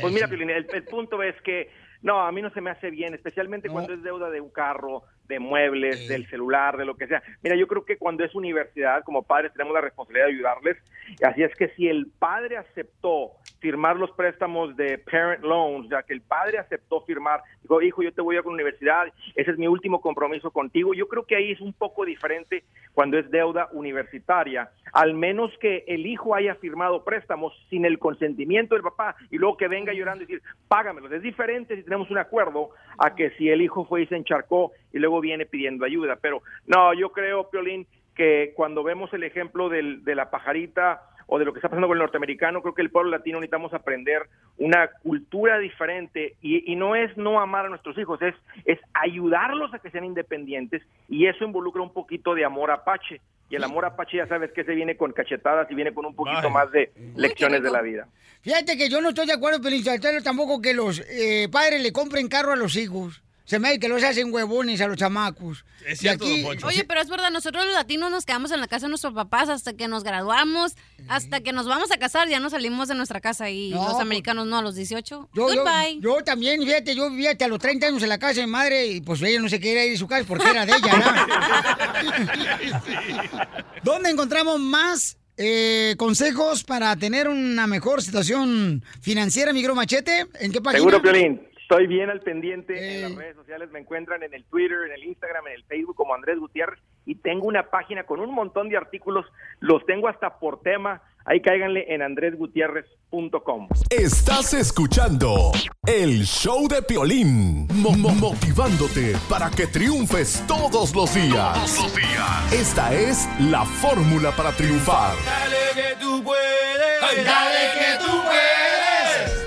Pues 0.00 0.12
mira, 0.12 0.28
Piolín, 0.28 0.50
el, 0.50 0.68
el 0.72 0.84
punto 0.84 1.20
es 1.20 1.34
que 1.42 1.68
no, 2.04 2.20
a 2.20 2.30
mí 2.30 2.42
no 2.42 2.50
se 2.50 2.60
me 2.60 2.70
hace 2.70 2.90
bien, 2.90 3.14
especialmente 3.14 3.68
cuando 3.70 3.94
es 3.94 4.02
deuda 4.02 4.28
de 4.28 4.40
un 4.40 4.50
carro, 4.50 5.04
de 5.26 5.38
muebles, 5.38 6.06
del 6.06 6.28
celular, 6.28 6.76
de 6.76 6.84
lo 6.84 6.96
que 6.96 7.06
sea. 7.06 7.22
Mira, 7.42 7.56
yo 7.56 7.66
creo 7.66 7.86
que 7.86 7.96
cuando 7.96 8.24
es 8.24 8.34
universidad, 8.34 9.02
como 9.04 9.22
padres 9.22 9.52
tenemos 9.52 9.72
la 9.72 9.80
responsabilidad 9.80 10.26
de 10.26 10.32
ayudarles. 10.34 10.76
Así 11.22 11.42
es 11.42 11.54
que 11.56 11.68
si 11.70 11.88
el 11.88 12.08
padre 12.18 12.58
aceptó 12.58 13.32
firmar 13.64 13.96
los 13.96 14.10
préstamos 14.10 14.76
de 14.76 14.98
parent 14.98 15.42
loans, 15.42 15.88
ya 15.88 16.02
que 16.02 16.12
el 16.12 16.20
padre 16.20 16.58
aceptó 16.58 17.00
firmar, 17.00 17.40
dijo, 17.62 17.80
hijo, 17.80 18.02
yo 18.02 18.12
te 18.12 18.20
voy 18.20 18.36
a 18.36 18.42
la 18.42 18.50
universidad, 18.50 19.06
ese 19.34 19.52
es 19.52 19.56
mi 19.56 19.66
último 19.66 20.02
compromiso 20.02 20.50
contigo. 20.50 20.92
Yo 20.92 21.08
creo 21.08 21.24
que 21.24 21.34
ahí 21.34 21.52
es 21.52 21.62
un 21.62 21.72
poco 21.72 22.04
diferente 22.04 22.64
cuando 22.92 23.18
es 23.18 23.30
deuda 23.30 23.70
universitaria, 23.72 24.68
al 24.92 25.14
menos 25.14 25.50
que 25.60 25.82
el 25.86 26.04
hijo 26.06 26.34
haya 26.34 26.56
firmado 26.56 27.04
préstamos 27.04 27.54
sin 27.70 27.86
el 27.86 27.98
consentimiento 27.98 28.74
del 28.74 28.84
papá 28.84 29.16
y 29.30 29.38
luego 29.38 29.56
que 29.56 29.66
venga 29.68 29.94
llorando 29.94 30.24
y 30.24 30.26
decir, 30.26 30.42
págamelos. 30.68 31.10
Es 31.10 31.22
diferente 31.22 31.74
si 31.74 31.84
tenemos 31.84 32.10
un 32.10 32.18
acuerdo 32.18 32.68
a 32.98 33.14
que 33.14 33.30
si 33.38 33.48
el 33.48 33.62
hijo 33.62 33.86
fue 33.86 34.02
y 34.02 34.06
se 34.08 34.16
encharcó 34.16 34.72
y 34.92 34.98
luego 34.98 35.22
viene 35.22 35.46
pidiendo 35.46 35.86
ayuda. 35.86 36.18
Pero 36.20 36.42
no, 36.66 36.92
yo 36.92 37.12
creo, 37.12 37.48
Piolín, 37.48 37.86
que 38.14 38.52
cuando 38.54 38.82
vemos 38.84 39.10
el 39.14 39.22
ejemplo 39.22 39.70
del- 39.70 40.04
de 40.04 40.14
la 40.14 40.30
pajarita 40.30 41.00
o 41.26 41.38
de 41.38 41.44
lo 41.44 41.52
que 41.52 41.58
está 41.58 41.68
pasando 41.68 41.88
con 41.88 41.96
el 41.96 42.02
norteamericano, 42.02 42.62
creo 42.62 42.74
que 42.74 42.82
el 42.82 42.90
pueblo 42.90 43.10
latino 43.10 43.38
necesitamos 43.38 43.72
aprender 43.74 44.28
una 44.58 44.88
cultura 45.02 45.58
diferente 45.58 46.36
y, 46.40 46.70
y 46.70 46.76
no 46.76 46.96
es 46.96 47.16
no 47.16 47.40
amar 47.40 47.66
a 47.66 47.68
nuestros 47.68 47.96
hijos, 47.98 48.20
es, 48.22 48.34
es 48.64 48.78
ayudarlos 48.92 49.72
a 49.74 49.78
que 49.78 49.90
sean 49.90 50.04
independientes 50.04 50.82
y 51.08 51.26
eso 51.26 51.44
involucra 51.44 51.82
un 51.82 51.92
poquito 51.92 52.34
de 52.34 52.44
amor 52.44 52.70
apache. 52.70 53.20
Y 53.50 53.56
el 53.56 53.64
amor 53.64 53.84
apache 53.84 54.16
ya 54.16 54.26
sabes 54.26 54.52
que 54.52 54.64
se 54.64 54.74
viene 54.74 54.96
con 54.96 55.12
cachetadas 55.12 55.70
y 55.70 55.74
viene 55.74 55.92
con 55.92 56.06
un 56.06 56.14
poquito 56.14 56.48
más 56.50 56.70
de 56.72 56.92
lecciones 57.14 57.62
de 57.62 57.70
la 57.70 57.82
vida. 57.82 58.08
Fíjate 58.40 58.76
que 58.76 58.88
yo 58.88 59.00
no 59.00 59.10
estoy 59.10 59.26
de 59.26 59.34
acuerdo, 59.34 59.60
Pelizotelo, 59.60 60.22
tampoco 60.22 60.60
que 60.60 60.74
los 60.74 61.00
eh, 61.00 61.48
padres 61.50 61.82
le 61.82 61.92
compren 61.92 62.28
carro 62.28 62.52
a 62.52 62.56
los 62.56 62.76
hijos. 62.76 63.23
Se 63.46 63.58
me 63.58 63.78
que 63.78 63.88
los 63.88 64.02
hacen 64.02 64.32
huevones 64.32 64.80
a 64.80 64.88
los 64.88 64.96
chamacos. 64.96 65.66
Es 65.86 66.02
Y 66.02 66.08
aquí- 66.08 66.46
Oye, 66.64 66.84
pero 66.84 67.02
es 67.02 67.10
verdad, 67.10 67.30
nosotros 67.30 67.62
los 67.66 67.74
latinos 67.74 68.10
nos 68.10 68.24
quedamos 68.24 68.50
en 68.52 68.60
la 68.60 68.66
casa 68.66 68.86
de 68.86 68.90
nuestros 68.90 69.12
papás 69.12 69.50
hasta 69.50 69.74
que 69.74 69.86
nos 69.86 70.02
graduamos, 70.02 70.72
hasta 71.08 71.40
que 71.40 71.52
nos 71.52 71.66
vamos 71.66 71.92
a 71.92 71.98
casar, 71.98 72.26
ya 72.30 72.40
no 72.40 72.48
salimos 72.48 72.88
de 72.88 72.94
nuestra 72.94 73.20
casa 73.20 73.50
y 73.50 73.68
No, 73.70 73.82
los 73.82 73.86
pues- 73.92 74.00
americanos 74.00 74.46
no, 74.46 74.56
a 74.58 74.62
los 74.62 74.74
18. 74.76 75.28
Yo, 75.34 75.42
Goodbye. 75.42 75.98
yo 76.00 76.24
también, 76.24 76.62
fíjate, 76.62 76.94
yo 76.94 77.10
vivía 77.10 77.32
hasta 77.32 77.46
los 77.46 77.58
30 77.58 77.86
años 77.88 78.02
en 78.02 78.08
la 78.08 78.16
casa 78.18 78.40
de 78.40 78.46
mi 78.46 78.52
madre 78.52 78.86
y 78.86 79.02
pues 79.02 79.20
ella 79.20 79.38
no 79.40 79.48
se 79.50 79.60
quería 79.60 79.84
ir 79.84 79.92
de 79.92 79.98
su 79.98 80.06
casa 80.08 80.24
porque 80.26 80.48
era 80.48 80.64
de 80.64 80.72
ella, 80.72 80.96
¿no? 80.96 81.04
¿Dónde 83.82 84.08
encontramos 84.10 84.58
más 84.58 85.18
eh, 85.36 85.94
consejos 85.98 86.64
para 86.64 86.96
tener 86.96 87.28
una 87.28 87.66
mejor 87.66 88.00
situación 88.02 88.82
financiera, 89.02 89.52
Migro 89.52 89.74
Machete? 89.74 90.28
¿En 90.40 90.50
qué 90.52 90.62
página? 90.62 90.78
Seguro, 90.78 91.02
Piolín. 91.02 91.42
Estoy 91.74 91.88
bien 91.88 92.08
al 92.08 92.20
pendiente 92.20 92.94
en 92.94 93.02
las 93.02 93.16
redes 93.16 93.34
sociales. 93.34 93.68
Me 93.72 93.80
encuentran 93.80 94.22
en 94.22 94.32
el 94.32 94.44
Twitter, 94.44 94.78
en 94.86 94.92
el 94.92 95.02
Instagram, 95.02 95.48
en 95.48 95.54
el 95.54 95.64
Facebook 95.64 95.96
como 95.96 96.14
Andrés 96.14 96.38
Gutiérrez. 96.38 96.78
Y 97.04 97.16
tengo 97.16 97.48
una 97.48 97.68
página 97.68 98.04
con 98.04 98.20
un 98.20 98.32
montón 98.32 98.68
de 98.68 98.76
artículos. 98.76 99.26
Los 99.58 99.84
tengo 99.84 100.06
hasta 100.06 100.38
por 100.38 100.62
tema. 100.62 101.02
Ahí 101.24 101.40
cáiganle 101.42 101.92
en 101.92 102.02
andresgutierrez.com. 102.02 103.68
Estás 103.90 104.54
escuchando 104.54 105.50
el 105.84 106.22
show 106.24 106.68
de 106.68 106.80
Piolín, 106.82 107.66
Mo- 107.74 107.90
mo- 107.96 108.14
motivándote 108.14 109.16
para 109.28 109.50
que 109.50 109.66
triunfes 109.66 110.44
todos 110.46 110.94
los 110.94 111.12
días. 111.12 111.54
Todos 111.54 111.82
los 111.82 111.96
días. 111.96 112.52
Esta 112.52 112.94
es 112.94 113.28
la 113.40 113.64
fórmula 113.64 114.30
para 114.36 114.52
triunfar. 114.52 115.14
Dale 115.26 115.56
que 115.74 115.96
tú 116.00 116.22
puedes. 116.22 117.24
Dale 117.24 117.58
que 117.80 118.04
tú 118.04 118.12
puedes. 118.22 119.43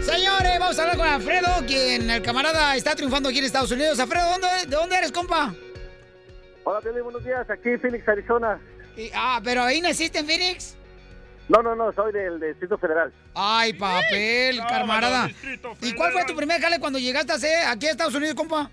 Señores, 0.00 0.58
vamos 0.58 0.78
a 0.78 0.82
hablar 0.82 0.96
con 0.96 1.06
Alfredo, 1.06 1.48
quien 1.66 2.08
el 2.10 2.22
camarada 2.22 2.74
está 2.76 2.94
triunfando 2.94 3.28
aquí 3.28 3.38
en 3.38 3.44
Estados 3.44 3.70
Unidos. 3.70 3.98
Alfredo, 4.00 4.30
¿dónde, 4.30 4.48
¿de 4.66 4.76
dónde 4.76 4.96
eres, 4.96 5.12
compa? 5.12 5.54
Hola, 6.64 6.80
Piolín, 6.80 7.04
buenos 7.04 7.24
días. 7.24 7.48
Aquí 7.50 7.76
Phoenix, 7.76 8.08
Arizona. 8.08 8.58
Y- 8.96 9.10
ah, 9.14 9.40
pero 9.44 9.62
ahí 9.62 9.80
naciste 9.80 10.18
en 10.18 10.26
Phoenix. 10.26 10.76
No, 11.48 11.62
no, 11.62 11.74
no, 11.74 11.92
soy 11.92 12.12
del 12.12 12.40
Distrito 12.40 12.78
Federal. 12.78 13.12
Ay, 13.34 13.72
papel, 13.74 14.60
camarada. 14.68 15.28
¿Y 15.82 15.94
cuál 15.94 16.12
fue 16.12 16.24
tu 16.24 16.34
primer 16.36 16.60
jale 16.60 16.78
cuando 16.80 16.98
llegaste 16.98 17.32
a 17.32 17.70
aquí 17.72 17.86
a 17.86 17.90
Estados 17.90 18.14
Unidos, 18.14 18.34
compa? 18.36 18.70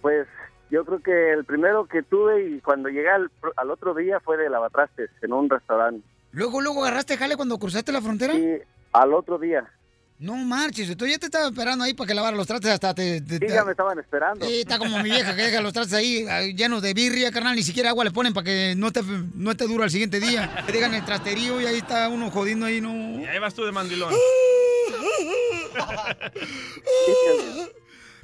Pues 0.00 0.26
yo 0.70 0.84
creo 0.84 1.00
que 1.02 1.32
el 1.32 1.44
primero 1.44 1.86
que 1.86 2.02
tuve 2.02 2.48
y 2.50 2.60
cuando 2.60 2.88
llegué 2.88 3.10
al, 3.10 3.30
al 3.56 3.70
otro 3.70 3.94
día 3.94 4.20
fue 4.20 4.36
de 4.36 4.48
lavatrastes 4.48 5.10
en 5.22 5.32
un 5.32 5.50
restaurante. 5.50 6.06
Luego, 6.30 6.60
luego 6.60 6.84
agarraste 6.84 7.16
jale 7.16 7.36
cuando 7.36 7.58
cruzaste 7.58 7.90
la 7.90 8.00
frontera. 8.00 8.32
Sí, 8.34 8.58
al 8.92 9.12
otro 9.12 9.38
día. 9.38 9.68
No 10.20 10.34
marches, 10.34 10.96
tú 10.96 11.06
ya 11.06 11.16
te 11.16 11.26
estaba 11.26 11.46
esperando 11.46 11.84
ahí 11.84 11.94
para 11.94 12.08
que 12.08 12.14
lavara 12.14 12.36
los 12.36 12.44
trastes 12.46 12.72
hasta 12.72 12.92
te... 12.92 13.20
te- 13.20 13.34
Sí, 13.34 13.38
te- 13.40 13.48
ya 13.48 13.64
me 13.64 13.70
estaban 13.70 13.96
esperando. 14.00 14.44
Sí, 14.46 14.60
está 14.62 14.76
como 14.76 14.96
mi 15.00 15.10
vieja 15.10 15.36
que 15.36 15.42
deja 15.42 15.60
los 15.60 15.72
trastes 15.72 15.94
ahí 15.94 16.26
ah, 16.28 16.42
llenos 16.42 16.82
de 16.82 16.92
birria, 16.92 17.30
carnal, 17.30 17.54
ni 17.54 17.62
siquiera 17.62 17.90
agua 17.90 18.02
le 18.04 18.10
ponen 18.10 18.34
para 18.34 18.44
que 18.44 18.74
no 18.76 18.90
te, 18.90 19.00
no 19.34 19.52
esté 19.52 19.68
duro 19.68 19.84
al 19.84 19.90
siguiente 19.92 20.18
día. 20.18 20.64
Te 20.66 20.72
dejan 20.72 20.92
el 20.94 21.04
trasterío 21.04 21.60
y 21.60 21.66
ahí 21.66 21.78
está 21.78 22.08
uno 22.08 22.32
jodiendo 22.32 22.66
ahí, 22.66 22.80
no... 22.80 23.20
Y 23.20 23.26
ahí 23.26 23.38
vas 23.38 23.54
tú 23.54 23.64
de 23.64 23.70
mandilón. 23.70 24.12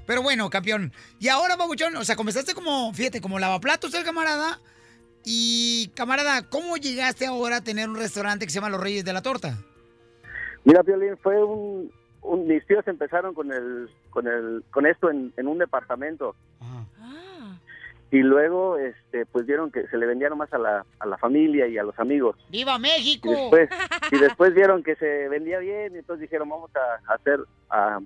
Pero 0.06 0.22
bueno, 0.22 0.50
campeón. 0.50 0.92
Y 1.18 1.28
ahora, 1.28 1.56
Pabuchón, 1.56 1.96
o 1.96 2.04
sea, 2.04 2.16
comenzaste 2.16 2.54
como, 2.54 2.92
fíjate, 2.92 3.20
como 3.20 3.38
lavaplatos 3.38 3.94
el 3.94 4.04
camarada. 4.04 4.60
Y, 5.24 5.90
camarada, 5.94 6.42
¿cómo 6.50 6.76
llegaste 6.76 7.24
ahora 7.26 7.56
a 7.56 7.60
tener 7.62 7.88
un 7.88 7.96
restaurante 7.96 8.44
que 8.44 8.50
se 8.50 8.56
llama 8.56 8.68
Los 8.68 8.80
Reyes 8.80 9.04
de 9.04 9.12
la 9.14 9.22
Torta? 9.22 9.56
Mira, 10.64 10.82
Piolín, 10.82 11.16
fue 11.18 11.42
un, 11.44 11.92
un- 12.22 12.46
mis 12.46 12.66
tíos 12.66 12.86
empezaron 12.88 13.34
con 13.34 13.52
el, 13.52 13.88
con 14.10 14.26
el, 14.26 14.64
con 14.70 14.86
esto 14.86 15.10
en, 15.10 15.32
en 15.36 15.46
un 15.48 15.58
departamento. 15.58 16.34
Ah. 16.60 17.56
y 18.10 18.18
luego 18.22 18.78
este 18.78 19.26
pues 19.26 19.44
vieron 19.44 19.70
que 19.72 19.86
se 19.88 19.98
le 19.98 20.06
vendía 20.06 20.28
nomás 20.30 20.52
a 20.52 20.58
la, 20.58 20.86
a 21.00 21.06
la 21.06 21.18
familia 21.18 21.66
y 21.66 21.76
a 21.78 21.82
los 21.82 21.98
amigos. 21.98 22.36
¡Viva 22.48 22.78
México! 22.78 23.28
Y 23.28 23.32
después, 23.34 23.68
y 24.12 24.18
después 24.18 24.54
vieron 24.54 24.82
que 24.82 24.94
se 24.96 25.28
vendía 25.28 25.58
bien 25.58 25.94
y 25.94 25.98
entonces 25.98 26.22
dijeron 26.22 26.48
vamos 26.48 26.70
a 26.76 27.12
hacer, 27.12 27.40
a, 27.70 27.98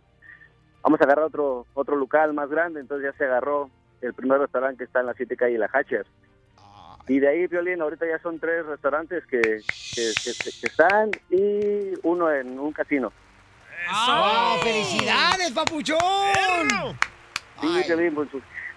vamos 0.83 1.01
a 1.01 1.05
agarrar 1.05 1.27
otro 1.27 1.67
otro 1.75 1.95
local 1.97 2.33
más 2.33 2.49
grande, 2.49 2.81
entonces 2.81 3.13
ya 3.13 3.19
se 3.19 3.25
agarró 3.25 3.71
el 4.01 4.15
primer 4.15 4.39
restaurante 4.41 4.79
que 4.79 4.85
está 4.85 5.01
en 5.01 5.07
la 5.07 5.15
siete 5.15 5.37
calle 5.37 5.59
La 5.59 5.69
Hatcher. 5.73 6.07
Y 7.09 7.21
de 7.21 7.29
ahí, 7.29 7.47
Violín, 7.47 7.81
ahorita 7.81 8.07
ya 8.07 8.19
son 8.19 8.39
tres 8.39 8.67
restaurantes 8.67 9.25
que, 9.27 9.41
que, 9.41 10.13
que- 10.23 10.51
que 10.61 10.67
están 10.67 11.11
y 11.31 11.95
uno 12.03 12.31
en 12.31 12.59
un 12.59 12.73
casino. 12.73 13.13
¡Ah! 13.89 14.59
¡Felicidades, 14.63 15.51
papuchón! 15.53 15.99
Sí, 17.61 17.83
Violín, 17.87 18.15
pues, 18.15 18.29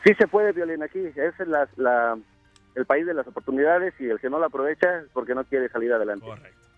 sí 0.05 0.13
se 0.17 0.27
puede, 0.27 0.53
Violín, 0.53 0.81
aquí. 0.81 0.99
Ese 0.99 1.43
es 1.43 1.47
la, 1.47 1.67
la- 1.75 2.17
el 2.75 2.85
país 2.85 3.05
de 3.05 3.13
las 3.13 3.27
oportunidades 3.27 3.93
y 3.99 4.07
el 4.09 4.19
que 4.19 4.29
no 4.29 4.39
la 4.39 4.45
aprovecha 4.47 4.99
es 4.99 5.05
porque 5.13 5.35
no 5.35 5.43
quiere 5.43 5.67
salir 5.69 5.91
adelante. 5.91 6.25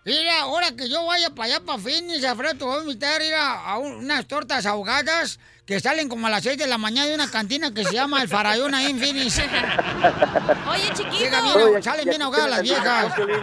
Mira, 0.04 0.42
ahora 0.42 0.66
que 0.76 0.88
yo 0.88 1.06
vaya 1.06 1.30
para 1.30 1.44
allá, 1.54 1.60
para 1.64 1.78
Phoenix, 1.78 2.22
Alfredo, 2.24 2.54
te 2.58 2.64
voy 2.64 2.78
a 2.78 2.82
invitar 2.82 3.20
a 3.20 3.24
ir 3.24 3.34
a, 3.34 3.52
a 3.70 3.78
un- 3.78 3.96
unas 4.04 4.26
tortas 4.26 4.66
ahogadas 4.66 5.40
que 5.64 5.80
salen 5.80 6.10
como 6.10 6.26
a 6.26 6.30
las 6.30 6.42
6 6.42 6.58
de 6.58 6.66
la 6.66 6.76
mañana 6.76 7.08
de 7.08 7.14
una 7.14 7.30
cantina 7.30 7.72
que 7.72 7.84
se 7.84 7.94
llama 7.94 8.20
El 8.20 8.28
Farallón 8.28 8.74
ahí 8.74 8.90
en 8.90 8.98
Phoenix. 8.98 9.38
Oye, 10.68 10.88
chiquito. 10.92 11.18
Llega 11.18 11.40
bien, 11.40 11.56
Oye, 11.68 11.82
salen 11.82 12.04
bien 12.06 12.20
ahogadas 12.20 12.50
las 12.50 12.62
viejas. 12.62 13.14
Piolín. 13.14 13.40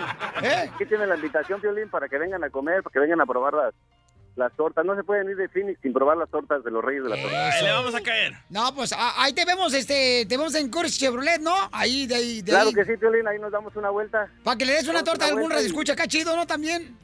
Aquí 0.73 0.85
tiene 0.85 1.07
la 1.07 1.15
invitación, 1.15 1.59
Violín, 1.61 1.89
para 1.89 2.07
que 2.07 2.19
vengan 2.19 2.43
a 2.43 2.49
comer, 2.51 2.83
para 2.83 2.93
que 2.93 2.99
vengan 2.99 3.21
a 3.21 3.25
probar 3.25 3.73
las, 4.35 4.51
tortas. 4.55 4.85
No 4.85 4.95
se 4.95 5.03
pueden 5.03 5.29
ir 5.29 5.35
de 5.35 5.47
Phoenix 5.49 5.79
sin 5.81 5.93
probar 5.93 6.17
las 6.17 6.29
tortas 6.29 6.63
de 6.63 6.71
los 6.71 6.83
Reyes 6.83 7.03
de 7.03 7.09
la 7.09 7.21
Torta. 7.21 7.49
Ahí 7.51 7.63
le 7.63 7.71
vamos 7.71 7.95
a 7.95 8.01
caer. 8.01 8.33
No, 8.49 8.73
pues 8.75 8.93
a- 8.93 9.21
ahí 9.21 9.33
te 9.33 9.45
vemos, 9.45 9.73
este, 9.73 10.25
te 10.27 10.37
vemos 10.37 10.53
en 10.55 10.69
Curtis 10.69 10.97
Chevrolet, 10.99 11.39
¿no? 11.41 11.53
Ahí, 11.71 12.07
de 12.07 12.15
ahí, 12.15 12.41
de 12.41 12.51
Claro 12.51 12.69
ahí. 12.69 12.73
que 12.75 12.85
sí, 12.85 12.97
Piolín, 12.97 13.27
ahí 13.27 13.39
nos 13.39 13.51
damos 13.51 13.75
una 13.75 13.89
vuelta. 13.89 14.27
Para 14.43 14.57
que 14.57 14.65
le 14.65 14.73
des 14.73 14.87
una 14.87 15.03
torta 15.03 15.25
a 15.25 15.29
algún 15.29 15.49
radio 15.51 15.65
escucha 15.65 15.93
acá 15.93 16.07
chido, 16.07 16.35
¿no? 16.35 16.45
También. 16.47 16.97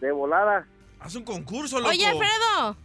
De 0.00 0.12
volada. 0.12 0.66
Haz 1.00 1.14
un 1.14 1.24
concurso, 1.24 1.78
loco. 1.78 1.90
Oye, 1.90 2.06
Alfredo. 2.06 2.76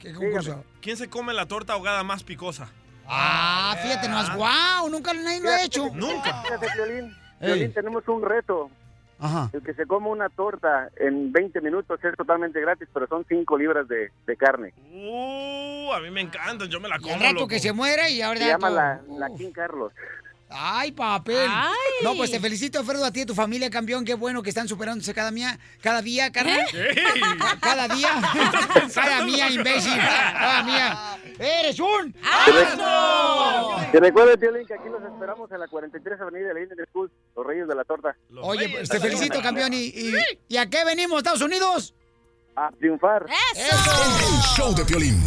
¿Qué 0.00 0.12
concurso? 0.14 0.64
¿Quién 0.80 0.96
se 0.96 1.08
come 1.10 1.34
la 1.34 1.46
torta 1.46 1.72
ahogada 1.74 2.02
más 2.04 2.22
picosa? 2.24 2.68
Ah, 3.06 3.76
fíjate, 3.82 4.08
no 4.08 4.20
es 4.20 4.34
guau, 4.34 4.88
nunca 4.90 5.14
nadie 5.14 5.40
lo 5.40 5.48
ha 5.50 5.62
hecho. 5.62 5.88
Nunca. 5.94 6.42
Fíjate, 6.42 6.66
Piolín, 6.74 7.04
Ey. 7.40 7.46
Piolín, 7.54 7.72
tenemos 7.72 8.06
un 8.06 8.22
reto. 8.22 8.70
Ajá. 9.20 9.50
El 9.52 9.62
que 9.62 9.74
se 9.74 9.86
come 9.86 10.08
una 10.08 10.28
torta 10.28 10.90
en 10.96 11.32
20 11.32 11.60
minutos 11.60 11.98
es 12.04 12.14
totalmente 12.16 12.60
gratis, 12.60 12.88
pero 12.92 13.06
son 13.08 13.24
5 13.28 13.58
libras 13.58 13.88
de, 13.88 14.10
de 14.26 14.36
carne. 14.36 14.72
Uh, 14.92 15.92
a 15.92 16.00
mí 16.00 16.10
me 16.10 16.20
encanta, 16.20 16.66
yo 16.66 16.80
me 16.80 16.88
la 16.88 16.96
Y 16.96 17.00
como, 17.00 17.14
al 17.14 17.20
rato 17.20 17.34
loco. 17.34 17.48
que 17.48 17.58
se 17.58 17.72
muera 17.72 18.08
y 18.10 18.22
ahora 18.22 18.40
Se 18.40 18.46
llama 18.46 18.70
la, 18.70 19.00
la 19.18 19.28
King 19.36 19.50
Carlos. 19.52 19.92
Ay, 20.50 20.92
papel. 20.92 21.46
Ay. 21.50 21.74
No, 22.02 22.14
pues 22.16 22.30
te 22.30 22.40
felicito, 22.40 22.78
Alfredo, 22.78 23.04
a 23.04 23.10
ti 23.10 23.20
y 23.20 23.22
a 23.24 23.26
tu 23.26 23.34
familia, 23.34 23.68
campeón. 23.68 24.04
Qué 24.04 24.14
bueno 24.14 24.42
que 24.42 24.48
están 24.48 24.66
superándose 24.66 25.12
cada 25.12 25.30
día, 25.30 25.58
cada 25.82 26.00
día, 26.00 26.32
carnal. 26.32 26.64
Ca- 27.38 27.58
Cada 27.60 27.88
día. 27.88 28.08
cada 28.94 29.24
día, 29.26 29.50
imbécil. 29.50 29.96
Cada 29.96 30.62
día. 30.62 31.18
¡Eres 31.38 31.78
un 31.80 32.14
asno! 32.22 33.90
Que 33.92 34.00
recuerde, 34.00 34.38
Piolín, 34.38 34.66
que 34.66 34.74
aquí 34.74 34.88
los 34.88 35.02
esperamos 35.02 35.50
en 35.52 35.60
la 35.60 35.68
43 35.68 36.20
Avenida 36.20 36.48
de 36.48 36.54
la 36.54 36.60
Indian 36.62 36.86
School, 36.90 37.10
los 37.36 37.46
Reyes 37.46 37.68
de 37.68 37.74
la 37.74 37.84
Torta. 37.84 38.16
Oye, 38.40 38.68
pues 38.70 38.88
te 38.88 38.98
felicito, 39.00 39.42
campeón. 39.42 39.72
¿Y, 39.74 39.86
y, 39.88 40.14
¿y 40.48 40.56
a 40.56 40.68
qué 40.68 40.84
venimos, 40.84 41.18
Estados 41.18 41.42
Unidos? 41.42 41.94
A 42.56 42.70
triunfar. 42.78 43.26
El 43.54 44.40
show 44.56 44.74
de 44.74 44.84
Piolín. 44.84 45.22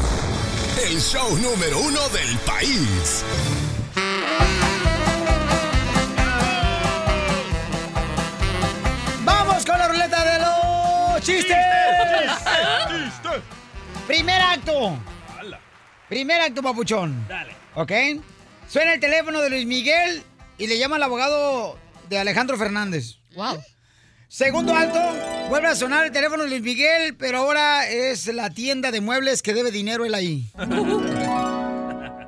El 0.83 0.99
show 0.99 1.37
número 1.37 1.79
uno 1.79 2.09
del 2.09 2.37
país. 2.39 3.23
¡Vamos 9.51 9.65
con 9.65 9.77
la 9.77 9.87
ruleta 9.89 10.23
de 10.23 10.39
los 10.39 11.21
chistes! 11.25 11.57
Primer 14.07 14.41
acto. 14.41 14.97
Primer 16.07 16.39
acto, 16.39 16.63
papuchón. 16.63 17.27
Dale. 17.27 17.53
¿Ok? 17.75 17.91
Suena 18.69 18.93
el 18.93 19.01
teléfono 19.01 19.41
de 19.41 19.49
Luis 19.49 19.65
Miguel 19.65 20.23
y 20.57 20.67
le 20.67 20.77
llama 20.77 20.95
al 20.95 21.03
abogado 21.03 21.77
de 22.07 22.17
Alejandro 22.17 22.57
Fernández. 22.57 23.17
Wow. 23.35 23.61
Segundo 24.29 24.73
acto, 24.73 25.01
vuelve 25.49 25.67
a 25.67 25.75
sonar 25.75 26.05
el 26.05 26.13
teléfono 26.13 26.43
de 26.43 26.49
Luis 26.49 26.61
Miguel, 26.61 27.17
pero 27.17 27.39
ahora 27.39 27.89
es 27.89 28.27
la 28.27 28.51
tienda 28.51 28.89
de 28.89 29.01
muebles 29.01 29.41
que 29.41 29.53
debe 29.53 29.71
dinero 29.71 30.05
él 30.05 30.15
ahí. 30.15 30.49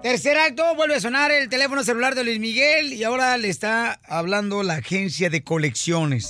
Tercer 0.03 0.37
acto, 0.37 0.75
vuelve 0.75 0.95
a 0.95 0.99
sonar 0.99 1.31
el 1.31 1.47
teléfono 1.47 1.81
celular 1.81 2.13
de 2.13 2.25
Luis 2.25 2.37
Miguel 2.37 2.91
y 2.91 3.05
ahora 3.05 3.37
le 3.37 3.47
está 3.47 4.01
hablando 4.05 4.61
la 4.61 4.73
agencia 4.73 5.29
de 5.29 5.45
colecciones. 5.45 6.27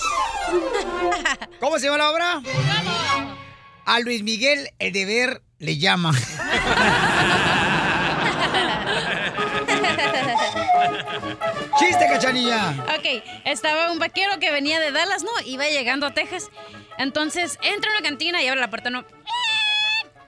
¿Cómo 1.59 1.79
se 1.79 1.87
llama 1.87 1.97
la 1.97 2.11
obra? 2.11 2.43
A 3.85 3.99
Luis 4.01 4.21
Miguel 4.21 4.69
el 4.77 4.93
deber 4.93 5.41
le 5.57 5.79
llama. 5.79 6.13
¡Chiste, 11.79 12.05
cachanilla! 12.07 12.75
Ok, 12.95 13.23
estaba 13.45 13.91
un 13.91 13.97
vaquero 13.97 14.39
que 14.39 14.51
venía 14.51 14.79
de 14.79 14.91
Dallas, 14.91 15.23
¿no? 15.23 15.31
Iba 15.47 15.65
llegando 15.65 16.05
a 16.05 16.13
Texas. 16.13 16.51
Entonces 16.99 17.57
entra 17.63 17.89
a 17.89 17.97
una 17.97 18.07
cantina 18.07 18.43
y 18.43 18.47
abre 18.47 18.61
la 18.61 18.69
puerta, 18.69 18.91
¿no? 18.91 19.03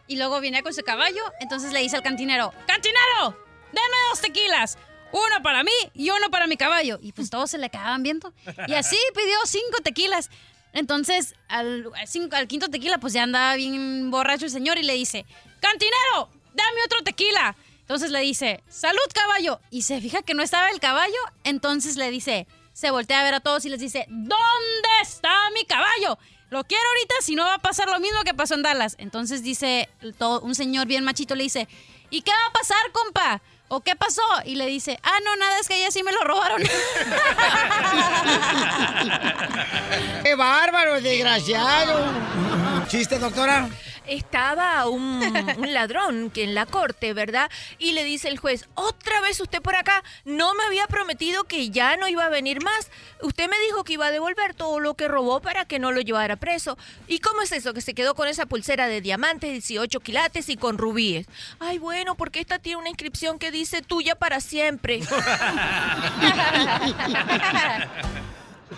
Y 0.07 0.18
luego 0.18 0.40
viene 0.40 0.61
con 0.64 0.73
su 0.73 0.84
caballo. 0.84 1.22
Entonces 1.40 1.73
le 1.73 1.80
dice 1.82 1.95
al 1.95 2.03
cantinero: 2.03 2.53
¡Cantinero! 2.68 3.38
¡Deme 3.72 3.95
dos 4.11 4.22
tequilas! 4.22 4.77
Uno 5.11 5.41
para 5.44 5.64
mí 5.64 5.72
y 5.94 6.10
uno 6.10 6.30
para 6.30 6.48
mi 6.48 6.57
caballo. 6.57 6.99
Y 7.02 7.11
pues 7.14 7.30
todos 7.30 7.49
se 7.52 7.57
le 7.57 7.69
quedaban 7.69 8.03
viendo. 8.03 8.34
Y 8.68 8.73
así 8.73 8.98
pidió 9.15 9.38
cinco 9.45 9.80
tequilas. 9.84 10.30
Entonces, 10.73 11.36
al, 11.48 11.90
al 11.95 12.07
cinco- 12.07 12.36
al 12.36 12.48
quinto 12.48 12.69
tequila, 12.69 12.98
pues 12.98 13.14
ya 13.14 13.23
andaba 13.23 13.56
bien 13.56 14.11
borracho 14.11 14.45
el 14.45 14.52
señor 14.52 14.77
y 14.77 14.84
le 14.84 14.94
dice: 14.94 15.26
¡Cantinero! 15.61 16.30
¡Dame 16.53 16.84
otro 16.86 17.02
tequila! 17.03 17.56
Entonces 17.82 18.10
le 18.11 18.19
dice, 18.19 18.64
salud 18.68 18.99
caballo. 19.14 19.60
Y 19.69 19.84
se 19.84 20.02
fija 20.02 20.22
que 20.23 20.34
no 20.34 20.41
estaba 20.44 20.69
el 20.72 20.80
caballo. 20.80 21.14
Entonces 21.44 21.98
le 21.98 22.10
dice, 22.10 22.48
se 22.73 22.90
voltea 22.91 23.19
a 23.19 23.23
ver 23.23 23.36
a 23.36 23.40
todos 23.41 23.64
y 23.65 23.69
les 23.69 23.80
dice, 23.80 24.06
¿dónde 24.10 24.90
está 25.03 25.49
mi 25.52 25.65
caballo? 25.65 26.18
Lo 26.49 26.63
quiero 26.63 26.84
ahorita, 26.88 27.15
si 27.22 27.35
no 27.35 27.43
va 27.43 27.55
a 27.55 27.59
pasar 27.59 27.88
lo 27.89 27.99
mismo 27.99 28.22
que 28.23 28.34
pasó 28.34 28.53
en 28.53 28.61
Dallas. 28.63 28.95
Entonces 28.99 29.43
dice, 29.43 29.89
el 30.01 30.13
to- 30.13 30.41
un 30.41 30.55
señor 30.55 30.85
bien 30.88 31.03
machito 31.03 31.35
le 31.35 31.43
dice, 31.43 31.67
¿y 32.09 32.22
qué 32.22 32.31
va 32.31 32.45
a 32.49 32.53
pasar, 32.53 32.77
compa? 32.91 33.41
¿O 33.67 33.81
qué 33.81 33.95
pasó? 33.95 34.22
Y 34.45 34.53
le 34.55 34.67
dice, 34.67 34.99
ah, 35.01 35.17
no, 35.26 35.35
nada, 35.38 35.59
es 35.59 35.67
que 35.67 35.80
ya 35.80 35.89
sí 35.89 36.03
me 36.03 36.11
lo 36.11 36.22
robaron. 36.22 36.61
¡Qué 40.23 40.35
bárbaro, 40.35 41.01
desgraciado! 41.01 42.05
¿Chiste, 42.88 43.17
doctora? 43.19 43.67
Estaba 44.07 44.88
un, 44.88 45.22
un 45.57 45.73
ladrón 45.73 46.30
que 46.30 46.44
en 46.44 46.56
la 46.56 46.65
corte, 46.65 47.14
¿verdad? 47.14 47.49
Y 47.80 47.91
le 47.91 48.03
dice 48.03 48.27
el 48.27 48.38
juez, 48.38 48.68
otra 48.76 49.22
vez 49.22 49.40
usted 49.40 49.61
por 49.61 49.76
acá, 49.76 50.03
no 50.23 50.53
me 50.56 50.64
había 50.64 50.88
prometido 50.88 51.45
que 51.45 51.69
ya 51.69 51.98
no 51.98 52.07
iba 52.07 52.26
a 52.26 52.30
venir 52.30 52.64
más. 52.64 52.90
Usted 53.22 53.49
me 53.49 53.60
dijo 53.65 53.84
que 53.84 53.94
iba 53.94 54.07
a 54.07 54.11
devolver 54.11 54.53
todo 54.53 54.80
lo 54.80 54.94
que 54.95 55.07
robó 55.07 55.41
para 55.41 55.65
que 55.65 55.80
no 55.80 55.91
lo 55.91 56.02
llevara 56.02 56.36
preso. 56.36 56.77
¿Y 57.07 57.19
cómo 57.19 57.41
es 57.41 57.52
eso? 57.52 57.73
Que 57.73 57.82
se 57.82 57.94
quedó 57.94 58.15
con 58.15 58.27
esa 58.27 58.45
pulsera 58.45 58.88
de 58.88 59.02
diamantes, 59.02 59.52
18 59.52 59.99
quilates 59.99 60.49
y 60.49 60.57
con 60.57 60.77
rubíes. 60.77 61.27
Ay, 61.60 61.77
bueno, 61.77 62.15
porque 62.15 62.40
esta 62.40 62.60
tiene 62.60 62.77
una 62.77 62.90
inscripción 62.90 63.40
que 63.40 63.52
dice 63.52 63.82
tuya 63.82 64.15
para 64.15 64.40
siempre. 64.40 65.02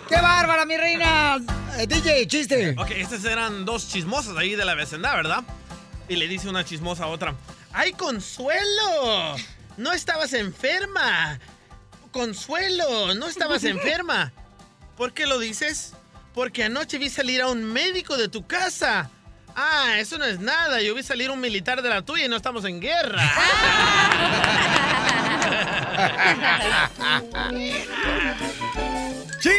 ¡Qué 0.08 0.20
bárbara, 0.20 0.64
mi 0.64 0.76
reina! 0.76 1.38
Eh, 1.78 1.86
DJ, 1.86 2.26
chiste. 2.26 2.74
Ok, 2.78 2.90
estas 2.90 3.24
eran 3.24 3.64
dos 3.64 3.88
chismosas 3.88 4.36
ahí 4.36 4.54
de 4.54 4.64
la 4.64 4.74
vecindad, 4.74 5.14
¿verdad? 5.14 5.44
Y 6.08 6.16
le 6.16 6.28
dice 6.28 6.48
una 6.48 6.64
chismosa 6.64 7.04
a 7.04 7.08
otra. 7.08 7.34
¡Ay, 7.72 7.92
Consuelo! 7.92 9.36
No 9.76 9.92
estabas 9.92 10.32
enferma. 10.32 11.38
Consuelo, 12.12 13.14
no 13.14 13.26
estabas 13.26 13.64
enferma. 13.64 14.32
¿Por 14.96 15.12
qué 15.12 15.26
lo 15.26 15.38
dices? 15.38 15.94
Porque 16.34 16.64
anoche 16.64 16.98
vi 16.98 17.08
salir 17.08 17.40
a 17.40 17.48
un 17.48 17.64
médico 17.64 18.16
de 18.16 18.28
tu 18.28 18.46
casa. 18.46 19.10
Ah, 19.56 19.94
eso 19.98 20.18
no 20.18 20.24
es 20.24 20.38
nada. 20.38 20.80
Yo 20.82 20.94
vi 20.94 21.02
salir 21.02 21.30
un 21.30 21.40
militar 21.40 21.82
de 21.82 21.88
la 21.88 22.02
tuya 22.02 22.26
y 22.26 22.28
no 22.28 22.36
estamos 22.36 22.64
en 22.64 22.80
guerra. 22.80 23.22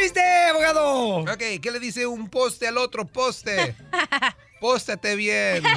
¡Chiste, 0.09 0.23
abogado! 0.49 1.17
Ok, 1.19 1.37
¿qué 1.61 1.69
le 1.71 1.79
dice 1.79 2.07
un 2.07 2.29
poste 2.31 2.67
al 2.67 2.79
otro 2.79 3.05
poste? 3.05 3.75
Póstate 4.59 5.15
bien. 5.15 5.61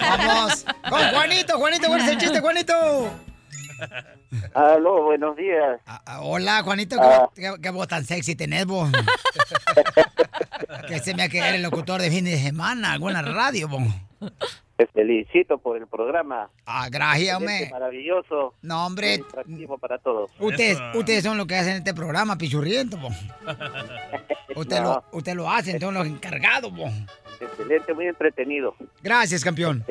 Vamos. 0.00 0.66
Con 0.90 1.00
Juanito, 1.10 1.56
Juanito, 1.58 1.88
¿cuál 1.88 2.00
es 2.02 2.08
el 2.08 2.18
chiste, 2.18 2.40
Juanito? 2.40 3.10
Aló, 4.52 5.04
buenos 5.04 5.34
días. 5.38 5.80
Ah, 5.86 6.20
Hola, 6.20 6.62
Juanito, 6.62 6.96
Ah. 7.00 7.30
¿qué, 7.34 7.40
qué- 7.40 7.54
qué 7.62 7.70
voz 7.70 7.88
tan 7.88 8.04
sexy 8.04 8.34
tenés 8.36 8.66
vos? 8.66 8.90
que 10.88 10.98
se 10.98 11.14
me 11.14 11.22
ha 11.22 11.30
quedado 11.30 11.54
el 11.54 11.62
locutor 11.62 12.02
de 12.02 12.10
fin 12.10 12.26
de 12.26 12.38
semana, 12.38 12.92
alguna 12.92 13.22
radio, 13.22 13.68
vos. 13.68 13.82
Te 14.76 14.86
felicito 14.88 15.56
por 15.56 15.78
el 15.78 15.86
programa. 15.86 16.50
Ah, 16.66 16.88
gracias, 16.90 17.34
hombre. 17.36 17.68
Maravilloso. 17.70 18.52
No, 18.62 18.86
hombre. 18.86 19.14
Atractivo 19.26 19.78
para 19.78 19.96
todos. 19.98 20.30
Ustedes, 20.38 20.78
ustedes 20.94 21.24
son 21.24 21.38
los 21.38 21.46
que 21.46 21.54
hacen 21.56 21.76
este 21.76 21.94
programa, 21.94 22.36
pichurriento, 22.36 22.98
po. 23.00 23.08
Usted, 24.54 24.80
No. 24.82 24.84
lo, 25.10 25.18
usted 25.18 25.34
lo 25.34 25.50
hacen, 25.50 25.80
son 25.80 25.94
los 25.94 26.06
encargados, 26.06 26.70
po. 26.72 26.84
Excelente, 27.40 27.94
muy 27.94 28.06
entretenido. 28.06 28.74
Gracias, 29.02 29.42
campeón. 29.42 29.82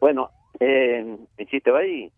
Bueno, 0.00 0.30
eh, 0.60 1.16
chiste 1.50 1.70
va 1.72 1.80
ahí. 1.80 2.12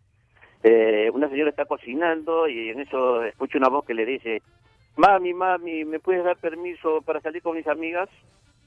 Eh, 0.63 1.11
una 1.15 1.29
señora 1.31 1.49
está 1.51 1.65
cocinando 1.65 2.49
y 2.49 2.69
en 2.69 2.81
eso 2.81 3.25
escucha 3.25 3.57
una 3.57 3.69
voz 3.71 3.87
que 3.87 3.95
le 3.95 4.05
dice, 4.05 4.43
mami, 4.97 5.33
mami, 5.33 5.87
¿me 5.87 6.01
puedes 6.01 6.23
dar 6.23 6.37
permiso 6.37 7.01
para 7.01 7.21
salir 7.23 7.41
con 7.41 7.57
mis 7.57 7.67
amigas? 7.67 8.11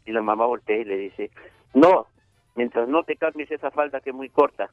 Y 0.06 0.12
la 0.12 0.24
mamá 0.24 0.46
voltea 0.48 0.78
y 0.78 0.86
le 0.86 0.98
dice, 0.98 1.30
no, 1.76 2.08
mientras 2.56 2.88
no 2.88 3.04
te 3.04 3.16
cambies 3.16 3.52
esa 3.52 3.72
falda 3.72 4.02
que 4.02 4.10
es 4.12 4.16
muy 4.16 4.30
corta. 4.30 4.70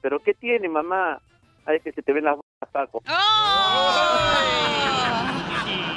¿Pero 0.00 0.20
qué 0.20 0.34
tiene, 0.34 0.68
mamá? 0.68 1.20
Ay, 1.66 1.80
que 1.80 1.92
se 1.92 2.02
te 2.02 2.12
ven 2.12 2.24
las 2.24 2.36
bolas, 2.36 2.70
Paco. 2.72 3.02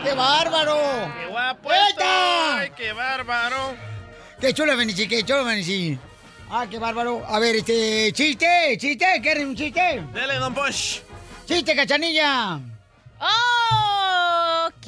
¡Qué 0.03 0.13
bárbaro! 0.13 0.77
¡Qué 1.19 1.27
guapo. 1.27 1.69
¡Ay, 1.99 2.71
qué 2.77 2.93
bárbaro! 2.93 3.75
¡Qué 4.39 4.53
chulo, 4.53 4.77
Benici! 4.77 5.07
¡Qué 5.07 5.23
chulo, 5.23 5.43
Benici! 5.43 5.97
¡Ah, 6.49 6.65
qué 6.69 6.79
bárbaro! 6.79 7.23
A 7.27 7.39
ver, 7.39 7.57
este, 7.57 8.11
chiste, 8.13 8.77
chiste, 8.77 9.05
¿quieren 9.21 9.49
un 9.49 9.55
chiste? 9.55 10.01
Dele, 10.13 10.35
don 10.35 10.53
Bosch. 10.53 11.01
¡Chiste, 11.45 11.75
cachanilla! 11.75 12.59
Ok. 14.67 14.87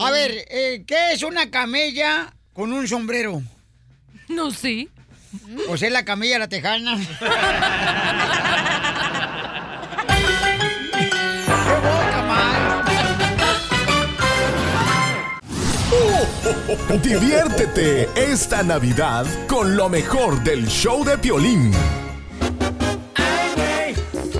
A 0.00 0.10
ver, 0.10 0.46
eh, 0.48 0.84
¿qué 0.86 1.12
es 1.12 1.22
una 1.22 1.50
camella 1.50 2.32
con 2.54 2.72
un 2.72 2.88
sombrero? 2.88 3.42
No 4.28 4.50
sé. 4.50 4.88
O 5.68 5.76
sea, 5.76 5.90
la 5.90 6.04
camella 6.04 6.38
la 6.38 6.48
tejana. 6.48 6.98
Diviértete 17.02 18.08
esta 18.16 18.62
Navidad 18.62 19.26
con 19.46 19.76
lo 19.76 19.88
mejor 19.88 20.42
del 20.42 20.66
show 20.66 21.04
de 21.04 21.18
Piolín. 21.18 21.72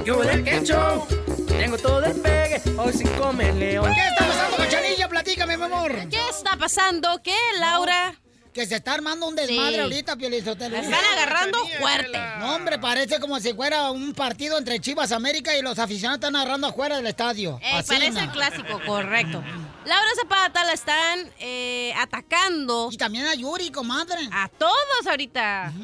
Yo 0.05 0.21
de 0.21 0.45
queso, 0.45 1.07
tengo 1.47 1.79
todo 1.79 2.05
el 2.05 2.21
pegue, 2.21 2.63
hoy 2.77 2.93
sin 2.93 3.09
comer 3.11 3.55
león. 3.55 3.93
¿Qué 3.93 4.01
está 4.09 4.27
pasando, 4.27 4.57
cachanilla? 4.57 5.09
Platícame, 5.09 5.57
mi 5.57 5.65
amor. 5.65 5.93
¿Qué 6.09 6.29
está 6.29 6.57
pasando? 6.57 7.21
¿Qué, 7.23 7.37
Laura? 7.59 8.15
Que 8.57 8.67
se 8.67 8.77
está 8.77 8.95
armando 8.95 9.29
un 9.29 9.37
desmadre 9.37 9.75
Sí. 9.75 9.81
ahorita, 9.81 10.17
Piolizotelo. 10.17 10.77
La 10.79 10.83
están 10.83 11.05
agarrando 11.13 11.59
fuerte. 11.79 12.19
No, 12.39 12.55
hombre, 12.55 12.79
parece 12.79 13.21
como 13.21 13.39
si 13.39 13.53
fuera 13.53 13.91
un 13.91 14.15
partido 14.15 14.57
entre 14.57 14.81
Chivas 14.81 15.13
América 15.13 15.55
y 15.55 15.61
los 15.61 15.79
aficionados 15.79 16.17
están 16.21 16.37
agarrando 16.37 16.69
afuera 16.69 16.97
del 16.97 17.07
estadio. 17.07 17.61
Eh, 17.63 17.71
Así, 17.75 17.89
parece 17.89 18.13
¿no? 18.13 18.21
el 18.21 18.31
clásico, 18.31 18.81
correcto. 18.87 19.45
Laura 19.85 20.09
Zapata 20.19 20.65
la 20.65 20.73
están 20.73 21.31
eh, 21.39 21.93
atacando. 21.99 22.89
Y 22.91 22.97
también 22.97 23.27
a 23.27 23.35
Yuri, 23.35 23.71
comadre. 23.71 24.27
A 24.33 24.49
todos 24.49 25.07
ahorita. 25.07 25.75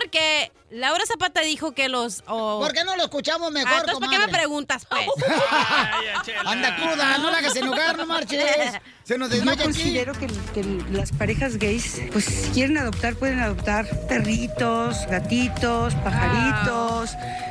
Porque 0.00 0.50
Laura 0.70 1.04
Zapata 1.06 1.40
dijo 1.42 1.72
que 1.72 1.88
los... 1.88 2.24
oh, 2.26 2.58
¿Por 2.60 2.72
qué 2.72 2.82
no 2.84 2.96
lo 2.96 3.04
escuchamos 3.04 3.52
mejor, 3.52 3.70
Ah, 3.72 3.78
entonces, 3.80 4.00
¿para 4.08 4.10
qué 4.20 4.26
me 4.26 4.32
preguntas, 4.32 4.86
pues? 4.88 5.06
Anda 6.44 6.76
cruda, 6.76 7.18
no 7.18 7.30
la 7.30 7.38
hagas 7.38 7.56
enojar, 7.56 7.96
no 7.96 8.06
marches. 8.06 8.72
Se 9.04 9.16
nos 9.18 9.28
Yo 9.30 9.36
desmaya 9.36 9.52
aquí. 9.62 9.64
considero 9.64 10.12
que, 10.14 10.26
que 10.54 10.64
las 10.90 11.12
parejas 11.12 11.58
gays, 11.58 12.00
pues 12.12 12.24
si 12.24 12.50
quieren 12.50 12.78
adoptar, 12.78 13.14
pueden 13.14 13.38
adoptar 13.38 13.86
perritos, 14.08 15.06
gatitos, 15.06 15.94
pajaritos, 15.96 17.10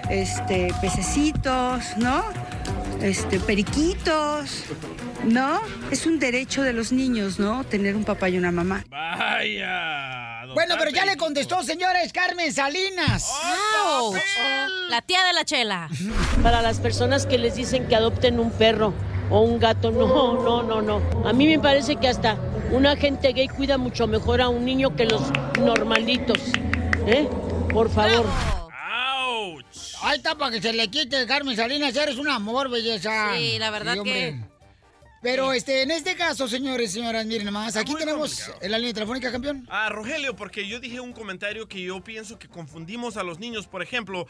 este, 0.10 0.74
pececitos, 0.82 1.84
¿no? 1.98 2.26
Este, 3.02 3.40
periquitos, 3.40 4.64
¿no? 5.26 5.62
Es 5.92 6.06
un 6.06 6.20
derecho 6.20 6.64
de 6.64 6.74
los 6.74 6.92
niños, 6.92 7.40
¿no? 7.40 7.64
Tener 7.64 7.96
un 7.96 8.04
papá 8.04 8.30
y 8.30 8.38
una 8.38 8.52
mamá. 8.52 8.86
Vaya. 8.90 10.46
Bueno, 10.54 10.76
pero 10.80 10.90
ya 10.92 11.06
le 11.06 11.18
contestó, 11.18 11.62
señores, 11.64 12.14
Carmen 12.14 12.52
Salinas. 12.54 13.30
La 14.90 15.02
tía 15.02 15.24
de 15.26 15.34
la 15.34 15.44
chela. 15.44 15.90
Para 16.42 16.62
las 16.62 16.80
personas 16.80 17.26
que 17.26 17.38
les 17.38 17.56
dicen 17.56 17.88
que 17.88 17.96
adopten 17.96 18.40
un 18.40 18.52
perro 18.52 18.94
o 19.30 19.42
un 19.42 19.60
gato, 19.60 19.92
no, 19.92 20.42
no, 20.42 20.64
no, 20.64 20.82
no. 20.82 21.28
A 21.28 21.34
mí 21.34 21.48
me 21.48 21.60
parece 21.60 21.98
que 21.98 22.08
hasta 22.08 22.38
un 22.72 22.86
agente 22.86 23.34
gay 23.34 23.48
cuida 23.48 23.78
mucho 23.78 24.08
mejor 24.08 24.42
a 24.42 24.50
un 24.50 24.66
niño 24.66 24.96
que 24.96 25.06
los 25.06 25.22
normalitos. 25.60 26.40
¿Eh? 27.06 27.28
Por 27.74 27.90
favor. 27.90 28.26
Ahí 30.06 30.18
está 30.18 30.36
para 30.36 30.52
que 30.52 30.62
se 30.62 30.72
le 30.72 30.88
quite, 30.88 31.26
Carmen 31.26 31.56
Salinas. 31.56 31.96
Eres 31.96 32.18
un 32.18 32.30
amor, 32.30 32.70
belleza. 32.70 33.36
Sí, 33.36 33.58
la 33.58 33.72
verdad 33.72 33.98
hombre. 33.98 34.40
Pero 35.24 35.52
este, 35.52 35.82
en 35.82 35.90
este 35.90 36.16
caso, 36.16 36.48
señores 36.48 36.92
y 36.92 37.00
señoras, 37.00 37.26
miren 37.26 37.48
nomás, 37.48 37.76
aquí 37.76 37.96
tenemos 37.96 38.52
en 38.62 38.70
la 38.70 38.78
línea 38.78 38.94
telefónica, 38.94 39.32
campeón. 39.32 39.66
Ah, 39.72 39.90
Rogelio, 39.90 40.36
porque 40.36 40.68
yo 40.68 40.80
dije 40.80 41.00
un 41.00 41.14
comentario 41.14 41.68
que 41.68 41.82
yo 41.82 42.04
pienso 42.04 42.38
que 42.38 42.48
confundimos 42.48 43.18
a 43.18 43.24
los 43.24 43.40
niños. 43.40 43.66
Por 43.66 43.82
ejemplo, 43.82 44.28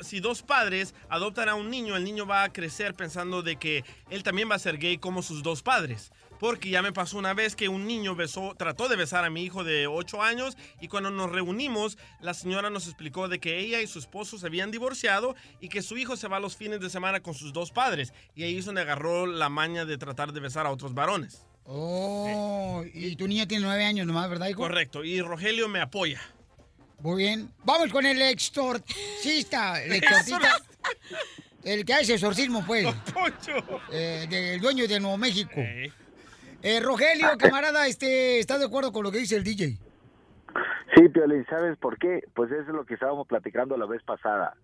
si 0.00 0.18
dos 0.18 0.42
padres 0.42 0.92
adoptan 1.08 1.48
a 1.48 1.54
un 1.54 1.70
niño, 1.70 1.96
el 1.96 2.02
niño 2.02 2.26
va 2.26 2.42
a 2.42 2.52
crecer 2.52 2.94
pensando 2.94 3.42
de 3.42 3.54
que 3.54 3.84
él 4.10 4.24
también 4.24 4.50
va 4.50 4.56
a 4.56 4.58
ser 4.58 4.78
gay 4.78 4.98
como 4.98 5.22
sus 5.22 5.44
dos 5.44 5.62
padres. 5.62 6.10
Porque 6.38 6.70
ya 6.70 6.82
me 6.82 6.92
pasó 6.92 7.18
una 7.18 7.32
vez 7.34 7.56
que 7.56 7.68
un 7.68 7.86
niño 7.86 8.14
besó, 8.14 8.54
trató 8.56 8.88
de 8.88 8.96
besar 8.96 9.24
a 9.24 9.30
mi 9.30 9.42
hijo 9.42 9.64
de 9.64 9.86
8 9.86 10.22
años 10.22 10.56
y 10.80 10.88
cuando 10.88 11.10
nos 11.10 11.30
reunimos, 11.30 11.96
la 12.20 12.34
señora 12.34 12.70
nos 12.70 12.86
explicó 12.86 13.28
de 13.28 13.38
que 13.38 13.58
ella 13.60 13.80
y 13.80 13.86
su 13.86 13.98
esposo 13.98 14.38
se 14.38 14.46
habían 14.46 14.70
divorciado 14.70 15.36
y 15.60 15.68
que 15.68 15.82
su 15.82 15.96
hijo 15.96 16.16
se 16.16 16.28
va 16.28 16.40
los 16.40 16.56
fines 16.56 16.80
de 16.80 16.90
semana 16.90 17.20
con 17.20 17.34
sus 17.34 17.52
dos 17.52 17.70
padres. 17.70 18.12
Y 18.34 18.42
ahí 18.42 18.58
es 18.58 18.64
donde 18.64 18.82
agarró 18.82 19.26
la 19.26 19.48
maña 19.48 19.84
de 19.84 19.96
tratar 19.96 20.32
de 20.32 20.40
besar 20.40 20.66
a 20.66 20.70
otros 20.70 20.94
varones. 20.94 21.46
Oh, 21.66 22.84
y 22.92 23.16
tu 23.16 23.26
niño 23.26 23.48
tiene 23.48 23.64
nueve 23.64 23.84
años 23.84 24.06
nomás, 24.06 24.28
¿verdad, 24.28 24.48
hijo? 24.48 24.60
Correcto, 24.60 25.02
y 25.02 25.20
Rogelio 25.22 25.68
me 25.68 25.80
apoya. 25.80 26.20
Muy 27.00 27.22
bien. 27.22 27.50
Vamos 27.64 27.90
con 27.90 28.04
el 28.06 28.20
extorcista. 28.22 29.82
El 29.82 29.92
extorcista. 29.96 30.56
El 31.62 31.84
que 31.84 31.94
hace 31.94 32.14
exorcismo, 32.14 32.64
pues. 32.66 32.86
Eh, 33.90 34.26
del 34.28 34.60
dueño 34.60 34.86
de 34.86 35.00
Nuevo 35.00 35.16
México. 35.16 35.60
Eh, 36.66 36.80
Rogelio, 36.80 37.28
camarada, 37.36 37.86
este, 37.86 38.38
¿estás 38.38 38.58
de 38.58 38.64
acuerdo 38.64 38.90
con 38.90 39.02
lo 39.02 39.12
que 39.12 39.18
dice 39.18 39.36
el 39.36 39.44
DJ? 39.44 39.76
Sí, 40.94 41.08
Piolín, 41.10 41.44
¿sabes 41.50 41.76
por 41.76 41.98
qué? 41.98 42.24
Pues 42.34 42.50
eso 42.50 42.62
es 42.62 42.68
lo 42.68 42.86
que 42.86 42.94
estábamos 42.94 43.26
platicando 43.26 43.76
la 43.76 43.84
vez 43.84 44.02
pasada. 44.02 44.56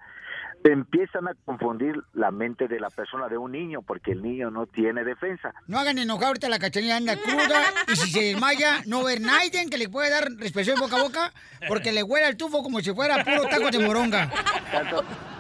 Empiezan 0.63 1.27
a 1.29 1.35
confundir 1.45 1.95
la 2.13 2.31
mente 2.31 2.69
de 2.69 2.81
la 2.81 2.91
persona 2.91 3.29
de 3.29 3.39
un 3.39 3.53
niño 3.53 3.83
porque 3.83 4.13
el 4.13 4.23
niño 4.23 4.51
no 4.51 4.67
tiene 4.67 5.05
defensa. 5.05 5.55
No 5.67 5.79
hagan 5.79 5.99
enojar 5.99 6.29
ahorita 6.29 6.49
la 6.49 6.59
cachanilla 6.59 6.97
anda 6.97 7.17
cruda 7.17 7.63
y 7.89 7.97
si 7.97 8.11
se 8.11 8.21
desmaya, 8.21 8.83
no 8.87 9.05
ver 9.05 9.21
nadie 9.21 9.51
que 9.71 9.79
le 9.79 9.89
pueda 9.89 10.11
dar 10.11 10.29
respiración 10.39 10.79
boca 10.79 10.97
a 10.97 11.03
boca 11.03 11.33
porque 11.69 11.93
le 11.93 12.03
huele 12.03 12.29
el 12.29 12.37
tufo 12.37 12.63
como 12.63 12.81
si 12.81 12.93
fuera 12.93 13.25
puro 13.25 13.43
taco 13.49 13.71
de 13.71 13.79
moronga. 13.79 14.31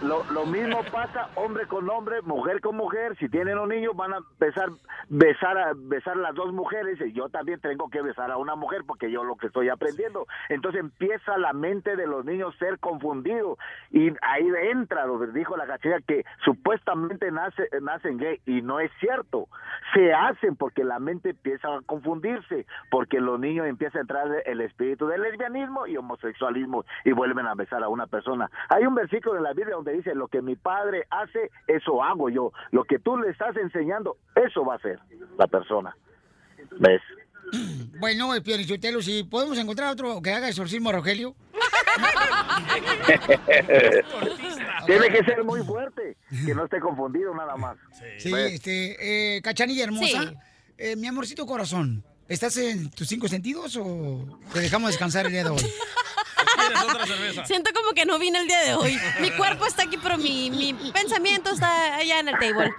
Lo, 0.03 0.25
lo 0.33 0.47
mismo 0.47 0.83
pasa 0.91 1.29
hombre 1.35 1.67
con 1.67 1.89
hombre, 1.91 2.23
mujer 2.23 2.61
con 2.61 2.77
mujer. 2.77 3.17
Si 3.19 3.29
tienen 3.29 3.59
un 3.59 3.69
niño 3.69 3.93
van 3.93 4.15
a 4.15 4.17
empezar 4.19 4.71
besar 5.11 5.59
a 5.59 5.73
besar 5.75 6.17
a 6.17 6.21
las 6.21 6.35
dos 6.35 6.53
mujeres. 6.53 6.99
Y 7.05 7.13
yo 7.13 7.29
también 7.29 7.61
tengo 7.61 7.91
que 7.91 8.01
besar 8.01 8.31
a 8.31 8.39
una 8.39 8.55
mujer 8.55 8.83
porque 8.87 9.11
yo 9.11 9.25
lo 9.25 9.37
que 9.37 9.49
estoy 9.49 9.69
aprendiendo. 9.69 10.27
Entonces 10.49 10.81
empieza 10.81 11.37
la 11.37 11.53
mente 11.53 11.97
de 11.97 12.07
los 12.07 12.25
niños 12.25 12.55
ser 12.59 12.79
confundido 12.79 13.59
y 13.91 14.09
ahí 14.23 14.49
entra 14.71 15.05
dijo 15.19 15.57
la 15.57 15.66
cachilla 15.66 16.01
que 16.07 16.24
supuestamente 16.45 17.31
nace, 17.31 17.69
nacen 17.81 18.19
gay 18.19 18.41
y 18.47 18.62
no 18.62 18.81
es 18.81 18.91
cierto. 19.01 19.49
Se 19.95 20.12
hacen 20.12 20.57
porque 20.57 20.85
la 20.85 20.99
mente 20.99 21.31
empieza 21.31 21.69
a 21.69 21.81
confundirse 21.82 22.66
porque 22.91 23.20
los 23.20 23.39
niños 23.39 23.66
empieza 23.66 23.99
a 23.99 24.03
entrar 24.03 24.27
el 24.45 24.61
espíritu 24.61 25.07
del 25.07 25.23
lesbianismo 25.23 25.87
y 25.87 25.97
homosexualismo 25.97 26.85
y 27.05 27.12
vuelven 27.12 27.47
a 27.47 27.55
besar 27.55 27.82
a 27.82 27.89
una 27.89 28.07
persona. 28.07 28.51
Hay 28.69 28.85
un 28.85 28.95
versículo 28.95 29.37
en 29.37 29.45
la 29.45 29.53
Biblia 29.53 29.77
donde 29.77 29.93
dice, 29.93 30.15
lo 30.15 30.28
que 30.28 30.43
mi 30.43 30.57
padre 30.57 31.07
hace, 31.11 31.51
eso 31.66 32.03
hago 32.03 32.28
yo. 32.28 32.53
Lo 32.70 32.85
que 32.85 32.99
tú 32.99 33.16
le 33.16 33.31
estás 33.31 33.57
enseñando, 33.57 34.16
eso 34.35 34.65
va 34.65 34.74
a 34.74 34.77
hacer 34.77 34.99
la 35.39 35.47
persona. 35.47 35.97
¿Ves? 36.78 37.03
Bueno, 38.01 38.35
el 38.35 38.43
Pionichotelo, 38.43 39.03
si 39.03 39.24
podemos 39.24 39.59
encontrar 39.59 39.93
otro 39.93 40.22
que 40.22 40.30
haga 40.30 40.48
exorcismo 40.48 40.89
a 40.89 40.93
Rogelio. 40.95 41.35
Tiene 44.86 45.09
que 45.10 45.24
ser 45.24 45.44
muy 45.44 45.62
fuerte, 45.62 46.16
que 46.46 46.54
no 46.54 46.64
esté 46.64 46.80
confundido 46.80 47.35
nada 47.35 47.56
más. 47.56 47.77
Sí, 48.19 48.32
¿Ves? 48.32 48.54
este, 48.54 49.36
eh, 49.36 49.43
Cachanilla 49.43 49.85
hermosa. 49.85 50.22
Sí. 50.22 50.35
Eh, 50.78 50.96
mi 50.96 51.06
amorcito 51.06 51.46
corazón, 51.46 52.02
¿estás 52.28 52.56
en 52.56 52.90
tus 52.90 53.06
cinco 53.09 53.28
sentidos 53.28 53.77
o 53.77 54.40
te 54.52 54.60
dejamos 54.60 54.90
descansar 54.90 55.27
el 55.27 55.32
día 55.32 55.44
de 55.44 55.51
hoy? 55.51 55.60
¿Quieres 56.73 56.95
otra 56.95 57.07
cerveza? 57.07 57.47
Siento 57.47 57.71
como 57.73 57.90
que 57.93 58.05
no 58.07 58.19
vine 58.19 58.39
el 58.39 58.47
día 58.47 58.61
de 58.61 58.74
hoy. 58.74 58.99
Mi 59.21 59.31
cuerpo 59.32 59.66
está 59.66 59.82
aquí, 59.85 59.97
pero 60.03 60.16
mi, 60.19 60.51
mi 60.51 60.73
pensamiento 60.93 61.51
está 61.53 61.97
allá 61.97 62.21
en 62.21 62.29
el 62.29 62.35
table. 62.39 62.71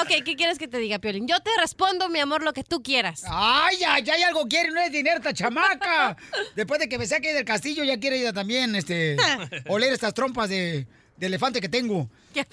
Ok, 0.00 0.24
¿qué 0.24 0.34
quieres 0.36 0.58
que 0.58 0.68
te 0.68 0.78
diga, 0.78 0.98
Piolín? 0.98 1.26
Yo 1.26 1.38
te 1.40 1.50
respondo, 1.60 2.08
mi 2.08 2.18
amor, 2.20 2.42
lo 2.42 2.52
que 2.52 2.64
tú 2.64 2.82
quieras. 2.82 3.24
Ay, 3.28 3.76
ya, 3.78 3.98
ya 3.98 4.14
hay 4.14 4.22
algo 4.22 4.46
quiere, 4.46 4.70
no 4.70 4.80
es 4.80 4.90
dinero 4.92 5.16
esta 5.18 5.32
chamaca. 5.32 6.16
Después 6.56 6.80
de 6.80 6.88
que 6.88 6.98
me 6.98 7.06
saque 7.06 7.32
del 7.32 7.44
castillo, 7.44 7.84
ya 7.84 7.98
quiere 7.98 8.18
ella 8.20 8.32
también, 8.32 8.74
este, 8.74 9.16
oler 9.68 9.92
estas 9.92 10.14
trompas 10.14 10.48
de, 10.48 10.86
de 11.16 11.26
elefante 11.26 11.60
que 11.60 11.68
tengo. 11.68 12.08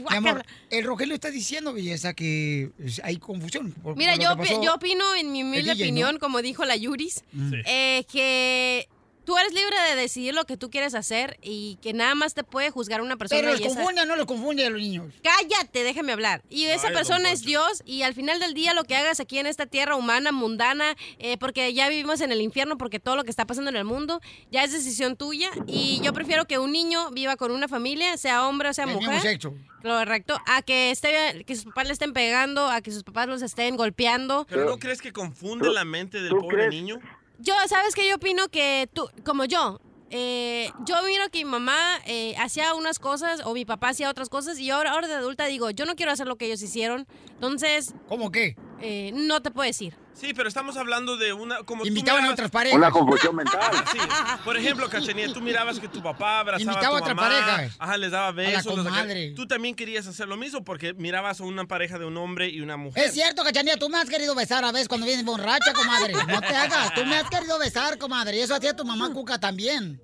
Mi 0.10 0.16
amor, 0.18 0.46
el 0.70 0.84
Rogelio 0.84 1.16
está 1.16 1.32
diciendo, 1.32 1.72
belleza, 1.74 2.14
que 2.14 2.70
hay 3.04 3.16
confusión. 3.18 3.72
por- 3.72 3.96
Mira, 3.96 4.14
por 4.36 4.46
yo, 4.46 4.62
yo 4.62 4.74
opino, 4.76 5.16
en 5.16 5.32
mi 5.32 5.44
humilde 5.44 5.72
DJ, 5.74 5.78
¿no? 5.78 5.84
opinión, 5.86 6.20
como 6.20 6.42
dijo 6.42 6.66
la 6.66 6.76
Yuris, 6.76 7.24
Mm. 7.32 7.50
Sí. 7.52 7.56
eh, 7.66 8.06
que 8.12 8.90
tú 9.30 9.38
eres 9.38 9.54
libre 9.54 9.76
de 9.92 9.96
decidir 9.96 10.34
lo 10.34 10.46
que 10.46 10.58
tú 10.58 10.72
quieres 10.72 10.96
hacer 10.96 11.38
y 11.44 11.78
que 11.84 11.94
nada 11.94 12.16
más 12.16 12.34
te 12.34 12.44
puede 12.44 12.72
juzgar 12.72 13.00
una 13.04 13.16
persona. 13.16 13.42
Pero 13.42 13.52
los 13.52 13.62
esa- 13.62 13.76
confunde 13.76 14.04
no 14.08 14.16
los 14.16 14.26
confunde 14.26 14.66
a 14.66 14.72
los 14.72 14.82
niños. 14.82 15.14
Cállate, 15.22 15.84
déjame 15.84 16.14
hablar. 16.14 16.42
Y 16.50 16.66
esa 16.66 16.88
Ay, 16.88 16.96
persona 16.96 17.32
es 17.32 17.44
Dios 17.44 17.84
y 17.86 18.02
al 18.02 18.16
final 18.16 18.40
del 18.40 18.56
día 18.56 18.74
lo 18.74 18.86
que 18.86 18.96
hagas 18.96 19.20
aquí 19.20 19.38
en 19.38 19.46
esta 19.46 19.68
tierra 19.68 19.96
humana, 19.96 20.32
mundana, 20.32 20.96
eh, 21.20 21.38
porque 21.38 21.72
ya 21.76 21.90
vivimos 21.90 22.22
en 22.22 22.32
el 22.32 22.42
infierno, 22.42 22.80
porque 22.80 23.00
todo 23.00 23.16
lo 23.18 23.24
que 23.24 23.30
está 23.30 23.46
pasando 23.46 23.70
en 23.70 23.76
el 23.76 23.86
mundo 23.86 24.20
ya 24.50 24.64
es 24.64 24.72
decisión 24.72 25.16
tuya 25.16 25.52
y 25.68 26.02
yo 26.02 26.12
prefiero 26.12 26.46
que 26.46 26.58
un 26.58 26.72
niño 26.72 27.12
viva 27.12 27.36
con 27.36 27.52
una 27.52 27.68
familia, 27.68 28.18
sea 28.18 28.48
hombre 28.48 28.70
o 28.70 28.74
sea 28.74 28.88
mismo 28.88 29.02
mujer. 29.04 29.22
sexo. 29.22 29.54
Correcto, 29.84 30.38
a 30.48 30.64
que 30.64 30.90
esté, 30.90 31.44
que 31.46 31.56
sus 31.56 31.66
papás 31.66 31.86
le 31.86 31.94
estén 31.94 32.14
pegando, 32.14 32.68
a 32.68 32.82
que 32.82 32.92
sus 32.92 33.04
papás 33.04 33.28
los 33.28 33.44
estén 33.44 33.78
golpeando. 33.78 34.48
¿Pero 34.50 34.66
no 34.66 34.80
crees 34.80 35.02
que 35.02 35.14
confunde 35.14 35.70
la 35.70 35.86
mente 35.86 36.20
del 36.22 36.36
pobre 36.36 36.68
niño? 36.68 37.00
Yo, 37.42 37.54
¿sabes 37.68 37.96
qué? 37.96 38.08
Yo 38.08 38.18
opino 38.18 38.50
que 38.50 38.90
tú, 38.94 39.10
como 39.24 39.46
yo, 39.46 39.80
eh, 40.10 40.72
yo 40.86 40.96
miro 41.04 41.30
que 41.32 41.40
mi 41.40 41.50
mamá 41.50 41.78
eh, 42.06 42.36
hacía 42.38 42.74
unas 42.74 43.00
cosas 43.00 43.42
o 43.46 43.54
mi 43.54 43.64
papá 43.64 43.90
hacía 43.90 44.10
otras 44.10 44.28
cosas 44.28 44.60
y 44.60 44.70
ahora, 44.70 44.92
ahora 44.92 45.08
de 45.08 45.14
adulta 45.14 45.46
digo, 45.46 45.70
yo 45.70 45.86
no 45.86 45.96
quiero 45.96 46.12
hacer 46.12 46.28
lo 46.28 46.36
que 46.36 46.48
ellos 46.48 46.62
hicieron. 46.62 47.08
Entonces... 47.36 47.94
¿Cómo 48.10 48.30
qué? 48.30 48.58
Eh, 48.82 49.12
no 49.14 49.42
te 49.42 49.52
puedo 49.52 49.68
decir. 49.68 49.94
Sí, 50.14 50.34
pero 50.34 50.50
estamos 50.50 50.76
hablando 50.76 51.16
de 51.16 51.32
una... 51.32 51.64
Como 51.64 51.84
tú 51.84 51.88
Invitaban 51.88 52.26
a 52.26 52.32
otras 52.32 52.52
parejas. 52.52 52.78
Una 52.78 52.92
confusión 52.92 53.36
mental. 53.36 53.60
Sí. 53.92 53.98
Por 54.44 54.58
ejemplo, 54.58 54.90
Cachanía, 54.90 55.32
tú 55.34 55.40
mirabas 55.42 55.80
que 55.80 55.88
tu 55.88 56.02
papá 56.04 56.40
abrazaba 56.42 56.72
Invitaba 56.74 56.98
a 56.98 57.02
tu 57.02 57.06
a 57.10 57.14
mamá. 57.14 57.30
parejas. 57.30 57.76
Ajá, 57.80 57.98
les 57.98 58.12
daba 58.12 58.32
besos. 58.34 58.66
los 58.66 58.78
sacaba- 58.86 59.02
comadre. 59.02 59.32
Tú 59.36 59.48
también 59.48 59.76
querías 59.76 60.06
hacer 60.08 60.28
lo 60.28 60.36
mismo 60.36 60.64
porque 60.64 60.94
mirabas 60.94 61.40
a 61.40 61.46
una 61.46 61.66
pareja 61.66 61.98
de 61.98 62.06
un 62.06 62.18
hombre 62.18 62.50
y 62.50 62.60
una 62.62 62.76
mujer. 62.78 63.06
Es 63.06 63.14
cierto, 63.14 63.44
Cachanilla, 63.44 63.78
tú 63.78 63.88
me 63.90 63.98
has 63.98 64.10
querido 64.10 64.36
besar 64.36 64.64
a 64.66 64.72
veces 64.74 64.88
cuando 64.90 65.06
vienes 65.08 65.24
borracha, 65.26 65.74
comadre. 65.74 66.14
No 66.28 66.42
te 66.42 66.56
hagas, 66.56 66.94
tú 66.94 67.06
me 67.06 67.16
has 67.16 67.30
querido 67.30 67.58
besar, 67.58 67.98
comadre. 67.98 68.38
Y 68.38 68.42
eso 68.42 68.56
hacía 68.56 68.76
tu 68.76 68.84
mamá 68.86 69.12
Cuca 69.14 69.40
también. 69.40 70.02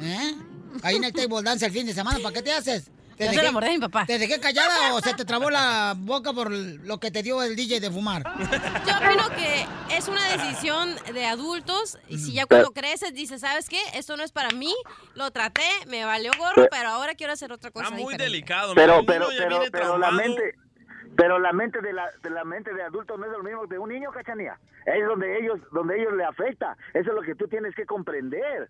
¿Eh? 0.00 0.34
Ahí 0.82 0.96
en 0.96 1.04
el 1.04 1.12
table 1.12 1.42
dance 1.42 1.66
el 1.66 1.72
fin 1.72 1.86
de 1.86 1.92
semana, 1.94 2.18
¿para 2.22 2.34
qué 2.34 2.42
te 2.42 2.52
haces? 2.52 2.90
¿Te 3.28 3.34
Yo 3.34 3.40
se 3.40 3.42
la 3.42 3.52
mordí 3.52 3.68
a 3.68 3.72
mi 3.72 3.78
papá. 3.78 4.06
¿Te 4.06 4.18
dejé 4.18 4.40
callada 4.40 4.94
o 4.94 5.00
se 5.00 5.14
te 5.14 5.24
trabó 5.24 5.50
la 5.50 5.94
boca 5.96 6.32
por 6.32 6.50
lo 6.50 6.98
que 6.98 7.10
te 7.10 7.22
dio 7.22 7.42
el 7.42 7.56
DJ 7.56 7.80
de 7.80 7.90
fumar? 7.90 8.22
Yo 8.24 8.96
opino 8.96 9.28
que 9.36 9.66
es 9.96 10.08
una 10.08 10.24
decisión 10.36 10.94
de 11.12 11.26
adultos 11.26 11.98
y 12.08 12.18
si 12.18 12.32
ya 12.32 12.46
cuando 12.46 12.72
creces 12.72 13.14
dices, 13.14 13.40
¿sabes 13.40 13.68
qué? 13.68 13.80
Esto 13.94 14.16
no 14.16 14.22
es 14.24 14.32
para 14.32 14.50
mí, 14.50 14.74
lo 15.14 15.30
traté, 15.30 15.62
me 15.86 16.04
valió 16.04 16.30
gorro, 16.38 16.66
Pero- 16.70 16.88
ahora 16.88 17.14
quiero 17.14 17.32
hacer 17.32 17.52
otra 17.52 17.70
cosa 17.70 17.84
Está 17.86 17.94
muy 17.96 18.12
diferente. 18.12 18.24
delicado. 18.24 18.74
Pero, 18.74 19.04
pero, 19.06 19.26
pero, 19.36 19.60
pero 19.70 19.98
la 19.98 20.10
mente, 20.10 20.54
pero 21.16 21.38
la 21.38 21.52
mente 21.52 21.80
de 21.80 21.92
la, 21.92 22.10
de 22.22 22.30
la 22.30 22.44
mente 22.44 22.72
de 22.74 22.82
adulto 22.82 23.16
no 23.16 23.26
es 23.26 23.32
lo 23.32 23.42
mismo 23.42 23.66
de 23.66 23.78
un 23.78 23.88
niño, 23.90 24.10
cachanía. 24.12 24.58
Es 24.86 25.06
donde 25.06 25.38
ellos, 25.38 25.60
donde 25.72 26.00
ellos 26.00 26.12
le 26.14 26.24
afecta. 26.24 26.76
Eso 26.94 27.10
es 27.10 27.14
lo 27.14 27.22
que 27.22 27.34
tú 27.34 27.46
tienes 27.48 27.74
que 27.74 27.86
comprender. 27.86 28.68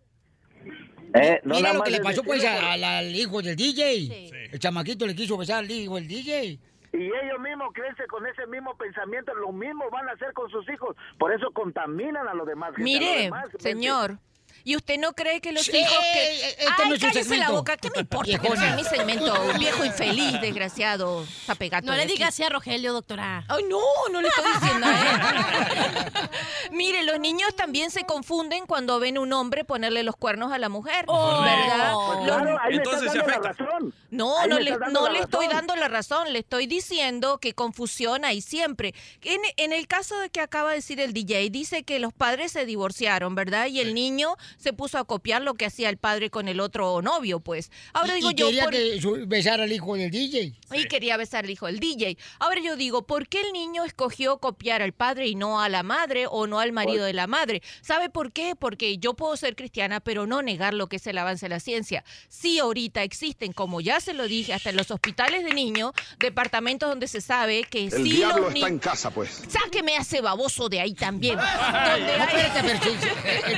Eh, 1.15 1.41
no 1.45 1.57
Mira 1.57 1.69
nada 1.69 1.75
lo 1.75 1.79
más 1.81 1.89
que 1.89 1.97
le 1.97 2.01
pasó 2.01 2.23
pues 2.23 2.43
decirlo 2.43 2.69
al, 2.69 2.85
al 2.85 3.15
hijo 3.15 3.43
del 3.43 3.57
DJ. 3.57 4.49
El 4.53 4.59
chamaquito 4.59 5.07
le 5.07 5.15
quiso 5.15 5.37
besar 5.37 5.59
al 5.59 5.71
hijo 5.71 5.97
del 5.97 6.09
DJ. 6.09 6.59
Y 6.93 7.05
ellos 7.05 7.41
mismos 7.41 7.73
crecen 7.73 8.07
con 8.07 8.27
ese 8.27 8.47
mismo 8.47 8.77
pensamiento, 8.77 9.35
lo 9.35 9.51
mismo 9.51 9.89
van 9.91 10.09
a 10.09 10.13
hacer 10.13 10.33
con 10.35 10.51
sus 10.51 10.69
hijos. 10.69 10.95
Por 11.19 11.33
eso 11.33 11.51
contaminan 11.53 12.29
a 12.29 12.35
los 12.35 12.47
demás. 12.47 12.75
a 12.77 12.81
Mire, 12.81 13.25
demás, 13.25 13.47
señor. 13.59 14.19
¿Y 14.65 14.77
usted 14.77 14.99
no 14.99 15.13
cree 15.13 15.41
que 15.41 15.53
los 15.53 15.65
Sí, 15.65 15.77
hijos 15.77 15.93
eh, 15.93 16.13
que... 16.15 16.49
este 16.51 16.65
Ay, 16.83 16.89
no 16.89 16.95
es 17.21 17.29
la 17.39 17.51
boca. 17.51 17.77
¿Qué 17.77 17.91
me 17.95 18.01
importa 18.01 18.39
que 18.39 18.49
no 18.49 18.57
sea 18.57 18.77
mi 18.77 18.85
segmento? 18.85 19.43
Un 19.53 19.59
viejo 19.59 19.85
infeliz, 19.85 20.41
desgraciado. 20.41 21.25
Zapegato 21.47 21.87
No 21.87 21.95
le 21.95 22.03
aquí. 22.03 22.13
digas 22.13 22.29
así 22.31 22.43
a 22.43 22.49
Rogelio, 22.49 22.93
doctora. 22.93 23.45
Ay, 23.49 23.65
no, 23.69 23.81
no 24.11 24.21
le 24.21 24.29
estoy 24.29 24.45
diciendo 24.61 24.87
a 24.87 24.91
él. 25.01 26.31
Mire, 26.73 27.03
los 27.05 27.19
niños 27.21 27.55
también 27.57 27.91
se 27.91 28.05
confunden 28.05 28.67
cuando 28.67 28.99
ven 29.01 29.19
un 29.19 29.33
hombre 29.33 29.65
ponerle 29.65 30.03
los 30.03 30.17
cuernos 30.17 30.53
a 30.53 30.59
la 30.59 30.69
mujer, 30.69 31.07
¿verdad? 31.07 31.93
Los- 31.93 32.25
claro, 32.25 32.59
ahí 32.63 32.75
le 32.77 32.83
estás 32.83 33.01
dando 33.05 33.27
la 33.27 33.39
razón. 33.39 33.95
No, 34.11 34.39
Ahí 34.39 34.49
no 34.49 34.59
le 34.59 34.77
no 34.93 35.09
le 35.09 35.21
estoy 35.21 35.49
dando 35.49 35.75
la 35.77 35.89
razón, 35.89 36.33
le 36.33 36.41
estoy 36.41 36.67
diciendo 36.67 37.39
que 37.39 37.55
confusión 37.55 38.25
hay 38.25 38.41
siempre. 38.41 38.95
En, 39.23 39.41
en 39.57 39.73
el 39.73 39.87
caso 39.87 40.19
de 40.19 40.31
que 40.31 40.41
acaba 40.41 40.71
de 40.71 40.77
decir 40.77 41.01
el 41.01 41.13
DJ, 41.13 41.51
dice 41.51 41.83
que 41.83 41.99
los 41.99 42.13
padres 42.13 42.53
se 42.53 42.67
divorciaron, 42.67 43.35
¿verdad? 43.35 43.67
Y 43.67 43.81
el 43.81 43.95
niño 43.95 44.37
se 44.59 44.73
puso 44.73 44.99
a 44.99 45.05
copiar 45.05 45.43
lo 45.43 45.55
que 45.55 45.67
hacía 45.67 45.89
el 45.89 45.97
padre 45.97 46.31
con 46.31 46.49
el 46.49 46.61
otro 46.61 47.03
novio, 47.03 47.41
pues. 47.41 47.71
Ahora 47.93 48.13
Y- 48.13 48.17
digo 48.17 48.31
y 48.31 48.35
yo... 48.35 48.47
quería 48.47 48.65
por- 48.65 48.73
que 48.73 49.25
besara 49.27 49.65
al 49.65 49.73
hijo 49.73 49.95
del 49.97 50.11
DJ. 50.11 50.55
y 50.75 50.85
quería 50.89 51.17
besar 51.17 51.45
al 51.45 51.51
hijo 51.51 51.67
del 51.67 51.81
DJ. 51.81 52.17
Ahora 52.39 52.61
yo 52.63 52.77
digo, 52.77 53.07
¿por 53.07 53.29
qué 53.29 53.41
el 53.41 53.53
niño 53.53 53.85
escogió 53.85 54.39
copiar 54.39 54.83
al 54.83 54.93
padre 54.93 55.29
y 55.29 55.35
no 55.35 55.61
a 55.61 55.69
la 55.69 55.83
madre 55.83 56.27
o 56.29 56.47
no 56.47 56.61
al 56.61 56.73
marido 56.73 57.05
de 57.05 57.13
la 57.13 57.27
madre? 57.27 57.63
¿Sabe 57.83 58.09
por 58.11 58.33
qué? 58.33 58.55
Porque 58.57 58.99
yo 58.99 59.15
puedo 59.15 59.37
ser 59.37 59.57
cristiana, 59.57 60.01
pero 60.01 60.27
no 60.27 60.43
negar 60.43 60.75
lo 60.75 60.89
que 60.89 60.97
es 60.97 61.07
el 61.07 61.19
avance 61.19 61.47
de 61.47 61.51
la 61.51 61.61
ciencia. 61.61 62.05
Sí, 62.29 62.59
ahorita 62.59 63.03
existen, 63.03 63.53
como 63.53 63.81
ya 63.81 64.01
se 64.01 64.15
lo 64.15 64.27
dije, 64.29 64.53
hasta 64.55 64.71
en 64.71 64.77
los 64.77 64.91
hospitales 64.91 65.45
de 65.45 65.53
niños, 65.55 65.93
departamentos 66.19 66.89
donde 66.89 67.09
se 67.09 67.21
sabe 67.21 67.65
que 67.65 67.85
El 67.87 67.93
sí 67.93 68.03
diablo 68.05 68.45
los 68.45 68.55
está 68.55 68.69
en 68.69 68.79
casa, 68.79 69.11
pues. 69.11 69.43
Sáqueme 69.49 69.97
a 69.97 70.01
ese 70.03 70.21
baboso 70.21 70.69
de 70.69 70.81
ahí 70.81 70.95
también. 70.95 71.37
No, 71.37 71.43
Donde 71.43 72.13
hay- 72.13 72.47
espérate, 72.47 72.91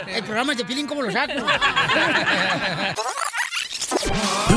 el, 0.09 0.17
el 0.17 0.25
programa 0.25 0.53
es 0.53 0.59
de 0.59 0.65
Pilín, 0.65 0.84
¿cómo 0.87 1.03
lo 1.03 1.11
saco? 1.11 1.33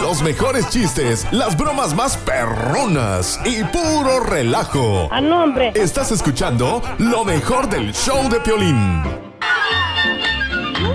Los 0.01 0.21
mejores 0.21 0.69
chistes, 0.69 1.25
las 1.31 1.57
bromas 1.57 1.93
más 1.93 2.17
perronas 2.17 3.39
y 3.45 3.63
puro 3.65 4.19
relajo. 4.21 5.09
¡A 5.11 5.21
nombre! 5.21 5.71
Estás 5.75 6.11
escuchando 6.11 6.81
lo 6.99 7.23
mejor 7.23 7.69
del 7.69 7.93
show 7.93 8.29
de 8.29 8.39
Piolín. 8.39 9.03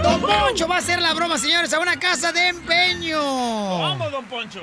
Don 0.02 0.20
Poncho 0.20 0.68
va 0.68 0.76
a 0.76 0.78
hacer 0.78 1.00
la 1.00 1.14
broma, 1.14 1.38
señores, 1.38 1.72
a 1.72 1.78
una 1.78 1.98
casa 1.98 2.32
de 2.32 2.48
empeño. 2.48 3.18
Vamos, 3.78 4.10
don 4.10 4.24
Poncho. 4.26 4.62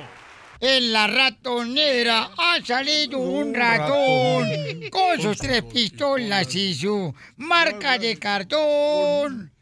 En 0.61 0.91
la 0.91 1.07
ratonera 1.07 2.31
ha 2.37 2.57
salido 2.65 3.17
un 3.19 3.53
ratón 3.53 4.45
con 4.91 5.21
sus 5.21 5.37
tres 5.37 5.63
pistolas 5.63 6.53
y 6.53 6.75
su 6.75 7.13
marca 7.37 7.97
de 7.97 8.17
cartón. 8.17 9.53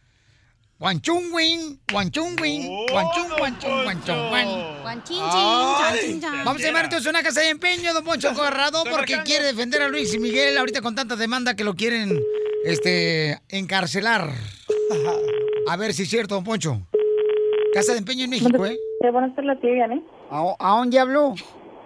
Guanchungwin, 0.80 1.80
guanchung, 1.92 2.36
guanchung, 2.38 3.30
guanchung, 3.36 4.30
guan. 4.30 4.48
Guanchinchin, 4.84 5.24
Ay. 5.24 6.20
chanchin, 6.20 6.22
Vamos 6.46 6.62
a 6.62 6.66
llamar 6.68 6.84
entonces 6.84 7.08
a 7.08 7.10
una 7.10 7.24
casa 7.24 7.42
de 7.42 7.50
empeño, 7.50 7.96
don 7.96 8.04
Poncho 8.04 8.32
Corrado, 8.36 8.84
porque 8.92 9.18
quiere 9.26 9.46
defender 9.46 9.82
a 9.82 9.90
Luis 9.90 10.14
y 10.14 10.20
Miguel 10.20 10.56
ahorita 10.56 10.82
con 10.82 10.94
tanta 10.94 11.16
demanda 11.16 11.56
que 11.56 11.64
lo 11.64 11.74
quieren 11.74 12.22
este, 12.64 13.42
encarcelar. 13.50 14.30
A 15.68 15.78
ver 15.78 15.94
si 15.94 16.04
es 16.04 16.10
cierto, 16.10 16.36
don 16.36 16.44
Poncho. 16.44 16.80
Casa 17.74 17.94
de 17.94 17.98
empeño 17.98 18.26
en 18.26 18.30
México, 18.30 18.64
¿eh? 18.64 18.78
Sí, 19.02 19.10
buenas 19.12 19.36
tardes, 19.36 19.48
la 19.48 19.60
tía. 19.60 19.88
¿A, 20.30 20.56
a 20.60 20.78
dónde 20.78 21.00
habló? 21.00 21.34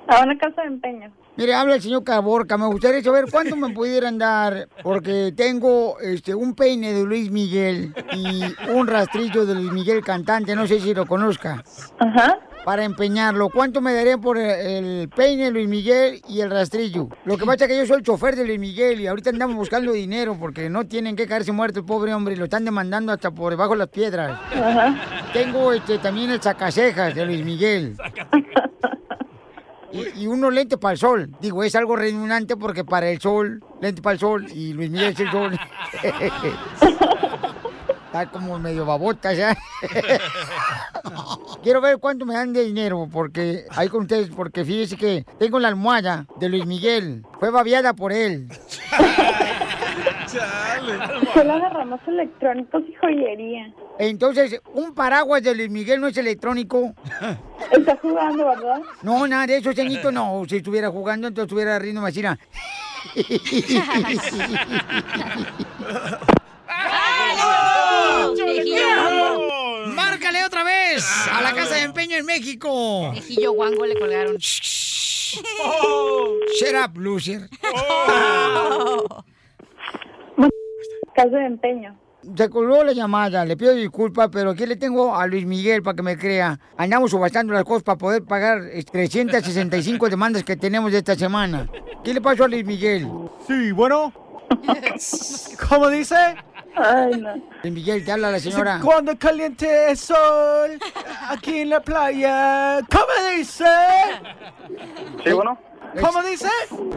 A 0.08 0.22
una 0.22 0.38
casa 0.38 0.64
de 0.64 0.68
empeño. 0.68 1.14
Mire, 1.42 1.56
habla 1.56 1.74
el 1.74 1.82
señor 1.82 2.04
Caborca. 2.04 2.56
Me 2.56 2.68
gustaría 2.68 3.02
saber 3.02 3.26
cuánto 3.32 3.56
me 3.56 3.74
pudieran 3.74 4.20
dar, 4.20 4.70
porque 4.84 5.34
tengo 5.36 6.00
este 6.00 6.36
un 6.36 6.54
peine 6.54 6.94
de 6.94 7.04
Luis 7.04 7.32
Miguel 7.32 7.96
y 8.14 8.44
un 8.70 8.86
rastrillo 8.86 9.48
de 9.48 9.56
Luis 9.56 9.72
Miguel 9.72 10.04
cantante, 10.04 10.56
no 10.56 10.68
sé 10.68 10.80
si 10.80 10.94
lo 10.94 11.08
conozca. 11.08 11.64
Ajá. 11.98 12.38
Para 12.64 12.84
empeñarlo, 12.84 13.50
¿cuánto 13.50 13.82
me 13.82 13.92
darían 13.92 14.22
por 14.22 14.38
el 14.38 15.10
peine 15.10 15.46
de 15.46 15.50
Luis 15.52 15.68
Miguel 15.68 16.22
y 16.30 16.42
el 16.42 16.52
rastrillo? 16.52 17.10
Lo 17.26 17.40
que 17.40 17.46
pasa 17.48 17.66
es 17.66 17.72
que 17.72 17.78
yo 17.80 17.88
soy 17.88 17.98
el 17.98 18.04
chofer 18.04 18.36
de 18.36 18.46
Luis 18.46 18.60
Miguel 18.60 19.02
y 19.02 19.08
ahorita 19.08 19.32
andamos 19.32 19.56
buscando 19.56 19.94
dinero 19.94 20.38
porque 20.40 20.70
no 20.70 20.86
tienen 20.86 21.16
que 21.16 21.26
caerse 21.26 21.52
muerto 21.52 21.80
el 21.80 21.86
pobre 21.86 22.14
hombre 22.14 22.36
y 22.36 22.38
lo 22.38 22.44
están 22.44 22.66
demandando 22.66 23.12
hasta 23.12 23.32
por 23.32 23.52
debajo 23.52 23.72
de 23.72 23.80
las 23.80 23.88
piedras. 23.88 24.40
Tengo 25.34 25.74
este 25.74 25.98
también 25.98 26.30
el 26.30 26.40
sacacejas 26.40 27.16
de 27.16 27.26
Luis 27.26 27.44
Miguel. 27.44 27.98
Y, 29.92 30.24
y 30.24 30.28
unos 30.28 30.54
lentes 30.54 30.78
para 30.80 30.94
el 30.94 30.98
sol. 30.98 31.30
Digo, 31.40 31.64
es 31.64 31.76
algo 31.76 31.96
redundante 31.96 32.56
porque 32.58 32.84
para 32.84 33.10
el 33.10 33.20
sol, 33.20 33.64
lente 33.82 34.02
para 34.02 34.14
el 34.14 34.20
sol 34.20 34.48
y 34.52 34.74
Luis 34.74 34.90
Miguel 34.90 35.14
es 35.14 35.20
el 35.20 35.32
sol. 35.32 35.60
Está 38.12 38.30
como 38.30 38.60
medio 38.60 38.86
babota 38.86 39.32
ya. 39.34 39.58
Quiero 41.64 41.80
ver 41.80 41.98
cuánto 41.98 42.26
me 42.26 42.34
dan 42.34 42.52
de 42.52 42.66
dinero 42.66 43.08
porque 43.10 43.66
ahí 43.70 43.88
con 43.88 44.02
ustedes, 44.02 44.30
porque 44.36 44.66
fíjese 44.66 44.98
que 44.98 45.26
tengo 45.40 45.60
la 45.60 45.70
almohada 45.70 46.26
de 46.38 46.50
Luis 46.50 46.66
Miguel. 46.66 47.24
Fue 47.40 47.52
babiada 47.52 47.94
por 47.94 48.12
él. 48.12 48.50
Solo 51.34 51.54
agarramos 51.54 52.00
electrónicos 52.08 52.84
y 52.88 52.94
joyería. 52.96 53.74
Entonces, 54.00 54.62
un 54.74 54.94
paraguas 54.94 55.44
de 55.44 55.56
Luis 55.56 55.70
Miguel 55.70 56.00
no 56.00 56.08
es 56.08 56.18
electrónico. 56.18 56.94
Está 57.72 57.98
jugando, 58.02 58.48
¿verdad? 58.48 58.82
No, 59.02 59.28
nada 59.28 59.48
de 59.48 59.58
eso, 59.58 59.74
señorito, 59.74 60.12
no. 60.12 60.44
Si 60.48 60.58
estuviera 60.58 60.90
jugando, 60.90 61.28
entonces 61.28 61.50
estuviera 61.50 61.78
riendo 61.80 62.02
más. 62.02 62.16
mira. 62.16 62.38
¡Márcale 69.88 70.44
otra 70.46 70.64
vez! 70.64 71.06
A 71.32 71.42
la 71.42 71.54
casa 71.54 71.76
de 71.76 71.82
empeño 71.82 72.18
en 72.18 72.26
México. 72.26 73.12
Viejillo 73.12 73.52
guango 73.54 73.86
le 73.86 74.00
colgaron. 74.00 74.38
Shut 74.38 75.46
up, 76.84 76.98
loser. 76.98 77.50
Casa 81.14 81.38
de 81.38 81.46
empeño. 81.46 81.98
Se 82.38 82.50
colgó 82.50 82.84
la 82.84 82.94
llamada, 82.94 83.44
le 83.46 83.58
pido 83.58 83.74
disculpas, 83.74 84.30
pero 84.32 84.52
aquí 84.52 84.66
le 84.68 84.76
tengo 84.76 85.16
a 85.16 85.26
Luis 85.26 85.46
Miguel 85.46 85.82
para 85.82 85.96
que 85.96 86.04
me 86.04 86.18
crea. 86.18 86.60
Andamos 86.78 87.10
subastando 87.12 87.54
las 87.54 87.64
cosas 87.64 87.82
para 87.82 87.98
poder 87.98 88.24
pagar 88.24 88.62
eh, 88.72 88.84
365 88.84 90.08
demandas 90.08 90.44
que 90.44 90.56
tenemos 90.56 90.92
de 90.92 91.00
esta 91.00 91.16
semana. 91.16 91.68
¿Qué 92.04 92.14
le 92.14 92.22
pasó 92.22 92.44
a 92.44 92.48
Luis 92.48 92.64
Miguel? 92.64 93.08
Sí, 93.48 93.72
bueno. 93.72 94.14
¿Cómo 95.70 95.90
dice? 95.90 96.16
Ay, 96.76 97.20
no. 97.20 97.36
Luis 97.64 97.74
Miguel, 97.74 98.06
te 98.06 98.12
habla 98.12 98.32
la 98.32 98.40
señora. 98.40 98.80
Cuando 98.84 99.18
caliente 99.18 99.90
el 99.90 99.98
sol, 99.98 100.80
aquí 101.28 101.62
en 101.62 101.70
la 101.72 101.82
playa. 101.82 102.82
¿Cómo 102.90 103.36
dice? 103.36 103.66
Sí, 105.24 105.32
bueno. 105.34 105.58
¿Cómo 106.00 106.24
dice? 106.24 106.48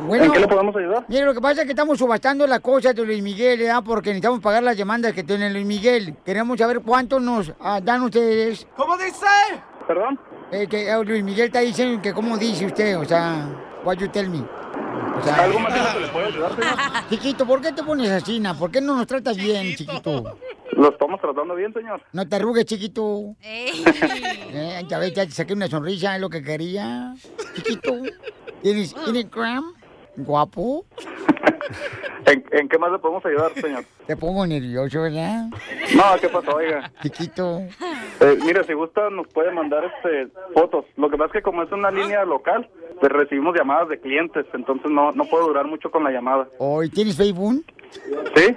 Bueno, 0.07 0.25
¿En 0.25 0.33
qué 0.33 0.41
le 0.41 0.49
podemos 0.49 0.77
ayudar? 0.77 1.05
Mire, 1.09 1.25
lo 1.25 1.35
que 1.35 1.41
pasa 1.41 1.63
es 1.63 1.67
que 1.67 1.73
estamos 1.73 1.99
subastando 1.99 2.47
las 2.47 2.61
cosas 2.61 2.95
de 2.95 3.05
Luis 3.05 3.23
Miguel, 3.23 3.59
¿verdad? 3.59 3.83
Porque 3.85 4.11
necesitamos 4.11 4.41
pagar 4.41 4.63
las 4.63 4.77
demandas 4.77 5.13
que 5.13 5.25
tiene 5.25 5.51
Luis 5.51 5.67
Miguel. 5.67 6.15
Queremos 6.25 6.59
saber 6.59 6.81
cuánto 6.81 7.19
nos 7.19 7.53
ah, 7.61 7.81
dan 7.83 8.03
ustedes. 8.03 8.67
¿Cómo 8.77 8.97
dice? 8.97 9.27
¿Perdón? 9.87 10.19
Eh, 10.53 10.67
que 10.69 10.89
eh, 10.89 11.05
Luis 11.05 11.25
Miguel 11.25 11.47
está 11.47 11.61
diciendo 11.61 12.01
que 12.01 12.13
cómo 12.13 12.37
dice 12.39 12.67
usted, 12.67 12.99
o 12.99 13.05
sea, 13.05 13.49
what 13.85 13.97
you 13.97 14.09
tell 14.09 14.29
me. 14.29 14.45
O 15.17 15.23
sea, 15.23 15.45
¿Algo 15.45 15.59
más 15.61 15.95
que 15.95 16.01
le 16.01 16.09
puedo 16.09 16.27
ayudar, 16.27 16.55
señor? 16.55 16.75
Chiquito, 17.11 17.47
¿por 17.47 17.61
qué 17.61 17.73
te 17.73 17.83
pones 17.83 18.11
así, 18.11 18.41
na? 18.41 18.55
¿Por 18.55 18.71
qué 18.71 18.81
no 18.81 18.97
nos 18.97 19.07
tratas 19.07 19.37
bien, 19.37 19.75
chiquito? 19.77 20.39
Lo 20.73 20.89
estamos 20.89 21.21
tratando 21.21 21.55
bien, 21.55 21.73
señor. 21.73 22.03
No 22.13 22.29
te 22.29 22.37
arrugues, 22.37 22.65
chiquito. 22.65 23.37
Eh, 23.41 24.85
ya 24.89 24.99
ves, 24.99 25.15
ya 25.15 25.25
te 25.25 25.33
saqué 25.33 25.53
una 25.53 25.69
sonrisa, 25.69 26.17
es 26.17 26.21
lo 26.21 26.29
que 26.29 26.43
quería. 26.43 27.15
Chiquito. 27.55 27.93
¿Tienes 28.65 28.95
Instagram? 29.07 29.75
Guapo. 30.17 30.87
¿En, 32.25 32.43
en 32.51 32.67
qué 32.71 32.79
más 32.79 32.91
le 32.91 32.99
podemos 32.99 33.23
ayudar, 33.27 33.53
señor? 33.61 33.85
Te 34.07 34.17
pongo 34.17 34.47
nervioso, 34.47 35.03
¿verdad? 35.03 35.49
No, 35.95 36.03
¿qué 36.19 36.31
pasó, 36.31 36.57
oiga? 36.57 36.91
Chiquito. 37.03 37.59
Eh, 38.21 38.39
mire, 38.43 38.65
si 38.65 38.73
gusta, 38.73 39.11
nos 39.11 39.27
puede 39.29 39.53
mandar 39.53 39.85
este 39.85 40.29
fotos. 40.55 40.87
Lo 40.97 41.11
que 41.11 41.19
pasa 41.19 41.27
es 41.27 41.33
que 41.35 41.43
como 41.43 41.63
es 41.63 41.71
una 41.73 41.91
línea 41.91 42.25
local, 42.25 42.67
pues 43.01 43.13
recibimos 43.13 43.55
llamadas 43.55 43.91
de 43.91 44.01
clientes, 44.01 44.47
entonces 44.55 44.91
no, 44.91 45.13
no 45.13 45.25
puedo 45.27 45.47
durar 45.49 45.67
mucho 45.67 45.91
con 45.91 46.03
la 46.03 46.11
llamada. 46.11 46.49
¿Hoy 46.57 46.89
tienes 46.89 47.19
Facebook? 47.19 47.63
¿Sí? 48.35 48.57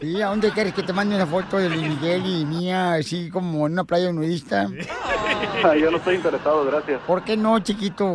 Sí, 0.00 0.22
¿a 0.22 0.28
dónde 0.28 0.50
quieres 0.52 0.74
que 0.74 0.82
te 0.84 0.92
mande 0.92 1.16
una 1.16 1.26
foto 1.26 1.58
de 1.58 1.68
Luis 1.68 1.82
Miguel 1.88 2.22
y 2.24 2.44
mía, 2.44 2.94
así 2.94 3.28
como 3.30 3.66
en 3.66 3.72
una 3.72 3.84
playa 3.84 4.12
nudista? 4.12 4.68
Yo 5.80 5.90
no 5.90 5.96
estoy 5.96 6.14
interesado, 6.16 6.64
gracias. 6.66 7.00
¿Por 7.06 7.24
qué 7.24 7.36
no, 7.36 7.58
chiquito? 7.58 8.06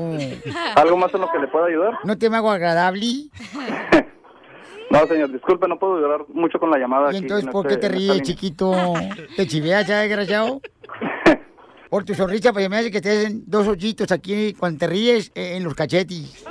¿Algo 0.75 0.97
más 0.97 1.13
en 1.13 1.21
lo 1.21 1.29
que 1.29 1.39
le 1.39 1.47
pueda 1.47 1.65
ayudar? 1.65 1.93
¿No 2.05 2.17
te 2.17 2.29
me 2.29 2.37
hago 2.37 2.51
agradable? 2.51 3.05
No, 4.89 5.07
señor, 5.07 5.31
disculpe, 5.31 5.67
no 5.67 5.79
puedo 5.79 5.97
durar 5.99 6.23
mucho 6.27 6.59
con 6.59 6.69
la 6.69 6.77
llamada. 6.77 7.07
¿Y 7.07 7.15
aquí 7.15 7.23
entonces 7.23 7.47
en 7.47 7.51
por 7.51 7.65
este- 7.65 7.79
qué 7.79 7.81
te 7.81 7.87
en 7.95 8.01
esta 8.03 8.13
ríes, 8.13 8.27
chiquito? 8.27 8.93
¿Te 9.35 9.47
chiveas 9.47 9.87
ya, 9.87 10.01
desgraciado? 10.01 10.61
Por 11.89 12.03
tu 12.03 12.13
sonrisa, 12.13 12.53
pues 12.53 12.69
me 12.69 12.77
hace 12.77 12.91
que 12.91 13.01
te 13.01 13.09
hacen 13.09 13.43
dos 13.47 13.67
hoyitos 13.67 14.11
aquí 14.11 14.53
cuando 14.53 14.77
te 14.77 14.85
ríes 14.87 15.31
eh, 15.33 15.55
en 15.55 15.63
los 15.63 15.73
cachetes. 15.73 16.45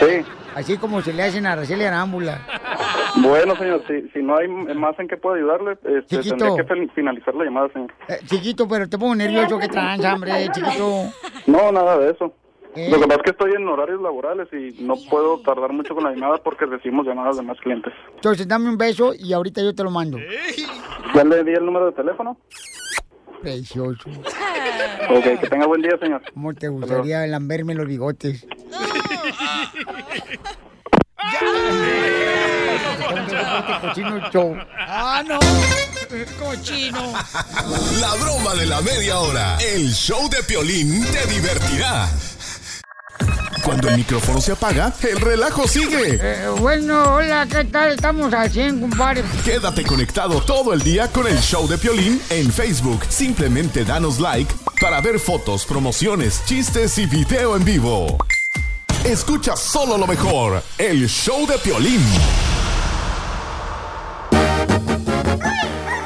Sí. 0.00 0.24
Así 0.54 0.76
como 0.76 1.00
se 1.02 1.12
le 1.12 1.22
hacen 1.22 1.46
a 1.46 1.52
Araceli 1.52 1.84
Arámbula. 1.84 2.40
Bueno, 3.16 3.54
señor, 3.56 3.82
si, 3.86 4.08
si 4.10 4.22
no 4.22 4.36
hay 4.36 4.48
más 4.48 4.98
en 4.98 5.08
qué 5.08 5.16
puedo 5.16 5.36
ayudarle, 5.36 5.72
este, 5.72 6.20
Chiquito. 6.20 6.36
tendría 6.36 6.86
que 6.86 6.88
finalizar 6.94 7.34
la 7.34 7.44
llamada, 7.44 7.68
señor. 7.72 7.92
Eh, 8.08 8.20
chiquito, 8.26 8.66
pero 8.66 8.88
te 8.88 8.98
pongo 8.98 9.14
nervioso, 9.14 9.58
que 9.58 9.68
tranza, 9.68 10.14
hombre, 10.14 10.48
chiquito. 10.52 11.04
No, 11.46 11.72
nada 11.72 11.98
de 11.98 12.10
eso. 12.12 12.34
Eh. 12.74 12.88
Lo 12.90 12.98
que 12.98 13.06
pasa 13.06 13.16
es 13.16 13.22
que 13.24 13.30
estoy 13.32 13.52
en 13.52 13.68
horarios 13.68 14.00
laborales 14.00 14.48
y 14.52 14.82
no 14.82 14.94
puedo 15.10 15.40
tardar 15.40 15.72
mucho 15.74 15.94
con 15.94 16.04
la 16.04 16.10
llamada 16.12 16.38
porque 16.38 16.64
recibimos 16.64 17.06
llamadas 17.06 17.36
de 17.36 17.42
más 17.42 17.58
clientes. 17.60 17.92
Entonces 18.14 18.48
dame 18.48 18.70
un 18.70 18.78
beso 18.78 19.12
y 19.14 19.34
ahorita 19.34 19.60
yo 19.62 19.74
te 19.74 19.84
lo 19.84 19.90
mando. 19.90 20.18
¿Ya 21.14 21.22
le 21.24 21.44
di 21.44 21.52
el 21.52 21.66
número 21.66 21.86
de 21.86 21.92
teléfono? 21.92 22.38
Precioso. 23.42 24.08
Ok, 25.10 25.40
que 25.40 25.48
tenga 25.50 25.66
buen 25.66 25.82
día, 25.82 25.98
señor. 26.00 26.22
¿Cómo 26.32 26.54
te 26.54 26.68
gustaría 26.68 27.26
lamberme 27.26 27.74
los 27.74 27.86
bigotes? 27.86 28.46
Cochino 33.80 34.30
show. 34.30 34.56
¡Ah, 34.78 35.22
no! 35.26 35.38
¡Cochino! 36.38 37.12
La 38.00 38.14
broma 38.14 38.54
de 38.54 38.66
la 38.66 38.80
media 38.80 39.18
hora. 39.18 39.58
El 39.58 39.92
show 39.92 40.28
de 40.28 40.42
Piolín 40.42 41.04
te 41.06 41.26
divertirá. 41.26 42.08
Cuando 43.62 43.88
el 43.88 43.96
micrófono 43.96 44.40
se 44.40 44.52
apaga, 44.52 44.92
el 45.02 45.20
relajo 45.20 45.68
sigue. 45.68 46.18
Eh, 46.20 46.48
bueno, 46.58 47.14
hola, 47.14 47.46
¿qué 47.48 47.64
tal? 47.64 47.92
Estamos 47.92 48.34
haciendo, 48.34 48.88
compadre. 48.88 49.22
Quédate 49.44 49.84
conectado 49.84 50.40
todo 50.40 50.72
el 50.72 50.82
día 50.82 51.08
con 51.08 51.28
el 51.28 51.38
show 51.38 51.68
de 51.68 51.78
Piolín 51.78 52.20
en 52.30 52.52
Facebook. 52.52 53.04
Simplemente 53.08 53.84
danos 53.84 54.18
like 54.18 54.52
para 54.80 55.00
ver 55.00 55.20
fotos, 55.20 55.64
promociones, 55.64 56.44
chistes 56.44 56.98
y 56.98 57.06
video 57.06 57.56
en 57.56 57.64
vivo. 57.64 58.18
Escucha 59.04 59.56
solo 59.56 59.98
lo 59.98 60.06
mejor. 60.06 60.62
El 60.78 61.08
show 61.08 61.44
de 61.44 61.58
Piolín. 61.58 62.00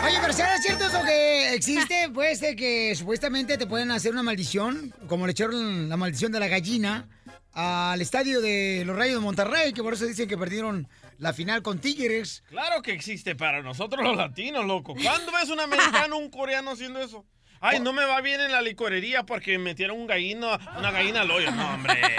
Oye, 0.02 0.18
pero 0.22 0.32
¿será 0.32 0.56
cierto 0.56 0.86
eso 0.86 1.02
que 1.04 1.54
existe? 1.54 2.08
Pues 2.14 2.40
de 2.40 2.56
que 2.56 2.94
supuestamente 2.96 3.58
te 3.58 3.66
pueden 3.66 3.90
hacer 3.90 4.12
una 4.12 4.22
maldición, 4.22 4.94
como 5.08 5.26
le 5.26 5.32
echaron 5.32 5.90
la 5.90 5.98
maldición 5.98 6.32
de 6.32 6.40
la 6.40 6.48
gallina 6.48 7.06
al 7.52 8.00
estadio 8.00 8.40
de 8.40 8.82
los 8.86 8.96
Rayos 8.96 9.16
de 9.16 9.20
Monterrey, 9.20 9.74
que 9.74 9.82
por 9.82 9.92
eso 9.92 10.06
dicen 10.06 10.26
que 10.26 10.38
perdieron 10.38 10.88
la 11.18 11.34
final 11.34 11.60
con 11.60 11.78
Tigres. 11.78 12.44
Claro 12.48 12.80
que 12.80 12.92
existe 12.92 13.36
para 13.36 13.62
nosotros 13.62 14.02
los 14.02 14.16
latinos, 14.16 14.64
loco. 14.64 14.94
¿Cuándo 14.94 15.32
ves 15.32 15.50
un 15.50 15.60
americano 15.60 16.16
un 16.16 16.30
coreano 16.30 16.70
haciendo 16.70 17.00
eso? 17.00 17.26
Ay, 17.60 17.80
no 17.80 17.92
me 17.92 18.04
va 18.04 18.20
bien 18.20 18.40
en 18.40 18.52
la 18.52 18.60
licorería 18.62 19.24
porque 19.24 19.58
metieron 19.58 19.98
un 19.98 20.06
gallino, 20.06 20.58
una 20.78 20.90
gallina 20.90 21.22
al 21.22 21.30
hoyo. 21.30 21.50
No, 21.50 21.74
hombre. 21.74 22.00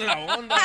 La 0.00 0.18
onda. 0.18 0.56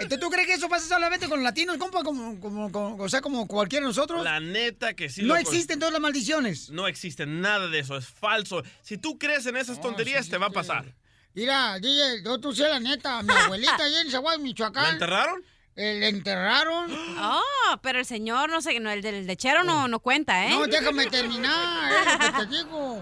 Entonces, 0.00 0.20
¿tú 0.20 0.30
crees 0.30 0.46
que 0.46 0.54
eso 0.54 0.68
pasa 0.68 0.86
solamente 0.88 1.28
con 1.28 1.38
los 1.38 1.44
latinos, 1.44 1.76
compa? 1.78 2.02
Como, 2.02 2.38
como, 2.40 2.70
como- 2.70 3.02
o 3.02 3.08
sea, 3.08 3.20
como 3.20 3.46
cualquiera 3.46 3.84
de 3.84 3.88
nosotros. 3.88 4.22
La 4.24 4.40
neta 4.40 4.94
que 4.94 5.08
sí. 5.08 5.22
no 5.22 5.28
loco. 5.28 5.40
existen 5.40 5.78
todas 5.78 5.92
las 5.92 6.00
maldiciones. 6.00 6.70
No 6.70 6.86
existe 6.88 7.26
nada 7.26 7.68
de 7.68 7.80
eso, 7.80 7.96
es 7.96 8.06
falso. 8.06 8.62
Si 8.82 8.98
tú 8.98 9.18
crees 9.18 9.46
en 9.46 9.56
esas 9.56 9.80
tonterías, 9.80 10.28
te 10.28 10.38
va 10.38 10.46
a 10.46 10.50
pasar. 10.50 10.94
Mira, 11.34 11.78
DJ, 11.78 12.22
yo 12.24 12.38
tú 12.40 12.52
sé 12.52 12.68
la 12.68 12.80
neta, 12.80 13.22
mi 13.22 13.32
abuelita 13.32 13.76
allá 13.76 14.00
en 14.00 14.10
Zaguay, 14.10 14.38
Michoacán. 14.38 14.82
¿La 14.84 14.90
enterraron? 14.90 15.42
Eh, 15.80 15.94
¿Le 16.00 16.08
enterraron? 16.08 16.92
Oh, 17.20 17.78
pero 17.82 18.00
el 18.00 18.04
señor, 18.04 18.50
no 18.50 18.60
sé, 18.60 18.80
no, 18.80 18.90
el 18.90 19.00
del 19.00 19.28
lechero 19.28 19.62
no, 19.62 19.86
no 19.86 20.00
cuenta, 20.00 20.44
¿eh? 20.44 20.50
No, 20.50 20.66
déjame 20.66 21.06
terminar, 21.06 21.92
es 21.92 22.12
lo 22.12 22.18
que 22.18 22.32
te 22.32 22.46
digo. 22.46 23.00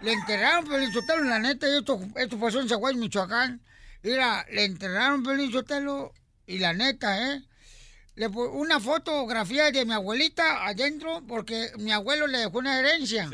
Le 0.00 0.12
enterraron, 0.12 0.64
Pelín 0.66 0.90
Sotelo, 0.94 1.24
la 1.24 1.38
neta, 1.38 1.68
y 1.68 1.76
esto, 1.76 2.00
esto 2.14 2.40
pasó 2.40 2.60
en 2.60 2.70
Zaguay, 2.70 2.94
Michoacán. 2.94 3.60
Mira, 4.02 4.46
le 4.50 4.64
enterraron, 4.64 5.22
Pelín 5.24 5.52
Sotelo, 5.52 6.14
y 6.46 6.58
la 6.58 6.72
neta, 6.72 7.34
¿eh? 7.34 7.42
Le 8.14 8.28
una 8.28 8.80
fotografía 8.80 9.70
de 9.70 9.84
mi 9.84 9.92
abuelita 9.92 10.64
adentro, 10.64 11.22
porque 11.28 11.70
mi 11.76 11.92
abuelo 11.92 12.26
le 12.26 12.38
dejó 12.38 12.60
una 12.60 12.78
herencia. 12.78 13.28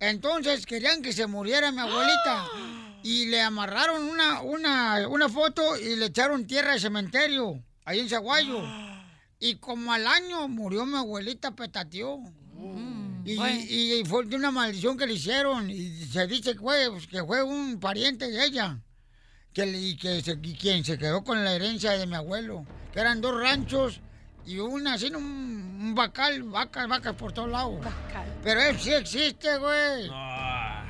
Entonces 0.00 0.66
querían 0.66 1.00
que 1.00 1.12
se 1.12 1.28
muriera 1.28 1.70
mi 1.70 1.78
abuelita. 1.78 2.44
Y 3.02 3.26
le 3.26 3.40
amarraron 3.40 4.02
una, 4.10 4.42
una, 4.42 5.08
una 5.08 5.30
foto 5.30 5.78
y 5.78 5.96
le 5.96 6.04
echaron 6.04 6.46
tierra 6.46 6.74
de 6.74 6.80
cementerio, 6.80 7.64
ahí 7.90 8.00
en 8.00 8.08
Zaguayo. 8.08 8.62
Y 9.42 9.54
como 9.56 9.90
al 9.90 10.06
año 10.06 10.48
murió 10.48 10.84
mi 10.84 10.98
abuelita, 10.98 11.52
petateó. 11.52 12.18
Y, 13.24 13.32
y 14.00 14.04
fue 14.04 14.26
de 14.26 14.36
una 14.36 14.50
maldición 14.50 14.98
que 14.98 15.06
le 15.06 15.14
hicieron. 15.14 15.70
Y 15.70 16.04
se 16.04 16.26
dice 16.26 16.52
que 16.52 16.58
fue, 16.60 16.90
pues, 16.90 17.06
que 17.06 17.24
fue 17.24 17.42
un 17.42 17.80
pariente 17.80 18.30
de 18.30 18.44
ella. 18.44 18.78
Que, 19.54 19.66
y 19.66 19.96
que 19.96 20.20
se- 20.20 20.38
y 20.42 20.54
quien 20.54 20.84
se 20.84 20.98
quedó 20.98 21.24
con 21.24 21.42
la 21.42 21.54
herencia 21.54 21.92
de 21.92 22.06
mi 22.06 22.16
abuelo. 22.16 22.66
Que 22.92 23.00
eran 23.00 23.22
dos 23.22 23.34
ranchos 23.40 24.00
y 24.44 24.58
una 24.58 24.92
así, 24.94 25.06
un, 25.08 25.16
un 25.24 25.94
bacal, 25.94 26.42
vacas, 26.42 26.86
vacas 26.86 27.14
por 27.14 27.32
todos 27.32 27.48
lados. 27.48 27.80
Pero 28.44 28.60
eso 28.60 28.78
sí 28.78 28.92
existe, 28.92 29.56
güey. 29.56 30.10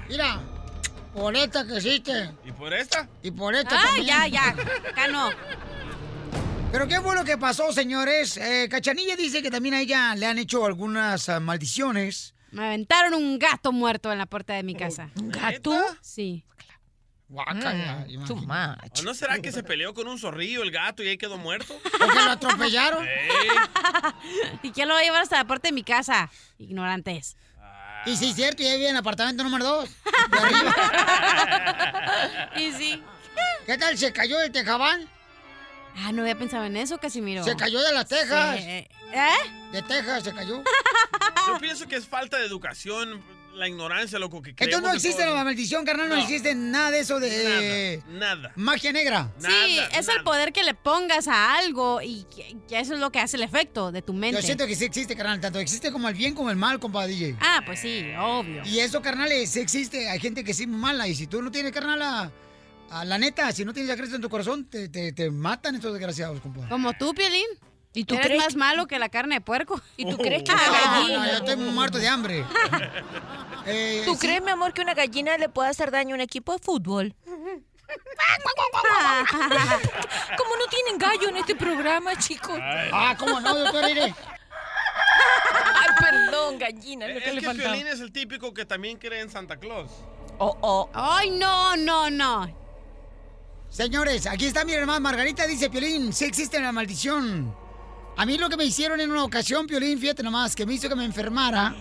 Mira, 0.09 0.41
por 1.15 1.37
esta 1.37 1.65
que 1.65 1.77
existe. 1.77 2.33
¿Y 2.45 2.51
por 2.51 2.75
esta? 2.75 3.09
Y 3.23 3.31
por 3.31 3.55
esta 3.55 3.77
Ah, 3.81 3.85
también. 3.87 4.07
ya, 4.09 4.27
ya. 4.27 4.49
Acá 4.91 5.07
no. 5.07 5.31
Pero 6.73 6.87
qué 6.87 7.01
fue 7.01 7.17
lo 7.17 7.25
que 7.25 7.37
pasó, 7.37 7.73
señores. 7.73 8.37
Eh, 8.37 8.69
Cachanilla 8.71 9.17
dice 9.17 9.43
que 9.43 9.51
también 9.51 9.75
a 9.75 9.81
ella 9.81 10.15
le 10.15 10.27
han 10.27 10.39
hecho 10.39 10.65
algunas 10.65 11.29
ah, 11.29 11.41
maldiciones. 11.41 12.35
Me 12.53 12.65
aventaron 12.65 13.15
un 13.15 13.39
gato 13.39 13.73
muerto 13.73 14.13
en 14.13 14.19
la 14.19 14.27
puerta 14.27 14.55
de 14.55 14.63
mi 14.63 14.75
casa. 14.75 15.11
¿Un 15.17 15.31
gato? 15.31 15.77
Sí. 16.01 16.45
Guácala, 17.29 18.07
¿O 18.99 19.03
no 19.03 19.15
será 19.15 19.41
que 19.41 19.53
se 19.53 19.63
peleó 19.63 19.95
con 19.95 20.09
un 20.09 20.19
zorrillo 20.19 20.65
el 20.65 20.73
gato 20.73 21.05
y 21.05 21.09
ahí 21.09 21.17
quedó 21.17 21.39
muerto? 21.39 21.79
Porque 21.99 22.25
lo 22.25 22.31
atropellaron. 22.33 23.07
¿Y 24.65 24.73
quién 24.73 24.89
lo 24.89 24.95
va 24.95 25.01
a 25.01 25.05
llevar 25.05 25.23
hasta 25.23 25.37
la 25.37 25.47
puerta 25.47 25.69
de 25.69 25.73
mi 25.73 25.85
casa? 25.85 26.29
Ignorantes. 26.59 27.37
Y 28.07 28.17
sí, 28.17 28.31
es 28.31 28.35
cierto, 28.35 28.63
y 28.63 28.67
ahí 28.67 28.79
vive 28.79 28.91
en 28.91 28.97
apartamento 28.97 29.45
número 29.45 29.65
dos. 29.65 29.89
y 32.57 32.73
sí. 32.73 33.03
¿Qué 33.67 33.79
tal? 33.79 33.97
¿Se 33.97 34.13
cayó 34.13 34.39
del 34.39 34.51
tejabán? 34.51 35.09
Ah, 35.97 36.13
no 36.13 36.23
había 36.23 36.39
pensado 36.39 36.65
en 36.65 36.77
eso, 36.77 36.99
Casimiro. 36.99 37.45
Se 37.45 37.57
cayó 37.57 37.81
de 37.83 37.93
las 37.93 38.07
tejas. 38.09 38.57
Sí. 38.59 38.65
¿Eh? 38.69 38.89
De 39.73 39.83
Texas 39.83 40.25
se 40.25 40.33
cayó. 40.33 40.63
Yo 41.47 41.59
pienso 41.59 41.87
que 41.89 41.97
es 41.97 42.07
falta 42.07 42.39
de 42.39 42.47
educación, 42.47 43.21
la 43.55 43.67
ignorancia, 43.69 44.19
loco, 44.19 44.41
que 44.41 44.55
creemos 44.55 44.77
Entonces 44.79 44.83
no 44.93 44.97
existe 44.97 45.25
todo. 45.25 45.35
la 45.35 45.45
maldición, 45.45 45.85
carnal, 45.85 46.09
no, 46.09 46.15
No. 46.17 46.23
existe 46.23 46.55
nada 46.55 46.91
de 46.93 47.01
eso 47.01 47.19
de 47.19 48.01
Nada, 48.09 48.37
nada. 48.37 48.53
magia 48.57 48.93
negra. 48.93 49.33
Sí, 49.39 49.81
es 49.93 50.09
el 50.09 50.23
poder 50.23 50.53
que 50.53 50.63
le 50.63 50.75
pongas 50.75 51.27
a 51.29 51.57
algo 51.59 52.01
y 52.01 52.25
que, 52.35 52.57
que 52.69 52.79
eso 52.79 52.95
es 52.95 53.01
lo 53.01 53.11
que 53.11 53.19
hace 53.19 53.37
el 53.37 53.43
efecto 53.43 53.91
de 53.91 54.03
tu 54.03 54.13
mente. 54.13 54.41
Yo 54.41 54.47
siento 54.47 54.67
que 54.67 54.77
sí 54.77 54.85
existe, 54.85 55.17
carnal, 55.17 55.41
tanto 55.41 55.59
existe 55.59 55.91
como 55.91 56.09
el 56.09 56.15
bien 56.15 56.35
como 56.35 56.51
el 56.51 56.57
mal, 56.57 56.79
compadre 56.79 57.09
DJ. 57.13 57.37
Ah, 57.41 57.63
pues 57.67 57.81
sí, 57.81 58.07
obvio. 58.19 58.63
Y 58.65 58.79
eso, 58.79 59.03
carnal, 59.03 59.29
sí 59.47 59.59
existe. 59.61 60.09
Hay 60.09 60.21
gente 60.21 60.45
que 60.45 60.55
sí 60.55 60.63
es 60.63 60.69
muy 60.69 60.79
mala. 60.81 61.09
Y 61.09 61.15
si 61.17 61.27
tú 61.27 61.43
no 61.43 61.51
tienes, 61.51 61.73
carnal, 61.73 62.01
a, 62.03 62.31
a 62.91 63.05
la 63.05 63.19
neta, 63.19 63.51
si 63.53 63.65
no 63.65 63.73
tienes 63.73 63.91
a 63.93 63.97
Cristo 63.97 64.17
en 64.17 64.23
tu 64.23 64.29
corazón, 64.29 64.65
te, 64.67 64.89
te, 64.89 65.13
te 65.13 65.31
matan 65.31 65.75
estos 65.77 65.93
desgraciados, 65.93 66.41
compadre. 66.41 66.69
Como 66.69 66.93
tú, 66.95 67.15
Pielín. 67.15 67.47
¿Y 67.93 68.05
tú 68.05 68.15
Eres 68.15 68.27
crees 68.27 68.45
más 68.45 68.55
malo 68.55 68.87
que 68.87 69.01
la 69.01 69.09
carne 69.09 69.37
de 69.37 69.41
puerco. 69.41 69.81
¿Y 69.97 70.09
tú 70.09 70.17
crees 70.17 70.45
que 70.45 70.53
No, 70.53 70.59
una 70.59 70.67
no, 70.67 70.73
gallina... 70.93 71.27
yo 71.31 71.37
estoy 71.39 71.57
muerto 71.73 71.99
de 71.99 72.09
hambre. 72.09 72.45
Eh, 73.67 74.05
¿Tú 74.07 74.15
sí. 74.15 74.21
crees, 74.21 74.43
mi 74.43 74.51
amor, 74.51 74.73
que 74.73 74.81
una 74.81 74.95
gallina 74.95 75.37
le 75.37 75.51
puede 75.51 75.69
hacer 75.69 75.91
daño 75.91 76.15
a 76.15 76.17
un 76.17 76.23
equipo 76.23 76.55
de 76.55 76.59
fútbol? 76.61 77.15
¿Cómo 80.37 80.57
no 80.57 80.67
tienen 80.71 80.97
gallo 80.99 81.29
en 81.29 81.37
este 81.37 81.55
programa, 81.55 82.17
chicos? 82.17 82.59
Ah, 82.59 83.15
¿cómo 83.19 83.39
no, 83.39 83.55
doctor 83.55 83.91
Ire? 83.91 84.15
Ay, 85.75 85.89
perdón, 86.01 86.59
gallina, 86.59 87.07
es 87.07 87.13
lo 87.13 87.19
Es 87.19 87.25
que 87.25 87.33
le 87.33 87.41
que. 87.43 87.55
Piolín 87.55 87.87
es 87.87 88.01
el 88.01 88.13
típico 88.13 88.55
que 88.55 88.65
también 88.65 88.97
cree 88.99 89.21
en 89.21 89.31
Santa 89.31 89.59
Claus. 89.59 89.91
Oh, 90.39 90.57
oh. 90.63 90.89
Ay, 90.95 91.31
no, 91.31 91.77
no, 91.77 92.09
no. 92.09 92.60
Señores, 93.71 94.27
aquí 94.27 94.47
está 94.47 94.65
mi 94.65 94.73
hermana 94.73 94.99
Margarita, 94.99 95.47
dice 95.47 95.71
Piolín, 95.71 96.13
sí 96.13 96.25
existe 96.25 96.61
la 96.61 96.73
maldición. 96.73 97.55
A 98.17 98.27
mí 98.27 98.37
lo 98.37 98.49
que 98.49 98.57
me 98.57 98.65
hicieron 98.65 99.01
en 99.01 99.13
una 99.13 99.23
ocasión, 99.23 99.69
Piolín, 99.69 99.97
fíjate 100.01 100.25
nomás, 100.25 100.57
que 100.57 100.67
me 100.67 100.75
hizo 100.75 100.89
que 100.89 100.97
me 100.97 101.05
enfermara, 101.05 101.77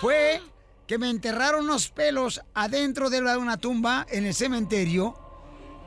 fue 0.00 0.40
que 0.86 0.98
me 0.98 1.10
enterraron 1.10 1.64
unos 1.64 1.88
pelos 1.88 2.40
adentro 2.54 3.10
de 3.10 3.20
una 3.36 3.56
tumba 3.56 4.06
en 4.08 4.24
el 4.24 4.34
cementerio. 4.34 5.18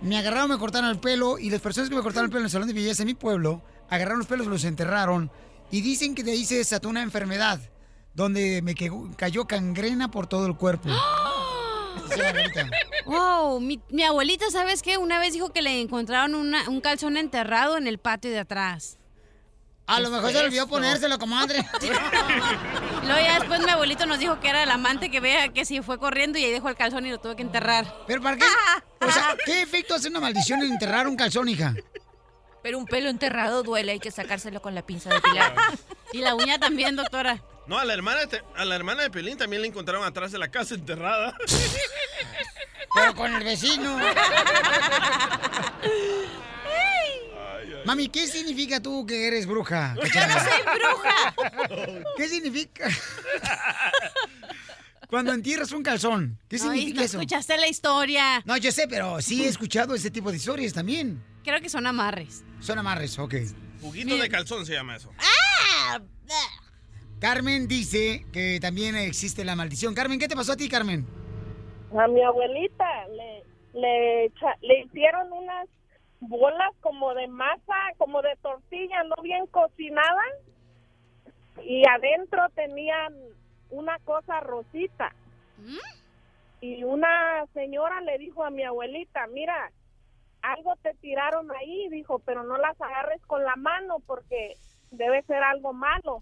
Me 0.02 0.18
agarraron, 0.18 0.50
me 0.50 0.58
cortaron 0.58 0.90
el 0.90 1.00
pelo 1.00 1.40
y 1.40 1.50
las 1.50 1.62
personas 1.62 1.90
que 1.90 1.96
me 1.96 2.02
cortaron 2.02 2.26
el 2.26 2.32
pelo 2.32 2.42
en 2.42 2.46
el 2.46 2.52
salón 2.52 2.68
de 2.68 2.74
belleza 2.74 3.04
en 3.04 3.08
mi 3.08 3.16
pueblo, 3.16 3.62
agarraron 3.90 4.20
los 4.20 4.28
pelos, 4.28 4.46
los 4.46 4.66
enterraron 4.66 5.32
y 5.72 5.80
dicen 5.80 6.16
que 6.16 6.24
de 6.24 6.34
ahí 6.34 6.44
se 6.44 6.56
desató 6.56 6.90
una 6.90 7.02
enfermedad 7.02 7.62
donde 8.14 8.62
me 8.62 8.76
cayó 9.16 9.48
cangrena 9.48 10.12
por 10.12 10.28
todo 10.28 10.48
el 10.48 10.58
cuerpo. 10.58 10.90
Wow, 13.06 13.60
mi, 13.60 13.80
mi 13.90 14.04
abuelita, 14.04 14.50
¿sabes 14.52 14.82
qué? 14.82 14.98
Una 14.98 15.20
vez 15.20 15.34
dijo 15.34 15.50
que 15.52 15.62
le 15.62 15.82
encontraron 15.82 16.36
una- 16.36 16.70
un 16.70 16.82
calzón 16.82 17.18
enterrado 17.18 17.78
en 17.78 17.88
el 17.88 17.98
patio 17.98 18.32
de 18.32 18.40
atrás. 18.40 18.98
A 19.88 20.00
lo 20.00 20.12
mejor 20.12 20.32
se 20.32 20.38
olvidó 20.38 20.68
ponérselo, 20.68 21.18
comadre. 21.18 21.66
Luego 23.04 23.20
ya 23.26 23.40
después 23.40 23.60
mi 23.66 23.72
abuelito 23.72 24.06
nos 24.06 24.20
dijo 24.20 24.40
que 24.40 24.50
era 24.50 24.62
el 24.62 24.70
amante 24.70 25.10
que 25.10 25.20
vea 25.20 25.50
que 25.50 25.66
si 25.66 25.82
fue 25.82 25.98
corriendo 25.98 26.38
y 26.38 26.46
ahí 26.46 26.52
dejó 26.52 26.70
el 26.70 26.76
calzón 26.76 27.08
y 27.08 27.10
lo 27.10 27.18
tuve 27.20 27.36
que 27.36 27.42
enterrar. 27.42 27.92
¿Pero 28.08 28.22
para 28.22 28.38
qué? 28.38 28.46
O 29.02 29.10
sea, 29.12 29.36
¿qué 29.46 29.62
efecto 29.62 29.96
hace 29.96 30.10
una 30.10 30.20
maldición 30.20 30.62
en 30.62 30.74
enterrar 30.74 31.08
un 31.08 31.16
calzón, 31.16 31.48
hija? 31.48 31.74
Pero 32.62 32.78
un 32.78 32.86
pelo 32.86 33.10
enterrado 33.10 33.64
duele, 33.64 33.94
hay 33.94 34.00
que 34.00 34.12
sacárselo 34.12 34.62
con 34.62 34.76
la 34.76 34.82
pinza 34.86 35.10
de 35.10 35.22
pilar. 35.22 35.56
Y 36.14 36.18
la 36.20 36.36
uña 36.36 36.60
también, 36.60 36.96
doctora. 36.96 37.42
No, 37.70 37.78
a 37.78 37.86
la 37.86 37.94
hermana 37.94 38.26
de, 38.26 38.42
a 38.56 38.66
la 38.66 38.76
hermana 38.76 39.04
de 39.04 39.12
Piolín 39.12 39.38
también 39.38 39.62
la 39.62 39.68
encontraron 39.68 40.04
atrás 40.04 40.32
de 40.32 40.40
la 40.40 40.48
casa 40.50 40.74
enterrada. 40.74 41.38
Pero 42.96 43.14
con 43.14 43.32
el 43.32 43.44
vecino. 43.44 43.96
Mami, 47.86 48.10
¿qué 48.10 48.26
significa 48.28 48.82
tú 48.82 49.06
que 49.06 49.28
eres 49.28 49.46
bruja? 49.46 49.96
¡Yo 49.96 50.28
no 50.28 50.34
soy 50.40 50.64
bruja! 50.80 52.04
¿Qué 52.18 52.28
significa? 52.28 52.90
Cuando 55.08 55.32
entierras 55.32 55.72
un 55.72 55.84
calzón, 55.84 56.40
¿qué 56.50 56.56
Ay, 56.56 56.60
significa 56.62 57.00
no 57.02 57.06
eso? 57.06 57.18
escuchaste 57.18 57.56
la 57.60 57.68
historia. 57.68 58.42
No, 58.46 58.58
yo 58.58 58.72
sé, 58.72 58.88
pero 58.88 59.22
sí 59.22 59.44
he 59.44 59.48
escuchado 59.48 59.94
ese 59.94 60.10
tipo 60.10 60.32
de 60.32 60.38
historias 60.38 60.74
también. 60.74 61.24
Creo 61.44 61.62
que 61.62 61.70
son 61.70 61.86
amarres. 61.86 62.44
Son 62.62 62.80
amarres, 62.80 63.20
ok. 63.20 63.36
Juguito 63.80 64.18
de 64.18 64.28
calzón 64.28 64.66
se 64.66 64.74
llama 64.74 64.96
eso. 64.96 65.14
¡Ah! 65.20 66.00
Carmen 67.20 67.68
dice 67.68 68.26
que 68.32 68.60
también 68.62 68.96
existe 68.96 69.44
la 69.44 69.56
maldición. 69.56 69.94
Carmen, 69.94 70.20
¿qué 70.20 70.28
te 70.28 70.36
pasó 70.36 70.54
a 70.54 70.58
ti, 70.58 70.70
Carmen? 70.70 71.06
A 71.98 72.08
mi 72.08 72.22
abuelita 72.24 72.86
le, 73.10 73.44
le, 73.74 74.26
echa- 74.26 74.58
le 74.62 74.82
hicieron 74.82 75.32
unas 75.34 75.68
bolas 76.22 76.70
como 76.82 77.14
de 77.16 77.28
masa, 77.28 77.74
como 77.98 78.22
de 78.22 78.36
tortilla, 78.42 79.04
no 79.04 79.22
bien 79.22 79.48
cocinada. 79.48 80.24
Y 81.64 81.84
adentro 81.88 82.42
tenían 82.56 83.14
una 83.70 84.00
cosa 84.00 84.40
rosita. 84.40 85.14
Y 86.62 86.84
una 86.86 87.46
señora 87.54 88.00
le 88.02 88.18
dijo 88.18 88.46
a 88.46 88.50
mi 88.50 88.64
abuelita, 88.64 89.28
mira, 89.28 89.72
algo 90.42 90.76
te 90.78 90.94
tiraron 91.02 91.52
ahí, 91.52 91.90
dijo, 91.90 92.20
pero 92.20 92.44
no 92.44 92.58
las 92.58 92.80
agarres 92.80 93.22
con 93.28 93.44
la 93.44 93.56
mano 93.58 93.98
porque 94.06 94.54
debe 94.92 95.22
ser 95.24 95.44
algo 95.44 95.74
malo. 95.74 96.22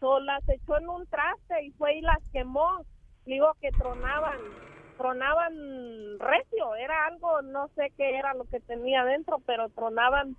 So, 0.00 0.20
las 0.20 0.48
echó 0.48 0.78
en 0.78 0.88
un 0.88 1.06
traste 1.06 1.64
y 1.64 1.70
fue 1.72 1.96
y 1.96 2.00
las 2.00 2.18
quemó. 2.32 2.84
Digo 3.26 3.52
que 3.60 3.70
tronaban, 3.72 4.38
tronaban 4.96 6.18
recio, 6.18 6.74
era 6.76 7.06
algo, 7.06 7.42
no 7.42 7.68
sé 7.74 7.92
qué 7.96 8.16
era 8.16 8.32
lo 8.34 8.44
que 8.44 8.60
tenía 8.60 9.04
dentro, 9.04 9.38
pero 9.44 9.68
tronaban 9.70 10.36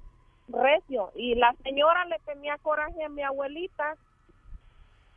recio. 0.47 1.11
Y 1.15 1.35
la 1.35 1.53
señora 1.63 2.05
le 2.05 2.17
tenía 2.25 2.57
coraje 2.57 3.03
a 3.03 3.09
mi 3.09 3.21
abuelita 3.21 3.95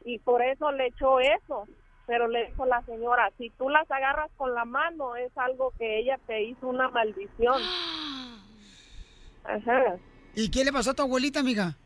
y 0.04 0.18
por 0.18 0.42
eso 0.42 0.72
le 0.72 0.88
echó 0.88 1.20
eso. 1.20 1.66
Pero 2.06 2.26
le 2.26 2.48
dijo 2.48 2.66
la 2.66 2.82
señora, 2.82 3.30
si 3.38 3.50
tú 3.50 3.68
las 3.68 3.88
agarras 3.90 4.30
con 4.36 4.54
la 4.54 4.64
mano 4.64 5.14
es 5.14 5.30
algo 5.38 5.72
que 5.78 6.00
ella 6.00 6.18
te 6.26 6.42
hizo 6.42 6.66
una 6.66 6.88
maldición. 6.88 7.62
Ajá. 9.44 9.96
¿Y 10.34 10.50
qué 10.50 10.64
le 10.64 10.72
pasó 10.72 10.90
a 10.90 10.94
tu 10.94 11.02
abuelita, 11.02 11.40
amiga? 11.40 11.76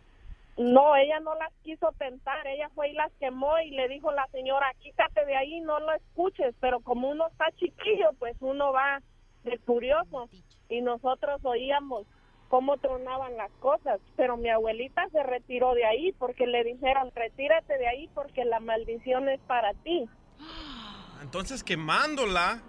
No, 0.56 0.96
ella 0.96 1.20
no 1.20 1.34
las 1.34 1.52
quiso 1.62 1.92
tentar, 1.98 2.46
ella 2.46 2.70
fue 2.74 2.88
y 2.90 2.94
las 2.94 3.12
quemó 3.20 3.58
y 3.58 3.70
le 3.72 3.88
dijo 3.88 4.10
la 4.12 4.26
señora, 4.28 4.66
quítate 4.80 5.26
de 5.26 5.36
ahí, 5.36 5.60
no 5.60 5.78
lo 5.80 5.92
escuches, 5.92 6.54
pero 6.60 6.80
como 6.80 7.10
uno 7.10 7.28
está 7.28 7.46
chiquillo, 7.56 8.12
pues 8.18 8.36
uno 8.40 8.72
va 8.72 9.02
de 9.44 9.58
curioso 9.58 10.30
y 10.70 10.80
nosotros 10.80 11.40
oíamos 11.44 12.06
cómo 12.48 12.78
tronaban 12.78 13.36
las 13.36 13.50
cosas, 13.60 14.00
pero 14.16 14.36
mi 14.38 14.48
abuelita 14.48 15.06
se 15.10 15.22
retiró 15.22 15.74
de 15.74 15.84
ahí 15.84 16.12
porque 16.12 16.46
le 16.46 16.64
dijeron, 16.64 17.12
retírate 17.14 17.76
de 17.76 17.88
ahí 17.88 18.08
porque 18.14 18.44
la 18.44 18.60
maldición 18.60 19.28
es 19.28 19.40
para 19.40 19.74
ti. 19.74 20.08
Entonces 21.22 21.62
quemándola 21.64 22.62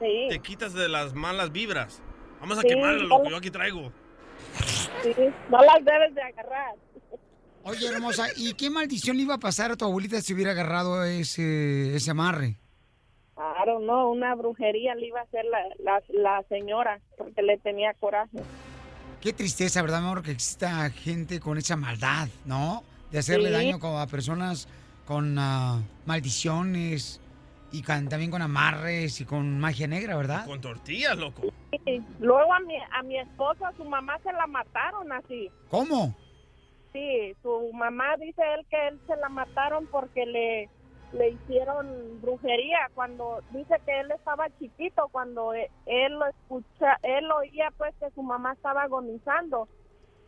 Sí, 0.00 0.26
te 0.28 0.40
quitas 0.40 0.74
de 0.74 0.88
las 0.88 1.14
malas 1.14 1.50
vibras. 1.52 2.02
Vamos 2.40 2.58
a 2.58 2.62
Sí, 2.62 2.68
quemarla, 2.68 3.04
lo 3.04 3.22
que 3.22 3.30
yo 3.30 3.36
aquí 3.36 3.50
traigo. 3.50 3.92
Sí, 5.12 5.22
no 5.50 5.58
las 5.62 5.84
debes 5.84 6.14
de 6.14 6.22
agarrar. 6.22 6.74
Oye, 7.64 7.86
hermosa, 7.88 8.26
¿y 8.36 8.54
qué 8.54 8.68
maldición 8.68 9.16
le 9.16 9.22
iba 9.22 9.34
a 9.34 9.38
pasar 9.38 9.70
a 9.72 9.76
tu 9.76 9.84
abuelita 9.86 10.20
si 10.20 10.34
hubiera 10.34 10.50
agarrado 10.50 11.02
ese, 11.04 11.96
ese 11.96 12.10
amarre? 12.10 12.56
Claro, 13.34 13.80
no, 13.80 14.10
una 14.10 14.34
brujería 14.34 14.94
le 14.94 15.06
iba 15.06 15.20
a 15.20 15.22
hacer 15.24 15.44
la, 15.46 15.58
la, 15.82 16.02
la 16.08 16.42
señora 16.48 17.00
porque 17.16 17.42
le 17.42 17.56
tenía 17.58 17.94
coraje. 17.94 18.38
Qué 19.20 19.32
tristeza, 19.32 19.80
¿verdad, 19.80 20.00
amor? 20.00 20.22
Que 20.22 20.32
exista 20.32 20.90
gente 20.90 21.40
con 21.40 21.56
esa 21.56 21.76
maldad, 21.76 22.28
¿no? 22.44 22.84
De 23.10 23.18
hacerle 23.18 23.48
Sí. 23.48 23.54
daño 23.54 23.98
a 23.98 24.06
personas 24.06 24.68
con 25.06 25.36
ah, 25.38 25.80
maldiciones 26.04 27.20
y 27.74 27.82
con- 27.82 28.08
también 28.08 28.30
con 28.30 28.40
amarres 28.42 29.20
y 29.20 29.24
con 29.24 29.58
magia 29.58 29.86
negra, 29.88 30.16
¿verdad? 30.16 30.46
Con 30.46 30.60
tortillas, 30.60 31.16
loco. 31.18 31.42
Sí, 31.84 32.00
Luego 32.20 32.52
a 32.54 32.60
mi, 32.60 32.76
a 32.92 33.02
mi 33.02 33.18
esposa, 33.18 33.72
su 33.76 33.84
mamá 33.84 34.16
se 34.22 34.32
la 34.32 34.46
mataron 34.46 35.10
así. 35.12 35.50
¿Cómo? 35.68 36.14
Sí, 36.92 37.34
su 37.42 37.70
mamá 37.72 38.16
dice 38.20 38.42
él 38.56 38.64
que 38.70 38.88
él 38.88 39.00
se 39.08 39.16
la 39.16 39.28
mataron 39.28 39.88
porque 39.88 40.24
le, 40.24 40.70
le 41.12 41.30
hicieron 41.30 42.20
brujería 42.20 42.78
cuando 42.94 43.40
dice 43.50 43.74
que 43.84 43.98
él 44.00 44.10
estaba 44.12 44.46
chiquito 44.60 45.08
cuando 45.10 45.52
e- 45.54 45.68
él 45.86 46.12
lo 46.12 46.26
escucha, 46.26 46.96
él 47.02 47.28
oía 47.32 47.70
pues 47.76 47.92
que 47.98 48.08
su 48.14 48.22
mamá 48.22 48.52
estaba 48.52 48.82
agonizando 48.84 49.68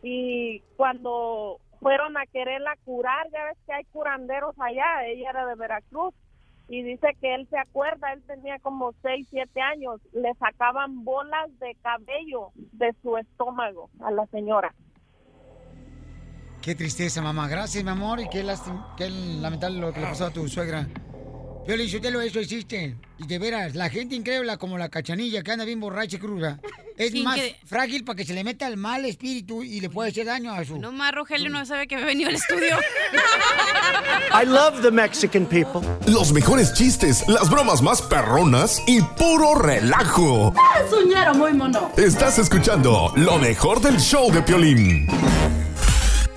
y 0.03 0.61
cuando 0.75 1.59
fueron 1.79 2.17
a 2.17 2.25
quererla 2.25 2.75
curar, 2.83 3.27
ya 3.31 3.45
ves 3.45 3.57
que 3.65 3.73
hay 3.73 3.85
curanderos 3.85 4.53
allá, 4.59 5.05
ella 5.05 5.29
era 5.29 5.45
de 5.45 5.55
Veracruz, 5.55 6.13
y 6.69 6.83
dice 6.83 7.15
que 7.21 7.33
él 7.35 7.47
se 7.49 7.57
acuerda, 7.57 8.11
él 8.13 8.21
tenía 8.27 8.59
como 8.59 8.93
6, 9.01 9.27
7 9.29 9.61
años, 9.61 10.01
le 10.13 10.33
sacaban 10.35 11.03
bolas 11.03 11.47
de 11.59 11.75
cabello 11.81 12.49
de 12.55 12.93
su 13.01 13.17
estómago 13.17 13.89
a 14.01 14.11
la 14.11 14.25
señora. 14.27 14.73
Qué 16.61 16.75
tristeza, 16.75 17.21
mamá. 17.21 17.47
Gracias, 17.47 17.83
mi 17.83 17.89
amor, 17.89 18.19
y 18.19 18.27
qué, 18.29 18.43
lastim- 18.43 18.83
qué 18.97 19.09
lamentable 19.09 19.79
lo 19.79 19.93
que 19.93 20.01
le 20.01 20.07
pasó 20.07 20.25
a 20.25 20.31
tu 20.31 20.47
suegra. 20.49 20.87
Yo 21.67 21.75
le 21.75 21.83
dije, 21.83 22.11
lo 22.11 22.21
eso 22.21 22.39
existe. 22.39 22.95
Y 23.17 23.27
de 23.27 23.39
veras, 23.39 23.75
la 23.75 23.89
gente 23.89 24.15
increíble 24.15 24.57
como 24.57 24.77
la 24.77 24.87
cachanilla 24.87 25.43
que 25.43 25.51
anda 25.51 25.65
bien 25.65 25.81
borracha 25.81 26.15
y 26.15 26.19
cruda, 26.19 26.61
es 26.95 27.11
Sin 27.11 27.25
más 27.25 27.35
que- 27.35 27.57
frágil 27.65 28.05
para 28.05 28.15
que 28.15 28.23
se 28.23 28.33
le 28.33 28.45
meta 28.45 28.67
el 28.67 28.77
mal 28.77 29.03
espíritu 29.03 29.63
y 29.63 29.81
le 29.81 29.89
puede 29.89 30.11
hacer 30.11 30.25
daño 30.27 30.53
a 30.53 30.63
su... 30.63 30.79
No 30.79 30.93
más, 30.93 31.13
Rogelio 31.13 31.49
no 31.49 31.65
sabe 31.65 31.87
que 31.87 31.97
me 31.97 32.05
venido 32.05 32.29
al 32.29 32.35
estudio. 32.35 32.77
I 34.31 34.45
love 34.45 34.81
the 34.81 34.91
Mexican 34.91 35.45
people. 35.45 35.81
Los 36.05 36.31
mejores 36.31 36.73
chistes, 36.73 37.27
las 37.27 37.49
bromas 37.49 37.81
más 37.81 38.01
perronas 38.01 38.81
y 38.87 39.01
puro 39.01 39.55
relajo. 39.55 40.53
Soñero 40.89 41.33
muy 41.33 41.51
mono. 41.53 41.91
Estás 41.97 42.39
escuchando 42.39 43.11
lo 43.17 43.39
mejor 43.39 43.81
del 43.81 43.97
show 43.99 44.31
de 44.31 44.41
Piolín. 44.41 45.07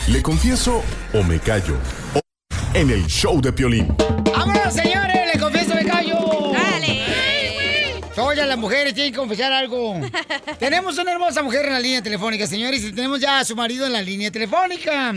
Le 0.08 0.22
confieso 0.22 0.82
o 1.14 1.22
me 1.22 1.38
callo. 1.38 1.76
En 2.74 2.90
el 2.90 3.06
show 3.06 3.40
de 3.40 3.52
Piolín. 3.52 3.94
¡Vámonos, 4.36 4.74
señores! 4.74 5.09
Las 8.50 8.58
mujeres 8.58 8.94
tienen 8.94 9.12
que 9.12 9.18
confesar 9.18 9.52
algo. 9.52 9.94
tenemos 10.58 10.98
una 10.98 11.12
hermosa 11.12 11.40
mujer 11.40 11.66
en 11.66 11.72
la 11.72 11.78
línea 11.78 12.02
telefónica, 12.02 12.48
señores, 12.48 12.82
y 12.82 12.92
tenemos 12.92 13.20
ya 13.20 13.38
a 13.38 13.44
su 13.44 13.54
marido 13.54 13.86
en 13.86 13.92
la 13.92 14.02
línea 14.02 14.32
telefónica. 14.32 15.14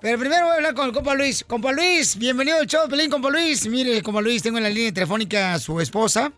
Pero 0.00 0.18
primero 0.18 0.46
voy 0.46 0.54
a 0.54 0.56
hablar 0.56 0.74
con 0.74 0.88
el 0.88 0.92
compa 0.92 1.14
Luis. 1.14 1.44
Compa 1.44 1.70
Luis, 1.70 2.18
bienvenido 2.18 2.58
al 2.58 2.66
show 2.66 2.88
Pelín, 2.88 3.10
compa 3.10 3.30
Luis. 3.30 3.68
Mire, 3.68 4.02
compa 4.02 4.20
Luis, 4.20 4.42
tengo 4.42 4.58
en 4.58 4.64
la 4.64 4.70
línea 4.70 4.92
telefónica 4.92 5.54
a 5.54 5.60
su 5.60 5.80
esposa 5.80 6.32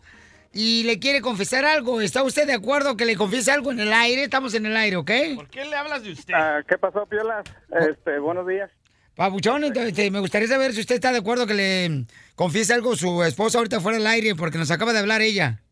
y 0.52 0.82
le 0.82 0.98
quiere 0.98 1.22
confesar 1.22 1.64
algo. 1.64 2.02
¿Está 2.02 2.22
usted 2.22 2.46
de 2.46 2.52
acuerdo 2.52 2.98
que 2.98 3.06
le 3.06 3.16
confiese 3.16 3.50
algo 3.50 3.72
en 3.72 3.80
el 3.80 3.92
aire? 3.94 4.24
Estamos 4.24 4.52
en 4.52 4.66
el 4.66 4.76
aire, 4.76 4.96
¿ok? 4.96 5.10
¿Por 5.36 5.48
qué 5.48 5.64
le 5.64 5.74
hablas 5.74 6.02
de 6.02 6.12
usted? 6.12 6.34
Ah, 6.36 6.60
¿Qué 6.68 6.76
pasó, 6.76 7.06
Piola? 7.06 7.42
Este, 7.80 8.18
buenos 8.18 8.46
días. 8.46 8.70
Pabuchón, 9.14 9.64
este, 9.64 10.10
me 10.10 10.20
gustaría 10.20 10.48
saber 10.48 10.74
si 10.74 10.80
usted 10.80 10.96
está 10.96 11.12
de 11.12 11.18
acuerdo 11.18 11.46
que 11.46 11.54
le 11.54 12.04
confiese 12.34 12.74
algo 12.74 12.92
a 12.92 12.96
su 12.96 13.22
esposa 13.24 13.56
ahorita 13.56 13.80
fuera 13.80 13.96
del 13.96 14.06
aire, 14.06 14.34
porque 14.34 14.58
nos 14.58 14.70
acaba 14.70 14.92
de 14.92 14.98
hablar 14.98 15.22
ella. 15.22 15.62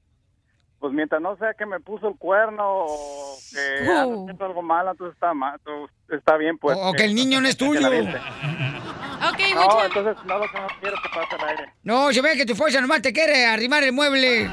Pues 0.85 0.93
mientras 0.93 1.19
no 1.23 1.35
sea 1.39 1.55
que 1.55 1.65
me 1.65 1.81
puso 1.81 2.09
el 2.09 2.17
cuerno 2.19 2.63
o 2.63 3.39
que 3.51 3.89
haciendo 3.89 4.45
algo 4.45 4.61
malo, 4.61 4.91
entonces 4.91 5.15
está, 5.15 5.33
mal, 5.33 5.59
todo 5.65 5.89
está 6.11 6.37
bien, 6.37 6.59
pues. 6.59 6.77
O- 6.77 6.91
o 6.91 6.93
que 6.93 7.05
el 7.07 7.15
niño 7.15 7.41
no 7.41 7.49
es 7.49 7.57
tuyo. 7.57 7.81
la 7.81 7.87
aviente. 7.87 8.19
Ok, 8.19 9.41
No, 9.55 9.63
mucha- 9.63 9.87
entonces 9.87 10.17
no, 10.27 10.39
lo 10.39 10.45
que 10.47 10.61
no 10.61 10.67
quiero 10.83 10.97
que 11.03 11.09
pase 11.09 11.43
al 11.43 11.49
aire. 11.49 11.73
No, 11.85 12.13
se 12.13 12.21
ve 12.21 12.37
que 12.37 12.45
tu 12.45 12.53
esposa 12.53 12.83
nomás 12.83 13.01
te 13.01 13.15
quiere 13.15 13.47
arrimar 13.47 13.83
el 13.83 13.93
mueble. 13.93 14.51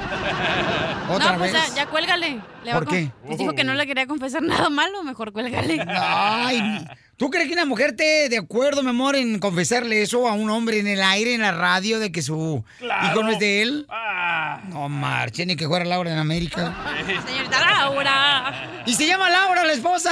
¿Otra 1.16 1.34
no, 1.34 1.38
pues 1.40 1.54
vez? 1.54 1.70
ya, 1.70 1.76
ya 1.76 1.86
cuélgale. 1.88 2.42
Le 2.64 2.72
¿Por 2.74 2.88
qué? 2.88 3.12
Pues 3.26 3.38
dijo 3.40 3.54
que 3.54 3.64
no 3.64 3.74
le 3.74 3.88
quería 3.88 4.06
confesar 4.08 4.42
nada 4.44 4.70
malo, 4.70 5.04
mejor 5.04 5.32
cuélgale. 5.34 5.84
Ay, 5.88 6.86
¿tú 7.18 7.30
crees 7.30 7.48
que 7.48 7.54
una 7.54 7.66
mujer 7.66 7.96
te 7.96 8.30
de 8.30 8.38
acuerdo, 8.38 8.84
mi 8.84 8.90
amor, 8.90 9.16
en 9.16 9.40
confesarle 9.40 10.02
eso 10.04 10.28
a 10.28 10.34
un 10.34 10.50
hombre 10.50 10.80
en 10.80 10.88
el 10.88 11.02
aire, 11.02 11.34
en 11.34 11.42
la 11.42 11.52
radio, 11.52 12.00
de 12.00 12.12
que 12.12 12.22
su 12.22 12.64
Claro. 12.80 13.08
hijo 13.08 13.24
no 13.24 13.32
es 13.32 13.40
de 13.40 13.62
él? 13.64 13.88
Ah. 13.90 14.62
No 14.70 14.90
marche, 14.90 15.46
ni 15.46 15.56
que 15.56 15.68
fuera 15.68 15.86
Laura 15.86 16.12
en 16.12 16.20
América. 16.20 16.76
Señorita 17.26 17.60
Laura. 17.60 18.84
Y 18.86 18.94
se 18.94 19.08
llama 19.08 19.30
Laura, 19.30 19.64
la 19.64 19.74
esposa. 19.74 20.12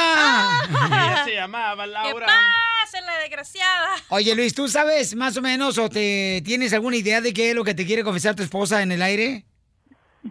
Ella 0.88 1.22
se 1.26 1.34
llamaba 1.36 1.86
¿Qué 1.86 1.92
Laura. 1.92 2.26
pasa, 2.26 3.02
la 3.06 3.18
desgraciada? 3.20 3.88
Oye, 4.10 4.34
Luis, 4.36 4.54
¿tú 4.56 4.68
sabes 4.68 5.16
más 5.16 5.38
o 5.38 5.42
menos 5.42 5.78
o 5.78 5.90
te 5.90 6.42
tienes 6.44 6.74
alguna 6.74 6.96
idea 6.96 7.22
de 7.22 7.34
qué 7.34 7.50
es 7.52 7.56
lo 7.56 7.64
que 7.64 7.74
te 7.76 7.86
quiere 7.86 8.04
confesar 8.04 8.36
tu 8.36 8.42
esposa 8.44 8.82
en 8.82 8.92
el 8.92 9.02
aire? 9.02 9.46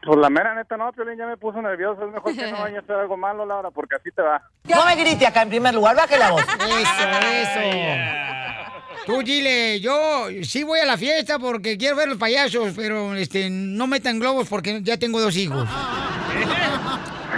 Pues 0.05 0.18
la 0.18 0.28
mera 0.28 0.55
neta 0.55 0.76
no, 0.76 0.92
Piolín, 0.92 1.17
ya 1.17 1.26
me 1.26 1.36
puso 1.36 1.62
nervioso. 1.62 2.07
Es 2.07 2.12
mejor 2.12 2.34
que 2.36 2.50
no 2.50 2.58
vaya 2.60 2.78
a 2.78 2.81
hacer 2.81 2.97
algo 2.97 3.17
malo, 3.17 3.47
Laura, 3.47 3.70
porque 3.70 3.97
así 3.97 4.10
te 4.12 4.23
va. 4.23 4.42
No 4.65 4.84
me 4.84 4.97
grite 4.97 5.26
acá 5.26 5.42
en 5.42 5.49
primer 5.49 5.75
lugar, 5.75 5.97
baje 5.97 6.18
la 6.18 6.31
voz. 6.31 6.42
Eso, 6.60 7.60
eso. 7.60 8.39
Tú 9.07 9.23
dile, 9.23 9.81
yo 9.81 10.26
sí 10.42 10.65
voy 10.65 10.81
a 10.81 10.84
la 10.84 10.99
fiesta 10.99 11.39
porque 11.39 11.78
quiero 11.78 11.97
ver 11.97 12.08
los 12.08 12.18
payasos, 12.18 12.75
pero 12.76 13.15
este 13.15 13.49
no 13.49 13.86
metan 13.86 14.18
globos 14.18 14.47
porque 14.49 14.83
ya 14.83 14.99
tengo 14.99 15.20
dos 15.20 15.36
hijos. 15.36 15.67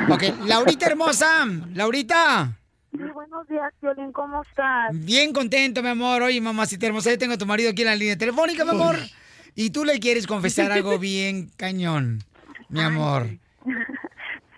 Ok, 0.09 0.25
Laurita 0.47 0.87
hermosa, 0.87 1.47
Laurita. 1.75 2.57
Sí, 2.91 2.99
buenos 3.15 3.47
días, 3.47 3.73
Violín, 3.81 4.11
¿cómo 4.13 4.43
estás? 4.43 4.89
Bien 4.93 5.33
contento, 5.33 5.83
mi 5.83 5.89
amor. 5.91 6.23
Oye, 6.23 6.41
mamacita 6.41 6.87
hermosa, 6.87 7.11
yo 7.11 7.19
tengo 7.19 7.35
a 7.35 7.39
tu 7.39 7.47
marido 7.47 7.71
aquí 7.71 7.83
en 7.83 7.89
la 7.89 7.95
línea 7.95 8.17
telefónica, 8.17 8.65
mi 8.65 8.71
amor. 8.71 8.97
Y 9.55 9.71
tú 9.71 9.85
le 9.85 10.01
quieres 10.01 10.27
confesar 10.27 10.73
algo 10.73 10.99
bien 10.99 11.51
cañón, 11.57 12.25
mi 12.71 12.81
amor. 12.81 13.27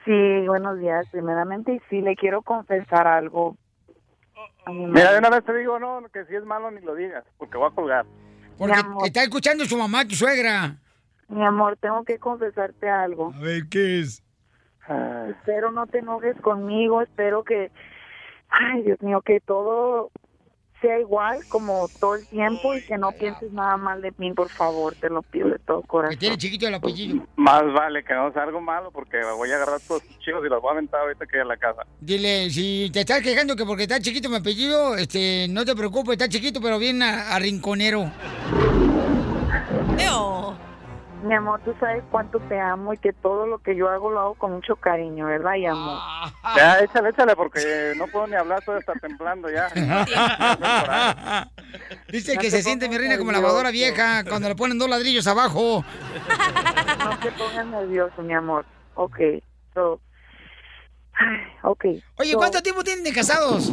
Sí, 0.04 0.46
buenos 0.48 0.80
días. 0.80 1.06
Primeramente, 1.12 1.74
y 1.74 1.80
sí, 1.88 2.00
le 2.00 2.16
quiero 2.16 2.42
confesar 2.42 3.06
algo. 3.06 3.56
a 4.64 4.72
mi 4.72 4.86
Mira, 4.86 5.12
de 5.12 5.18
una 5.18 5.30
vez 5.30 5.44
te 5.44 5.56
digo, 5.56 5.78
no, 5.78 6.02
que 6.12 6.24
si 6.24 6.34
es 6.34 6.44
malo 6.44 6.72
ni 6.72 6.80
lo 6.80 6.96
digas, 6.96 7.24
porque 7.38 7.56
voy 7.56 7.68
a 7.70 7.74
colgar. 7.74 8.06
Porque 8.58 8.74
está 9.04 9.22
escuchando 9.22 9.64
su 9.64 9.76
mamá, 9.76 10.04
tu 10.04 10.16
suegra. 10.16 10.76
Mi 11.28 11.44
amor, 11.44 11.76
tengo 11.76 12.02
que 12.04 12.18
confesarte 12.18 12.88
algo. 12.88 13.32
A 13.32 13.38
ver, 13.38 13.68
¿qué 13.70 14.00
es? 14.00 14.24
Espero 15.28 15.70
no 15.70 15.86
te 15.86 15.98
enojes 15.98 16.36
conmigo, 16.40 17.00
espero 17.00 17.44
que, 17.44 17.70
ay 18.50 18.82
Dios 18.82 19.00
mío, 19.02 19.22
que 19.22 19.40
todo 19.40 20.10
sea 20.82 21.00
igual 21.00 21.40
como 21.48 21.88
todo 21.98 22.16
el 22.16 22.26
tiempo 22.26 22.74
y 22.74 22.82
que 22.82 22.98
no 22.98 23.12
pienses 23.12 23.50
nada 23.52 23.78
mal 23.78 24.02
de 24.02 24.12
mí, 24.18 24.32
por 24.32 24.50
favor, 24.50 24.94
te 24.96 25.08
lo 25.08 25.22
pido 25.22 25.48
de 25.48 25.58
todo 25.60 25.80
corazón. 25.82 26.18
tiene 26.18 26.36
chiquito 26.36 26.66
el 26.68 26.74
apellido. 26.74 27.24
Más 27.36 27.62
vale 27.72 28.04
que 28.04 28.12
no 28.12 28.30
sea 28.32 28.42
algo 28.42 28.60
malo, 28.60 28.90
porque 28.90 29.16
voy 29.36 29.50
a 29.50 29.56
agarrar 29.56 29.80
todos 29.80 30.02
tus 30.02 30.18
chicos 30.18 30.42
y 30.44 30.50
los 30.50 30.60
voy 30.60 30.70
a 30.70 30.72
aventar 30.72 31.00
ahorita 31.00 31.24
que 31.24 31.32
llegue 31.38 31.42
a 31.42 31.46
la 31.46 31.56
casa. 31.56 31.86
Dile, 32.00 32.50
si 32.50 32.90
te 32.92 33.00
estás 33.00 33.22
quejando 33.22 33.56
que 33.56 33.64
porque 33.64 33.84
está 33.84 33.98
chiquito 34.00 34.28
mi 34.28 34.36
apellido, 34.36 34.96
este, 34.96 35.46
no 35.48 35.64
te 35.64 35.74
preocupes, 35.74 36.12
está 36.12 36.28
chiquito, 36.28 36.60
pero 36.60 36.78
bien 36.78 37.02
a, 37.02 37.34
a 37.34 37.38
rinconero. 37.38 38.10
Mi 41.22 41.34
amor, 41.34 41.60
tú 41.64 41.72
sabes 41.78 42.02
cuánto 42.10 42.40
te 42.40 42.58
amo 42.58 42.92
y 42.94 42.98
que 42.98 43.12
todo 43.12 43.46
lo 43.46 43.58
que 43.58 43.76
yo 43.76 43.88
hago 43.88 44.10
lo 44.10 44.20
hago 44.20 44.34
con 44.34 44.52
mucho 44.52 44.74
cariño, 44.74 45.26
¿verdad? 45.26 45.54
Y 45.54 45.66
amor. 45.66 45.98
Ya, 46.56 46.80
échale, 46.80 47.10
échale, 47.10 47.36
porque 47.36 47.92
no 47.96 48.08
puedo 48.08 48.26
ni 48.26 48.34
hablar, 48.34 48.64
todo 48.64 48.76
está 48.76 48.92
temblando 48.94 49.48
ya. 49.48 49.68
Dice 52.08 52.36
que 52.38 52.50
se 52.50 52.62
siente 52.62 52.88
mi 52.88 52.98
reina 52.98 53.18
como 53.18 53.30
lavadora 53.30 53.70
vieja 53.70 54.24
cuando 54.24 54.48
le 54.48 54.56
ponen 54.56 54.78
dos 54.78 54.88
ladrillos 54.88 55.26
abajo. 55.28 55.84
No 57.04 57.18
te 57.18 57.30
pongas 57.32 57.66
nervioso, 57.66 58.22
mi 58.22 58.34
amor. 58.34 58.64
Ok, 58.94 59.18
so... 59.74 60.00
Ay, 61.14 61.36
ok. 61.62 61.84
Oye, 62.18 62.32
so, 62.32 62.38
¿cuánto 62.38 62.62
tiempo 62.62 62.82
tienen 62.82 63.04
de 63.04 63.12
casados? 63.12 63.70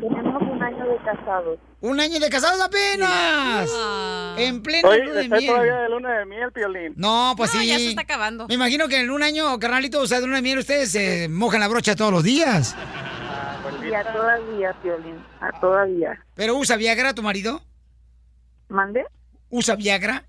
Tenemos 0.00 0.41
año 0.74 0.86
de 0.86 0.96
casados. 1.04 1.58
Un 1.80 2.00
año 2.00 2.20
de 2.20 2.30
casados 2.30 2.60
apenas. 2.60 3.68
En 4.38 4.62
pleno 4.62 4.88
Oye, 4.88 5.04
luna 5.04 5.20
de 5.20 5.28
miel. 5.28 5.46
todavía 5.46 5.76
de 5.76 5.88
luna 5.88 6.18
de 6.18 6.26
miel, 6.26 6.52
Piolín. 6.52 6.94
No, 6.96 7.34
pues 7.36 7.52
No, 7.54 7.60
sí. 7.60 7.66
ya 7.66 7.78
se 7.78 7.88
está 7.90 8.02
acabando. 8.02 8.46
Me 8.48 8.54
imagino 8.54 8.88
que 8.88 9.00
en 9.00 9.10
un 9.10 9.22
año, 9.22 9.58
carnalito, 9.58 10.00
o 10.00 10.06
sea, 10.06 10.20
de 10.20 10.26
luna 10.26 10.36
de 10.36 10.42
miel, 10.42 10.58
ustedes 10.58 10.92
se 10.92 11.28
mojan 11.28 11.60
la 11.60 11.68
brocha 11.68 11.96
todos 11.96 12.12
los 12.12 12.22
días. 12.22 12.76
Y 13.88 13.94
a 13.94 14.12
todavía, 14.12 14.72
Piolín, 14.80 15.16
a 15.40 15.60
todavía. 15.60 16.24
¿Pero 16.34 16.54
usa 16.56 16.76
Viagra 16.76 17.14
tu 17.14 17.22
marido? 17.22 17.60
¿Mande? 18.68 19.04
¿Usa 19.50 19.74
Viagra? 19.74 20.24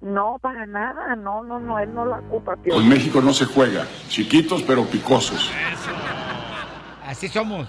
No, 0.00 0.38
para 0.40 0.64
nada. 0.66 1.14
No, 1.16 1.44
no, 1.44 1.60
no, 1.60 1.78
él 1.78 1.92
no 1.92 2.06
la 2.06 2.18
ocupa, 2.18 2.54
Con 2.54 2.62
Piolín. 2.62 2.88
México 2.88 3.20
no 3.20 3.32
se 3.34 3.44
juega. 3.44 3.86
Chiquitos 4.08 4.62
pero 4.62 4.84
picosos. 4.86 5.50
Así 7.04 7.28
somos. 7.28 7.68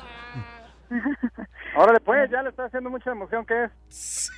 Órale, 1.77 1.99
pues, 1.99 2.29
ya 2.31 2.41
le 2.41 2.49
está 2.49 2.65
haciendo 2.65 2.89
mucha 2.89 3.11
emoción, 3.11 3.45
¿qué 3.45 3.65
es? 3.65 4.31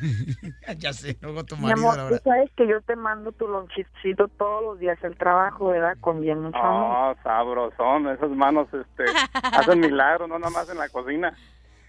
ya 0.78 0.92
sé, 0.92 1.18
luego 1.20 1.42
tu 1.42 1.56
Mi 1.56 1.62
marido, 1.62 1.90
amor, 1.90 2.12
la 2.12 2.18
tú 2.18 2.22
sabes 2.24 2.50
que 2.56 2.68
yo 2.68 2.80
te 2.82 2.94
mando 2.94 3.32
tu 3.32 3.48
lonchicito 3.48 4.28
todos 4.28 4.62
los 4.62 4.78
días 4.78 4.96
al 5.02 5.16
trabajo, 5.16 5.66
¿verdad? 5.70 5.96
Con 6.00 6.20
bien 6.20 6.40
mucho 6.40 6.56
amor. 6.56 7.16
Oh, 7.16 7.22
sabrosón, 7.24 8.08
esas 8.08 8.30
manos 8.30 8.68
este, 8.72 9.04
hacen 9.32 9.80
milagros, 9.80 10.28
no 10.28 10.38
nada 10.38 10.52
más 10.52 10.68
en 10.68 10.78
la 10.78 10.88
cocina. 10.88 11.36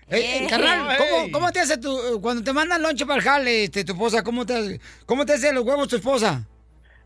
Eh, 0.10 0.44
eh, 0.44 0.48
carnal, 0.50 0.98
¿cómo, 0.98 1.32
cómo 1.32 1.52
te 1.52 1.60
hace 1.60 1.78
tu, 1.78 2.20
cuando 2.20 2.44
te 2.44 2.52
mandan 2.52 2.82
lonche 2.82 3.06
para 3.06 3.20
el 3.20 3.24
jale, 3.24 3.66
este, 3.66 3.86
tu 3.86 3.94
esposa, 3.94 4.24
cómo 4.24 4.44
te, 4.44 4.82
cómo 5.06 5.24
te 5.24 5.34
hace 5.34 5.54
los 5.54 5.64
huevos 5.64 5.88
tu 5.88 5.98
esposa? 5.98 6.48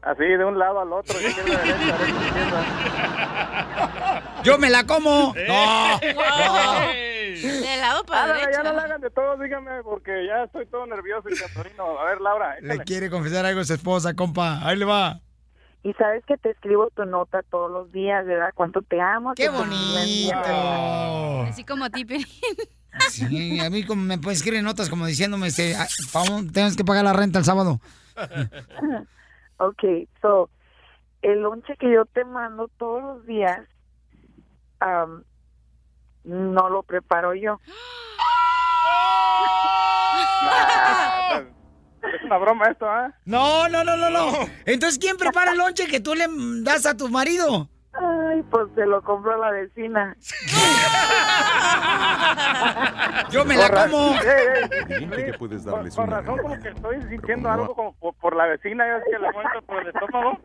Así, 0.01 0.23
de 0.23 0.45
un 0.45 0.57
lado 0.57 0.79
al 0.79 0.93
otro. 0.93 1.13
Yo 4.43 4.57
me 4.57 4.69
la 4.69 4.85
como. 4.85 5.33
Eh. 5.35 5.45
No, 5.47 5.99
De 7.61 7.77
lado 7.77 8.03
para 8.05 8.33
derecha. 8.33 8.51
ya 8.51 8.63
no 8.63 8.73
la 8.73 8.83
hagan 8.83 9.01
de 9.01 9.09
todo, 9.09 9.37
dígame, 9.37 9.83
porque 9.83 10.25
ya 10.25 10.43
estoy 10.43 10.65
todo 10.67 10.85
nervioso 10.85 11.29
y 11.29 11.35
catorino. 11.37 11.99
A 11.99 12.05
ver, 12.05 12.21
Laura, 12.21 12.55
Le 12.61 12.67
échale. 12.67 12.83
quiere 12.85 13.09
confesar 13.09 13.45
algo 13.45 13.61
a 13.61 13.65
su 13.65 13.73
esposa, 13.73 14.13
compa. 14.15 14.65
Ahí 14.65 14.77
le 14.77 14.85
va. 14.85 15.19
Y 15.83 15.93
sabes 15.93 16.23
que 16.25 16.37
te 16.37 16.51
escribo 16.51 16.89
tu 16.95 17.05
nota 17.05 17.41
todos 17.49 17.71
los 17.71 17.91
días, 17.91 18.25
¿verdad? 18.25 18.51
Cuánto 18.55 18.81
te 18.81 18.99
amo. 19.01 19.33
¡Qué 19.35 19.49
bendiga. 19.49 21.43
Así 21.47 21.63
como 21.63 21.85
a 21.85 21.89
ti, 21.89 22.05
Piolín. 22.05 22.27
Sí, 23.09 23.59
a 23.59 23.69
mí 23.69 23.85
como 23.85 24.03
me 24.03 24.17
pues, 24.17 24.37
escriben 24.37 24.63
notas 24.65 24.89
como 24.89 25.05
diciéndome, 25.05 25.47
este, 25.47 25.75
tienes 26.53 26.75
que 26.75 26.83
pagar 26.83 27.05
la 27.05 27.13
renta 27.13 27.39
el 27.39 27.45
sábado. 27.45 27.79
Ok, 29.59 29.83
so, 30.21 30.49
el 31.21 31.41
lonche 31.41 31.75
que 31.77 31.91
yo 31.91 32.05
te 32.05 32.23
mando 32.23 32.69
todos 32.77 33.03
los 33.03 33.25
días, 33.25 33.59
am, 34.79 35.25
no 36.23 36.69
lo 36.69 36.83
preparo 36.83 37.33
yo. 37.33 37.59
Es 42.01 42.23
una 42.23 42.37
broma 42.37 42.67
esto, 42.67 42.89
¿ah? 42.89 43.13
No, 43.25 43.67
no, 43.67 43.83
no, 43.83 43.97
no, 43.97 44.09
no. 44.09 44.31
Entonces, 44.65 44.97
¿quién 44.97 45.17
prepara 45.17 45.51
el 45.51 45.57
lonche 45.57 45.87
que 45.87 45.99
tú 45.99 46.15
le 46.15 46.27
das 46.63 46.85
a 46.85 46.95
tu 46.95 47.09
marido? 47.09 47.69
Ay, 48.29 48.43
pues 48.43 48.67
se 48.75 48.85
lo 48.85 49.01
compró 49.01 49.35
la 49.37 49.49
vecina. 49.51 50.15
Yo 53.31 53.43
me 53.43 53.57
la 53.57 53.69
como. 53.69 54.13
que 54.19 55.33
puedes 55.37 55.65
darles 55.65 55.95
Con 55.95 56.09
una 56.09 56.21
razón, 56.21 56.37
como 56.39 56.59
que 56.59 56.69
estoy 56.69 57.01
sintiendo 57.09 57.49
algo 57.49 57.73
como 57.73 57.93
por, 57.93 58.13
por 58.15 58.35
la 58.35 58.45
vecina, 58.45 58.85
ya 58.85 58.97
es 58.97 59.03
que 59.05 59.17
la 59.17 59.33
cuento 59.33 59.61
por 59.63 59.81
el 59.81 59.87
estómago. 59.87 60.37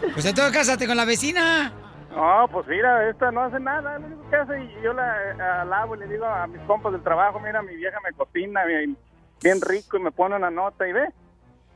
Pues 0.00 0.24
entonces 0.24 0.56
cásate 0.56 0.86
con 0.86 0.96
la 0.96 1.04
vecina. 1.04 1.70
No, 2.14 2.48
pues 2.50 2.66
mira, 2.66 3.06
esta 3.08 3.30
no 3.30 3.42
hace 3.42 3.60
nada, 3.60 3.98
lo 3.98 4.06
único 4.06 4.30
que 4.30 4.36
hace, 4.36 4.62
y 4.62 4.74
yo 4.82 4.92
la 4.92 5.32
eh, 5.32 5.40
alabo 5.40 5.96
y 5.96 6.00
le 6.00 6.08
digo 6.08 6.26
a 6.26 6.46
mis 6.46 6.60
compas 6.62 6.92
del 6.92 7.02
trabajo, 7.02 7.40
mira, 7.40 7.62
mi 7.62 7.74
vieja 7.76 7.98
me 8.04 8.12
cocina 8.12 8.64
bien, 8.64 8.96
bien 9.42 9.60
rico 9.60 9.96
y 9.96 10.00
me 10.00 10.12
pone 10.12 10.36
una 10.36 10.50
nota 10.50 10.86
y 10.86 10.92
ve. 10.92 11.08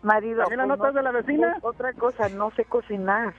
Marido, 0.03 0.43
¿También 0.43 0.61
la 0.61 0.67
pues, 0.67 0.79
nota 0.79 0.91
es 0.91 0.95
de 0.95 1.03
la 1.03 1.11
vecina? 1.11 1.57
Otra 1.63 1.93
cosa, 1.95 2.29
no 2.29 2.51
sé 2.53 2.65
cocinar. 2.65 3.35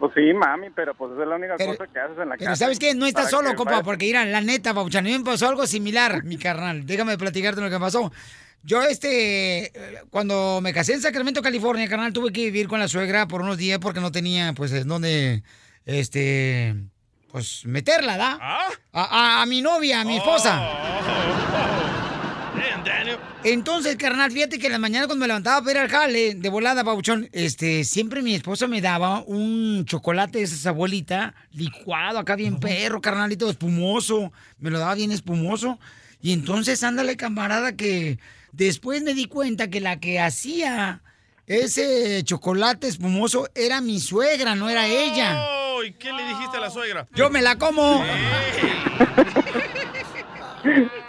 Pues 0.00 0.12
sí, 0.16 0.32
mami, 0.34 0.70
pero 0.74 0.94
pues 0.94 1.12
esa 1.12 1.22
es 1.22 1.28
la 1.28 1.36
única 1.36 1.52
cosa 1.58 1.86
que 1.92 2.00
haces 2.00 2.18
en 2.18 2.28
la 2.30 2.36
Pero 2.36 2.50
casa. 2.50 2.56
¿sabes 2.64 2.78
qué? 2.78 2.94
No 2.94 3.04
estás 3.06 3.28
solo, 3.30 3.54
compa, 3.54 3.82
porque 3.82 4.06
mira, 4.06 4.24
la 4.24 4.40
neta, 4.40 4.72
Pauchan, 4.74 5.04
a 5.06 5.08
mí 5.10 5.18
me 5.18 5.24
pasó 5.24 5.46
algo 5.48 5.66
similar, 5.66 6.24
mi 6.24 6.38
carnal. 6.38 6.84
Déjame 6.86 7.16
platicarte 7.18 7.60
lo 7.60 7.68
que 7.70 7.78
pasó. 7.78 8.10
Yo, 8.62 8.82
este, 8.82 9.72
cuando 10.10 10.60
me 10.62 10.72
casé 10.72 10.94
en 10.94 11.00
Sacramento, 11.02 11.40
California, 11.42 11.86
carnal, 11.88 12.12
tuve 12.12 12.32
que 12.32 12.44
vivir 12.46 12.66
con 12.66 12.78
la 12.80 12.88
suegra 12.88 13.28
por 13.28 13.42
unos 13.42 13.56
días 13.58 13.78
porque 13.78 14.00
no 14.00 14.10
tenía, 14.10 14.52
pues, 14.54 14.72
en 14.72 14.88
dónde, 14.88 15.42
este, 15.86 16.74
pues, 17.30 17.64
meterla, 17.66 18.16
¿da? 18.16 18.38
¿Ah? 18.40 18.68
A, 18.92 19.02
a- 19.38 19.42
a 19.42 19.46
mi 19.46 19.60
novia, 19.62 20.00
a 20.00 20.04
mi 20.04 20.16
esposa. 20.16 20.56
Daniel. 20.56 21.79
Entonces, 23.42 23.96
carnal, 23.96 24.30
fíjate 24.30 24.58
que 24.58 24.66
en 24.66 24.72
la 24.72 24.78
mañana 24.78 25.06
cuando 25.06 25.22
me 25.22 25.26
levantaba 25.26 25.60
para 25.60 25.72
ir 25.72 25.78
al 25.78 25.88
jale 25.88 26.34
de 26.34 26.48
volada, 26.48 26.84
Pauchón, 26.84 27.28
este, 27.32 27.84
siempre 27.84 28.22
mi 28.22 28.34
esposa 28.34 28.66
me 28.66 28.80
daba 28.80 29.22
un 29.26 29.84
chocolate 29.86 30.38
de 30.38 30.44
esa 30.44 30.70
abuelita, 30.70 31.34
licuado 31.52 32.18
acá 32.18 32.36
bien 32.36 32.60
perro, 32.60 33.00
carnalito, 33.00 33.48
espumoso. 33.48 34.32
Me 34.58 34.70
lo 34.70 34.78
daba 34.78 34.94
bien 34.94 35.12
espumoso. 35.12 35.78
Y 36.20 36.32
entonces, 36.32 36.82
ándale, 36.84 37.16
camarada, 37.16 37.76
que 37.76 38.18
después 38.52 39.02
me 39.02 39.14
di 39.14 39.24
cuenta 39.26 39.70
que 39.70 39.80
la 39.80 40.00
que 40.00 40.20
hacía 40.20 41.02
ese 41.46 42.22
chocolate 42.24 42.86
espumoso 42.88 43.48
era 43.54 43.80
mi 43.80 43.98
suegra, 44.00 44.54
no 44.54 44.68
era 44.68 44.86
ella. 44.86 45.42
Oh, 45.48 45.82
¿Y 45.82 45.92
qué 45.94 46.12
le 46.12 46.24
dijiste 46.28 46.58
a 46.58 46.60
la 46.60 46.70
suegra? 46.70 47.08
Yo 47.14 47.30
me 47.30 47.40
la 47.42 47.56
como. 47.56 48.04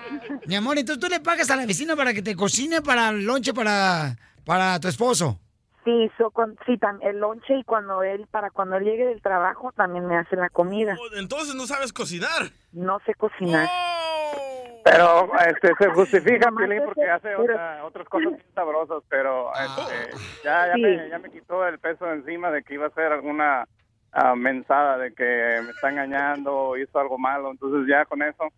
Mi 0.51 0.57
amor, 0.57 0.77
entonces 0.77 1.01
tú 1.01 1.07
le 1.09 1.21
pagas 1.21 1.49
a 1.49 1.55
la 1.55 1.65
vecina 1.65 1.95
para 1.95 2.13
que 2.13 2.21
te 2.21 2.35
cocine 2.35 2.81
para 2.81 3.07
el 3.07 3.23
lonche 3.25 3.53
para, 3.53 4.17
para 4.45 4.77
tu 4.81 4.89
esposo. 4.89 5.39
Sí, 5.85 6.11
so, 6.17 6.29
con, 6.29 6.57
sí, 6.65 6.77
el 7.03 7.19
lonche 7.19 7.57
y 7.59 7.63
cuando 7.63 8.03
él, 8.03 8.27
para 8.29 8.49
cuando 8.49 8.75
él 8.75 8.83
llegue 8.83 9.05
del 9.05 9.21
trabajo, 9.21 9.71
también 9.71 10.05
me 10.07 10.17
hace 10.17 10.35
la 10.35 10.49
comida. 10.49 10.97
Entonces 11.17 11.55
no 11.55 11.67
sabes 11.67 11.93
cocinar. 11.93 12.49
No 12.73 12.99
sé 13.05 13.13
cocinar. 13.13 13.65
Pero 14.83 15.31
este, 15.47 15.71
se 15.79 15.89
justifica, 15.91 16.51
Piolín, 16.51 16.81
porque 16.83 17.09
hace 17.09 17.33
otra- 17.33 17.85
otras 17.85 18.09
cosas 18.09 18.31
bien 18.33 18.43
sabrosas, 18.53 19.03
pero 19.07 19.53
este, 19.55 20.17
ya, 20.43 20.67
ya, 20.67 20.73
Sí. 20.73 20.81
me, 20.81 21.07
ya 21.11 21.17
me 21.19 21.31
quitó 21.31 21.65
el 21.65 21.79
peso 21.79 22.11
encima 22.11 22.51
de 22.51 22.61
que 22.63 22.73
iba 22.73 22.87
a 22.87 22.93
ser 22.93 23.13
alguna 23.13 23.69
ah, 24.11 24.35
mensada 24.35 24.97
de 24.97 25.13
que 25.13 25.61
me 25.63 25.71
está 25.71 25.91
engañando 25.91 26.53
o 26.53 26.77
hizo 26.77 26.99
algo 26.99 27.17
malo. 27.17 27.51
Entonces 27.51 27.87
ya 27.87 28.03
con 28.03 28.21
eso, 28.21 28.49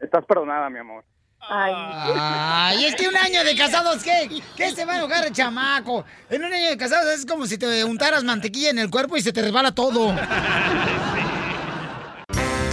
estás 0.00 0.24
perdonada, 0.24 0.70
mi 0.70 0.78
amor. 0.78 1.04
Ay, 1.48 2.84
es 2.84 2.94
que 2.94 3.08
un 3.08 3.16
año 3.16 3.44
de 3.44 3.54
casados, 3.54 4.02
¿qué? 4.02 4.42
¿Qué 4.56 4.74
se 4.74 4.84
va 4.84 4.94
a 4.94 4.98
enojar 4.98 5.26
el 5.26 5.32
chamaco? 5.32 6.04
En 6.30 6.44
un 6.44 6.52
año 6.52 6.70
de 6.70 6.76
casados 6.76 7.12
es 7.12 7.26
como 7.26 7.46
si 7.46 7.58
te 7.58 7.84
untaras 7.84 8.24
mantequilla 8.24 8.70
en 8.70 8.78
el 8.78 8.90
cuerpo 8.90 9.16
y 9.16 9.22
se 9.22 9.32
te 9.32 9.42
resbala 9.42 9.72
todo. 9.72 10.14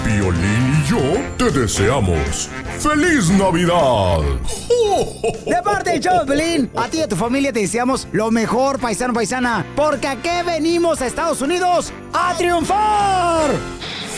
Piolín 0.03 0.83
y 0.83 0.89
yo 0.89 1.01
te 1.37 1.51
deseamos 1.51 2.49
¡Feliz 2.81 3.29
Navidad! 3.29 4.21
De 5.45 5.61
parte 5.63 5.99
de 5.99 6.25
Pelín, 6.25 6.71
a 6.75 6.87
ti 6.87 6.97
y 6.97 7.01
a 7.01 7.07
tu 7.07 7.15
familia 7.15 7.53
te 7.53 7.59
deseamos 7.59 8.07
lo 8.11 8.31
mejor, 8.31 8.79
paisano, 8.79 9.13
paisana, 9.13 9.63
porque 9.75 10.07
aquí 10.07 10.29
venimos 10.43 10.99
a 10.99 11.05
Estados 11.05 11.41
Unidos 11.41 11.93
a 12.11 12.33
triunfar. 12.35 13.51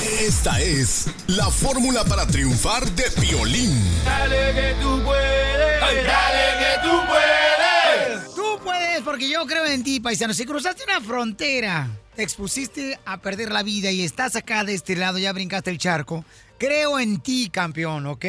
Esta 0.04 0.60
es 0.62 1.08
la 1.28 1.50
fórmula 1.50 2.04
para 2.04 2.28
triunfar 2.28 2.90
de 2.92 3.04
Piolín. 3.22 3.72
Dale 4.04 4.54
que 4.54 4.76
tú 4.82 5.02
puedes, 5.04 5.80
dale 6.06 6.60
que 6.60 6.88
tú 6.88 7.08
puedes. 7.08 8.36
Tú 8.36 8.60
puedes, 8.64 9.02
porque 9.02 9.30
yo 9.30 9.46
creo 9.46 9.66
en 9.66 9.84
ti, 9.84 10.00
paisano. 10.02 10.34
Si 10.34 10.46
cruzaste 10.46 10.84
una 10.84 11.00
frontera, 11.00 11.90
te 12.16 12.24
expusiste 12.24 13.00
a 13.06 13.18
perder 13.22 13.52
la 13.52 13.64
vida 13.64 13.92
y 13.92 14.02
estás 14.04 14.36
acá 14.36 14.64
de 14.66 14.74
este 14.74 14.96
lado, 14.98 15.18
ya 15.20 15.32
brincaste 15.32 15.72
el 15.72 15.78
charco. 15.78 16.26
Creo 16.58 17.00
en 17.00 17.20
ti, 17.22 17.50
campeón, 17.50 18.06
¿ok? 18.08 18.26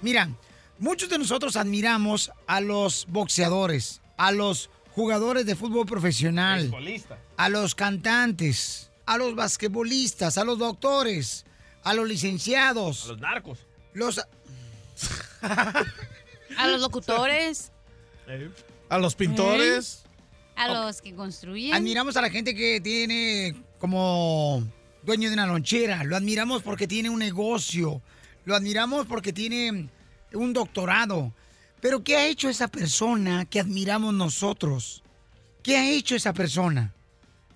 Mira, 0.00 0.30
muchos 0.78 1.10
de 1.10 1.18
nosotros 1.18 1.56
admiramos 1.56 2.32
a 2.46 2.60
los 2.60 3.06
boxeadores, 3.10 4.00
a 4.16 4.32
los 4.32 4.70
jugadores 4.94 5.44
de 5.44 5.54
fútbol 5.54 5.86
profesional, 5.86 6.62
Beisbolista. 6.62 7.18
a 7.36 7.48
los 7.50 7.74
cantantes, 7.74 8.90
a 9.06 9.18
los 9.18 9.34
basquetbolistas, 9.34 10.38
a 10.38 10.44
los 10.44 10.58
doctores, 10.58 11.44
a 11.82 11.94
los 11.94 12.08
licenciados, 12.08 13.04
A 13.04 13.08
los 13.08 13.20
narcos. 13.20 13.58
los... 13.92 14.20
A 15.42 16.66
los 16.68 16.80
locutores, 16.80 17.72
A 18.88 18.98
los 18.98 19.14
pintores. 19.14 20.04
a 20.56 20.68
los 20.68 21.02
que 21.02 21.14
construyen. 21.14 21.74
Admiramos 21.74 22.16
a 22.16 22.22
la 22.22 22.30
gente 22.30 22.54
que 22.54 22.80
tiene 22.80 23.54
como 23.78 24.62
dueño 25.02 25.28
de 25.28 25.34
una 25.34 25.46
lonchera. 25.46 26.04
Lo 26.04 26.16
admiramos 26.16 26.62
porque 26.62 26.86
tiene 26.86 27.10
un 27.10 27.18
negocio. 27.18 28.00
Lo 28.44 28.54
admiramos 28.54 29.06
porque 29.06 29.32
tiene 29.32 29.88
un 30.32 30.52
doctorado. 30.52 31.32
Pero 31.80 32.02
¿qué 32.02 32.16
ha 32.16 32.26
hecho 32.26 32.48
esa 32.48 32.68
persona 32.68 33.44
que 33.44 33.60
admiramos 33.60 34.14
nosotros? 34.14 35.02
¿Qué 35.62 35.76
ha 35.76 35.90
hecho 35.90 36.14
esa 36.16 36.32
persona? 36.32 36.94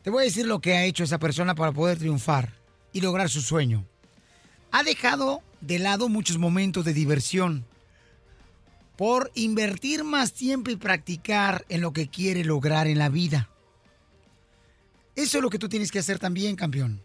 Te 0.08 0.12
voy 0.12 0.22
a 0.22 0.24
decir 0.24 0.46
lo 0.46 0.62
que 0.62 0.72
ha 0.72 0.86
hecho 0.86 1.04
esa 1.04 1.18
persona 1.18 1.54
para 1.54 1.70
poder 1.70 1.98
triunfar 1.98 2.54
y 2.94 3.02
lograr 3.02 3.28
su 3.28 3.42
sueño. 3.42 3.84
Ha 4.70 4.82
dejado 4.82 5.42
de 5.60 5.78
lado 5.78 6.08
muchos 6.08 6.38
momentos 6.38 6.86
de 6.86 6.94
diversión 6.94 7.66
por 8.96 9.30
invertir 9.34 10.04
más 10.04 10.32
tiempo 10.32 10.70
y 10.70 10.76
practicar 10.76 11.66
en 11.68 11.82
lo 11.82 11.92
que 11.92 12.08
quiere 12.08 12.42
lograr 12.42 12.86
en 12.86 12.96
la 12.96 13.10
vida. 13.10 13.50
Eso 15.14 15.36
es 15.36 15.42
lo 15.42 15.50
que 15.50 15.58
tú 15.58 15.68
tienes 15.68 15.92
que 15.92 15.98
hacer 15.98 16.18
también, 16.18 16.56
campeón. 16.56 17.02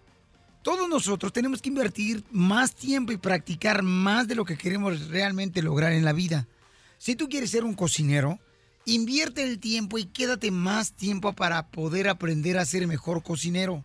Todos 0.62 0.88
nosotros 0.88 1.34
tenemos 1.34 1.62
que 1.62 1.68
invertir 1.68 2.24
más 2.32 2.74
tiempo 2.74 3.12
y 3.12 3.18
practicar 3.18 3.84
más 3.84 4.30
de 4.30 4.36
lo 4.36 4.46
que 4.46 4.58
queremos 4.58 5.10
realmente 5.10 5.62
lograr 5.62 5.92
en 5.92 6.06
la 6.06 6.14
vida. 6.14 6.48
Si 7.00 7.18
tú 7.18 7.28
quieres 7.28 7.52
ser 7.52 7.66
un 7.66 7.74
cocinero, 7.74 8.40
invierte 8.86 9.44
el 9.44 9.60
tiempo 9.60 9.98
y 9.98 10.06
quédate 10.06 10.52
más 10.52 10.94
tiempo 10.94 11.34
para 11.34 11.68
poder 11.68 12.10
aprender 12.10 12.58
a 12.58 12.66
ser 12.66 12.88
mejor 12.88 13.24
cocinero. 13.24 13.84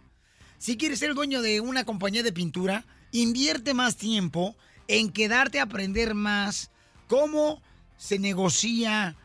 Si 0.58 0.76
quieres 0.76 0.98
ser 0.98 1.14
dueño 1.14 1.40
de 1.40 1.60
una 1.60 1.84
compañía 1.84 2.22
de 2.22 2.32
pintura, 2.32 2.84
invierte 3.12 3.74
más 3.74 3.96
tiempo 3.96 4.56
en 4.88 5.10
quedarte 5.10 5.60
a 5.60 5.64
aprender 5.64 6.14
más 6.14 6.70
cómo 7.06 7.62
se 7.96 8.18
negocia 8.18 9.16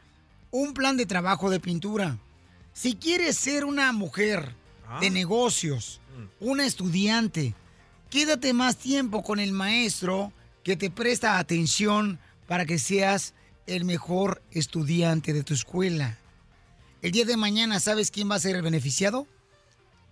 un 0.52 0.74
plan 0.74 0.98
de 0.98 1.06
trabajo 1.06 1.50
de 1.50 1.60
pintura. 1.60 2.18
Si 2.74 2.96
quieres 2.96 3.38
ser 3.38 3.66
una 3.66 3.92
mujer 3.92 4.56
de 5.00 5.10
negocios, 5.10 6.00
una 6.40 6.66
estudiante, 6.66 7.56
quédate 8.10 8.54
más 8.54 8.78
tiempo 8.78 9.24
con 9.24 9.40
el 9.40 9.52
maestro 9.52 10.32
que 10.64 10.76
te 10.76 10.92
presta 10.92 11.40
atención 11.40 12.20
para 12.48 12.66
que 12.66 12.78
seas 12.78 13.34
el 13.68 13.86
mejor 13.86 14.42
estudiante 14.52 15.34
de 15.34 15.44
tu 15.44 15.54
escuela. 15.54 16.18
El 17.02 17.12
día 17.12 17.26
de 17.26 17.38
mañana, 17.38 17.80
¿sabes 17.80 18.12
quién 18.12 18.30
va 18.30 18.36
a 18.36 18.40
ser 18.40 18.56
el 18.56 18.62
beneficiado? 18.62 19.28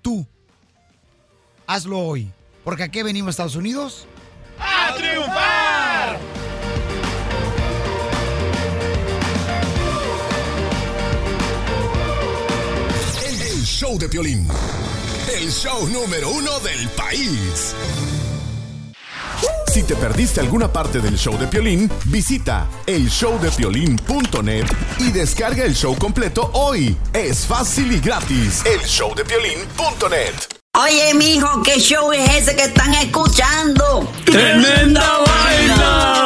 Tú. 0.02 0.26
Hazlo 1.68 2.00
hoy. 2.00 2.32
Porque 2.64 2.84
aquí 2.84 3.02
venimos 3.02 3.30
a 3.30 3.32
Estados 3.32 3.56
Unidos. 3.56 4.06
¡A 4.60 4.94
triunfar! 4.96 6.20
El 13.24 13.64
show 13.64 13.98
Piolín, 14.10 14.48
el 15.36 15.50
show 15.52 15.88
número 15.88 16.30
uno 16.30 16.60
del 16.60 16.88
país. 16.90 17.74
Si 19.72 19.84
te 19.84 19.96
perdiste 19.96 20.42
alguna 20.42 20.68
parte 20.68 21.00
del 21.00 21.18
show 21.18 21.38
de 21.38 21.48
Piolín, 21.48 21.90
visita 22.04 22.68
elshowdepiolín.net 22.86 24.66
y 25.00 25.12
descarga 25.14 25.64
el 25.64 25.74
show 25.74 25.98
completo 25.98 26.52
hoy. 26.54 26.98
Es 27.14 27.48
fácil 27.48 27.94
y 27.94 28.02
gratis. 28.02 28.66
Elshowdepiolín.net. 28.66 30.34
Oye, 30.78 31.14
mijo, 31.14 31.64
¿qué 31.64 31.80
show 31.80 32.12
es 32.12 32.30
ese 32.36 32.54
que 32.54 32.64
están 32.64 32.94
escuchando? 32.96 34.12
¡Tremenda 34.26 35.20
vaina! 35.26 36.26